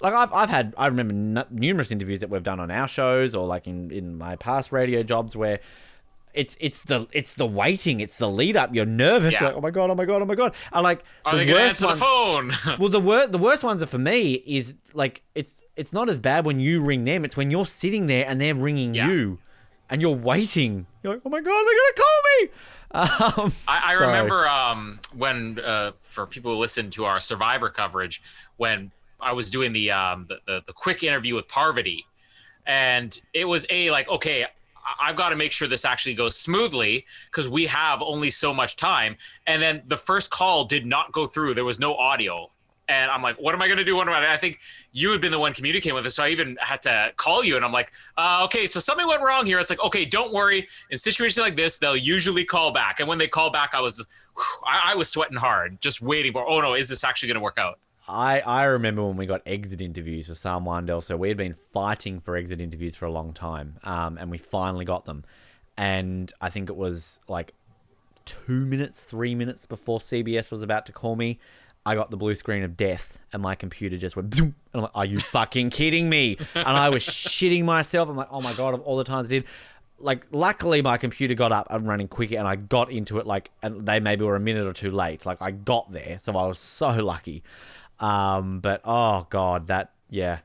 like 0.00 0.14
I've, 0.14 0.32
I've 0.32 0.48
had 0.48 0.74
I 0.78 0.86
remember 0.86 1.14
n- 1.14 1.46
numerous 1.50 1.90
interviews 1.90 2.20
that 2.20 2.30
we've 2.30 2.42
done 2.42 2.58
on 2.58 2.70
our 2.70 2.88
shows 2.88 3.34
or 3.34 3.46
like 3.46 3.66
in, 3.66 3.90
in 3.90 4.16
my 4.16 4.36
past 4.36 4.72
radio 4.72 5.02
jobs 5.02 5.36
where 5.36 5.60
it's 6.34 6.56
it's 6.60 6.82
the 6.82 7.06
it's 7.12 7.34
the 7.34 7.46
waiting 7.46 8.00
it's 8.00 8.18
the 8.18 8.28
lead 8.28 8.56
up 8.56 8.74
you're 8.74 8.84
nervous 8.86 9.34
Yeah. 9.34 9.40
you're 9.42 9.48
like 9.50 9.56
oh 9.56 9.60
my 9.60 9.70
god 9.70 9.90
oh 9.90 9.94
my 9.94 10.04
god 10.04 10.22
oh 10.22 10.24
my 10.26 10.34
god 10.34 10.54
I 10.72 10.80
like 10.80 11.04
Are 11.24 11.36
the 11.36 11.52
worst 11.52 11.82
answer 11.82 11.86
one- 11.86 12.48
the 12.48 12.54
phone? 12.54 12.76
well 12.78 12.88
the 12.88 13.00
wor- 13.00 13.26
the 13.26 13.38
worst 13.38 13.62
ones 13.64 13.82
are 13.82 13.86
for 13.86 13.98
me 13.98 14.34
is 14.34 14.76
like 14.94 15.22
it's 15.34 15.62
it's 15.76 15.92
not 15.92 16.08
as 16.08 16.18
bad 16.18 16.44
when 16.44 16.60
you 16.60 16.82
ring 16.82 17.04
them 17.04 17.24
it's 17.24 17.36
when 17.36 17.50
you're 17.50 17.64
sitting 17.66 18.06
there 18.06 18.26
and 18.28 18.40
they're 18.40 18.54
ringing 18.54 18.94
Yeah. 18.94 19.08
you 19.08 19.38
and 19.88 20.02
you're 20.02 20.10
waiting 20.16 20.86
you're 21.02 21.14
like 21.14 21.22
oh 21.24 21.30
my 21.30 21.40
god 21.40 21.64
they're 21.66 21.80
gonna 21.80 21.96
call 21.96 22.20
me 22.40 22.50
um, 22.94 23.52
I, 23.66 23.80
I 23.86 23.92
remember 23.94 24.46
um, 24.46 25.00
when 25.16 25.58
uh, 25.58 25.92
for 26.00 26.26
people 26.26 26.52
who 26.54 26.58
listen 26.60 26.90
to 26.90 27.04
our 27.06 27.18
Survivor 27.18 27.68
coverage 27.68 28.22
when 28.56 28.92
I 29.20 29.32
was 29.32 29.50
doing 29.50 29.72
the 29.72 29.90
um, 29.90 30.26
the, 30.28 30.38
the 30.46 30.62
the 30.66 30.72
quick 30.72 31.02
interview 31.02 31.34
with 31.34 31.48
Parvati, 31.48 32.06
and 32.66 33.18
it 33.32 33.46
was 33.46 33.66
a 33.68 33.90
like 33.90 34.08
okay. 34.08 34.46
I've 35.00 35.16
got 35.16 35.30
to 35.30 35.36
make 35.36 35.52
sure 35.52 35.68
this 35.68 35.84
actually 35.84 36.14
goes 36.14 36.36
smoothly 36.36 37.06
because 37.30 37.48
we 37.48 37.66
have 37.66 38.02
only 38.02 38.30
so 38.30 38.52
much 38.52 38.76
time. 38.76 39.16
And 39.46 39.62
then 39.62 39.82
the 39.86 39.96
first 39.96 40.30
call 40.30 40.64
did 40.64 40.86
not 40.86 41.12
go 41.12 41.26
through. 41.26 41.54
There 41.54 41.64
was 41.64 41.78
no 41.78 41.94
audio. 41.94 42.50
And 42.86 43.10
I'm 43.10 43.22
like, 43.22 43.36
what 43.36 43.54
am 43.54 43.62
I 43.62 43.66
going 43.66 43.78
to 43.78 43.84
do? 43.84 43.96
What 43.96 44.08
am 44.08 44.12
I? 44.12 44.34
I 44.34 44.36
think 44.36 44.58
you 44.92 45.10
had 45.10 45.22
been 45.22 45.32
the 45.32 45.38
one 45.38 45.54
communicating 45.54 45.94
with 45.94 46.04
us. 46.04 46.16
So 46.16 46.24
I 46.24 46.28
even 46.28 46.58
had 46.60 46.82
to 46.82 47.12
call 47.16 47.42
you. 47.42 47.56
And 47.56 47.64
I'm 47.64 47.72
like, 47.72 47.92
uh, 48.18 48.42
okay, 48.44 48.66
so 48.66 48.78
something 48.78 49.06
went 49.06 49.22
wrong 49.22 49.46
here. 49.46 49.58
It's 49.58 49.70
like, 49.70 49.82
okay, 49.82 50.04
don't 50.04 50.34
worry. 50.34 50.68
In 50.90 50.98
situations 50.98 51.42
like 51.42 51.56
this, 51.56 51.78
they'll 51.78 51.96
usually 51.96 52.44
call 52.44 52.72
back. 52.72 53.00
And 53.00 53.08
when 53.08 53.16
they 53.16 53.28
call 53.28 53.50
back, 53.50 53.74
I 53.74 53.80
was 53.80 53.96
just, 53.96 54.10
whew, 54.36 54.64
I, 54.66 54.92
I 54.92 54.96
was 54.96 55.08
sweating 55.08 55.38
hard, 55.38 55.80
just 55.80 56.02
waiting 56.02 56.32
for, 56.32 56.46
oh 56.46 56.60
no, 56.60 56.74
is 56.74 56.90
this 56.90 57.04
actually 57.04 57.28
going 57.28 57.36
to 57.36 57.42
work 57.42 57.56
out? 57.56 57.78
I, 58.06 58.40
I 58.40 58.64
remember 58.64 59.04
when 59.04 59.16
we 59.16 59.26
got 59.26 59.42
exit 59.46 59.80
interviews 59.80 60.26
for 60.26 60.34
Sam 60.34 60.64
Wandel. 60.64 61.02
So 61.02 61.16
we 61.16 61.28
had 61.28 61.36
been 61.36 61.54
fighting 61.72 62.20
for 62.20 62.36
exit 62.36 62.60
interviews 62.60 62.94
for 62.96 63.06
a 63.06 63.10
long 63.10 63.32
time, 63.32 63.78
um, 63.82 64.18
and 64.18 64.30
we 64.30 64.38
finally 64.38 64.84
got 64.84 65.06
them. 65.06 65.24
And 65.76 66.32
I 66.40 66.50
think 66.50 66.68
it 66.68 66.76
was 66.76 67.20
like 67.28 67.54
two 68.24 68.66
minutes, 68.66 69.04
three 69.04 69.34
minutes 69.34 69.66
before 69.66 69.98
CBS 69.98 70.50
was 70.50 70.62
about 70.62 70.86
to 70.86 70.92
call 70.92 71.16
me. 71.16 71.38
I 71.86 71.94
got 71.94 72.10
the 72.10 72.16
blue 72.16 72.34
screen 72.34 72.62
of 72.62 72.76
death, 72.76 73.18
and 73.32 73.42
my 73.42 73.54
computer 73.54 73.96
just 73.96 74.16
went. 74.16 74.34
Zoom, 74.34 74.54
and 74.72 74.80
I'm 74.80 74.82
like, 74.82 74.90
"Are 74.94 75.04
you 75.04 75.18
fucking 75.36 75.70
kidding 75.70 76.08
me?" 76.08 76.38
And 76.54 76.66
I 76.66 76.88
was 76.90 77.02
shitting 77.06 77.64
myself. 77.64 78.08
I'm 78.08 78.16
like, 78.16 78.28
"Oh 78.30 78.40
my 78.40 78.54
god!" 78.54 78.74
Of 78.74 78.80
all 78.82 78.96
the 78.96 79.04
times 79.04 79.26
I 79.26 79.30
did, 79.30 79.44
like, 79.98 80.26
luckily 80.30 80.82
my 80.82 80.96
computer 80.96 81.34
got 81.34 81.52
up 81.52 81.66
and 81.70 81.86
running 81.86 82.08
quicker, 82.08 82.36
and 82.36 82.48
I 82.48 82.56
got 82.56 82.90
into 82.90 83.18
it 83.18 83.26
like, 83.26 83.50
and 83.62 83.86
they 83.86 84.00
maybe 84.00 84.24
were 84.24 84.36
a 84.36 84.40
minute 84.40 84.66
or 84.66 84.72
two 84.72 84.90
late. 84.90 85.26
Like, 85.26 85.42
I 85.42 85.50
got 85.50 85.92
there, 85.92 86.18
so 86.20 86.36
I 86.36 86.46
was 86.46 86.58
so 86.58 86.90
lucky. 87.04 87.42
Um, 88.00 88.60
but 88.60 88.80
oh 88.84 89.26
god, 89.30 89.68
that 89.68 89.92
yeah. 90.10 90.38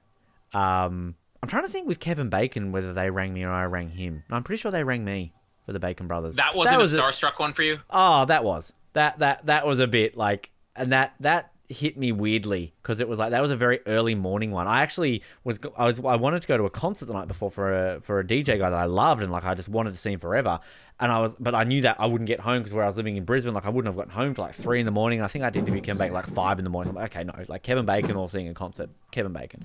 Um, 0.53 1.15
I'm 1.41 1.49
trying 1.49 1.63
to 1.63 1.69
think 1.69 1.87
with 1.87 1.99
Kevin 1.99 2.29
Bacon 2.29 2.71
whether 2.71 2.93
they 2.93 3.09
rang 3.09 3.33
me 3.33 3.43
or 3.43 3.51
I 3.51 3.65
rang 3.65 3.89
him. 3.89 4.23
I'm 4.29 4.43
pretty 4.43 4.61
sure 4.61 4.71
they 4.71 4.83
rang 4.83 5.05
me 5.05 5.33
for 5.65 5.73
the 5.73 5.79
Bacon 5.79 6.07
Brothers. 6.07 6.35
That 6.35 6.55
wasn't 6.55 6.79
was 6.79 6.93
a 6.93 7.01
starstruck 7.01 7.39
one 7.39 7.53
for 7.53 7.63
you? 7.63 7.79
Oh, 7.89 8.25
that 8.25 8.43
was 8.43 8.73
that 8.93 9.19
that 9.19 9.45
that 9.45 9.65
was 9.65 9.79
a 9.79 9.87
bit 9.87 10.17
like, 10.17 10.51
and 10.75 10.91
that 10.91 11.13
that 11.19 11.51
hit 11.69 11.95
me 11.95 12.11
weirdly 12.11 12.73
because 12.81 12.99
it 12.99 13.07
was 13.07 13.19
like 13.19 13.29
that 13.29 13.41
was 13.41 13.51
a 13.51 13.55
very 13.55 13.79
early 13.85 14.15
morning 14.15 14.49
one. 14.49 14.67
I 14.67 14.81
actually 14.81 15.21
was 15.43 15.59
I 15.77 15.85
was 15.85 15.99
I 15.99 16.15
wanted 16.15 16.41
to 16.41 16.47
go 16.47 16.57
to 16.57 16.65
a 16.65 16.69
concert 16.69 17.05
the 17.05 17.13
night 17.13 17.27
before 17.27 17.51
for 17.51 17.73
a 17.73 18.01
for 18.01 18.19
a 18.19 18.23
DJ 18.23 18.57
guy 18.57 18.69
that 18.69 18.73
I 18.73 18.85
loved 18.85 19.21
and 19.21 19.31
like 19.31 19.45
I 19.45 19.53
just 19.53 19.69
wanted 19.69 19.91
to 19.91 19.97
see 19.97 20.13
him 20.13 20.19
forever. 20.19 20.59
And 21.01 21.13
I 21.13 21.21
was, 21.21 21.37
but 21.37 21.55
I 21.55 21.63
knew 21.63 21.81
that 21.83 21.95
I 21.97 22.07
wouldn't 22.07 22.27
get 22.27 22.41
home 22.41 22.57
because 22.57 22.73
where 22.73 22.83
I 22.83 22.87
was 22.87 22.97
living 22.97 23.15
in 23.15 23.23
Brisbane, 23.23 23.53
like 23.53 23.65
I 23.65 23.69
wouldn't 23.69 23.87
have 23.87 23.95
gotten 23.95 24.11
home 24.11 24.33
till 24.33 24.43
like 24.43 24.53
three 24.53 24.81
in 24.81 24.85
the 24.85 24.91
morning. 24.91 25.21
I 25.21 25.27
think 25.27 25.45
I 25.45 25.49
did 25.49 25.59
interview 25.59 25.79
Kevin 25.79 25.97
Bacon 25.99 26.13
like 26.13 26.25
five 26.25 26.57
in 26.57 26.65
the 26.65 26.69
morning. 26.69 26.89
I'm 26.89 26.95
like, 26.95 27.15
okay, 27.15 27.23
no, 27.23 27.33
like 27.47 27.63
Kevin 27.63 27.85
Bacon 27.85 28.17
or 28.17 28.27
seeing 28.27 28.49
a 28.49 28.53
concert, 28.53 28.89
Kevin 29.11 29.31
Bacon. 29.31 29.63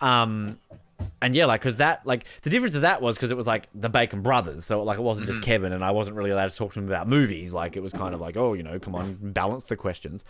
Um, 0.00 0.58
and 1.20 1.34
yeah, 1.34 1.46
like, 1.46 1.60
cause 1.60 1.76
that, 1.76 2.06
like, 2.06 2.24
the 2.42 2.50
difference 2.50 2.74
of 2.74 2.82
that 2.82 3.02
was 3.02 3.16
because 3.16 3.30
it 3.30 3.36
was 3.36 3.46
like 3.46 3.68
the 3.74 3.88
Bacon 3.88 4.22
brothers, 4.22 4.64
so 4.64 4.82
like 4.82 4.98
it 4.98 5.02
wasn't 5.02 5.26
just 5.26 5.42
Kevin, 5.42 5.72
and 5.72 5.84
I 5.84 5.90
wasn't 5.90 6.16
really 6.16 6.30
allowed 6.30 6.50
to 6.50 6.56
talk 6.56 6.72
to 6.74 6.78
him 6.78 6.86
about 6.86 7.08
movies. 7.08 7.52
Like, 7.52 7.76
it 7.76 7.82
was 7.82 7.92
kind 7.92 8.14
of 8.14 8.20
like, 8.20 8.36
oh, 8.36 8.52
you 8.54 8.62
know, 8.62 8.78
come 8.78 8.94
on, 8.94 9.32
balance 9.32 9.66
the 9.66 9.76
questions. 9.76 10.24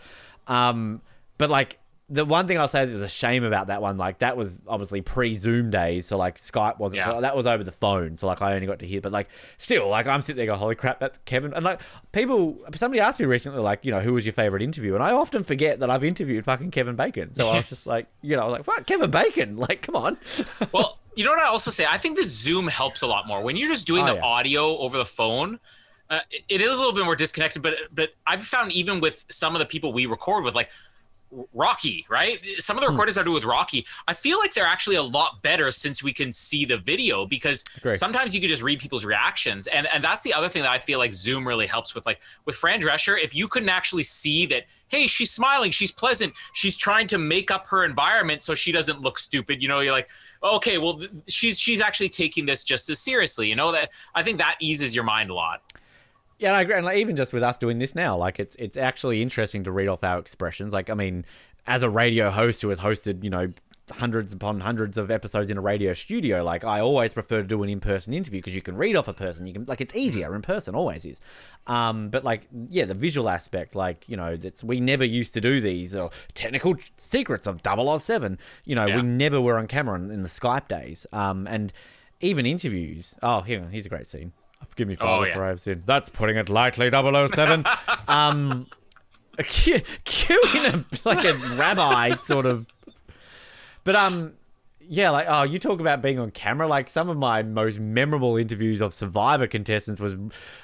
Um, 0.47 1.01
but 1.37 1.49
like 1.49 1.79
the 2.09 2.23
one 2.23 2.47
thing 2.47 2.57
I'll 2.57 2.69
say 2.69 2.83
is 2.83 3.01
a 3.01 3.07
shame 3.09 3.43
about 3.43 3.67
that 3.67 3.81
one. 3.81 3.97
Like 3.97 4.19
that 4.19 4.37
was 4.37 4.59
obviously 4.65 5.01
pre 5.01 5.33
Zoom 5.33 5.69
days, 5.69 6.05
so 6.05 6.17
like 6.17 6.35
Skype 6.35 6.79
wasn't. 6.79 6.99
Yeah. 7.01 7.15
So 7.15 7.19
that 7.21 7.35
was 7.35 7.45
over 7.45 7.65
the 7.65 7.71
phone, 7.73 8.15
so 8.15 8.27
like 8.27 8.41
I 8.41 8.53
only 8.55 8.65
got 8.65 8.79
to 8.79 8.87
hear. 8.87 9.01
But 9.01 9.11
like 9.11 9.27
still, 9.57 9.89
like 9.89 10.07
I'm 10.07 10.21
sitting 10.21 10.37
there 10.37 10.45
going, 10.45 10.57
"Holy 10.59 10.75
crap, 10.75 11.01
that's 11.01 11.17
Kevin!" 11.25 11.53
And 11.53 11.65
like 11.65 11.81
people, 12.13 12.57
somebody 12.75 13.01
asked 13.01 13.19
me 13.19 13.25
recently, 13.25 13.59
like 13.61 13.83
you 13.83 13.91
know, 13.91 13.99
who 13.99 14.13
was 14.13 14.25
your 14.25 14.31
favorite 14.31 14.61
interview? 14.61 14.93
And 14.95 15.03
I 15.03 15.11
often 15.11 15.43
forget 15.43 15.81
that 15.81 15.89
I've 15.89 16.05
interviewed 16.05 16.45
fucking 16.45 16.71
Kevin 16.71 16.95
Bacon. 16.95 17.33
So 17.33 17.49
I 17.49 17.57
was 17.57 17.67
just 17.67 17.85
like, 17.85 18.07
you 18.21 18.37
know, 18.37 18.43
I 18.43 18.45
was 18.45 18.51
like 18.53 18.63
fuck 18.63 18.85
Kevin 18.85 19.11
Bacon. 19.11 19.57
Like, 19.57 19.81
come 19.81 19.97
on. 19.97 20.17
well, 20.71 20.99
you 21.17 21.25
know 21.25 21.31
what 21.31 21.39
I 21.39 21.47
also 21.47 21.71
say? 21.71 21.85
I 21.89 21.97
think 21.97 22.17
that 22.19 22.29
Zoom 22.29 22.67
helps 22.69 23.01
a 23.01 23.07
lot 23.07 23.27
more 23.27 23.41
when 23.41 23.57
you're 23.57 23.69
just 23.69 23.85
doing 23.85 24.03
Oh, 24.03 24.07
the 24.07 24.15
yeah. 24.15 24.21
audio 24.23 24.77
over 24.77 24.97
the 24.97 25.03
phone. 25.05 25.59
Uh, 26.09 26.19
it- 26.31 26.43
it 26.47 26.61
is 26.61 26.69
a 26.77 26.79
little 26.79 26.93
bit 26.93 27.03
more 27.03 27.17
disconnected, 27.17 27.61
but 27.61 27.73
but 27.91 28.11
I've 28.25 28.45
found 28.45 28.71
even 28.71 29.01
with 29.01 29.25
some 29.29 29.55
of 29.55 29.59
the 29.59 29.65
people 29.65 29.91
we 29.91 30.05
record 30.05 30.45
with, 30.45 30.55
like 30.55 30.69
Rocky, 31.53 32.05
right? 32.09 32.39
Some 32.59 32.77
of 32.77 32.83
Hmm. 32.83 32.87
the 32.87 32.91
recordings 32.91 33.17
I 33.17 33.23
do 33.23 33.31
with 33.31 33.43
Rocky, 33.43 33.85
I 34.07 34.13
feel 34.13 34.39
like 34.39 34.53
they're 34.53 34.65
actually 34.65 34.95
a 34.95 35.03
lot 35.03 35.41
better 35.41 35.71
since 35.71 36.01
we 36.01 36.13
can 36.13 36.31
see 36.31 36.63
the 36.65 36.77
video 36.77 37.25
because 37.25 37.63
Agree. 37.77 37.93
sometimes 37.95 38.33
you 38.33 38.39
can 38.39 38.49
just 38.49 38.63
read 38.63 38.79
people's 38.79 39.03
reactions, 39.05 39.67
and 39.67 39.87
and 39.87 40.03
that's 40.03 40.23
the 40.23 40.33
other 40.33 40.47
thing 40.49 40.61
that 40.63 40.71
I 40.71 40.79
feel 40.79 40.99
like 40.99 41.13
Zoom 41.13 41.47
really 41.47 41.67
helps 41.67 41.93
with. 41.93 42.05
Like 42.05 42.21
with 42.45 42.55
Fran 42.55 42.81
Drescher, 42.81 43.19
if 43.21 43.35
you 43.35 43.47
couldn't 43.47 43.69
actually 43.69 44.03
see 44.03 44.45
that, 44.47 44.65
hey, 44.87 45.05
she's 45.07 45.31
smiling, 45.31 45.71
she's 45.71 45.91
pleasant, 45.91 46.33
she's 46.53 46.77
trying 46.77 47.07
to 47.07 47.17
make 47.17 47.51
up 47.51 47.67
her 47.67 47.83
environment 47.83 48.41
so 48.41 48.55
she 48.55 48.71
doesn't 48.71 49.01
look 49.01 49.19
stupid. 49.19 49.61
You 49.61 49.67
know, 49.67 49.81
you're 49.81 49.91
like, 49.91 50.07
okay, 50.41 50.77
well, 50.77 50.95
th- 50.99 51.11
she's 51.27 51.59
she's 51.59 51.81
actually 51.81 52.09
taking 52.09 52.45
this 52.45 52.63
just 52.63 52.89
as 52.89 52.99
seriously. 52.99 53.49
You 53.49 53.55
know 53.55 53.71
that 53.73 53.89
I 54.15 54.23
think 54.23 54.37
that 54.37 54.55
eases 54.59 54.95
your 54.95 55.03
mind 55.03 55.29
a 55.29 55.33
lot. 55.33 55.61
Yeah, 56.39 56.49
and 56.49 56.57
I 56.57 56.61
agree. 56.61 56.75
And 56.75 56.85
like, 56.85 56.97
even 56.97 57.15
just 57.15 57.33
with 57.33 57.43
us 57.43 57.57
doing 57.57 57.79
this 57.79 57.95
now, 57.95 58.15
like 58.17 58.39
it's 58.39 58.55
it's 58.57 58.77
actually 58.77 59.21
interesting 59.21 59.63
to 59.63 59.71
read 59.71 59.87
off 59.87 60.03
our 60.03 60.19
expressions. 60.19 60.73
Like, 60.73 60.89
I 60.89 60.93
mean, 60.93 61.25
as 61.65 61.83
a 61.83 61.89
radio 61.89 62.29
host 62.29 62.61
who 62.61 62.69
has 62.69 62.79
hosted, 62.79 63.23
you 63.23 63.29
know, 63.29 63.51
hundreds 63.93 64.33
upon 64.33 64.59
hundreds 64.59 64.97
of 64.97 65.09
episodes 65.09 65.49
in 65.49 65.57
a 65.57 65.61
radio 65.61 65.93
studio, 65.93 66.43
like 66.43 66.63
I 66.63 66.79
always 66.81 67.13
prefer 67.13 67.41
to 67.41 67.47
do 67.47 67.63
an 67.63 67.69
in-person 67.69 68.13
interview 68.13 68.39
because 68.39 68.53
you 68.53 68.61
can 68.61 68.75
read 68.75 68.95
off 68.95 69.07
a 69.07 69.13
person. 69.13 69.47
You 69.47 69.53
can 69.53 69.63
like 69.63 69.81
it's 69.81 69.95
easier 69.95 70.35
in 70.35 70.41
person, 70.43 70.75
always 70.75 71.05
is. 71.05 71.21
Um, 71.65 72.09
but 72.09 72.23
like 72.23 72.47
yeah, 72.67 72.85
the 72.85 72.93
visual 72.93 73.29
aspect, 73.29 73.73
like 73.75 74.07
you 74.07 74.17
know, 74.17 74.35
that's 74.37 74.63
we 74.63 74.79
never 74.79 75.05
used 75.05 75.33
to 75.35 75.41
do 75.41 75.59
these 75.59 75.95
or 75.95 76.11
technical 76.35 76.75
secrets 76.97 77.47
of 77.47 77.61
007. 77.63 78.37
You 78.63 78.75
know, 78.75 78.85
Yeah. 78.85 78.97
we 78.97 79.01
never 79.01 79.41
were 79.41 79.57
on 79.57 79.65
camera 79.67 79.97
in, 79.97 80.11
in 80.11 80.21
the 80.21 80.27
Skype 80.29 80.67
days. 80.67 81.07
Um, 81.11 81.47
and 81.47 81.73
even 82.19 82.45
interviews. 82.45 83.15
Oh, 83.23 83.41
here, 83.41 83.67
here's 83.71 83.85
a 83.85 83.89
great 83.89 84.07
scene. 84.07 84.33
Forgive 84.69 84.87
me, 84.87 84.95
Father, 84.95 85.11
Oh, 85.11 85.27
yeah. 85.27 85.33
for 85.35 85.45
I 85.45 85.49
have 85.49 85.59
sinned. 85.61 85.83
That's 85.85 86.09
putting 86.09 86.37
it 86.37 86.49
lightly, 86.49 86.89
007. 86.89 87.63
um, 88.07 88.67
cue, 89.37 89.79
cueing 90.05 90.73
a, 90.73 91.07
like 91.07 91.23
a 91.25 91.33
rabbi 91.57 92.11
sort 92.11 92.45
of. 92.45 92.65
But 93.83 93.95
um, 93.95 94.33
yeah, 94.89 95.09
like 95.11 95.27
oh, 95.29 95.43
you 95.43 95.59
talk 95.59 95.79
about 95.79 96.01
being 96.01 96.19
on 96.19 96.31
camera. 96.31 96.67
Like 96.67 96.87
some 96.89 97.09
of 97.09 97.17
my 97.17 97.41
most 97.43 97.79
memorable 97.79 98.35
interviews 98.37 98.81
of 98.81 98.93
Survivor 98.93 99.47
contestants 99.47 99.99
was, 99.99 100.15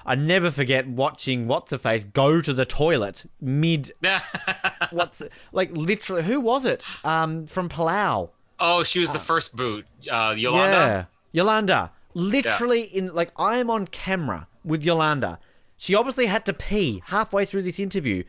I 0.06 0.16
never 0.16 0.52
forget 0.52 0.88
watching 0.88 1.48
what's 1.48 1.72
her 1.72 1.78
face 1.78 2.04
go 2.04 2.42
to 2.42 2.54
the 2.54 2.66
toilet 2.66 3.26
mid. 3.42 3.92
what's 4.92 5.22
like 5.54 5.72
literally? 5.72 6.24
Who 6.24 6.40
was 6.40 6.66
it? 6.66 6.86
Um, 7.06 7.48
from 7.48 7.70
Palau. 7.70 8.30
oh, 8.60 8.84
she 8.84 9.00
was 9.00 9.12
the 9.14 9.20
first 9.20 9.56
boot. 9.56 9.86
Uh, 10.10 10.34
Yolanda. 10.38 10.76
Yeah. 10.78 11.06
Yolanda. 11.32 11.92
Literally 12.16 12.82
in 12.82 13.14
like 13.14 13.32
I 13.38 13.58
am 13.58 13.70
on 13.70 13.88
camera 13.88 14.48
with 14.64 14.84
Yolanda. 14.84 15.40
She 15.78 15.96
obviously 15.96 16.28
had 16.28 16.46
to 16.46 16.54
pee 16.54 17.04
halfway 17.08 17.46
through 17.46 17.64
this 17.64 17.80
interview. 17.80 18.24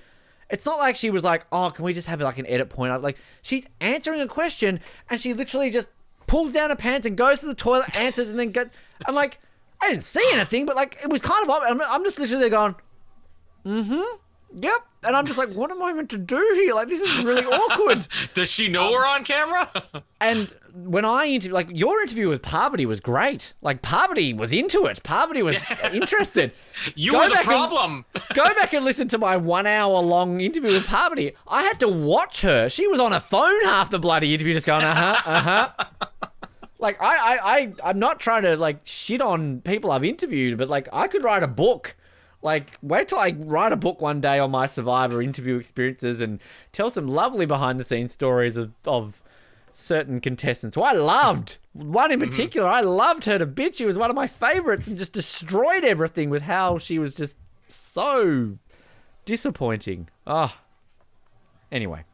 It's 0.51 0.67
not 0.67 0.79
like 0.79 0.97
she 0.97 1.11
was 1.11 1.25
like, 1.25 1.47
"Oh, 1.53 1.71
can 1.71 1.85
we 1.85 1.93
just 1.93 2.09
have 2.09 2.21
like 2.21 2.39
an 2.39 2.47
edit 2.47 2.71
point?" 2.71 3.01
Like 3.03 3.19
she's 3.43 3.67
answering 3.81 4.21
a 4.21 4.27
question 4.27 4.81
and 5.09 5.21
she 5.21 5.35
literally 5.35 5.71
just 5.71 5.91
pulls 6.27 6.53
down 6.53 6.71
her 6.71 6.77
pants 6.77 7.07
and 7.07 7.17
goes 7.17 7.41
to 7.41 7.47
the 7.47 7.55
toilet, 7.55 7.97
answers, 7.99 8.29
and 8.31 8.39
then 8.39 8.51
goes. 8.53 8.69
I'm 9.07 9.15
like, 9.15 9.41
I 9.81 9.91
didn't 9.91 10.03
see 10.03 10.27
anything, 10.33 10.67
but 10.67 10.77
like 10.77 10.97
it 11.03 11.11
was 11.11 11.23
kind 11.23 11.49
of. 11.49 11.51
I'm, 11.51 11.81
I'm 11.83 12.03
just 12.03 12.19
literally 12.19 12.51
going, 12.51 12.75
"Mm-hmm, 13.65 14.17
yep," 14.55 14.81
and 15.03 15.15
I'm 15.17 15.27
just 15.27 15.39
like, 15.39 15.51
"What 15.51 15.71
am 15.71 15.83
I 15.83 15.93
meant 15.93 16.11
to 16.11 16.19
do 16.19 16.37
here? 16.55 16.75
Like 16.75 16.89
this 16.89 17.01
is 17.01 17.25
really 17.25 17.45
awkward." 17.45 18.07
Does 18.35 18.51
she 18.51 18.69
know 18.69 18.91
we're 18.91 19.07
on 19.07 19.25
camera? 19.25 19.69
And 20.21 20.55
when 20.73 21.05
I 21.05 21.27
interview, 21.27 21.53
like 21.53 21.69
your 21.71 22.01
interview 22.01 22.31
with 22.31 22.41
Parvati 22.41 22.87
was 22.87 22.99
great. 22.99 23.53
Like 23.61 23.83
Parvati 23.83 24.33
was 24.33 24.55
into 24.55 24.87
it. 24.87 25.03
Parvati 25.03 25.43
was 25.43 25.57
interested. 25.93 26.53
you 26.97 27.13
Go 27.13 27.19
were 27.19 27.29
the 27.29 27.35
back 27.35 27.47
and- 27.47 27.49
problem. 27.49 28.05
Go 28.33 28.45
back 28.55 28.73
and 28.73 28.87
listen 28.87 29.07
to 29.09 29.19
my 29.19 29.37
one 29.37 29.67
hour 29.67 30.01
long 30.01 30.41
interview 30.41 30.71
with 30.73 30.87
Parvati. 30.87 31.33
I 31.47 31.63
had 31.65 31.79
to 31.81 31.89
watch 31.89 32.41
her. 32.41 32.71
She 32.71 32.87
was 32.87 33.01
on 33.01 33.13
a 33.13 33.21
phone 33.21 33.65
half 33.65 33.91
the 33.91 33.99
bloody 33.99 34.33
interview, 34.33 34.55
just 34.55 34.67
going, 34.67 34.83
uh 34.83 34.95
huh, 34.95 35.31
uh 35.31 35.41
huh. 35.41 35.85
Like 36.79 36.97
I, 37.03 37.17
I, 37.17 37.39
I, 37.59 37.73
I'm 37.85 37.99
not 37.99 38.19
trying 38.19 38.43
to 38.45 38.57
like 38.57 38.81
shit 38.85 39.21
on 39.21 39.61
people 39.61 39.91
I've 39.93 40.05
interviewed, 40.05 40.57
but 40.57 40.69
like 40.69 40.89
I 40.91 41.07
could 41.07 41.23
write 41.23 41.43
a 41.43 41.49
book. 41.49 41.97
Like, 42.45 42.77
wait 42.83 43.09
till 43.09 43.19
I 43.19 43.35
write 43.39 43.73
a 43.73 43.77
book 43.77 44.03
one 44.03 44.21
day 44.21 44.39
on 44.39 44.51
my 44.51 44.67
Survivor 44.67 45.23
interview 45.23 45.57
experiences 45.57 46.21
and 46.21 46.41
tell 46.73 46.91
some 46.91 47.07
lovely 47.07 47.47
behind 47.47 47.81
the 47.81 47.85
scenes 47.85 48.13
stories 48.13 48.59
of, 48.59 48.73
of 48.87 49.23
certain 49.71 50.21
contestants 50.21 50.77
who 50.77 50.83
I 50.83 50.93
loved. 50.93 51.57
One 51.73 52.13
in 52.13 52.21
particular, 52.21 52.69
I 52.69 52.83
loved 52.83 53.25
her 53.25 53.39
to 53.39 53.47
bits. 53.47 53.79
She 53.79 53.87
was 53.87 53.97
one 53.97 54.11
of 54.11 54.15
my 54.15 54.27
favorites 54.27 54.87
and 54.87 54.99
just 54.99 55.15
destroyed 55.15 55.85
everything 55.85 56.29
with 56.29 56.43
how 56.43 56.77
she 56.77 56.99
was 56.99 57.15
just 57.15 57.39
so 57.67 58.59
disappointing. 59.25 60.11
Ah. 60.27 60.61
Anyway, 61.73 62.05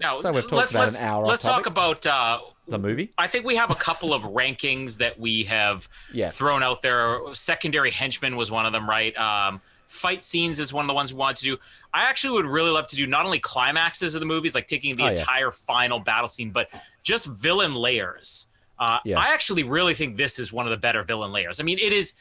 Now, 0.00 0.18
So 0.18 0.32
we've 0.32 0.42
talked 0.42 0.74
let's, 0.74 0.74
about 0.74 0.88
an 0.88 0.96
hour 1.08 1.26
Let's 1.26 1.42
talk 1.42 1.66
about. 1.66 2.04
Uh, 2.04 2.40
the 2.68 2.78
movie. 2.80 3.12
I 3.16 3.28
think 3.28 3.46
we 3.46 3.54
have 3.54 3.70
a 3.70 3.76
couple 3.76 4.12
of 4.12 4.22
rankings 4.24 4.98
that 4.98 5.20
we 5.20 5.44
have 5.44 5.88
Yes. 6.12 6.36
thrown 6.36 6.64
out 6.64 6.82
there. 6.82 7.20
Secondary 7.34 7.92
henchman 7.92 8.36
was 8.36 8.50
one 8.50 8.66
of 8.66 8.72
them, 8.72 8.90
right? 8.90 9.16
Um, 9.16 9.60
fight 9.88 10.24
scenes 10.24 10.58
is 10.58 10.72
one 10.72 10.84
of 10.84 10.88
the 10.88 10.94
ones 10.94 11.12
we 11.12 11.18
wanted 11.18 11.36
to 11.38 11.44
do. 11.44 11.56
I 11.94 12.04
actually 12.04 12.32
would 12.34 12.46
really 12.46 12.70
love 12.70 12.88
to 12.88 12.96
do 12.96 13.06
not 13.06 13.24
only 13.26 13.38
climaxes 13.38 14.14
of 14.14 14.20
the 14.20 14.26
movies, 14.26 14.54
like 14.54 14.66
taking 14.66 14.96
the 14.96 15.02
Oh, 15.02 15.06
yeah. 15.06 15.10
entire 15.12 15.50
final 15.50 15.98
battle 16.00 16.28
scene, 16.28 16.50
but 16.50 16.68
just 17.02 17.26
villain 17.42 17.74
layers. 17.74 18.48
Uh, 18.78 18.98
Yeah. 19.04 19.18
I 19.18 19.32
actually 19.32 19.62
really 19.62 19.94
think 19.94 20.16
this 20.16 20.38
is 20.38 20.52
one 20.52 20.66
of 20.66 20.70
the 20.70 20.76
better 20.76 21.02
villain 21.02 21.32
layers. 21.32 21.60
I 21.60 21.62
mean, 21.62 21.78
it 21.78 21.92
is 21.92 22.14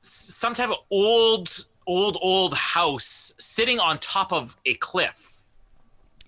some 0.00 0.54
type 0.54 0.70
of 0.70 0.76
old, 0.90 1.66
old, 1.86 2.18
old 2.20 2.54
house 2.54 3.32
sitting 3.38 3.78
on 3.80 3.98
top 3.98 4.32
of 4.32 4.56
a 4.66 4.74
cliff. 4.74 5.42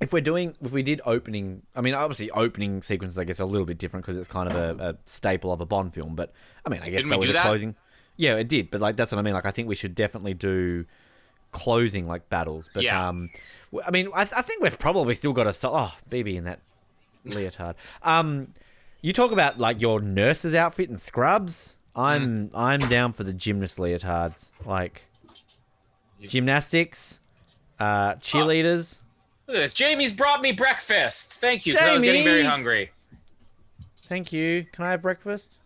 if 0.01 0.13
we're 0.13 0.21
doing 0.21 0.55
if 0.63 0.73
we 0.73 0.83
did 0.83 1.01
opening 1.07 1.63
i 1.75 1.81
mean 1.81 1.95
obviously 1.95 2.31
opening 2.33 2.83
sequences 2.83 3.17
i 3.19 3.25
guess 3.25 3.41
are 3.41 3.45
a 3.45 3.47
little 3.47 3.65
bit 3.65 3.79
different 3.79 4.05
because 4.05 4.19
it's 4.19 4.29
kind 4.29 4.47
of 4.51 4.55
a, 4.55 4.89
a 4.91 4.97
staple 5.07 5.51
of 5.51 5.63
a 5.63 5.65
bond 5.65 5.95
film 5.95 6.15
but 6.15 6.35
i 6.67 6.69
mean 6.69 6.83
i 6.83 6.91
guess 6.91 6.99
Didn't 7.01 7.13
so 7.13 7.19
we 7.19 7.27
do 7.29 7.33
that? 7.33 7.47
closing 7.47 7.75
yeah 8.17 8.35
it 8.37 8.49
did 8.49 8.71
but 8.71 8.81
like 8.81 8.97
that's 8.97 9.13
what 9.13 9.19
i 9.19 9.23
mean 9.23 9.35
like 9.35 9.47
i 9.47 9.51
think 9.51 9.69
we 9.69 9.75
should 9.75 9.95
definitely 9.95 10.35
do 10.35 10.85
closing 11.53 12.07
like 12.07 12.29
battles 12.29 12.69
but 12.75 12.83
Yeah. 12.83 13.09
um 13.09 13.31
I 13.87 13.91
mean 13.91 14.09
I, 14.15 14.23
I 14.23 14.43
think 14.43 14.63
we've 14.63 14.79
probably 14.79 15.15
still 15.15 15.33
got 15.33 15.47
a 15.47 15.53
so- 15.53 15.73
oh 15.75 15.95
Bibi 16.09 16.37
in 16.37 16.45
that 16.45 16.61
leotard 17.27 17.75
um 18.03 18.55
you 19.03 19.13
talk 19.13 19.33
about 19.33 19.59
like 19.59 19.81
your 19.81 20.01
nurse's 20.01 20.55
outfit 20.55 20.89
and 20.89 20.99
scrubs 21.01 21.77
i'm 21.95 22.49
Mm-hmm. 22.49 22.57
i'm 22.59 22.81
down 22.89 23.13
for 23.13 23.25
the 23.25 23.33
gymnast 23.33 23.79
leotards 23.79 24.51
like 24.65 25.03
gymnastics 26.23 27.21
uh 27.81 28.15
cheerleaders 28.17 28.99
Look 29.49 29.57
at 29.59 29.61
this. 29.61 29.75
Jamie's 29.75 30.13
brought 30.13 30.41
me 30.41 30.51
breakfast. 30.51 31.35
Thank 31.41 31.67
you, 31.67 31.73
because 31.73 31.87
I 31.89 31.95
was 31.95 32.03
getting 32.03 32.25
very 32.25 32.43
hungry. 32.43 32.91
Thank 33.97 34.33
you. 34.33 34.67
Can 34.73 34.85
I 34.85 34.91
have 34.91 35.03
breakfast? 35.03 35.61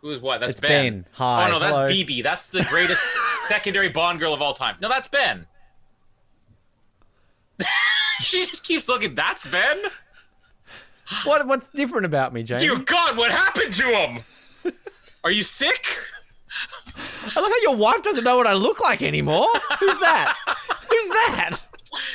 Who's 0.00 0.20
what? 0.20 0.40
That's 0.40 0.52
It's 0.52 0.60
Ben. 0.60 1.02
Ben. 1.02 1.06
Hi, 1.14 1.46
Oh 1.46 1.52
no, 1.52 1.58
that's 1.58 1.76
hello. 1.76 1.88
Bibi. 1.88 2.22
That's 2.22 2.48
the 2.48 2.64
greatest 2.70 3.04
secondary 3.42 3.88
Bond 3.88 4.20
girl 4.20 4.32
of 4.32 4.40
all 4.40 4.52
time. 4.52 4.76
No, 4.80 4.88
that's 4.88 5.08
Ben. 5.08 5.46
she 8.20 8.46
just 8.46 8.64
keeps 8.64 8.88
looking. 8.88 9.14
That's 9.14 9.44
Ben. 9.44 9.78
What 11.24 11.46
what's 11.46 11.70
different 11.70 12.06
about 12.06 12.32
me, 12.32 12.42
Jamie? 12.42 12.60
Dear 12.60 12.78
God, 12.78 13.16
what 13.16 13.32
happened 13.32 13.72
to 13.74 13.84
him? 13.84 14.72
Are 15.24 15.30
you 15.30 15.42
sick? 15.42 15.84
I 17.36 17.40
love 17.40 17.50
how 17.50 17.62
your 17.62 17.76
wife 17.76 18.02
doesn't 18.02 18.24
know 18.24 18.36
what 18.36 18.46
I 18.46 18.54
look 18.54 18.80
like 18.80 19.02
anymore. 19.02 19.48
Who's 19.80 20.00
that? 20.00 20.36
Who's 20.46 21.08
that? 21.08 21.58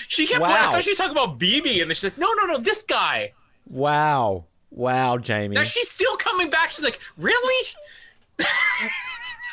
She 0.08 0.26
kept. 0.28 0.42
Wow. 0.42 0.50
I 0.50 0.72
thought 0.72 0.84
she 0.84 0.92
was 0.92 0.98
talking 0.98 1.12
about 1.12 1.38
Bibi, 1.38 1.82
and 1.82 1.90
then 1.90 1.96
she's 1.96 2.06
like, 2.06 2.18
"No, 2.18 2.32
no, 2.34 2.54
no, 2.54 2.58
this 2.60 2.84
guy." 2.84 3.34
Wow. 3.70 4.46
Wow, 4.76 5.18
Jamie. 5.18 5.56
Now 5.56 5.64
she's 5.64 5.90
still 5.90 6.16
coming 6.18 6.50
back. 6.50 6.72
She's 6.72 6.84
like, 6.84 7.00
"Really?" 7.18 7.68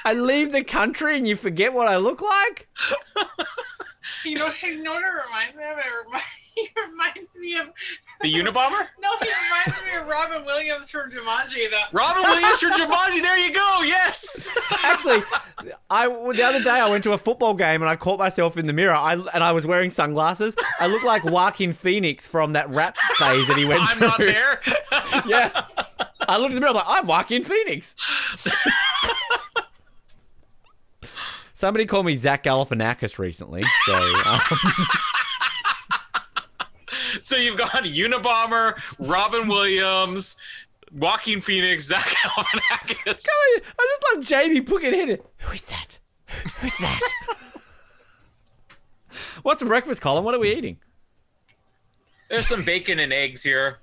I 0.05 0.14
leave 0.14 0.51
the 0.52 0.64
country 0.64 1.16
and 1.18 1.28
you 1.28 1.36
forget 1.36 1.74
what 1.74 1.88
I 1.88 1.97
look 1.98 2.20
like? 2.22 2.68
You 4.24 4.34
know, 4.36 4.48
you 4.62 4.82
know 4.82 4.92
what 4.92 5.02
it 5.02 5.06
reminds 5.26 5.56
me 5.56 5.62
of? 5.64 5.78
It 5.78 5.84
reminds, 6.05 6.49
he 6.60 6.68
reminds 6.90 7.36
me 7.38 7.56
of 7.56 7.68
The 8.20 8.32
Unabomber. 8.32 8.86
no, 9.00 9.08
he 9.20 9.28
reminds 9.28 9.82
me 9.82 9.98
of 9.98 10.06
Robin 10.06 10.44
Williams 10.44 10.90
from 10.90 11.10
Jumanji. 11.10 11.70
That 11.70 11.88
Robin 11.92 12.22
Williams 12.22 12.60
from 12.60 12.72
Jumanji. 12.72 13.22
There 13.22 13.38
you 13.38 13.52
go. 13.52 13.82
Yes. 13.84 14.50
Actually, 14.84 15.22
I 15.90 16.08
the 16.08 16.42
other 16.42 16.62
day 16.62 16.70
I 16.70 16.88
went 16.90 17.04
to 17.04 17.12
a 17.12 17.18
football 17.18 17.54
game 17.54 17.82
and 17.82 17.88
I 17.88 17.96
caught 17.96 18.18
myself 18.18 18.56
in 18.56 18.66
the 18.66 18.72
mirror. 18.72 18.94
I 18.94 19.14
and 19.14 19.42
I 19.42 19.52
was 19.52 19.66
wearing 19.66 19.90
sunglasses. 19.90 20.56
I 20.78 20.86
look 20.86 21.04
like 21.04 21.24
Joaquin 21.24 21.72
Phoenix 21.72 22.26
from 22.26 22.52
that 22.54 22.68
rap 22.68 22.96
phase 22.96 23.46
that 23.48 23.56
he 23.56 23.64
went 23.64 23.88
through. 23.88 24.06
I'm 24.06 24.10
not 24.10 24.18
there. 24.18 24.60
Yeah. 25.26 25.50
I 26.28 26.38
looked 26.38 26.50
in 26.50 26.54
the 26.56 26.60
mirror, 26.60 26.70
I'm 26.70 26.76
like, 26.76 26.84
I'm 26.88 27.06
Joaquin 27.06 27.44
Phoenix. 27.44 27.96
Somebody 31.52 31.84
called 31.84 32.06
me 32.06 32.16
Zach 32.16 32.44
Galifianakis 32.44 33.18
recently, 33.18 33.60
so 33.84 33.94
um, 33.94 34.40
So 37.31 37.36
you've 37.36 37.57
got 37.57 37.70
Unabomber, 37.70 38.73
Robin 38.98 39.47
Williams, 39.47 40.36
Joaquin 40.93 41.40
Phoenix, 41.40 41.85
Zach 41.86 42.01
Galifianakis. 42.24 43.07
I 43.07 43.61
just 43.62 44.05
love 44.16 44.24
Jamie 44.24 44.61
putting 44.62 44.93
it 44.93 45.09
in. 45.11 45.19
Who 45.39 45.52
is 45.52 45.65
that? 45.66 46.01
Who's 46.59 46.77
that? 46.78 47.01
What's 49.44 49.62
for 49.62 49.69
breakfast, 49.69 50.02
Colin? 50.02 50.24
What 50.24 50.35
are 50.35 50.40
we 50.40 50.52
eating? 50.52 50.78
There's 52.28 52.48
some 52.48 52.65
bacon 52.65 52.98
and 52.98 53.12
eggs 53.12 53.44
here. 53.44 53.78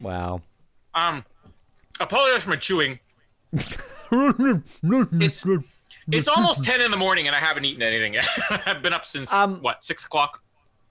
Wow. 0.00 0.40
Um, 0.94 1.26
apologize 2.00 2.44
for 2.44 2.50
my 2.50 2.56
chewing. 2.56 2.98
It's 4.90 5.46
it's 6.10 6.28
almost 6.28 6.64
ten 6.64 6.80
in 6.80 6.90
the 6.90 6.96
morning 6.96 7.26
and 7.26 7.36
I 7.36 7.40
haven't 7.40 7.66
eaten 7.66 7.82
anything 7.82 8.14
yet. 8.14 8.26
I've 8.64 8.80
been 8.80 8.94
up 8.94 9.04
since 9.04 9.34
Um, 9.34 9.60
what 9.60 9.84
six 9.84 10.06
o'clock. 10.06 10.42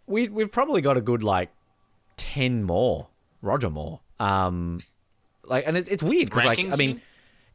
We 0.08 0.30
we've 0.30 0.52
probably 0.52 0.82
got 0.82 0.98
a 0.98 1.02
good 1.02 1.22
like 1.22 1.50
ten 2.16 2.64
more. 2.64 3.08
Roger 3.42 3.70
Moore. 3.70 4.00
Um, 4.20 4.80
like, 5.44 5.68
and 5.68 5.78
it's 5.78 5.90
it's 5.90 6.04
weird 6.04 6.30
because 6.30 6.46
like 6.46 6.60
I 6.60 6.76
mean, 6.76 7.02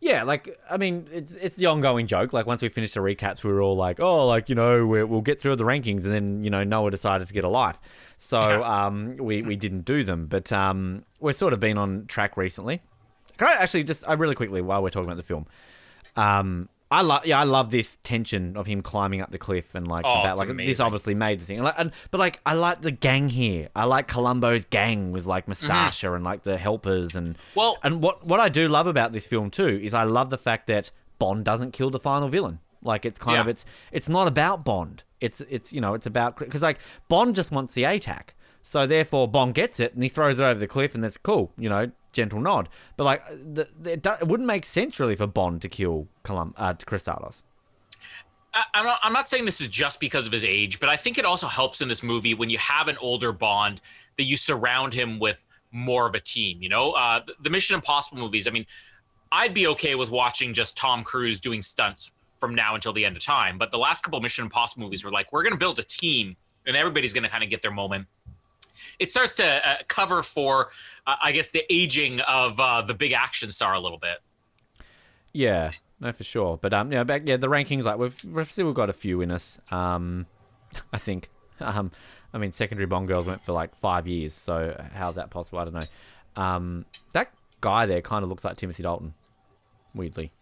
yeah, 0.00 0.22
like 0.22 0.48
I 0.70 0.76
mean, 0.76 1.08
it's 1.12 1.36
it's 1.36 1.56
the 1.56 1.66
ongoing 1.66 2.06
joke. 2.06 2.32
Like 2.32 2.46
once 2.46 2.62
we 2.62 2.68
finished 2.68 2.94
the 2.94 3.00
recaps, 3.00 3.44
we 3.44 3.52
were 3.52 3.60
all 3.60 3.76
like, 3.76 4.00
oh, 4.00 4.26
like 4.26 4.48
you 4.48 4.54
know, 4.54 4.86
we're, 4.86 5.06
we'll 5.06 5.20
get 5.20 5.40
through 5.40 5.56
the 5.56 5.64
rankings, 5.64 6.04
and 6.04 6.12
then 6.12 6.44
you 6.44 6.50
know, 6.50 6.64
Noah 6.64 6.90
decided 6.90 7.26
to 7.28 7.34
get 7.34 7.44
a 7.44 7.48
life, 7.48 7.80
so 8.16 8.62
um, 8.62 9.16
we 9.16 9.42
we 9.42 9.56
didn't 9.56 9.84
do 9.84 10.04
them. 10.04 10.26
But 10.26 10.52
um, 10.52 11.04
we're 11.20 11.32
sort 11.32 11.52
of 11.52 11.60
been 11.60 11.78
on 11.78 12.06
track 12.06 12.36
recently. 12.36 12.80
Can 13.38 13.48
I 13.48 13.62
actually 13.62 13.84
just 13.84 14.08
I 14.08 14.12
really 14.14 14.34
quickly 14.34 14.62
while 14.62 14.82
we're 14.82 14.90
talking 14.90 15.08
about 15.08 15.16
the 15.16 15.22
film, 15.22 15.46
um. 16.16 16.68
I 16.92 17.00
love, 17.00 17.26
yeah, 17.26 17.40
I 17.40 17.44
love 17.44 17.70
this 17.70 17.96
tension 18.02 18.56
of 18.56 18.66
him 18.66 18.82
climbing 18.82 19.22
up 19.22 19.30
the 19.30 19.38
cliff 19.38 19.74
and 19.74 19.88
like, 19.88 20.04
Oh, 20.04 20.24
it's 20.24 20.38
like 20.38 20.56
this 20.56 20.78
obviously 20.78 21.14
made 21.14 21.40
the 21.40 21.44
thing. 21.44 21.56
And, 21.56 21.64
like, 21.64 21.74
and 21.78 21.90
but 22.10 22.18
like, 22.18 22.40
I 22.44 22.52
like 22.52 22.82
the 22.82 22.90
gang 22.90 23.28
here. 23.30 23.68
I 23.74 23.84
like 23.84 24.08
Columbo's 24.08 24.66
gang 24.66 25.10
with 25.10 25.24
like 25.24 25.46
mm-hmm. 25.46 25.66
Mustasha 25.66 26.14
and 26.14 26.22
like 26.22 26.42
the 26.42 26.58
helpers 26.58 27.16
and 27.16 27.36
Well- 27.54 27.78
and 27.82 28.02
what 28.02 28.26
what 28.26 28.40
I 28.40 28.48
do 28.48 28.68
love 28.68 28.86
about 28.86 29.12
this 29.12 29.26
film 29.26 29.50
too 29.50 29.80
is 29.82 29.94
I 29.94 30.04
love 30.04 30.30
the 30.30 30.38
fact 30.38 30.66
that 30.66 30.90
Bond 31.18 31.44
doesn't 31.44 31.72
kill 31.72 31.90
the 31.90 32.00
final 32.00 32.28
villain. 32.28 32.58
Like 32.82 33.06
it's 33.06 33.18
kind 33.18 33.38
of 33.38 33.48
it's 33.48 33.64
it's 33.90 34.08
not 34.08 34.28
about 34.28 34.64
Bond. 34.64 35.04
It's 35.20 35.40
it's 35.48 35.72
you 35.72 35.80
know 35.80 35.94
it's 35.94 36.06
about 36.06 36.36
because 36.36 36.62
like 36.62 36.78
Bond 37.08 37.34
just 37.34 37.52
wants 37.52 37.74
the 37.74 37.84
ATAC, 37.84 38.30
so 38.62 38.86
therefore 38.86 39.28
Bond 39.28 39.54
gets 39.54 39.80
it 39.80 39.94
and 39.94 40.02
he 40.02 40.08
throws 40.08 40.38
it 40.40 40.44
over 40.44 40.58
the 40.58 40.66
cliff 40.66 40.94
and 40.94 41.02
that's 41.02 41.18
cool. 41.18 41.52
You 41.58 41.68
know, 41.68 41.90
gentle 42.12 42.40
nod. 42.40 42.68
But 42.96 43.04
like 43.04 43.28
the, 43.28 43.68
the, 43.80 43.92
it, 43.92 44.02
do, 44.02 44.10
it 44.20 44.26
wouldn't 44.26 44.46
make 44.46 44.64
sense 44.64 44.98
really 45.00 45.16
for 45.16 45.26
Bond 45.26 45.62
to 45.62 45.68
kill 45.68 46.08
Colum 46.22 46.54
uh, 46.56 46.74
Kristatos. 46.74 47.42
I, 48.54 48.62
I'm 48.74 48.84
not, 48.84 48.98
I'm 49.02 49.12
not 49.12 49.28
saying 49.28 49.44
this 49.44 49.60
is 49.60 49.68
just 49.68 50.00
because 50.00 50.26
of 50.26 50.32
his 50.32 50.44
age, 50.44 50.80
but 50.80 50.88
I 50.88 50.96
think 50.96 51.18
it 51.18 51.24
also 51.24 51.46
helps 51.46 51.80
in 51.80 51.88
this 51.88 52.02
movie 52.02 52.34
when 52.34 52.50
you 52.50 52.58
have 52.58 52.88
an 52.88 52.96
older 53.00 53.32
Bond 53.32 53.80
that 54.18 54.24
you 54.24 54.36
surround 54.36 54.94
him 54.94 55.18
with 55.18 55.46
more 55.70 56.06
of 56.06 56.14
a 56.14 56.20
team. 56.20 56.62
You 56.62 56.68
know, 56.68 56.92
uh, 56.92 57.20
the- 57.26 57.34
the 57.40 57.50
Mission 57.50 57.74
Impossible 57.74 58.20
movies. 58.20 58.46
I 58.46 58.50
mean, 58.50 58.66
I'd 59.30 59.54
be 59.54 59.66
okay 59.68 59.94
with 59.94 60.10
watching 60.10 60.52
just 60.52 60.76
Tom 60.76 61.02
Cruise 61.02 61.40
doing 61.40 61.62
stunts 61.62 62.10
from 62.38 62.54
now 62.54 62.74
until 62.74 62.92
the 62.92 63.06
end 63.06 63.16
of 63.16 63.24
time. 63.24 63.56
But 63.56 63.70
the 63.70 63.78
last 63.78 64.02
couple 64.02 64.18
of 64.18 64.22
Mission 64.22 64.44
Impossible 64.44 64.82
movies 64.82 65.04
were 65.04 65.10
like, 65.10 65.32
we're 65.32 65.42
going 65.42 65.54
to 65.54 65.58
build 65.58 65.78
a 65.78 65.82
team, 65.82 66.36
and 66.66 66.76
everybody's 66.76 67.14
going 67.14 67.24
to 67.24 67.30
kind 67.30 67.42
of 67.42 67.48
get 67.48 67.62
their 67.62 67.70
moment. 67.70 68.06
It 68.98 69.10
starts 69.10 69.36
to 69.36 69.68
uh, 69.68 69.76
cover 69.88 70.22
for, 70.22 70.70
uh, 71.06 71.16
I 71.22 71.32
guess, 71.32 71.50
the 71.50 71.64
aging 71.70 72.20
of 72.20 72.58
uh, 72.60 72.82
the 72.82 72.94
big 72.94 73.12
action 73.12 73.50
star 73.50 73.74
a 73.74 73.80
little 73.80 73.98
bit. 73.98 74.18
Yeah, 75.32 75.70
no, 76.00 76.12
for 76.12 76.24
sure. 76.24 76.58
But 76.60 76.74
um, 76.74 76.92
yeah, 76.92 77.04
back 77.04 77.22
yeah, 77.24 77.36
the 77.36 77.48
rankings 77.48 77.84
like 77.84 77.98
we've 77.98 78.22
we've 78.24 78.50
still 78.50 78.72
got 78.72 78.90
a 78.90 78.92
few 78.92 79.20
in 79.20 79.30
us. 79.30 79.58
Um, 79.70 80.26
I 80.92 80.98
think. 80.98 81.28
Um, 81.60 81.90
I 82.34 82.38
mean, 82.38 82.52
secondary 82.52 82.86
Bond 82.86 83.08
girls 83.08 83.26
went 83.26 83.42
for 83.42 83.52
like 83.52 83.74
five 83.76 84.06
years, 84.06 84.32
so 84.32 84.74
how's 84.94 85.16
that 85.16 85.30
possible? 85.30 85.58
I 85.58 85.64
don't 85.64 85.74
know. 85.74 86.42
Um, 86.42 86.86
that 87.12 87.30
guy 87.60 87.86
there 87.86 88.00
kind 88.00 88.22
of 88.22 88.30
looks 88.30 88.44
like 88.44 88.56
Timothy 88.56 88.82
Dalton, 88.82 89.14
weirdly. 89.94 90.32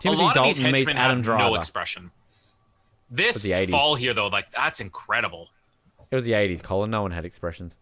Timothy 0.00 0.22
a 0.22 0.24
lot 0.24 0.34
Dalton 0.34 0.50
of 0.50 0.56
these 0.56 0.86
meets 0.86 0.90
Adam 0.90 1.18
have 1.18 1.22
Driver. 1.22 1.50
no 1.50 1.54
expression. 1.54 2.10
This 3.10 3.70
fall 3.70 3.94
here, 3.94 4.14
though, 4.14 4.28
like 4.28 4.50
that's 4.50 4.80
incredible. 4.80 5.48
It 6.10 6.14
was 6.14 6.24
the 6.24 6.32
'80s, 6.32 6.62
Colin. 6.62 6.90
No 6.90 7.02
one 7.02 7.10
had 7.10 7.24
expressions. 7.24 7.76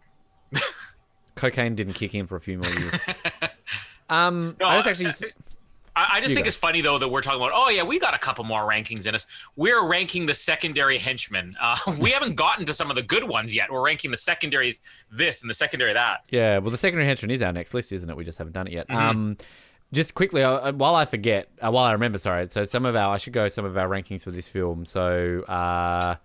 Cocaine 1.34 1.74
didn't 1.74 1.94
kick 1.94 2.14
in 2.14 2.26
for 2.26 2.36
a 2.36 2.40
few 2.40 2.58
more 2.58 2.70
years. 2.70 2.98
Um, 4.08 4.54
No, 4.60 4.66
I 4.68 4.82
just 4.82 5.02
actually. 5.04 5.32
I, 5.96 6.08
I 6.14 6.20
just 6.20 6.34
think 6.34 6.44
go. 6.44 6.48
it's 6.48 6.56
funny 6.56 6.80
though 6.80 6.98
that 6.98 7.08
we're 7.08 7.22
talking 7.22 7.40
about. 7.40 7.52
Oh 7.54 7.70
yeah, 7.70 7.82
we 7.82 7.98
got 7.98 8.14
a 8.14 8.18
couple 8.18 8.44
more 8.44 8.60
rankings 8.60 9.06
in 9.06 9.14
us. 9.14 9.26
We're 9.56 9.88
ranking 9.88 10.26
the 10.26 10.34
secondary 10.34 10.98
henchmen. 10.98 11.56
Uh, 11.60 11.76
we 12.00 12.10
haven't 12.10 12.36
gotten 12.36 12.66
to 12.66 12.74
some 12.74 12.90
of 12.90 12.96
the 12.96 13.02
good 13.02 13.24
ones 13.24 13.54
yet. 13.54 13.70
We're 13.70 13.84
ranking 13.84 14.10
the 14.10 14.16
secondaries 14.16 14.80
this 15.10 15.42
and 15.42 15.50
the 15.50 15.54
secondary 15.54 15.92
that. 15.94 16.24
Yeah, 16.30 16.58
well, 16.58 16.70
the 16.70 16.76
secondary 16.76 17.06
henchman 17.06 17.30
is 17.30 17.42
our 17.42 17.52
next 17.52 17.74
list, 17.74 17.92
isn't 17.92 18.08
it? 18.08 18.16
We 18.16 18.24
just 18.24 18.38
haven't 18.38 18.52
done 18.52 18.66
it 18.68 18.74
yet. 18.74 18.88
Mm-hmm. 18.88 18.96
Um, 18.96 19.36
just 19.92 20.14
quickly, 20.14 20.42
uh, 20.42 20.72
while 20.72 20.94
I 20.94 21.04
forget, 21.04 21.48
uh, 21.60 21.70
while 21.70 21.84
I 21.84 21.92
remember, 21.92 22.18
sorry. 22.18 22.46
So 22.48 22.64
some 22.64 22.86
of 22.86 22.94
our, 22.94 23.14
I 23.14 23.16
should 23.16 23.32
go 23.32 23.48
some 23.48 23.64
of 23.64 23.76
our 23.76 23.88
rankings 23.88 24.22
for 24.22 24.30
this 24.30 24.48
film. 24.48 24.84
So 24.84 25.42
uh, 25.48 26.16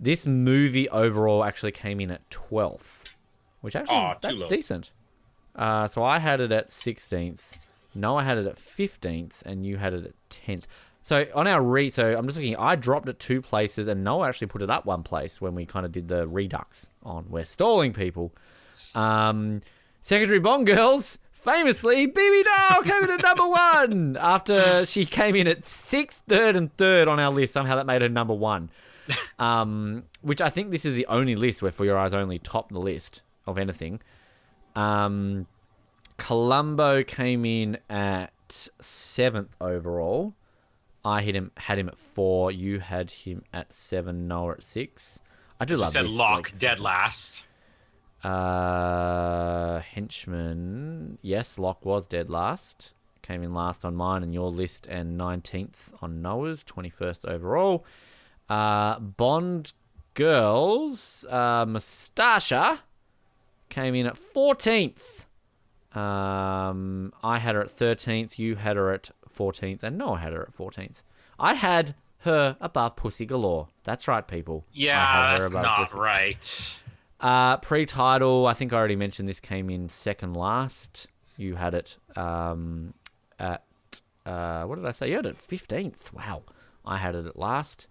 this 0.00 0.26
movie 0.26 0.88
overall 0.88 1.44
actually 1.44 1.72
came 1.72 2.00
in 2.00 2.10
at 2.10 2.28
twelfth, 2.30 3.16
which 3.60 3.76
actually 3.76 3.96
Aw, 3.96 4.12
is, 4.12 4.18
that's 4.22 4.48
decent. 4.48 4.92
Uh, 5.54 5.86
so 5.86 6.02
I 6.02 6.18
had 6.18 6.40
it 6.40 6.50
at 6.50 6.70
sixteenth. 6.70 7.86
Noah 7.94 8.24
had 8.24 8.38
it 8.38 8.46
at 8.46 8.56
fifteenth, 8.56 9.42
and 9.44 9.66
you 9.66 9.76
had 9.76 9.92
it 9.92 10.04
at 10.06 10.14
tenth. 10.30 10.66
So 11.02 11.26
on 11.34 11.46
our 11.46 11.62
re, 11.62 11.88
so 11.88 12.16
I'm 12.16 12.26
just 12.26 12.38
looking. 12.38 12.56
I 12.56 12.76
dropped 12.76 13.08
it 13.08 13.18
two 13.18 13.42
places, 13.42 13.88
and 13.88 14.04
Noah 14.04 14.28
actually 14.28 14.46
put 14.46 14.62
it 14.62 14.70
up 14.70 14.86
one 14.86 15.02
place 15.02 15.40
when 15.40 15.54
we 15.54 15.66
kind 15.66 15.84
of 15.84 15.92
did 15.92 16.08
the 16.08 16.26
redux 16.26 16.88
on. 17.02 17.26
We're 17.28 17.44
stalling 17.44 17.92
people. 17.92 18.32
Um, 18.94 19.60
Secretary 20.00 20.40
Bond 20.40 20.66
girls, 20.66 21.18
famously, 21.32 22.06
Bibi 22.06 22.42
Dahl 22.42 22.82
came 22.82 23.04
in 23.04 23.10
at 23.10 23.22
number 23.22 23.46
one 23.46 24.16
after 24.18 24.86
she 24.86 25.04
came 25.04 25.36
in 25.36 25.46
at 25.46 25.64
sixth, 25.64 26.22
third, 26.28 26.56
and 26.56 26.74
third 26.76 27.08
on 27.08 27.18
our 27.18 27.30
list. 27.30 27.52
Somehow 27.52 27.76
that 27.76 27.86
made 27.86 28.02
her 28.02 28.08
number 28.08 28.34
one. 28.34 28.70
Um, 29.38 30.02
which 30.20 30.40
I 30.42 30.50
think 30.50 30.70
this 30.70 30.84
is 30.84 30.96
the 30.96 31.06
only 31.06 31.34
list 31.34 31.62
where 31.62 31.70
For 31.70 31.84
Your 31.86 31.96
Eyes 31.96 32.12
Only 32.12 32.38
topped 32.38 32.72
the 32.72 32.78
list 32.80 33.22
of 33.46 33.56
anything. 33.56 34.00
Um, 34.76 35.46
Columbo 36.18 37.02
came 37.02 37.44
in 37.46 37.78
at 37.88 38.32
seventh 38.50 39.56
overall. 39.60 40.34
I 41.02 41.22
hit 41.22 41.34
him, 41.34 41.50
had 41.56 41.78
him 41.78 41.88
at 41.88 41.96
four. 41.96 42.52
You 42.52 42.80
had 42.80 43.10
him 43.10 43.42
at 43.54 43.72
seven. 43.72 44.28
Noah 44.28 44.52
at 44.52 44.62
six. 44.62 45.20
I 45.58 45.64
do 45.64 45.74
You 45.74 45.80
love 45.80 45.88
said 45.88 46.04
this, 46.04 46.14
Locque 46.16 46.52
like, 46.52 46.58
dead 46.58 46.78
last. 46.80 47.44
uh, 48.22 49.80
henchman. 49.80 51.18
Yes, 51.22 51.58
Locque 51.58 51.84
was 51.86 52.06
dead 52.06 52.28
last. 52.30 52.92
Came 53.22 53.42
in 53.42 53.54
last 53.54 53.84
on 53.84 53.94
mine 53.96 54.22
and 54.22 54.34
your 54.34 54.50
list, 54.50 54.86
and 54.86 55.16
nineteenth 55.16 55.92
on 56.02 56.20
Noah's, 56.20 56.62
twenty-first 56.64 57.24
overall. 57.26 57.84
Uh, 58.50 58.98
Bond 58.98 59.72
girls. 60.14 61.24
Uh, 61.30 61.64
Mustasha 61.64 62.80
came 63.68 63.94
in 63.94 64.06
at 64.06 64.18
fourteenth. 64.18 65.26
Um, 65.94 67.12
I 67.22 67.38
had 67.38 67.54
her 67.54 67.62
at 67.62 67.70
thirteenth. 67.70 68.38
You 68.38 68.56
had 68.56 68.76
her 68.76 68.92
at 68.92 69.10
fourteenth, 69.28 69.82
and 69.82 69.96
Noah 69.96 70.18
had 70.18 70.32
her 70.32 70.42
at 70.42 70.52
fourteenth. 70.52 71.02
I 71.38 71.54
had 71.54 71.94
her 72.18 72.56
above 72.60 72.96
Pussy 72.96 73.24
Galore. 73.24 73.68
That's 73.84 74.06
right, 74.06 74.26
people. 74.26 74.66
Yeah, 74.72 75.38
that's 75.38 75.52
not 75.52 75.86
Pussy. 75.88 75.98
right. 75.98 76.80
Uh, 77.18 77.56
pre-title, 77.58 78.46
I 78.46 78.54
think 78.54 78.72
I 78.72 78.76
already 78.76 78.96
mentioned 78.96 79.28
this 79.28 79.40
came 79.40 79.68
in 79.68 79.88
second 79.90 80.34
last. 80.34 81.06
You 81.36 81.54
had 81.54 81.74
it 81.74 81.98
um, 82.16 82.94
at 83.38 83.62
uh, 84.26 84.64
what 84.64 84.76
did 84.76 84.86
I 84.86 84.90
say? 84.90 85.08
You 85.10 85.16
had 85.16 85.26
it 85.26 85.36
fifteenth. 85.36 86.12
Wow, 86.12 86.42
I 86.84 86.96
had 86.98 87.14
it 87.14 87.26
at 87.26 87.38
last. 87.38 87.86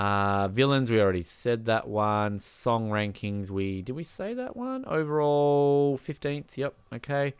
Uh, 0.00 0.48
villains, 0.48 0.90
we 0.90 0.98
already 0.98 1.20
said 1.20 1.66
that 1.66 1.86
one. 1.86 2.38
Song 2.38 2.88
rankings, 2.88 3.50
we 3.50 3.82
did 3.82 3.94
we 3.94 4.02
say 4.02 4.32
that 4.32 4.56
one? 4.56 4.82
Overall, 4.86 5.98
fifteenth. 5.98 6.56
Yep. 6.56 6.74
Okay, 6.94 7.34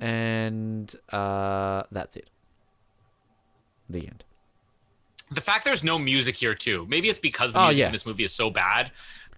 and 0.00 0.94
uh, 1.10 1.82
that's 1.92 2.16
it. 2.16 2.30
The 3.90 4.06
end. 4.06 4.24
The 5.30 5.42
fact 5.42 5.66
there's 5.66 5.84
no 5.84 5.98
music 5.98 6.36
here 6.36 6.54
too. 6.54 6.86
Maybe 6.88 7.10
it's 7.10 7.18
because 7.18 7.52
the 7.52 7.60
Oh, 7.60 7.64
music 7.64 7.80
yeah. 7.82 7.86
in 7.86 7.92
this 7.92 8.06
movie 8.06 8.24
is 8.24 8.32
so 8.32 8.48
bad. 8.48 8.90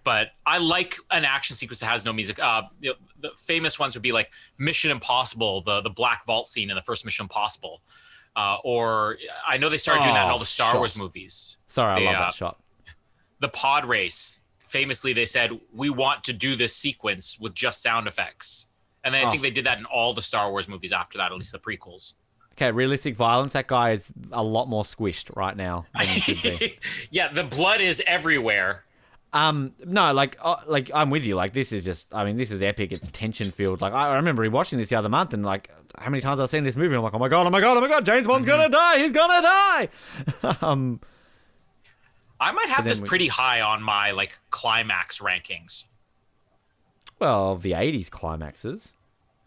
But 0.05 0.29
I 0.45 0.59
like 0.59 0.95
an 1.11 1.25
action 1.25 1.57
sequence 1.57 1.81
that 1.81 1.87
has 1.87 2.05
no 2.05 2.13
music. 2.13 2.39
Uh, 2.39 2.63
know, 2.81 2.93
the 3.19 3.31
famous 3.37 3.77
ones 3.77 3.93
would 3.93 4.03
be 4.03 4.13
like 4.13 4.31
Mission 4.57 4.89
Impossible, 4.89 5.63
the 5.63 5.81
the 5.81 5.89
Black 5.89 6.25
Vault 6.25 6.47
scene 6.47 6.69
in 6.69 6.77
the 6.77 6.81
first 6.81 7.03
Mission 7.03 7.25
Impossible, 7.25 7.81
uh, 8.37 8.57
or 8.63 9.17
I 9.45 9.57
know 9.57 9.67
they 9.67 9.77
started 9.77 10.03
doing 10.03 10.15
that 10.15 10.23
in 10.25 10.29
all 10.29 10.37
Oh, 10.37 10.39
the 10.39 10.45
Star 10.45 10.71
shot. 10.71 10.77
Wars 10.77 10.95
movies. 10.95 11.57
Sorry, 11.67 12.01
I 12.01 12.05
love 12.05 12.15
uh, 12.15 12.19
that 12.25 12.33
shot. 12.33 12.59
the 13.41 13.49
pod 13.49 13.83
race 13.85 14.41
famously 14.59 15.11
they 15.13 15.25
said 15.25 15.51
we 15.73 15.89
want 15.89 16.23
to 16.25 16.33
do 16.33 16.55
this 16.55 16.75
sequence 16.75 17.37
with 17.39 17.53
just 17.53 17.81
sound 17.81 18.05
effects 18.07 18.67
and 19.03 19.13
then 19.13 19.23
i 19.23 19.27
Oh. 19.27 19.31
think 19.31 19.41
they 19.41 19.49
did 19.49 19.65
that 19.65 19.77
in 19.77 19.85
all 19.85 20.13
the 20.13 20.21
star 20.21 20.51
wars 20.51 20.67
movies 20.67 20.91
after 20.91 21.17
that 21.19 21.31
at 21.31 21.37
least 21.37 21.53
the 21.53 21.59
prequels 21.59 22.13
Okay, 22.53 22.71
realistic 22.71 23.15
violence. 23.15 23.53
That 23.53 23.67
guy 23.67 23.91
is 23.91 24.11
a 24.31 24.41
lot 24.43 24.67
more 24.67 24.83
squished 24.83 25.33
right 25.37 25.55
now 25.55 25.85
than 25.93 26.07
he 26.07 26.19
should 26.19 26.59
be. 26.59 26.79
yeah 27.11 27.31
the 27.31 27.43
blood 27.43 27.79
is 27.81 28.01
everywhere 28.07 28.83
Um, 29.33 29.73
no, 29.85 30.13
like, 30.13 30.37
uh, 30.41 30.57
like 30.65 30.89
I'm 30.93 31.09
with 31.09 31.25
you. 31.25 31.35
Like, 31.35 31.53
this 31.53 31.71
is 31.71 31.83
just, 31.83 32.15
I 32.15 32.23
mean, 32.23 32.37
this 32.37 32.49
is 32.49 32.61
epic. 32.61 32.91
It's 32.91 33.07
tension 33.09 33.51
filled. 33.51 33.81
Like, 33.81 33.93
I 33.93 34.09
I 34.09 34.15
remember 34.15 34.47
rewatching 34.47 34.77
this 34.77 34.89
the 34.89 34.95
other 34.95 35.09
month, 35.09 35.33
and 35.33 35.43
like, 35.45 35.69
how 35.97 36.09
many 36.09 36.21
times 36.21 36.39
I've 36.39 36.49
seen 36.49 36.63
this 36.63 36.75
movie? 36.75 36.95
I'm 36.95 37.03
like, 37.03 37.13
oh 37.13 37.19
my 37.19 37.27
god, 37.27 37.45
oh 37.45 37.49
my 37.49 37.59
god, 37.59 37.77
oh 37.77 37.81
my 37.81 37.87
god, 37.87 38.05
James 38.05 38.25
Bond's 38.25 38.45
gonna 38.45 38.69
die. 38.69 38.99
He's 38.99 39.11
gonna 39.11 39.41
die. 39.41 39.89
um, 40.61 40.99
i 42.39 42.51
might 42.51 42.69
have 42.69 42.85
this 42.85 43.01
we- 43.01 43.07
pretty 43.07 43.27
high 43.27 43.61
on 43.61 43.81
my 43.81 44.11
like 44.11 44.37
climax 44.51 45.19
rankings 45.19 45.87
well, 47.19 47.55
the 47.55 47.71
'80s 47.71 48.09
climaxes. 48.09 48.89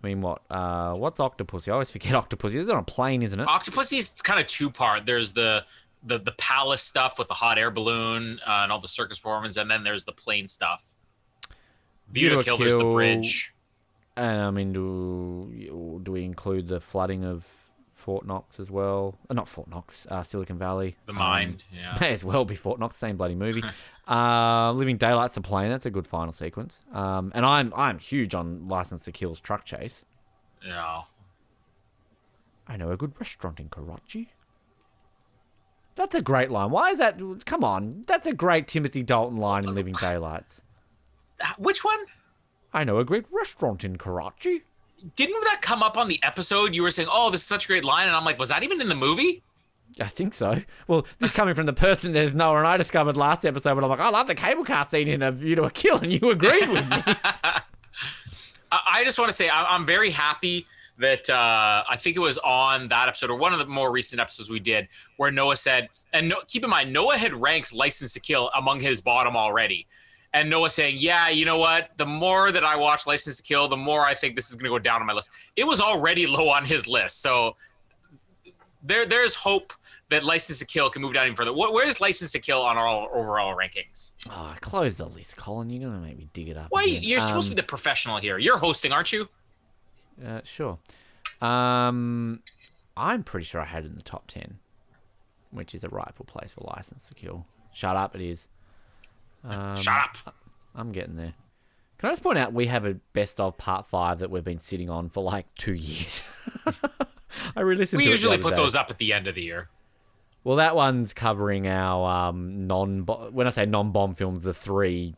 I 0.03 0.07
mean, 0.07 0.21
what? 0.21 0.43
Uh, 0.51 0.95
what's 0.95 1.21
Octopussy? 1.21 1.69
I 1.69 1.73
always 1.73 1.91
forget 1.91 2.13
Octopussy. 2.15 2.57
It's 2.57 2.71
on 2.71 2.79
a 2.79 2.83
plane, 2.83 3.23
isn't 3.23 3.39
it? 3.39 3.47
octopussy's 3.47 4.21
kind 4.23 4.41
of 4.41 4.47
two 4.47 4.71
part 4.71 5.07
there's 5.07 5.33
the 5.35 5.65
the 6.03 6.19
the 6.19 6.33
palace 6.33 6.83
stuff 6.83 7.19
with 7.19 7.29
the 7.29 7.35
hot 7.35 7.59
air 7.59 7.71
balloon 7.71 8.41
uh, 8.47 8.61
and 8.63 8.73
all 8.73 8.81
the 8.81 8.89
circus 8.89 9.19
performance 9.19 9.57
and 9.57 9.71
then 9.71 9.85
there's 9.85 10.05
the 10.05 10.13
plane 10.13 10.47
stuff 10.47 10.97
view 12.09 12.31
to 12.31 12.43
kill 12.43 12.57
there's 12.57 12.79
the 12.79 12.85
bridge 12.91 13.55
And 14.17 14.41
I 14.43 14.51
mean, 14.51 14.73
do 14.73 16.01
do 16.03 16.13
we 16.13 16.25
include 16.25 16.69
the 16.69 16.81
flooding 16.81 17.25
of 17.25 17.47
Fort 17.95 18.27
Knox 18.27 18.59
as 18.59 18.71
well? 18.71 19.19
Uh, 19.29 19.35
not 19.35 19.47
Fort 19.47 19.69
Knox, 19.69 20.07
uh, 20.11 20.23
Silicon 20.23 20.59
Valley. 20.59 20.97
the 21.07 21.13
Um, 21.13 21.19
mind 21.19 21.65
yeah 21.73 21.97
May 22.01 22.13
as 22.13 22.25
well 22.25 22.45
be 22.45 22.55
Fort 22.55 22.81
Knox, 22.81 22.97
same 22.97 23.17
bloody 23.17 23.35
movie. 23.35 23.63
uh, 24.09 24.73
Living 24.73 24.97
Daylight's 24.97 25.35
the 25.35 25.41
plane. 25.43 25.69
That's 25.69 25.87
a 25.87 25.91
good 25.91 26.07
final 26.07 26.33
sequence. 26.33 26.81
Um, 26.93 27.31
and 27.35 27.45
I'm 27.47 27.73
I'm 27.77 27.99
huge 27.99 28.35
on 28.35 28.69
License 28.69 29.05
to 29.05 29.13
Kill's 29.13 29.41
truck 29.41 29.65
chase. 29.65 30.03
yeah 30.67 31.03
I 32.67 32.77
know 32.77 32.91
a 32.91 32.97
good 32.97 33.13
restaurant 33.19 33.59
in 33.61 33.69
Karachi. 33.69 34.31
That's 35.97 36.15
a 36.15 36.23
great 36.23 36.51
line. 36.51 36.71
Why 36.71 36.91
is 36.91 36.99
that? 36.99 37.21
Come 37.45 37.65
on, 37.65 38.05
that's 38.07 38.27
a 38.27 38.33
great 38.33 38.69
Timothy 38.69 39.03
Dalton 39.03 39.37
line 39.39 39.65
in 39.65 39.75
Living 39.75 39.95
Daylights. 39.95 40.63
Uh, 41.41 41.49
which 41.59 41.85
one 41.85 41.99
I 42.73 42.85
know 42.85 42.99
a 42.99 43.05
great 43.05 43.25
restaurant 43.31 43.85
in 43.85 43.97
Karachi. 43.97 44.63
didn't 45.17 45.43
that 45.45 45.61
come 45.63 45.83
up 45.83 45.97
on 45.97 46.09
the 46.09 46.21
episode? 46.23 46.75
You 46.75 46.83
were 46.83 46.91
saying, 46.91 47.09
"Oh, 47.11 47.31
this 47.31 47.41
is 47.41 47.47
such 47.47 47.65
a 47.65 47.69
great 47.69 47.85
line," 47.85 48.07
and 48.07 48.17
I'm 48.17 48.25
like, 48.25 48.39
"Was 48.39 48.51
that 48.51 48.63
even 48.63 48.81
in 48.81 48.89
the 48.89 48.95
movie?" 48.95 49.43
I 50.01 50.07
think 50.07 50.35
so. 50.35 50.63
Well, 50.87 51.07
this 51.19 51.33
coming 51.33 51.55
from 51.55 51.67
the 51.67 51.73
person 51.73 52.13
there's 52.13 52.35
Noah 52.35 52.59
and 52.59 52.67
I 52.67 52.77
discovered 52.77 53.17
last 53.17 53.45
episode 53.45 53.75
when 53.75 53.85
I'm 53.85 53.91
like, 53.91 54.01
I 54.01 54.09
love 54.09 54.29
the 54.29 54.37
cable 54.37 54.65
car 54.65 54.85
scene 54.85 55.09
in 55.09 55.21
A 55.21 55.33
View 55.33 55.57
to 55.57 55.65
a 55.65 55.71
Kill, 55.71 55.99
and 55.99 56.13
you 56.13 56.31
agreed 56.31 56.69
with 56.69 56.89
me. 56.89 56.97
I, 57.07 57.61
I 58.73 59.05
just 59.05 59.19
want 59.19 59.31
to 59.31 59.37
say 59.37 59.51
I'm 59.51 59.85
very 59.85 60.11
happy 60.11 60.67
that 61.01 61.29
uh, 61.29 61.83
I 61.89 61.97
think 61.97 62.17
it 62.17 62.21
was 62.21 62.39
on 62.39 62.89
that 62.89 63.09
episode 63.09 63.31
or 63.31 63.37
one 63.37 63.53
of 63.53 63.59
the 63.59 63.67
more 63.67 63.91
recent 63.93 64.21
episodes 64.21 64.49
we 64.51 64.61
did 64.61 64.87
where 65.17 65.31
Noah 65.33 65.57
said, 65.57 65.89
and 66.13 66.29
no, 66.29 66.37
keep 66.47 66.63
in 66.63 66.71
mind, 66.71 66.93
Noah 66.93 67.17
had 67.17 67.33
ranked 67.33 67.73
License 67.75 68.13
to 68.15 68.21
Kill 68.21 68.51
among 68.57 68.81
his 68.81 69.01
bottom 69.01 69.37
already. 69.37 69.87
And 70.33 70.49
Noah 70.49 70.71
saying, 70.71 70.97
Yeah, 70.99 71.29
you 71.29 71.45
know 71.45 71.59
what? 71.59 71.91
The 71.97 72.07
more 72.07 72.53
that 72.53 72.63
I 72.65 72.77
watch 72.77 73.07
License 73.07 73.39
to 73.39 73.43
Kill, 73.43 73.67
the 73.67 73.77
more 73.77 74.03
I 74.03 74.15
think 74.15 74.37
this 74.37 74.49
is 74.51 74.55
going 74.57 74.65
to 74.71 74.71
go 74.71 74.79
down 74.79 75.01
on 75.01 75.07
my 75.07 75.13
list. 75.13 75.31
It 75.57 75.67
was 75.67 75.81
already 75.81 76.27
low 76.39 76.49
on 76.51 76.65
his 76.65 76.87
list. 76.87 77.21
So 77.23 77.57
there, 78.83 79.07
there's 79.07 79.35
hope 79.35 79.73
that 80.11 80.25
License 80.25 80.59
to 80.59 80.65
Kill 80.67 80.91
can 80.91 81.03
move 81.03 81.15
down 81.15 81.27
even 81.27 81.37
further. 81.37 81.53
What, 81.53 81.73
where's 81.73 82.01
License 82.01 82.33
to 82.33 82.39
Kill 82.41 82.63
on 82.63 82.77
our 82.77 82.87
overall 83.15 83.57
rankings? 83.57 84.13
oh, 84.31 84.55
close 84.61 84.97
the 84.99 85.07
list, 85.07 85.37
Colin. 85.37 85.71
You're 85.71 85.89
going 85.89 86.01
to 86.01 86.07
make 86.07 86.19
me 86.19 86.29
dig 86.33 86.49
it 86.49 86.57
up. 86.57 86.67
Why? 86.71 86.85
again. 86.85 87.01
You're 87.03 87.21
supposed 87.21 87.47
to 87.49 87.53
Um, 87.53 87.57
be 87.57 87.63
the 87.63 87.67
professional 87.67 88.17
here. 88.19 88.37
You're 88.39 88.59
hosting, 88.59 88.93
aren't 88.93 89.13
you? 89.13 89.29
Uh, 90.25 90.41
sure. 90.45 90.79
Um, 91.41 92.41
I'm 92.97 93.23
pretty 93.23 93.45
sure 93.47 93.61
I 93.61 93.65
had 93.67 93.85
it 93.85 93.89
in 93.89 93.95
the 93.97 94.03
top 94.03 94.27
10, 94.27 94.59
which 95.51 95.75
is 95.75 95.85
a 95.85 95.89
rightful 95.89 96.27
place 96.27 96.53
for 96.53 96.63
License 96.77 97.09
to 97.09 97.15
Kill. 97.15 97.47
Shut 97.73 97.97
up, 97.97 98.15
it 98.15 98.21
is. 98.21 98.47
Um, 99.45 99.77
Shut 99.77 100.23
up. 100.27 100.35
I'm 100.75 100.93
getting 100.93 101.17
there. 101.17 101.35
Can 101.99 102.09
I 102.09 102.13
just 102.13 102.23
point 102.23 102.39
out 102.39 102.53
we 102.53 102.67
have 102.67 102.85
a 102.85 102.95
best 103.13 103.41
of 103.41 103.59
part 103.59 103.87
five 103.87 104.21
that 104.21 104.31
we've 104.31 104.45
been 104.45 104.59
sitting 104.59 104.89
on 104.91 105.09
for 105.09 105.23
like 105.23 105.47
two 105.57 105.75
years. 105.75 106.23
I 107.57 107.61
re-listened 107.61 107.99
We 107.99 108.05
to 108.05 108.09
it 108.09 108.11
the 108.11 108.11
usually 108.13 108.39
put 108.39 108.51
day. 108.57 108.63
those 108.63 108.75
up 108.75 108.91
at 108.91 108.99
the 108.99 109.13
end 109.13 109.27
of 109.27 109.35
the 109.35 109.43
year. 109.43 109.69
Well, 110.43 110.57
that 110.57 110.75
one's 110.75 111.13
covering 111.13 111.67
our 111.67 112.29
um, 112.31 112.67
non. 112.67 113.01
When 113.05 113.47
I 113.47 113.51
say 113.51 113.67
non-bomb 113.67 114.15
films, 114.15 114.45
the 114.45 114.55
three, 114.55 115.15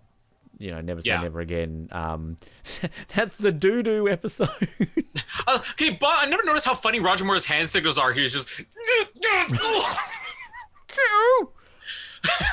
you 0.62 0.70
know, 0.70 0.80
never 0.80 1.00
say 1.02 1.10
Yeah. 1.10 1.20
never 1.22 1.40
again. 1.40 1.88
Um, 1.92 2.36
that's 3.14 3.36
the 3.36 3.50
doo 3.52 3.82
doo 3.82 4.08
episode. 4.08 4.48
Uh, 5.46 5.58
okay, 5.72 5.90
but 5.90 6.08
I 6.10 6.26
never 6.26 6.42
noticed 6.44 6.66
how 6.66 6.74
funny 6.74 7.00
Roger 7.00 7.24
Moore's 7.24 7.44
hand 7.46 7.68
signals 7.68 7.98
are. 7.98 8.12
He's 8.12 8.32
just. 8.32 8.62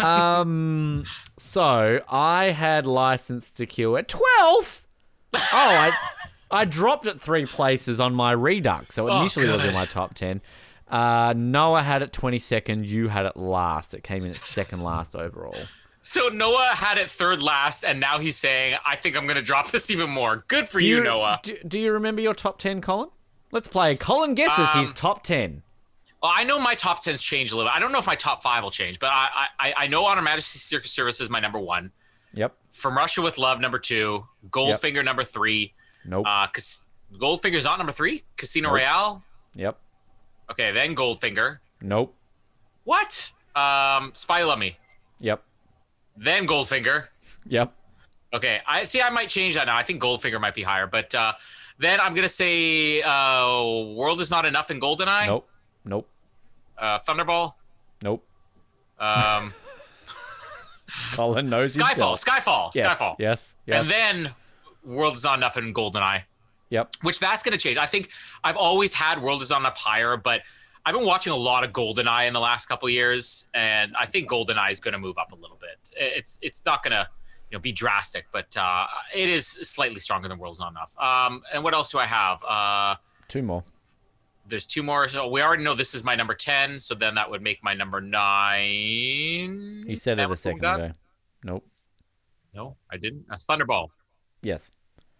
um, 0.03 1.03
so 1.38 2.02
I 2.10 2.45
had 2.45 2.86
License 2.88 3.52
to 3.56 3.65
Kill 3.65 3.98
at 3.98 4.07
twelfth. 4.07 4.88
Oh, 5.34 5.40
I 5.53 5.91
I 6.52 6.65
dropped 6.65 7.06
it 7.06 7.22
three 7.22 7.45
places 7.45 7.99
on 7.99 8.14
my 8.15 8.31
redux, 8.31 8.95
so 8.95 9.07
it 9.07 9.11
Oh, 9.11 9.19
initially 9.22 9.48
was 9.48 9.64
in 9.65 9.73
my 9.73 9.86
top 9.86 10.15
ten. 10.15 10.41
Uh, 10.88 11.34
Noah 11.38 11.84
had 11.84 12.02
it 12.02 12.11
twenty 12.11 12.40
second. 12.40 12.90
You 12.90 13.07
had 13.10 13.26
it 13.26 13.38
last. 13.38 13.94
It 13.94 14.03
came 14.03 14.26
in 14.26 14.31
at 14.31 14.38
second 14.38 14.84
last 14.84 15.15
overall. 15.15 15.56
So 16.10 16.30
Noah 16.30 16.72
had 16.73 16.98
it 16.98 17.07
third 17.07 17.44
last, 17.44 17.84
and 17.84 17.99
now 17.99 18.18
he's 18.18 18.36
saying, 18.36 18.77
"I 18.84 18.95
think 18.95 19.15
I'm 19.15 19.26
going 19.26 19.36
to 19.36 19.44
drop 19.44 19.69
this 19.69 19.91
even 19.91 20.10
more." 20.10 20.44
Good 20.48 20.68
for 20.68 20.80
Do 20.80 20.86
you, 20.86 21.03
Noah. 21.03 21.40
Do, 21.44 21.56
do 21.68 21.80
you 21.80 21.91
remember 21.94 22.19
your 22.19 22.34
top 22.34 22.57
ten, 22.57 22.81
Colin? 22.81 23.10
Let's 23.52 23.68
play. 23.68 23.95
Colin 23.95 24.34
guesses 24.34 24.73
his 24.73 24.88
Um, 24.88 24.94
top 24.95 25.22
ten. 25.22 25.61
Well, 26.23 26.31
I 26.36 26.45
know 26.45 26.57
my 26.60 26.73
top 26.73 27.03
tens 27.03 27.22
change 27.22 27.52
a 27.52 27.56
little. 27.56 27.69
bit. 27.69 27.76
I 27.76 27.80
don't 27.80 27.91
know 27.91 27.99
if 27.99 28.07
my 28.07 28.15
top 28.15 28.41
five 28.41 28.64
will 28.64 28.72
change, 28.72 28.98
but 28.99 29.11
I 29.14 29.27
I, 29.60 29.73
I 29.77 29.88
know 29.88 30.03
On 30.06 30.18
Her 30.18 30.23
Majesty's 30.23 30.64
Secret 30.64 30.88
Service 30.90 31.22
is 31.22 31.30
my 31.30 31.40
number 31.40 31.60
one. 31.60 31.91
Yep. 32.34 32.56
From 32.72 32.98
Russia 32.98 33.22
with 33.22 33.38
Love, 33.38 33.60
number 33.61 33.77
two. 33.77 34.23
Goldfinger, 34.49 35.06
number 35.06 35.23
three. 35.23 35.73
Nope. 36.06 36.26
Uh, 36.27 36.48
Cas- 36.48 36.88
Goldfinger's 37.19 37.65
not 37.65 37.77
number 37.77 37.94
three. 37.94 38.23
Casino 38.36 38.69
Nope. 38.69 38.77
Royale. 38.77 39.23
yep. 39.53 39.77
Okay, 40.49 40.72
then 40.72 40.95
Goldfinger. 40.95 41.60
Nope. 41.84 42.15
What? 42.84 43.31
Um, 43.56 44.10
Spy 44.15 44.41
Love 44.44 44.57
Me. 44.57 44.77
Yep. 45.19 45.44
Then 46.19 46.45
Goldfinger. 46.45 47.07
Yep. 47.47 47.73
Okay, 48.33 48.59
I 48.67 48.83
see. 48.83 49.01
I 49.01 49.09
might 49.09 49.29
change 49.29 49.55
that 49.55 49.65
now. 49.65 49.75
I 49.75 49.83
think 49.83 50.01
Goldfinger 50.01 50.39
might 50.39 50.53
be 50.53 50.61
higher, 50.61 50.85
but 50.85 51.15
uh, 51.15 51.33
then 51.79 51.99
I'm 51.99 52.13
gonna 52.13 52.29
say 52.29 53.01
uh, 53.01 53.93
World 53.95 54.19
is 54.21 54.29
not 54.29 54.45
enough 54.45 54.69
in 54.69 54.79
Goldeneye. 54.79 55.27
Nope. 55.27 55.49
Nope. 55.85 56.09
Uh, 56.77 56.99
Thunderball. 56.99 57.53
Nope. 58.03 58.23
Um, 58.99 59.53
Colin 61.13 61.49
knows 61.49 61.75
Skyfall. 61.75 62.23
Skyfall. 62.23 62.71
Yes. 62.75 62.85
Skyfall. 62.85 63.15
Yes. 63.17 63.55
Yes. 63.65 63.81
And 63.81 63.89
then 63.89 64.33
World 64.83 65.13
is 65.13 65.23
not 65.23 65.39
enough 65.39 65.57
in 65.57 65.73
Goldeneye, 65.73 66.23
yep. 66.69 66.93
which 67.01 67.19
that's 67.19 67.41
gonna 67.43 67.57
change. 67.57 67.77
I 67.77 67.85
think 67.85 68.09
I've 68.43 68.57
always 68.57 68.93
had 68.93 69.21
World 69.21 69.41
is 69.41 69.49
not 69.49 69.61
enough 69.61 69.77
higher, 69.77 70.17
but 70.17 70.41
I've 70.85 70.95
been 70.95 71.06
watching 71.06 71.34
a 71.34 71.38
lot 71.38 71.64
of 71.64 71.72
Goldeneye 71.72 72.27
in 72.27 72.34
the 72.34 72.39
last 72.39 72.65
couple 72.68 72.88
of 72.88 72.93
years, 72.93 73.47
and 73.53 73.93
I 73.99 74.06
think 74.06 74.30
Goldeneye 74.30 74.72
is 74.72 74.80
gonna 74.80 74.97
move 74.99 75.18
up 75.18 75.31
a 75.31 75.35
little 75.35 75.57
bit. 75.60 75.91
It's 75.95 76.39
it's 76.41 76.65
not 76.65 76.81
gonna 76.84 77.10
you 77.51 77.57
know 77.57 77.61
be 77.61 77.72
drastic, 77.72 78.26
but 78.31 78.56
uh, 78.57 78.88
it 79.14 79.30
is 79.30 79.47
slightly 79.47 79.99
stronger 79.99 80.27
than 80.27 80.38
World's 80.39 80.60
not 80.60 80.72
enough. 80.72 80.95
Um, 80.97 81.43
and 81.53 81.64
what 81.64 81.73
else 81.73 81.91
do 81.91 81.99
I 81.99 82.06
have? 82.06 82.43
Uh, 82.43 82.95
Two 83.27 83.43
more. 83.43 83.64
there's 84.47 84.65
two 84.65 84.81
more. 84.84 85.07
So 85.07 85.27
we 85.27 85.41
already 85.41 85.64
know 85.64 85.76
this 85.76 85.93
is 85.93 86.03
my 86.03 86.15
number 86.15 86.34
10. 86.34 86.80
So 86.80 86.95
then 86.95 87.15
that 87.15 87.30
would 87.30 87.41
make 87.43 87.64
my 87.64 87.73
number 87.76 88.01
nine. 88.01 89.84
He 89.88 89.95
said 89.95 90.18
That 90.18 90.30
it 90.30 90.31
a 90.31 90.35
second 90.35 90.60
ago. 90.60 90.91
Nope. 91.43 91.65
No, 92.53 92.76
I 92.91 92.97
didn't. 92.97 93.26
That's 93.30 93.45
Thunderball. 93.45 93.89
Yes. 94.41 94.72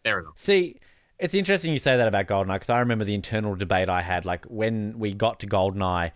There 0.04 0.18
we 0.18 0.24
go. 0.24 0.32
See, 0.36 0.78
it's 1.20 1.34
interesting 1.34 1.72
you 1.74 1.80
say 1.80 1.98
that 1.98 2.08
about 2.08 2.28
Goldeneye 2.28 2.56
because 2.56 2.70
I 2.70 2.80
remember 2.80 3.06
the 3.06 3.14
internal 3.16 3.56
debate 3.56 3.90
I 3.90 4.02
had. 4.02 4.26
Like 4.26 4.46
when 4.46 4.98
we 5.00 5.14
got 5.14 5.40
to 5.42 5.48
Goldeneye, 5.48 6.12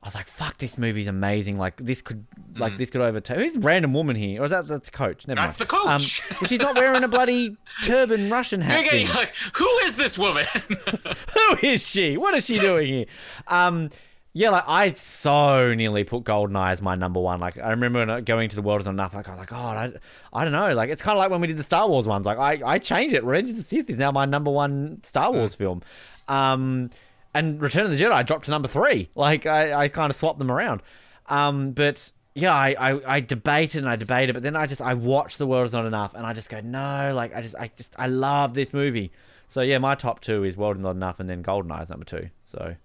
I 0.00 0.06
was 0.06 0.14
like, 0.14 0.26
"Fuck, 0.26 0.58
this 0.58 0.78
movie's 0.78 1.08
amazing! 1.08 1.58
Like 1.58 1.76
this 1.78 2.02
could, 2.02 2.24
like 2.56 2.76
this 2.78 2.88
could 2.90 3.00
overtake." 3.00 3.38
Who's 3.38 3.58
random 3.58 3.92
woman 3.94 4.14
here? 4.16 4.40
Or 4.42 4.44
is 4.44 4.50
that 4.52 4.68
that's 4.68 4.90
coach? 4.90 5.26
Never 5.26 5.40
Mm. 5.40 5.44
That's 5.44 5.58
mind. 5.60 5.68
the 5.68 5.74
coach. 5.76 6.32
Um, 6.42 6.46
she's 6.46 6.60
not 6.60 6.76
wearing 6.76 7.02
a 7.02 7.08
bloody 7.08 7.56
turban 7.84 8.30
Russian 8.30 8.60
You're 8.60 8.68
hat. 8.70 8.84
getting 8.84 9.06
thing. 9.06 9.16
like, 9.16 9.34
who 9.54 9.66
is 9.84 9.96
this 9.96 10.16
woman? 10.18 10.44
Who 11.34 11.56
is 11.66 11.88
she? 11.88 12.16
What 12.16 12.34
is 12.34 12.44
she 12.46 12.58
doing 12.58 12.86
here? 12.86 13.06
Um, 13.48 13.90
yeah, 14.32 14.50
like 14.50 14.64
I 14.66 14.90
so 14.90 15.74
nearly 15.74 16.04
put 16.04 16.24
Goldeneye 16.24 16.70
as 16.70 16.82
my 16.82 16.94
number 16.94 17.20
one. 17.20 17.40
Like 17.40 17.58
I 17.58 17.70
remember 17.70 18.20
going 18.20 18.48
to 18.48 18.56
the 18.56 18.62
world 18.62 18.80
is 18.80 18.86
not 18.86 18.92
enough. 18.92 19.14
Like 19.14 19.28
I'm 19.28 19.36
like, 19.36 19.52
oh, 19.52 19.56
I, 19.56 19.92
I 20.32 20.44
don't 20.44 20.52
know. 20.52 20.74
Like 20.74 20.90
it's 20.90 21.02
kind 21.02 21.16
of 21.16 21.18
like 21.18 21.30
when 21.30 21.40
we 21.40 21.46
did 21.46 21.56
the 21.56 21.62
Star 21.62 21.88
Wars 21.88 22.06
ones. 22.06 22.26
Like 22.26 22.38
I, 22.38 22.60
I 22.64 22.78
changed 22.78 23.14
it. 23.14 23.24
Revenge 23.24 23.50
of 23.50 23.56
the 23.56 23.62
Sith 23.62 23.88
is 23.90 23.98
now 23.98 24.12
my 24.12 24.26
number 24.26 24.50
one 24.50 25.00
Star 25.02 25.32
Wars 25.32 25.54
film. 25.54 25.82
Um, 26.28 26.90
and 27.34 27.60
Return 27.60 27.84
of 27.84 27.96
the 27.96 28.02
Jedi 28.02 28.24
dropped 28.26 28.44
to 28.46 28.50
number 28.50 28.68
three. 28.68 29.08
Like 29.16 29.46
I, 29.46 29.72
I 29.72 29.88
kind 29.88 30.10
of 30.10 30.16
swapped 30.16 30.38
them 30.38 30.50
around. 30.50 30.82
Um, 31.26 31.72
but 31.72 32.12
yeah, 32.34 32.54
I, 32.54 32.76
I, 32.78 33.16
I 33.16 33.20
debated 33.20 33.78
and 33.78 33.88
I 33.88 33.96
debated, 33.96 34.34
but 34.34 34.42
then 34.42 34.54
I 34.54 34.66
just 34.66 34.80
I 34.80 34.94
watched 34.94 35.38
The 35.38 35.46
World 35.46 35.66
Is 35.66 35.72
Not 35.72 35.86
Enough, 35.86 36.14
and 36.14 36.24
I 36.24 36.32
just 36.32 36.48
go 36.48 36.60
no, 36.60 37.12
like 37.14 37.34
I 37.34 37.40
just 37.40 37.56
I 37.58 37.70
just 37.76 37.98
I 37.98 38.06
love 38.06 38.54
this 38.54 38.72
movie. 38.72 39.10
So 39.48 39.62
yeah, 39.62 39.78
my 39.78 39.94
top 39.94 40.20
two 40.20 40.44
is 40.44 40.56
World 40.56 40.76
Is 40.76 40.82
Not 40.82 40.94
Enough, 40.94 41.18
and 41.18 41.28
then 41.28 41.42
Goldeneye 41.42 41.82
is 41.82 41.90
number 41.90 42.04
two. 42.04 42.30
So 42.44 42.76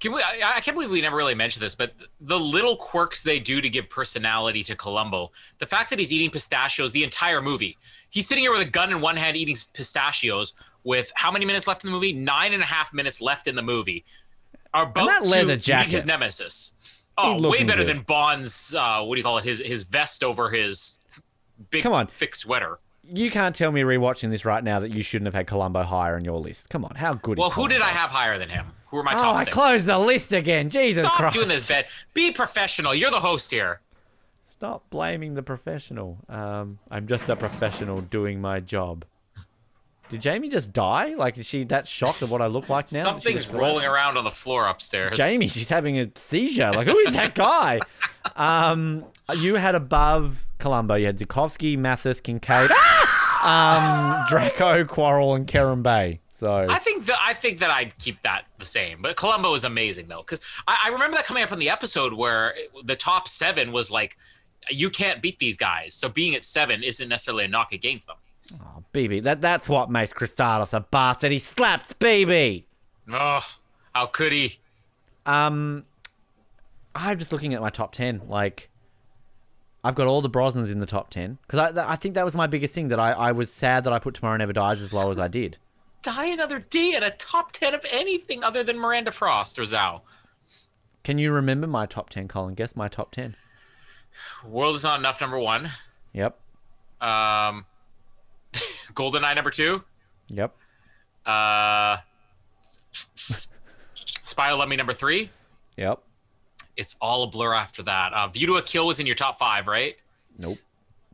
Can 0.00 0.12
we? 0.12 0.20
I, 0.22 0.54
I 0.56 0.60
can't 0.60 0.76
believe 0.76 0.90
we 0.90 1.00
never 1.00 1.16
really 1.16 1.34
mentioned 1.34 1.62
this, 1.62 1.74
but 1.74 1.92
the 2.20 2.38
little 2.38 2.76
quirks 2.76 3.22
they 3.22 3.38
do 3.38 3.60
to 3.60 3.68
give 3.68 3.88
personality 3.88 4.62
to 4.64 4.76
Columbo. 4.76 5.30
The 5.58 5.66
fact 5.66 5.90
that 5.90 5.98
he's 5.98 6.12
eating 6.12 6.30
pistachios 6.30 6.92
the 6.92 7.04
entire 7.04 7.40
movie. 7.42 7.78
He's 8.10 8.26
sitting 8.28 8.42
here 8.44 8.52
with 8.52 8.60
a 8.60 8.70
gun 8.70 8.90
in 8.92 9.00
one 9.00 9.16
hand 9.16 9.36
eating 9.36 9.56
pistachios. 9.74 10.54
With 10.84 11.12
how 11.14 11.30
many 11.30 11.44
minutes 11.46 11.66
left 11.68 11.84
in 11.84 11.90
the 11.90 11.94
movie? 11.94 12.12
Nine 12.12 12.52
and 12.52 12.62
a 12.62 12.66
half 12.66 12.92
minutes 12.92 13.20
left 13.20 13.46
in 13.46 13.54
the 13.54 13.62
movie. 13.62 14.04
Are 14.74 14.90
that 14.94 15.24
leather 15.24 15.56
to 15.56 15.62
jacket. 15.62 15.88
meet 15.88 15.94
his 15.94 16.06
nemesis. 16.06 17.04
Oh, 17.18 17.50
way 17.50 17.62
better 17.62 17.84
good. 17.84 17.88
than 17.96 18.02
Bond's. 18.02 18.74
Uh, 18.74 19.02
what 19.02 19.14
do 19.14 19.18
you 19.20 19.24
call 19.24 19.38
it? 19.38 19.44
His 19.44 19.60
his 19.60 19.82
vest 19.84 20.24
over 20.24 20.50
his 20.50 20.98
big 21.70 21.82
Come 21.82 21.92
on. 21.92 22.06
thick 22.06 22.34
sweater. 22.34 22.78
you 23.04 23.30
can't 23.30 23.54
tell 23.54 23.70
me 23.70 23.82
rewatching 23.82 24.30
this 24.30 24.44
right 24.44 24.64
now 24.64 24.80
that 24.80 24.90
you 24.92 25.02
shouldn't 25.02 25.26
have 25.26 25.34
had 25.34 25.46
Columbo 25.46 25.82
higher 25.82 26.16
on 26.16 26.24
your 26.24 26.40
list. 26.40 26.70
Come 26.70 26.84
on, 26.86 26.94
how 26.96 27.14
good? 27.14 27.38
Is 27.38 27.40
Well, 27.40 27.50
who 27.50 27.68
did 27.68 27.82
I 27.82 27.88
have 27.90 28.10
higher 28.10 28.38
than 28.38 28.48
him? 28.48 28.66
Who 28.92 28.98
were 28.98 29.02
my 29.02 29.14
Oh, 29.14 29.18
top 29.18 29.36
I 29.38 29.44
closed 29.46 29.86
the 29.86 29.98
list 29.98 30.32
again. 30.32 30.70
Jesus 30.70 31.04
Stop 31.06 31.16
Christ! 31.18 31.34
doing 31.34 31.48
this, 31.48 31.66
Ben. 31.66 31.84
Be 32.14 32.30
professional. 32.30 32.94
You're 32.94 33.10
the 33.10 33.20
host 33.20 33.50
here. 33.50 33.80
Stop 34.44 34.88
blaming 34.90 35.32
the 35.34 35.42
professional. 35.42 36.18
Um, 36.28 36.78
I'm 36.90 37.06
just 37.08 37.28
a 37.30 37.34
professional 37.34 38.00
doing 38.02 38.40
my 38.40 38.60
job. 38.60 39.04
Did 40.10 40.20
Jamie 40.20 40.50
just 40.50 40.74
die? 40.74 41.14
Like, 41.14 41.38
is 41.38 41.48
she 41.48 41.64
that 41.64 41.86
shocked 41.86 42.22
at 42.22 42.28
what 42.28 42.42
I 42.42 42.46
look 42.48 42.68
like 42.68 42.92
now? 42.92 42.98
Something's 43.02 43.50
rolling 43.50 43.86
around 43.86 44.18
on 44.18 44.24
the 44.24 44.30
floor 44.30 44.66
upstairs. 44.68 45.16
Jamie, 45.16 45.48
she's 45.48 45.70
having 45.70 45.98
a 45.98 46.10
seizure. 46.14 46.70
Like, 46.70 46.86
who 46.86 46.98
is 46.98 47.14
that 47.14 47.34
guy? 47.34 47.80
um, 48.36 49.06
you 49.38 49.54
had 49.56 49.74
above 49.74 50.44
Columbo. 50.58 50.96
You 50.96 51.06
had 51.06 51.16
Zukovsky, 51.16 51.78
Mathis, 51.78 52.20
Kincade, 52.20 52.70
um, 53.42 54.24
Draco, 54.28 54.84
Quarrel, 54.84 55.34
and 55.34 55.46
Kerim 55.46 55.82
Bey. 55.82 56.20
So 56.42 56.66
I 56.68 56.80
think 56.80 57.06
that 57.06 57.18
I 57.24 57.34
think 57.34 57.60
that 57.60 57.70
I'd 57.70 57.96
keep 57.98 58.22
that 58.22 58.46
the 58.58 58.64
same. 58.64 59.00
But 59.00 59.14
Columbo 59.14 59.54
is 59.54 59.62
amazing 59.62 60.08
though, 60.08 60.22
because 60.22 60.40
I, 60.66 60.86
I 60.86 60.88
remember 60.88 61.16
that 61.16 61.24
coming 61.24 61.44
up 61.44 61.52
in 61.52 61.60
the 61.60 61.68
episode 61.68 62.14
where 62.14 62.52
the 62.82 62.96
top 62.96 63.28
seven 63.28 63.70
was 63.70 63.92
like, 63.92 64.18
you 64.68 64.90
can't 64.90 65.22
beat 65.22 65.38
these 65.38 65.56
guys. 65.56 65.94
So 65.94 66.08
being 66.08 66.34
at 66.34 66.44
seven 66.44 66.82
isn't 66.82 67.08
necessarily 67.08 67.44
a 67.44 67.48
knock 67.48 67.70
against 67.70 68.08
them. 68.08 68.16
Oh, 68.60 68.82
Bibi. 68.90 69.20
That 69.20 69.40
that's 69.40 69.68
what 69.68 69.88
makes 69.88 70.12
Kristatos 70.12 70.74
a 70.74 70.80
bastard. 70.80 71.30
He 71.30 71.38
slaps 71.38 71.92
Bibi. 71.92 72.66
Oh, 73.12 73.38
how 73.94 74.06
could 74.06 74.32
he? 74.32 74.58
Um, 75.24 75.84
I'm 76.92 77.20
just 77.20 77.30
looking 77.30 77.54
at 77.54 77.60
my 77.60 77.70
top 77.70 77.92
ten. 77.92 78.20
Like, 78.26 78.68
I've 79.84 79.94
got 79.94 80.08
all 80.08 80.22
the 80.22 80.28
Brosnans 80.28 80.72
in 80.72 80.80
the 80.80 80.86
top 80.86 81.10
ten 81.10 81.38
because 81.46 81.76
I 81.78 81.92
I 81.92 81.94
think 81.94 82.16
that 82.16 82.24
was 82.24 82.34
my 82.34 82.48
biggest 82.48 82.74
thing 82.74 82.88
that 82.88 82.98
I 82.98 83.12
I 83.12 83.30
was 83.30 83.52
sad 83.52 83.84
that 83.84 83.92
I 83.92 84.00
put 84.00 84.14
Tomorrow 84.14 84.38
Never 84.38 84.52
Dies 84.52 84.82
as 84.82 84.92
low 84.92 85.12
as 85.12 85.20
I 85.20 85.28
did. 85.40 85.58
Die 86.02 86.26
another 86.26 86.58
day 86.58 86.94
in 86.96 87.02
a 87.02 87.10
top 87.10 87.52
ten 87.52 87.74
of 87.74 87.84
anything 87.92 88.42
other 88.42 88.62
than 88.64 88.78
Miranda 88.78 89.12
Frost 89.12 89.58
or 89.58 89.62
Zao. 89.62 90.02
Can 91.04 91.18
you 91.18 91.32
remember 91.32 91.66
my 91.66 91.86
top 91.86 92.10
ten, 92.10 92.28
Colin? 92.28 92.54
Guess 92.54 92.74
my 92.76 92.88
top 92.88 93.12
ten. 93.12 93.36
World 94.44 94.74
is 94.74 94.84
not 94.84 94.98
enough. 94.98 95.20
Number 95.20 95.38
one. 95.38 95.70
Yep. 96.12 96.38
Um, 97.00 97.66
Goldeneye 98.94 99.34
number 99.34 99.50
two. 99.50 99.84
Yep. 100.28 100.54
Uh, 101.24 101.98
Spy 103.14 104.50
Who 104.50 104.56
Loved 104.56 104.70
Me 104.70 104.76
number 104.76 104.92
three. 104.92 105.30
Yep. 105.76 106.00
It's 106.76 106.96
all 107.00 107.22
a 107.22 107.26
blur 107.28 107.54
after 107.54 107.82
that. 107.84 108.12
Uh, 108.12 108.28
View 108.28 108.46
to 108.48 108.54
a 108.56 108.62
Kill 108.62 108.86
was 108.86 108.98
in 108.98 109.06
your 109.06 109.14
top 109.14 109.38
five, 109.38 109.68
right? 109.68 109.96
Nope. 110.38 110.58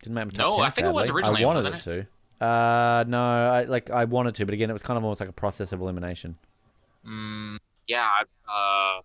Didn't 0.01 0.15
make 0.15 0.27
my 0.27 0.31
top 0.31 0.39
No, 0.39 0.55
10, 0.56 0.65
I 0.65 0.70
think 0.70 0.86
it 0.86 0.94
was 0.94 1.10
originally, 1.10 1.43
I 1.43 1.47
wanted 1.47 1.56
wasn't 1.59 1.74
it 1.77 1.81
to. 1.81 2.06
Uh, 2.40 3.05
no, 3.09 3.20
I 3.20 3.62
like 3.65 3.90
I 3.90 4.05
wanted 4.05 4.35
to, 4.36 4.44
but 4.44 4.55
again, 4.55 4.70
it 4.70 4.73
was 4.73 4.82
kind 4.82 4.97
of 4.97 5.05
almost 5.05 5.20
like 5.20 5.28
a 5.28 5.32
process 5.32 5.73
of 5.73 5.81
elimination. 5.81 6.36
Mm, 7.06 7.59
Yeah. 7.86 8.06
Uh, 8.48 9.01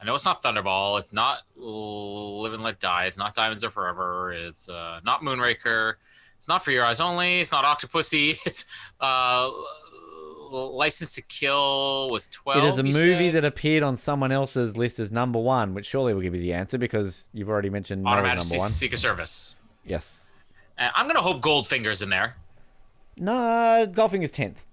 I 0.00 0.04
know 0.06 0.14
it's 0.14 0.26
not 0.26 0.42
Thunderball. 0.42 0.98
It's 0.98 1.12
not 1.12 1.38
Live 1.56 2.52
and 2.52 2.62
Let 2.62 2.78
Die. 2.80 3.04
It's 3.06 3.16
not 3.16 3.34
Diamonds 3.34 3.64
Are 3.64 3.70
Forever. 3.70 4.32
It's 4.32 4.68
uh, 4.68 5.00
not 5.04 5.22
Moonraker. 5.22 5.94
It's 6.36 6.46
not 6.48 6.62
For 6.62 6.72
Your 6.72 6.84
Eyes 6.84 7.00
Only. 7.00 7.40
It's 7.40 7.52
not 7.52 7.64
Octopussy. 7.64 8.36
It's 8.46 8.66
uh, 9.00 9.50
License 10.52 11.14
to 11.14 11.22
Kill 11.22 12.10
was 12.10 12.28
twelve. 12.28 12.62
it 12.62 12.68
is 12.68 12.78
a 12.78 12.82
movie 12.82 13.26
said? 13.32 13.34
that 13.34 13.44
appeared 13.44 13.82
on 13.82 13.96
someone 13.96 14.30
else's 14.30 14.76
list 14.76 15.00
as 15.00 15.10
number 15.10 15.38
one, 15.38 15.74
which 15.74 15.86
surely 15.86 16.14
will 16.14 16.20
give 16.20 16.34
you 16.34 16.40
the 16.40 16.52
answer 16.52 16.78
because 16.78 17.28
you've 17.32 17.48
already 17.48 17.70
mentioned 17.70 18.06
Automatic 18.06 18.38
number 18.38 18.58
one. 18.58 18.68
Secret 18.68 18.98
Service. 18.98 19.56
Yes. 19.84 20.23
And 20.78 20.90
I'm 20.94 21.06
gonna 21.06 21.20
hope 21.20 21.40
Goldfinger's 21.40 22.02
in 22.02 22.10
there. 22.10 22.36
No, 23.18 23.86
Golfing 23.92 24.22
is 24.22 24.30
tenth. 24.30 24.64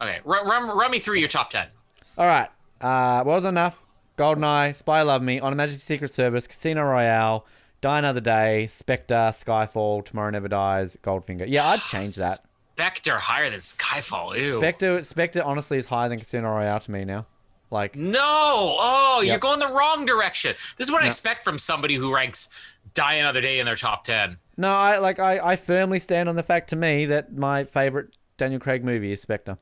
Okay, 0.00 0.20
run, 0.24 0.46
run, 0.46 0.76
run 0.76 0.90
me 0.90 0.98
through 0.98 1.16
your 1.16 1.28
top 1.28 1.50
ten. 1.50 1.68
All 2.16 2.26
right. 2.26 2.48
Uh, 2.80 3.22
was 3.24 3.44
enough. 3.44 3.84
Goldeneye, 4.16 4.74
Spy 4.74 5.02
Love 5.02 5.22
Me, 5.22 5.40
On 5.40 5.52
a 5.52 5.56
Majesty 5.56 5.80
Secret 5.80 6.08
Service, 6.08 6.46
Casino 6.46 6.84
Royale, 6.84 7.44
Die 7.80 7.98
Another 7.98 8.20
Day, 8.20 8.66
Spectre, 8.66 9.30
Skyfall, 9.32 10.04
Tomorrow 10.04 10.30
Never 10.30 10.48
Dies, 10.48 10.96
Goldfinger. 11.02 11.46
Yeah, 11.48 11.66
I'd 11.66 11.80
change 11.80 12.14
that. 12.16 12.38
Spectre 12.74 13.18
higher 13.18 13.50
than 13.50 13.58
Skyfall. 13.60 14.36
Ew. 14.36 14.52
Spectre, 14.52 15.02
Spectre, 15.02 15.42
honestly, 15.42 15.78
is 15.78 15.86
higher 15.86 16.08
than 16.08 16.18
Casino 16.18 16.50
Royale 16.50 16.80
to 16.80 16.90
me 16.90 17.04
now. 17.04 17.26
Like, 17.70 17.96
no. 17.96 18.18
Oh, 18.20 19.22
you're 19.24 19.38
going 19.38 19.58
the 19.58 19.66
wrong 19.66 20.06
direction. 20.06 20.54
This 20.76 20.86
is 20.86 20.92
what 20.92 21.02
I 21.02 21.08
expect 21.08 21.42
from 21.42 21.58
somebody 21.58 21.94
who 21.94 22.14
ranks 22.14 22.48
Die 22.94 23.14
Another 23.14 23.40
Day 23.40 23.58
in 23.58 23.66
their 23.66 23.74
top 23.74 24.04
ten. 24.04 24.38
No, 24.56 24.70
I 24.72 24.98
like, 24.98 25.18
I, 25.18 25.38
I 25.52 25.56
firmly 25.56 25.98
stand 25.98 26.28
on 26.28 26.36
the 26.36 26.42
fact 26.42 26.70
to 26.70 26.76
me 26.76 27.06
that 27.06 27.32
my 27.36 27.64
favorite 27.64 28.16
Daniel 28.36 28.60
Craig 28.60 28.84
movie 28.84 29.12
is 29.12 29.20
Spectre. 29.20 29.58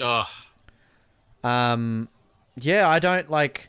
Ugh. 0.00 0.26
Um, 1.44 2.08
yeah, 2.60 2.88
I 2.88 2.98
don't 2.98 3.30
like. 3.30 3.68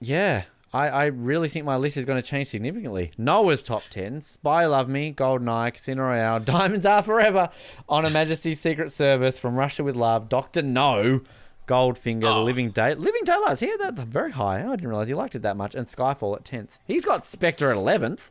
Yeah, 0.00 0.44
I, 0.74 0.88
I 0.88 1.04
really 1.06 1.48
think 1.48 1.64
my 1.64 1.76
list 1.76 1.96
is 1.96 2.04
going 2.04 2.20
to 2.20 2.26
change 2.28 2.48
significantly. 2.48 3.10
Noah's 3.16 3.62
top 3.62 3.82
10, 3.90 4.20
Spy 4.20 4.66
Love 4.66 4.88
Me, 4.88 5.12
Goldeneye, 5.12 5.72
Casino 5.72 6.02
Royale, 6.04 6.40
Diamonds 6.44 6.84
Are 6.84 7.02
Forever, 7.02 7.48
On 7.88 8.04
a 8.04 8.10
Majesty's 8.10 8.60
Secret 8.60 8.92
Service, 8.92 9.38
From 9.38 9.54
Russia 9.56 9.82
with 9.82 9.96
Love, 9.96 10.28
Doctor 10.28 10.60
No, 10.62 11.22
Goldfinger, 11.66 12.20
The 12.20 12.28
Oh. 12.28 12.44
Living 12.44 12.70
Day, 12.70 12.94
Living 12.94 13.22
Daylights 13.24 13.60
here, 13.60 13.78
that's 13.78 14.00
very 14.00 14.32
high. 14.32 14.58
I 14.66 14.70
didn't 14.76 14.88
realize 14.88 15.08
he 15.08 15.14
liked 15.14 15.34
it 15.34 15.42
that 15.42 15.56
much, 15.56 15.74
and 15.74 15.86
Skyfall 15.86 16.36
at 16.36 16.44
10th. 16.44 16.78
He's 16.86 17.06
got 17.06 17.24
Spectre 17.24 17.70
at 17.70 17.76
11th. 17.76 18.30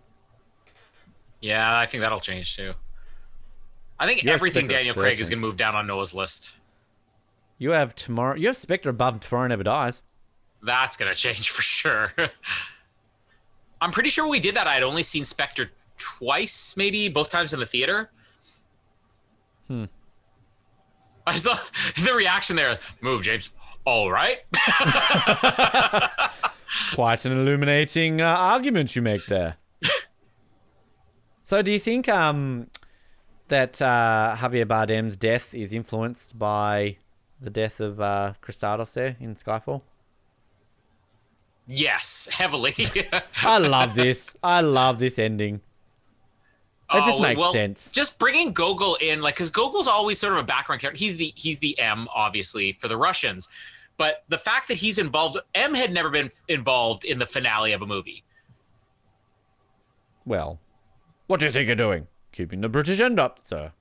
Yeah, 1.45 1.77
I 1.77 1.85
think 1.85 2.01
that'll 2.01 2.19
change 2.19 2.55
too. 2.55 2.73
I 3.99 4.07
think 4.07 4.23
You're 4.23 4.33
everything 4.33 4.67
Daniel 4.67 4.95
Craig 4.95 5.19
is 5.19 5.29
gonna 5.29 5.39
move 5.39 5.57
down 5.57 5.75
on 5.75 5.85
Noah's 5.85 6.11
list. 6.11 6.53
You 7.59 7.69
have 7.69 7.93
tomorrow. 7.93 8.35
You 8.35 8.47
have 8.47 8.57
Spectre 8.57 8.89
above 8.89 9.19
Tomorrow 9.19 9.49
Never 9.49 9.61
Dies. 9.61 10.01
That's 10.63 10.97
gonna 10.97 11.13
change 11.13 11.51
for 11.51 11.61
sure. 11.61 12.11
I'm 13.81 13.91
pretty 13.91 14.09
sure 14.09 14.23
when 14.23 14.31
we 14.31 14.39
did 14.39 14.55
that. 14.55 14.65
I'd 14.65 14.81
only 14.81 15.03
seen 15.03 15.23
Spectre 15.23 15.69
twice, 15.99 16.75
maybe 16.77 17.09
both 17.09 17.29
times 17.29 17.53
in 17.53 17.59
the 17.59 17.67
theater. 17.67 18.09
Hmm. 19.67 19.85
I 21.27 21.35
saw 21.35 21.55
the 22.03 22.15
reaction 22.15 22.55
there. 22.55 22.79
Move, 23.01 23.21
James. 23.21 23.51
All 23.85 24.11
right. 24.11 24.39
Quite 26.95 27.23
an 27.25 27.33
illuminating 27.33 28.19
uh, 28.19 28.35
argument 28.35 28.95
you 28.95 29.03
make 29.03 29.27
there. 29.27 29.57
So, 31.45 31.61
do 31.61 31.71
you 31.71 31.77
think 31.77 32.09
um, 32.09 32.71
that 33.49 33.79
uh, 33.79 34.35
Javier 34.39 34.65
Bardem's 34.67 35.15
death 35.15 35.53
is 35.53 35.73
influenced 35.73 36.39
by 36.39 36.97
the 37.39 37.51
death 37.51 37.79
of 37.79 38.01
uh, 38.01 38.33
Kristatos 38.41 38.95
there 38.95 39.15
in 39.19 39.35
Skyfall? 39.35 39.83
yes, 41.67 42.29
heavily. 42.31 42.73
I 43.43 43.59
love 43.59 43.93
this. 43.93 44.33
I 44.41 44.61
love 44.61 44.97
this 44.97 45.19
ending. 45.19 45.61
It 46.91 47.03
just 47.03 47.19
Oh, 47.19 47.21
makes 47.21 47.39
well, 47.39 47.53
sense. 47.53 47.91
Just 47.91 48.17
bringing 48.17 48.51
Gogol 48.51 48.95
in, 48.99 49.21
like, 49.21 49.35
because 49.35 49.51
Gogol's 49.51 49.87
always 49.87 50.17
sort 50.19 50.33
of 50.33 50.39
a 50.39 50.43
background 50.43 50.81
character. 50.81 50.97
He's 50.97 51.17
the 51.17 51.31
he's 51.35 51.59
the 51.59 51.77
M, 51.79 52.07
obviously, 52.13 52.71
for 52.71 52.87
the 52.87 52.97
Russians. 52.97 53.49
But 53.97 54.23
the 54.29 54.39
fact 54.39 54.67
that 54.69 54.77
he's 54.77 54.97
involved, 54.97 55.37
M 55.53 55.75
had 55.75 55.91
never 55.93 56.09
been 56.09 56.31
involved 56.47 57.05
in 57.05 57.19
the 57.19 57.27
finale 57.27 57.71
of 57.71 57.83
a 57.83 57.87
movie. 57.87 58.23
Well, 60.25 60.59
what 61.27 61.39
do 61.39 61.45
you 61.45 61.51
think 61.51 61.67
you're 61.67 61.75
doing? 61.75 62.07
Keeping 62.31 62.61
the 62.61 62.69
British 62.69 62.99
end 62.99 63.19
up, 63.19 63.39
sir. 63.39 63.71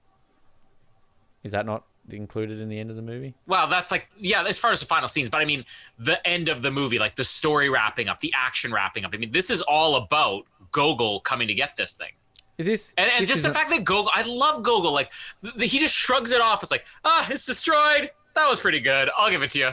Is 1.42 1.52
that 1.52 1.66
not 1.66 1.84
included 2.10 2.60
in 2.60 2.68
the 2.68 2.78
end 2.78 2.90
of 2.90 2.97
the 2.97 3.02
movie? 3.02 3.34
Well, 3.47 3.66
that's 3.66 3.90
like 3.90 4.08
yeah, 4.18 4.44
as 4.44 4.58
far 4.58 4.73
as 4.73 4.81
the 4.81 4.86
final 4.86 5.08
scenes, 5.08 5.31
but 5.31 5.40
I 5.40 5.44
mean 5.44 5.64
the 5.98 6.26
end 6.26 6.48
of 6.48 6.62
the 6.62 6.70
movie, 6.70 6.98
like 6.98 7.16
the 7.16 7.24
story 7.24 7.68
wrapping 7.68 8.08
up, 8.08 8.20
the 8.20 8.32
action 8.36 8.73
wrapping 8.73 9.05
up. 9.05 9.12
I 9.14 9.16
mean, 9.18 9.32
this 9.32 9.50
is 9.50 9.60
all 9.62 9.97
about 9.97 10.44
Gogol 10.70 11.20
coming 11.20 11.48
to 11.48 11.55
get 11.55 11.76
this 11.76 11.94
thing. 11.94 12.12
Is 12.56 12.66
this 12.66 12.94
And, 12.97 13.10
and 13.10 13.23
this 13.23 13.28
just 13.31 13.42
the 13.42 13.52
fact 13.52 13.70
that 13.70 13.84
Gogol, 13.84 14.10
I 14.14 14.23
love 14.23 14.62
Gogol. 14.62 14.92
Like 14.92 15.12
he 15.58 15.78
just 15.78 15.94
shrugs 15.94 16.31
it 16.32 16.40
off. 16.40 16.62
It's 16.62 16.70
like, 16.73 16.84
ah, 17.05 17.26
it's 17.31 17.47
destroyed. 17.47 18.10
That 18.34 18.48
was 18.48 18.60
pretty 18.60 18.81
good. 18.81 19.10
I'll 19.16 19.31
give 19.31 19.42
it 19.42 19.50
to 19.52 19.58
you. 19.58 19.70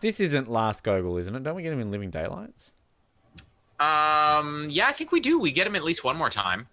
this 0.00 0.20
isn't 0.20 0.48
Last 0.48 0.84
Gogol, 0.84 1.16
isn't 1.16 1.34
it? 1.34 1.42
Don't 1.42 1.54
we 1.56 1.62
get 1.62 1.72
him 1.72 1.80
in 1.80 1.90
Living 1.90 2.10
Daylights? 2.10 2.72
Um, 3.80 4.66
yeah, 4.70 4.86
I 4.86 4.92
think 4.92 5.12
we 5.12 5.20
do. 5.20 5.38
We 5.38 5.52
get 5.52 5.66
him 5.66 5.76
at 5.76 5.84
least 5.84 6.02
one 6.04 6.16
more 6.16 6.30
time. 6.30 6.68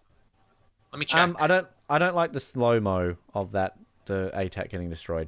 Let 0.96 1.00
me 1.00 1.06
check. 1.06 1.20
Um, 1.20 1.36
I 1.42 1.48
don't, 1.48 1.68
I 1.90 2.00
don't 2.00 2.16
like 2.16 2.32
the 2.32 2.40
slow 2.40 2.80
mo 2.80 3.18
of 3.34 3.52
that 3.52 3.76
the 4.06 4.32
ATAC 4.34 4.70
getting 4.70 4.90
destroyed. 4.90 5.28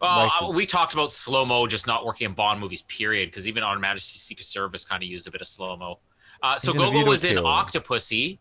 well, 0.00 0.30
uh, 0.40 0.48
we 0.50 0.64
talked 0.64 0.92
about 0.92 1.10
slow 1.10 1.44
mo 1.44 1.66
just 1.66 1.88
not 1.88 2.06
working 2.06 2.26
in 2.26 2.34
Bond 2.34 2.60
movies. 2.60 2.82
Period. 2.82 3.28
Because 3.28 3.48
even 3.48 3.64
on 3.64 3.80
Majesty's 3.80 4.22
Secret 4.22 4.44
Service 4.44 4.84
kind 4.84 5.02
of 5.02 5.08
used 5.08 5.26
a 5.26 5.32
bit 5.32 5.40
of 5.40 5.48
slow 5.48 5.76
mo. 5.76 5.98
Uh, 6.40 6.56
so 6.56 6.70
He's 6.70 6.80
in 6.80 6.86
A 6.86 6.90
View 6.92 7.00
Gogol 7.00 7.02
to 7.02 7.06
a 7.06 7.10
was 7.10 7.24
in. 7.24 7.36
Octopussy 7.36 8.38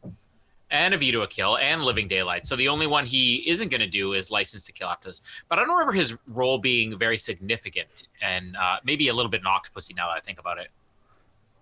and 0.70 0.94
A 0.94 0.98
View 0.98 1.12
to 1.14 1.22
a 1.22 1.28
Kill 1.28 1.58
and 1.58 1.84
Living 1.84 2.08
Daylight. 2.08 2.46
So 2.46 2.56
the 2.56 2.68
only 2.68 2.86
one 2.86 3.08
he 3.08 3.50
isn't 3.50 3.72
going 3.72 3.82
to 3.82 3.88
do 3.88 4.14
is 4.14 4.30
License 4.30 4.68
to 4.68 4.72
Kill 4.72 4.88
after 4.88 5.10
this. 5.10 5.24
But 5.50 5.58
I 5.58 5.64
don't 5.64 5.74
remember 5.74 5.94
his 5.94 6.16
role 6.28 6.60
being 6.60 6.96
very 6.96 7.18
significant, 7.18 8.08
and 8.22 8.56
uh, 8.56 8.78
maybe 8.84 9.08
a 9.08 9.16
little 9.16 9.32
bit 9.32 9.42
in 9.42 9.48
Octopussy 9.48 9.96
now 9.96 10.10
that 10.10 10.18
I 10.18 10.20
think 10.20 10.40
about 10.40 10.60
it. 10.60 10.68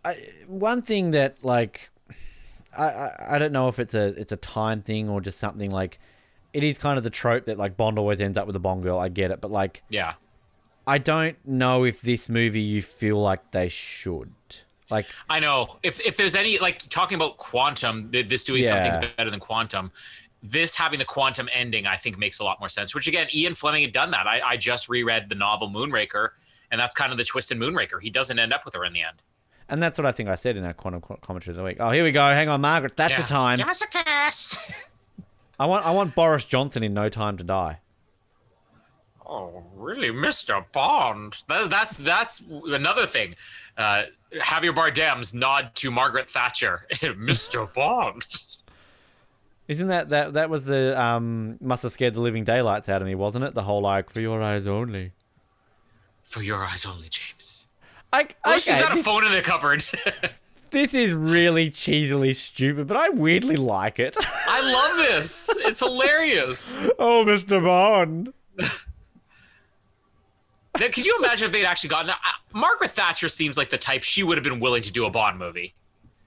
I, 0.04 0.16
One 0.48 0.82
thing 0.82 1.12
that 1.12 1.36
like, 1.42 1.90
I, 2.78 2.84
I, 2.86 3.12
I 3.32 3.40
don't 3.40 3.52
know 3.52 3.68
if 3.68 3.80
it's 3.80 3.94
a, 3.94 4.08
it's 4.20 4.32
a 4.32 4.38
time 4.38 4.82
thing 4.82 5.10
or 5.10 5.22
just 5.22 5.40
something 5.40 5.72
like, 5.72 6.00
it 6.54 6.64
is 6.64 6.78
kind 6.78 6.98
of 6.98 7.04
the 7.04 7.10
trope 7.10 7.46
that 7.46 7.58
like 7.58 7.78
Bond 7.78 8.00
always 8.00 8.22
ends 8.22 8.38
up 8.38 8.48
with 8.48 8.56
a 8.56 8.60
Bond 8.60 8.84
girl. 8.84 8.98
I 9.00 9.10
get 9.10 9.32
it, 9.32 9.42
but 9.42 9.52
like, 9.52 9.84
Yeah. 9.90 10.14
I 10.88 10.98
don't 10.98 11.38
know 11.46 11.84
if 11.84 12.02
this 12.02 12.30
movie 12.30 12.62
you 12.62 12.82
feel 12.82 13.22
like 13.22 13.52
they 13.52 13.68
should. 13.68 14.32
Like, 14.90 15.06
I 15.30 15.40
know. 15.40 15.78
If 15.84 16.00
if 16.04 16.18
there's 16.18 16.34
any 16.34 16.58
like 16.58 16.80
talking 16.90 17.16
about 17.16 17.38
quantum, 17.38 18.10
this 18.12 18.44
doing 18.44 18.64
Yeah. 18.64 18.70
something 18.92 19.12
better 19.16 19.30
than 19.30 19.40
quantum, 19.40 19.92
this 20.42 20.76
having 20.76 20.98
the 20.98 21.06
quantum 21.06 21.48
ending, 21.54 21.86
I 21.86 21.96
think 21.96 22.18
makes 22.18 22.40
a 22.40 22.44
lot 22.44 22.60
more 22.60 22.70
sense. 22.70 22.96
Which 22.96 23.08
again, 23.08 23.28
Ian 23.32 23.54
Fleming 23.54 23.84
had 23.84 23.92
done 23.92 24.10
that. 24.12 24.26
I, 24.26 24.42
I 24.42 24.58
just 24.58 24.90
reread 24.90 25.30
the 25.30 25.36
novel 25.36 25.70
Moonraker, 25.70 26.30
and 26.72 26.82
that's 26.82 26.96
kind 26.96 27.12
of 27.12 27.20
the 27.20 27.24
twist 27.24 27.52
in 27.52 27.60
Moonraker. 27.60 28.02
He 28.02 28.10
doesn't 28.10 28.40
end 28.40 28.52
up 28.52 28.66
with 28.66 28.74
her 28.74 28.84
in 28.84 28.94
the 28.94 29.02
end. 29.04 29.22
And 29.70 29.82
that's 29.82 29.98
what 29.98 30.06
I 30.06 30.12
think 30.12 30.30
I 30.30 30.36
said 30.36 30.58
in 30.58 30.66
our 30.66 30.74
quantum 30.74 31.02
commentary 31.22 31.52
of 31.54 31.58
the 31.58 31.64
week. 31.64 31.78
Oh, 31.80 31.90
here 31.92 32.04
we 32.04 32.12
go. 32.12 32.22
Hang 32.22 32.50
on, 32.50 32.62
Margaret. 32.62 32.96
That's 32.96 33.20
Yeah. 33.20 33.26
a 33.26 33.28
time. 33.28 33.58
Give 33.58 33.68
us 33.68 33.82
a 33.82 33.88
kiss. 33.88 34.94
I 35.60 35.66
want, 35.66 35.86
I 35.86 35.92
want 35.92 36.16
Boris 36.16 36.46
Johnson 36.46 36.84
in 36.84 36.94
No 36.94 37.10
Time 37.10 37.36
to 37.38 37.44
Die. 37.44 37.80
oh, 39.26 39.64
really, 39.76 40.10
Mr. 40.10 40.66
Bond? 40.72 41.44
That's 41.48 41.68
that's 41.68 41.98
that's 41.98 42.42
another 42.66 43.06
thing. 43.06 43.36
Uh, 43.78 44.04
Javier 44.34 44.74
Bardem's 44.74 45.34
nod 45.34 45.72
to 45.76 45.92
Margaret 45.92 46.28
Thatcher, 46.30 46.86
Mr. 46.92 47.74
Bond. 47.74 48.26
Isn't 49.68 49.88
that 49.90 50.10
that 50.10 50.34
that 50.34 50.50
was 50.50 50.66
the 50.66 51.00
um 51.00 51.58
must 51.62 51.84
have 51.84 51.92
scared 51.92 52.16
the 52.16 52.22
living 52.22 52.44
daylights 52.44 52.90
out 52.90 53.02
of 53.02 53.08
me, 53.08 53.14
wasn't 53.16 53.46
it? 53.46 53.54
The 53.54 53.64
whole 53.64 53.82
like 53.82 54.10
for 54.10 54.20
your 54.20 54.42
eyes 54.42 54.66
only. 54.68 55.12
For 56.24 56.42
your 56.42 56.64
eyes 56.66 56.86
only, 56.86 57.08
James. 57.10 57.68
I, 58.12 58.22
okay, 58.22 58.58
she's 58.58 58.80
got 58.80 58.92
a 58.92 58.96
this, 58.96 59.06
phone 59.06 59.26
in 59.26 59.32
the 59.32 59.42
cupboard. 59.42 59.84
this 60.72 60.94
is 60.94 61.14
really 61.14 61.70
cheesily 61.70 62.34
stupid, 62.34 62.88
but 62.88 62.98
I 62.98 63.10
weirdly 63.10 63.56
like 63.56 64.00
it. 64.00 64.16
I 64.20 64.62
love 64.62 64.98
this. 64.98 65.50
It's 65.60 65.80
hilarious. 65.80 66.74
oh, 67.00 67.24
Mr. 67.26 67.64
Bond. 67.64 68.34
Now, 70.80 70.88
could 70.88 71.06
you 71.06 71.18
imagine 71.20 71.48
if 71.48 71.52
they'd 71.52 71.66
actually 71.66 71.90
gotten? 71.90 72.12
Uh, 72.12 72.16
Margaret 72.54 72.92
Thatcher 72.92 73.28
seems 73.28 73.58
like 73.58 73.70
the 73.70 73.78
type 73.78 74.04
she 74.04 74.24
would 74.24 74.38
have 74.38 74.44
been 74.44 74.60
willing 74.60 74.82
to 74.84 74.94
do 74.94 75.06
a 75.06 75.10
Bond 75.10 75.38
movie. 75.38 75.74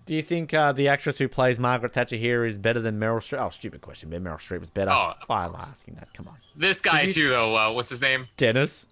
Do 0.04 0.14
you 0.14 0.22
think 0.22 0.52
uh, 0.52 0.72
the 0.72 0.88
actress 0.88 1.18
who 1.18 1.28
plays 1.28 1.60
Margaret 1.60 1.94
Thatcher 1.94 2.16
here 2.16 2.44
is 2.44 2.58
better 2.58 2.80
than 2.80 2.98
Meryl 2.98 3.18
Streep? 3.18 3.40
Oh, 3.40 3.50
stupid 3.50 3.80
question. 3.80 4.10
But 4.10 4.22
Meryl 4.22 4.34
Streep 4.34 4.60
was 4.60 4.68
better. 4.70 4.90
Oh, 4.90 5.14
Why 5.26 5.44
am 5.46 5.54
I 5.54 5.58
asking 5.58 5.94
that? 5.94 6.12
Come 6.12 6.26
on, 6.28 6.34
This 6.56 6.80
guy 6.80 7.02
you- 7.02 7.12
too, 7.12 7.28
though. 7.28 7.56
Uh, 7.56 7.72
what's 7.72 7.88
his 7.90 8.02
name? 8.02 8.26
Dennis. 8.36 8.86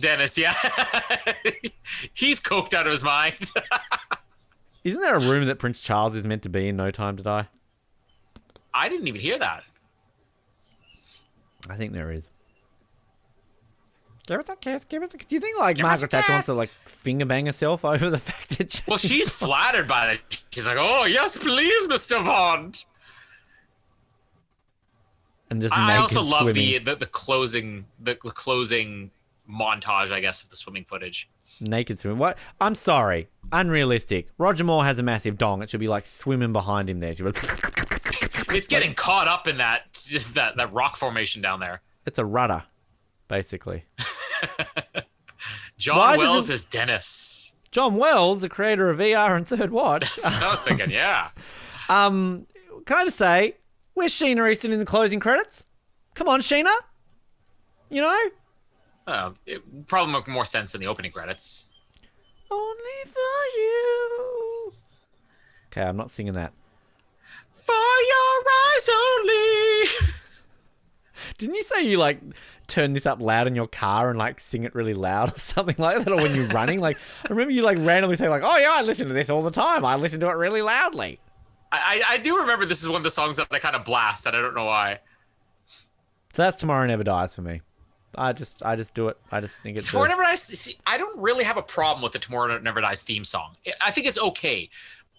Dennis. 0.00 0.36
Yeah, 0.38 0.52
he's 2.14 2.40
coked 2.40 2.74
out 2.74 2.86
of 2.86 2.92
his 2.92 3.04
mind. 3.04 3.36
Isn't 4.84 5.00
there 5.00 5.14
a 5.16 5.20
room 5.20 5.46
that 5.46 5.58
Prince 5.58 5.80
Charles 5.82 6.16
is 6.16 6.26
meant 6.26 6.42
to 6.44 6.48
be 6.48 6.68
in 6.68 6.76
No 6.76 6.90
Time 6.90 7.16
to 7.18 7.22
Die? 7.22 7.46
I 8.72 8.88
didn't 8.88 9.08
even 9.08 9.20
hear 9.20 9.38
that. 9.38 9.62
I 11.68 11.74
think 11.76 11.92
there 11.92 12.10
is. 12.10 12.30
Give 14.26 14.40
us 14.40 14.48
a 14.48 14.56
kiss. 14.56 14.84
Give 14.84 15.02
us 15.02 15.12
a 15.12 15.18
kiss. 15.18 15.28
Do 15.28 15.34
you 15.34 15.40
think 15.40 15.58
like 15.58 15.76
Give 15.76 15.84
us 15.84 15.88
a 15.88 15.92
Margaret 16.06 16.10
Thatcher 16.12 16.32
wants 16.32 16.46
to 16.46 16.52
kiss. 16.52 16.58
like 16.58 16.68
finger 16.70 17.24
bang 17.26 17.46
herself 17.46 17.84
over 17.84 18.08
the 18.10 18.18
fact 18.18 18.58
that? 18.58 18.82
Well, 18.86 18.96
she's 18.98 19.34
flattered 19.34 19.86
by 19.88 20.06
that. 20.06 20.42
She's 20.50 20.66
like, 20.66 20.76
"Oh 20.80 21.04
yes, 21.04 21.36
please, 21.36 21.88
Mister 21.88 22.16
Bond." 22.22 22.84
and 25.50 25.60
just 25.60 25.76
I 25.76 25.82
I 25.82 25.86
naked 25.88 26.00
also 26.02 26.22
love 26.22 26.42
swimming. 26.42 26.54
the, 26.54 26.78
the 26.78 26.96
the 26.96 27.06
closing 27.06 27.86
the, 27.98 28.16
the 28.22 28.30
closing 28.30 29.10
montage, 29.50 30.12
I 30.12 30.20
guess, 30.20 30.42
of 30.42 30.50
the 30.50 30.56
swimming 30.56 30.84
footage. 30.84 31.28
naked 31.60 31.98
swimming. 31.98 32.18
What? 32.18 32.38
I'm 32.60 32.74
sorry. 32.74 33.28
Unrealistic. 33.52 34.28
Roger 34.38 34.64
Moore 34.64 34.84
has 34.84 34.98
a 34.98 35.02
massive 35.02 35.36
dong. 35.38 35.62
It 35.62 35.70
should 35.70 35.80
be 35.80 35.88
like 35.88 36.06
swimming 36.06 36.52
behind 36.52 36.88
him 36.88 36.98
there. 37.00 37.10
It 37.10 37.20
It's 38.52 38.68
getting 38.68 38.94
caught 38.94 39.28
up 39.28 39.46
in 39.48 39.58
that 39.58 39.92
just 39.92 40.34
that 40.34 40.56
that 40.56 40.72
rock 40.72 40.96
formation 40.96 41.42
down 41.42 41.60
there. 41.60 41.82
it's 42.06 42.18
a 42.18 42.24
rudder, 42.24 42.64
basically. 43.28 43.84
John 45.78 45.96
Why 45.96 46.16
Wells 46.16 46.50
it- 46.50 46.54
is 46.54 46.66
Dennis. 46.66 47.54
John 47.72 47.96
Wells, 47.96 48.40
the 48.42 48.48
creator 48.48 48.90
of 48.90 48.98
VR 48.98 49.36
and 49.36 49.46
Third 49.46 49.70
Watch. 49.70 50.00
That's 50.00 50.24
what 50.24 50.42
I 50.42 50.50
was 50.50 50.62
thinking. 50.62 50.90
Yeah. 50.90 51.28
um, 51.88 52.46
can 52.84 52.96
I 52.98 53.04
just 53.04 53.16
say, 53.18 53.54
where's 53.94 54.12
Sheena 54.12 54.50
Easton 54.50 54.72
in 54.72 54.80
the 54.80 54.84
closing 54.86 55.20
credits? 55.20 55.66
Come 56.14 56.28
on, 56.28 56.40
Sheena. 56.40 56.72
You 57.88 58.02
know, 58.02 58.18
Uh, 59.10 59.32
it 59.44 59.86
probably 59.88 60.12
make 60.12 60.28
more 60.28 60.44
sense 60.44 60.72
in 60.74 60.80
the 60.80 60.86
opening 60.86 61.10
credits. 61.10 61.68
only 62.50 63.00
for 63.06 63.58
you. 63.58 64.72
Okay, 65.66 65.82
I'm 65.82 65.96
not 65.96 66.10
singing 66.10 66.34
that. 66.34 66.52
For 67.50 67.72
your 67.72 68.44
eyes 68.72 68.88
only. 68.94 70.12
Didn't 71.38 71.56
you 71.56 71.62
say 71.62 71.82
you 71.82 71.98
like 71.98 72.20
turn 72.68 72.92
this 72.92 73.04
up 73.04 73.20
loud 73.20 73.48
in 73.48 73.56
your 73.56 73.66
car 73.66 74.10
and 74.10 74.18
like 74.18 74.38
sing 74.38 74.62
it 74.62 74.74
really 74.74 74.94
loud 74.94 75.32
or 75.34 75.38
something 75.38 75.74
like 75.78 75.98
that, 75.98 76.12
or 76.12 76.16
when 76.16 76.34
you're 76.34 76.46
running? 76.48 76.80
Like, 76.80 76.96
I 77.24 77.30
remember 77.30 77.52
you 77.52 77.62
like 77.62 77.78
randomly 77.78 78.14
say 78.16 78.28
like, 78.28 78.42
"Oh 78.44 78.56
yeah, 78.58 78.70
I 78.72 78.82
listen 78.82 79.08
to 79.08 79.14
this 79.14 79.28
all 79.28 79.42
the 79.42 79.50
time. 79.50 79.84
I 79.84 79.96
listen 79.96 80.20
to 80.20 80.28
it 80.28 80.36
really 80.36 80.62
loudly." 80.62 81.18
I, 81.72 82.02
I 82.08 82.14
I 82.14 82.18
do 82.18 82.38
remember 82.38 82.64
this 82.64 82.80
is 82.82 82.88
one 82.88 82.98
of 82.98 83.04
the 83.04 83.10
songs 83.10 83.38
that 83.38 83.48
I 83.50 83.58
kind 83.58 83.74
of 83.74 83.84
blast, 83.84 84.26
and 84.26 84.36
I 84.36 84.40
don't 84.40 84.54
know 84.54 84.66
why. 84.66 85.00
So 86.32 86.42
that's 86.44 86.58
Tomorrow 86.58 86.86
Never 86.86 87.02
Dies 87.02 87.34
for 87.34 87.42
me. 87.42 87.60
I 88.20 88.32
just, 88.34 88.62
I 88.64 88.76
just 88.76 88.92
do 88.92 89.08
it. 89.08 89.16
I 89.32 89.40
just 89.40 89.62
think 89.62 89.78
it's. 89.78 89.90
Tomorrow 89.90 90.08
Never 90.08 90.22
Dies. 90.22 90.42
See, 90.42 90.76
I 90.86 90.98
don't 90.98 91.18
really 91.18 91.44
have 91.44 91.56
a 91.56 91.62
problem 91.62 92.02
with 92.02 92.12
the 92.12 92.18
Tomorrow 92.18 92.58
Never 92.58 92.80
Dies 92.80 93.02
theme 93.02 93.24
song. 93.24 93.56
I 93.80 93.90
think 93.90 94.06
it's 94.06 94.18
okay, 94.18 94.68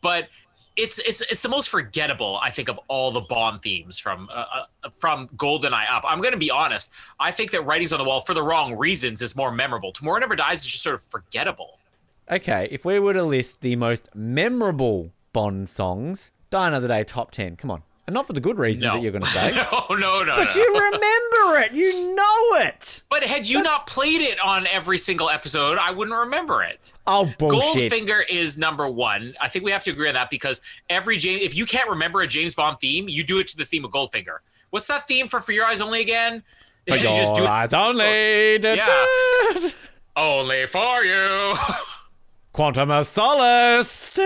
but 0.01 0.29
it's 0.77 0.99
it's 0.99 1.21
it's 1.21 1.41
the 1.41 1.49
most 1.49 1.69
forgettable 1.69 2.39
I 2.41 2.49
think 2.49 2.69
of 2.69 2.79
all 2.87 3.11
the 3.11 3.25
Bond 3.27 3.61
themes 3.61 3.99
from 3.99 4.29
uh, 4.31 4.45
uh, 4.83 4.89
from 4.89 5.27
Goldeneye 5.29 5.85
up. 5.91 6.03
I'm 6.07 6.19
going 6.21 6.33
to 6.33 6.39
be 6.39 6.51
honest. 6.51 6.93
I 7.19 7.31
think 7.31 7.51
that 7.51 7.65
Writings 7.65 7.91
on 7.91 7.99
the 7.99 8.05
Wall 8.05 8.21
for 8.21 8.33
the 8.33 8.43
wrong 8.43 8.77
reasons 8.77 9.21
is 9.21 9.35
more 9.35 9.51
memorable. 9.51 9.91
Tomorrow 9.91 10.19
Never 10.19 10.35
Dies 10.35 10.61
is 10.61 10.67
just 10.67 10.83
sort 10.83 10.95
of 10.95 11.01
forgettable. 11.01 11.79
Okay, 12.31 12.67
if 12.71 12.85
we 12.85 12.99
were 12.99 13.13
to 13.13 13.23
list 13.23 13.61
the 13.61 13.75
most 13.75 14.15
memorable 14.15 15.11
Bond 15.33 15.67
songs, 15.69 16.31
Die 16.49 16.67
Another 16.67 16.87
Day 16.87 17.03
top 17.03 17.31
ten. 17.31 17.55
Come 17.55 17.71
on, 17.71 17.83
and 18.07 18.13
not 18.13 18.27
for 18.27 18.33
the 18.33 18.41
good 18.41 18.57
reasons 18.59 18.83
No. 18.85 18.93
that 18.93 19.01
you're 19.01 19.11
going 19.11 19.23
to 19.23 19.29
say, 19.29 19.51
no, 19.55 19.95
no, 19.95 20.23
no. 20.23 20.35
but 20.35 20.47
no. 20.55 20.61
you 20.61 20.73
remember 20.75 21.63
it. 21.65 21.73
You 21.73 22.15
know 22.15 22.65
it. 22.65 23.03
But 23.09 23.23
had 23.23 23.47
you 23.47 23.61
not 23.61 23.87
played 23.87 24.21
it 24.21 24.39
on 24.39 24.65
every 24.67 24.97
single 24.97 25.29
episode, 25.29 25.77
I 25.79 25.91
wouldn't 25.91 26.17
remember 26.17 26.63
it. 26.63 26.91
Oh 27.07 27.31
bullshit. 27.37 27.91
Goldfinger 27.91 28.21
is 28.29 28.57
number 28.57 28.89
one. 28.89 29.35
I 29.39 29.47
think 29.49 29.63
we 29.65 29.71
have 29.71 29.83
to 29.85 29.91
agree 29.91 30.07
on 30.07 30.15
that 30.15 30.29
because 30.29 30.61
every 30.89 31.17
James, 31.17 31.41
if 31.43 31.55
you 31.55 31.65
can't 31.65 31.89
remember 31.89 32.21
a 32.21 32.27
James 32.27 32.55
Bond 32.55 32.79
theme, 32.79 33.07
you 33.07 33.23
do 33.23 33.39
it 33.39 33.47
to 33.49 33.57
the 33.57 33.65
theme 33.65 33.85
of 33.85 33.91
Goldfinger. 33.91 34.37
What's 34.71 34.87
that 34.87 35.07
theme 35.07 35.27
for 35.27 35.39
For 35.39 35.51
Your 35.51 35.65
Eyes 35.65 35.81
Only 35.81 36.01
again? 36.01 36.43
For 36.89 36.95
You 36.97 37.03
your 37.03 37.17
just 37.17 37.35
do 37.35 37.43
it- 37.43 37.49
eyes 37.49 37.73
only. 37.73 38.57
Yeah. 38.63 39.69
Only 40.15 40.65
for 40.67 41.03
you. 41.05 41.53
Quantum 42.53 42.91
of 42.91 43.07
Solace. 43.07 44.11
Or 44.17 44.25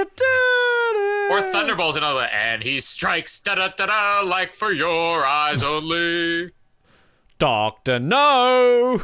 Thunderball's 1.42 1.96
another 1.96 2.22
one. 2.22 2.30
And 2.34 2.64
he 2.64 2.80
strikes 2.80 3.40
da 3.40 3.54
da 3.56 3.68
da 3.70 3.86
da 3.86 4.22
like 4.28 4.54
for 4.54 4.72
your 4.72 5.26
eyes 5.26 5.62
only. 5.62 6.52
Doctor 7.40 8.00
No. 8.00 9.00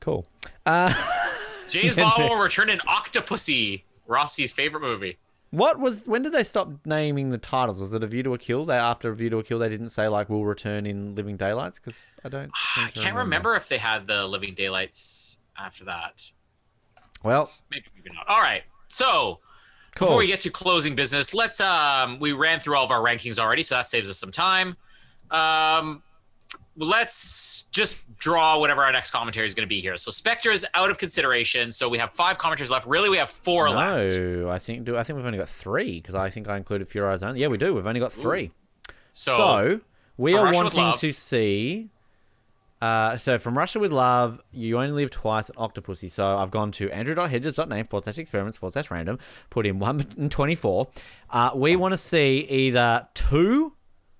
cool. 0.00 0.26
James 0.64 0.96
uh, 0.96 1.96
Bond 1.96 2.30
will 2.30 2.42
return 2.42 2.70
in 2.70 2.78
Octopussy, 2.80 3.82
Rossi's 4.08 4.52
favorite 4.52 4.80
movie. 4.80 5.18
What 5.52 5.78
was? 5.78 6.06
When 6.06 6.22
did 6.22 6.32
they 6.32 6.44
stop 6.44 6.70
naming 6.86 7.28
the 7.28 7.36
titles? 7.36 7.78
Was 7.78 7.92
it 7.92 8.02
A 8.02 8.06
View 8.06 8.22
to 8.22 8.32
a 8.32 8.38
Kill? 8.38 8.64
They 8.64 8.74
after 8.74 9.10
A 9.10 9.14
View 9.14 9.28
to 9.30 9.38
a 9.38 9.44
Kill, 9.44 9.58
they 9.58 9.68
didn't 9.68 9.90
say 9.90 10.08
like 10.08 10.30
we'll 10.30 10.46
return 10.46 10.86
in 10.86 11.14
Living 11.14 11.36
Daylights 11.36 11.78
because 11.78 12.16
I 12.24 12.30
don't. 12.30 12.50
I 12.78 12.88
can't 12.94 13.14
remember 13.14 13.54
if 13.54 13.68
they 13.68 13.76
had 13.76 14.06
the 14.06 14.26
Living 14.26 14.54
Daylights 14.54 15.38
after 15.58 15.84
that. 15.84 16.22
Well, 17.22 17.50
Maybe, 17.70 17.84
maybe 17.94 18.10
not. 18.16 18.26
All 18.28 18.40
right. 18.40 18.62
So 18.88 19.40
cool. 19.94 20.06
before 20.08 20.18
we 20.18 20.26
get 20.26 20.40
to 20.40 20.50
closing 20.50 20.96
business, 20.96 21.34
let's 21.34 21.60
um 21.60 22.18
we 22.18 22.32
ran 22.32 22.58
through 22.58 22.76
all 22.76 22.84
of 22.86 22.90
our 22.90 23.02
rankings 23.02 23.38
already, 23.38 23.62
so 23.62 23.74
that 23.74 23.84
saves 23.86 24.08
us 24.08 24.18
some 24.18 24.32
time. 24.32 24.76
Um 25.30 26.02
let's 26.76 27.64
just 27.70 28.18
draw 28.18 28.58
whatever 28.58 28.82
our 28.82 28.92
next 28.92 29.10
commentary 29.10 29.46
is 29.46 29.54
going 29.54 29.66
to 29.66 29.68
be 29.68 29.80
here. 29.80 29.96
So 29.96 30.10
Spectre 30.10 30.50
is 30.50 30.66
out 30.74 30.90
of 30.90 30.98
consideration, 30.98 31.72
so 31.72 31.88
we 31.88 31.98
have 31.98 32.10
five 32.10 32.38
commentaries 32.38 32.70
left. 32.70 32.86
Really, 32.86 33.10
we 33.10 33.18
have 33.18 33.30
four 33.30 33.68
left. 33.70 34.18
no, 34.18 34.50
I 34.50 34.58
think 34.58 34.84
do 34.84 34.96
I 34.96 35.02
think 35.02 35.16
we've 35.16 35.26
only 35.26 35.38
got 35.38 35.48
three 35.48 36.00
because 36.00 36.14
I 36.14 36.30
think 36.30 36.48
I 36.48 36.56
included 36.56 36.88
Only. 37.22 37.40
Yeah, 37.40 37.48
we 37.48 37.58
do. 37.58 37.74
We've 37.74 37.86
only 37.86 38.00
got 38.00 38.12
three. 38.12 38.52
So, 39.12 39.36
So, 39.36 39.80
we 40.16 40.34
are 40.34 40.44
Russia 40.44 40.64
wanting 40.64 40.96
to 40.98 41.12
see. 41.12 41.90
Uh, 42.80 43.16
so 43.16 43.38
from 43.38 43.56
Russia 43.56 43.78
with 43.78 43.92
Love, 43.92 44.40
you 44.50 44.76
only 44.76 44.90
live 44.90 45.10
twice 45.10 45.48
at 45.48 45.54
Octopussy. 45.54 46.10
So 46.10 46.24
I've 46.24 46.50
gone 46.50 46.72
to 46.72 46.90
andrew.hedges.name 46.90 47.84
forward 47.84 48.04
slash 48.04 48.18
experiments 48.18 48.58
forward 48.58 48.72
slash 48.72 48.90
random, 48.90 49.20
put 49.50 49.66
in 49.68 49.78
1 49.78 50.04
and 50.18 50.30
24. 50.32 50.88
Uh, 51.30 51.50
we 51.54 51.76
want 51.76 51.92
to 51.92 51.96
see 51.96 52.38
either 52.50 53.06
2, 53.14 53.72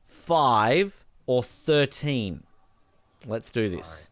5, 0.05 1.02
or 1.27 1.43
13. 1.43 2.43
Let's 3.27 3.51
do 3.51 3.69
this. 3.69 4.11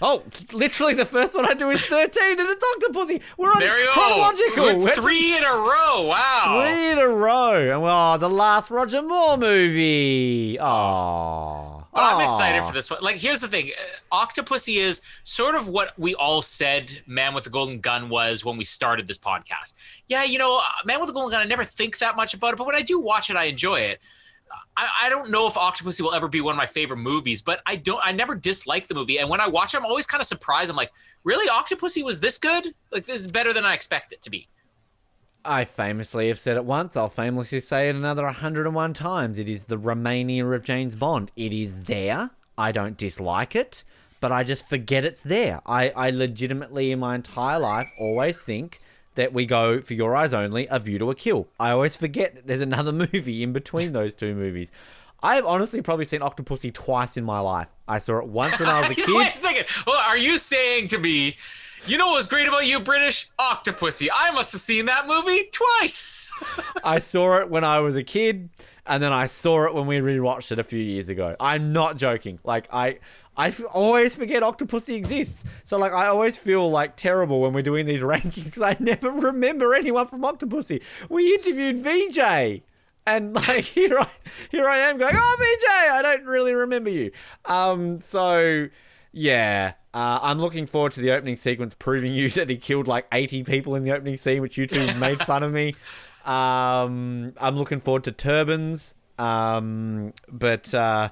Oh, 0.00 0.22
literally 0.52 0.94
the 0.94 1.04
first 1.04 1.34
one 1.34 1.44
I 1.44 1.54
do 1.54 1.70
is 1.70 1.84
13 1.84 2.38
and 2.38 2.48
it's 2.48 2.64
Octopussy. 2.64 3.20
We're 3.36 3.48
on 3.48 3.60
you 3.60 3.88
chronological. 3.90 4.78
We're 4.78 4.94
Three 4.94 5.36
in 5.36 5.42
a 5.42 5.46
row. 5.46 6.06
Wow. 6.06 6.64
Three 6.64 6.92
in 6.92 6.98
a 6.98 7.08
row. 7.08 7.72
And 7.72 7.82
well, 7.82 8.16
the 8.16 8.30
last 8.30 8.70
Roger 8.70 9.02
Moore 9.02 9.36
movie. 9.36 10.56
Oh. 10.60 11.84
But 11.92 12.14
I'm 12.14 12.20
excited 12.24 12.64
for 12.64 12.72
this 12.72 12.90
one. 12.90 13.00
Like, 13.02 13.16
here's 13.16 13.40
the 13.40 13.48
thing: 13.48 13.72
uh, 14.12 14.24
Octopussy 14.24 14.76
is 14.76 15.02
sort 15.24 15.56
of 15.56 15.68
what 15.68 15.98
we 15.98 16.14
all 16.14 16.42
said 16.42 17.02
Man 17.06 17.34
with 17.34 17.42
the 17.42 17.50
Golden 17.50 17.80
Gun 17.80 18.08
was 18.08 18.44
when 18.44 18.56
we 18.56 18.64
started 18.64 19.08
this 19.08 19.18
podcast. 19.18 19.74
Yeah, 20.06 20.22
you 20.22 20.38
know, 20.38 20.60
uh, 20.60 20.84
Man 20.84 21.00
with 21.00 21.08
the 21.08 21.12
Golden 21.12 21.32
Gun. 21.32 21.42
I 21.42 21.46
never 21.46 21.64
think 21.64 21.98
that 21.98 22.14
much 22.14 22.34
about 22.34 22.52
it, 22.52 22.56
but 22.56 22.68
when 22.68 22.76
I 22.76 22.82
do 22.82 23.00
watch 23.00 23.30
it, 23.30 23.36
I 23.36 23.44
enjoy 23.44 23.80
it. 23.80 24.00
I, 24.76 24.88
I 25.04 25.08
don't 25.08 25.30
know 25.30 25.46
if 25.46 25.54
Octopussy 25.54 26.00
will 26.00 26.14
ever 26.14 26.28
be 26.28 26.40
one 26.40 26.54
of 26.54 26.56
my 26.56 26.66
favorite 26.66 26.98
movies, 26.98 27.42
but 27.42 27.60
I 27.66 27.76
don't. 27.76 28.00
I 28.04 28.12
never 28.12 28.34
dislike 28.34 28.86
the 28.86 28.94
movie, 28.94 29.18
and 29.18 29.28
when 29.28 29.40
I 29.40 29.48
watch 29.48 29.74
it, 29.74 29.78
I'm 29.78 29.86
always 29.86 30.06
kind 30.06 30.20
of 30.20 30.26
surprised. 30.26 30.70
I'm 30.70 30.76
like, 30.76 30.92
really, 31.24 31.48
Octopussy 31.48 32.04
was 32.04 32.20
this 32.20 32.38
good? 32.38 32.68
Like, 32.92 33.06
this 33.06 33.20
is 33.20 33.30
better 33.30 33.52
than 33.52 33.64
I 33.64 33.74
expect 33.74 34.12
it 34.12 34.22
to 34.22 34.30
be. 34.30 34.48
I 35.44 35.64
famously 35.64 36.28
have 36.28 36.38
said 36.38 36.56
it 36.56 36.64
once. 36.64 36.96
I'll 36.96 37.08
famously 37.08 37.60
say 37.60 37.88
it 37.88 37.96
another 37.96 38.24
101 38.24 38.92
times. 38.92 39.38
It 39.38 39.48
is 39.48 39.64
the 39.64 39.78
Romania 39.78 40.46
of 40.46 40.64
James 40.64 40.96
Bond. 40.96 41.32
It 41.36 41.52
is 41.52 41.84
there. 41.84 42.30
I 42.58 42.72
don't 42.72 42.96
dislike 42.96 43.54
it, 43.54 43.84
but 44.20 44.32
I 44.32 44.42
just 44.42 44.68
forget 44.68 45.04
it's 45.04 45.22
there. 45.22 45.60
I, 45.64 45.90
I 45.90 46.10
legitimately, 46.10 46.90
in 46.92 46.98
my 46.98 47.14
entire 47.14 47.58
life, 47.60 47.88
always 47.98 48.42
think 48.42 48.80
that 49.14 49.32
we 49.32 49.46
go 49.46 49.80
for 49.80 49.94
Your 49.94 50.14
Eyes 50.14 50.32
Only, 50.32 50.66
A 50.70 50.78
View 50.78 50.98
to 50.98 51.10
a 51.10 51.14
Kill. 51.14 51.48
I 51.58 51.70
always 51.70 51.96
forget 51.96 52.34
that 52.34 52.46
there's 52.46 52.60
another 52.60 52.92
movie 53.12 53.42
in 53.42 53.52
between 53.52 53.92
those 53.92 54.14
two 54.14 54.34
movies. 54.34 54.70
I 55.22 55.34
have 55.34 55.46
honestly 55.46 55.82
probably 55.82 56.04
seen 56.04 56.20
Octopussy 56.20 56.72
twice 56.72 57.16
in 57.16 57.24
my 57.24 57.40
life. 57.40 57.70
I 57.88 57.98
saw 57.98 58.18
it 58.18 58.28
once 58.28 58.60
when 58.60 58.68
I 58.68 58.80
was 58.80 58.90
a 58.90 58.94
kid. 58.94 59.14
Wait 59.14 59.34
a 59.34 59.40
second. 59.40 59.66
Well, 59.86 60.00
are 60.06 60.16
you 60.16 60.38
saying 60.38 60.88
to 60.88 60.98
me, 60.98 61.36
you 61.86 61.98
know 61.98 62.08
what 62.08 62.16
was 62.16 62.26
great 62.26 62.46
about 62.46 62.66
you, 62.66 62.80
British? 62.80 63.28
Octopussy. 63.38 64.08
I 64.14 64.30
must 64.32 64.52
have 64.52 64.60
seen 64.60 64.86
that 64.86 65.06
movie 65.06 65.48
twice. 65.52 66.32
I 66.84 66.98
saw 66.98 67.40
it 67.40 67.50
when 67.50 67.64
I 67.64 67.80
was 67.80 67.96
a 67.96 68.04
kid, 68.04 68.50
and 68.86 69.02
then 69.02 69.12
I 69.12 69.26
saw 69.26 69.66
it 69.66 69.74
when 69.74 69.86
we 69.86 69.98
rewatched 69.98 70.52
it 70.52 70.58
a 70.58 70.64
few 70.64 70.80
years 70.80 71.08
ago. 71.08 71.34
I'm 71.40 71.72
not 71.72 71.96
joking. 71.96 72.38
Like 72.44 72.68
I, 72.72 72.98
I 73.38 73.48
f- 73.48 73.62
always 73.72 74.16
forget 74.16 74.42
Octopussy 74.42 74.96
exists. 74.96 75.44
So 75.62 75.78
like 75.78 75.92
I 75.92 76.08
always 76.08 76.36
feel 76.36 76.68
like 76.70 76.96
terrible 76.96 77.40
when 77.40 77.52
we're 77.52 77.62
doing 77.62 77.86
these 77.86 78.02
rankings 78.02 78.34
because 78.34 78.60
I 78.60 78.76
never 78.80 79.10
remember 79.10 79.74
anyone 79.74 80.06
from 80.08 80.22
Octopussy. 80.22 80.82
We 81.08 81.32
interviewed 81.34 81.76
Vijay. 81.76 82.64
And 83.06 83.34
like 83.48 83.64
here 83.64 83.98
I 83.98 84.08
here 84.50 84.68
I 84.68 84.78
am 84.78 84.98
going, 84.98 85.14
oh 85.16 85.36
Vijay, 85.40 85.90
I 85.92 86.02
don't 86.02 86.24
really 86.26 86.52
remember 86.52 86.90
you. 86.90 87.12
Um, 87.44 88.00
so 88.00 88.68
yeah, 89.12 89.74
uh, 89.94 90.18
I'm 90.20 90.40
looking 90.40 90.66
forward 90.66 90.92
to 90.92 91.00
the 91.00 91.12
opening 91.12 91.36
sequence 91.36 91.74
proving 91.74 92.12
you 92.12 92.28
that 92.30 92.50
he 92.50 92.56
killed 92.56 92.88
like 92.88 93.06
80 93.12 93.44
people 93.44 93.76
in 93.76 93.84
the 93.84 93.92
opening 93.92 94.16
scene, 94.16 94.42
which 94.42 94.58
you 94.58 94.66
two 94.66 94.92
made 94.96 95.20
fun 95.20 95.44
of 95.44 95.52
me. 95.52 95.76
Um, 96.26 97.32
I'm 97.40 97.56
looking 97.56 97.80
forward 97.80 98.04
to 98.04 98.12
turbans. 98.12 98.94
Um, 99.18 100.12
but 100.30 100.72
uh, 100.74 101.10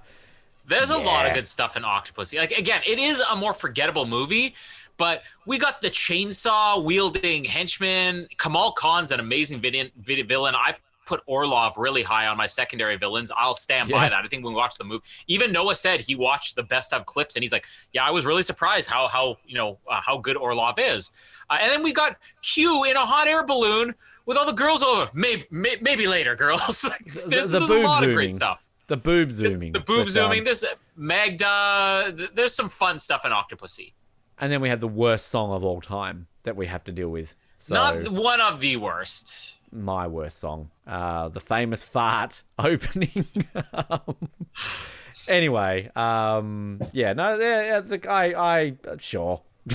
There's 0.66 0.90
a 0.90 0.98
lot 0.98 1.26
of 1.26 1.34
good 1.34 1.46
stuff 1.48 1.76
in 1.76 1.82
Octopussy. 1.82 2.38
Like 2.38 2.52
again, 2.52 2.82
it 2.86 2.98
is 2.98 3.20
a 3.20 3.36
more 3.36 3.54
forgettable 3.54 4.06
movie, 4.06 4.54
but 4.96 5.22
we 5.46 5.58
got 5.58 5.80
the 5.80 5.88
chainsaw 5.88 6.84
wielding 6.84 7.44
henchman. 7.44 8.26
Kamal 8.38 8.72
Khan's 8.72 9.12
an 9.12 9.20
amazing 9.20 9.60
villain. 9.60 9.90
vid- 9.98 10.28
villain. 10.28 10.54
I 10.54 10.74
put 11.06 11.22
Orlov 11.26 11.78
really 11.78 12.02
high 12.02 12.26
on 12.26 12.36
my 12.36 12.48
secondary 12.48 12.96
villains. 12.96 13.30
I'll 13.36 13.54
stand 13.54 13.88
by 13.88 14.02
Yeah. 14.02 14.08
that. 14.08 14.24
I 14.24 14.26
think 14.28 14.44
when 14.44 14.54
we 14.54 14.58
watched 14.58 14.78
the 14.78 14.82
movie, 14.84 15.04
even 15.28 15.52
Noah 15.52 15.76
said 15.76 16.00
he 16.00 16.16
watched 16.16 16.56
the 16.56 16.64
best 16.64 16.92
of 16.92 17.06
clips, 17.06 17.36
and 17.36 17.44
he's 17.44 17.52
like, 17.52 17.64
"Yeah, 17.92 18.04
I 18.04 18.10
was 18.10 18.26
really 18.26 18.42
surprised 18.42 18.90
how 18.90 19.06
how 19.06 19.38
you 19.46 19.54
know 19.54 19.78
uh, 19.88 20.00
how 20.00 20.18
good 20.18 20.36
Orlov 20.36 20.78
is." 20.80 21.12
Uh, 21.48 21.58
and 21.60 21.70
then 21.70 21.84
we 21.84 21.92
got 21.92 22.16
Q 22.42 22.82
in 22.84 22.96
a 22.96 23.06
hot 23.06 23.28
air 23.28 23.44
balloon 23.46 23.94
with 24.24 24.36
all 24.36 24.46
the 24.46 24.52
girls 24.52 24.82
over. 24.82 25.08
Maybe 25.14 25.44
maybe, 25.52 25.80
maybe 25.82 26.06
later, 26.08 26.34
girls. 26.34 26.84
Like, 26.90 27.04
there's 27.04 27.50
the 27.50 27.60
there's 27.60 27.70
a 27.70 27.82
lot 27.82 28.02
of 28.02 28.12
great 28.12 28.34
stuff 28.34 28.65
the 28.89 28.97
boob 28.97 29.31
zooming. 29.32 29.73
the 29.73 29.81
boob 29.81 30.06
But, 30.06 30.10
zooming. 30.10 30.39
um, 30.40 30.44
There's 30.44 30.65
Magda. 30.97 32.28
There's 32.34 32.55
some 32.55 32.68
fun 32.68 32.98
stuff 32.98 33.24
in 33.24 33.32
Octopussy. 33.32 33.92
and 34.39 34.52
then 34.52 34.60
we 34.60 34.68
have 34.68 34.81
the 34.81 34.89
worst 34.89 35.28
song 35.28 35.50
of 35.52 35.65
all 35.65 35.81
time 35.81 36.26
that 36.44 36.56
we 36.56 36.66
have 36.66 36.84
to 36.84 36.92
deal 36.92 37.08
with. 37.08 37.34
So 37.56 37.74
Not 37.74 38.08
one 38.10 38.40
of 38.40 38.60
the 38.60 38.76
worst. 38.76 39.56
my 39.73 40.06
worst 40.06 40.39
song, 40.39 40.70
uh, 40.86 41.28
the 41.31 41.40
famous 41.40 41.82
fart 41.84 42.42
opening. 42.58 43.26
Anyway, 45.28 45.90
um, 45.97 46.78
yeah, 46.92 47.12
no, 47.12 47.36
yeah, 47.36 47.62
yeah, 47.66 47.81
the, 47.81 48.08
I, 48.08 48.34
I, 48.56 48.76
sure, 48.98 49.42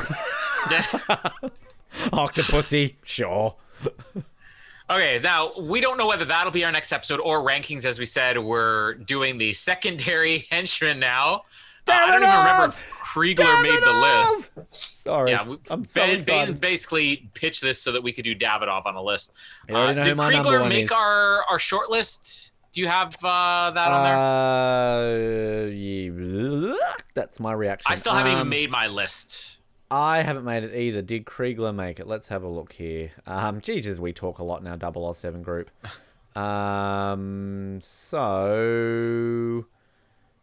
Octopussy, 2.14 2.96
sure. 3.04 3.56
Okay, 4.92 5.20
now 5.24 5.52
we 5.60 5.82
don't 5.82 5.98
know 5.98 6.08
whether 6.08 6.26
that'll 6.26 6.52
be 6.52 6.64
our 6.66 6.72
next 6.72 6.92
episode 6.92 7.20
or 7.20 7.44
rankings. 7.46 7.86
As 7.86 7.98
we 8.00 8.06
said, 8.06 8.38
we're 8.38 8.94
doing 8.96 9.38
the 9.38 9.54
secondary 9.54 10.40
henchman 10.52 11.00
now. 11.00 11.44
Uh, 11.88 11.94
I 11.94 12.08
don't 12.08 12.22
even 12.24 12.30
remember 12.38 12.66
if 12.68 12.78
Kriegler 13.02 13.64
made 13.64 13.82
the 13.84 14.62
list. 14.62 14.74
Sorry, 15.02 15.32
Yeah, 15.32 15.44
we, 15.48 15.58
I'm 15.70 15.84
so 15.84 16.02
Van 16.02 16.16
excited. 16.18 16.62
basically 16.62 17.30
pitched 17.34 17.62
this 17.62 17.82
so 17.82 17.92
that 17.94 18.04
we 18.04 18.12
could 18.14 18.24
do 18.24 18.36
Davidoff 18.36 18.86
on 18.86 18.96
a 18.96 19.02
list. 19.02 19.34
Know 19.68 19.94
did 19.96 20.16
Kriegler 20.18 20.70
make 20.70 20.86
is. 20.86 20.92
our 20.92 21.44
our 21.50 21.58
short 21.60 21.90
list? 21.90 22.52
Do 22.72 22.80
you 22.82 22.88
have 22.88 23.14
uh, 23.24 23.72
that 23.72 23.92
on 23.92 24.04
there? 24.04 24.16
Uh, 24.18 25.66
yeah, 25.72 26.76
that's 27.14 27.40
my 27.40 27.52
reaction. 27.52 27.92
I 27.92 27.96
still 27.96 28.14
haven't 28.14 28.32
even 28.32 28.42
Um, 28.44 28.50
made 28.50 28.70
my 28.72 28.88
list. 28.88 29.58
I 29.94 30.22
haven't 30.22 30.46
made 30.46 30.64
it 30.64 30.74
either. 30.74 31.02
Did 31.02 31.26
Kriegler 31.26 31.76
make 31.76 32.00
it? 32.00 32.08
Let's 32.08 32.30
have 32.30 32.44
a 32.44 32.48
look 32.48 32.72
here. 32.72 33.12
Um, 33.28 33.60
Jesus, 33.60 34.00
we 34.00 34.14
talk 34.14 34.40
a 34.40 34.44
lot 34.44 34.64
now. 34.64 34.78
Double 34.78 35.14
07 35.14 35.42
group. 35.44 35.70
Um, 36.34 37.80
so, 37.82 39.66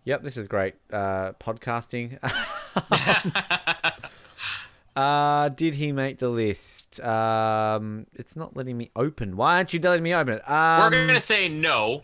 yep, 0.04 0.22
this 0.22 0.36
is 0.36 0.46
great. 0.46 0.74
Uh, 0.92 1.32
podcasting. 1.40 2.18
uh, 4.96 5.48
did 5.48 5.76
he 5.76 5.92
make 5.92 6.18
the 6.18 6.28
list? 6.28 7.00
Um, 7.00 8.06
it's 8.14 8.36
not 8.36 8.54
letting 8.54 8.76
me 8.76 8.90
open. 8.96 9.34
Why 9.38 9.56
aren't 9.56 9.72
you 9.72 9.80
letting 9.80 10.02
me 10.02 10.14
open 10.14 10.34
it? 10.34 10.42
Um, 10.46 10.92
We're 10.92 11.06
gonna 11.06 11.18
say 11.20 11.48
no. 11.48 12.02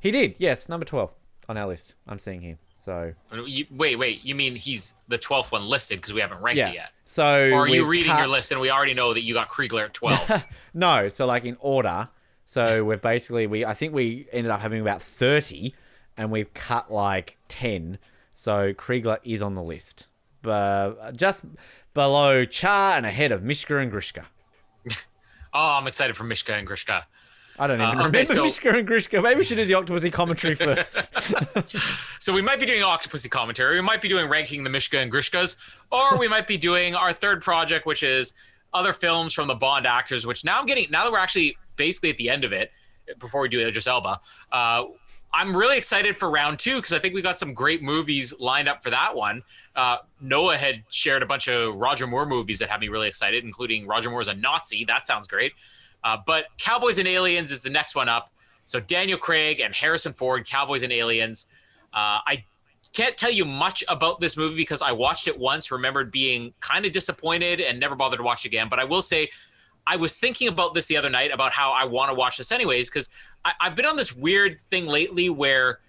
he 0.00 0.10
did. 0.10 0.36
Yes, 0.38 0.70
number 0.70 0.86
12 0.86 1.12
on 1.50 1.58
our 1.58 1.66
list. 1.66 1.94
I'm 2.08 2.18
seeing 2.18 2.40
here. 2.40 2.56
So, 2.82 3.14
You, 3.46 3.66
wait, 3.70 3.96
wait. 3.96 4.24
You 4.24 4.34
mean 4.34 4.56
he's 4.56 4.96
the 5.06 5.16
twelfth 5.16 5.52
one 5.52 5.68
listed 5.68 5.98
because 5.98 6.12
we 6.12 6.20
haven't 6.20 6.42
ranked 6.42 6.58
yeah. 6.58 6.70
it 6.70 6.74
yet? 6.74 6.90
So, 7.04 7.50
Or 7.52 7.60
are 7.60 7.68
you 7.68 7.86
reading 7.86 8.16
your 8.18 8.26
list 8.26 8.50
and 8.50 8.60
we 8.60 8.72
already 8.72 8.92
know 8.92 9.14
that 9.14 9.22
you 9.22 9.34
got 9.34 9.48
Kriegler 9.48 9.84
at 9.84 9.94
twelve? 9.94 10.44
No, 10.74 11.06
so 11.06 11.24
like 11.26 11.44
in 11.44 11.56
order. 11.60 12.08
So 12.44 12.82
we've 12.82 13.00
basically 13.00 13.46
we 13.46 13.64
I 13.64 13.74
think 13.74 13.94
we 13.94 14.26
ended 14.32 14.50
up 14.50 14.58
having 14.58 14.80
about 14.80 15.00
thirty, 15.00 15.76
and 16.16 16.32
we've 16.32 16.52
cut 16.54 16.92
like 16.92 17.38
ten. 17.46 17.98
So 18.34 18.72
Kriegler 18.72 19.18
is 19.22 19.42
on 19.42 19.54
the 19.54 19.62
list, 19.62 20.08
but 20.42 21.14
just 21.14 21.44
below 21.94 22.44
Char 22.44 22.96
and 22.96 23.06
ahead 23.06 23.30
of 23.30 23.44
Mishka 23.44 23.78
and 23.78 23.92
Grishka. 23.92 24.24
oh, 25.54 25.76
I'm 25.78 25.86
excited 25.86 26.16
for 26.16 26.24
Mishka 26.24 26.54
and 26.54 26.66
Grishka. 26.66 27.04
I 27.58 27.66
don't 27.66 27.76
even 27.76 27.86
Uh, 27.86 27.90
okay, 27.90 27.96
remember 28.06 28.24
so- 28.24 28.42
Mishka 28.44 28.70
and 28.70 28.88
Grishka. 28.88 29.22
Maybe 29.22 29.38
we 29.38 29.44
should 29.44 29.56
do 29.56 29.64
the 29.64 29.74
Octopussy 29.74 30.12
commentary 30.12 30.54
first. 30.56 32.22
So 32.22 32.32
we 32.32 32.40
might 32.42 32.58
be 32.60 32.66
doing 32.66 32.80
Octopussy 32.82 33.30
commentary. 33.30 33.76
We 33.76 33.82
might 33.82 34.00
be 34.00 34.08
doing 34.08 34.28
ranking 34.28 34.64
the 34.64 34.70
Mishka 34.70 34.98
and 34.98 35.12
Grishkas, 35.12 35.56
or 35.90 36.18
we 36.18 36.28
might 36.28 36.46
be 36.46 36.56
doing 36.56 36.94
our 36.94 37.12
third 37.12 37.42
project, 37.42 37.84
which 37.86 38.02
is 38.02 38.34
other 38.72 38.92
films 38.92 39.32
from 39.34 39.48
the 39.48 39.54
Bond 39.54 39.86
actors. 39.86 40.26
Which 40.26 40.44
now 40.44 40.58
I'm 40.60 40.66
getting 40.66 40.86
now 40.90 41.02
that 41.04 41.12
we're 41.12 41.18
actually 41.18 41.56
basically 41.76 42.10
at 42.10 42.16
the 42.16 42.30
end 42.30 42.44
of 42.44 42.52
it. 42.52 42.70
Before 43.18 43.42
we 43.42 43.48
do 43.48 43.60
Idris 43.66 43.86
Elba, 43.88 44.20
uh, 44.52 44.84
I'm 45.34 45.56
really 45.56 45.76
excited 45.76 46.16
for 46.16 46.30
round 46.30 46.58
two 46.60 46.76
because 46.76 46.92
I 46.92 46.98
think 47.00 47.14
we 47.14 47.20
got 47.20 47.38
some 47.38 47.52
great 47.52 47.82
movies 47.82 48.32
lined 48.38 48.68
up 48.68 48.82
for 48.82 48.90
that 48.90 49.16
one. 49.16 49.42
Uh, 49.74 49.96
Noah 50.20 50.56
had 50.56 50.84
shared 50.88 51.22
a 51.22 51.26
bunch 51.26 51.48
of 51.48 51.74
Roger 51.74 52.06
Moore 52.06 52.26
movies 52.26 52.60
that 52.60 52.70
had 52.70 52.80
me 52.80 52.88
really 52.88 53.08
excited, 53.08 53.42
including 53.44 53.86
Roger 53.86 54.08
Moore's 54.08 54.28
a 54.28 54.34
Nazi. 54.34 54.84
That 54.84 55.06
sounds 55.06 55.26
great. 55.26 55.52
Uh, 56.04 56.18
but 56.26 56.46
Cowboys 56.58 56.98
and 56.98 57.08
Aliens 57.08 57.52
is 57.52 57.62
the 57.62 57.70
next 57.70 57.94
one 57.94 58.08
up. 58.08 58.30
So 58.64 58.80
Daniel 58.80 59.18
Craig 59.18 59.60
and 59.60 59.74
Harrison 59.74 60.12
Ford, 60.12 60.46
Cowboys 60.46 60.82
and 60.82 60.92
Aliens. 60.92 61.48
Uh, 61.92 62.20
I 62.26 62.44
can't 62.94 63.16
tell 63.16 63.30
you 63.30 63.44
much 63.44 63.84
about 63.88 64.20
this 64.20 64.36
movie 64.36 64.56
because 64.56 64.82
I 64.82 64.92
watched 64.92 65.28
it 65.28 65.38
once, 65.38 65.70
remembered 65.70 66.10
being 66.10 66.54
kind 66.60 66.84
of 66.84 66.92
disappointed, 66.92 67.60
and 67.60 67.80
never 67.80 67.94
bothered 67.94 68.18
to 68.18 68.24
watch 68.24 68.44
again. 68.44 68.68
But 68.68 68.78
I 68.78 68.84
will 68.84 69.02
say, 69.02 69.30
I 69.86 69.96
was 69.96 70.18
thinking 70.18 70.48
about 70.48 70.74
this 70.74 70.86
the 70.86 70.96
other 70.96 71.10
night 71.10 71.32
about 71.32 71.52
how 71.52 71.72
I 71.72 71.84
want 71.84 72.10
to 72.10 72.14
watch 72.14 72.38
this 72.38 72.52
anyways 72.52 72.88
because 72.88 73.10
I've 73.44 73.74
been 73.74 73.86
on 73.86 73.96
this 73.96 74.14
weird 74.14 74.60
thing 74.60 74.86
lately 74.86 75.28
where 75.28 75.80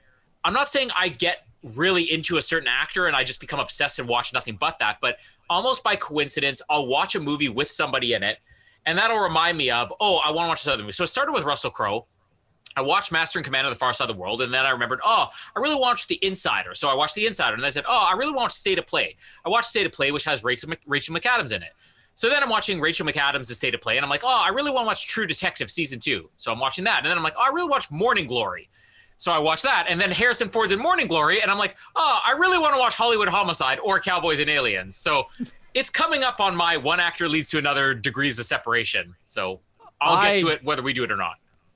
I'm 0.43 0.53
not 0.53 0.67
saying 0.67 0.90
I 0.98 1.09
get 1.09 1.45
really 1.75 2.11
into 2.11 2.38
a 2.38 2.42
certain 2.42 2.67
actor 2.67 3.06
and 3.06 3.16
I 3.16 3.24
just 3.24 3.40
become 3.40 3.59
obsessed 3.59 4.00
and 4.00 4.09
watch 4.09 4.33
nothing 4.33 4.58
but 4.59 4.80
that, 4.80 4.98
but 5.00 5.17
almost 5.50 5.83
by 5.83 5.95
coincidence, 5.95 6.61
I'll 6.69 6.88
watch 6.88 7.16
a 7.16 7.19
movie 7.19 7.50
with 7.50 7.69
somebody 7.69 8.14
in 8.14 8.24
it, 8.24 8.40
and 8.85 8.97
that'll 8.97 9.19
remind 9.19 9.57
me 9.57 9.71
of, 9.71 9.93
oh, 9.99 10.19
I 10.23 10.31
want 10.31 10.45
to 10.45 10.49
watch 10.49 10.63
this 10.63 10.73
other 10.73 10.83
movie. 10.83 10.93
So 10.93 11.03
it 11.03 11.07
started 11.07 11.33
with 11.33 11.43
Russell 11.43 11.71
Crowe. 11.71 12.07
I 12.75 12.81
watched 12.81 13.11
Master 13.11 13.37
and 13.37 13.45
Commander 13.45 13.69
the 13.69 13.75
Far 13.75 13.93
Side 13.93 14.09
of 14.09 14.15
the 14.15 14.19
World, 14.19 14.41
and 14.41 14.51
then 14.53 14.65
I 14.65 14.71
remembered, 14.71 14.99
oh, 15.03 15.27
I 15.55 15.59
really 15.59 15.79
watched 15.79 16.07
The 16.07 16.23
Insider. 16.25 16.73
So 16.73 16.89
I 16.89 16.95
watched 16.95 17.13
The 17.13 17.27
Insider, 17.27 17.55
and 17.55 17.63
I 17.63 17.69
said, 17.69 17.83
oh, 17.87 18.09
I 18.11 18.17
really 18.17 18.33
want 18.33 18.51
State 18.51 18.79
of 18.79 18.87
Play. 18.87 19.15
I 19.45 19.49
watched 19.49 19.67
State 19.67 19.85
of 19.85 19.91
Play, 19.91 20.11
which 20.11 20.25
has 20.25 20.43
Rachel, 20.43 20.69
Mc- 20.69 20.81
Rachel 20.87 21.15
McAdams 21.15 21.53
in 21.53 21.61
it. 21.61 21.69
So 22.15 22.29
then 22.29 22.41
I'm 22.41 22.49
watching 22.49 22.79
Rachel 22.79 23.05
McAdams' 23.05 23.45
State 23.45 23.75
of 23.75 23.81
Play, 23.81 23.97
and 23.97 24.03
I'm 24.03 24.09
like, 24.09 24.23
oh, 24.23 24.43
I 24.43 24.49
really 24.49 24.71
want 24.71 24.85
to 24.85 24.87
watch 24.87 25.07
True 25.07 25.27
Detective 25.27 25.69
season 25.69 25.99
two. 25.99 26.29
So 26.37 26.51
I'm 26.51 26.59
watching 26.59 26.83
that, 26.85 26.99
and 26.99 27.07
then 27.07 27.17
I'm 27.17 27.23
like, 27.23 27.35
oh, 27.37 27.43
I 27.43 27.53
really 27.53 27.69
watched 27.69 27.91
Morning 27.91 28.25
Glory. 28.25 28.69
So 29.17 29.31
I 29.31 29.39
watched 29.39 29.63
that, 29.63 29.85
and 29.87 30.01
then 30.01 30.11
Harrison 30.11 30.49
Ford's 30.49 30.71
in 30.71 30.79
Morning 30.79 31.07
Glory, 31.07 31.41
and 31.41 31.49
I'm 31.49 31.59
like, 31.59 31.75
oh, 31.95 32.19
I 32.25 32.33
really 32.33 32.57
want 32.57 32.73
to 32.73 32.79
watch 32.79 32.95
Hollywood 32.95 33.29
Homicide 33.29 33.79
or 33.83 33.99
Cowboys 33.99 34.39
and 34.39 34.49
Aliens. 34.49 34.97
So 34.97 35.27
it's 35.74 35.90
coming 35.90 36.24
up 36.24 36.40
on 36.40 36.56
my 36.56 36.77
one 36.77 37.00
actor 37.00 37.27
leads 37.27 37.50
to 37.52 37.58
another 37.58 37.93
degrees 37.93 38.38
of 38.40 38.45
separation. 38.45 39.16
So 39.27 39.61
I'll 40.02 40.18
I- 40.18 40.35
get 40.35 40.40
to 40.42 40.48
it 40.50 40.64
whether 40.64 40.82
we 40.82 40.93
do 40.93 41.03
it 41.03 41.11
or 41.11 41.18
not. 41.18 41.35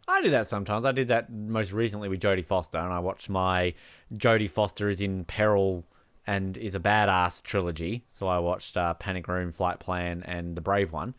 I 0.10 0.22
do 0.22 0.30
that 0.30 0.48
sometimes. 0.48 0.86
I 0.86 0.94
did 0.94 1.10
that 1.10 1.30
most 1.30 1.74
recently 1.74 2.08
with 2.08 2.22
Jodie 2.22 2.46
Foster, 2.46 2.78
and 2.78 2.94
I 2.94 3.00
watched 3.00 3.30
my 3.30 3.74
Jodie 4.16 4.50
Foster 4.50 4.88
is 4.88 5.02
in 5.02 5.26
peril 5.26 5.84
and 6.26 6.58
is 6.58 6.76
a 6.76 6.80
badass 6.80 7.44
trilogy. 7.44 8.06
So 8.12 8.28
I 8.28 8.40
watched 8.40 8.78
uh, 8.78 8.94
Panic 8.94 9.28
Room, 9.28 9.52
Flight 9.52 9.80
Plan, 9.80 10.24
and 10.26 10.56
The 10.56 10.62
Brave 10.62 10.94
One. 10.94 11.14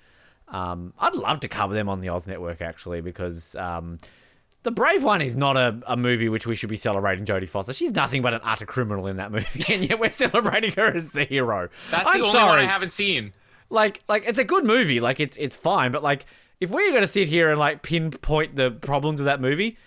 Um, 0.48 0.94
I'd 0.98 1.14
love 1.14 1.40
to 1.40 1.48
cover 1.48 1.74
them 1.74 1.90
on 1.90 2.00
the 2.00 2.08
Oz 2.08 2.26
Network 2.26 2.62
actually, 2.62 3.02
because 3.02 3.54
um, 3.56 3.98
The 4.64 4.70
Brave 4.72 5.04
One 5.04 5.22
is 5.22 5.36
not 5.36 5.56
a, 5.56 5.80
a 5.86 5.96
movie 5.96 6.28
which 6.28 6.46
we 6.46 6.54
should 6.56 6.68
be 6.68 6.76
celebrating 6.76 7.24
Jodie 7.24 7.48
Foster. 7.48 7.72
She's 7.72 7.92
nothing 7.94 8.22
but 8.22 8.34
an 8.34 8.40
utter 8.42 8.66
criminal 8.66 9.06
in 9.06 9.16
that 9.16 9.30
movie, 9.30 9.62
and 9.74 9.88
yet 9.88 10.00
we're 10.00 10.10
celebrating 10.10 10.72
her 10.72 10.92
as 10.94 11.12
the 11.12 11.24
hero. 11.24 11.68
That's 11.90 12.08
I'm 12.08 12.20
the 12.20 12.26
only 12.26 12.38
sorry. 12.38 12.50
one 12.50 12.58
I 12.60 12.64
haven't 12.64 12.90
seen. 12.92 13.32
like 13.70 14.00
like 14.08 14.24
it's 14.26 14.38
a 14.38 14.44
good 14.44 14.64
movie. 14.64 14.98
Like 15.00 15.20
it's 15.20 15.36
it's 15.36 15.54
fine, 15.56 15.92
but 15.92 16.02
like 16.02 16.26
if 16.60 16.70
we're 16.70 16.92
gonna 16.92 17.06
sit 17.06 17.28
here 17.28 17.50
and 17.50 17.58
like 17.58 17.82
pinpoint 17.82 18.56
the 18.56 18.72
problems 18.72 19.20
of 19.20 19.24
that 19.26 19.40
movie, 19.40 19.78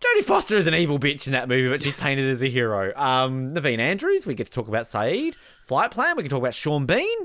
Jodie 0.00 0.24
Foster 0.24 0.56
is 0.56 0.66
an 0.66 0.74
evil 0.74 0.98
bitch 0.98 1.26
in 1.28 1.32
that 1.32 1.48
movie, 1.48 1.68
but 1.68 1.82
she's 1.82 1.96
painted 1.96 2.28
as 2.28 2.42
a 2.42 2.48
hero. 2.48 2.92
Um, 2.96 3.54
Naveen 3.54 3.78
Andrews, 3.78 4.26
we 4.26 4.34
get 4.34 4.46
to 4.48 4.52
talk 4.52 4.66
about 4.68 4.84
Sayid. 4.86 5.36
Flight 5.62 5.92
Plan, 5.92 6.16
we 6.16 6.22
can 6.24 6.30
talk 6.30 6.40
about 6.40 6.52
Sean 6.54 6.84
Bean. 6.84 7.18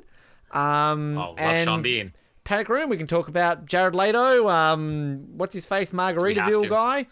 Um, 0.51 1.17
Oh, 1.17 1.21
love 1.31 1.35
and 1.39 1.63
Sean 1.63 1.81
Bean. 1.81 2.13
Panic 2.43 2.69
Room, 2.69 2.89
we 2.89 2.97
can 2.97 3.07
talk 3.07 3.27
about 3.27 3.65
Jared 3.65 3.95
Leto. 3.95 4.49
Um, 4.49 5.37
what's 5.37 5.53
his 5.53 5.65
face, 5.65 5.91
Margaritaville 5.91 6.69
guy, 6.69 7.07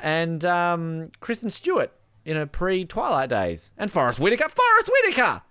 and 0.00 0.44
um, 0.44 1.10
Kristen 1.20 1.50
Stewart 1.50 1.92
in 2.24 2.36
a 2.36 2.46
pre 2.46 2.84
Twilight 2.84 3.28
days, 3.28 3.72
and 3.76 3.90
Forest 3.90 4.18
Whitaker. 4.20 4.48
Forest 4.48 4.90
Whitaker. 4.90 5.42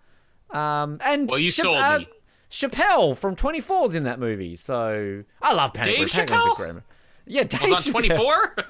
Um, 0.50 0.98
and 1.04 1.30
Well, 1.30 1.40
you 1.40 1.52
sold 1.52 1.78
uh, 1.78 2.00
me. 2.00 2.08
Chappelle 2.50 3.18
from 3.18 3.36
24's 3.36 3.96
in 3.96 4.04
that 4.04 4.20
movie, 4.20 4.56
so 4.56 5.24
I 5.42 5.54
love 5.54 5.74
Panic 5.74 5.96
Dave 5.96 6.00
Room. 6.00 6.10
Panic 6.10 6.30
Room's 6.30 6.42
Chappelle? 6.42 6.56
great 6.58 6.74
movie. 6.74 6.86
Yeah, 7.28 7.44
Dave 7.44 7.62
was 7.62 7.88
on 7.88 7.94
24. 7.94 8.56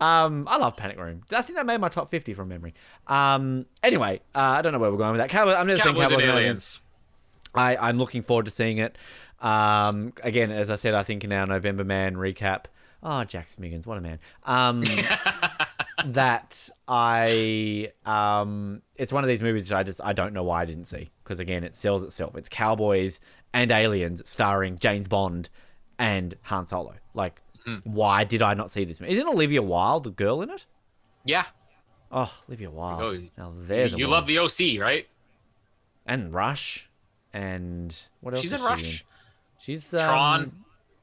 Um, 0.00 0.48
I 0.48 0.56
love 0.56 0.78
Panic 0.78 0.98
Room. 0.98 1.20
I 1.30 1.42
think 1.42 1.58
that 1.58 1.66
made 1.66 1.78
my 1.78 1.90
top 1.90 2.08
50 2.08 2.32
from 2.32 2.48
memory. 2.48 2.72
Um, 3.06 3.66
anyway, 3.82 4.22
uh, 4.34 4.38
I 4.38 4.62
don't 4.62 4.72
know 4.72 4.78
where 4.78 4.90
we're 4.90 4.96
going 4.96 5.12
with 5.12 5.20
that. 5.20 5.28
Cowboy, 5.28 5.52
I'm 5.52 5.66
never 5.66 5.78
seeing 5.78 5.94
Cowboys 5.94 6.08
Cowboys 6.08 6.24
and 6.24 6.32
Aliens. 6.32 6.36
aliens. 6.40 6.80
I, 7.54 7.88
I'm 7.88 7.98
looking 7.98 8.22
forward 8.22 8.46
to 8.46 8.50
seeing 8.50 8.78
it. 8.78 8.96
Um, 9.40 10.12
again, 10.22 10.50
as 10.50 10.70
I 10.70 10.74
said, 10.76 10.94
I 10.94 11.02
think 11.02 11.24
in 11.24 11.32
our 11.32 11.46
November 11.46 11.84
Man 11.84 12.14
recap. 12.16 12.66
Oh, 13.02 13.24
Jack 13.24 13.46
Smiggins, 13.46 13.86
what 13.86 13.96
a 13.96 14.00
man. 14.02 14.18
Um, 14.44 14.82
that 16.06 16.68
I 16.88 17.92
um, 18.04 18.82
it's 18.96 19.12
one 19.12 19.24
of 19.24 19.28
these 19.28 19.40
movies 19.42 19.68
that 19.68 19.78
I 19.78 19.82
just 19.82 20.00
I 20.02 20.12
don't 20.12 20.32
know 20.32 20.42
why 20.42 20.62
I 20.62 20.64
didn't 20.64 20.84
see 20.84 21.08
because 21.22 21.40
again, 21.40 21.64
it 21.64 21.74
sells 21.74 22.02
itself. 22.02 22.36
It's 22.36 22.48
cowboys 22.48 23.20
and 23.52 23.70
aliens 23.70 24.22
starring 24.28 24.78
James 24.78 25.08
Bond 25.08 25.48
and 25.98 26.34
Han 26.42 26.66
Solo. 26.66 26.94
Like, 27.14 27.40
Hmm. 27.66 27.76
why 27.84 28.24
did 28.24 28.40
I 28.40 28.54
not 28.54 28.70
see 28.70 28.84
this? 28.84 29.00
Movie? 29.02 29.12
Isn't 29.14 29.28
Olivia 29.28 29.60
Wilde 29.60 30.04
the 30.04 30.10
girl 30.10 30.40
in 30.40 30.48
it? 30.48 30.64
Yeah. 31.26 31.44
Oh, 32.10 32.32
Olivia 32.48 32.70
Wilde. 32.70 33.02
Oh, 33.02 33.42
now 33.42 33.52
there's 33.54 33.92
You 33.92 34.06
woman. 34.06 34.10
love 34.10 34.26
the 34.26 34.38
OC, 34.38 34.78
right? 34.80 35.06
and 36.06 36.32
Rush 36.34 36.88
and 37.34 38.08
what 38.20 38.32
else? 38.32 38.40
She's 38.40 38.52
in 38.54 38.60
she 38.60 38.64
Rush. 38.64 39.04
She's 39.60 39.92
um, 39.94 40.00
Tron. 40.00 40.52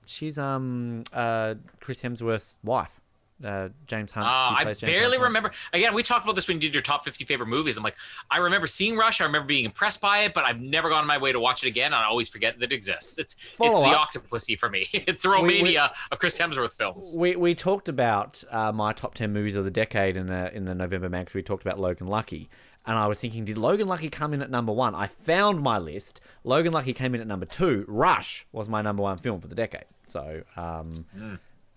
She's 0.08 0.38
um 0.38 1.04
uh 1.14 1.56
Chris 1.80 2.02
Hemsworth's 2.02 2.60
wife, 2.64 3.00
uh 3.44 3.70
James 3.88 4.14
Hunt. 4.14 4.26
Uh, 4.26 4.30
I 4.32 4.64
James 4.64 4.82
barely 4.82 5.20
remember. 5.20 5.52
Again, 5.74 5.94
we 5.94 6.02
talked 6.02 6.24
about 6.24 6.36
this 6.36 6.48
when 6.48 6.58
you 6.58 6.62
did 6.62 6.74
your 6.74 6.82
top 6.82 7.04
50 7.04 7.26
favorite 7.26 7.48
movies. 7.50 7.78
I'm 7.78 7.84
like, 7.84 7.98
I 8.32 8.38
remember 8.38 8.68
seeing 8.68 8.96
Rush. 8.96 9.20
I 9.22 9.26
remember 9.26 9.48
being 9.48 9.66
impressed 9.66 10.00
by 10.02 10.20
it, 10.20 10.34
but 10.34 10.46
I've 10.46 10.62
never 10.62 10.90
gone 10.90 11.06
my 11.06 11.18
way 11.18 11.34
to 11.34 11.40
watch 11.40 11.64
it 11.64 11.68
again. 11.68 11.88
And 11.88 11.96
I 11.96 12.06
always 12.06 12.30
forget 12.30 12.58
that 12.60 12.72
it 12.72 12.76
exists. 12.76 13.20
It's 13.20 13.36
it's 13.36 13.56
Follow 13.56 13.82
the 13.84 13.90
up. 13.90 14.10
Octopussy 14.10 14.58
for 14.58 14.70
me. 14.70 14.88
It's 14.94 15.24
the 15.24 15.30
we- 15.30 15.36
Romania 15.36 15.92
of 16.12 16.20
Chris 16.20 16.40
Hemsworth 16.40 16.76
films. 16.78 17.16
We, 17.20 17.36
we 17.36 17.54
talked 17.54 17.90
about 17.90 18.44
uh, 18.50 18.72
my 18.72 18.94
top 18.94 19.14
ten 19.14 19.34
movies 19.34 19.56
of 19.56 19.66
the 19.66 19.72
decade 19.72 20.18
in 20.18 20.28
the 20.28 20.56
in 20.56 20.66
the 20.66 20.74
November 20.74 21.10
mag. 21.10 21.30
We 21.36 21.44
talked 21.44 21.64
about 21.64 21.80
Logan 21.80 22.08
Lucky, 22.08 22.50
and 22.88 22.98
I 22.98 23.08
was 23.08 23.20
thinking, 23.20 23.44
did 23.44 23.58
Logan 23.58 23.88
Lucky 23.88 24.10
come 24.10 24.34
in 24.34 24.42
at 24.42 24.50
number 24.50 24.72
one? 24.72 24.96
I 24.96 25.08
found 25.08 25.62
my 25.62 25.78
list. 25.78 26.22
Logan 26.46 26.72
Lucky 26.72 26.94
came 26.94 27.14
in 27.14 27.20
at 27.20 27.28
number 27.28 27.46
two. 27.46 27.84
Rush 27.88 28.48
was 28.54 28.70
my 28.70 28.82
number 28.82 29.04
one 29.04 29.18
film 29.18 29.42
for 29.42 29.50
the 29.50 29.56
decade. 29.56 29.84
So 30.06 30.44
um, 30.56 31.06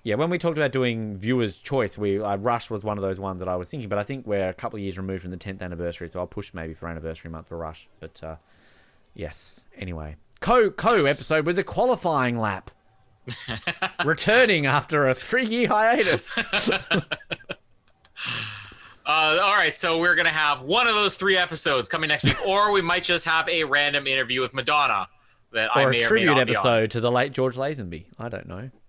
yeah, 0.05 0.15
when 0.15 0.31
we 0.31 0.39
talked 0.39 0.57
about 0.57 0.71
doing 0.71 1.17
viewers' 1.17 1.59
choice, 1.59 1.99
we 1.99 2.21
uh, 2.21 2.37
Rush 2.37 2.71
was 2.71 2.85
one 2.85 2.97
of 2.97 3.03
those 3.03 3.19
ones 3.19 3.41
that 3.41 3.49
I 3.49 3.57
was 3.57 3.69
thinking. 3.69 3.89
But 3.89 3.99
I 3.99 4.03
think 4.03 4.25
we're 4.25 4.49
a 4.49 4.55
couple 4.55 4.77
of 4.77 4.85
years 4.85 4.97
removed 4.97 5.23
from 5.23 5.33
the 5.33 5.37
tenth 5.37 5.63
anniversary, 5.63 6.09
so 6.09 6.21
I'll 6.21 6.29
push 6.29 6.55
maybe 6.55 6.75
for 6.75 6.89
anniversary 6.89 7.31
month 7.31 7.49
for 7.49 7.59
Rush. 7.59 7.89
But 7.99 8.23
uh, 8.23 8.37
yes, 9.13 9.65
anyway, 9.77 10.15
co 10.39 10.71
co 10.71 10.95
episode 10.95 11.45
with 11.45 11.57
the 11.57 11.65
qualifying 11.65 12.39
lap. 12.39 12.71
Returning 14.05 14.65
after 14.65 15.09
a 15.09 15.15
three 15.15 15.45
year 15.45 15.69
hiatus. 15.69 16.39
Uh, 19.13 19.41
all 19.43 19.55
right, 19.57 19.75
so 19.75 19.99
we're 19.99 20.15
gonna 20.15 20.29
have 20.29 20.63
one 20.63 20.87
of 20.87 20.95
those 20.95 21.17
three 21.17 21.37
episodes 21.37 21.89
coming 21.89 22.07
next 22.09 22.23
week, 22.25 22.47
or 22.47 22.73
we 22.73 22.81
might 22.81 23.03
just 23.03 23.25
have 23.25 23.49
a 23.49 23.65
random 23.65 24.07
interview 24.07 24.41
with 24.41 24.55
Madonna 24.55 25.09
that 25.53 25.75
I 25.77 25.83
or 25.83 25.91
may 25.91 25.97
a 25.97 25.99
or 25.99 26.01
may 26.03 26.07
tribute 26.07 26.27
be 26.27 26.31
on. 26.31 26.39
episode 26.39 26.91
to 26.93 27.01
the 27.01 27.11
late 27.11 27.33
George 27.33 27.57
Lazenby. 27.57 28.07
I 28.19 28.29
don't 28.29 28.47
know. 28.47 28.71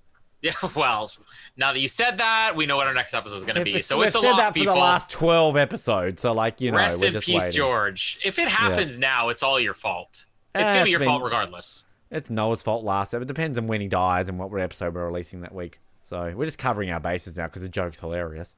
Yeah, 0.43 0.53
well, 0.75 1.11
now 1.55 1.71
that 1.71 1.77
you 1.79 1.87
said 1.87 2.17
that, 2.17 2.53
we 2.55 2.65
know 2.65 2.75
what 2.75 2.87
our 2.87 2.95
next 2.95 3.13
episode 3.13 3.35
is 3.35 3.43
gonna 3.45 3.63
be. 3.63 3.73
We've- 3.73 3.81
So 3.83 3.99
we've 3.99 4.07
it's 4.07 4.15
a 4.15 4.19
said 4.21 4.27
lock, 4.29 4.37
that 4.37 4.47
for 4.49 4.53
people. 4.55 4.73
the 4.73 4.79
last 4.79 5.11
twelve 5.11 5.55
episodes. 5.55 6.19
So 6.23 6.31
like 6.33 6.59
you 6.61 6.71
know, 6.71 6.77
Rest 6.77 7.03
in 7.03 7.13
peace, 7.13 7.27
waiting. 7.29 7.51
George. 7.51 8.17
If 8.25 8.39
it 8.39 8.47
happens 8.47 8.97
now, 8.97 9.29
it's 9.29 9.43
all 9.43 9.59
your 9.59 9.75
fault. 9.75 10.25
It's 10.55 10.71
Eh, 10.71 10.73
gonna 10.73 10.85
be 10.85 10.89
your 10.91 10.99
it's 10.99 11.05
fault 11.07 11.21
regardless. 11.21 11.85
It's 12.09 12.31
Noah's 12.31 12.63
fault 12.63 12.83
last 12.83 13.13
episode. 13.13 13.23
It 13.25 13.27
depends 13.27 13.57
on 13.59 13.67
when 13.67 13.81
he 13.81 13.87
dies 13.87 14.29
and 14.29 14.39
what 14.39 14.51
episode 14.59 14.95
we're 14.95 15.05
releasing 15.05 15.41
that 15.41 15.53
week. 15.53 15.79
So 15.99 16.33
we're 16.35 16.45
just 16.45 16.57
covering 16.57 16.89
our 16.89 16.99
bases 16.99 17.37
now 17.37 17.45
because 17.45 17.61
the 17.61 17.69
joke's 17.69 17.99
hilarious. 17.99 18.55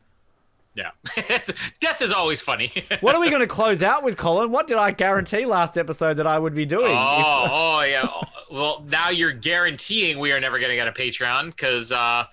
Yeah, 0.76 0.92
death 1.80 2.02
is 2.02 2.12
always 2.12 2.42
funny. 2.42 2.72
What 3.02 3.16
are 3.16 3.22
we 3.22 3.30
going 3.30 3.42
to 3.42 3.48
close 3.48 3.84
out 3.84 4.04
with, 4.04 4.18
Colin? 4.18 4.50
What 4.52 4.66
did 4.66 4.78
I 4.78 4.92
guarantee 4.92 5.46
last 5.46 5.78
episode 5.78 6.16
that 6.16 6.26
I 6.26 6.40
would 6.40 6.56
be 6.56 6.66
doing? 6.66 6.96
oh, 6.98 7.48
oh 7.50 7.82
yeah. 7.88 8.08
Well, 8.50 8.84
now 8.90 9.10
you're 9.10 9.34
guaranteeing 9.34 10.20
we 10.20 10.32
are 10.32 10.40
never 10.40 10.60
gonna 10.60 10.76
get 10.76 10.88
a 10.88 10.92
Patreon 10.92 11.48
because 11.48 11.92
uh, 11.92 12.26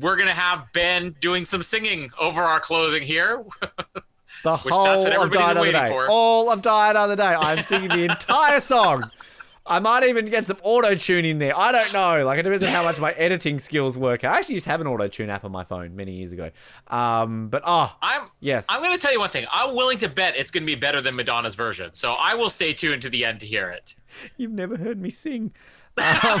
we're 0.00 0.16
gonna 0.16 0.34
have 0.34 0.72
Ben 0.72 1.14
doing 1.20 1.44
some 1.44 1.62
singing 1.62 2.10
over 2.18 2.40
our 2.40 2.58
closing 2.60 3.02
here. 3.02 3.44
the 4.44 4.56
which 4.58 4.74
whole 4.74 5.06
of 5.06 5.12
everybody's 5.12 5.46
Die 5.46 5.50
Another 5.50 5.72
Day. 5.72 5.88
for. 5.88 6.06
All 6.08 6.50
of 6.50 6.62
Die 6.62 6.90
Another 6.90 7.16
Day. 7.16 7.34
I'm 7.38 7.62
singing 7.62 7.88
the 7.90 8.04
entire 8.04 8.60
song. 8.60 9.08
I 9.68 9.80
might 9.80 10.04
even 10.04 10.24
get 10.26 10.46
some 10.46 10.56
auto 10.62 10.94
tune 10.94 11.26
in 11.26 11.38
there. 11.38 11.56
I 11.56 11.72
don't 11.72 11.92
know. 11.92 12.24
Like 12.24 12.38
it 12.38 12.42
depends 12.42 12.64
on 12.64 12.72
how 12.72 12.82
much 12.82 12.98
my 12.98 13.12
editing 13.12 13.58
skills 13.58 13.98
work. 13.98 14.24
I 14.24 14.38
actually 14.38 14.54
used 14.54 14.64
to 14.64 14.70
have 14.70 14.80
an 14.80 14.86
auto 14.86 15.08
tune 15.08 15.28
app 15.28 15.44
on 15.44 15.52
my 15.52 15.62
phone 15.64 15.94
many 15.94 16.12
years 16.12 16.32
ago. 16.32 16.50
Um, 16.88 17.48
but 17.48 17.62
oh, 17.66 17.94
I'm 18.00 18.28
yes. 18.40 18.66
I'm 18.70 18.82
gonna 18.82 18.96
tell 18.96 19.12
you 19.12 19.20
one 19.20 19.28
thing. 19.28 19.46
I'm 19.52 19.76
willing 19.76 19.98
to 19.98 20.08
bet 20.08 20.36
it's 20.36 20.50
gonna 20.50 20.64
be 20.64 20.74
better 20.74 21.02
than 21.02 21.16
Madonna's 21.16 21.54
version. 21.54 21.92
So 21.92 22.16
I 22.18 22.34
will 22.34 22.48
stay 22.48 22.72
tuned 22.72 23.02
to 23.02 23.10
the 23.10 23.26
end 23.26 23.40
to 23.40 23.46
hear 23.46 23.68
it. 23.68 23.94
You've 24.38 24.52
never 24.52 24.78
heard 24.78 24.98
me 25.00 25.10
sing. 25.10 25.52
Um, 25.98 26.04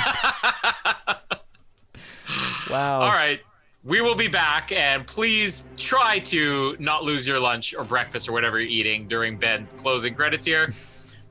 wow. 2.70 3.00
All 3.00 3.10
right. 3.10 3.40
We 3.84 4.00
will 4.00 4.16
be 4.16 4.28
back, 4.28 4.72
and 4.72 5.06
please 5.06 5.70
try 5.76 6.18
to 6.20 6.76
not 6.78 7.04
lose 7.04 7.28
your 7.28 7.38
lunch 7.38 7.74
or 7.74 7.84
breakfast 7.84 8.28
or 8.28 8.32
whatever 8.32 8.58
you're 8.58 8.68
eating 8.68 9.06
during 9.06 9.38
Ben's 9.38 9.72
closing 9.72 10.14
credits 10.14 10.44
here. 10.44 10.72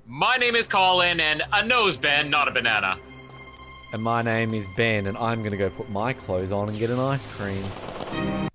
My 0.09 0.37
name 0.37 0.55
is 0.55 0.67
Colin, 0.67 1.19
and 1.19 1.43
a 1.51 1.65
nose 1.65 1.97
Ben, 1.97 2.29
not 2.29 2.47
a 2.47 2.51
banana. 2.51 2.97
And 3.91 4.01
my 4.01 4.21
name 4.21 4.53
is 4.53 4.65
Ben, 4.77 5.05
and 5.05 5.17
I'm 5.17 5.43
gonna 5.43 5.57
go 5.57 5.69
put 5.69 5.89
my 5.89 6.13
clothes 6.13 6.53
on 6.53 6.69
and 6.69 6.79
get 6.79 6.89
an 6.89 6.97
ice 6.97 7.27
cream. 7.27 7.65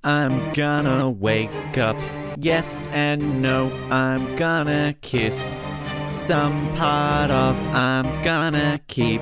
I'm 0.03 0.51
gonna 0.55 1.11
wake 1.11 1.77
up, 1.77 1.99
yes 2.39 2.83
and 2.93 3.43
no. 3.43 3.71
I'm 3.91 4.35
gonna 4.37 4.95
kiss 5.03 5.61
some 6.07 6.75
part 6.75 7.31
of. 7.31 7.55
I'm 7.75 8.23
gonna 8.23 8.81
keep 8.89 9.21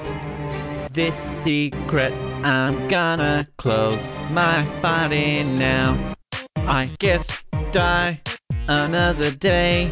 this 0.93 1.17
secret. 1.17 2.13
I'm 2.45 2.87
gonna 2.87 3.49
close 3.59 4.13
my 4.31 4.65
body 4.81 5.43
now. 5.59 6.15
I 6.59 6.91
guess 7.01 7.43
die 7.73 8.21
another 8.69 9.33
day. 9.33 9.91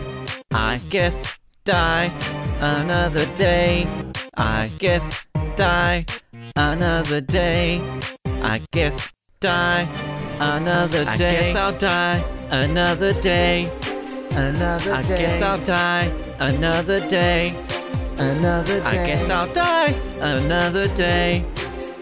I 0.53 0.81
guess 0.89 1.37
die 1.69 2.11
another 2.61 3.27
day. 3.35 3.87
I 4.39 4.73
guess 4.79 5.27
die 5.55 6.07
another 6.57 7.21
day. 7.21 7.83
I 8.25 8.63
guess 8.73 9.13
die 9.41 9.87
another 10.41 11.05
day. 11.05 11.11
I 11.11 11.17
guess 11.19 11.57
I'll 11.57 11.77
die 11.77 12.25
another 12.51 13.13
day. 13.21 13.71
Another 14.31 14.93
day. 14.93 14.97
I 14.97 15.03
guess 15.03 15.43
I'll 15.43 15.63
die 15.63 16.05
another 16.39 17.07
day. 17.07 17.55
Another 18.17 18.81
day. 18.81 18.87
I 18.87 19.07
guess 19.07 19.29
I'll 19.29 19.53
die 19.53 19.91
another 20.23 20.89
day. 20.95 21.45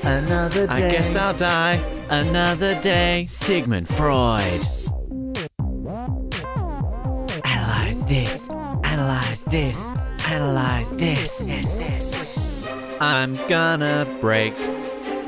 Another 0.04 0.68
day. 0.68 0.72
I 0.74 0.78
guess 0.78 1.16
I'll 1.16 1.34
die 1.34 1.82
another 2.08 2.80
day. 2.80 3.26
Sigmund 3.26 3.88
Freud. 3.88 4.60
Analyze 7.44 8.04
this. 8.04 8.45
Analyze 8.96 9.44
this. 9.44 9.94
Analyze 10.26 10.96
this. 10.96 11.44
This. 11.44 11.82
This. 11.84 12.64
I'm 12.98 13.36
gonna 13.46 14.06
break 14.22 14.56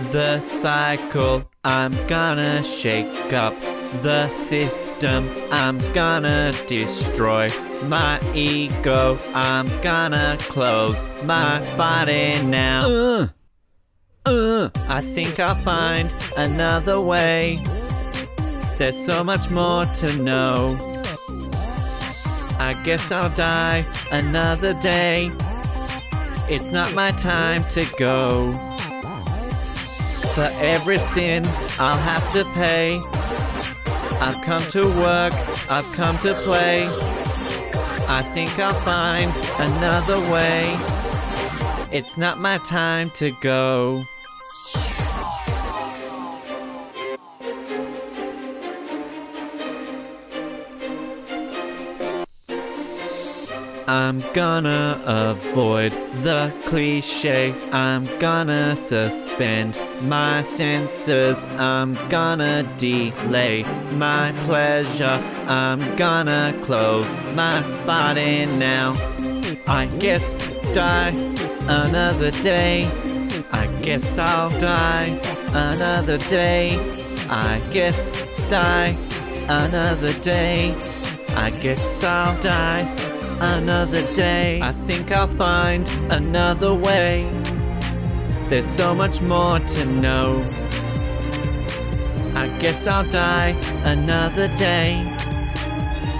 the 0.08 0.40
cycle. 0.40 1.44
I'm 1.64 1.92
gonna 2.06 2.62
shake 2.62 3.34
up 3.34 3.55
the 4.00 4.30
system. 4.30 5.28
I'm 5.50 5.80
gonna 5.92 6.55
destroy 6.66 7.50
my 7.82 8.18
ego. 8.32 9.18
I'm 9.34 9.68
gonna 9.82 10.38
close 10.40 11.06
my 11.22 11.60
body 11.76 12.40
now. 12.44 12.88
Uh, 12.88 13.28
uh, 14.24 14.70
I 14.88 15.02
think 15.02 15.38
I'll 15.38 15.55
find 15.56 16.10
another 16.38 17.02
way. 17.02 17.60
There's 18.78 18.97
so 18.97 19.22
much 19.22 19.50
more 19.50 19.84
to 19.84 20.16
know. 20.16 20.98
I 22.58 22.80
guess 22.84 23.10
I'll 23.10 23.34
die 23.36 23.84
another 24.10 24.74
day. 24.80 25.30
It's 26.48 26.70
not 26.72 26.94
my 26.94 27.10
time 27.12 27.62
to 27.70 27.86
go. 27.98 28.52
For 30.34 30.48
every 30.60 30.98
sin, 30.98 31.44
I'll 31.78 31.98
have 31.98 32.32
to 32.32 32.44
pay. 32.54 33.00
I've 34.20 34.40
come 34.42 34.62
to 34.72 34.86
work, 35.00 35.32
I've 35.70 35.90
come 35.94 36.18
to 36.18 36.34
play. 36.42 36.86
I 38.08 38.22
think 38.22 38.58
I'll 38.58 38.80
find 38.80 39.30
another 39.58 40.18
way. 40.32 40.74
It's 41.92 42.16
not 42.16 42.38
my 42.38 42.58
time 42.58 43.10
to 43.10 43.30
go. 43.40 44.04
I'm 53.89 54.20
gonna 54.34 55.02
avoid 55.07 55.92
the 56.20 56.55
cliche. 56.67 57.55
I'm 57.73 58.05
gonna 58.18 58.76
suspend 58.76 59.78
my 60.02 60.42
senses. 60.42 61.47
I'm 61.57 61.94
gonna 62.10 62.65
delay 62.76 63.62
my 63.92 64.34
pleasure. 64.41 65.18
I'm 65.47 65.97
gonna 65.97 66.55
close 66.62 67.15
my 67.33 67.62
body 67.86 68.44
now. 68.58 68.92
I 69.67 69.86
guess 69.99 70.36
die 70.75 71.12
another 71.62 72.31
day. 72.42 72.91
I 73.52 73.67
guess 73.81 74.18
I'll 74.18 74.50
die 74.58 75.18
another 75.55 76.18
day. 76.28 76.76
I 77.31 77.62
guess 77.73 78.10
die 78.50 78.94
another 79.49 80.12
day. 80.20 80.75
I 81.31 81.49
guess 81.62 82.05
I'll 82.05 82.39
die 82.42 83.08
another 83.41 84.02
day. 84.15 84.60
I 84.62 84.73
think 84.73 85.12
I'll 85.12 85.26
find 85.26 85.89
another 86.10 86.75
way. 86.75 87.31
There's 88.49 88.67
so 88.67 88.94
much 88.94 89.20
more 89.20 89.58
to 89.60 89.84
know. 89.86 90.44
I 92.34 92.49
guess 92.60 92.86
I'll 92.86 93.08
die 93.10 93.50
another 93.84 94.49
day. 94.57 95.02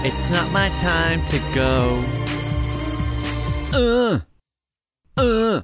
It's 0.01 0.29
not 0.29 0.51
my 0.51 0.69
time 0.77 1.25
to 1.25 1.39
go. 1.53 2.01
Uh. 3.73 4.19
Uh. 5.17 5.61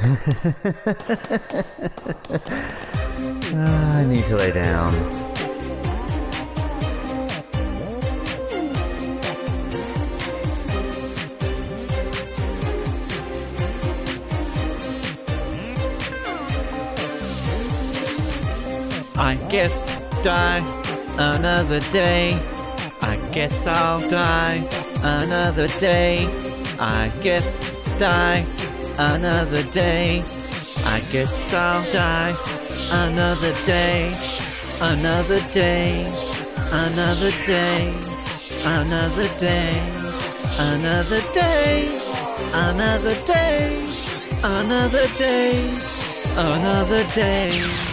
I 3.52 4.04
need 4.06 4.24
to 4.24 4.36
lay 4.36 4.52
down. 4.52 5.29
I 19.20 19.34
guess 19.50 19.84
die 20.22 20.60
another 21.18 21.80
day. 21.92 22.40
I 23.02 23.16
guess 23.32 23.66
I'll 23.66 24.00
die 24.08 24.66
another 25.02 25.68
day. 25.78 26.26
I 26.80 27.12
guess 27.20 27.58
die 27.98 28.46
another 28.98 29.62
day. 29.64 30.24
I 30.84 31.00
guess 31.12 31.52
I'll 31.52 31.84
die 31.92 32.34
another 32.90 33.52
day. 33.66 34.10
Another 34.80 35.40
day. 35.52 36.02
Another 36.72 37.30
day. 37.44 37.92
Another 38.64 39.28
day. 39.38 39.78
Another 40.56 41.20
day. 41.34 41.88
Another 42.54 43.14
day. 43.26 43.84
Another 44.42 45.06
day. 45.18 45.70
Another 46.38 47.04
day. 47.14 47.89